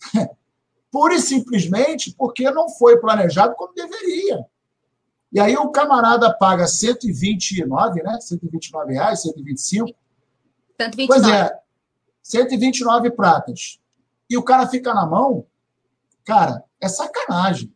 Pura 0.90 1.14
e 1.14 1.20
simplesmente 1.20 2.14
porque 2.16 2.50
não 2.50 2.68
foi 2.68 2.98
planejado 2.98 3.54
como 3.54 3.72
deveria. 3.74 4.44
E 5.32 5.40
aí 5.40 5.56
o 5.56 5.70
camarada 5.70 6.32
paga 6.32 6.66
129, 6.66 8.02
né? 8.02 8.20
129 8.20 8.92
reais, 8.92 9.22
125. 9.22 9.88
129. 10.78 11.06
Pois 11.06 11.26
é, 11.26 11.58
129 12.22 13.10
pratas. 13.12 13.80
E 14.28 14.36
o 14.36 14.42
cara 14.42 14.66
fica 14.66 14.92
na 14.92 15.06
mão, 15.06 15.46
cara, 16.24 16.62
é 16.80 16.88
sacanagem. 16.88 17.74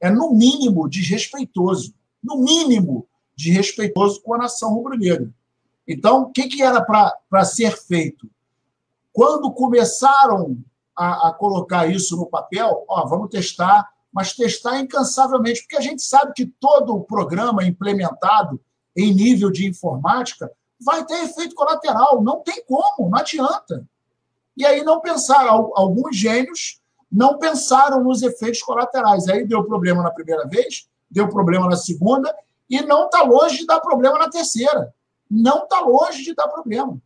É 0.00 0.10
no 0.10 0.32
mínimo 0.32 0.88
desrespeitoso. 0.88 1.94
No 2.22 2.38
mínimo 2.42 3.06
desrespeitoso 3.36 4.20
com 4.22 4.34
a 4.34 4.38
nação 4.38 4.74
rubro-negra. 4.74 5.32
Então, 5.86 6.22
o 6.22 6.30
que, 6.30 6.48
que 6.48 6.62
era 6.62 6.80
para 6.82 7.44
ser 7.44 7.76
feito? 7.76 8.28
Quando 9.12 9.52
começaram 9.52 10.56
a, 10.96 11.28
a, 11.28 11.32
colocar 11.32 11.86
isso 11.86 12.16
no 12.16 12.26
papel, 12.26 12.84
ó, 12.88 13.06
vamos 13.06 13.28
testar, 13.28 13.88
mas 14.12 14.32
testar 14.32 14.80
incansavelmente, 14.80 15.62
porque 15.62 15.76
a 15.76 15.80
gente 15.80 16.02
sabe 16.02 16.32
que 16.34 16.46
todo 16.46 16.94
o 16.94 17.04
programa 17.04 17.64
implementado 17.64 18.60
em 18.96 19.12
nível 19.12 19.50
de 19.50 19.66
informática 19.66 20.50
vai 20.80 21.04
ter 21.04 21.24
efeito 21.24 21.54
colateral, 21.54 22.22
não 22.22 22.40
tem 22.40 22.64
como, 22.64 23.10
não 23.10 23.18
adianta. 23.18 23.86
E 24.56 24.64
aí 24.64 24.82
não 24.82 25.00
pensaram, 25.00 25.72
alguns 25.74 26.16
gênios 26.16 26.80
não 27.10 27.38
pensaram 27.38 28.02
nos 28.02 28.22
efeitos 28.22 28.62
colaterais. 28.62 29.28
Aí 29.28 29.46
deu 29.46 29.64
problema 29.64 30.02
na 30.02 30.10
primeira 30.10 30.46
vez, 30.46 30.88
deu 31.10 31.28
problema 31.28 31.68
na 31.68 31.76
segunda, 31.76 32.34
e 32.68 32.80
não 32.82 33.06
está 33.06 33.22
longe 33.22 33.58
de 33.58 33.66
dar 33.66 33.80
problema 33.80 34.18
na 34.18 34.30
terceira 34.30 34.92
não 35.34 35.64
está 35.64 35.80
longe 35.80 36.22
de 36.22 36.34
dar 36.34 36.48
problema. 36.48 37.00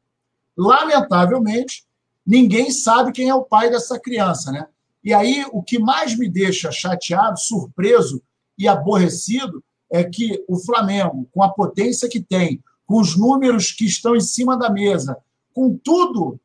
Lamentavelmente, 0.56 1.84
ninguém 2.26 2.70
sabe 2.70 3.12
quem 3.12 3.28
é 3.28 3.34
o 3.34 3.44
pai 3.44 3.70
dessa 3.70 3.98
criança, 3.98 4.52
né? 4.52 4.66
E 5.02 5.14
aí, 5.14 5.46
o 5.52 5.62
que 5.62 5.78
mais 5.78 6.16
me 6.16 6.28
deixa 6.28 6.70
chateado, 6.70 7.38
surpreso 7.38 8.22
e 8.58 8.68
aborrecido 8.68 9.62
é 9.90 10.04
que 10.04 10.44
o 10.48 10.58
Flamengo, 10.58 11.28
com 11.32 11.42
a 11.42 11.48
potência 11.48 12.08
que 12.08 12.20
tem, 12.20 12.62
com 12.84 13.00
os 13.00 13.16
números 13.16 13.70
que 13.70 13.86
estão 13.86 14.16
em 14.16 14.20
cima 14.20 14.56
da 14.56 14.68
mesa, 14.68 15.16
com 15.54 15.76
tudo 15.76 16.38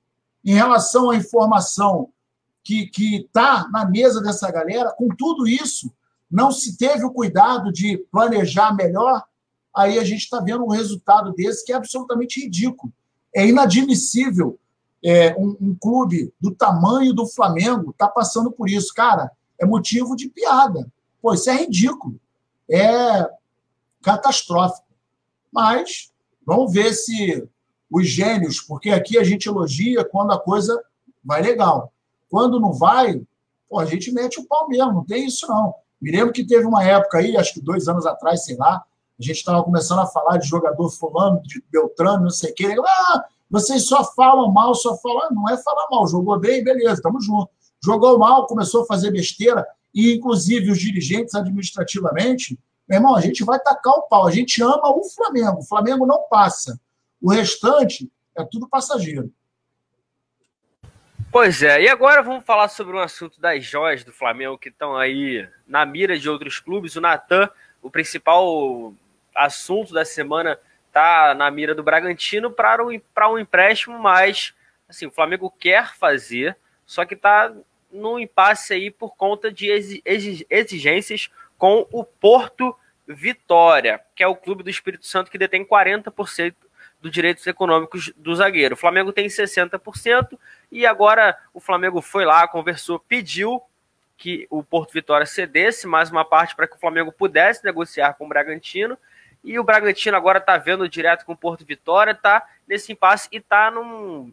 em 0.45 0.53
relação 0.53 1.09
à 1.09 1.15
informação 1.15 2.09
que 2.63 2.89
está 2.95 3.67
na 3.69 3.85
mesa 3.85 4.21
dessa 4.21 4.49
galera, 4.49 4.91
com 4.91 5.09
tudo 5.09 5.45
isso, 5.47 5.91
não 6.31 6.51
se 6.51 6.77
teve 6.77 7.03
o 7.03 7.11
cuidado 7.11 7.71
de 7.71 7.97
planejar 8.11 8.73
melhor 8.73 9.23
aí 9.75 9.97
a 9.97 10.03
gente 10.03 10.21
está 10.21 10.39
vendo 10.39 10.63
um 10.63 10.69
resultado 10.69 11.33
desse 11.33 11.65
que 11.65 11.71
é 11.71 11.75
absolutamente 11.75 12.41
ridículo. 12.41 12.91
É 13.35 13.47
inadmissível 13.47 14.59
é, 15.03 15.35
um, 15.35 15.55
um, 15.59 15.75
clube 15.75 16.33
do 16.39 16.53
tamanho 16.53 17.13
do 17.13 17.27
Flamengo 17.27 17.91
estar 17.91 18.07
tá 18.07 18.13
passando 18.13 18.51
por 18.51 18.69
isso. 18.69 18.93
Cara, 18.93 19.31
é 19.59 19.65
motivo 19.65 20.15
de 20.15 20.29
piada. 20.29 20.89
Pô, 21.21 21.33
isso 21.33 21.49
é 21.49 21.55
ridículo. 21.55 22.19
É 22.69 23.27
catastrófico. 24.01 24.87
Mas 25.51 26.11
vamos 26.45 26.71
ver 26.71 26.93
se 26.93 27.47
os 27.89 28.07
gênios, 28.07 28.59
porque 28.61 28.89
aqui 28.89 29.17
a 29.17 29.23
gente 29.23 29.47
elogia 29.47 30.03
quando 30.03 30.31
a 30.31 30.39
coisa 30.39 30.81
vai 31.23 31.41
legal. 31.41 31.93
Quando 32.29 32.59
não 32.59 32.73
vai, 32.73 33.21
pô, 33.69 33.79
a 33.79 33.85
gente 33.85 34.11
mete 34.11 34.39
o 34.39 34.45
pau 34.45 34.67
mesmo, 34.67 34.93
não 34.93 35.05
tem 35.05 35.25
isso 35.25 35.47
não. 35.47 35.73
Me 36.01 36.11
lembro 36.11 36.33
que 36.33 36.45
teve 36.45 36.65
uma 36.65 36.83
época 36.83 37.19
aí, 37.19 37.37
acho 37.37 37.53
que 37.53 37.61
dois 37.61 37.87
anos 37.87 38.05
atrás, 38.05 38.43
sei 38.45 38.57
lá, 38.57 38.83
a 39.19 39.23
gente 39.23 39.37
estava 39.37 39.63
começando 39.63 39.99
a 39.99 40.07
falar 40.07 40.37
de 40.37 40.47
jogador 40.47 40.89
fulano, 40.89 41.41
de 41.43 41.63
Beltrano, 41.71 42.23
não 42.23 42.29
sei 42.29 42.51
o 42.51 42.55
quê. 42.55 42.75
Ah, 42.85 43.25
vocês 43.49 43.85
só 43.85 44.03
falam 44.03 44.51
mal, 44.51 44.73
só 44.73 44.97
falam. 44.97 45.23
Ah, 45.23 45.29
não 45.31 45.49
é 45.49 45.57
falar 45.57 45.87
mal, 45.91 46.07
jogou 46.07 46.39
bem, 46.39 46.63
beleza, 46.63 46.95
estamos 46.95 47.25
juntos. 47.25 47.53
Jogou 47.83 48.17
mal, 48.17 48.47
começou 48.47 48.83
a 48.83 48.85
fazer 48.85 49.11
besteira, 49.11 49.65
e 49.93 50.15
inclusive 50.15 50.71
os 50.71 50.79
dirigentes 50.79 51.35
administrativamente, 51.35 52.57
meu 52.87 52.97
irmão, 52.97 53.15
a 53.15 53.21
gente 53.21 53.43
vai 53.43 53.59
tacar 53.59 53.93
o 53.93 54.03
pau. 54.03 54.27
A 54.27 54.31
gente 54.31 54.61
ama 54.61 54.89
o 54.89 55.03
Flamengo. 55.03 55.59
O 55.59 55.65
Flamengo 55.65 56.05
não 56.05 56.27
passa. 56.29 56.79
O 57.21 57.31
restante 57.31 58.11
é 58.35 58.43
tudo 58.43 58.67
passageiro. 58.67 59.31
Pois 61.31 61.63
é, 61.63 61.81
e 61.81 61.89
agora 61.89 62.21
vamos 62.21 62.45
falar 62.45 62.67
sobre 62.67 62.95
um 62.95 62.99
assunto 62.99 63.41
das 63.41 63.65
joias 63.65 64.03
do 64.03 64.11
Flamengo 64.11 64.57
que 64.57 64.69
estão 64.69 64.95
aí 64.95 65.47
na 65.65 65.83
mira 65.83 66.17
de 66.19 66.29
outros 66.29 66.59
clubes. 66.59 66.95
O 66.95 67.01
Natan, 67.01 67.49
o 67.81 67.89
principal 67.89 68.93
assunto 69.35 69.93
da 69.93 70.05
semana 70.05 70.59
tá 70.91 71.33
na 71.33 71.49
mira 71.49 71.73
do 71.73 71.83
Bragantino 71.83 72.51
para 72.51 72.85
um, 72.85 72.89
um 72.89 73.39
empréstimo, 73.39 73.97
mas 73.97 74.53
assim, 74.87 75.07
o 75.07 75.11
Flamengo 75.11 75.51
quer 75.59 75.95
fazer, 75.95 76.55
só 76.85 77.03
que 77.03 77.15
tá 77.15 77.51
num 77.91 78.19
impasse 78.19 78.73
aí 78.73 78.91
por 78.91 79.15
conta 79.15 79.51
de 79.51 79.69
exigências 80.49 81.29
com 81.57 81.87
o 81.91 82.03
Porto 82.03 82.75
Vitória, 83.07 84.01
que 84.15 84.23
é 84.23 84.27
o 84.27 84.35
clube 84.35 84.63
do 84.63 84.69
Espírito 84.69 85.05
Santo 85.05 85.29
que 85.29 85.37
detém 85.37 85.65
40% 85.65 86.55
dos 87.01 87.11
direitos 87.11 87.45
econômicos 87.45 88.13
do 88.15 88.33
zagueiro. 88.35 88.75
O 88.75 88.77
Flamengo 88.77 89.11
tem 89.11 89.27
60% 89.27 90.39
e 90.71 90.85
agora 90.85 91.37
o 91.53 91.59
Flamengo 91.59 92.01
foi 92.01 92.23
lá, 92.23 92.47
conversou, 92.47 92.97
pediu 92.97 93.61
que 94.15 94.47
o 94.49 94.63
Porto 94.63 94.93
Vitória 94.93 95.25
cedesse 95.25 95.85
mais 95.85 96.09
uma 96.09 96.23
parte 96.23 96.55
para 96.55 96.67
que 96.67 96.75
o 96.75 96.79
Flamengo 96.79 97.11
pudesse 97.11 97.63
negociar 97.63 98.13
com 98.13 98.25
o 98.25 98.29
Bragantino 98.29 98.97
e 99.43 99.59
o 99.59 99.63
Bragantino 99.63 100.15
agora 100.15 100.39
está 100.39 100.57
vendo 100.57 100.87
direto 100.87 101.25
com 101.25 101.33
o 101.33 101.37
Porto 101.37 101.65
Vitória, 101.65 102.11
está 102.11 102.47
nesse 102.67 102.91
impasse 102.91 103.27
e 103.31 103.37
está 103.37 103.69
num, 103.69 104.31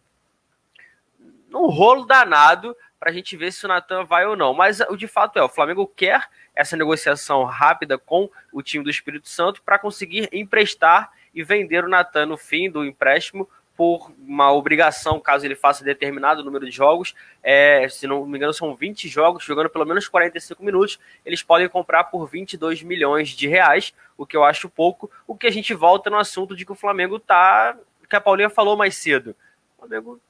num 1.48 1.66
rolo 1.66 2.04
danado 2.04 2.76
para 2.98 3.10
a 3.10 3.12
gente 3.12 3.36
ver 3.36 3.50
se 3.50 3.64
o 3.64 3.68
Natan 3.68 4.04
vai 4.04 4.26
ou 4.26 4.36
não. 4.36 4.54
Mas 4.54 4.80
o 4.80 4.96
de 4.96 5.08
fato 5.08 5.38
é, 5.38 5.42
o 5.42 5.48
Flamengo 5.48 5.86
quer 5.86 6.28
essa 6.54 6.76
negociação 6.76 7.44
rápida 7.44 7.98
com 7.98 8.30
o 8.52 8.62
time 8.62 8.84
do 8.84 8.90
Espírito 8.90 9.28
Santo 9.28 9.62
para 9.62 9.78
conseguir 9.78 10.28
emprestar 10.32 11.10
e 11.34 11.42
vender 11.42 11.84
o 11.84 11.88
Natan 11.88 12.26
no 12.26 12.36
fim 12.36 12.70
do 12.70 12.84
empréstimo 12.84 13.48
por 13.80 14.12
uma 14.28 14.52
obrigação, 14.52 15.18
caso 15.18 15.46
ele 15.46 15.54
faça 15.54 15.82
determinado 15.82 16.44
número 16.44 16.66
de 16.66 16.70
jogos, 16.70 17.14
é, 17.42 17.88
se 17.88 18.06
não 18.06 18.26
me 18.26 18.36
engano 18.36 18.52
são 18.52 18.76
20 18.76 19.08
jogos, 19.08 19.42
jogando 19.42 19.70
pelo 19.70 19.86
menos 19.86 20.06
45 20.06 20.62
minutos, 20.62 21.00
eles 21.24 21.42
podem 21.42 21.66
comprar 21.66 22.04
por 22.04 22.26
22 22.26 22.82
milhões 22.82 23.30
de 23.30 23.48
reais, 23.48 23.94
o 24.18 24.26
que 24.26 24.36
eu 24.36 24.44
acho 24.44 24.68
pouco, 24.68 25.10
o 25.26 25.34
que 25.34 25.46
a 25.46 25.50
gente 25.50 25.72
volta 25.72 26.10
no 26.10 26.18
assunto 26.18 26.54
de 26.54 26.66
que 26.66 26.72
o 26.72 26.74
Flamengo 26.74 27.18
tá, 27.18 27.74
que 28.06 28.14
a 28.14 28.20
Paulinha 28.20 28.50
falou 28.50 28.76
mais 28.76 28.98
cedo, 28.98 29.34
o 29.78 29.80
Flamengo 29.80 30.20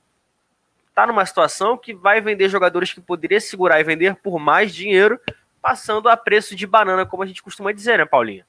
tá 0.95 1.05
numa 1.05 1.27
situação 1.27 1.77
que 1.77 1.93
vai 1.93 2.21
vender 2.21 2.49
jogadores 2.49 2.93
que 2.93 3.01
poderia 3.01 3.41
segurar 3.41 3.81
e 3.81 3.85
vender 3.85 4.15
por 4.15 4.39
mais 4.39 4.73
dinheiro, 4.73 5.21
passando 5.61 6.09
a 6.09 6.17
preço 6.17 6.55
de 6.55 6.69
banana, 6.69 7.05
como 7.05 7.25
a 7.25 7.27
gente 7.27 7.43
costuma 7.43 7.73
dizer, 7.73 7.99
né, 7.99 8.05
Paulinha? 8.05 8.47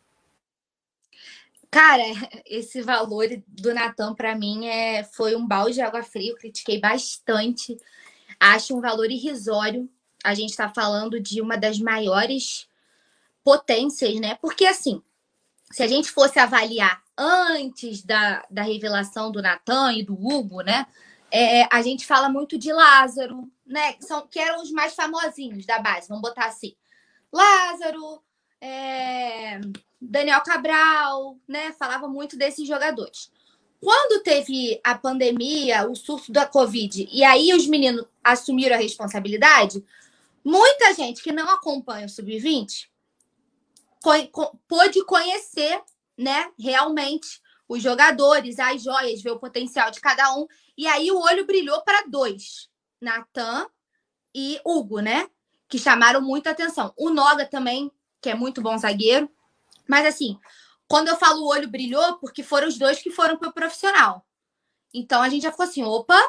Cara, 1.72 2.04
esse 2.46 2.82
valor 2.82 3.28
do 3.48 3.74
Natan 3.74 4.14
para 4.14 4.36
mim 4.36 4.68
é 4.68 5.06
foi 5.06 5.36
um 5.36 5.48
balde 5.48 5.76
de 5.76 5.82
água 5.82 6.04
fria, 6.04 6.32
eu 6.32 6.38
critiquei 6.38 6.80
bastante. 6.80 7.78
Acho 8.40 8.78
um 8.78 8.82
valor 8.82 9.10
irrisório. 9.10 9.90
A 10.24 10.36
gente 10.36 10.50
está 10.50 10.70
falando 10.70 11.20
de 11.20 11.42
uma 11.42 11.58
das 11.58 11.80
maiores 11.80 12.68
potências, 13.44 14.20
né? 14.20 14.36
Porque 14.36 14.66
assim, 14.66 15.02
se 15.72 15.82
a 15.82 15.88
gente 15.88 16.12
fosse 16.12 16.38
avaliar 16.38 17.02
antes 17.18 18.04
da, 18.04 18.46
da 18.50 18.62
revelação 18.62 19.32
do 19.32 19.42
Natan 19.42 19.94
e 19.94 20.04
do 20.04 20.14
Hugo, 20.14 20.62
né? 20.62 20.86
É, 21.32 21.64
a 21.74 21.82
gente 21.82 22.06
fala 22.06 22.28
muito 22.28 22.58
de 22.58 22.74
Lázaro, 22.74 23.50
né? 23.66 23.94
Que, 23.94 24.04
são, 24.04 24.28
que 24.28 24.38
eram 24.38 24.62
os 24.62 24.72
mais 24.72 24.94
famosinhos 24.94 25.66
da 25.66 25.80
base, 25.80 26.10
vamos 26.10 26.22
botar 26.22 26.46
assim. 26.46 26.76
Lázaro, 27.32 28.22
é, 28.62 29.60
Daniel 30.00 30.42
Cabral, 30.42 31.38
né? 31.48 31.74
Falava 31.74 32.08
muito 32.08 32.38
desses 32.38 32.68
jogadores. 32.68 33.32
Quando 33.82 34.22
teve 34.22 34.80
a 34.84 34.96
pandemia, 34.96 35.90
o 35.90 35.96
surto 35.96 36.32
da 36.32 36.46
Covid, 36.46 37.10
e 37.12 37.24
aí 37.24 37.52
os 37.52 37.66
meninos 37.66 38.06
assumiram 38.24 38.76
a 38.76 38.80
responsabilidade, 38.80 39.84
muita 40.46 40.94
gente 40.94 41.24
que 41.24 41.32
não 41.32 41.50
acompanha 41.50 42.06
o 42.06 42.10
Sub-20 42.10 42.92
pôde 44.68 45.04
conhecer, 45.06 45.82
né, 46.18 46.52
realmente 46.60 47.40
os 47.68 47.82
jogadores, 47.82 48.60
as 48.60 48.84
joias, 48.84 49.22
ver 49.22 49.32
o 49.32 49.40
potencial 49.40 49.92
de 49.92 50.02
cada 50.02 50.36
um. 50.36 50.46
E 50.78 50.88
aí 50.88 51.12
o 51.12 51.20
olho 51.20 51.46
brilhou 51.46 51.82
para 51.84 52.06
dois, 52.08 52.70
Natan 53.00 53.66
e 54.36 54.60
Hugo, 54.66 55.00
né? 55.00 55.30
Que 55.70 55.80
chamaram 55.80 56.22
muita 56.22 56.50
atenção. 56.50 56.94
O 56.98 57.10
Noga 57.10 57.46
também 57.46 57.90
que 58.22 58.30
é 58.30 58.36
muito 58.36 58.62
bom 58.62 58.78
zagueiro. 58.78 59.30
Mas 59.88 60.06
assim, 60.06 60.40
quando 60.88 61.08
eu 61.08 61.18
falo 61.18 61.42
o 61.42 61.48
olho 61.48 61.70
brilhou, 61.70 62.18
porque 62.20 62.44
foram 62.44 62.68
os 62.68 62.78
dois 62.78 63.00
que 63.02 63.10
foram 63.10 63.38
para 63.38 63.50
o 63.50 63.54
profissional. 63.54 64.26
Então 64.94 65.22
a 65.22 65.30
gente 65.30 65.44
já 65.44 65.52
ficou 65.52 65.66
assim: 65.66 65.84
opa, 65.84 66.20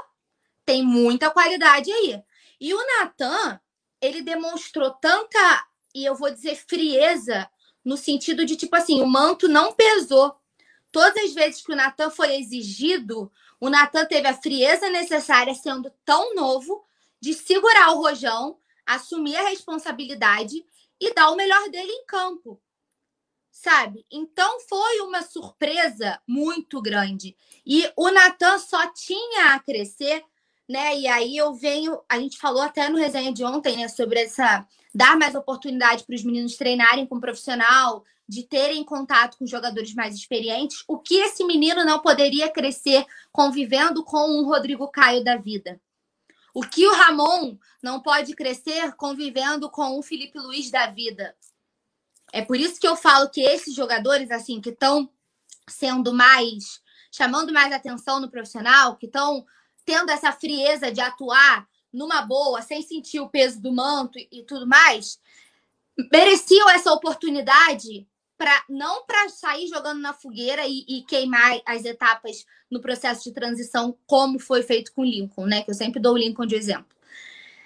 tem 0.65 0.83
muita 0.83 1.31
qualidade 1.31 1.93
aí. 1.93 2.23
E 2.61 2.73
o 2.73 2.87
Natan, 2.87 3.61
ele 4.01 4.23
demonstrou 4.23 4.91
tanta, 4.93 5.67
e 5.95 6.05
eu 6.05 6.15
vou 6.15 6.31
dizer, 6.31 6.57
frieza, 6.57 7.49
no 7.85 7.97
sentido 7.97 8.45
de 8.45 8.57
tipo 8.57 8.75
assim: 8.77 9.01
o 9.01 9.07
manto 9.07 9.49
não 9.49 9.73
pesou. 9.73 10.37
Todas 10.91 11.25
as 11.25 11.33
vezes 11.33 11.62
que 11.62 11.73
o 11.73 11.77
Natan 11.77 12.11
foi 12.11 12.37
exigido, 12.37 13.33
o 13.59 13.71
Natan 13.71 14.05
teve 14.07 14.29
a 14.29 14.41
frieza 14.41 14.91
necessária, 14.91 15.55
sendo 15.55 15.91
tão 16.05 16.35
novo, 16.35 16.85
de 17.21 17.33
segurar 17.33 17.93
o 17.93 17.99
rojão, 17.99 18.59
assumir 18.85 19.37
a 19.37 19.49
responsabilidade 19.49 20.65
e 21.02 21.12
dar 21.14 21.31
o 21.31 21.36
melhor 21.36 21.68
dele 21.70 21.90
em 21.90 22.06
campo. 22.06 22.60
sabe? 23.50 24.06
Então 24.10 24.60
foi 24.60 25.00
uma 25.00 25.22
surpresa 25.22 26.20
muito 26.26 26.81
grande. 26.81 27.36
E 27.66 27.90
o 27.97 28.10
Natan 28.10 28.58
só 28.58 28.92
tinha 28.92 29.55
a 29.55 29.60
crescer, 29.60 30.24
né? 30.68 30.97
E 30.98 31.06
aí 31.06 31.36
eu 31.36 31.55
venho, 31.55 32.00
a 32.08 32.18
gente 32.18 32.39
falou 32.39 32.62
até 32.62 32.89
no 32.89 32.98
resenha 32.98 33.32
de 33.32 33.44
ontem, 33.44 33.76
né, 33.76 33.89
sobre 33.89 34.20
essa 34.20 34.66
dar 34.94 35.18
mais 35.18 35.34
oportunidade 35.34 36.05
para 36.05 36.14
os 36.16 36.24
meninos 36.24 36.56
treinarem 36.56 37.06
com 37.06 37.16
um 37.16 37.20
profissional, 37.20 38.05
de 38.28 38.44
terem 38.44 38.82
contato 38.84 39.36
com 39.39 39.47
jogadores 39.47 39.94
mais 39.94 40.14
experientes, 40.14 40.84
o 40.89 40.98
que 40.98 41.16
esse 41.16 41.44
menino 41.44 41.84
não 41.84 42.00
poderia 42.00 42.50
crescer 42.50 43.05
convivendo 43.31 44.05
com 44.05 44.31
um 44.31 44.47
Rodrigo 44.47 44.89
Caio 44.89 45.22
da 45.22 45.36
vida? 45.36 45.81
O 46.55 46.62
que 46.62 46.86
o 46.86 46.92
Ramon 46.92 47.56
não 47.82 48.00
pode 48.00 48.34
crescer 48.34 48.92
convivendo 48.92 49.70
com 49.70 49.98
um 49.98 50.02
Felipe 50.02 50.39
Luiz 50.39 50.70
da 50.70 50.86
vida? 50.86 51.34
É 52.32 52.42
por 52.42 52.56
isso 52.58 52.81
que 52.81 52.86
eu 52.86 52.97
falo 52.97 53.31
que 53.31 53.40
esses 53.40 53.74
jogadores, 53.74 54.31
assim, 54.31 54.60
que 54.60 54.70
estão 54.70 55.10
sendo 55.68 56.12
mais. 56.12 56.81
chamando 57.10 57.52
mais 57.52 57.72
atenção 57.72 58.20
no 58.20 58.31
profissional, 58.31 58.97
que 58.97 59.06
estão 59.06 59.44
tendo 59.84 60.10
essa 60.10 60.32
frieza 60.32 60.90
de 60.90 61.00
atuar 61.00 61.68
numa 61.92 62.22
boa, 62.22 62.62
sem 62.62 62.82
sentir 62.82 63.20
o 63.20 63.28
peso 63.28 63.60
do 63.60 63.72
manto 63.72 64.18
e 64.18 64.42
tudo 64.44 64.66
mais, 64.66 65.20
mereciam 66.10 66.70
essa 66.70 66.90
oportunidade 66.90 68.08
não 68.69 69.05
para 69.05 69.29
sair 69.29 69.67
jogando 69.67 70.01
na 70.01 70.12
fogueira 70.12 70.67
e, 70.67 70.85
e, 70.89 71.03
queimar 71.03 71.61
as 71.67 71.85
etapas 71.85 72.45
no 72.71 72.81
processo 72.81 73.25
de 73.25 73.33
transição, 73.33 73.97
como 74.07 74.39
foi 74.39 74.62
feito 74.62 74.93
com 74.93 75.05
Lincoln, 75.05 75.47
né? 75.47 75.62
Que 75.62 75.71
eu 75.71 75.75
sempre 75.75 76.01
dou 76.01 76.15
o 76.15 76.19
Lincoln 76.19 76.47
de 76.47 76.55
exemplo. 76.55 76.97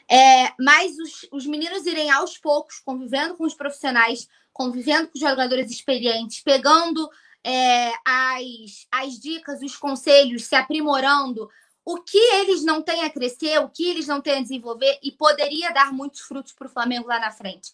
É, 0.08 0.52
mas 0.58 0.98
os, 0.98 1.26
os 1.32 1.46
meninos 1.46 1.84
irem 1.86 2.10
aos 2.10 2.38
poucos, 2.38 2.78
convivendo 2.78 3.36
com 3.36 3.44
os 3.44 3.54
profissionais, 3.54 4.28
convivendo 4.52 5.08
com 5.08 5.14
os 5.14 5.20
jogadores 5.20 5.70
experientes, 5.70 6.40
pegando 6.40 7.10
é, 7.44 7.92
as, 8.04 8.86
as 8.90 9.18
dicas, 9.18 9.60
os 9.62 9.76
conselhos, 9.76 10.44
se 10.44 10.54
aprimorando, 10.54 11.48
o 11.84 12.02
que 12.02 12.18
eles 12.18 12.64
não 12.64 12.82
têm 12.82 13.04
a 13.04 13.10
crescer, 13.10 13.58
o 13.60 13.68
que 13.68 13.88
eles 13.88 14.08
não 14.08 14.20
têm 14.20 14.38
a 14.38 14.42
desenvolver 14.42 14.98
e 15.02 15.12
poderia 15.12 15.70
dar 15.70 15.92
muitos 15.92 16.20
frutos 16.20 16.52
para 16.52 16.66
o 16.66 16.70
Flamengo 16.70 17.06
lá 17.06 17.20
na 17.20 17.30
frente. 17.30 17.72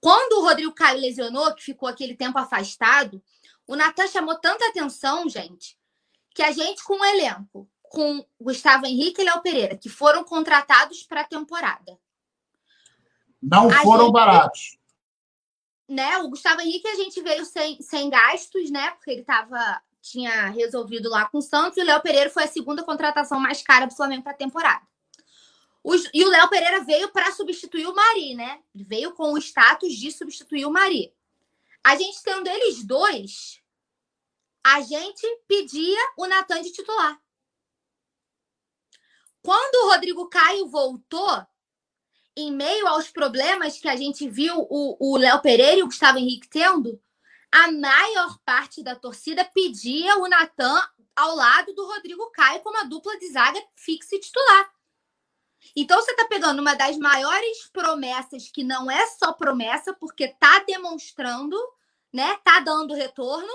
Quando 0.00 0.40
o 0.40 0.44
Rodrigo 0.44 0.72
Caio 0.72 1.00
lesionou, 1.00 1.54
que 1.54 1.64
ficou 1.64 1.88
aquele 1.88 2.14
tempo 2.14 2.38
afastado, 2.38 3.22
o 3.66 3.76
Natan 3.76 4.06
chamou 4.06 4.36
tanta 4.36 4.66
atenção, 4.68 5.28
gente, 5.28 5.78
que 6.34 6.42
a 6.42 6.52
gente, 6.52 6.82
com 6.84 7.00
o 7.00 7.04
elenco, 7.04 7.68
com 7.82 8.24
Gustavo 8.40 8.86
Henrique 8.86 9.20
e 9.20 9.24
Léo 9.24 9.42
Pereira, 9.42 9.76
que 9.76 9.88
foram 9.88 10.24
contratados 10.24 11.02
para 11.02 11.22
a 11.22 11.26
temporada. 11.26 11.98
Não 13.42 13.68
a 13.68 13.82
foram 13.82 14.04
gente, 14.04 14.12
baratos. 14.12 14.78
Né, 15.88 16.18
o 16.18 16.28
Gustavo 16.28 16.60
Henrique 16.60 16.86
a 16.86 16.94
gente 16.94 17.20
veio 17.22 17.44
sem, 17.44 17.80
sem 17.80 18.10
gastos, 18.10 18.70
né? 18.70 18.90
Porque 18.90 19.10
ele 19.10 19.24
tava, 19.24 19.82
tinha 20.02 20.48
resolvido 20.48 21.08
lá 21.08 21.26
com 21.28 21.38
o 21.38 21.42
Santos, 21.42 21.78
e 21.78 21.80
o 21.80 21.84
Léo 21.84 22.02
Pereira 22.02 22.30
foi 22.30 22.44
a 22.44 22.48
segunda 22.48 22.84
contratação 22.84 23.40
mais 23.40 23.62
cara 23.62 23.86
do 23.86 23.94
Flamengo 23.94 24.22
para 24.22 24.32
a 24.32 24.36
temporada. 24.36 24.86
Os, 25.88 26.06
e 26.12 26.22
o 26.22 26.28
Léo 26.28 26.50
Pereira 26.50 26.84
veio 26.84 27.10
para 27.10 27.32
substituir 27.32 27.86
o 27.86 27.94
Mari, 27.94 28.34
né? 28.34 28.62
Veio 28.74 29.14
com 29.14 29.32
o 29.32 29.38
status 29.38 29.94
de 29.94 30.12
substituir 30.12 30.66
o 30.66 30.70
Mari. 30.70 31.14
A 31.82 31.96
gente 31.96 32.22
tendo 32.22 32.46
eles 32.46 32.84
dois, 32.84 33.62
a 34.62 34.82
gente 34.82 35.26
pedia 35.46 35.98
o 36.18 36.26
Natan 36.26 36.60
de 36.60 36.72
titular. 36.72 37.18
Quando 39.40 39.86
o 39.86 39.90
Rodrigo 39.92 40.28
Caio 40.28 40.68
voltou, 40.68 41.46
em 42.36 42.52
meio 42.52 42.86
aos 42.86 43.08
problemas 43.08 43.80
que 43.80 43.88
a 43.88 43.96
gente 43.96 44.28
viu 44.28 44.66
o 44.68 45.16
Léo 45.16 45.40
Pereira 45.40 45.80
e 45.80 45.82
o 45.82 45.86
Gustavo 45.86 46.18
Henrique 46.18 46.50
tendo, 46.50 47.02
a 47.50 47.72
maior 47.72 48.38
parte 48.44 48.82
da 48.82 48.94
torcida 48.94 49.42
pedia 49.42 50.18
o 50.18 50.28
Natan 50.28 50.86
ao 51.16 51.34
lado 51.34 51.72
do 51.72 51.86
Rodrigo 51.86 52.30
Caio 52.30 52.60
como 52.60 52.76
a 52.76 52.84
dupla 52.84 53.18
de 53.18 53.32
zaga 53.32 53.58
fixa 53.74 54.16
e 54.16 54.20
titular. 54.20 54.77
Então 55.74 56.00
você 56.00 56.10
está 56.12 56.24
pegando 56.26 56.60
uma 56.60 56.74
das 56.74 56.96
maiores 56.96 57.68
promessas 57.72 58.50
que 58.50 58.64
não 58.64 58.90
é 58.90 59.06
só 59.06 59.32
promessa, 59.32 59.92
porque 59.92 60.24
está 60.24 60.60
demonstrando, 60.60 61.56
né? 62.12 62.38
Tá 62.44 62.60
dando 62.60 62.94
retorno 62.94 63.52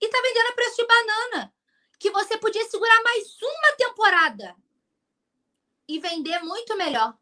e 0.00 0.08
tá 0.08 0.18
vendendo 0.22 0.48
a 0.48 0.54
preço 0.54 0.76
de 0.76 0.86
banana, 0.86 1.54
que 1.98 2.10
você 2.10 2.36
podia 2.38 2.64
segurar 2.68 3.02
mais 3.02 3.36
uma 3.40 3.76
temporada 3.76 4.56
e 5.88 5.98
vender 5.98 6.40
muito 6.40 6.76
melhor. 6.76 7.16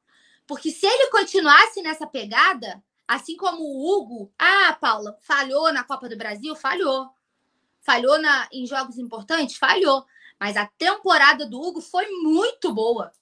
Porque 0.47 0.71
se 0.71 0.87
ele 0.87 1.09
continuasse 1.09 1.81
nessa 1.83 2.07
pegada, 2.07 2.83
assim 3.07 3.37
como 3.37 3.63
o 3.63 3.87
Hugo, 3.87 4.33
ah, 4.39 4.77
Paula, 4.81 5.17
falhou 5.23 5.73
na 5.73 5.85
Copa 5.85 6.09
do 6.09 6.17
Brasil, 6.17 6.55
falhou. 6.55 7.11
Falhou 7.81 8.19
na, 8.19 8.49
em 8.53 8.67
jogos 8.67 8.99
importantes, 8.99 9.57
falhou. 9.57 10.05
Mas 10.39 10.57
a 10.57 10.67
temporada 10.67 11.47
do 11.47 11.61
Hugo 11.61 11.81
foi 11.81 12.07
muito 12.23 12.73
boa. 12.73 13.13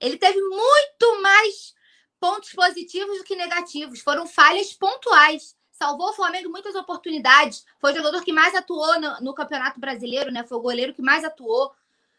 Ele 0.00 0.16
teve 0.16 0.40
muito 0.40 1.22
mais 1.22 1.74
pontos 2.20 2.52
positivos 2.52 3.18
do 3.18 3.24
que 3.24 3.36
negativos. 3.36 4.00
Foram 4.00 4.26
falhas 4.26 4.72
pontuais. 4.72 5.56
Salvou 5.70 6.10
o 6.10 6.14
Flamengo 6.14 6.50
muitas 6.50 6.74
oportunidades. 6.74 7.64
Foi 7.80 7.92
o 7.92 7.96
jogador 7.96 8.22
que 8.22 8.32
mais 8.32 8.54
atuou 8.54 9.00
no, 9.00 9.20
no 9.20 9.34
Campeonato 9.34 9.80
Brasileiro, 9.80 10.32
né? 10.32 10.44
Foi 10.44 10.56
o 10.58 10.62
goleiro 10.62 10.94
que 10.94 11.02
mais 11.02 11.24
atuou. 11.24 11.72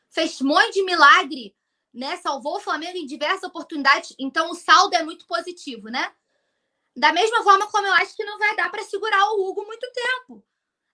Fez 0.09 0.41
um 0.41 0.47
monte 0.47 0.73
de 0.73 0.83
milagre, 0.83 1.55
né? 1.93 2.17
Salvou 2.17 2.57
o 2.57 2.59
Flamengo 2.59 2.97
em 2.97 3.05
diversas 3.05 3.43
oportunidades. 3.43 4.15
Então 4.19 4.51
o 4.51 4.55
saldo 4.55 4.95
é 4.95 5.03
muito 5.03 5.25
positivo, 5.25 5.89
né? 5.89 6.13
Da 6.95 7.11
mesma 7.11 7.43
forma 7.43 7.67
como 7.67 7.87
eu 7.87 7.93
acho 7.93 8.15
que 8.15 8.23
não 8.23 8.37
vai 8.37 8.55
dar 8.55 8.69
para 8.69 8.83
segurar 8.83 9.31
o 9.31 9.47
Hugo 9.47 9.65
muito 9.65 9.87
tempo. 9.91 10.43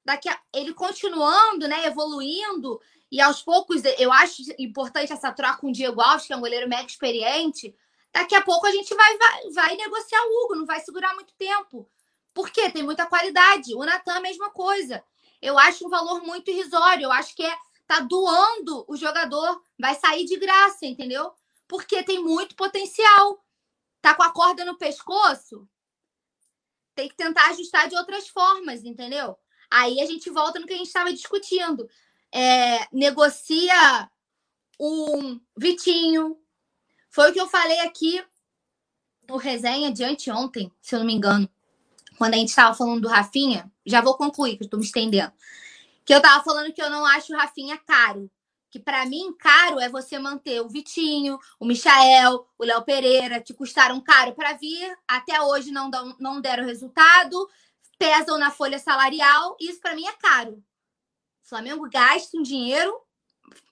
Daqui 0.03 0.29
a... 0.29 0.39
ele 0.53 0.73
continuando, 0.73 1.67
né, 1.67 1.85
evoluindo 1.85 2.81
e 3.11 3.19
aos 3.19 3.41
poucos, 3.41 3.81
eu 3.97 4.11
acho 4.11 4.41
importante 4.57 5.11
essa 5.11 5.33
troca 5.33 5.57
com 5.57 5.67
o 5.67 5.71
Diego 5.71 5.99
Alves, 5.99 6.25
que 6.25 6.33
é 6.33 6.37
um 6.37 6.41
goleiro 6.41 6.69
mega 6.69 6.87
experiente. 6.87 7.75
Daqui 8.13 8.33
a 8.33 8.41
pouco 8.41 8.65
a 8.65 8.71
gente 8.71 8.95
vai, 8.95 9.17
vai, 9.17 9.49
vai 9.51 9.75
negociar 9.75 10.21
o 10.23 10.45
Hugo, 10.45 10.55
não 10.55 10.65
vai 10.65 10.79
segurar 10.79 11.13
muito 11.13 11.33
tempo. 11.33 11.89
Por 12.33 12.49
quê? 12.49 12.69
Tem 12.69 12.83
muita 12.83 13.05
qualidade. 13.05 13.75
O 13.75 13.83
Natan, 13.83 14.13
a 14.13 14.21
mesma 14.21 14.49
coisa. 14.49 15.03
Eu 15.41 15.59
acho 15.59 15.85
um 15.85 15.89
valor 15.89 16.21
muito 16.23 16.49
irrisório. 16.49 17.03
Eu 17.03 17.11
acho 17.11 17.35
que 17.35 17.43
é 17.43 17.57
tá 17.85 17.99
doando 17.99 18.85
o 18.87 18.95
jogador, 18.95 19.61
vai 19.77 19.93
sair 19.95 20.23
de 20.23 20.37
graça, 20.37 20.85
entendeu? 20.85 21.33
Porque 21.67 22.01
tem 22.03 22.23
muito 22.23 22.55
potencial. 22.55 23.43
Tá 24.01 24.15
com 24.15 24.23
a 24.23 24.31
corda 24.31 24.63
no 24.63 24.77
pescoço, 24.77 25.67
tem 26.95 27.09
que 27.09 27.15
tentar 27.15 27.49
ajustar 27.49 27.87
de 27.87 27.95
outras 27.95 28.27
formas, 28.29 28.83
entendeu? 28.83 29.37
Aí 29.69 30.01
a 30.01 30.05
gente 30.05 30.29
volta 30.29 30.59
no 30.59 30.65
que 30.65 30.73
a 30.73 30.77
gente 30.77 30.87
estava 30.87 31.13
discutindo 31.13 31.87
é, 32.31 32.87
negocia 32.91 34.09
um 34.79 35.39
Vitinho. 35.57 36.37
Foi 37.09 37.29
o 37.29 37.33
que 37.33 37.41
eu 37.41 37.47
falei 37.47 37.79
aqui 37.81 38.23
no 39.27 39.37
resenha 39.37 39.91
de 39.91 40.03
anteontem, 40.03 40.71
se 40.81 40.95
eu 40.95 40.99
não 40.99 41.05
me 41.05 41.13
engano, 41.13 41.49
quando 42.17 42.33
a 42.33 42.37
gente 42.37 42.49
estava 42.49 42.75
falando 42.75 43.01
do 43.01 43.07
Rafinha. 43.07 43.71
Já 43.85 44.01
vou 44.01 44.15
concluir, 44.15 44.57
que 44.57 44.63
eu 44.63 44.65
estou 44.65 44.79
me 44.79 44.85
estendendo. 44.85 45.31
Que 46.05 46.13
eu 46.13 46.17
estava 46.17 46.43
falando 46.43 46.73
que 46.73 46.81
eu 46.81 46.89
não 46.89 47.05
acho 47.05 47.33
o 47.33 47.37
Rafinha 47.37 47.77
caro. 47.77 48.29
Que 48.69 48.79
para 48.79 49.05
mim, 49.05 49.33
caro 49.37 49.79
é 49.79 49.89
você 49.89 50.17
manter 50.17 50.61
o 50.61 50.69
Vitinho, 50.69 51.37
o 51.59 51.65
Michael, 51.65 52.47
o 52.57 52.63
Léo 52.63 52.81
Pereira, 52.83 53.41
que 53.41 53.53
custaram 53.53 53.99
caro 53.99 54.33
para 54.33 54.53
vir, 54.53 54.97
até 55.07 55.41
hoje 55.41 55.71
não, 55.71 55.89
dão, 55.89 56.15
não 56.19 56.39
deram 56.39 56.65
resultado, 56.65 57.49
pesam 57.99 58.37
na 58.37 58.49
folha 58.49 58.79
salarial, 58.79 59.57
isso 59.59 59.81
para 59.81 59.93
mim 59.93 60.07
é 60.07 60.13
caro. 60.13 60.63
Flamengo 61.51 61.89
gasta 61.89 62.37
um 62.37 62.41
dinheiro 62.41 62.97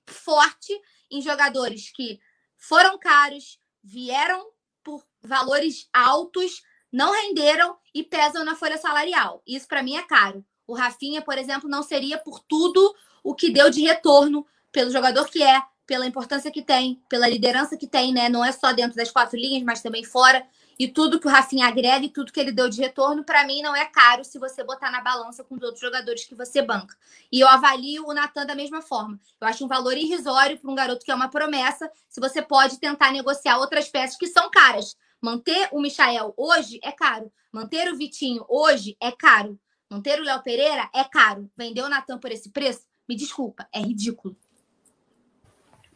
forte 0.05 0.77
em 1.09 1.21
jogadores 1.21 1.89
que 1.89 2.19
foram 2.57 2.99
caros, 2.99 3.57
vieram 3.81 4.49
por 4.83 5.01
valores 5.21 5.87
altos, 5.93 6.61
não 6.91 7.13
renderam 7.13 7.77
e 7.95 8.03
pesam 8.03 8.43
na 8.43 8.53
folha 8.53 8.77
salarial. 8.77 9.41
Isso 9.47 9.65
para 9.65 9.81
mim 9.81 9.95
é 9.95 10.03
caro. 10.03 10.45
O 10.67 10.73
Rafinha, 10.73 11.21
por 11.21 11.37
exemplo, 11.37 11.69
não 11.69 11.81
seria 11.81 12.17
por 12.17 12.41
tudo 12.41 12.93
o 13.23 13.33
que 13.33 13.49
deu 13.49 13.69
de 13.69 13.81
retorno 13.81 14.45
pelo 14.73 14.91
jogador 14.91 15.29
que 15.29 15.41
é, 15.41 15.61
pela 15.85 16.05
importância 16.05 16.51
que 16.51 16.61
tem, 16.61 17.01
pela 17.07 17.29
liderança 17.29 17.77
que 17.77 17.87
tem, 17.87 18.11
né? 18.11 18.27
Não 18.27 18.43
é 18.43 18.51
só 18.51 18.73
dentro 18.73 18.97
das 18.97 19.09
quatro 19.09 19.39
linhas, 19.39 19.63
mas 19.63 19.81
também 19.81 20.03
fora 20.03 20.45
e 20.79 20.87
tudo 20.87 21.19
que 21.19 21.27
o 21.27 21.29
Rafinha 21.29 21.67
agrega 21.67 22.05
e 22.05 22.09
tudo 22.09 22.31
que 22.31 22.39
ele 22.39 22.53
deu 22.53 22.69
de 22.69 22.79
retorno, 22.79 23.21
para 23.21 23.45
mim 23.45 23.61
não 23.61 23.75
é 23.75 23.85
caro 23.85 24.23
se 24.23 24.39
você 24.39 24.63
botar 24.63 24.89
na 24.89 25.01
balança 25.01 25.43
com 25.43 25.55
os 25.55 25.61
outros 25.61 25.81
jogadores 25.81 26.23
que 26.23 26.33
você 26.33 26.61
banca. 26.61 26.95
E 27.29 27.41
eu 27.41 27.49
avalio 27.49 28.07
o 28.07 28.13
Natan 28.13 28.45
da 28.45 28.55
mesma 28.55 28.81
forma. 28.81 29.19
Eu 29.41 29.47
acho 29.47 29.65
um 29.65 29.67
valor 29.67 29.97
irrisório 29.97 30.57
para 30.57 30.71
um 30.71 30.75
garoto 30.75 31.03
que 31.03 31.11
é 31.11 31.15
uma 31.15 31.29
promessa, 31.29 31.91
se 32.07 32.21
você 32.21 32.41
pode 32.41 32.79
tentar 32.79 33.11
negociar 33.11 33.57
outras 33.57 33.89
peças 33.89 34.17
que 34.17 34.27
são 34.27 34.49
caras. 34.49 34.95
Manter 35.21 35.67
o 35.73 35.81
Michael 35.81 36.33
hoje 36.37 36.79
é 36.81 36.93
caro. 36.93 37.29
Manter 37.51 37.91
o 37.91 37.97
Vitinho 37.97 38.45
hoje 38.47 38.95
é 39.01 39.11
caro. 39.11 39.59
Manter 39.89 40.21
o 40.21 40.23
Léo 40.23 40.41
Pereira 40.43 40.89
é 40.95 41.03
caro. 41.03 41.51
Vender 41.57 41.81
o 41.81 41.89
Natan 41.89 42.19
por 42.19 42.31
esse 42.31 42.51
preço? 42.51 42.87
Me 43.07 43.17
desculpa, 43.17 43.67
é 43.73 43.81
ridículo. 43.81 44.37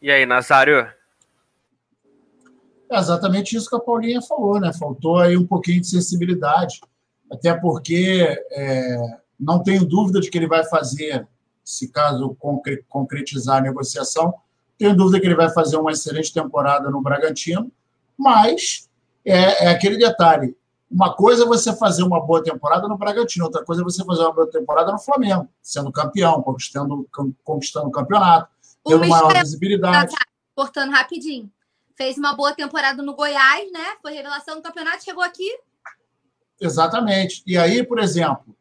E 0.01 0.11
aí, 0.11 0.25
Nazário? 0.25 0.91
É 2.93 2.99
exatamente 2.99 3.55
isso 3.55 3.69
que 3.69 3.75
a 3.75 3.79
Paulinha 3.79 4.21
falou, 4.21 4.59
né? 4.59 4.71
Faltou 4.71 5.17
aí 5.17 5.35
um 5.35 5.47
pouquinho 5.47 5.81
de 5.81 5.87
sensibilidade. 5.87 6.79
até 7.31 7.53
porque 7.53 8.39
é, 8.51 8.97
não 9.39 9.63
tenho 9.63 9.85
dúvida 9.85 10.19
de 10.19 10.29
que 10.29 10.37
ele 10.37 10.47
vai 10.47 10.63
fazer, 10.65 11.27
se 11.63 11.87
caso 11.87 12.37
concretizar 12.87 13.57
a 13.57 13.61
negociação, 13.61 14.33
tenho 14.77 14.95
dúvida 14.95 15.19
que 15.19 15.25
ele 15.25 15.35
vai 15.35 15.49
fazer 15.49 15.77
uma 15.77 15.91
excelente 15.91 16.31
temporada 16.31 16.89
no 16.91 17.01
Bragantino, 17.01 17.71
mas 18.17 18.89
é, 19.25 19.65
é 19.65 19.67
aquele 19.69 19.97
detalhe. 19.97 20.55
Uma 20.89 21.15
coisa 21.15 21.43
é 21.43 21.47
você 21.47 21.75
fazer 21.75 22.03
uma 22.03 22.21
boa 22.21 22.43
temporada 22.43 22.87
no 22.87 22.97
Bragantino, 22.97 23.45
outra 23.45 23.65
coisa 23.65 23.81
é 23.81 23.83
você 23.83 24.05
fazer 24.05 24.21
uma 24.21 24.33
boa 24.33 24.49
temporada 24.49 24.91
no 24.91 24.99
Flamengo, 24.99 25.49
sendo 25.59 25.91
campeão, 25.91 26.41
conquistando, 26.43 27.07
conquistando 27.43 27.87
o 27.87 27.91
campeonato, 27.91 28.47
tendo 28.85 29.07
maior 29.07 29.33
visibilidade. 29.33 30.13
Cortando 30.55 30.91
rapidinho. 30.91 31.49
Fez 31.95 32.17
uma 32.17 32.33
boa 32.33 32.53
temporada 32.53 33.01
no 33.03 33.15
Goiás, 33.15 33.71
né? 33.71 33.95
Foi 34.01 34.13
revelação 34.13 34.55
do 34.55 34.61
campeonato, 34.61 35.03
chegou 35.03 35.23
aqui. 35.23 35.49
Exatamente. 36.59 37.43
E 37.45 37.57
aí, 37.57 37.83
por 37.83 37.99
exemplo, 37.99 38.55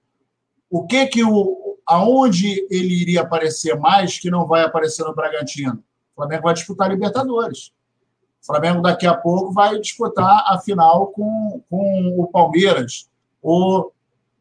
o 0.69 0.87
que 0.87 1.07
que 1.07 1.25
o 1.25 1.79
aonde 1.87 2.67
ele 2.71 2.95
iria 2.95 3.23
aparecer 3.23 3.79
mais 3.79 4.19
que 4.19 4.31
não 4.31 4.47
vai 4.47 4.63
aparecer 4.63 5.05
no 5.05 5.15
Bragantino? 5.15 5.83
O 6.13 6.17
Flamengo 6.17 6.45
vai 6.45 6.55
disputar 6.55 6.91
Libertadores. 6.91 7.73
O 8.43 8.47
Flamengo 8.47 8.83
daqui 8.83 9.07
a 9.07 9.15
pouco 9.15 9.53
vai 9.53 9.79
disputar 9.79 10.45
a 10.47 10.59
final 10.59 11.09
com, 11.09 11.63
com 11.71 12.17
o 12.19 12.27
Palmeiras. 12.27 13.09
Ou 13.41 13.93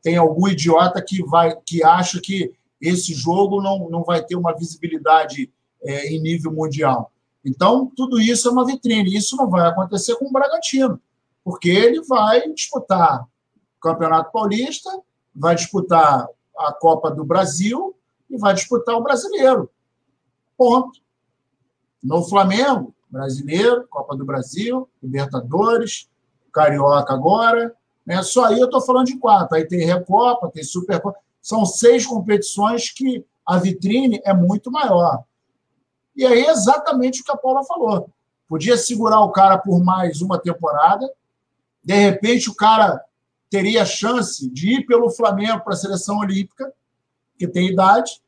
tem 0.01 0.17
algum 0.17 0.47
idiota 0.47 1.01
que 1.01 1.23
vai 1.23 1.55
que 1.65 1.83
acha 1.83 2.19
que 2.19 2.51
esse 2.79 3.13
jogo 3.13 3.61
não, 3.61 3.89
não 3.89 4.03
vai 4.03 4.23
ter 4.23 4.35
uma 4.35 4.55
visibilidade 4.55 5.51
é, 5.83 6.07
em 6.07 6.19
nível 6.19 6.51
mundial. 6.51 7.11
Então, 7.43 7.91
tudo 7.95 8.19
isso 8.19 8.47
é 8.47 8.51
uma 8.51 8.65
vitrine. 8.65 9.15
Isso 9.15 9.35
não 9.35 9.49
vai 9.49 9.67
acontecer 9.67 10.15
com 10.15 10.25
o 10.25 10.31
Bragantino, 10.31 10.99
porque 11.43 11.69
ele 11.69 12.01
vai 12.03 12.51
disputar 12.53 13.23
o 13.23 13.81
Campeonato 13.81 14.31
Paulista, 14.31 14.89
vai 15.35 15.55
disputar 15.55 16.27
a 16.57 16.73
Copa 16.73 17.09
do 17.09 17.23
Brasil 17.23 17.95
e 18.29 18.37
vai 18.37 18.53
disputar 18.53 18.95
o 18.95 19.03
Brasileiro. 19.03 19.69
Ponto. 20.57 21.01
No 22.03 22.23
Flamengo, 22.23 22.93
Brasileiro, 23.09 23.87
Copa 23.89 24.15
do 24.15 24.25
Brasil, 24.25 24.87
Libertadores, 25.01 26.09
Carioca 26.51 27.13
agora. 27.13 27.75
Né? 28.05 28.21
Só 28.23 28.45
aí 28.45 28.59
eu 28.59 28.65
estou 28.65 28.81
falando 28.81 29.07
de 29.07 29.17
quatro. 29.17 29.55
Aí 29.55 29.67
tem 29.67 29.85
Recopa, 29.85 30.49
tem 30.49 30.63
Supercopa. 30.63 31.19
São 31.41 31.65
seis 31.65 32.05
competições 32.05 32.91
que 32.91 33.25
a 33.45 33.57
vitrine 33.57 34.21
é 34.23 34.33
muito 34.33 34.71
maior. 34.71 35.23
E 36.15 36.25
aí 36.25 36.45
é 36.45 36.51
exatamente 36.51 37.21
o 37.21 37.23
que 37.23 37.31
a 37.31 37.37
Paula 37.37 37.63
falou. 37.63 38.09
Podia 38.47 38.77
segurar 38.77 39.21
o 39.21 39.31
cara 39.31 39.57
por 39.57 39.83
mais 39.83 40.21
uma 40.21 40.39
temporada. 40.39 41.09
De 41.83 41.93
repente, 41.93 42.49
o 42.49 42.55
cara 42.55 43.03
teria 43.49 43.85
chance 43.85 44.49
de 44.49 44.79
ir 44.79 44.85
pelo 44.85 45.09
Flamengo 45.09 45.61
para 45.61 45.73
a 45.73 45.77
seleção 45.77 46.19
olímpica, 46.19 46.73
que 47.37 47.47
tem 47.47 47.69
idade. 47.69 48.21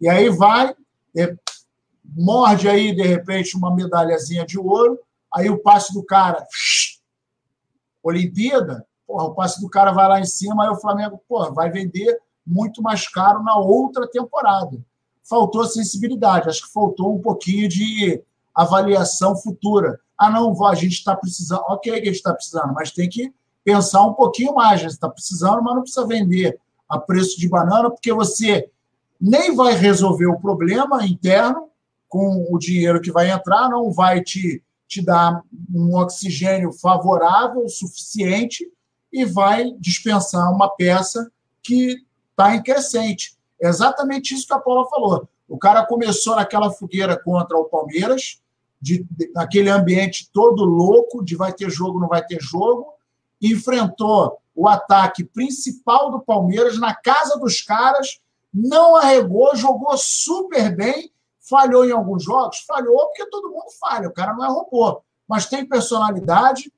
E 0.00 0.08
aí 0.08 0.28
vai, 0.28 0.74
é, 1.16 1.36
morde 2.04 2.68
aí, 2.68 2.94
de 2.94 3.02
repente, 3.02 3.56
uma 3.56 3.74
medalhazinha 3.74 4.44
de 4.44 4.58
ouro, 4.58 4.98
aí 5.32 5.48
o 5.48 5.58
passe 5.58 5.94
do 5.94 6.04
cara, 6.04 6.46
Olimpíada, 8.02 8.86
porra, 9.06 9.24
o 9.24 9.34
passe 9.34 9.60
do 9.60 9.68
cara 9.68 9.92
vai 9.92 10.08
lá 10.08 10.20
em 10.20 10.24
cima, 10.24 10.64
aí 10.64 10.70
o 10.70 10.80
Flamengo 10.80 11.22
porra, 11.28 11.52
vai 11.52 11.70
vender 11.70 12.20
muito 12.46 12.82
mais 12.82 13.08
caro 13.08 13.42
na 13.42 13.56
outra 13.56 14.08
temporada. 14.08 14.78
Faltou 15.22 15.64
sensibilidade, 15.64 16.48
acho 16.48 16.66
que 16.66 16.72
faltou 16.72 17.14
um 17.14 17.20
pouquinho 17.20 17.68
de 17.68 18.22
avaliação 18.54 19.36
futura. 19.36 20.00
Ah, 20.18 20.30
não, 20.30 20.64
a 20.66 20.74
gente 20.74 20.92
está 20.92 21.16
precisando, 21.16 21.62
ok, 21.68 21.92
a 21.92 21.96
gente 21.96 22.10
está 22.10 22.32
precisando, 22.32 22.72
mas 22.74 22.90
tem 22.90 23.08
que 23.08 23.32
pensar 23.64 24.02
um 24.02 24.14
pouquinho 24.14 24.54
mais. 24.54 24.80
A 24.80 24.82
gente 24.82 24.92
está 24.92 25.08
precisando, 25.08 25.62
mas 25.62 25.74
não 25.74 25.82
precisa 25.82 26.06
vender 26.06 26.58
a 26.88 26.98
preço 26.98 27.38
de 27.38 27.48
banana, 27.48 27.90
porque 27.90 28.12
você 28.12 28.68
nem 29.20 29.54
vai 29.54 29.74
resolver 29.74 30.26
o 30.26 30.38
problema 30.38 31.06
interno, 31.06 31.68
com 32.08 32.46
o 32.50 32.58
dinheiro 32.58 33.00
que 33.00 33.10
vai 33.10 33.30
entrar, 33.30 33.70
não 33.70 33.90
vai 33.90 34.20
te, 34.20 34.62
te 34.86 35.00
dar 35.00 35.42
um 35.74 35.96
oxigênio 35.96 36.70
favorável, 36.70 37.66
suficiente, 37.70 38.70
e 39.10 39.24
vai 39.24 39.72
dispensar 39.78 40.52
uma 40.52 40.68
peça 40.68 41.30
que 41.62 42.04
está 42.30 42.54
em 42.54 42.62
crescente. 42.62 43.34
É 43.62 43.68
exatamente 43.68 44.34
isso 44.34 44.46
que 44.46 44.54
a 44.54 44.58
Paula 44.58 44.88
falou. 44.88 45.28
O 45.48 45.56
cara 45.56 45.86
começou 45.86 46.36
naquela 46.36 46.70
fogueira 46.70 47.16
contra 47.16 47.56
o 47.56 47.66
Palmeiras, 47.66 48.40
de, 48.80 49.06
de, 49.10 49.30
naquele 49.32 49.70
ambiente 49.70 50.28
todo 50.32 50.64
louco, 50.64 51.24
de 51.24 51.36
vai 51.36 51.52
ter 51.52 51.70
jogo, 51.70 52.00
não 52.00 52.08
vai 52.08 52.24
ter 52.24 52.40
jogo, 52.40 52.94
enfrentou 53.40 54.38
o 54.54 54.66
ataque 54.66 55.24
principal 55.24 56.10
do 56.10 56.20
Palmeiras 56.20 56.78
na 56.78 56.94
casa 56.94 57.38
dos 57.38 57.60
caras, 57.60 58.20
não 58.52 58.96
arregou, 58.96 59.54
jogou 59.54 59.96
super 59.96 60.74
bem 60.74 61.12
Falhou 61.42 61.84
em 61.84 61.90
alguns 61.90 62.22
jogos? 62.22 62.60
Falhou 62.60 63.06
porque 63.06 63.26
todo 63.26 63.50
mundo 63.50 63.66
falha, 63.80 64.08
o 64.08 64.12
cara 64.12 64.32
não 64.32 64.44
é 64.44 64.48
robô. 64.48 65.02
Mas 65.26 65.46
tem 65.46 65.66
personalidade, 65.66 66.72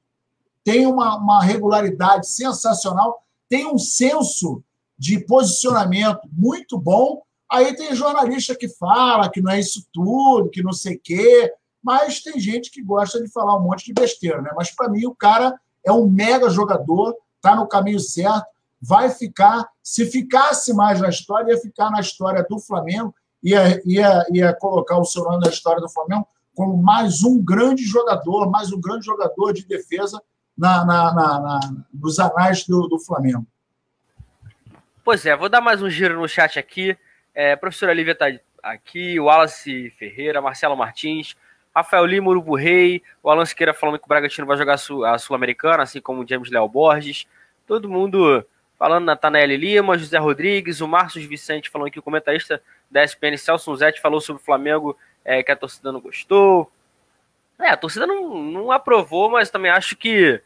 tem 0.64 0.86
uma, 0.86 1.16
uma 1.18 1.42
regularidade 1.42 2.26
sensacional, 2.26 3.22
tem 3.46 3.66
um 3.66 3.76
senso 3.76 4.62
de 4.98 5.20
posicionamento 5.24 6.20
muito 6.32 6.78
bom. 6.78 7.22
Aí 7.50 7.74
tem 7.74 7.94
jornalista 7.94 8.54
que 8.54 8.68
fala 8.68 9.30
que 9.30 9.40
não 9.40 9.52
é 9.52 9.60
isso 9.60 9.86
tudo, 9.92 10.50
que 10.50 10.62
não 10.62 10.72
sei 10.72 10.96
o 10.96 11.00
quê, 11.02 11.52
mas 11.82 12.22
tem 12.22 12.38
gente 12.40 12.70
que 12.70 12.82
gosta 12.82 13.22
de 13.22 13.30
falar 13.30 13.56
um 13.56 13.62
monte 13.62 13.84
de 13.84 13.92
besteira, 13.92 14.40
né? 14.40 14.50
Mas 14.56 14.70
para 14.70 14.88
mim 14.88 15.04
o 15.06 15.14
cara 15.14 15.54
é 15.84 15.92
um 15.92 16.08
mega 16.08 16.48
jogador, 16.48 17.14
tá 17.40 17.54
no 17.54 17.68
caminho 17.68 18.00
certo, 18.00 18.46
vai 18.80 19.10
ficar, 19.10 19.68
se 19.82 20.06
ficasse 20.06 20.72
mais 20.72 21.00
na 21.00 21.08
história, 21.08 21.52
ia 21.52 21.60
ficar 21.60 21.90
na 21.90 22.00
história 22.00 22.44
do 22.48 22.58
Flamengo 22.58 23.14
ia, 23.44 23.80
ia, 23.84 24.26
ia 24.32 24.54
colocar 24.54 24.98
o 24.98 25.04
seu 25.04 25.22
nome 25.22 25.44
na 25.44 25.50
história 25.50 25.80
do 25.80 25.88
Flamengo 25.88 26.26
como 26.54 26.76
mais 26.76 27.22
um 27.22 27.42
grande 27.42 27.82
jogador, 27.82 28.50
mais 28.50 28.72
um 28.72 28.80
grande 28.80 29.04
jogador 29.04 29.52
de 29.52 29.66
defesa 29.66 30.20
na, 30.56 30.84
na, 30.84 31.12
na, 31.12 31.40
na 31.40 31.60
nos 31.92 32.18
anais 32.18 32.64
do, 32.64 32.88
do, 32.88 32.98
Flamengo. 32.98 33.46
Pois 35.04 35.26
é, 35.26 35.36
vou 35.36 35.50
dar 35.50 35.60
mais 35.60 35.82
um 35.82 35.90
giro 35.90 36.18
no 36.18 36.26
chat 36.26 36.58
aqui. 36.58 36.96
É, 37.34 37.54
professora 37.56 37.92
Lívia 37.92 38.12
está 38.12 38.24
aqui, 38.62 39.20
o 39.20 39.24
Wallace 39.24 39.90
Ferreira, 39.98 40.40
Marcelo 40.40 40.74
Martins, 40.74 41.36
Rafael 41.76 42.06
Lima, 42.06 42.30
Urubu 42.30 42.54
Rei, 42.54 43.02
o 43.22 43.28
Alan 43.28 43.44
Siqueira 43.44 43.74
falando 43.74 43.98
que 43.98 44.06
o 44.06 44.08
Bragantino 44.08 44.46
vai 44.46 44.56
jogar 44.56 44.76
a 44.76 45.18
Sul-Americana, 45.18 45.82
assim 45.82 46.00
como 46.00 46.22
o 46.22 46.26
James 46.26 46.50
Léo 46.50 46.66
Borges. 46.66 47.26
Todo 47.66 47.86
mundo 47.86 48.46
falando, 48.78 49.04
Natanael 49.04 49.48
Lima, 49.48 49.98
José 49.98 50.16
Rodrigues, 50.16 50.80
o 50.80 50.88
Márcio 50.88 51.28
Vicente 51.28 51.68
falando 51.68 51.90
que 51.90 51.98
o 51.98 52.02
comentarista 52.02 52.62
da 52.90 53.04
SPN, 53.04 53.36
Celso 53.36 53.76
Zete, 53.76 54.00
falou 54.00 54.22
sobre 54.22 54.40
o 54.40 54.44
Flamengo 54.44 54.96
é, 55.22 55.42
que 55.42 55.52
a 55.52 55.56
torcida 55.56 55.92
não 55.92 56.00
gostou. 56.00 56.72
É, 57.60 57.68
a 57.68 57.76
torcida 57.76 58.06
não, 58.06 58.42
não 58.42 58.72
aprovou, 58.72 59.28
mas 59.28 59.50
também 59.50 59.70
acho 59.70 59.96
que 59.96 60.40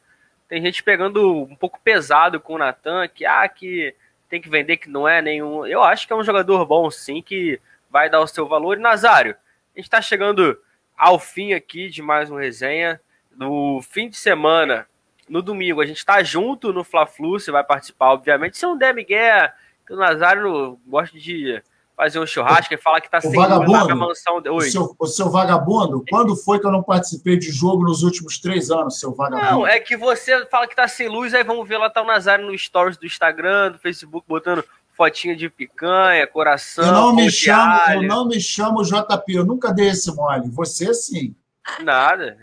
tem 0.49 0.61
gente 0.61 0.83
pegando 0.83 1.45
um 1.45 1.55
pouco 1.55 1.79
pesado 1.79 2.41
com 2.41 2.55
o 2.55 2.59
Natan, 2.59 3.07
que, 3.07 3.25
ah, 3.25 3.49
que 3.49 3.95
tem 4.29 4.41
que 4.41 4.49
vender, 4.49 4.77
que 4.77 4.89
não 4.89 5.09
é 5.09 5.23
nenhum. 5.23 5.67
Eu 5.67 5.83
acho 5.83 6.07
que 6.07 6.13
é 6.13 6.17
um 6.17 6.25
jogador 6.25 6.65
bom, 6.67 6.91
sim, 6.91 7.23
que 7.23 7.61
vai 7.91 8.11
dar 8.11 8.21
o 8.21 8.27
seu 8.27 8.47
valor. 8.47 8.77
E 8.77 8.81
Nazário, 8.81 9.33
a 9.75 9.79
gente 9.79 9.87
está 9.87 10.03
chegando 10.03 10.59
ao 10.97 11.19
fim 11.19 11.53
aqui 11.53 11.89
de 11.89 12.03
mais 12.03 12.31
uma 12.31 12.41
resenha. 12.41 13.01
No 13.37 13.81
fim 13.83 14.09
de 14.09 14.17
semana, 14.17 14.87
no 15.29 15.41
domingo, 15.41 15.81
a 15.81 15.87
gente 15.87 15.99
está 15.99 16.23
junto 16.23 16.73
no 16.73 16.85
Fla-Flu, 16.85 17.39
você 17.39 17.51
vai 17.51 17.65
participar, 17.65 18.13
obviamente. 18.13 18.59
Se 18.59 18.67
um 18.67 18.77
der 18.77 18.95
Miguel, 18.95 19.51
que 19.87 19.93
o 19.93 19.97
Nazário 19.97 20.79
gosta 20.87 21.19
de 21.19 21.63
fazer 21.99 22.21
um 22.21 22.27
churrasco 22.27 22.73
e 22.73 22.77
falar 22.77 23.01
que 23.01 23.11
tá 23.11 23.21
sem 23.21 23.33
vagabundo, 23.33 23.89
na 23.89 23.95
mansão. 23.97 24.37
Oi. 24.37 24.53
O 24.53 24.61
seu, 24.61 24.95
o 24.97 25.07
seu 25.09 25.29
vagabundo, 25.29 26.05
quando 26.09 26.37
foi 26.37 26.61
que 26.61 26.65
eu 26.65 26.71
não 26.71 26.81
participei 26.81 27.37
de 27.37 27.51
jogo 27.51 27.83
nos 27.83 28.05
últimos 28.05 28.39
três 28.39 28.71
anos, 28.71 29.01
seu 29.01 29.13
vagabundo? 29.13 29.51
Não, 29.51 29.67
é 29.67 29.81
que 29.81 29.97
você 29.97 30.47
fala 30.47 30.69
que 30.69 30.77
tá 30.77 30.87
sem 30.87 31.09
luz, 31.09 31.35
aí 31.35 31.43
vamos 31.43 31.69
ver 31.69 31.77
lá 31.77 31.91
tá 31.91 32.01
o 32.01 32.07
Nazário 32.07 32.47
no 32.47 32.57
stories 32.57 32.97
do 32.97 33.05
Instagram, 33.05 33.73
do 33.73 33.81
Facebook, 33.81 34.25
botando 34.29 34.65
fotinha 34.97 35.35
de 35.35 35.51
picanha, 35.51 36.25
coração. 36.29 36.87
Eu 36.87 36.93
não 36.93 37.17
me 37.17 37.29
chamo, 37.33 37.81
eu 37.93 38.03
não 38.03 38.29
me 38.29 38.41
chamo 38.41 38.85
JP, 38.85 39.35
eu 39.35 39.45
nunca 39.45 39.73
dei 39.73 39.89
esse 39.89 40.15
mole. 40.15 40.49
Você 40.51 40.95
sim. 40.95 41.35
Nada. 41.83 42.39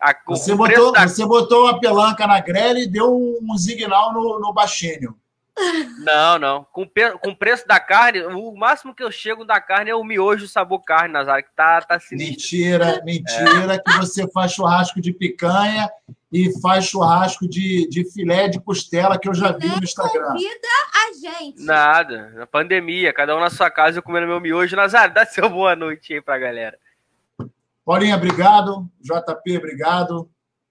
A, 0.00 0.12
você, 0.26 0.56
botou, 0.56 0.90
da... 0.90 1.06
você 1.06 1.24
botou 1.24 1.66
uma 1.66 1.78
pelanca 1.78 2.26
na 2.26 2.40
grelha 2.40 2.80
e 2.80 2.88
deu 2.88 3.14
um, 3.14 3.38
um 3.48 3.56
signal 3.56 4.12
no, 4.12 4.40
no 4.40 4.52
baixinho. 4.52 5.16
Não, 5.98 6.38
não. 6.38 6.64
Com, 6.72 6.88
com 7.20 7.30
o 7.30 7.36
preço 7.36 7.66
da 7.66 7.80
carne, 7.80 8.22
o 8.22 8.54
máximo 8.54 8.94
que 8.94 9.02
eu 9.02 9.10
chego 9.10 9.44
da 9.44 9.60
carne 9.60 9.90
é 9.90 9.94
o 9.94 10.04
miojo 10.04 10.46
sabor 10.48 10.82
carne, 10.82 11.12
Nazário, 11.12 11.44
que 11.44 11.54
tá, 11.54 11.80
tá 11.80 11.98
sinistro. 11.98 12.32
Mentira, 12.32 13.02
mentira, 13.04 13.74
é. 13.74 13.78
que 13.78 13.92
você 13.98 14.30
faz 14.30 14.52
churrasco 14.52 15.00
de 15.00 15.12
picanha 15.12 15.88
e 16.32 16.58
faz 16.60 16.86
churrasco 16.86 17.48
de, 17.48 17.88
de 17.88 18.10
filé 18.10 18.48
de 18.48 18.60
costela, 18.60 19.18
que 19.18 19.28
eu 19.28 19.34
já 19.34 19.52
vi 19.52 19.68
no 19.68 19.82
Instagram. 19.82 20.32
Convida 20.32 20.68
a 20.94 21.12
gente. 21.20 21.62
Nada, 21.62 22.30
na 22.34 22.46
pandemia, 22.46 23.12
cada 23.12 23.36
um 23.36 23.40
na 23.40 23.50
sua 23.50 23.70
casa, 23.70 23.98
eu 23.98 24.02
comendo 24.02 24.26
meu 24.26 24.40
miojo. 24.40 24.76
Nazário, 24.76 25.14
dá 25.14 25.24
seu 25.24 25.48
boa 25.48 25.74
noite 25.74 26.14
aí 26.14 26.20
pra 26.20 26.38
galera. 26.38 26.78
Paulinha, 27.84 28.16
obrigado. 28.16 28.86
JP, 29.00 29.56
obrigado. 29.56 30.30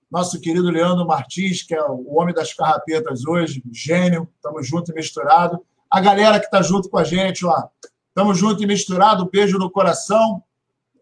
Nosso 0.10 0.40
querido 0.40 0.70
Leandro 0.70 1.06
Martins, 1.06 1.62
que 1.62 1.76
é 1.76 1.84
o 1.84 2.16
homem 2.16 2.34
das 2.34 2.54
carrapetas 2.54 3.26
hoje, 3.26 3.62
gênio, 3.72 4.28
estamos 4.36 4.68
junto 4.68 4.92
e 4.92 4.96
misturado. 4.96 5.64
A 5.90 6.00
galera 6.00 6.40
que 6.40 6.46
está 6.46 6.62
junto 6.62 6.90
com 6.90 6.98
a 6.98 7.04
gente 7.04 7.46
lá, 7.46 7.70
estamos 8.10 8.38
junto 8.38 8.64
e 8.64 8.68
misturado, 8.68 9.30
beijo 9.30 9.58
no 9.58 9.70
coração. 9.70 10.44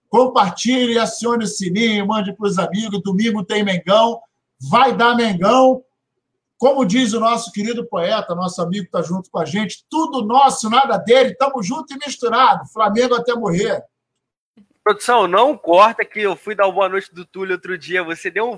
Compartilhe, 0.09 0.97
acione 0.97 1.43
o 1.43 1.47
sininho, 1.47 2.07
mande 2.07 2.33
para 2.33 2.47
os 2.47 2.57
amigos. 2.57 3.01
Domingo 3.03 3.43
tem 3.43 3.63
Mengão, 3.63 4.19
vai 4.59 4.95
dar 4.95 5.15
Mengão. 5.15 5.83
Como 6.57 6.85
diz 6.85 7.13
o 7.13 7.19
nosso 7.19 7.51
querido 7.51 7.85
poeta, 7.85 8.33
nosso 8.33 8.61
amigo 8.61 8.85
que 8.85 8.97
está 8.97 9.01
junto 9.01 9.29
com 9.29 9.39
a 9.39 9.45
gente, 9.45 9.85
tudo 9.89 10.25
nosso, 10.25 10.69
nada 10.69 10.97
dele, 10.97 11.31
estamos 11.31 11.67
junto 11.67 11.93
e 11.93 11.97
misturado. 11.97 12.65
Flamengo 12.69 13.13
até 13.13 13.35
morrer. 13.35 13.83
Produção, 14.83 15.27
não 15.27 15.57
corta 15.57 16.05
que 16.05 16.21
eu 16.21 16.35
fui 16.35 16.55
dar 16.55 16.71
boa 16.71 16.87
noite 16.87 17.13
do 17.13 17.25
Túlio 17.25 17.55
outro 17.55 17.77
dia. 17.77 18.03
Você 18.03 18.31
deu 18.31 18.49
um 18.49 18.55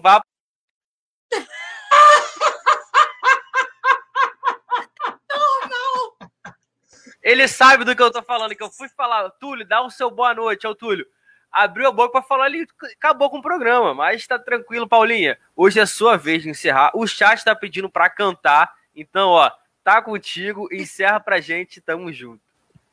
Ele 7.28 7.46
sabe 7.46 7.84
do 7.84 7.94
que 7.94 8.02
eu 8.02 8.10
tô 8.10 8.24
falando, 8.24 8.56
que 8.56 8.64
eu 8.64 8.72
fui 8.72 8.88
falar, 8.88 9.30
Túlio, 9.32 9.68
dá 9.68 9.82
o 9.82 9.90
seu 9.90 10.10
boa 10.10 10.34
noite 10.34 10.66
ao 10.66 10.74
Túlio. 10.74 11.06
Abriu 11.52 11.88
a 11.88 11.92
boca 11.92 12.14
para 12.14 12.22
falar, 12.22 12.48
ele 12.48 12.66
acabou 12.96 13.30
com 13.30 13.40
o 13.40 13.42
programa, 13.42 13.94
mas 13.94 14.26
tá 14.26 14.40
tranquilo, 14.40 14.88
Paulinha. 14.88 15.38
Hoje 15.54 15.78
é 15.78 15.86
sua 15.86 16.16
vez 16.18 16.44
de 16.44 16.50
encerrar. 16.50 16.92
O 16.94 17.06
chat 17.06 17.44
tá 17.44 17.54
pedindo 17.54 17.90
para 17.90 18.10
cantar, 18.10 18.74
então, 18.96 19.32
ó, 19.32 19.52
tá 19.84 20.02
contigo, 20.02 20.70
encerra 20.72 21.20
pra 21.20 21.42
gente, 21.42 21.82
tamo 21.82 22.14
junto. 22.14 22.47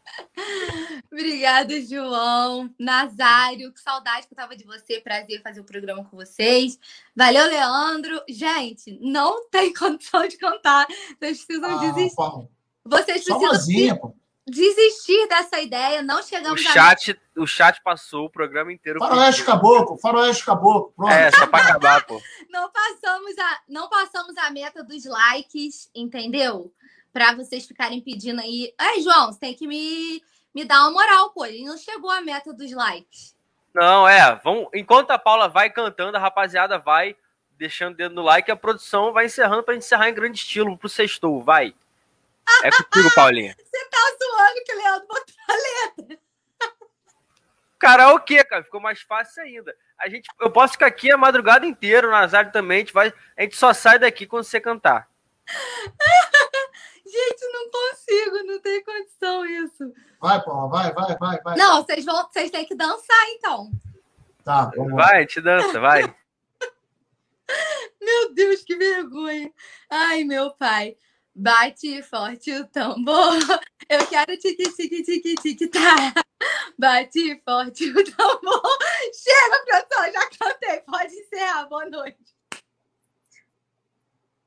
Obrigada, 1.10 1.81
João. 1.83 2.73
Nazário, 2.78 3.73
que 3.73 3.81
saudade 3.81 4.26
que 4.26 4.33
eu 4.33 4.36
tava 4.36 4.57
de 4.57 4.65
você. 4.65 5.00
Prazer 5.00 5.42
fazer 5.42 5.60
o 5.60 5.65
programa 5.65 6.05
com 6.05 6.16
vocês. 6.16 6.78
Valeu, 7.15 7.47
Leandro. 7.47 8.23
Gente, 8.28 8.99
não 9.00 9.49
tem 9.49 9.73
condição 9.74 10.26
de 10.26 10.36
cantar. 10.36 10.86
Vocês 11.18 11.44
precisam 11.44 11.78
ah, 11.78 11.81
desistir. 11.81 12.49
Vocês 12.84 13.24
precisam. 13.24 13.99
pô 13.99 14.15
desistir 14.47 15.26
dessa 15.26 15.58
ideia, 15.60 16.02
não 16.02 16.23
chegamos 16.23 16.60
o 16.60 16.65
chat, 16.65 17.12
a... 17.12 17.41
O 17.41 17.47
chat 17.47 17.83
passou 17.83 18.26
o 18.26 18.31
programa 18.31 18.73
inteiro. 18.73 18.99
Faroeste 18.99 19.42
Caboclo, 19.42 19.97
Faroeste 19.99 20.44
Caboclo. 20.44 20.92
Pronto. 20.94 21.12
É, 21.12 21.31
só 21.33 21.47
para 21.47 21.65
acabar, 21.65 22.07
pô. 22.07 22.20
Não 22.50 22.70
passamos, 22.70 23.36
a, 23.36 23.60
não 23.68 23.89
passamos 23.89 24.36
a 24.36 24.50
meta 24.50 24.84
dos 24.84 25.05
likes, 25.05 25.91
entendeu? 25.92 26.73
Para 27.15 27.36
vocês 27.36 27.65
ficarem 27.65 28.01
pedindo 28.01 28.41
aí. 28.41 28.75
Ai, 28.76 29.01
João, 29.01 29.33
você 29.33 29.39
tem 29.39 29.55
que 29.55 29.68
me, 29.68 30.20
me 30.52 30.65
dar 30.65 30.81
uma 30.81 30.91
moral, 30.91 31.31
pô. 31.31 31.47
Ele 31.47 31.65
não 31.65 31.78
chegou 31.78 32.10
a 32.10 32.20
meta 32.20 32.52
dos 32.52 32.73
likes. 32.73 33.36
Não, 33.73 34.07
é. 34.07 34.34
Vamos, 34.43 34.68
enquanto 34.75 35.12
a 35.12 35.18
Paula 35.18 35.49
vai 35.49 35.70
cantando, 35.70 36.17
a 36.17 36.20
rapaziada 36.20 36.76
vai 36.76 37.17
deixando 37.57 37.94
o 37.94 37.97
dedo 37.97 38.17
no 38.17 38.23
like 38.23 38.51
e 38.51 38.52
a 38.52 38.57
produção 38.57 39.12
vai 39.12 39.26
encerrando 39.26 39.62
para 39.62 39.76
encerrar 39.76 40.09
em 40.09 40.15
grande 40.15 40.39
estilo 40.39 40.76
pro 40.76 40.89
sextou. 40.89 41.41
Vai. 41.41 41.73
É 42.65 42.70
contigo, 42.73 43.09
Paulinha. 43.15 43.55
Você 43.57 43.89
tá 43.89 43.99
zoando 44.18 44.65
que 44.67 44.73
o 44.73 44.76
Leandro 44.76 45.07
botou 45.07 45.34
a 45.49 46.02
letra. 46.02 46.18
Karaokê, 47.78 48.43
cara, 48.43 48.65
ficou 48.65 48.81
mais 48.81 49.02
fácil 49.02 49.41
ainda. 49.44 49.76
A 50.01 50.09
gente, 50.09 50.28
eu 50.41 50.51
posso 50.51 50.73
ficar 50.73 50.86
aqui 50.86 51.12
a 51.12 51.17
madrugada 51.17 51.65
inteira, 51.65 52.09
o 52.09 52.10
Nazário 52.10 52.51
também, 52.51 52.78
a 52.78 52.81
gente, 52.81 52.93
vai, 52.93 53.15
a 53.36 53.43
gente 53.43 53.57
só 53.57 53.73
sai 53.73 54.01
daqui 54.01 54.26
quando 54.26 54.43
você 54.43 54.60
cantar. 54.60 55.09
gente, 57.15 57.52
não 57.52 57.70
consigo, 57.70 58.47
não 58.47 58.60
tem 58.60 58.84
condição 58.84 59.47
isso. 59.47 59.93
Vai, 60.20 60.43
Paula, 60.43 60.68
vai, 60.68 60.93
vai, 60.93 61.17
vai, 61.17 61.41
vai. 61.41 61.57
Não, 61.57 61.84
vocês 61.84 62.05
vão, 62.05 62.28
vocês 62.28 62.51
têm 62.51 62.67
que 62.67 62.75
dançar 62.75 63.31
então. 63.31 63.70
Tá, 64.43 64.70
vamos 64.76 64.93
Vai, 64.94 65.20
gente 65.20 65.41
dança, 65.41 65.81
vai. 65.81 66.02
meu 68.01 68.34
Deus, 68.34 68.62
que 68.62 68.76
vergonha. 68.76 69.52
Ai, 69.89 70.25
meu 70.25 70.51
pai. 70.52 70.97
Bate 71.34 72.02
forte 72.02 72.52
o 72.52 72.67
tambor. 72.68 73.39
Eu 73.89 74.07
quero 74.07 74.39
tique, 74.39 74.73
tique, 74.73 75.02
tique, 75.02 75.34
tique, 75.36 75.67
tá. 75.68 76.15
Bate 76.78 77.43
forte 77.44 77.91
o 77.91 78.05
tambor. 78.05 78.62
Chega, 79.12 79.65
pessoal, 79.65 80.12
já 80.12 80.31
cantei. 80.39 80.81
Pode 80.81 81.15
encerrar. 81.15 81.67
Boa 81.68 81.86
noite. 81.86 82.18